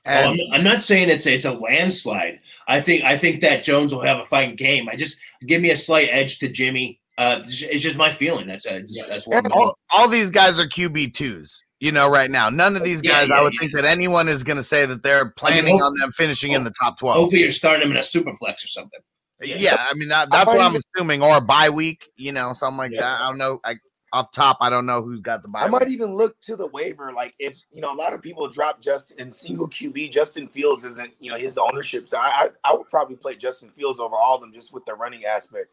go. 0.05 0.11
Yep. 0.11 0.25
Oh, 0.25 0.29
I'm, 0.31 0.59
I'm 0.59 0.63
not 0.63 0.83
saying 0.83 1.09
it's 1.09 1.25
a, 1.25 1.33
it's 1.33 1.45
a 1.45 1.51
landslide. 1.53 2.39
I 2.67 2.81
think 2.81 3.03
I 3.03 3.17
think 3.17 3.41
that 3.41 3.63
Jones 3.63 3.93
will 3.93 4.01
have 4.01 4.19
a 4.19 4.25
fine 4.25 4.55
game. 4.55 4.87
I 4.89 4.95
just 4.95 5.17
give 5.45 5.61
me 5.61 5.71
a 5.71 5.77
slight 5.77 6.09
edge 6.11 6.39
to 6.39 6.49
Jimmy. 6.49 6.99
Uh, 7.17 7.39
it's 7.41 7.61
it's 7.61 7.83
just 7.83 7.95
my 7.95 8.11
feeling. 8.11 8.47
That's 8.47 8.65
uh, 8.65 8.81
that's 9.07 9.27
what. 9.27 9.45
I'm 9.45 9.51
all, 9.51 9.77
all 9.93 10.07
these 10.07 10.29
guys 10.29 10.59
are 10.59 10.67
QB 10.67 11.13
twos. 11.13 11.61
You 11.81 11.91
know, 11.91 12.09
right 12.09 12.31
now, 12.31 12.49
none 12.49 12.75
of 12.75 12.83
these 12.83 13.01
guys. 13.01 13.27
yeah, 13.27 13.35
I 13.35 13.43
would 13.43 13.53
yeah. 13.55 13.59
think 13.59 13.75
that 13.75 13.85
anyone 13.85 14.27
is 14.29 14.43
going 14.43 14.57
to 14.57 14.63
say 14.63 14.85
that 14.85 15.03
they're 15.03 15.31
planning 15.31 15.77
hope- 15.77 15.87
on 15.87 15.99
them 15.99 16.11
finishing 16.13 16.53
in 16.53 16.63
the 16.63 16.71
top 16.81 16.97
twelve. 16.97 17.17
Hopefully, 17.17 17.41
you're 17.41 17.51
starting 17.51 17.81
them 17.81 17.91
in 17.91 17.97
a 17.97 18.03
super 18.03 18.33
flex 18.33 18.63
or 18.63 18.67
something. 18.67 18.99
Yeah, 19.41 19.75
I 19.77 19.93
mean 19.95 20.07
that, 20.09 20.31
that's 20.31 20.45
what 20.45 20.61
I'm 20.61 20.75
assuming, 20.95 21.21
or 21.21 21.37
a 21.37 21.41
bye 21.41 21.69
week, 21.69 22.09
you 22.15 22.31
know, 22.31 22.53
something 22.53 22.77
like 22.77 22.91
Yeah. 22.93 23.01
that. 23.01 23.21
I 23.21 23.27
don't 23.29 23.37
know. 23.37 23.59
I 23.65 23.75
off 24.15 24.31
top, 24.31 24.57
I 24.61 24.69
don't 24.69 24.85
know 24.85 25.01
who's 25.01 25.19
got 25.19 25.41
the 25.41 25.49
bye. 25.49 25.63
I 25.63 25.67
might 25.67 25.89
even 25.89 26.15
look 26.15 26.39
to 26.41 26.55
the 26.55 26.67
waiver. 26.67 27.11
Like 27.11 27.35
if 27.37 27.61
you 27.71 27.81
know, 27.81 27.93
a 27.93 27.97
lot 27.97 28.13
of 28.13 28.21
people 28.21 28.47
drop 28.47 28.81
Justin 28.81 29.19
in 29.19 29.29
single 29.29 29.69
QB. 29.69 30.11
Justin 30.11 30.47
Fields 30.47 30.85
isn't 30.85 31.13
you 31.19 31.29
know 31.29 31.37
his 31.37 31.57
ownership. 31.57 32.09
So 32.09 32.17
I 32.17 32.49
I, 32.63 32.71
I 32.71 32.73
would 32.73 32.87
probably 32.87 33.17
play 33.17 33.35
Justin 33.35 33.69
Fields 33.69 33.99
over 33.99 34.15
all 34.15 34.35
of 34.35 34.41
them 34.41 34.53
just 34.53 34.73
with 34.73 34.85
the 34.85 34.95
running 34.95 35.25
aspect. 35.25 35.69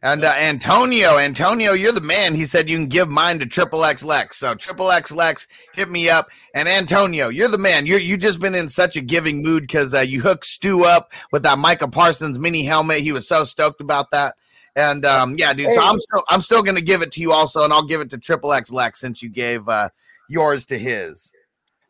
And 0.00 0.24
uh, 0.24 0.32
Antonio, 0.36 1.18
Antonio, 1.18 1.72
you're 1.72 1.92
the 1.92 2.00
man. 2.00 2.36
He 2.36 2.44
said 2.44 2.70
you 2.70 2.76
can 2.76 2.86
give 2.86 3.10
mine 3.10 3.40
to 3.40 3.46
Triple 3.46 3.84
X 3.84 4.04
Lex. 4.04 4.38
So 4.38 4.54
Triple 4.54 4.92
X 4.92 5.10
Lex, 5.10 5.48
hit 5.74 5.90
me 5.90 6.08
up. 6.08 6.28
And 6.54 6.68
Antonio, 6.68 7.28
you're 7.28 7.48
the 7.48 7.58
man. 7.58 7.84
You're 7.84 7.98
you 7.98 8.16
just 8.16 8.38
been 8.38 8.54
in 8.54 8.68
such 8.68 8.96
a 8.96 9.00
giving 9.00 9.42
mood 9.42 9.62
because 9.62 9.94
uh, 9.94 10.00
you 10.00 10.20
hooked 10.20 10.46
Stu 10.46 10.84
up 10.84 11.10
with 11.32 11.42
that 11.42 11.58
Micah 11.58 11.88
Parsons 11.88 12.38
mini 12.38 12.62
helmet. 12.62 13.00
He 13.00 13.12
was 13.12 13.26
so 13.26 13.42
stoked 13.42 13.80
about 13.80 14.12
that. 14.12 14.36
And 14.78 15.04
um, 15.04 15.34
yeah, 15.36 15.52
dude. 15.52 15.74
So 15.74 15.80
I'm 15.80 16.00
still 16.00 16.24
I'm 16.28 16.40
still 16.40 16.62
gonna 16.62 16.80
give 16.80 17.02
it 17.02 17.10
to 17.12 17.20
you 17.20 17.32
also, 17.32 17.64
and 17.64 17.72
I'll 17.72 17.84
give 17.84 18.00
it 18.00 18.10
to 18.10 18.18
Triple 18.18 18.52
X 18.52 18.70
Lex 18.70 19.00
since 19.00 19.20
you 19.20 19.28
gave 19.28 19.68
uh, 19.68 19.88
yours 20.28 20.64
to 20.66 20.78
his. 20.78 21.32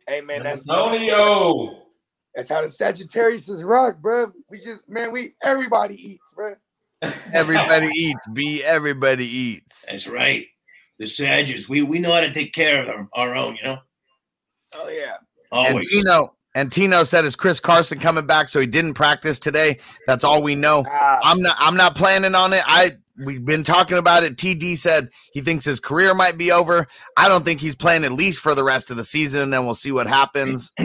Hey 0.07 0.23
man, 0.23 0.43
that's 0.43 0.67
Antonio. 0.67 1.83
that's 2.35 2.49
how 2.49 2.63
the 2.63 2.71
Sagittarius 2.71 3.47
is 3.51 3.63
rock, 3.63 3.99
bro. 3.99 4.33
We 4.49 4.59
just 4.61 4.89
man, 4.89 5.13
we 5.13 5.35
everybody 5.43 5.97
eats, 5.97 6.33
bro. 6.35 6.57
Everybody 7.33 7.87
eats. 7.95 8.27
Be 8.33 8.65
everybody 8.65 9.25
eats. 9.25 9.85
That's 9.89 10.09
right. 10.09 10.47
The 10.99 11.07
Sages, 11.07 11.69
we 11.69 11.83
we 11.83 12.01
know 12.01 12.13
how 12.13 12.23
to 12.23 12.33
take 12.33 12.53
care 12.53 12.83
of 12.83 12.89
our, 12.89 13.09
our 13.29 13.37
own. 13.37 13.55
You 13.55 13.63
know, 13.65 13.79
Oh 14.73 14.89
yeah. 14.89 15.17
And 15.53 15.69
always. 15.75 15.89
Tino 15.89 16.35
and 16.59 16.73
Tino 16.73 17.05
said, 17.05 17.25
"Is 17.25 17.37
Chris 17.37 17.61
Carson 17.61 18.01
coming 18.01 18.27
back?" 18.27 18.49
So 18.49 18.59
he 18.59 18.67
didn't 18.67 18.95
practice 18.95 19.39
today. 19.39 19.79
That's 20.07 20.25
all 20.25 20.43
we 20.43 20.57
know. 20.57 20.85
Ah, 20.91 21.21
I'm 21.23 21.41
not. 21.41 21.57
I'm 21.59 21.77
not 21.77 21.95
planning 21.95 22.35
on 22.35 22.53
it. 22.53 22.63
I 22.67 22.97
we've 23.25 23.45
been 23.45 23.63
talking 23.63 23.97
about 23.97 24.25
it. 24.25 24.37
TD 24.37 24.77
said 24.77 25.11
he 25.33 25.41
thinks 25.41 25.65
his 25.65 25.79
career 25.79 26.15
might 26.15 26.37
be 26.37 26.51
over. 26.51 26.89
I 27.17 27.29
don't 27.29 27.45
think 27.45 27.61
he's 27.61 27.77
playing 27.77 28.05
at 28.05 28.13
least 28.13 28.41
for 28.41 28.57
the 28.57 28.65
rest 28.65 28.91
of 28.91 28.97
the 28.97 29.05
season. 29.05 29.51
Then 29.51 29.67
we'll 29.67 29.77
see 29.77 29.93
what 29.93 30.09
happens. 30.09 30.73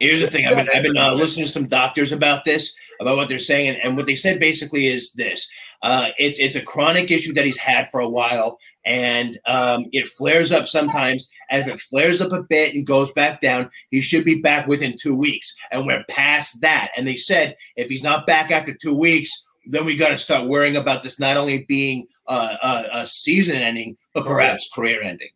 Here's 0.00 0.20
the 0.20 0.26
thing. 0.26 0.46
I've 0.46 0.56
been 0.56 0.68
I've 0.74 0.82
been 0.82 0.98
uh, 0.98 1.14
listening 1.14 1.46
to 1.46 1.52
some 1.52 1.68
doctors 1.68 2.12
about 2.12 2.44
this, 2.44 2.74
about 3.00 3.16
what 3.16 3.28
they're 3.28 3.38
saying, 3.38 3.70
and, 3.70 3.78
and 3.84 3.96
what 3.96 4.04
they 4.04 4.16
said 4.16 4.40
basically 4.40 4.88
is 4.88 5.12
this: 5.12 5.48
uh, 5.82 6.10
it's 6.18 6.38
it's 6.38 6.54
a 6.54 6.62
chronic 6.62 7.10
issue 7.10 7.32
that 7.32 7.44
he's 7.44 7.58
had 7.58 7.90
for 7.90 8.00
a 8.00 8.08
while, 8.08 8.58
and 8.84 9.38
um, 9.46 9.86
it 9.92 10.08
flares 10.08 10.52
up 10.52 10.68
sometimes. 10.68 11.30
And 11.50 11.62
if 11.62 11.74
it 11.74 11.80
flares 11.80 12.20
up 12.20 12.32
a 12.32 12.42
bit 12.42 12.74
and 12.74 12.86
goes 12.86 13.12
back 13.12 13.40
down, 13.40 13.70
he 13.90 14.00
should 14.00 14.24
be 14.24 14.40
back 14.40 14.66
within 14.66 14.96
two 14.96 15.16
weeks. 15.16 15.54
And 15.70 15.86
we're 15.86 16.04
past 16.08 16.60
that. 16.60 16.90
And 16.96 17.06
they 17.06 17.16
said 17.16 17.56
if 17.76 17.88
he's 17.88 18.02
not 18.02 18.26
back 18.26 18.50
after 18.50 18.72
two 18.72 18.96
weeks, 18.96 19.30
then 19.66 19.84
we 19.84 19.96
got 19.96 20.08
to 20.08 20.18
start 20.18 20.48
worrying 20.48 20.76
about 20.76 21.02
this 21.02 21.18
not 21.18 21.36
only 21.36 21.64
being 21.64 22.06
uh, 22.26 22.56
a, 22.62 22.98
a 23.00 23.06
season 23.06 23.56
ending, 23.56 23.96
but 24.14 24.24
perhaps 24.24 24.70
career 24.72 25.02
ending. 25.02 25.30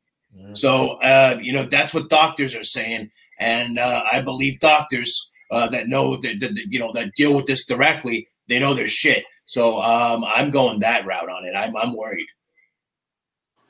So 0.55 0.91
uh, 1.01 1.39
you 1.41 1.53
know 1.53 1.65
that's 1.65 1.95
what 1.95 2.11
doctors 2.11 2.55
are 2.55 2.65
saying, 2.65 3.11
and 3.41 3.79
uh, 3.79 4.03
I 4.11 4.21
believe 4.21 4.61
doctors 4.61 5.31
uh, 5.51 5.69
that 5.69 5.89
know 5.89 6.17
that, 6.19 6.41
that, 6.41 6.57
you 6.69 6.79
know 6.79 6.93
that 6.93 7.15
deal 7.15 7.35
with 7.35 7.47
this 7.47 7.65
directly. 7.65 8.29
They 8.49 8.59
know 8.59 8.75
their 8.75 8.89
shit. 8.89 9.25
So 9.47 9.81
um, 9.81 10.25
I'm 10.25 10.51
going 10.51 10.81
that 10.81 11.07
route 11.07 11.29
on 11.29 11.45
it. 11.47 11.55
I'm 11.57 11.77
I'm 11.77 11.97
worried. 11.97 12.27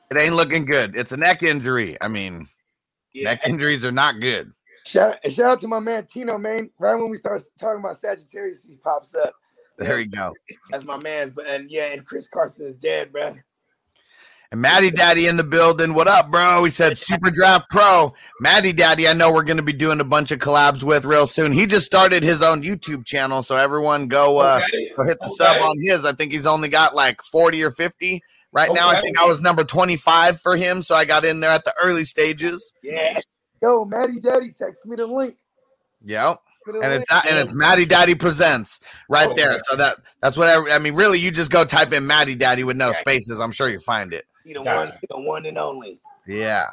It 0.09 0.19
ain't 0.19 0.35
looking 0.35 0.65
good. 0.65 0.95
It's 0.95 1.11
a 1.11 1.17
neck 1.17 1.43
injury. 1.43 1.97
I 2.01 2.07
mean, 2.07 2.47
yeah. 3.13 3.31
neck 3.31 3.47
injuries 3.47 3.85
are 3.85 3.91
not 3.91 4.19
good. 4.19 4.51
Shout 4.85 5.15
out, 5.23 5.31
shout 5.31 5.45
out 5.45 5.61
to 5.61 5.67
my 5.67 5.79
man 5.79 6.05
Tino, 6.05 6.37
man. 6.37 6.69
Right 6.79 6.95
when 6.95 7.09
we 7.09 7.17
start 7.17 7.41
talking 7.59 7.79
about 7.79 7.97
Sagittarius, 7.97 8.65
he 8.65 8.77
pops 8.77 9.15
up. 9.15 9.33
There 9.77 9.99
you 9.99 10.07
go. 10.07 10.33
That's 10.71 10.85
my 10.85 10.97
man's. 10.97 11.31
But 11.31 11.45
and 11.47 11.69
yeah, 11.69 11.93
and 11.93 12.05
Chris 12.05 12.27
Carson 12.27 12.65
is 12.65 12.77
dead, 12.77 13.11
bro. 13.11 13.35
And 14.51 14.61
Maddie 14.61 14.91
Daddy 14.91 15.27
in 15.27 15.35
the 15.35 15.43
building. 15.43 15.93
What 15.93 16.07
up, 16.07 16.31
bro? 16.31 16.63
He 16.63 16.69
said 16.69 16.97
Super 16.97 17.29
Draft 17.29 17.69
Pro. 17.69 18.13
Maddie 18.39 18.71
Daddy, 18.71 19.07
I 19.07 19.11
know 19.11 19.31
we're 19.31 19.43
going 19.43 19.57
to 19.57 19.63
be 19.63 19.73
doing 19.73 19.99
a 19.99 20.05
bunch 20.05 20.31
of 20.31 20.39
collabs 20.39 20.83
with 20.83 21.03
real 21.03 21.27
soon. 21.27 21.51
He 21.51 21.65
just 21.65 21.85
started 21.85 22.23
his 22.23 22.41
own 22.41 22.63
YouTube 22.63 23.05
channel, 23.05 23.43
so 23.43 23.57
everyone 23.57 24.07
go 24.07 24.37
uh, 24.37 24.61
Okay. 24.63 24.86
Go 24.97 25.03
hit 25.03 25.19
the 25.21 25.29
sub 25.29 25.61
on 25.61 25.77
his. 25.79 26.05
I 26.05 26.13
think 26.13 26.31
he's 26.31 26.45
only 26.45 26.69
got 26.69 26.95
like 26.95 27.21
40 27.21 27.63
or 27.63 27.71
50 27.71 28.21
right 28.51 28.69
now. 28.73 28.89
I 28.89 28.99
think 29.01 29.19
I 29.19 29.25
was 29.25 29.39
number 29.41 29.63
25 29.63 30.41
for 30.41 30.55
him, 30.55 30.83
so 30.83 30.95
I 30.95 31.05
got 31.05 31.25
in 31.25 31.39
there 31.39 31.51
at 31.51 31.63
the 31.63 31.73
early 31.81 32.05
stages. 32.05 32.73
Yeah. 32.83 33.19
Yo, 33.61 33.85
Maddie 33.85 34.19
Daddy, 34.19 34.51
text 34.51 34.85
me 34.85 34.95
the 34.95 35.07
link. 35.07 35.35
Yep. 36.03 36.41
The 36.65 36.73
And 36.73 36.91
link. 36.91 37.05
it's 37.09 37.31
and 37.31 37.47
it's 37.47 37.57
Maddie 37.57 37.85
Daddy 37.85 38.13
presents 38.13 38.79
right 39.09 39.29
oh, 39.29 39.33
there. 39.35 39.53
Okay. 39.53 39.61
So 39.69 39.77
that 39.77 39.97
that's 40.21 40.37
what 40.37 40.49
I, 40.49 40.75
I 40.75 40.79
mean. 40.79 40.95
Really, 40.95 41.17
you 41.19 41.31
just 41.31 41.49
go 41.49 41.63
type 41.63 41.93
in 41.93 42.05
Maddie 42.05 42.35
Daddy 42.35 42.63
with 42.63 42.77
no 42.77 42.91
spaces. 42.91 43.39
I'm 43.39 43.51
sure 43.51 43.69
you 43.69 43.79
find 43.79 44.13
it. 44.13 44.25
He 44.43 44.53
the 44.53 44.61
Gotcha. 44.61 44.91
one, 44.91 44.99
the 45.09 45.19
one 45.19 45.45
and 45.45 45.57
only. 45.57 45.99
Yeah. 46.27 46.67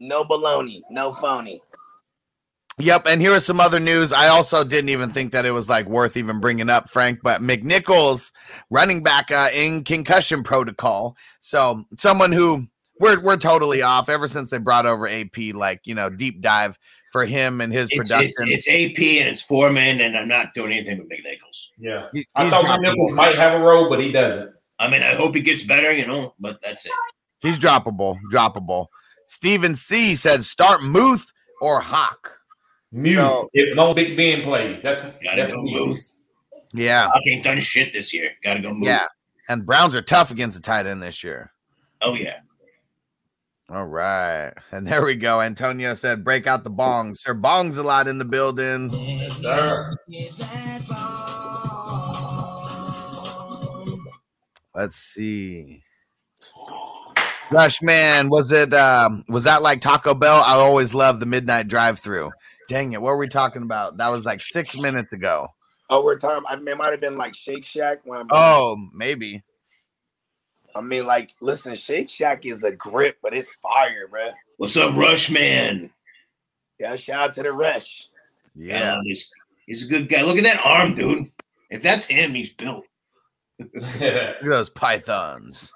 No 0.00 0.24
baloney, 0.24 0.82
no 0.90 1.12
phony. 1.12 1.60
Yep, 2.80 3.06
and 3.06 3.20
here 3.20 3.32
is 3.32 3.44
some 3.44 3.60
other 3.60 3.80
news. 3.80 4.12
I 4.12 4.28
also 4.28 4.64
didn't 4.64 4.90
even 4.90 5.10
think 5.12 5.32
that 5.32 5.44
it 5.46 5.50
was 5.50 5.68
like 5.68 5.86
worth 5.86 6.16
even 6.16 6.40
bringing 6.40 6.70
up, 6.70 6.88
Frank. 6.90 7.20
But 7.22 7.42
McNichols, 7.42 8.32
running 8.70 9.02
back 9.02 9.30
uh, 9.30 9.50
in 9.54 9.84
concussion 9.84 10.42
protocol, 10.42 11.16
so 11.40 11.84
someone 11.98 12.32
who 12.32 12.66
we're 12.98 13.20
we're 13.20 13.36
totally 13.36 13.82
off 13.82 14.08
ever 14.08 14.28
since 14.28 14.50
they 14.50 14.58
brought 14.58 14.86
over 14.86 15.08
AP. 15.08 15.54
Like 15.54 15.80
you 15.84 15.94
know, 15.94 16.10
deep 16.10 16.40
dive 16.40 16.78
for 17.12 17.24
him 17.24 17.60
and 17.60 17.72
his 17.72 17.88
It's, 17.90 18.08
production. 18.08 18.48
it's 18.48 18.66
it's 18.66 18.68
AP 18.68 19.02
and 19.20 19.28
it's 19.28 19.42
Foreman, 19.42 20.00
and 20.00 20.16
I'm 20.16 20.28
not 20.28 20.54
doing 20.54 20.72
anything 20.72 20.98
with 20.98 21.08
McNichols. 21.08 21.66
Yeah. 21.78 22.08
He- 22.12 22.26
I 22.34 22.48
thought 22.48 22.64
droppable. 22.64 22.82
Nichols 22.82 23.12
might 23.12 23.34
have 23.34 23.60
a 23.60 23.64
role, 23.64 23.88
but 23.88 24.00
he 24.00 24.12
doesn't. 24.12 24.54
I 24.78 24.88
mean, 24.88 25.02
I 25.02 25.14
hope 25.14 25.34
he 25.34 25.40
gets 25.40 25.62
better, 25.62 25.92
you 25.92 26.06
know, 26.06 26.34
but 26.40 26.58
that's 26.62 26.86
it. 26.86 26.92
He's 27.40 27.58
droppable, 27.58 28.18
droppable. 28.32 28.86
Stephen 29.26 29.76
C 29.76 30.14
said 30.14 30.44
start 30.44 30.82
Muth 30.82 31.32
or 31.60 31.80
Hawk. 31.80 32.39
Muse. 32.92 33.16
So- 33.16 33.48
if 33.52 33.74
no 33.76 33.94
Big 33.94 34.16
Ben 34.16 34.42
plays, 34.42 34.82
that's 34.82 35.00
that's 35.00 35.52
go 35.52 35.62
Muse. 35.62 35.86
Muth. 35.86 36.12
Yeah, 36.72 37.06
Hawk 37.08 37.22
ain't 37.26 37.44
done 37.44 37.60
shit 37.60 37.92
this 37.92 38.12
year. 38.14 38.30
Gotta 38.42 38.60
go 38.60 38.72
Muth. 38.72 38.86
yeah. 38.86 39.06
And 39.48 39.66
Browns 39.66 39.96
are 39.96 40.02
tough 40.02 40.30
against 40.30 40.56
the 40.56 40.62
tight 40.62 40.86
end 40.86 41.02
this 41.02 41.24
year. 41.24 41.52
Oh 42.02 42.14
yeah. 42.14 42.38
All 43.68 43.86
right. 43.86 44.52
And 44.72 44.84
there 44.86 45.04
we 45.04 45.14
go. 45.14 45.40
Antonio 45.40 45.94
said, 45.94 46.24
break 46.24 46.48
out 46.48 46.64
the 46.64 46.70
bongs. 46.70 47.18
Sir 47.18 47.34
Bong's 47.34 47.76
a 47.78 47.82
lot 47.84 48.08
in 48.08 48.18
the 48.18 48.24
building. 48.24 48.90
Yes, 48.92 49.36
sir. 49.36 49.92
Let's 54.74 54.96
see. 54.96 55.82
Rush 57.52 57.82
man, 57.82 58.28
was 58.28 58.52
it 58.52 58.72
um 58.72 59.24
was 59.28 59.44
that 59.44 59.62
like 59.62 59.80
Taco 59.80 60.14
Bell? 60.14 60.42
I 60.46 60.54
always 60.54 60.94
love 60.94 61.18
the 61.18 61.26
midnight 61.26 61.66
drive 61.68 61.98
through. 61.98 62.30
Dang 62.70 62.92
it, 62.92 63.02
what 63.02 63.10
were 63.10 63.16
we 63.16 63.26
talking 63.28 63.62
about? 63.62 63.96
That 63.96 64.10
was 64.10 64.24
like 64.24 64.40
six 64.40 64.76
minutes 64.76 65.12
ago. 65.12 65.48
Oh, 65.90 66.04
we're 66.04 66.16
talking. 66.16 66.44
I 66.48 66.54
mean, 66.54 66.68
it 66.68 66.78
might 66.78 66.92
have 66.92 67.00
been 67.00 67.18
like 67.18 67.34
Shake 67.34 67.66
Shack. 67.66 67.98
When 68.04 68.20
I'm, 68.20 68.26
Oh, 68.30 68.76
maybe. 68.94 69.42
I 70.76 70.80
mean, 70.80 71.04
like, 71.04 71.34
listen, 71.40 71.74
Shake 71.74 72.12
Shack 72.12 72.46
is 72.46 72.62
a 72.62 72.70
grip, 72.70 73.18
but 73.24 73.34
it's 73.34 73.52
fire, 73.56 74.06
bro. 74.08 74.28
What's 74.58 74.76
up, 74.76 74.94
Rush 74.94 75.32
Man? 75.32 75.90
Yeah, 76.78 76.94
shout 76.94 77.20
out 77.30 77.34
to 77.34 77.42
the 77.42 77.52
Rush. 77.52 78.06
Yeah. 78.54 78.94
Um, 78.98 79.04
he's, 79.04 79.28
he's 79.66 79.84
a 79.84 79.88
good 79.88 80.08
guy. 80.08 80.22
Look 80.22 80.38
at 80.38 80.44
that 80.44 80.64
arm, 80.64 80.94
dude. 80.94 81.28
If 81.70 81.82
that's 81.82 82.04
him, 82.04 82.34
he's 82.34 82.50
built. 82.50 82.84
Look 83.58 84.00
at 84.00 84.44
those 84.44 84.70
pythons. 84.70 85.72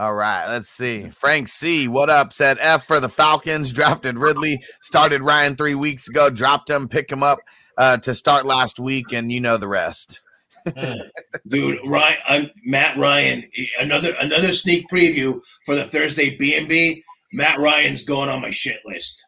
All 0.00 0.14
right, 0.14 0.48
let's 0.48 0.70
see. 0.70 1.10
Frank 1.10 1.46
C. 1.48 1.86
What 1.86 2.08
up? 2.08 2.32
Said 2.32 2.56
F 2.58 2.86
for 2.86 3.00
the 3.00 3.08
Falcons. 3.10 3.70
Drafted 3.70 4.16
Ridley. 4.16 4.58
Started 4.80 5.20
Ryan 5.20 5.56
three 5.56 5.74
weeks 5.74 6.08
ago. 6.08 6.30
Dropped 6.30 6.70
him. 6.70 6.88
Picked 6.88 7.12
him 7.12 7.22
up 7.22 7.38
uh, 7.76 7.98
to 7.98 8.14
start 8.14 8.46
last 8.46 8.80
week, 8.80 9.12
and 9.12 9.30
you 9.30 9.42
know 9.42 9.58
the 9.58 9.68
rest. 9.68 10.22
Dude, 11.48 11.80
Ryan, 11.84 12.16
I'm 12.26 12.50
Matt 12.64 12.96
Ryan. 12.96 13.44
Another 13.78 14.14
another 14.22 14.54
sneak 14.54 14.88
preview 14.88 15.38
for 15.66 15.74
the 15.74 15.84
Thursday 15.84 16.34
B 16.34 16.56
and 16.56 16.66
B. 16.66 17.04
Matt 17.34 17.58
Ryan's 17.58 18.02
going 18.02 18.30
on 18.30 18.40
my 18.40 18.50
shit 18.50 18.80
list. 18.86 19.22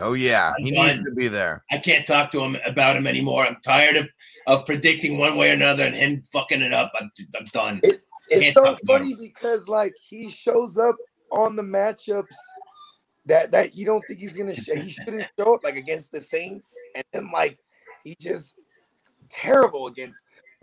Oh 0.00 0.14
yeah, 0.14 0.54
he 0.56 0.74
I'm 0.74 0.86
needs 0.86 1.00
done. 1.00 1.04
to 1.04 1.14
be 1.14 1.28
there. 1.28 1.64
I 1.70 1.76
can't 1.76 2.06
talk 2.06 2.30
to 2.30 2.40
him 2.40 2.56
about 2.64 2.96
him 2.96 3.06
anymore. 3.06 3.44
I'm 3.44 3.58
tired 3.62 3.98
of, 3.98 4.08
of 4.46 4.64
predicting 4.64 5.18
one 5.18 5.36
way 5.36 5.50
or 5.50 5.52
another 5.52 5.84
and 5.84 5.94
him 5.94 6.22
fucking 6.32 6.62
it 6.62 6.72
up. 6.72 6.92
I'm, 6.98 7.10
I'm 7.38 7.44
done. 7.52 7.82
It's 8.40 8.54
so 8.54 8.64
talk 8.64 8.82
about 8.82 8.98
funny 9.00 9.14
because 9.14 9.68
like 9.68 9.94
he 10.00 10.30
shows 10.30 10.78
up 10.78 10.96
on 11.30 11.56
the 11.56 11.62
matchups 11.62 12.34
that 13.26 13.50
that 13.52 13.74
you 13.74 13.86
don't 13.86 14.02
think 14.06 14.20
he's 14.20 14.36
gonna 14.36 14.54
show. 14.54 14.74
He 14.74 14.90
shouldn't 14.90 15.28
show 15.38 15.54
up 15.54 15.64
like 15.64 15.76
against 15.76 16.12
the 16.12 16.20
Saints, 16.20 16.74
and 16.94 17.04
then 17.12 17.30
like 17.32 17.58
he 18.04 18.16
just 18.20 18.58
terrible 19.28 19.86
against 19.86 20.18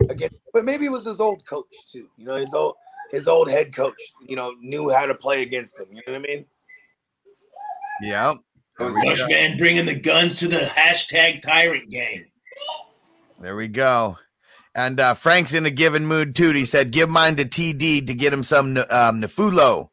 against. 0.08 0.38
But 0.52 0.64
maybe 0.64 0.86
it 0.86 0.92
was 0.92 1.04
his 1.04 1.20
old 1.20 1.44
coach 1.46 1.66
too. 1.90 2.08
You 2.16 2.26
know, 2.26 2.36
his 2.36 2.54
old 2.54 2.74
his 3.10 3.28
old 3.28 3.50
head 3.50 3.74
coach. 3.74 4.00
You 4.26 4.36
know, 4.36 4.54
knew 4.60 4.90
how 4.90 5.06
to 5.06 5.14
play 5.14 5.42
against 5.42 5.78
him. 5.78 5.86
You 5.90 6.02
know 6.06 6.12
what 6.12 6.16
I 6.16 6.34
mean? 6.34 6.44
Yeah. 8.02 8.34
Rush 8.78 9.28
man 9.28 9.58
bringing 9.58 9.84
the 9.84 9.94
guns 9.94 10.38
to 10.38 10.48
the 10.48 10.56
hashtag 10.56 11.42
tyrant 11.42 11.90
gang. 11.90 12.26
There 13.38 13.56
we 13.56 13.68
go. 13.68 14.16
And 14.74 15.00
uh, 15.00 15.14
Frank's 15.14 15.52
in 15.52 15.66
a 15.66 15.70
given 15.70 16.06
mood 16.06 16.34
too. 16.36 16.52
He 16.52 16.64
said, 16.64 16.92
"Give 16.92 17.10
mine 17.10 17.36
to 17.36 17.44
TD 17.44 18.06
to 18.06 18.14
get 18.14 18.32
him 18.32 18.44
some 18.44 18.76
um, 18.76 19.20
Nefulo." 19.20 19.88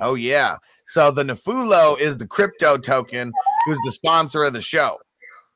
Oh 0.00 0.14
yeah. 0.14 0.56
So 0.86 1.10
the 1.10 1.22
Nefulo 1.22 1.98
is 1.98 2.16
the 2.16 2.26
crypto 2.26 2.78
token, 2.78 3.32
who's 3.66 3.78
the 3.84 3.92
sponsor 3.92 4.42
of 4.44 4.52
the 4.52 4.62
show, 4.62 4.96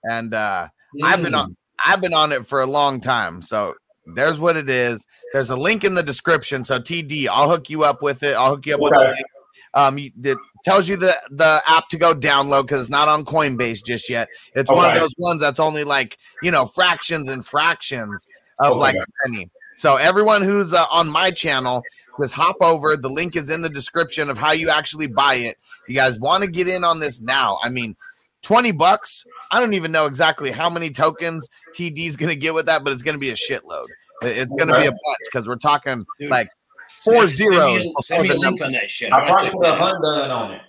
and 0.05 0.35
uh, 0.35 0.69
I've 1.03 1.23
been 1.23 1.35
on. 1.35 1.57
I've 1.85 2.03
been 2.03 2.13
on 2.15 2.33
it 2.33 2.47
for 2.47 2.61
a 2.61 2.67
long 2.67 3.01
time. 3.01 3.41
So 3.41 3.75
there's 4.15 4.39
what 4.39 4.57
it 4.57 4.69
is. 4.69 5.07
There's 5.33 5.51
a 5.51 5.57
link 5.57 5.85
in 5.85 5.95
the 5.95 6.03
description. 6.03 6.65
So 6.65 6.79
TD, 6.79 7.29
I'll 7.29 7.49
hook 7.49 7.71
you 7.71 7.85
up 7.85 8.03
with 8.03 8.23
it. 8.23 8.35
I'll 8.35 8.51
hook 8.51 8.67
you 8.67 8.75
up 8.75 8.81
with 8.81 8.93
Okay. 8.93 9.03
the 9.05 9.11
link. 9.11 9.27
Um, 9.73 9.99
it 9.99 10.37
tells 10.65 10.89
you 10.89 10.97
the 10.97 11.17
the 11.31 11.63
app 11.67 11.89
to 11.91 11.97
go 11.97 12.13
download 12.13 12.63
because 12.63 12.81
it's 12.83 12.91
not 12.91 13.09
on 13.09 13.25
Coinbase 13.25 13.85
just 13.87 14.11
yet. 14.11 14.29
It's 14.55 14.71
one 14.71 14.85
of 14.85 15.01
those 15.01 15.15
ones 15.17 15.41
that's 15.41 15.61
only 15.61 15.85
like 15.85 16.19
you 16.43 16.51
know 16.51 16.67
fractions 16.67 17.29
and 17.29 17.47
fractions 17.47 18.27
of 18.61 18.73
Okay. 18.73 18.81
like 18.81 18.95
a 18.97 19.05
penny. 19.25 19.51
So 19.77 19.97
everyone 19.97 20.43
who's 20.43 20.73
uh, 20.73 20.85
on 20.93 21.09
my 21.09 21.31
channel, 21.31 21.83
just 22.21 22.35
hop 22.35 22.57
over. 22.61 22.97
The 22.97 23.09
link 23.09 23.35
is 23.37 23.49
in 23.51 23.63
the 23.63 23.71
description 23.71 24.29
of 24.29 24.37
how 24.39 24.53
you 24.53 24.69
actually 24.71 25.07
buy 25.07 25.37
it. 25.37 25.59
You 25.89 25.95
guys 25.95 26.19
want 26.19 26.45
to 26.45 26.51
get 26.51 26.69
in 26.69 26.85
on 26.85 27.01
this 27.01 27.21
now? 27.21 27.59
I 27.63 27.71
mean, 27.71 27.97
twenty 28.43 28.73
bucks. 28.73 29.25
I 29.51 29.59
don't 29.61 29.73
even 29.75 29.91
know 29.91 30.07
exactly 30.07 30.51
how 30.51 30.69
many 30.71 30.91
tokens 30.91 31.49
TD's 31.75 32.17
going 32.17 32.29
to 32.29 32.37
get 32.37 32.53
with 32.55 32.67
that, 32.67 32.85
but 32.85 32.93
it's 32.93 33.03
going 33.03 33.15
to 33.17 33.19
be 33.21 33.31
a 33.31 33.35
shitload. 33.35 33.87
It's 34.23 34.53
going 34.55 34.69
to 34.69 34.79
be 34.79 34.87
a 34.87 34.91
bunch 34.93 35.19
because 35.33 35.49
we're 35.49 35.57
talking 35.57 36.05
Dude, 36.21 36.31
like 36.31 36.51
four 36.89 37.27
Send 37.27 37.51
me 37.51 37.93
a- 37.99 38.03
Send 38.03 38.23
me 38.23 38.29
a 38.29 38.33
the 38.35 38.39
link 38.39 38.61
on 38.61 38.73
that 38.73 38.91
shit. 38.91 39.11
I 39.13 39.21
I'm 39.21 39.27
probably 39.29 39.51
put 39.53 39.59
a 39.59 39.61
that 39.63 39.73
out. 39.73 39.79
hunt 39.81 40.03
gun 40.03 40.31
on 40.31 40.51
it. 40.53 40.61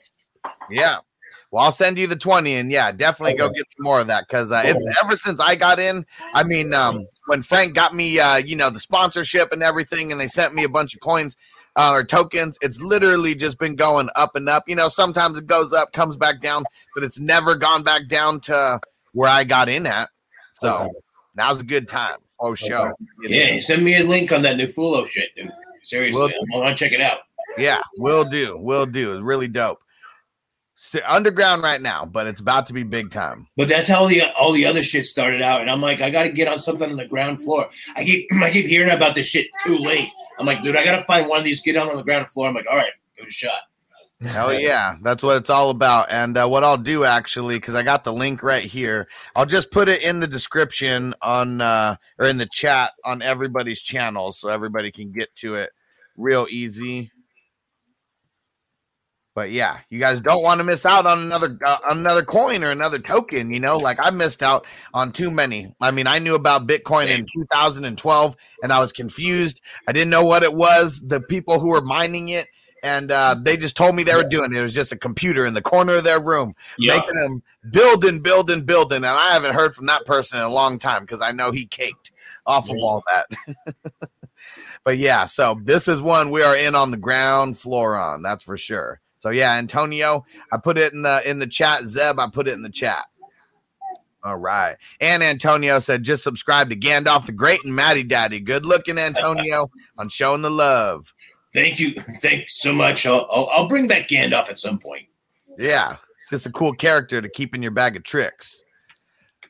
Yeah. 0.69 0.97
Well, 1.51 1.65
I'll 1.65 1.71
send 1.73 1.97
you 1.97 2.07
the 2.07 2.15
20 2.15 2.55
and 2.55 2.71
yeah, 2.71 2.93
definitely 2.93 3.33
go 3.35 3.49
get 3.49 3.65
some 3.75 3.83
more 3.83 3.99
of 3.99 4.07
that 4.07 4.25
because 4.27 4.51
uh, 4.53 4.63
it's 4.65 5.03
ever 5.03 5.17
since 5.17 5.41
I 5.41 5.55
got 5.55 5.79
in. 5.79 6.05
I 6.33 6.43
mean, 6.43 6.73
um, 6.73 7.05
when 7.25 7.41
Frank 7.41 7.73
got 7.73 7.93
me, 7.93 8.19
uh, 8.19 8.37
you 8.37 8.55
know, 8.55 8.69
the 8.69 8.79
sponsorship 8.79 9.51
and 9.51 9.61
everything, 9.61 10.13
and 10.13 10.21
they 10.21 10.27
sent 10.27 10.53
me 10.53 10.63
a 10.63 10.69
bunch 10.69 10.95
of 10.95 11.01
coins 11.01 11.35
uh, 11.75 11.91
or 11.93 12.05
tokens, 12.05 12.57
it's 12.61 12.79
literally 12.79 13.35
just 13.35 13.59
been 13.59 13.75
going 13.75 14.07
up 14.15 14.35
and 14.37 14.47
up. 14.47 14.63
You 14.67 14.75
know, 14.75 14.87
sometimes 14.87 15.37
it 15.37 15.45
goes 15.45 15.73
up, 15.73 15.91
comes 15.91 16.15
back 16.15 16.39
down, 16.39 16.63
but 16.95 17.03
it's 17.03 17.19
never 17.19 17.55
gone 17.55 17.83
back 17.83 18.07
down 18.07 18.39
to 18.41 18.79
where 19.11 19.29
I 19.29 19.43
got 19.43 19.67
in 19.67 19.85
at. 19.85 20.09
So 20.61 20.73
Okay. 20.83 20.89
now's 21.35 21.59
a 21.59 21.65
good 21.65 21.89
time. 21.89 22.19
Oh, 22.39 22.55
show. 22.55 22.93
Yeah, 23.21 23.59
send 23.59 23.83
me 23.83 23.97
a 23.97 24.03
link 24.05 24.31
on 24.31 24.41
that 24.43 24.55
new 24.55 24.67
Fulo 24.67 25.05
shit, 25.05 25.35
dude. 25.35 25.51
Seriously, 25.83 26.19
We'll, 26.19 26.29
I 26.29 26.63
want 26.65 26.77
to 26.77 26.83
check 26.83 26.93
it 26.93 27.01
out. 27.01 27.19
Yeah, 27.57 27.81
will 27.97 28.23
do. 28.23 28.55
Will 28.57 28.85
do. 28.85 29.13
It's 29.13 29.21
really 29.21 29.47
dope. 29.49 29.81
Underground 31.05 31.61
right 31.61 31.81
now, 31.81 32.05
but 32.05 32.27
it's 32.27 32.39
about 32.39 32.67
to 32.67 32.73
be 32.73 32.83
big 32.83 33.11
time. 33.11 33.47
But 33.55 33.69
that's 33.69 33.87
how 33.87 34.07
the 34.07 34.23
all 34.39 34.51
the 34.51 34.65
other 34.65 34.83
shit 34.83 35.05
started 35.05 35.41
out, 35.41 35.61
and 35.61 35.69
I'm 35.69 35.81
like, 35.81 36.01
I 36.01 36.09
got 36.09 36.23
to 36.23 36.29
get 36.29 36.47
on 36.47 36.59
something 36.59 36.89
on 36.89 36.97
the 36.97 37.05
ground 37.05 37.43
floor. 37.43 37.69
I 37.95 38.03
keep 38.03 38.27
I 38.41 38.51
keep 38.51 38.65
hearing 38.65 38.91
about 38.91 39.15
this 39.15 39.27
shit 39.27 39.47
too 39.63 39.77
late. 39.77 40.09
I'm 40.39 40.45
like, 40.45 40.63
dude, 40.63 40.75
I 40.75 40.83
got 40.83 40.97
to 40.97 41.05
find 41.05 41.27
one 41.27 41.39
of 41.39 41.45
these. 41.45 41.61
Get 41.61 41.77
on 41.77 41.89
on 41.89 41.97
the 41.97 42.03
ground 42.03 42.29
floor. 42.29 42.47
I'm 42.47 42.55
like, 42.55 42.65
all 42.69 42.77
right, 42.77 42.91
give 43.15 43.25
it 43.25 43.29
a 43.29 43.31
shot. 43.31 43.61
Hell 44.21 44.53
yeah, 44.53 44.97
that's 45.01 45.23
what 45.23 45.37
it's 45.37 45.49
all 45.49 45.71
about. 45.71 46.07
And 46.11 46.37
uh, 46.37 46.47
what 46.47 46.63
I'll 46.63 46.77
do 46.77 47.05
actually, 47.05 47.55
because 47.55 47.73
I 47.73 47.81
got 47.81 48.03
the 48.03 48.13
link 48.13 48.43
right 48.43 48.63
here, 48.63 49.07
I'll 49.35 49.47
just 49.47 49.71
put 49.71 49.89
it 49.89 50.03
in 50.03 50.19
the 50.19 50.27
description 50.27 51.15
on 51.23 51.59
uh, 51.59 51.95
or 52.19 52.27
in 52.27 52.37
the 52.37 52.47
chat 52.51 52.91
on 53.03 53.23
everybody's 53.23 53.81
channel, 53.81 54.31
so 54.31 54.47
everybody 54.47 54.91
can 54.91 55.11
get 55.11 55.35
to 55.37 55.55
it 55.55 55.71
real 56.17 56.45
easy. 56.49 57.11
But 59.33 59.51
yeah, 59.51 59.77
you 59.89 59.99
guys 59.99 60.19
don't 60.19 60.43
want 60.43 60.59
to 60.59 60.65
miss 60.65 60.85
out 60.85 61.05
on 61.05 61.19
another 61.19 61.57
uh, 61.65 61.77
another 61.89 62.23
coin 62.23 62.63
or 62.63 62.71
another 62.71 62.99
token. 62.99 63.51
You 63.51 63.61
know, 63.61 63.77
like 63.77 63.97
I 64.01 64.09
missed 64.09 64.43
out 64.43 64.65
on 64.93 65.13
too 65.13 65.31
many. 65.31 65.73
I 65.79 65.91
mean, 65.91 66.05
I 66.05 66.19
knew 66.19 66.35
about 66.35 66.67
Bitcoin 66.67 67.07
in 67.07 67.25
2012, 67.33 68.35
and 68.61 68.73
I 68.73 68.79
was 68.79 68.91
confused. 68.91 69.61
I 69.87 69.93
didn't 69.93 70.09
know 70.09 70.25
what 70.25 70.43
it 70.43 70.53
was. 70.53 71.01
The 71.05 71.21
people 71.21 71.59
who 71.59 71.69
were 71.69 71.81
mining 71.81 72.29
it 72.29 72.47
and 72.83 73.11
uh, 73.11 73.35
they 73.39 73.57
just 73.57 73.77
told 73.77 73.95
me 73.95 74.03
they 74.03 74.15
were 74.15 74.23
doing 74.23 74.53
it. 74.53 74.57
It 74.57 74.61
was 74.61 74.73
just 74.73 74.91
a 74.91 74.97
computer 74.97 75.45
in 75.45 75.53
the 75.53 75.61
corner 75.61 75.95
of 75.95 76.03
their 76.03 76.19
room, 76.19 76.55
Yeah. 76.77 76.95
making 76.97 77.17
them 77.17 77.43
building, 77.69 78.19
building, 78.21 78.61
building. 78.61 78.97
And 78.97 79.05
I 79.05 79.33
haven't 79.33 79.53
heard 79.53 79.75
from 79.75 79.85
that 79.85 80.05
person 80.05 80.39
in 80.39 80.43
a 80.43 80.49
long 80.49 80.79
time 80.79 81.03
because 81.03 81.21
I 81.21 81.31
know 81.31 81.51
he 81.51 81.65
caked 81.65 82.11
off 82.45 82.69
of 82.69 82.77
all 82.77 83.03
that. 83.13 83.77
but 84.83 84.97
yeah, 84.97 85.25
so 85.27 85.59
this 85.63 85.87
is 85.87 86.01
one 86.01 86.31
we 86.31 86.41
are 86.41 86.55
in 86.55 86.73
on 86.73 86.91
the 86.91 86.97
ground 86.97 87.57
floor 87.57 87.95
on. 87.95 88.23
That's 88.23 88.43
for 88.43 88.57
sure. 88.57 88.99
So 89.21 89.29
yeah, 89.29 89.53
Antonio, 89.53 90.25
I 90.51 90.57
put 90.57 90.79
it 90.79 90.93
in 90.93 91.03
the 91.03 91.21
in 91.29 91.37
the 91.37 91.45
chat. 91.45 91.83
Zeb, 91.83 92.19
I 92.19 92.27
put 92.27 92.47
it 92.47 92.53
in 92.53 92.63
the 92.63 92.71
chat. 92.71 93.05
All 94.23 94.37
right. 94.37 94.77
And 94.99 95.21
Antonio 95.21 95.79
said, 95.79 96.03
just 96.03 96.23
subscribe 96.23 96.69
to 96.69 96.75
Gandalf 96.75 97.27
the 97.27 97.31
Great 97.31 97.63
and 97.63 97.75
Matty 97.75 98.03
Daddy. 98.03 98.39
Good 98.39 98.65
looking, 98.65 98.97
Antonio, 98.97 99.69
on 99.99 100.09
showing 100.09 100.41
the 100.41 100.49
love. 100.49 101.13
Thank 101.53 101.79
you, 101.79 101.93
thanks 102.19 102.61
so 102.61 102.73
much. 102.73 103.05
I'll, 103.05 103.27
I'll 103.29 103.47
I'll 103.53 103.67
bring 103.67 103.87
back 103.87 104.07
Gandalf 104.07 104.49
at 104.49 104.57
some 104.57 104.79
point. 104.79 105.05
Yeah, 105.55 105.97
it's 106.19 106.29
just 106.31 106.47
a 106.47 106.51
cool 106.51 106.73
character 106.73 107.21
to 107.21 107.29
keep 107.29 107.53
in 107.53 107.61
your 107.61 107.73
bag 107.73 107.95
of 107.95 108.03
tricks. 108.03 108.63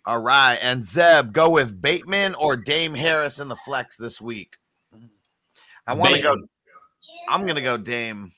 All 0.05 0.21
right, 0.21 0.57
and 0.61 0.83
Zeb, 0.83 1.31
go 1.31 1.49
with 1.49 1.81
Bateman 1.81 2.35
or 2.35 2.57
Dame 2.57 2.93
Harris 2.93 3.39
in 3.39 3.47
the 3.47 3.55
flex 3.55 3.95
this 3.95 4.19
week. 4.19 4.57
I 5.87 5.93
want 5.93 6.15
to 6.15 6.21
go. 6.21 6.35
I'm 7.29 7.45
gonna 7.45 7.61
go 7.61 7.77
Dame. 7.77 8.33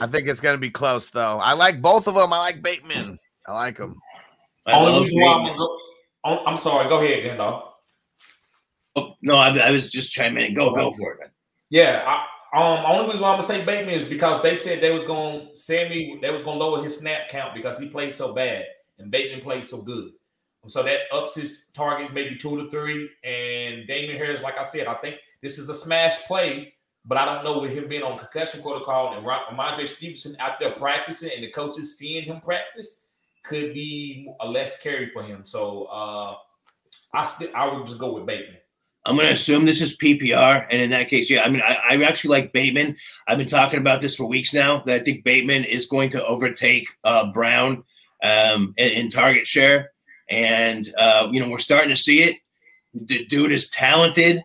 I 0.00 0.06
think 0.06 0.28
it's 0.28 0.40
gonna 0.40 0.58
be 0.58 0.70
close 0.70 1.10
though. 1.10 1.38
I 1.38 1.52
like 1.52 1.82
both 1.82 2.06
of 2.06 2.14
them. 2.14 2.32
I 2.32 2.38
like 2.38 2.62
Bateman. 2.62 3.18
I 3.46 3.52
like 3.52 3.78
them. 3.78 4.00
I 4.66 4.72
Only 4.72 4.92
love 4.92 5.02
reason 5.02 5.20
why 5.20 5.32
I'm, 5.32 5.56
go, 5.56 6.44
I'm 6.44 6.56
sorry. 6.56 6.88
Go 6.88 7.02
ahead, 7.02 7.24
Gandalf. 7.24 7.64
Oh, 8.96 9.14
no, 9.22 9.36
I, 9.36 9.56
I 9.56 9.70
was 9.70 9.90
just 9.90 10.12
chiming 10.12 10.44
in. 10.44 10.54
Go, 10.54 10.74
go 10.74 10.94
for 10.96 11.14
it. 11.14 11.30
Yeah, 11.70 12.04
I, 12.06 12.26
um, 12.54 12.84
only 12.86 13.06
reason 13.06 13.20
why 13.20 13.28
I'm 13.28 13.34
gonna 13.34 13.42
say 13.42 13.64
Bateman 13.64 13.94
is 13.94 14.04
because 14.04 14.42
they 14.42 14.54
said 14.54 14.80
they 14.80 14.92
was 14.92 15.04
gonna 15.04 15.54
send 15.54 15.90
me, 15.90 16.18
they 16.20 16.30
was 16.30 16.42
gonna 16.42 16.58
lower 16.58 16.82
his 16.82 16.96
snap 16.96 17.28
count 17.28 17.54
because 17.54 17.78
he 17.78 17.88
played 17.88 18.12
so 18.12 18.34
bad 18.34 18.64
and 18.98 19.10
Bateman 19.10 19.42
played 19.42 19.64
so 19.64 19.82
good. 19.82 20.10
So 20.66 20.82
that 20.82 21.00
ups 21.12 21.34
his 21.34 21.70
targets 21.72 22.12
maybe 22.12 22.36
two 22.36 22.56
to 22.56 22.70
three. 22.70 23.08
And 23.24 23.86
Damien 23.86 24.16
Harris, 24.16 24.42
like 24.42 24.58
I 24.58 24.62
said, 24.62 24.86
I 24.86 24.94
think 24.94 25.16
this 25.42 25.58
is 25.58 25.68
a 25.68 25.74
smash 25.74 26.24
play, 26.26 26.74
but 27.08 27.18
I 27.18 27.24
don't 27.24 27.42
know 27.42 27.58
with 27.58 27.72
him 27.72 27.88
being 27.88 28.02
on 28.02 28.18
concussion 28.18 28.62
protocol 28.62 29.16
and 29.16 29.26
Rhamondre 29.26 29.86
Stevenson 29.86 30.36
out 30.38 30.60
there 30.60 30.72
practicing 30.72 31.30
and 31.34 31.42
the 31.42 31.50
coaches 31.50 31.98
seeing 31.98 32.24
him 32.24 32.40
practice 32.40 33.08
could 33.42 33.72
be 33.72 34.30
a 34.40 34.48
less 34.48 34.78
carry 34.78 35.08
for 35.08 35.22
him. 35.22 35.44
So 35.44 35.84
uh 35.84 36.36
I 37.14 37.24
still 37.24 37.48
I 37.54 37.66
would 37.72 37.86
just 37.86 37.98
go 37.98 38.12
with 38.12 38.26
Bateman. 38.26 38.58
I'm 39.06 39.16
going 39.16 39.28
to 39.28 39.32
assume 39.32 39.64
this 39.64 39.80
is 39.80 39.96
PPR, 39.96 40.66
and 40.70 40.82
in 40.82 40.90
that 40.90 41.08
case, 41.08 41.30
yeah. 41.30 41.42
I 41.42 41.48
mean, 41.48 41.62
I, 41.62 41.78
I 41.88 42.02
actually 42.02 42.30
like 42.30 42.52
Bateman. 42.52 42.96
I've 43.26 43.38
been 43.38 43.46
talking 43.46 43.80
about 43.80 44.02
this 44.02 44.14
for 44.14 44.26
weeks 44.26 44.52
now. 44.52 44.82
That 44.84 45.00
I 45.00 45.04
think 45.04 45.24
Bateman 45.24 45.64
is 45.64 45.86
going 45.86 46.10
to 46.10 46.24
overtake 46.26 46.86
uh, 47.04 47.32
Brown 47.32 47.84
um, 48.22 48.74
in, 48.76 48.88
in 48.90 49.10
target 49.10 49.46
share, 49.46 49.92
and 50.28 50.86
uh, 50.98 51.28
you 51.30 51.40
know 51.40 51.48
we're 51.48 51.58
starting 51.58 51.88
to 51.88 51.96
see 51.96 52.22
it. 52.22 52.36
The 52.92 53.24
dude 53.26 53.52
is 53.52 53.70
talented, 53.70 54.42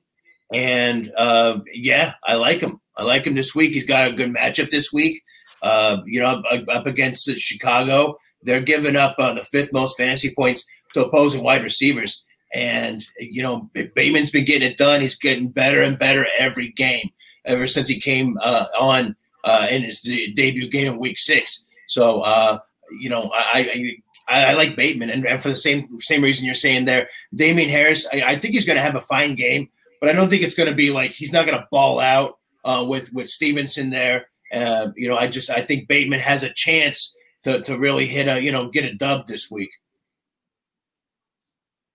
and 0.53 1.11
uh, 1.17 1.59
yeah, 1.73 2.13
I 2.23 2.35
like 2.35 2.59
him. 2.59 2.79
I 2.95 3.03
like 3.03 3.25
him 3.25 3.35
this 3.35 3.55
week. 3.55 3.73
He's 3.73 3.85
got 3.85 4.11
a 4.11 4.13
good 4.13 4.33
matchup 4.33 4.69
this 4.69 4.93
week. 4.93 5.21
uh, 5.63 6.01
you 6.05 6.19
know, 6.19 6.27
up, 6.27 6.63
up 6.67 6.85
against 6.85 7.29
Chicago. 7.39 8.19
They're 8.43 8.61
giving 8.61 8.97
up 8.97 9.15
uh, 9.17 9.33
the 9.33 9.45
fifth 9.45 9.71
most 9.71 9.97
fantasy 9.97 10.33
points 10.35 10.65
to 10.93 11.05
opposing 11.05 11.43
wide 11.43 11.63
receivers. 11.63 12.23
And, 12.53 13.01
you 13.17 13.41
know, 13.41 13.69
Bateman's 13.73 14.29
been 14.29 14.45
getting 14.45 14.69
it 14.69 14.77
done. 14.77 15.01
He's 15.01 15.15
getting 15.15 15.49
better 15.49 15.81
and 15.81 15.97
better 15.97 16.27
every 16.37 16.69
game 16.69 17.09
ever 17.45 17.65
since 17.65 17.87
he 17.87 17.99
came 17.99 18.37
uh, 18.43 18.67
on 18.79 19.15
uh, 19.43 19.67
in 19.71 19.81
his 19.81 20.01
debut 20.01 20.69
game 20.69 20.93
in 20.93 20.99
week 20.99 21.17
six. 21.17 21.65
So, 21.87 22.21
uh, 22.21 22.59
you 22.99 23.09
know, 23.09 23.31
I, 23.33 23.97
I, 24.27 24.45
I 24.45 24.53
like 24.53 24.75
Bateman. 24.75 25.09
And, 25.09 25.25
and, 25.25 25.41
for 25.41 25.49
the 25.49 25.55
same 25.55 25.99
same 25.99 26.21
reason 26.21 26.45
you're 26.45 26.53
saying 26.53 26.85
there, 26.85 27.09
Damien 27.33 27.69
Harris, 27.69 28.05
I, 28.13 28.21
I 28.21 28.35
think 28.35 28.53
he's 28.53 28.65
going 28.65 28.77
to 28.77 28.83
have 28.83 28.95
a 28.95 29.01
fine 29.01 29.35
game, 29.35 29.69
but 30.03 30.09
I 30.09 30.13
don't 30.15 30.29
think 30.29 30.41
it's 30.41 30.53
going 30.53 30.67
to 30.67 30.75
be 30.75 30.91
like 30.91 31.13
he's 31.13 31.31
not 31.31 31.45
going 31.45 31.57
to 31.57 31.65
ball 31.71 31.97
out 32.01 32.37
uh, 32.65 32.85
with, 32.85 33.13
with 33.13 33.29
Stevenson 33.29 33.89
there. 33.89 34.27
Uh, 34.53 34.89
you 34.97 35.07
know, 35.07 35.15
I 35.15 35.27
just 35.27 35.49
I 35.49 35.61
think 35.61 35.87
Bateman 35.87 36.19
has 36.19 36.43
a 36.43 36.49
chance 36.49 37.15
to, 37.45 37.61
to 37.61 37.77
really 37.77 38.05
hit 38.05 38.27
a, 38.27 38.43
you 38.43 38.51
know, 38.51 38.69
get 38.69 38.83
a 38.83 38.93
dub 38.93 39.27
this 39.27 39.49
week. 39.49 39.69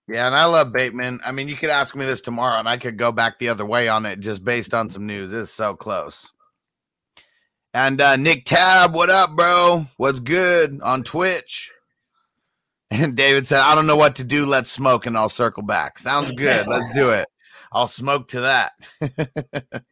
Yeah, 0.07 0.25
and 0.25 0.35
I 0.35 0.45
love 0.45 0.73
Bateman. 0.73 1.19
I 1.23 1.31
mean, 1.31 1.49
you 1.49 1.55
could 1.55 1.69
ask 1.69 1.95
me 1.95 2.03
this 2.03 2.19
tomorrow, 2.19 2.57
and 2.57 2.67
I 2.67 2.77
could 2.77 2.97
go 2.97 3.11
back 3.11 3.37
the 3.37 3.49
other 3.49 3.63
way 3.63 3.89
on 3.89 4.07
it 4.07 4.21
just 4.21 4.43
based 4.43 4.73
on 4.73 4.89
some 4.89 5.05
news. 5.05 5.31
It's 5.31 5.51
so 5.51 5.75
close. 5.75 6.31
And 7.75 8.01
uh, 8.01 8.15
Nick 8.15 8.45
Tab, 8.45 8.95
what 8.95 9.11
up, 9.11 9.35
bro? 9.35 9.85
What's 9.97 10.19
good 10.19 10.81
on 10.81 11.03
Twitch? 11.03 11.71
And 12.89 13.15
David 13.15 13.47
said, 13.47 13.59
I 13.59 13.75
don't 13.75 13.85
know 13.85 13.95
what 13.95 14.15
to 14.15 14.23
do. 14.23 14.47
Let's 14.47 14.71
smoke 14.71 15.05
and 15.05 15.15
I'll 15.15 15.29
circle 15.29 15.61
back. 15.61 15.99
Sounds 15.99 16.31
good. 16.31 16.67
Let's 16.67 16.89
do 16.89 17.11
it. 17.11 17.27
I'll 17.71 17.87
smoke 17.87 18.29
to 18.29 18.41
that. 18.41 18.73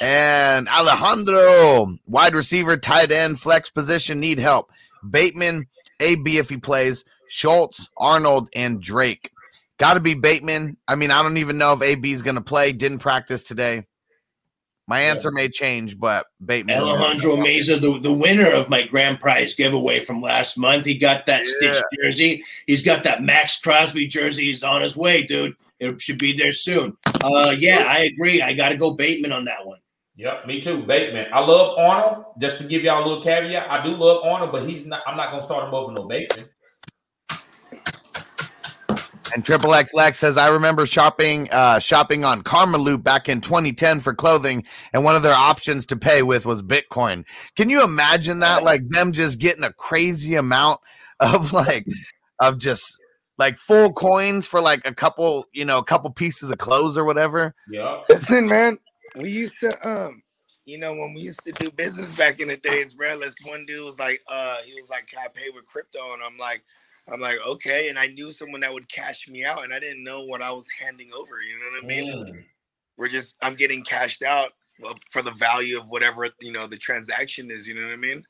and 0.00 0.68
Alejandro, 0.68 1.98
wide 2.06 2.34
receiver, 2.34 2.76
tight 2.76 3.10
end, 3.10 3.40
flex 3.40 3.70
position, 3.70 4.20
need 4.20 4.38
help. 4.38 4.70
Bateman, 5.08 5.66
AB 6.00 6.38
if 6.38 6.48
he 6.48 6.58
plays. 6.58 7.04
Schultz, 7.28 7.88
Arnold, 7.96 8.48
and 8.54 8.80
Drake. 8.80 9.32
Got 9.78 9.94
to 9.94 10.00
be 10.00 10.14
Bateman. 10.14 10.76
I 10.88 10.94
mean, 10.94 11.10
I 11.10 11.22
don't 11.22 11.36
even 11.36 11.58
know 11.58 11.72
if 11.72 11.82
AB 11.82 12.10
is 12.10 12.22
going 12.22 12.36
to 12.36 12.40
play. 12.40 12.72
Didn't 12.72 13.00
practice 13.00 13.44
today. 13.44 13.84
My 14.88 15.00
answer 15.00 15.32
may 15.32 15.48
change, 15.48 15.98
but 15.98 16.26
Bateman. 16.44 16.78
Alejandro 16.78 17.36
Meza, 17.36 17.80
the, 17.80 17.98
the 17.98 18.12
winner 18.12 18.48
of 18.52 18.68
my 18.68 18.84
grand 18.84 19.20
prize 19.20 19.54
giveaway 19.54 19.98
from 19.98 20.22
last 20.22 20.56
month. 20.56 20.86
He 20.86 20.96
got 20.96 21.26
that 21.26 21.42
yeah. 21.44 21.72
Stitch 21.72 21.82
jersey. 22.00 22.44
He's 22.66 22.84
got 22.84 23.02
that 23.02 23.22
Maxx 23.22 23.60
Crosby 23.60 24.06
jersey. 24.06 24.44
He's 24.44 24.62
on 24.62 24.82
his 24.82 24.96
way, 24.96 25.24
dude. 25.24 25.56
It 25.78 26.00
should 26.00 26.18
be 26.18 26.32
there 26.32 26.52
soon. 26.52 26.96
Uh, 27.22 27.54
yeah, 27.56 27.84
I 27.88 28.00
agree. 28.00 28.42
I 28.42 28.54
got 28.54 28.70
to 28.70 28.76
go 28.76 28.92
Bateman 28.92 29.32
on 29.32 29.44
that 29.44 29.66
one. 29.66 29.78
Yep, 30.16 30.46
me 30.46 30.60
too, 30.60 30.82
Bateman. 30.82 31.26
I 31.32 31.40
love 31.40 31.78
Arnold. 31.78 32.24
Just 32.40 32.56
to 32.58 32.64
give 32.64 32.82
y'all 32.82 33.04
a 33.04 33.06
little 33.06 33.22
caveat, 33.22 33.70
I 33.70 33.84
do 33.84 33.90
love 33.94 34.24
Arnold, 34.24 34.50
but 34.50 34.66
he's 34.66 34.86
not. 34.86 35.02
I'm 35.06 35.16
not 35.16 35.30
gonna 35.30 35.42
start 35.42 35.68
him 35.68 35.74
over 35.74 35.92
no 35.92 36.06
Bateman. 36.06 36.48
And 39.34 39.44
Triple 39.44 39.74
X 39.74 39.90
Lex 39.92 40.18
says, 40.18 40.38
I 40.38 40.48
remember 40.48 40.86
shopping 40.86 41.48
uh, 41.50 41.78
shopping 41.78 42.24
on 42.24 42.42
Karmaloop 42.42 43.02
back 43.02 43.28
in 43.28 43.42
2010 43.42 44.00
for 44.00 44.14
clothing, 44.14 44.64
and 44.94 45.04
one 45.04 45.16
of 45.16 45.22
their 45.22 45.34
options 45.34 45.84
to 45.86 45.96
pay 45.96 46.22
with 46.22 46.46
was 46.46 46.62
Bitcoin. 46.62 47.26
Can 47.54 47.68
you 47.68 47.82
imagine 47.82 48.38
that? 48.40 48.62
Like 48.62 48.88
them 48.88 49.12
just 49.12 49.38
getting 49.38 49.64
a 49.64 49.72
crazy 49.74 50.36
amount 50.36 50.80
of 51.20 51.52
like 51.52 51.84
of 52.38 52.56
just 52.56 52.98
like 53.38 53.58
full 53.58 53.92
coins 53.92 54.46
for 54.46 54.60
like 54.60 54.80
a 54.84 54.94
couple, 54.94 55.46
you 55.52 55.64
know, 55.64 55.78
a 55.78 55.84
couple 55.84 56.10
pieces 56.10 56.50
of 56.50 56.58
clothes 56.58 56.96
or 56.96 57.04
whatever. 57.04 57.54
Yeah. 57.68 58.02
Listen, 58.08 58.46
man, 58.46 58.78
we 59.16 59.30
used 59.30 59.58
to 59.60 59.88
um 59.88 60.22
you 60.66 60.78
know, 60.78 60.92
when 60.92 61.14
we 61.14 61.20
used 61.20 61.44
to 61.44 61.52
do 61.52 61.70
business 61.70 62.12
back 62.14 62.40
in 62.40 62.48
the 62.48 62.56
days, 62.56 62.92
bro, 62.92 63.20
this 63.20 63.36
one 63.44 63.64
dude 63.66 63.84
was 63.84 64.00
like, 64.00 64.20
uh, 64.28 64.56
he 64.64 64.74
was 64.74 64.90
like, 64.90 65.06
Can 65.06 65.20
I 65.20 65.28
pay 65.28 65.48
with 65.54 65.64
crypto? 65.64 66.12
And 66.12 66.22
I'm 66.22 66.36
like, 66.36 66.64
I'm 67.12 67.20
like, 67.20 67.38
okay. 67.46 67.88
And 67.88 67.98
I 67.98 68.08
knew 68.08 68.32
someone 68.32 68.60
that 68.62 68.72
would 68.72 68.88
cash 68.88 69.28
me 69.28 69.44
out, 69.44 69.62
and 69.64 69.72
I 69.72 69.78
didn't 69.78 70.02
know 70.02 70.24
what 70.24 70.42
I 70.42 70.50
was 70.50 70.66
handing 70.80 71.10
over. 71.12 71.40
You 71.40 71.58
know 71.58 71.66
what 71.72 71.84
I 71.84 71.86
mean? 71.86 72.34
Mm. 72.34 72.44
We're 72.98 73.08
just, 73.08 73.36
I'm 73.42 73.54
getting 73.54 73.84
cashed 73.84 74.22
out 74.22 74.50
for 75.10 75.22
the 75.22 75.32
value 75.32 75.78
of 75.78 75.88
whatever, 75.88 76.28
you 76.40 76.50
know, 76.50 76.66
the 76.66 76.76
transaction 76.76 77.50
is. 77.50 77.68
You 77.68 77.74
know 77.74 77.84
what 77.84 77.92
I 77.92 77.96
mean? 77.96 78.24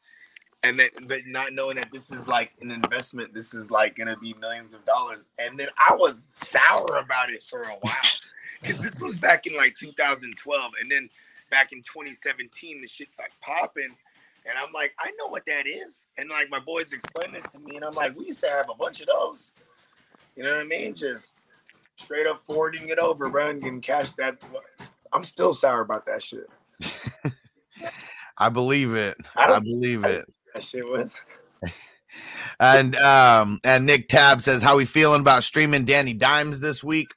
And 0.66 0.78
then, 0.78 0.90
not 1.26 1.52
knowing 1.52 1.76
that 1.76 1.88
this 1.92 2.10
is 2.10 2.26
like 2.28 2.52
an 2.60 2.70
investment, 2.70 3.32
this 3.32 3.54
is 3.54 3.70
like 3.70 3.96
going 3.96 4.08
to 4.08 4.16
be 4.16 4.34
millions 4.40 4.74
of 4.74 4.84
dollars. 4.84 5.28
And 5.38 5.58
then 5.58 5.68
I 5.78 5.94
was 5.94 6.30
sour 6.34 6.98
about 6.98 7.30
it 7.30 7.42
for 7.42 7.62
a 7.62 7.76
while 7.80 7.94
because 8.60 8.78
this 8.80 9.00
was 9.00 9.20
back 9.20 9.46
in 9.46 9.54
like 9.54 9.74
2012. 9.76 10.72
And 10.82 10.90
then 10.90 11.08
back 11.50 11.72
in 11.72 11.78
2017, 11.82 12.80
the 12.80 12.88
shit's 12.88 13.18
like 13.18 13.32
popping 13.40 13.94
and 14.48 14.56
I'm 14.56 14.72
like, 14.72 14.94
I 14.98 15.10
know 15.18 15.26
what 15.26 15.44
that 15.46 15.66
is. 15.66 16.06
And 16.16 16.28
like 16.28 16.48
my 16.50 16.60
boys 16.60 16.92
explained 16.92 17.34
it 17.34 17.44
to 17.50 17.58
me, 17.58 17.76
and 17.76 17.84
I'm 17.84 17.94
like, 17.94 18.16
we 18.16 18.26
used 18.26 18.40
to 18.40 18.48
have 18.48 18.66
a 18.70 18.74
bunch 18.74 19.00
of 19.00 19.08
those. 19.08 19.50
You 20.36 20.44
know 20.44 20.52
what 20.52 20.60
I 20.60 20.64
mean? 20.64 20.94
Just 20.94 21.34
straight 21.96 22.26
up 22.26 22.38
forwarding 22.38 22.88
it 22.88 22.98
over, 22.98 23.28
bro, 23.28 23.50
and 23.50 23.60
getting 23.60 23.80
cash. 23.80 24.10
That 24.12 24.42
I'm 25.12 25.24
still 25.24 25.52
sour 25.52 25.80
about 25.80 26.06
that 26.06 26.22
shit. 26.22 26.48
I 28.38 28.48
believe 28.48 28.94
it. 28.94 29.16
I, 29.34 29.54
I 29.54 29.58
believe 29.58 30.04
it. 30.04 30.26
That 30.56 30.64
shit 30.64 30.88
was. 30.88 31.20
and 32.60 32.96
um 32.96 33.60
and 33.62 33.84
Nick 33.84 34.08
Tab 34.08 34.40
says, 34.40 34.62
"How 34.62 34.76
we 34.76 34.86
feeling 34.86 35.20
about 35.20 35.44
streaming 35.44 35.84
Danny 35.84 36.14
Dimes 36.14 36.60
this 36.60 36.82
week?" 36.82 37.08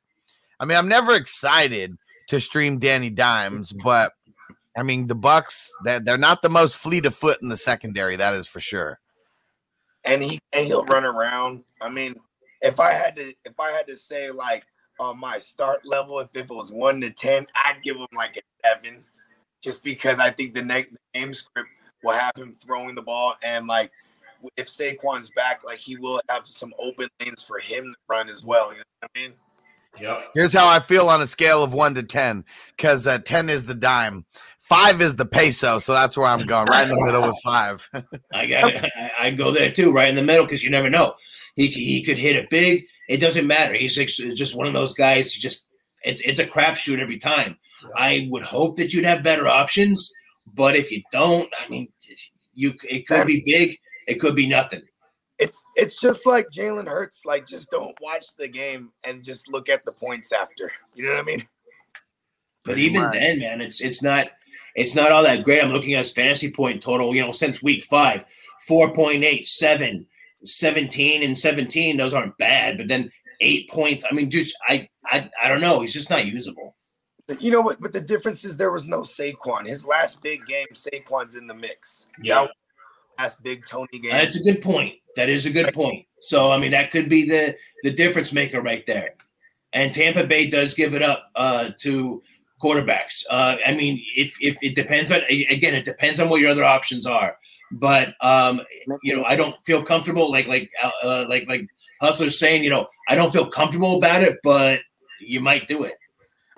I 0.60 0.66
mean, 0.66 0.78
I'm 0.78 0.90
never 0.90 1.14
excited 1.14 1.98
to 2.28 2.42
stream 2.42 2.80
Danny 2.80 3.10
Dimes, 3.10 3.72
but 3.72 4.12
I 4.78 4.84
mean, 4.84 5.08
the 5.08 5.16
Bucks 5.16 5.72
they're, 5.86 6.02
they're 6.02 6.18
not 6.18 6.42
the 6.42 6.50
most 6.50 6.76
fleet 6.76 7.06
of 7.06 7.16
foot 7.16 7.42
in 7.42 7.48
the 7.48 7.56
secondary. 7.56 8.18
That 8.18 8.34
is 8.34 8.46
for 8.46 8.60
sure. 8.60 9.00
And 10.04 10.22
he 10.22 10.40
and 10.52 10.68
he'll 10.68 10.86
run 10.86 11.06
around. 11.06 11.64
I 11.82 11.88
mean, 11.88 12.16
if 12.62 12.78
I 12.82 12.92
had 12.92 13.16
to 13.16 13.34
if 13.46 13.58
I 13.58 13.72
had 13.72 13.88
to 13.88 13.96
say 13.96 14.32
like 14.32 14.66
on 15.00 15.18
my 15.18 15.40
start 15.40 15.86
level, 15.86 16.20
if, 16.20 16.28
if 16.34 16.52
it 16.52 16.54
was 16.54 16.74
one 16.74 17.00
to 17.00 17.10
ten, 17.10 17.48
I'd 17.56 17.82
give 17.84 17.96
him 17.96 18.08
like 18.14 18.36
a 18.36 18.42
seven, 18.68 19.06
just 19.62 19.82
because 19.82 20.20
I 20.20 20.30
think 20.30 20.54
the 20.54 20.62
next 20.62 20.94
game 21.14 21.34
script 21.34 21.70
will 22.04 22.14
have 22.14 22.36
him 22.36 22.54
throwing 22.54 22.96
the 22.96 23.02
ball 23.02 23.36
and 23.44 23.68
like 23.68 23.92
if 24.56 24.68
Saquon's 24.68 25.30
back, 25.32 25.64
like 25.64 25.78
he 25.78 25.98
will 25.98 26.22
have 26.30 26.46
some 26.48 26.74
open 26.80 27.10
lanes 27.20 27.44
for 27.44 27.60
him 27.60 27.84
to 27.84 27.98
run 28.08 28.30
as 28.30 28.44
well. 28.44 28.72
You 28.72 28.80
know 28.80 28.84
what 29.02 29.12
I 29.16 29.20
mean? 29.20 29.34
Yep. 30.00 30.32
Here's 30.34 30.54
how 30.54 30.68
I 30.68 30.80
feel 30.80 31.10
on 31.10 31.22
a 31.22 31.28
scale 31.28 31.64
of 31.64 31.74
one 31.74 31.96
to 31.96 32.04
ten, 32.04 32.46
because 32.76 33.08
uh, 33.08 33.20
ten 33.20 33.50
is 33.50 33.66
the 33.66 33.76
dime. 33.76 34.26
Five 34.60 35.02
is 35.02 35.16
the 35.16 35.26
peso, 35.26 35.80
so 35.80 35.94
that's 35.94 36.16
where 36.16 36.28
I'm 36.28 36.46
going, 36.46 36.68
right 36.68 36.88
in 36.88 36.96
the 36.96 37.02
middle 37.06 37.28
with 37.28 37.40
five. 37.44 37.90
I 38.32 38.46
got 38.46 38.74
it. 38.74 38.92
I 39.20 39.32
go 39.32 39.52
there 39.52 39.72
too, 39.72 39.92
right 39.92 40.10
in 40.10 40.16
the 40.16 40.24
middle, 40.24 40.46
because 40.46 40.64
you 40.64 40.70
never 40.70 40.90
know. 40.90 41.16
He 41.56 41.68
he 41.68 42.04
could 42.04 42.20
hit 42.20 42.36
it 42.36 42.50
big. 42.50 42.86
It 43.08 43.18
doesn't 43.18 43.48
matter. 43.48 43.74
He's 43.74 43.96
just 43.96 44.56
one 44.56 44.68
of 44.68 44.74
those 44.74 44.94
guys. 44.94 45.34
Just 45.34 45.66
it's 46.04 46.22
it's 46.22 46.40
a 46.40 46.46
crapshoot 46.46 47.00
every 47.00 47.18
time. 47.18 47.58
I 47.96 48.28
would 48.30 48.44
hope 48.44 48.78
that 48.78 48.94
you'd 48.94 49.06
have 49.06 49.24
better 49.24 49.48
options, 49.48 50.14
but 50.54 50.76
if 50.76 50.92
you 50.92 51.02
don't, 51.12 51.52
I 51.66 51.70
mean, 51.70 51.90
you 52.54 52.74
it 52.90 53.08
could 53.08 53.28
be 53.28 53.44
big. 53.46 53.78
It 54.08 54.16
could 54.16 54.36
be 54.36 54.48
nothing. 54.48 54.82
It's 55.38 55.58
it's 55.76 56.00
just 56.00 56.26
like 56.26 56.48
Jalen 56.50 56.88
Hurts. 56.88 57.22
Like, 57.26 57.48
just 57.48 57.72
don't 57.72 57.98
watch 58.02 58.26
the 58.38 58.48
game 58.48 58.92
and 59.04 59.24
just 59.24 59.48
look 59.50 59.70
at 59.70 59.86
the 59.86 59.92
points 59.92 60.32
after. 60.32 60.72
You 60.94 61.06
know 61.06 61.14
what 61.14 61.22
I 61.22 61.24
mean? 61.24 61.48
But 62.66 62.78
even 62.78 63.10
then, 63.12 63.40
man, 63.40 63.62
it's 63.62 63.80
it's 63.80 64.04
not 64.04 64.28
it's 64.76 64.96
not 64.96 65.12
all 65.12 65.24
that 65.24 65.44
great. 65.44 65.64
I'm 65.64 65.72
looking 65.72 65.94
at 65.94 66.00
his 66.00 66.12
fantasy 66.12 66.52
point 66.52 66.82
total, 66.82 67.16
you 67.16 67.22
know, 67.22 67.32
since 67.32 67.64
week 67.64 67.86
five 67.86 68.26
4.8, 68.70 69.46
7, 69.46 70.06
17, 70.44 71.24
and 71.24 71.38
17. 71.38 71.98
Those 71.98 72.14
aren't 72.14 72.38
bad, 72.38 72.78
but 72.78 72.88
then 72.88 73.12
eight 73.40 73.70
points. 73.70 74.06
I 74.10 74.14
mean, 74.14 74.30
just, 74.30 74.56
I, 74.68 74.88
I, 75.06 75.30
I 75.42 75.48
don't 75.48 75.62
know. 75.62 75.82
He's 75.82 75.94
just 75.94 76.10
not 76.10 76.26
usable. 76.26 76.76
You 77.40 77.52
know 77.52 77.62
what? 77.62 77.80
But 77.80 77.94
the 77.94 78.02
difference 78.02 78.44
is 78.44 78.58
there 78.58 78.72
was 78.72 78.86
no 78.86 79.02
Saquon. 79.02 79.68
His 79.68 79.86
last 79.86 80.22
big 80.22 80.46
game, 80.46 80.68
Saquon's 80.74 81.36
in 81.36 81.48
the 81.48 81.54
mix. 81.54 82.08
Yeah. 82.22 82.48
Last 83.18 83.44
big 83.44 83.66
Toney 83.66 84.00
game. 84.02 84.12
That's 84.12 84.36
a 84.36 84.44
good 84.44 84.62
point. 84.62 84.96
That 85.16 85.30
is 85.30 85.46
a 85.46 85.50
good 85.50 85.74
point. 85.74 86.06
So 86.22 86.52
I 86.52 86.58
mean, 86.58 86.72
that 86.72 86.92
could 86.92 87.10
be 87.10 87.28
the 87.28 87.56
the 87.84 87.92
difference 87.92 88.34
maker 88.34 88.62
right 88.62 88.86
there. 88.86 89.10
And 89.74 89.94
Tampa 89.94 90.26
Bay 90.26 90.50
does 90.50 90.74
give 90.74 90.96
it 90.96 91.04
up 91.04 91.30
uh, 91.36 91.70
to 91.80 92.24
quarterbacks. 92.62 93.24
Uh, 93.30 93.58
I 93.66 93.74
mean, 93.74 94.04
if, 94.16 94.36
if 94.42 94.58
it 94.62 94.76
depends 94.76 95.12
on 95.12 95.22
again, 95.30 95.76
it 95.76 95.86
depends 95.86 96.20
on 96.20 96.30
what 96.30 96.42
your 96.42 96.52
other 96.52 96.64
options 96.64 97.06
are. 97.06 97.38
But 97.72 98.16
um, 98.22 98.62
you 99.04 99.16
know, 99.16 99.24
I 99.24 99.36
don't 99.36 99.56
feel 99.66 99.84
comfortable 99.84 100.32
like 100.32 100.48
like 100.48 100.72
uh, 101.04 101.26
like 101.30 101.48
like 101.48 101.68
Hustler's 102.02 102.40
saying. 102.40 102.64
You 102.64 102.72
know, 102.72 102.88
I 103.08 103.16
don't 103.16 103.32
feel 103.32 103.46
comfortable 103.46 103.98
about 103.98 104.24
it, 104.24 104.40
but 104.44 104.80
you 105.20 105.40
might 105.40 105.68
do 105.68 105.84
it. 105.84 105.96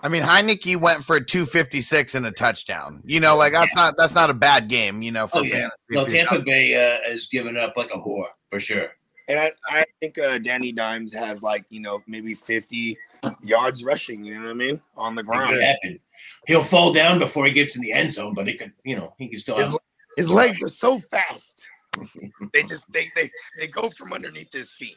I 0.04 0.10
mean, 0.10 0.24
Heinicke 0.24 0.78
went 0.78 1.04
for 1.04 1.20
256 1.20 2.16
and 2.16 2.26
a 2.26 2.32
touchdown. 2.32 3.02
You 3.06 3.20
know, 3.20 3.38
like 3.38 3.54
that's 3.54 3.74
yeah. 3.76 3.84
not 3.84 3.98
that's 3.98 4.16
not 4.16 4.30
a 4.30 4.34
bad 4.34 4.68
game. 4.68 5.02
You 5.02 5.12
know, 5.12 5.28
for 5.28 5.40
oh, 5.40 5.44
yeah. 5.44 5.70
Well, 5.92 6.06
Tampa 6.06 6.40
Bay 6.40 6.76
uh, 6.76 7.10
has 7.10 7.28
given 7.28 7.58
up 7.58 7.74
like 7.78 7.92
a 7.94 7.98
whore 7.98 8.28
for 8.50 8.60
sure. 8.60 8.88
And 9.28 9.40
I, 9.40 9.52
I 9.68 9.86
think 10.00 10.18
uh, 10.18 10.40
Danny 10.40 10.72
Dimes 10.72 11.14
has 11.14 11.44
like 11.44 11.66
you 11.70 11.80
know 11.80 12.02
maybe 12.08 12.34
50 12.34 12.98
yards 13.44 13.84
rushing. 13.84 14.24
You 14.24 14.36
know 14.36 14.46
what 14.46 14.52
I 14.52 14.54
mean 14.56 14.82
on 14.98 15.16
the 15.16 15.24
ground. 15.24 15.58
He'll 16.48 16.64
fall 16.64 16.94
down 16.94 17.20
before 17.20 17.46
he 17.46 17.52
gets 17.52 17.76
in 17.76 17.82
the 17.82 17.92
end 17.92 18.14
zone, 18.14 18.34
but 18.34 18.48
he 18.48 18.54
could, 18.56 18.74
you 18.84 18.96
know, 18.96 19.14
he 19.18 19.28
can 19.28 19.40
still. 19.40 19.58
His, 19.58 19.78
His 20.18 20.30
legs 20.30 20.62
are 20.62 20.70
so 20.70 21.00
fast. 21.00 21.64
they 22.54 22.64
just 22.64 22.92
they 22.92 23.12
they 23.16 23.30
they 23.60 23.68
go 23.68 23.90
from 23.90 24.14
underneath 24.14 24.52
his 24.52 24.72
feet. 24.72 24.96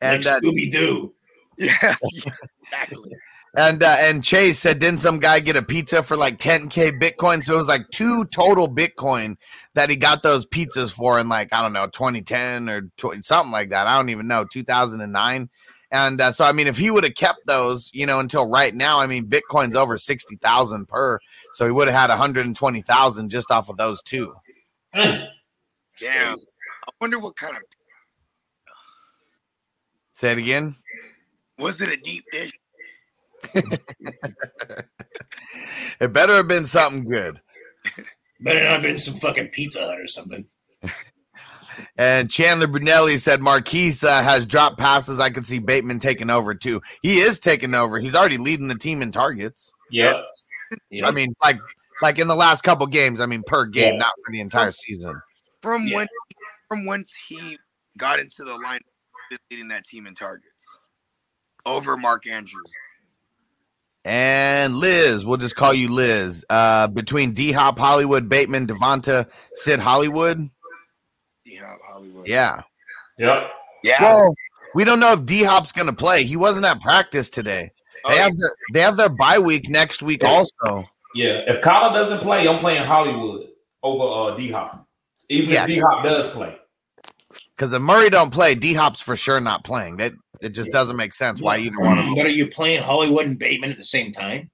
And 0.00 0.24
like 0.24 0.34
uh, 0.34 0.40
Scooby 0.40 0.70
Doo. 0.70 1.14
Yeah, 1.56 1.94
exactly. 2.02 3.12
And 3.56 3.82
uh, 3.82 3.96
and 4.00 4.24
Chase 4.24 4.58
said, 4.58 4.78
didn't 4.78 5.00
some 5.00 5.18
guy 5.20 5.40
get 5.40 5.56
a 5.56 5.62
pizza 5.62 6.02
for 6.02 6.16
like 6.16 6.38
10k 6.38 7.00
Bitcoin? 7.00 7.44
So 7.44 7.54
it 7.54 7.58
was 7.58 7.68
like 7.68 7.88
two 7.90 8.24
total 8.26 8.68
Bitcoin 8.68 9.36
that 9.74 9.90
he 9.90 9.96
got 9.96 10.22
those 10.22 10.46
pizzas 10.46 10.92
for 10.92 11.20
in 11.20 11.28
like 11.28 11.52
I 11.52 11.62
don't 11.62 11.72
know 11.72 11.86
2010 11.86 12.68
or 12.68 12.82
20, 12.96 13.22
something 13.22 13.52
like 13.52 13.70
that. 13.70 13.86
I 13.86 13.96
don't 13.96 14.08
even 14.08 14.26
know 14.26 14.44
2009. 14.44 15.48
And 15.92 16.20
uh, 16.20 16.32
so 16.32 16.44
I 16.44 16.50
mean, 16.50 16.66
if 16.66 16.76
he 16.78 16.90
would 16.90 17.04
have 17.04 17.14
kept 17.14 17.46
those, 17.46 17.90
you 17.94 18.06
know, 18.06 18.18
until 18.18 18.48
right 18.50 18.74
now, 18.74 18.98
I 18.98 19.06
mean, 19.06 19.26
Bitcoin's 19.26 19.76
over 19.76 19.96
sixty 19.96 20.34
thousand 20.36 20.88
per, 20.88 21.20
so 21.52 21.64
he 21.64 21.70
would 21.70 21.86
have 21.86 21.96
had 21.96 22.08
one 22.10 22.18
hundred 22.18 22.46
and 22.46 22.56
twenty 22.56 22.82
thousand 22.82 23.28
just 23.28 23.50
off 23.52 23.68
of 23.68 23.76
those 23.76 24.02
two. 24.02 24.34
Damn. 24.94 25.28
I 26.00 26.90
wonder 27.00 27.20
what 27.20 27.36
kind 27.36 27.56
of 27.56 27.62
Say 30.14 30.32
it 30.32 30.38
again. 30.38 30.76
was 31.58 31.80
it 31.80 31.88
a 31.88 31.96
deep 31.96 32.24
dish? 32.32 32.52
It 36.00 36.12
better 36.12 36.34
have 36.34 36.48
been 36.48 36.66
something 36.66 37.04
good. 37.04 37.40
Better 38.40 38.62
not 38.62 38.72
have 38.72 38.82
been 38.82 38.98
some 38.98 39.14
fucking 39.14 39.48
Pizza 39.48 39.80
Hut 39.80 40.00
or 40.00 40.06
something. 40.06 40.44
And 41.96 42.30
Chandler 42.30 42.66
Brunelli 42.66 43.18
said 43.18 43.40
Marquise 43.40 44.04
uh, 44.04 44.22
has 44.22 44.46
dropped 44.46 44.78
passes. 44.78 45.18
I 45.20 45.30
could 45.30 45.46
see 45.46 45.58
Bateman 45.58 45.98
taking 45.98 46.30
over 46.30 46.54
too. 46.54 46.80
He 47.02 47.18
is 47.18 47.40
taking 47.40 47.74
over. 47.74 47.98
He's 47.98 48.14
already 48.14 48.38
leading 48.38 48.68
the 48.68 48.76
team 48.76 49.02
in 49.02 49.10
targets. 49.12 49.72
Yeah. 49.90 50.22
I 51.04 51.10
mean, 51.10 51.34
like 51.42 51.58
like 52.02 52.18
in 52.18 52.28
the 52.28 52.34
last 52.34 52.62
couple 52.62 52.86
games. 52.86 53.20
I 53.20 53.26
mean, 53.26 53.42
per 53.46 53.66
game, 53.66 53.94
Yeah. 53.94 53.98
not 53.98 54.12
for 54.24 54.32
the 54.32 54.40
entire 54.40 54.72
season. 54.72 55.20
From 55.62 55.86
Yeah. 55.86 55.96
when 55.96 56.08
from 56.68 56.84
once 56.86 57.12
he 57.28 57.58
got 57.98 58.18
into 58.18 58.44
the 58.44 58.56
line, 58.56 58.80
leading 59.50 59.68
that 59.68 59.84
team 59.84 60.06
in 60.06 60.14
targets 60.14 60.80
over 61.66 61.96
Mark 61.96 62.26
Andrews. 62.26 62.72
And 64.04 64.76
Liz, 64.76 65.24
we'll 65.24 65.38
just 65.38 65.56
call 65.56 65.72
you 65.72 65.88
Liz. 65.88 66.44
Uh, 66.50 66.88
between 66.88 67.32
D 67.32 67.52
Hop, 67.52 67.78
Hollywood, 67.78 68.28
Bateman, 68.28 68.66
DeVonta, 68.66 69.26
Sid 69.54 69.80
Hollywood. 69.80 70.48
Yeah, 71.46 71.74
Hollywood. 71.88 72.26
Yeah. 72.26 72.60
Yep. 73.18 73.50
Yeah. 73.82 74.02
Well, 74.02 74.34
we 74.74 74.84
don't 74.84 75.00
know 75.00 75.12
if 75.14 75.24
D 75.24 75.42
Hop's 75.42 75.72
going 75.72 75.86
to 75.86 75.92
play. 75.92 76.24
He 76.24 76.36
wasn't 76.36 76.66
at 76.66 76.80
practice 76.80 77.30
today. 77.30 77.70
Oh, 78.04 78.10
They 78.10 78.18
have 78.18 78.36
the, 78.36 78.56
they 78.74 78.80
have 78.80 78.96
their 78.96 79.08
bye 79.08 79.38
week 79.38 79.68
next 79.70 80.02
week 80.02 80.22
also. 80.22 80.84
Yeah. 81.14 81.42
If 81.46 81.62
Kyler 81.62 81.94
doesn't 81.94 82.20
play, 82.20 82.46
I'm 82.46 82.58
playing 82.58 82.84
Hollywood 82.84 83.48
over 83.82 84.32
uh, 84.32 84.36
D 84.36 84.50
Hop. 84.50 84.86
Even 85.30 85.50
Yeah. 85.50 85.62
if 85.62 85.68
D 85.68 85.78
Hop 85.78 86.04
does 86.04 86.28
play. 86.30 86.58
Because 87.56 87.72
if 87.72 87.80
Murray 87.80 88.10
don't 88.10 88.32
play, 88.32 88.54
D 88.54 88.74
Hop's 88.74 89.00
for 89.00 89.16
sure 89.16 89.40
not 89.40 89.64
playing. 89.64 89.96
That 89.96 90.12
it 90.40 90.50
just 90.50 90.70
doesn't 90.70 90.96
make 90.96 91.14
sense 91.14 91.40
why 91.40 91.58
either 91.58 91.78
one 91.80 91.98
of 91.98 92.04
them. 92.04 92.14
But 92.14 92.26
are 92.26 92.30
you 92.30 92.46
playing 92.46 92.82
Hollywood 92.82 93.26
and 93.26 93.38
Bateman 93.38 93.70
at 93.70 93.76
the 93.78 93.84
same 93.84 94.12
time? 94.12 94.50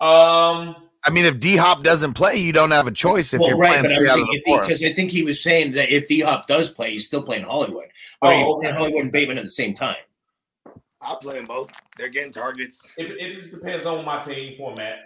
Um, 0.00 0.76
I 1.06 1.10
mean, 1.12 1.24
if 1.24 1.38
D 1.38 1.56
Hop 1.56 1.82
doesn't 1.82 2.14
play, 2.14 2.36
you 2.36 2.52
don't 2.52 2.70
have 2.70 2.86
a 2.86 2.90
choice 2.90 3.32
if 3.32 3.40
well, 3.40 3.50
you're 3.50 3.58
right, 3.58 3.80
playing 3.80 3.94
but 3.94 4.00
three 4.00 4.08
out 4.08 4.18
of 4.20 4.26
the 4.26 4.42
four. 4.46 4.60
because 4.62 4.82
I 4.82 4.92
think 4.92 5.10
he 5.10 5.22
was 5.22 5.42
saying 5.42 5.72
that 5.72 5.94
if 5.94 6.08
D 6.08 6.20
Hop 6.20 6.46
does 6.46 6.70
play, 6.70 6.92
he's 6.92 7.06
still 7.06 7.22
playing 7.22 7.44
Hollywood. 7.44 7.86
But 8.20 8.28
are 8.28 8.38
you 8.38 8.44
Oh, 8.46 8.54
playing 8.60 8.74
okay. 8.74 8.78
Hollywood 8.78 9.02
and 9.02 9.12
Bateman 9.12 9.38
at 9.38 9.44
the 9.44 9.50
same 9.50 9.74
time? 9.74 9.96
I'll 11.00 11.16
play 11.16 11.34
them 11.36 11.44
both. 11.44 11.70
They're 11.96 12.08
getting 12.08 12.32
targets. 12.32 12.80
it, 12.96 13.10
it 13.10 13.34
just 13.34 13.52
depends 13.52 13.84
on 13.84 14.04
my 14.04 14.20
team 14.20 14.56
format. 14.56 14.98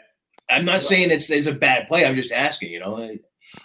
I'm 0.48 0.64
not 0.64 0.80
saying 0.80 1.10
it's, 1.10 1.28
it's 1.28 1.46
a 1.46 1.52
bad 1.52 1.88
play. 1.88 2.06
I'm 2.06 2.14
just 2.14 2.32
asking, 2.32 2.70
you 2.70 2.80
know. 2.80 3.14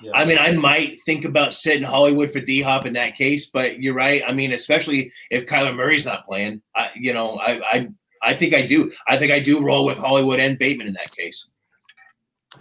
Yeah. 0.01 0.11
I 0.14 0.26
mean, 0.26 0.38
I 0.38 0.51
might 0.53 0.97
think 1.05 1.26
about 1.26 1.53
sitting 1.53 1.84
Hollywood 1.84 2.31
for 2.31 2.39
D 2.39 2.61
Hop 2.61 2.85
in 2.85 2.93
that 2.93 3.15
case, 3.15 3.47
but 3.47 3.81
you're 3.81 3.93
right. 3.93 4.23
I 4.26 4.34
mean, 4.34 4.53
especially 4.53 5.11
if 5.30 5.45
Kyler 5.45 5.76
Murray's 5.76 6.05
not 6.05 6.26
playing, 6.26 6.61
I, 6.76 6.89
you 6.95 7.14
know, 7.14 7.38
I, 7.38 7.61
I, 7.72 7.88
I 8.22 8.34
think 8.34 8.53
I 8.53 8.65
do. 8.65 8.91
I 9.07 9.18
think 9.18 9.31
I 9.31 9.39
do 9.39 9.64
roll 9.64 9.85
with 9.85 9.97
Hollywood 9.97 10.39
and 10.39 10.57
Bateman 10.57 10.88
in 10.88 10.93
that 10.93 11.15
case. 11.15 11.47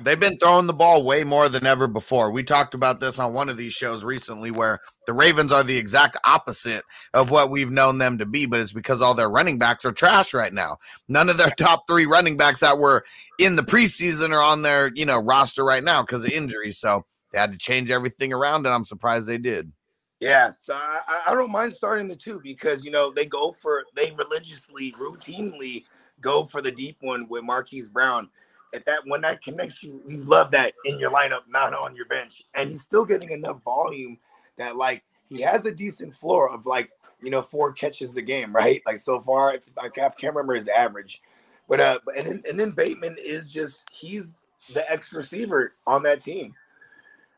They've 0.00 0.18
been 0.18 0.38
throwing 0.38 0.66
the 0.66 0.72
ball 0.72 1.04
way 1.04 1.22
more 1.22 1.48
than 1.48 1.66
ever 1.66 1.86
before. 1.86 2.30
We 2.30 2.42
talked 2.42 2.72
about 2.72 2.98
this 2.98 3.18
on 3.18 3.34
one 3.34 3.50
of 3.50 3.58
these 3.58 3.74
shows 3.74 4.04
recently 4.04 4.50
where 4.50 4.80
the 5.06 5.12
Ravens 5.12 5.52
are 5.52 5.62
the 5.62 5.76
exact 5.76 6.16
opposite 6.24 6.82
of 7.12 7.30
what 7.30 7.50
we've 7.50 7.70
known 7.70 7.98
them 7.98 8.16
to 8.18 8.24
be, 8.24 8.46
but 8.46 8.60
it's 8.60 8.72
because 8.72 9.02
all 9.02 9.14
their 9.14 9.28
running 9.28 9.58
backs 9.58 9.84
are 9.84 9.92
trash 9.92 10.32
right 10.32 10.52
now. 10.52 10.78
None 11.08 11.28
of 11.28 11.36
their 11.36 11.50
top 11.58 11.84
three 11.86 12.06
running 12.06 12.36
backs 12.38 12.60
that 12.60 12.78
were 12.78 13.04
in 13.38 13.56
the 13.56 13.62
preseason 13.62 14.30
are 14.30 14.42
on 14.42 14.62
their, 14.62 14.90
you 14.94 15.04
know, 15.04 15.22
roster 15.22 15.64
right 15.64 15.84
now 15.84 16.02
because 16.02 16.24
of 16.24 16.30
injuries. 16.30 16.78
So 16.78 17.04
they 17.32 17.38
had 17.38 17.52
to 17.52 17.58
change 17.58 17.90
everything 17.90 18.32
around, 18.32 18.66
and 18.66 18.74
I'm 18.74 18.84
surprised 18.84 19.26
they 19.26 19.38
did. 19.38 19.72
Yeah, 20.20 20.52
so 20.52 20.74
I, 20.76 21.00
I- 21.26 21.34
don't 21.34 21.50
mind 21.50 21.72
starting 21.74 22.06
the 22.06 22.14
two 22.14 22.40
because 22.44 22.84
you 22.84 22.92
know 22.92 23.10
they 23.10 23.26
go 23.26 23.50
for 23.52 23.84
they 23.96 24.12
religiously, 24.12 24.92
routinely 24.92 25.84
go 26.20 26.44
for 26.44 26.62
the 26.62 26.70
deep 26.70 26.96
one 27.00 27.26
with 27.28 27.42
Marquise 27.42 27.88
Brown. 27.88 28.28
At 28.74 28.84
that 28.86 29.00
when 29.04 29.20
that 29.22 29.42
connects 29.42 29.82
you, 29.82 30.00
love 30.06 30.50
that 30.52 30.74
in 30.84 30.98
your 30.98 31.10
lineup, 31.10 31.42
not 31.48 31.74
on 31.74 31.96
your 31.96 32.06
bench, 32.06 32.42
and 32.54 32.70
he's 32.70 32.80
still 32.82 33.04
getting 33.04 33.30
enough 33.30 33.62
volume 33.64 34.16
that 34.56 34.76
like 34.76 35.02
he 35.28 35.40
has 35.40 35.66
a 35.66 35.72
decent 35.72 36.14
floor 36.14 36.48
of 36.50 36.66
like 36.66 36.90
you 37.20 37.30
know 37.30 37.42
four 37.42 37.72
catches 37.72 38.16
a 38.16 38.22
game, 38.22 38.54
right? 38.54 38.80
Like 38.86 38.98
so 38.98 39.20
far, 39.20 39.58
I 39.76 39.88
can't 39.88 40.14
remember 40.22 40.54
his 40.54 40.68
average, 40.68 41.20
but 41.68 41.80
uh, 41.80 41.98
and 42.16 42.26
then, 42.26 42.42
and 42.48 42.60
then 42.60 42.70
Bateman 42.70 43.16
is 43.18 43.50
just 43.50 43.88
he's 43.92 44.36
the 44.72 44.88
X 44.90 45.12
receiver 45.12 45.74
on 45.86 46.04
that 46.04 46.20
team. 46.20 46.54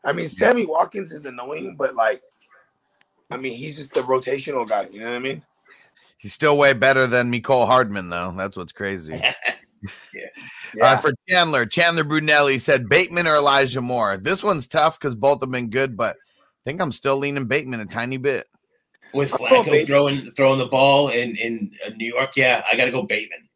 I 0.05 0.11
mean, 0.11 0.27
Sammy 0.27 0.65
Watkins 0.65 1.11
is 1.11 1.25
annoying, 1.25 1.75
but 1.77 1.95
like, 1.95 2.21
I 3.31 3.37
mean, 3.37 3.53
he's 3.53 3.75
just 3.75 3.93
the 3.93 4.01
rotational 4.01 4.67
guy. 4.67 4.87
You 4.91 4.99
know 4.99 5.07
what 5.09 5.15
I 5.15 5.19
mean? 5.19 5.41
He's 6.17 6.33
still 6.33 6.57
way 6.57 6.73
better 6.73 7.07
than 7.07 7.31
Mecole 7.31 7.65
Hardman, 7.67 8.09
though. 8.09 8.33
That's 8.37 8.55
what's 8.55 8.73
crazy. 8.73 9.21
Uh, 10.81 10.97
for 10.97 11.13
Chandler, 11.29 11.65
Chandler 11.65 12.03
Brunelli 12.03 12.59
said 12.59 12.89
Bateman 12.89 13.27
or 13.27 13.35
Elijah 13.35 13.79
Moore. 13.81 14.17
This 14.17 14.43
one's 14.43 14.67
tough 14.67 14.99
because 14.99 15.15
both 15.15 15.39
have 15.39 15.49
been 15.49 15.69
good, 15.69 15.95
but 15.95 16.17
I 16.17 16.61
think 16.65 16.81
I'm 16.81 16.91
still 16.91 17.15
leaning 17.15 17.45
Bateman 17.45 17.79
a 17.79 17.85
tiny 17.85 18.17
bit. 18.17 18.47
With 19.13 19.33
Oh, 19.33 19.37
Flacco 19.37 19.63
Bateman. 19.65 19.85
throwing 19.85 20.31
throwing 20.31 20.59
the 20.59 20.65
ball 20.65 21.09
in 21.09 21.37
in 21.37 21.71
uh, 21.85 21.91
New 21.95 22.13
York, 22.13 22.31
yeah, 22.35 22.61
I 22.69 22.75
got 22.75 22.85
to 22.85 22.91
go 22.91 23.03
Bateman. 23.03 23.47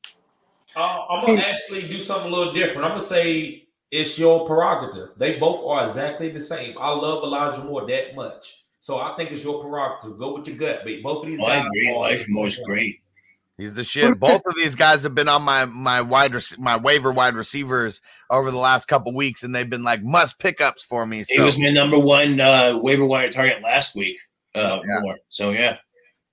Uh, 0.77 1.05
I'm 1.09 1.26
gonna 1.26 1.41
actually 1.41 1.89
do 1.89 1.99
something 1.99 2.31
a 2.31 2.34
little 2.34 2.53
different. 2.53 2.85
I'm 2.85 2.91
gonna 2.91 3.01
say 3.01 3.67
it's 3.91 4.17
your 4.19 4.45
prerogative. 4.45 5.15
They 5.17 5.37
both 5.37 5.65
are 5.65 5.83
exactly 5.83 6.29
the 6.29 6.41
same. 6.41 6.75
I 6.79 6.89
love 6.91 7.23
Elijah 7.23 7.63
Moore 7.63 7.87
that 7.87 8.15
much, 8.15 8.65
so 8.79 8.99
I 8.99 9.15
think 9.15 9.31
it's 9.31 9.43
your 9.43 9.59
prerogative. 9.61 10.17
Go 10.17 10.37
with 10.37 10.47
your 10.47 10.57
gut, 10.57 10.81
but 10.83 10.93
both 11.03 11.23
of 11.23 11.29
these 11.29 11.39
Oh, 11.41 11.45
I 11.45 11.57
guys. 11.59 11.65
agree. 11.67 11.89
are- 11.91 11.95
Elijah 11.95 12.23
Moore's 12.29 12.59
great. 12.65 12.99
He's 13.57 13.73
the 13.73 13.83
shit. 13.83 14.17
Both 14.19 14.41
of 14.45 14.55
these 14.55 14.73
guys 14.75 15.03
have 15.03 15.13
been 15.13 15.27
on 15.27 15.41
my 15.41 15.65
my 15.65 16.01
wide 16.01 16.33
rec- 16.33 16.57
my 16.57 16.77
waiver 16.77 17.11
wide 17.11 17.35
receivers 17.35 17.99
over 18.29 18.51
the 18.51 18.57
last 18.57 18.87
couple 18.87 19.13
weeks, 19.13 19.43
and 19.43 19.53
they've 19.53 19.69
been 19.69 19.83
like 19.83 20.01
must 20.01 20.39
pickups 20.39 20.81
for 20.81 21.05
me. 21.05 21.25
He 21.27 21.41
was 21.41 21.57
my 21.59 21.69
number 21.69 21.99
one 21.99 22.39
uh, 22.39 22.77
waiver 22.77 23.03
wire 23.03 23.29
target 23.29 23.61
last 23.61 23.95
week. 23.95 24.17
Uh, 24.55 24.79
Yeah. 24.87 24.99
Moore. 25.01 25.17
So 25.27 25.49
yeah, 25.51 25.77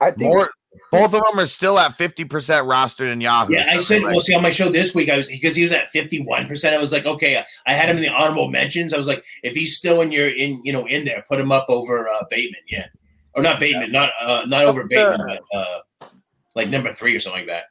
I 0.00 0.12
think 0.12 0.32
more, 0.34 0.50
both 0.90 1.14
of 1.14 1.22
them 1.30 1.38
are 1.38 1.46
still 1.46 1.78
at 1.78 1.96
fifty 1.96 2.24
percent 2.24 2.66
rostered 2.66 3.12
in 3.12 3.20
Yahoo. 3.20 3.52
yeah. 3.54 3.70
I 3.70 3.78
said, 3.78 4.02
like- 4.02 4.12
well, 4.12 4.20
see 4.20 4.34
on 4.34 4.42
my 4.42 4.50
show 4.50 4.68
this 4.68 4.94
week, 4.94 5.08
I 5.10 5.16
was 5.16 5.28
because 5.28 5.56
he 5.56 5.62
was 5.62 5.72
at 5.72 5.90
fifty 5.90 6.20
one 6.20 6.46
percent. 6.46 6.74
I 6.74 6.78
was 6.78 6.92
like, 6.92 7.06
okay, 7.06 7.42
I 7.66 7.72
had 7.74 7.88
him 7.88 7.96
in 7.96 8.02
the 8.02 8.08
honorable 8.08 8.48
mentions. 8.48 8.92
I 8.94 8.98
was 8.98 9.06
like, 9.06 9.24
if 9.42 9.54
he's 9.54 9.76
still 9.76 10.00
in 10.00 10.12
your 10.12 10.28
in 10.28 10.60
you 10.64 10.72
know 10.72 10.86
in 10.86 11.04
there, 11.04 11.24
put 11.28 11.40
him 11.40 11.52
up 11.52 11.66
over 11.68 12.08
uh, 12.08 12.24
Bateman, 12.30 12.60
yeah, 12.68 12.86
or 13.34 13.42
not 13.42 13.60
Bateman, 13.60 13.92
not 13.92 14.10
uh, 14.20 14.44
not 14.46 14.64
over 14.64 14.84
Bateman, 14.84 15.20
but 15.26 15.58
uh, 15.58 16.08
like 16.54 16.68
number 16.68 16.90
three 16.90 17.14
or 17.14 17.20
something 17.20 17.42
like 17.42 17.48
that. 17.48 17.64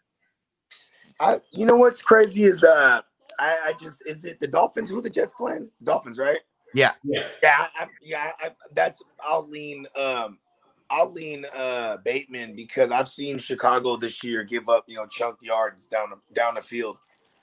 I, 1.19 1.39
you 1.51 1.65
know 1.65 1.77
what's 1.77 2.01
crazy 2.01 2.43
is 2.43 2.63
uh, 2.63 3.01
I, 3.39 3.57
I 3.67 3.73
just 3.79 4.03
is 4.05 4.25
it 4.25 4.39
the 4.39 4.47
Dolphins? 4.47 4.89
Who 4.89 5.01
the 5.01 5.09
Jets 5.09 5.33
playing? 5.37 5.69
Dolphins, 5.83 6.19
right? 6.19 6.39
Yeah. 6.73 6.91
Yeah, 7.05 7.23
I, 7.43 7.83
I, 7.83 7.87
yeah. 8.01 8.31
I, 8.39 8.49
that's 8.73 9.01
I'll 9.25 9.47
lean. 9.47 9.87
Um, 9.97 10.39
I'll 10.89 11.11
lean 11.11 11.45
uh 11.55 11.97
Bateman 12.03 12.55
because 12.55 12.91
I've 12.91 13.09
seen 13.09 13.37
Chicago 13.37 13.97
this 13.97 14.23
year 14.23 14.43
give 14.43 14.69
up 14.69 14.85
you 14.87 14.97
know 14.97 15.05
chunk 15.07 15.37
yards 15.41 15.87
down 15.87 16.09
the 16.09 16.17
down 16.33 16.55
the 16.55 16.61
field. 16.61 16.97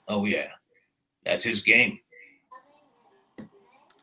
Oh 0.07 0.25
yeah, 0.25 0.49
that's 1.25 1.45
his 1.45 1.61
game. 1.61 1.99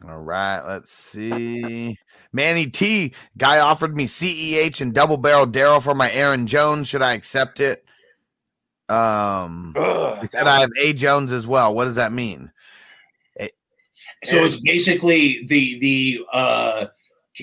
All 0.08 0.20
right, 0.20 0.60
let's 0.66 0.92
see. 0.92 1.96
Manny 2.32 2.66
T 2.66 3.12
guy 3.36 3.58
offered 3.58 3.96
me 3.96 4.06
CEH 4.06 4.80
and 4.80 4.94
double 4.94 5.16
barrel 5.16 5.46
Darrel 5.46 5.80
for 5.80 5.94
my 5.94 6.10
Aaron 6.12 6.46
Jones. 6.46 6.88
Should 6.88 7.02
I 7.02 7.12
accept 7.12 7.60
it? 7.60 7.84
Um, 8.88 9.74
Ugh, 9.76 10.18
he 10.22 10.28
said 10.28 10.46
I 10.46 10.60
have 10.60 10.70
A 10.80 10.92
Jones 10.92 11.32
as 11.32 11.46
well. 11.46 11.74
What 11.74 11.84
does 11.84 11.96
that 11.96 12.12
mean? 12.12 12.50
So 14.24 14.44
it's 14.44 14.60
basically 14.60 15.46
the 15.46 15.78
the 15.78 16.20
uh, 16.32 16.86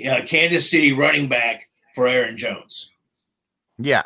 uh, 0.10 0.22
Kansas 0.28 0.70
City 0.70 0.94
running 0.94 1.28
back 1.28 1.67
for 1.98 2.08
Aaron 2.08 2.38
Jones. 2.38 2.92
Yeah, 3.80 4.04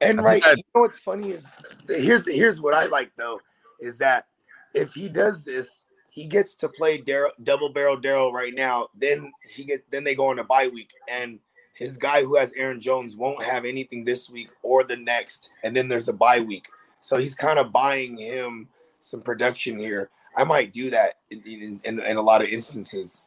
And 0.00 0.18
I 0.18 0.22
right, 0.22 0.42
you 0.56 0.62
know 0.74 0.80
what's 0.80 0.98
funny 0.98 1.32
is 1.32 1.46
here's 1.86 2.26
here's 2.26 2.58
what 2.58 2.72
I 2.72 2.86
like 2.86 3.12
though 3.16 3.38
is 3.80 3.98
that 3.98 4.28
if 4.72 4.94
he 4.94 5.10
does 5.10 5.44
this, 5.44 5.84
he 6.08 6.24
gets 6.24 6.54
to 6.56 6.70
play 6.70 7.02
Darrel, 7.02 7.32
double 7.42 7.68
barrel 7.68 7.98
Darrel 7.98 8.32
right 8.32 8.54
now. 8.54 8.88
Then 8.98 9.30
he 9.54 9.64
get 9.64 9.84
then 9.90 10.04
they 10.04 10.14
go 10.14 10.28
on 10.28 10.38
a 10.38 10.44
bye 10.44 10.68
week, 10.68 10.90
and 11.06 11.38
his 11.74 11.98
guy 11.98 12.22
who 12.22 12.36
has 12.36 12.54
Aaron 12.54 12.80
Jones 12.80 13.14
won't 13.14 13.44
have 13.44 13.66
anything 13.66 14.06
this 14.06 14.30
week 14.30 14.48
or 14.62 14.84
the 14.84 14.96
next, 14.96 15.52
and 15.62 15.76
then 15.76 15.88
there's 15.88 16.08
a 16.08 16.14
bye 16.14 16.40
week. 16.40 16.66
So 17.02 17.18
he's 17.18 17.34
kind 17.34 17.58
of 17.58 17.72
buying 17.72 18.16
him 18.16 18.68
some 19.00 19.20
production 19.20 19.78
here. 19.78 20.08
I 20.34 20.44
might 20.44 20.72
do 20.72 20.88
that 20.90 21.18
in, 21.30 21.42
in, 21.42 21.80
in, 21.84 22.00
in 22.00 22.16
a 22.16 22.22
lot 22.22 22.40
of 22.40 22.48
instances. 22.48 23.24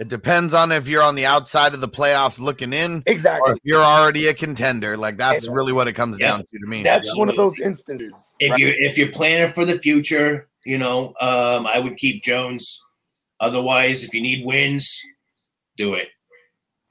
It 0.00 0.08
depends 0.08 0.52
on 0.54 0.72
if 0.72 0.88
you're 0.88 1.02
on 1.02 1.14
the 1.14 1.26
outside 1.26 1.72
of 1.72 1.80
the 1.80 1.88
playoffs 1.88 2.38
looking 2.40 2.72
in, 2.72 3.02
Exactly. 3.06 3.50
or 3.50 3.52
if 3.54 3.58
you're 3.62 3.82
already 3.82 4.26
a 4.28 4.34
contender. 4.34 4.96
Like 4.96 5.16
that's 5.18 5.46
And- 5.46 5.54
really 5.54 5.72
what 5.72 5.86
it 5.86 5.92
comes 5.92 6.18
Yeah. 6.18 6.28
down 6.32 6.40
to 6.40 6.58
to 6.58 6.66
me. 6.66 6.82
That's 6.82 7.14
one 7.16 7.28
of 7.28 7.36
those 7.36 7.58
instances. 7.60 8.34
If 8.40 8.50
right? 8.50 8.60
you're 8.60 8.72
if 8.74 8.98
you're 8.98 9.12
planning 9.12 9.52
for 9.52 9.64
the 9.64 9.78
future, 9.78 10.48
you 10.64 10.78
know, 10.78 11.14
um, 11.20 11.66
I 11.66 11.78
would 11.78 11.96
keep 11.96 12.24
Jones. 12.24 12.82
Otherwise, 13.40 14.02
if 14.04 14.14
you 14.14 14.20
need 14.20 14.44
wins, 14.44 15.00
do 15.76 15.94
it. 15.94 16.08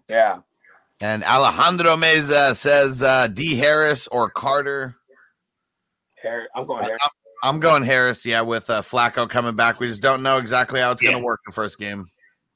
yeah. 0.10 0.40
And 1.02 1.24
Alejandro 1.26 1.98
Meza 1.98 2.56
says 2.56 3.02
uh, 3.02 3.28
D 3.28 3.56
Harris 3.58 4.08
or 4.08 4.30
Carter. 4.30 4.96
Harry, 6.22 6.46
I'm 6.56 6.66
going 6.66 6.86
Harry. 6.86 6.98
I'm 7.44 7.60
going 7.60 7.84
Harris, 7.84 8.26
yeah, 8.26 8.40
with 8.42 8.70
uh, 8.70 8.82
Flacco 8.82 9.30
coming 9.30 9.56
back. 9.58 9.82
We 9.82 9.88
just 9.88 10.02
don't 10.02 10.24
know 10.24 10.38
exactly 10.38 10.80
how 10.80 10.92
it's 10.92 11.02
going 11.02 11.18
to 11.18 11.22
work 11.24 11.42
the 11.46 11.52
first 11.52 11.78
game. 11.78 12.08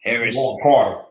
Harris. 0.07 0.35
Going 0.35 0.59
Carter. 0.63 1.01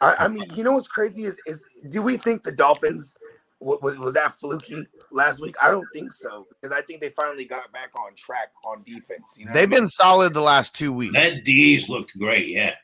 I, 0.00 0.14
I 0.20 0.28
mean, 0.28 0.44
you 0.54 0.64
know 0.64 0.72
what's 0.72 0.88
crazy 0.88 1.24
is 1.24 1.40
is 1.46 1.62
do 1.90 2.02
we 2.02 2.16
think 2.16 2.42
the 2.42 2.52
Dolphins 2.52 3.16
was 3.60 3.98
was 3.98 4.14
that 4.14 4.32
fluky 4.32 4.86
last 5.12 5.40
week? 5.40 5.54
I 5.62 5.70
don't 5.70 5.86
think 5.92 6.12
so 6.12 6.46
because 6.50 6.76
I 6.76 6.82
think 6.82 7.00
they 7.00 7.10
finally 7.10 7.44
got 7.44 7.70
back 7.72 7.90
on 7.94 8.14
track 8.14 8.48
on 8.64 8.82
defense. 8.84 9.36
You 9.36 9.46
know, 9.46 9.52
They've 9.52 9.68
been 9.68 9.88
solid 9.88 10.32
the 10.34 10.40
last 10.40 10.74
two 10.74 10.92
weeks. 10.92 11.14
That 11.14 11.44
D's 11.44 11.88
looked 11.88 12.18
great. 12.18 12.48
Yeah. 12.48 12.74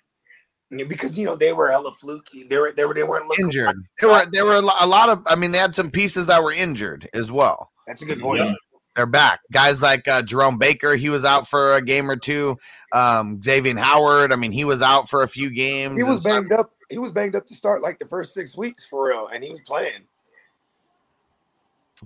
Yeah, 0.70 0.84
because 0.84 1.16
you 1.16 1.24
know 1.24 1.36
they 1.36 1.52
were 1.52 1.70
hella 1.70 1.92
fluky. 1.92 2.42
They 2.42 2.58
were 2.58 2.72
they 2.72 2.84
were 2.84 2.92
they 2.92 3.04
weren't 3.04 3.28
looking 3.28 3.44
Injured. 3.46 3.76
There 4.00 4.10
were 4.10 4.26
there 4.32 4.44
were 4.44 4.54
a 4.54 4.60
a 4.60 4.86
lot 4.86 5.08
of. 5.08 5.22
I 5.26 5.36
mean, 5.36 5.52
they 5.52 5.58
had 5.58 5.76
some 5.76 5.92
pieces 5.92 6.26
that 6.26 6.42
were 6.42 6.52
injured 6.52 7.08
as 7.14 7.30
well. 7.30 7.70
That's 7.86 8.02
a 8.02 8.04
good 8.04 8.20
point. 8.20 8.40
Yeah. 8.40 8.52
They're 8.96 9.04
back. 9.04 9.40
Guys 9.52 9.82
like 9.82 10.08
uh, 10.08 10.22
Jerome 10.22 10.56
Baker, 10.56 10.96
he 10.96 11.10
was 11.10 11.22
out 11.22 11.48
for 11.48 11.74
a 11.74 11.82
game 11.82 12.10
or 12.10 12.16
two. 12.16 12.56
Um, 12.92 13.42
Xavier 13.42 13.76
Howard, 13.76 14.32
I 14.32 14.36
mean, 14.36 14.52
he 14.52 14.64
was 14.64 14.80
out 14.80 15.10
for 15.10 15.22
a 15.22 15.28
few 15.28 15.50
games. 15.50 15.98
He 15.98 16.02
was 16.02 16.22
banged 16.22 16.50
up. 16.50 16.72
He 16.88 16.96
was 16.96 17.12
banged 17.12 17.36
up 17.36 17.46
to 17.48 17.54
start 17.54 17.82
like 17.82 17.98
the 17.98 18.06
first 18.06 18.32
six 18.32 18.56
weeks 18.56 18.86
for 18.86 19.08
real, 19.08 19.28
and 19.32 19.44
he 19.44 19.50
was 19.50 19.60
playing. 19.66 20.04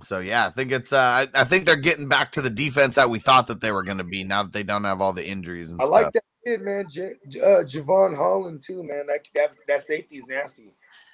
So 0.03 0.19
yeah, 0.19 0.47
I 0.47 0.49
think 0.49 0.73
it's. 0.73 0.91
Uh, 0.91 1.27
I, 1.33 1.41
I 1.41 1.43
think 1.45 1.65
they're 1.65 1.77
getting 1.77 2.09
back 2.09 2.33
to 2.33 2.41
the 2.41 2.49
defense 2.49 2.95
that 2.95 3.09
we 3.09 3.19
thought 3.19 3.47
that 3.47 3.61
they 3.61 3.71
were 3.71 3.83
going 3.83 3.99
to 3.99 4.03
be. 4.03 4.25
Now 4.25 4.43
that 4.43 4.51
they 4.51 4.63
don't 4.63 4.83
have 4.83 4.99
all 4.99 5.13
the 5.13 5.25
injuries 5.25 5.71
and 5.71 5.81
I 5.81 5.85
stuff. 5.85 5.91
like 5.91 6.13
that 6.13 6.23
kid, 6.45 6.61
man. 6.61 6.87
J- 6.89 7.13
uh, 7.39 7.63
Jevon 7.63 8.17
Holland 8.17 8.61
too, 8.65 8.83
man. 8.83 9.07
That 9.07 9.25
that 9.35 9.51
that 9.67 9.83
safety's 9.83 10.27
nasty. 10.27 10.73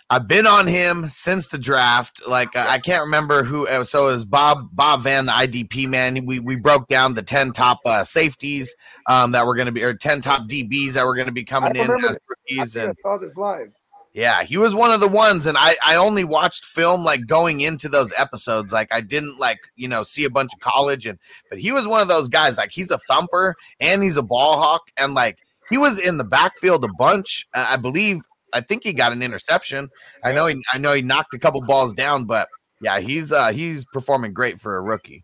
I've 0.10 0.28
been 0.28 0.48
on 0.48 0.68
him 0.68 1.10
since 1.10 1.48
the 1.50 1.58
draft. 1.58 2.22
Like 2.26 2.56
uh, 2.56 2.66
I 2.68 2.80
can't 2.80 3.04
remember 3.04 3.44
who. 3.44 3.68
Uh, 3.68 3.84
so 3.84 4.08
it 4.08 4.14
was 4.14 4.26
Bob 4.26 4.70
Bob 4.72 5.04
Van, 5.04 5.26
the 5.26 5.34
IDP 5.34 5.88
man. 5.88 6.26
We 6.26 6.40
we 6.40 6.56
broke 6.56 6.88
down 6.88 7.14
the 7.14 7.24
ten 7.24 7.52
top 7.52 7.80
uh, 7.86 8.06
safeties 8.06 8.74
um, 9.08 9.34
that 9.34 9.46
were 9.46 9.56
going 9.56 9.66
to 9.66 9.72
be, 9.74 9.84
or 9.84 9.94
ten 9.94 10.22
top 10.22 10.48
DBs 10.48 10.94
that 10.94 11.06
were 11.06 11.14
going 11.16 11.28
to 11.28 11.34
be 11.34 11.44
coming 11.44 11.76
in 11.76 11.92
as 11.92 12.18
rookies. 12.30 12.78
I 12.78 12.84
And 12.86 12.96
saw 13.02 13.18
this 13.18 13.36
live. 13.36 13.74
yeah, 14.14 14.44
he 14.44 14.56
was 14.58 14.74
one 14.74 14.92
of 14.92 15.02
the 15.02 15.10
ones. 15.10 15.46
And 15.46 15.58
I 15.60 15.76
I 15.86 15.96
only 15.98 16.24
watched 16.24 16.64
film 16.64 17.04
like 17.04 17.28
going 17.28 17.60
into 17.60 17.90
those 17.90 18.14
episodes. 18.16 18.72
Like 18.72 18.88
I 18.92 19.02
didn't 19.02 19.38
like 19.38 19.60
you 19.76 19.90
know 19.90 20.06
see 20.06 20.24
a 20.24 20.30
bunch 20.30 20.54
of 20.54 20.62
college 20.62 21.06
and 21.06 21.20
but 21.50 21.60
he 21.60 21.74
was 21.74 21.86
one 21.86 22.02
of 22.02 22.08
those 22.08 22.30
guys. 22.30 22.58
Like 22.58 22.72
he's 22.72 22.92
a 22.92 23.00
thumper 23.10 23.56
and 23.82 24.02
he's 24.02 24.16
a 24.16 24.24
ball 24.24 24.58
hawk 24.62 24.84
and 24.96 25.14
like 25.14 25.38
he 25.70 25.78
was 25.78 26.00
in 26.00 26.18
the 26.18 26.24
backfield 26.24 26.86
a 26.86 26.90
bunch. 26.98 27.46
Uh, 27.54 27.66
I 27.72 27.76
believe. 27.76 28.22
I 28.58 28.62
think 28.62 28.84
he 28.84 28.94
got 28.94 29.12
an 29.12 29.22
interception. 29.22 29.90
I 30.24 30.34
know 30.34 30.48
he 30.48 30.62
I 30.72 30.78
know 30.78 30.94
he 30.94 31.02
knocked 31.02 31.34
a 31.34 31.40
couple 31.40 31.62
balls 31.62 31.94
down, 31.94 32.26
but 32.26 32.48
yeah, 32.82 33.00
he's 33.00 33.32
uh 33.32 33.52
he's 33.52 33.86
performing 33.86 34.34
great 34.34 34.60
for 34.60 34.78
a 34.78 34.82
rookie. 34.82 35.24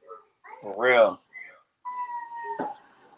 For 0.62 0.74
real. 0.78 1.20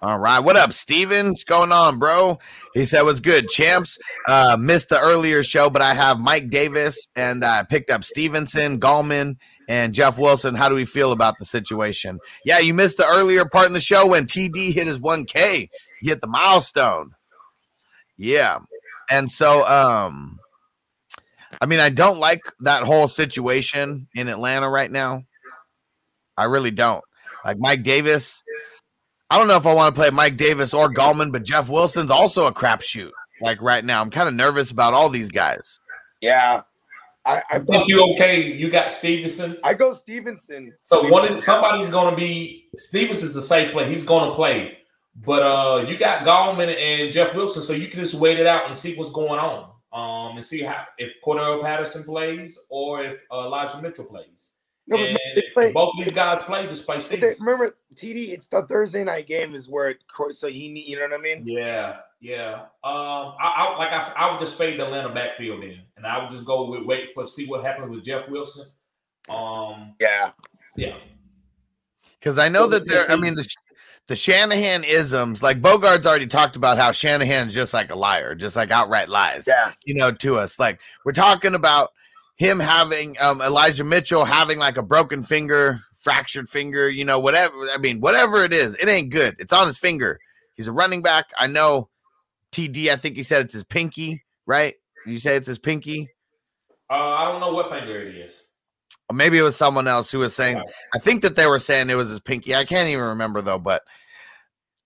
All 0.02 0.20
right, 0.20 0.40
what 0.40 0.56
up, 0.56 0.72
Steven? 0.72 1.30
What's 1.30 1.44
going 1.44 1.72
on, 1.72 1.98
bro? 1.98 2.38
He 2.74 2.86
said, 2.86 3.02
"What's 3.04 3.20
good, 3.20 3.50
champs?" 3.50 3.98
Uh, 4.28 4.56
missed 4.60 4.90
the 4.90 5.00
earlier 5.00 5.44
show, 5.44 5.70
but 5.70 5.82
I 5.82 5.94
have 5.94 6.20
Mike 6.20 6.50
Davis 6.50 7.08
and 7.16 7.44
I 7.44 7.64
picked 7.64 7.90
up 7.90 8.04
Stevenson, 8.04 8.80
Gallman, 8.80 9.38
and 9.68 9.94
Jeff 9.94 10.18
Wilson. 10.20 10.54
How 10.54 10.70
do 10.70 10.76
we 10.76 10.86
feel 10.86 11.12
about 11.12 11.40
the 11.40 11.46
situation? 11.46 12.20
Yeah, 12.46 12.60
you 12.60 12.74
missed 12.74 12.98
the 12.98 13.08
earlier 13.08 13.46
part 13.46 13.68
in 13.68 13.74
the 13.74 13.80
show 13.80 14.06
when 14.06 14.26
TD 14.26 14.74
hit 14.74 14.86
his 14.86 15.00
1K. 15.00 15.70
He 16.02 16.10
hit 16.10 16.22
the 16.22 16.28
milestone. 16.28 17.16
Yeah, 18.18 18.60
and 19.10 19.32
so 19.32 19.66
um, 19.68 20.40
I 21.62 21.66
mean, 21.66 21.80
I 21.80 21.90
don't 21.90 22.20
like 22.20 22.42
that 22.62 22.84
whole 22.84 23.08
situation 23.08 24.08
in 24.16 24.28
Atlanta 24.28 24.70
right 24.70 24.92
now. 24.92 25.24
I 26.38 26.46
really 26.46 26.72
don't. 26.72 27.04
Like 27.44 27.58
Mike 27.60 27.84
Davis, 27.84 28.44
I 29.30 29.38
don't 29.38 29.48
know 29.48 29.56
if 29.56 29.66
I 29.66 29.74
want 29.74 29.94
to 29.96 30.00
play 30.00 30.10
Mike 30.10 30.38
Davis 30.38 30.74
or 30.74 30.90
Gallman, 30.90 31.32
but 31.32 31.44
Jeff 31.44 31.70
Wilson's 31.70 32.12
also 32.12 32.48
a 32.48 32.54
crapshoot. 32.54 33.12
Like 33.42 33.62
right 33.62 33.84
now, 33.84 34.02
I'm 34.02 34.10
kind 34.10 34.28
of 34.28 34.34
nervous 34.34 34.72
about 34.72 34.94
all 34.94 35.10
these 35.10 35.30
guys. 35.30 35.80
Yeah. 36.22 36.62
I 37.26 37.36
I, 37.38 37.42
I 37.54 37.60
think 37.60 37.88
you 37.88 38.14
okay. 38.14 38.54
You 38.54 38.70
got 38.70 38.92
Stevenson. 38.92 39.58
I 39.64 39.74
go 39.74 39.96
Stevenson. 39.96 40.74
So 40.84 41.10
one 41.10 41.28
of, 41.28 41.42
somebody's 41.42 41.90
going 41.90 42.12
to 42.12 42.16
be 42.16 42.66
Stevenson's 42.78 43.34
the 43.34 43.42
safe 43.42 43.72
play. 43.72 43.90
He's 43.90 44.04
going 44.04 44.30
to 44.30 44.36
play, 44.36 44.78
but 45.18 45.42
uh, 45.44 45.86
you 45.88 45.98
got 45.98 46.26
Gallman 46.26 46.76
and 46.76 47.12
Jeff 47.14 47.36
Wilson, 47.36 47.62
so 47.62 47.74
you 47.74 47.88
can 47.88 48.00
just 48.00 48.16
wait 48.16 48.40
it 48.40 48.48
out 48.48 48.66
and 48.66 48.76
see 48.76 48.96
what's 48.96 49.12
going 49.12 49.40
on, 49.40 49.70
um, 49.94 50.36
and 50.38 50.44
see 50.46 50.62
how 50.62 50.86
if 50.98 51.16
Cordarrelle 51.24 51.62
Patterson 51.62 52.04
plays 52.04 52.58
or 52.70 53.02
if 53.04 53.20
uh, 53.32 53.46
Elijah 53.46 53.82
Mitchell 53.82 54.06
plays. 54.06 54.52
No, 54.88 54.98
but 54.98 55.08
and 55.08 55.44
play- 55.56 55.72
both 55.72 55.94
these 55.98 56.14
guys 56.14 56.44
play, 56.44 56.68
just 56.68 56.86
play 56.86 56.98
But 56.98 57.10
they- 57.10 57.34
remember 57.40 57.76
TD? 57.96 58.30
It's 58.34 58.48
the 58.48 58.64
Thursday 58.68 59.04
night 59.04 59.26
game 59.26 59.56
is 59.56 59.68
where 59.68 59.90
it, 59.90 59.98
so 60.32 60.48
he 60.48 60.68
need 60.72 60.88
you 60.88 60.98
know 61.00 61.08
what 61.08 61.20
I 61.20 61.24
mean. 61.24 61.44
Yeah, 61.48 61.98
yeah. 62.20 62.54
Um, 62.84 63.34
I, 63.40 63.54
I 63.56 63.78
like 63.80 63.92
I 63.92 64.00
said, 64.02 64.14
I 64.16 64.30
would 64.30 64.40
just 64.40 64.58
fade 64.60 64.80
the 64.80 64.86
Atlanta 64.86 65.10
backfield 65.10 65.64
in, 65.64 65.80
and 65.98 66.06
I 66.06 66.20
would 66.20 66.30
just 66.30 66.46
go 66.46 66.70
with 66.70 66.84
wait 66.84 67.10
for 67.12 67.26
see 67.26 67.48
what 67.48 67.64
happens 67.64 67.96
with 67.96 68.04
Jeff 68.06 68.30
Wilson. 68.30 68.68
Um, 69.28 69.96
Yeah. 70.00 70.32
yeah. 70.76 70.98
Because 72.20 72.38
I 72.38 72.48
know 72.50 72.68
that 72.68 72.88
they're, 72.88 73.10
I 73.10 73.16
mean, 73.16 73.34
the, 73.36 73.48
the 74.08 74.16
Shanahan 74.16 74.84
isms, 74.84 75.42
like 75.42 75.62
Bogart's 75.62 76.06
already 76.06 76.28
talked 76.28 76.56
about 76.56 76.78
how 76.78 76.92
Shanahan's 76.92 77.54
just 77.54 77.74
like 77.74 77.90
a 77.90 77.96
liar, 77.96 78.36
just 78.36 78.56
like 78.56 78.72
outright 78.72 79.10
lies, 79.10 79.46
Yeah. 79.48 79.72
you 79.86 79.96
know, 79.96 80.12
to 80.12 80.38
us. 80.40 80.60
Like 80.60 80.80
we're 81.04 81.12
talking 81.12 81.56
about 81.56 81.92
him 82.38 82.60
having 82.60 83.16
um, 83.20 83.42
Elijah 83.42 83.84
Mitchell 83.84 84.26
having 84.26 84.60
like 84.60 84.78
a 84.78 84.84
broken 84.84 85.24
finger, 85.24 85.82
fractured 85.96 86.50
finger, 86.50 86.90
you 86.90 87.04
know, 87.06 87.18
whatever. 87.20 87.56
I 87.74 87.78
mean, 87.78 88.00
whatever 88.00 88.44
it 88.44 88.54
is, 88.54 88.76
it 88.76 88.88
ain't 88.90 89.10
good. 89.10 89.36
It's 89.40 89.54
on 89.54 89.66
his 89.68 89.78
finger. 89.80 90.20
He's 90.56 90.68
a 90.68 90.72
running 90.72 91.02
back. 91.02 91.26
I 91.40 91.48
know 91.48 91.90
TD, 92.52 92.90
I 92.90 92.98
think 92.98 93.16
he 93.18 93.24
said 93.24 93.46
it's 93.46 93.54
his 93.54 93.64
pinky, 93.64 94.24
right? 94.46 94.76
You 95.06 95.18
say 95.18 95.36
it's 95.36 95.48
his 95.48 95.60
pinky? 95.60 96.10
Uh, 96.90 96.94
I 96.94 97.26
don't 97.26 97.42
know 97.42 97.52
what 97.52 97.70
finger 97.70 98.00
it 98.02 98.16
is. 98.16 98.44
Or 99.10 99.16
maybe 99.16 99.38
it 99.38 99.44
was 99.44 99.56
someone 99.56 99.88
else 99.88 100.12
who 100.12 100.20
was 100.20 100.34
saying, 100.36 100.58
Right. 100.58 100.66
I 100.96 101.00
think 101.00 101.22
that 101.22 101.36
they 101.36 101.46
were 101.48 101.60
saying 101.60 101.90
it 101.90 101.96
was 101.96 102.10
his 102.10 102.20
pinky. 102.20 102.56
I 102.56 102.66
can't 102.66 102.90
even 102.90 103.04
remember 103.04 103.42
though, 103.42 103.60
but 103.60 103.84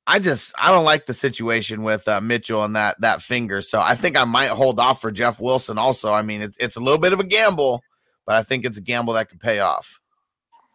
I 0.08 0.20
just 0.20 0.54
I 0.58 0.72
don't 0.72 0.84
like 0.86 1.06
the 1.06 1.14
situation 1.14 1.84
with 1.84 2.08
uh, 2.08 2.20
Mitchell 2.20 2.64
and 2.64 2.76
that 2.76 3.00
that 3.02 3.22
finger. 3.22 3.62
So 3.62 3.80
I 3.80 3.96
think 3.96 4.18
I 4.18 4.24
might 4.26 4.50
hold 4.50 4.80
off 4.80 5.02
for 5.02 5.12
Jeff 5.12 5.40
Wilson 5.40 5.78
also. 5.78 6.12
I 6.12 6.22
mean, 6.24 6.42
it's 6.42 6.58
it's 6.58 6.76
a 6.76 6.80
little 6.80 7.00
bit 7.00 7.14
of 7.14 7.20
a 7.20 7.24
gamble, 7.24 7.82
but 8.26 8.36
I 8.36 8.44
think 8.44 8.66
it's 8.66 8.78
a 8.78 8.82
gamble 8.82 9.14
that 9.14 9.30
could 9.30 9.40
pay 9.40 9.60
off. 9.60 10.02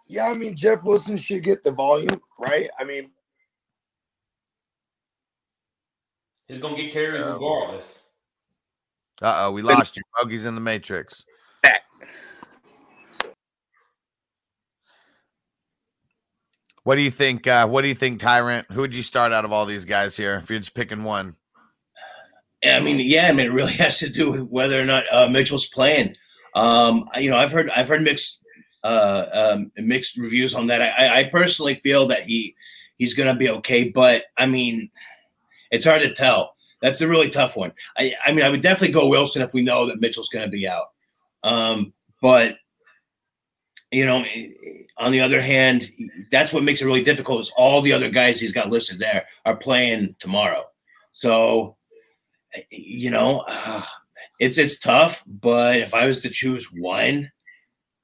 Yeah, 0.07 0.29
I 0.29 0.35
mean 0.35 0.55
Jeff 0.55 0.85
Wilson 0.85 1.17
should 1.17 1.43
get 1.43 1.63
the 1.65 1.73
volume, 1.73 2.21
right? 2.39 2.71
I 2.79 2.85
mean, 2.85 3.11
He's 6.47 6.59
gonna 6.59 6.77
get 6.77 6.93
carries 6.93 7.21
Yeah. 7.23 7.33
regardless. 7.33 8.03
Uh 9.23 9.47
oh, 9.47 9.53
we 9.53 9.63
lost 9.63 9.97
you. 9.97 10.03
Bogey's 10.17 10.45
in 10.45 10.55
the 10.55 10.61
matrix. 10.61 11.25
What 16.85 16.97
do 16.97 17.03
you 17.03 17.11
think? 17.11 17.47
Uh, 17.47 17.67
what 17.67 17.83
do 17.83 17.89
you 17.89 17.95
think, 17.95 18.21
Tyrant? 18.21 18.71
Who 18.71 18.83
would 18.83 18.95
you 18.95 19.03
start 19.03 19.33
out 19.33 19.45
of 19.45 19.53
all 19.53 19.67
these 19.67 19.87
guys 19.87 20.17
here 20.17 20.37
if 20.37 20.51
you're 20.51 20.59
just 20.59 20.75
picking 20.75 21.03
one? 21.03 21.37
I 22.63 22.81
mean, 22.81 23.01
yeah, 23.01 23.29
I 23.29 23.33
mean, 23.33 23.47
it 23.47 23.53
really 23.53 23.73
has 23.85 23.99
to 23.99 24.09
do 24.09 24.33
with 24.33 24.43
whether 24.43 24.81
or 24.81 24.85
not 24.85 25.05
uh, 25.11 25.29
Mitchell's 25.29 25.67
playing. 25.67 26.15
Um, 26.55 27.09
you 27.17 27.31
know, 27.31 27.37
I've 27.37 27.53
heard 27.53 27.71
I've 27.71 27.89
heard 27.89 28.03
mixed 28.03 28.41
uh, 28.85 29.27
um, 29.33 29.73
mixed 29.77 30.17
reviews 30.17 30.55
on 30.55 30.67
that. 30.69 30.83
I, 30.83 31.21
I 31.21 31.25
personally 31.25 31.77
feel 31.77 32.07
that 32.09 32.23
he 32.23 32.55
he's 32.99 33.15
going 33.15 33.33
to 33.33 33.39
be 33.39 33.49
okay, 33.49 33.89
but 33.89 34.25
I 34.37 34.47
mean, 34.47 34.91
it's 35.71 35.87
hard 35.87 36.03
to 36.03 36.13
tell. 36.13 36.55
That's 36.83 37.01
a 37.01 37.09
really 37.09 37.31
tough 37.31 37.57
one. 37.57 37.73
I, 37.97 38.13
I 38.27 38.33
mean, 38.33 38.45
I 38.45 38.51
would 38.51 38.61
definitely 38.61 38.93
go 38.93 39.09
Wilson 39.09 39.41
if 39.41 39.55
we 39.55 39.63
know 39.63 39.87
that 39.87 40.01
Mitchell's 40.01 40.29
going 40.29 40.45
to 40.45 40.51
be 40.51 40.69
out. 40.69 40.91
Um, 41.43 41.95
but 42.21 42.57
you 43.91 44.05
know, 44.05 44.23
on 44.97 45.13
the 45.13 45.21
other 45.21 45.41
hand, 45.41 45.91
that's 46.31 46.53
what 46.53 46.63
makes 46.63 46.81
it 46.81 46.87
really 46.87 47.03
difficult. 47.03 47.41
Is 47.41 47.53
all 47.57 47.83
the 47.83 47.93
other 47.93 48.11
guys 48.11 48.41
he's 48.41 48.53
got 48.53 48.71
listed 48.71 48.99
there 48.99 49.25
are 49.45 49.57
playing 49.57 50.17
tomorrow, 50.19 50.65
so 51.13 51.77
you 52.71 53.11
know, 53.11 53.45
uh, 53.49 53.83
it's 54.39 54.59
it's 54.59 54.79
tough. 54.79 55.23
But 55.27 55.81
if 55.81 55.95
I 55.95 56.07
was 56.07 56.21
to 56.21 56.31
choose 56.31 56.71
one, 56.73 57.31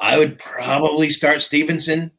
I 0.00 0.18
would 0.18 0.38
probably 0.38 1.10
start 1.10 1.42
Stevenson. 1.42 2.10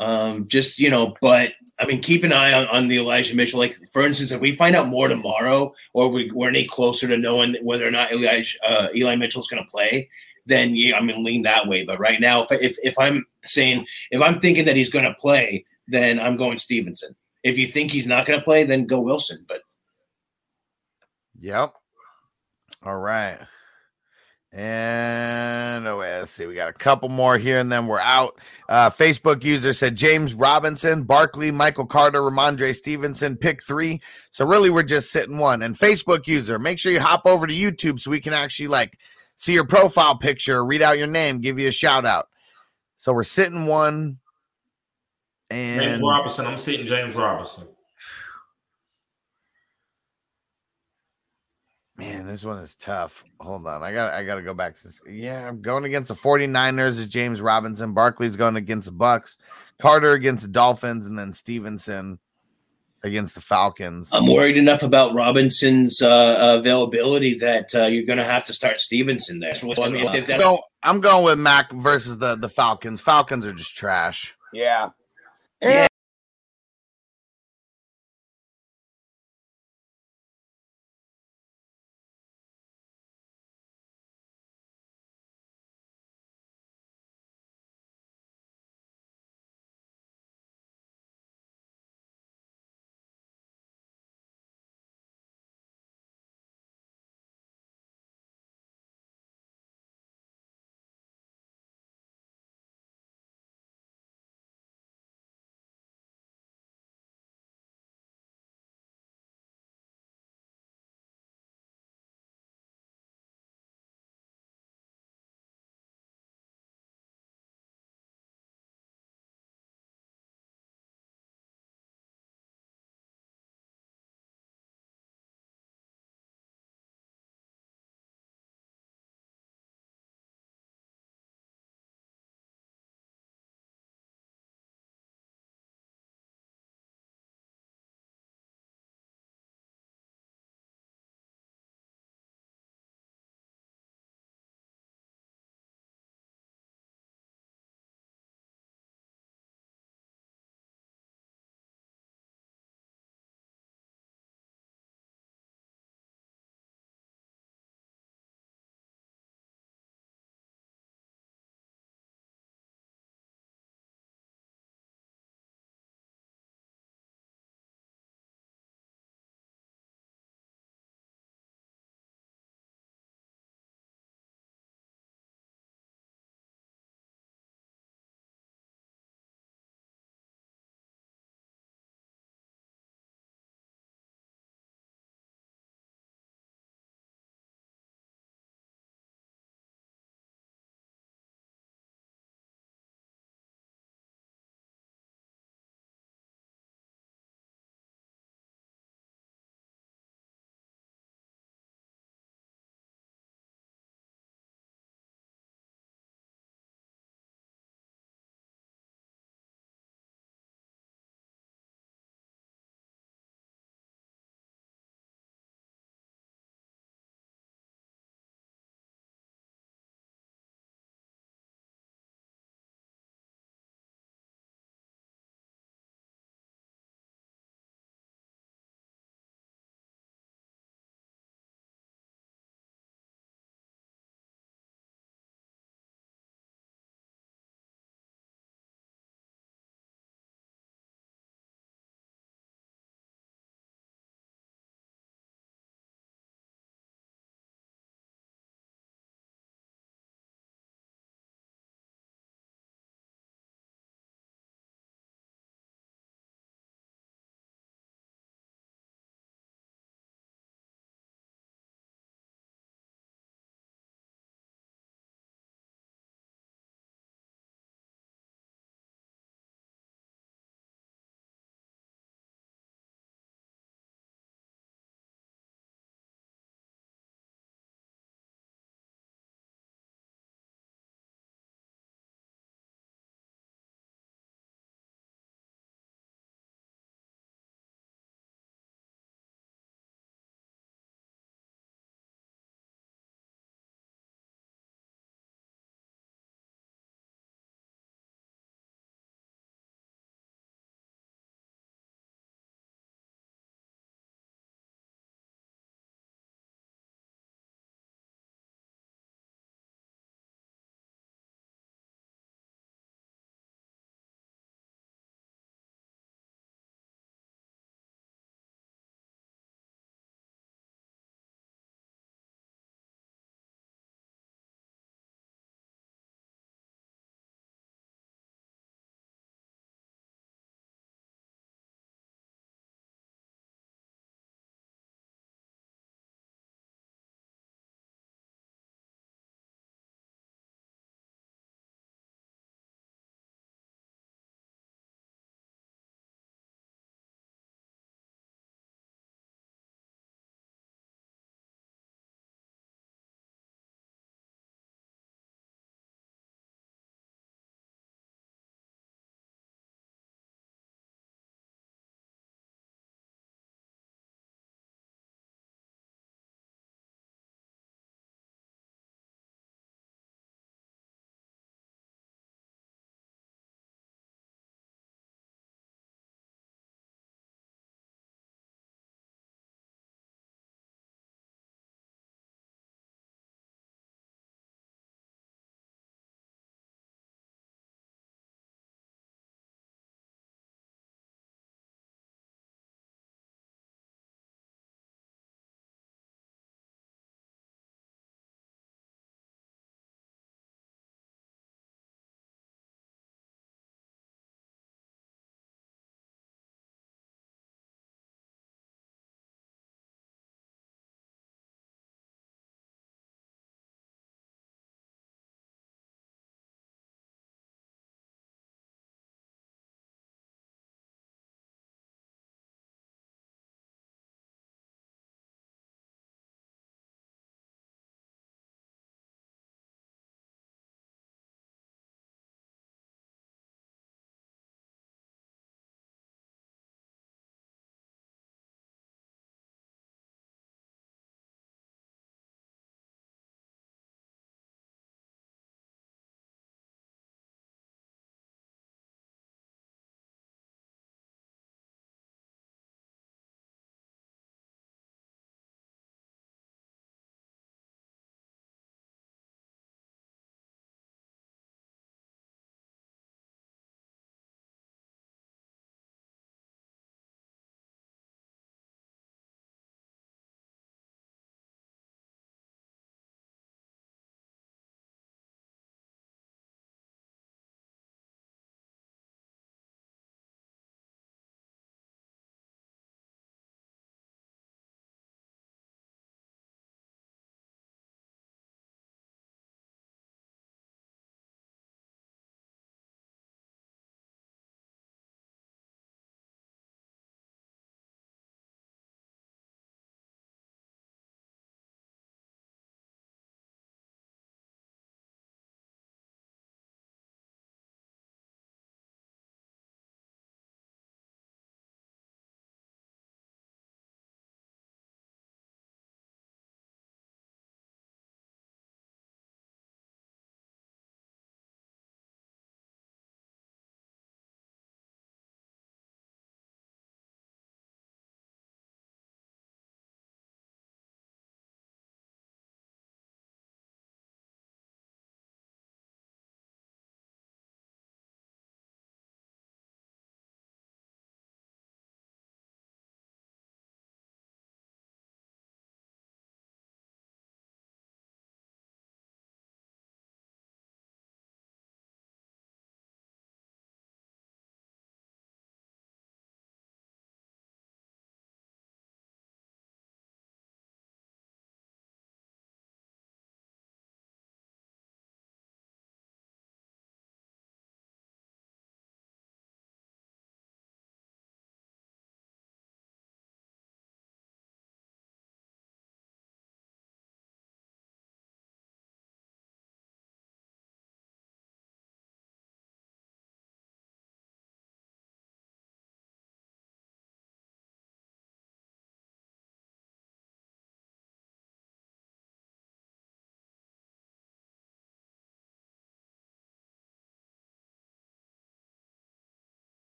Um, 0.00 0.48
just 0.48 0.78
you 0.78 0.90
know, 0.90 1.14
but 1.20 1.52
I 1.78 1.86
mean, 1.86 2.02
keep 2.02 2.24
an 2.24 2.32
eye 2.32 2.52
on, 2.52 2.66
on 2.66 2.88
the 2.88 2.98
Elijah 2.98 3.36
Mitchell. 3.36 3.60
Like 3.60 3.76
for 3.92 4.02
instance, 4.02 4.32
if 4.32 4.40
we 4.40 4.56
find 4.56 4.74
out 4.74 4.88
more 4.88 5.08
tomorrow, 5.08 5.72
or 5.94 6.08
we, 6.08 6.30
we're 6.32 6.48
any 6.48 6.66
closer 6.66 7.06
to 7.08 7.16
knowing 7.16 7.56
whether 7.62 7.86
or 7.86 7.90
not 7.90 8.12
Elijah, 8.12 8.58
uh, 8.66 8.88
Eli 8.94 9.16
Mitchell's 9.16 9.48
going 9.48 9.62
to 9.62 9.70
play, 9.70 10.08
then 10.44 10.74
yeah, 10.74 10.96
I'm 10.96 11.06
going 11.06 11.18
to 11.18 11.24
lean 11.24 11.42
that 11.42 11.68
way. 11.68 11.84
But 11.84 12.00
right 12.00 12.20
now, 12.20 12.42
if, 12.42 12.50
if 12.50 12.76
if 12.82 12.98
I'm 12.98 13.24
saying 13.44 13.86
if 14.10 14.20
I'm 14.20 14.40
thinking 14.40 14.64
that 14.66 14.76
he's 14.76 14.90
going 14.90 15.04
to 15.04 15.14
play, 15.14 15.64
then 15.88 16.20
I'm 16.20 16.36
going 16.36 16.58
Stevenson. 16.58 17.14
If 17.42 17.58
you 17.58 17.66
think 17.66 17.90
he's 17.90 18.06
not 18.06 18.26
going 18.26 18.38
to 18.38 18.44
play, 18.44 18.64
then 18.64 18.86
go 18.86 19.00
Wilson. 19.00 19.44
But 19.48 19.62
Yep. 21.42 21.74
All 22.84 22.98
right. 22.98 23.38
And 24.52 25.86
oh, 25.88 25.96
let's 25.96 26.30
see. 26.30 26.46
We 26.46 26.54
got 26.54 26.68
a 26.68 26.74
couple 26.74 27.08
more 27.08 27.38
here, 27.38 27.58
and 27.58 27.72
then 27.72 27.86
we're 27.86 27.98
out. 27.98 28.38
Uh, 28.68 28.90
Facebook 28.90 29.42
user 29.42 29.72
said 29.72 29.96
James 29.96 30.34
Robinson, 30.34 31.02
Barkley, 31.02 31.50
Michael 31.50 31.86
Carter, 31.86 32.20
Rhamondre 32.20 32.76
Stevenson, 32.76 33.36
pick 33.36 33.62
three. 33.62 34.00
So 34.30 34.46
really, 34.46 34.70
we're 34.70 34.82
just 34.82 35.10
sitting 35.10 35.38
one. 35.38 35.62
And 35.62 35.76
Facebook 35.76 36.26
user, 36.26 36.58
make 36.58 36.78
sure 36.78 36.92
you 36.92 37.00
hop 37.00 37.22
over 37.24 37.46
to 37.46 37.54
YouTube 37.54 37.98
so 37.98 38.10
we 38.10 38.20
can 38.20 38.34
actually 38.34 38.68
like 38.68 38.98
see 39.36 39.54
your 39.54 39.66
profile 39.66 40.16
picture, 40.16 40.64
read 40.64 40.82
out 40.82 40.98
your 40.98 41.06
name, 41.06 41.40
give 41.40 41.58
you 41.58 41.68
a 41.68 41.72
shout 41.72 42.06
out. 42.06 42.28
So 43.02 43.12
we're 43.12 43.24
sitting 43.24 43.66
one. 43.66 44.16
And 45.50 45.82
James 45.82 46.00
Robinson. 46.00 46.46
I'm 46.46 46.56
sitting 46.56 46.86
James 46.86 47.16
Robinson. 47.16 47.66
Man, 51.96 52.28
this 52.28 52.44
one 52.44 52.58
is 52.58 52.76
tough. 52.76 53.24
Hold 53.40 53.66
on. 53.66 53.82
I 53.82 53.92
got 53.92 54.12
I 54.12 54.24
got 54.24 54.36
to 54.36 54.42
go 54.42 54.54
back 54.54 54.76
to 54.76 54.84
this. 54.84 55.00
Yeah, 55.10 55.48
I'm 55.48 55.60
going 55.60 55.82
against 55.82 56.10
the 56.10 56.14
49ers 56.14 57.00
is 57.00 57.08
James 57.08 57.40
Robinson. 57.40 57.92
Barkley's 57.92 58.36
going 58.36 58.54
against 58.54 58.86
the 58.86 58.92
Bucks. 58.92 59.36
Carter 59.80 60.12
against 60.12 60.42
the 60.42 60.48
Dolphins 60.48 61.06
and 61.06 61.18
then 61.18 61.32
Stevenson 61.32 62.20
against 63.04 63.34
the 63.34 63.40
Falcons. 63.40 64.08
I'm 64.12 64.26
worried 64.26 64.56
enough 64.56 64.82
about 64.82 65.14
Robinson's 65.14 66.00
uh, 66.02 66.36
availability 66.60 67.34
that 67.38 67.74
uh, 67.74 67.86
you're 67.86 68.04
going 68.04 68.18
to 68.18 68.24
have 68.24 68.44
to 68.44 68.52
start 68.52 68.80
Stevenson 68.80 69.40
there. 69.40 69.52
I 69.54 69.88
mean, 69.88 70.02
if 70.04 70.06
I'm, 70.08 70.20
that's- 70.20 70.40
going, 70.40 70.58
I'm 70.82 71.00
going 71.00 71.24
with 71.24 71.38
Mac 71.38 71.70
versus 71.72 72.18
the 72.18 72.36
the 72.36 72.48
Falcons. 72.48 73.00
Falcons 73.00 73.46
are 73.46 73.52
just 73.52 73.76
trash. 73.76 74.34
Yeah. 74.52 74.90
Yeah. 75.60 75.86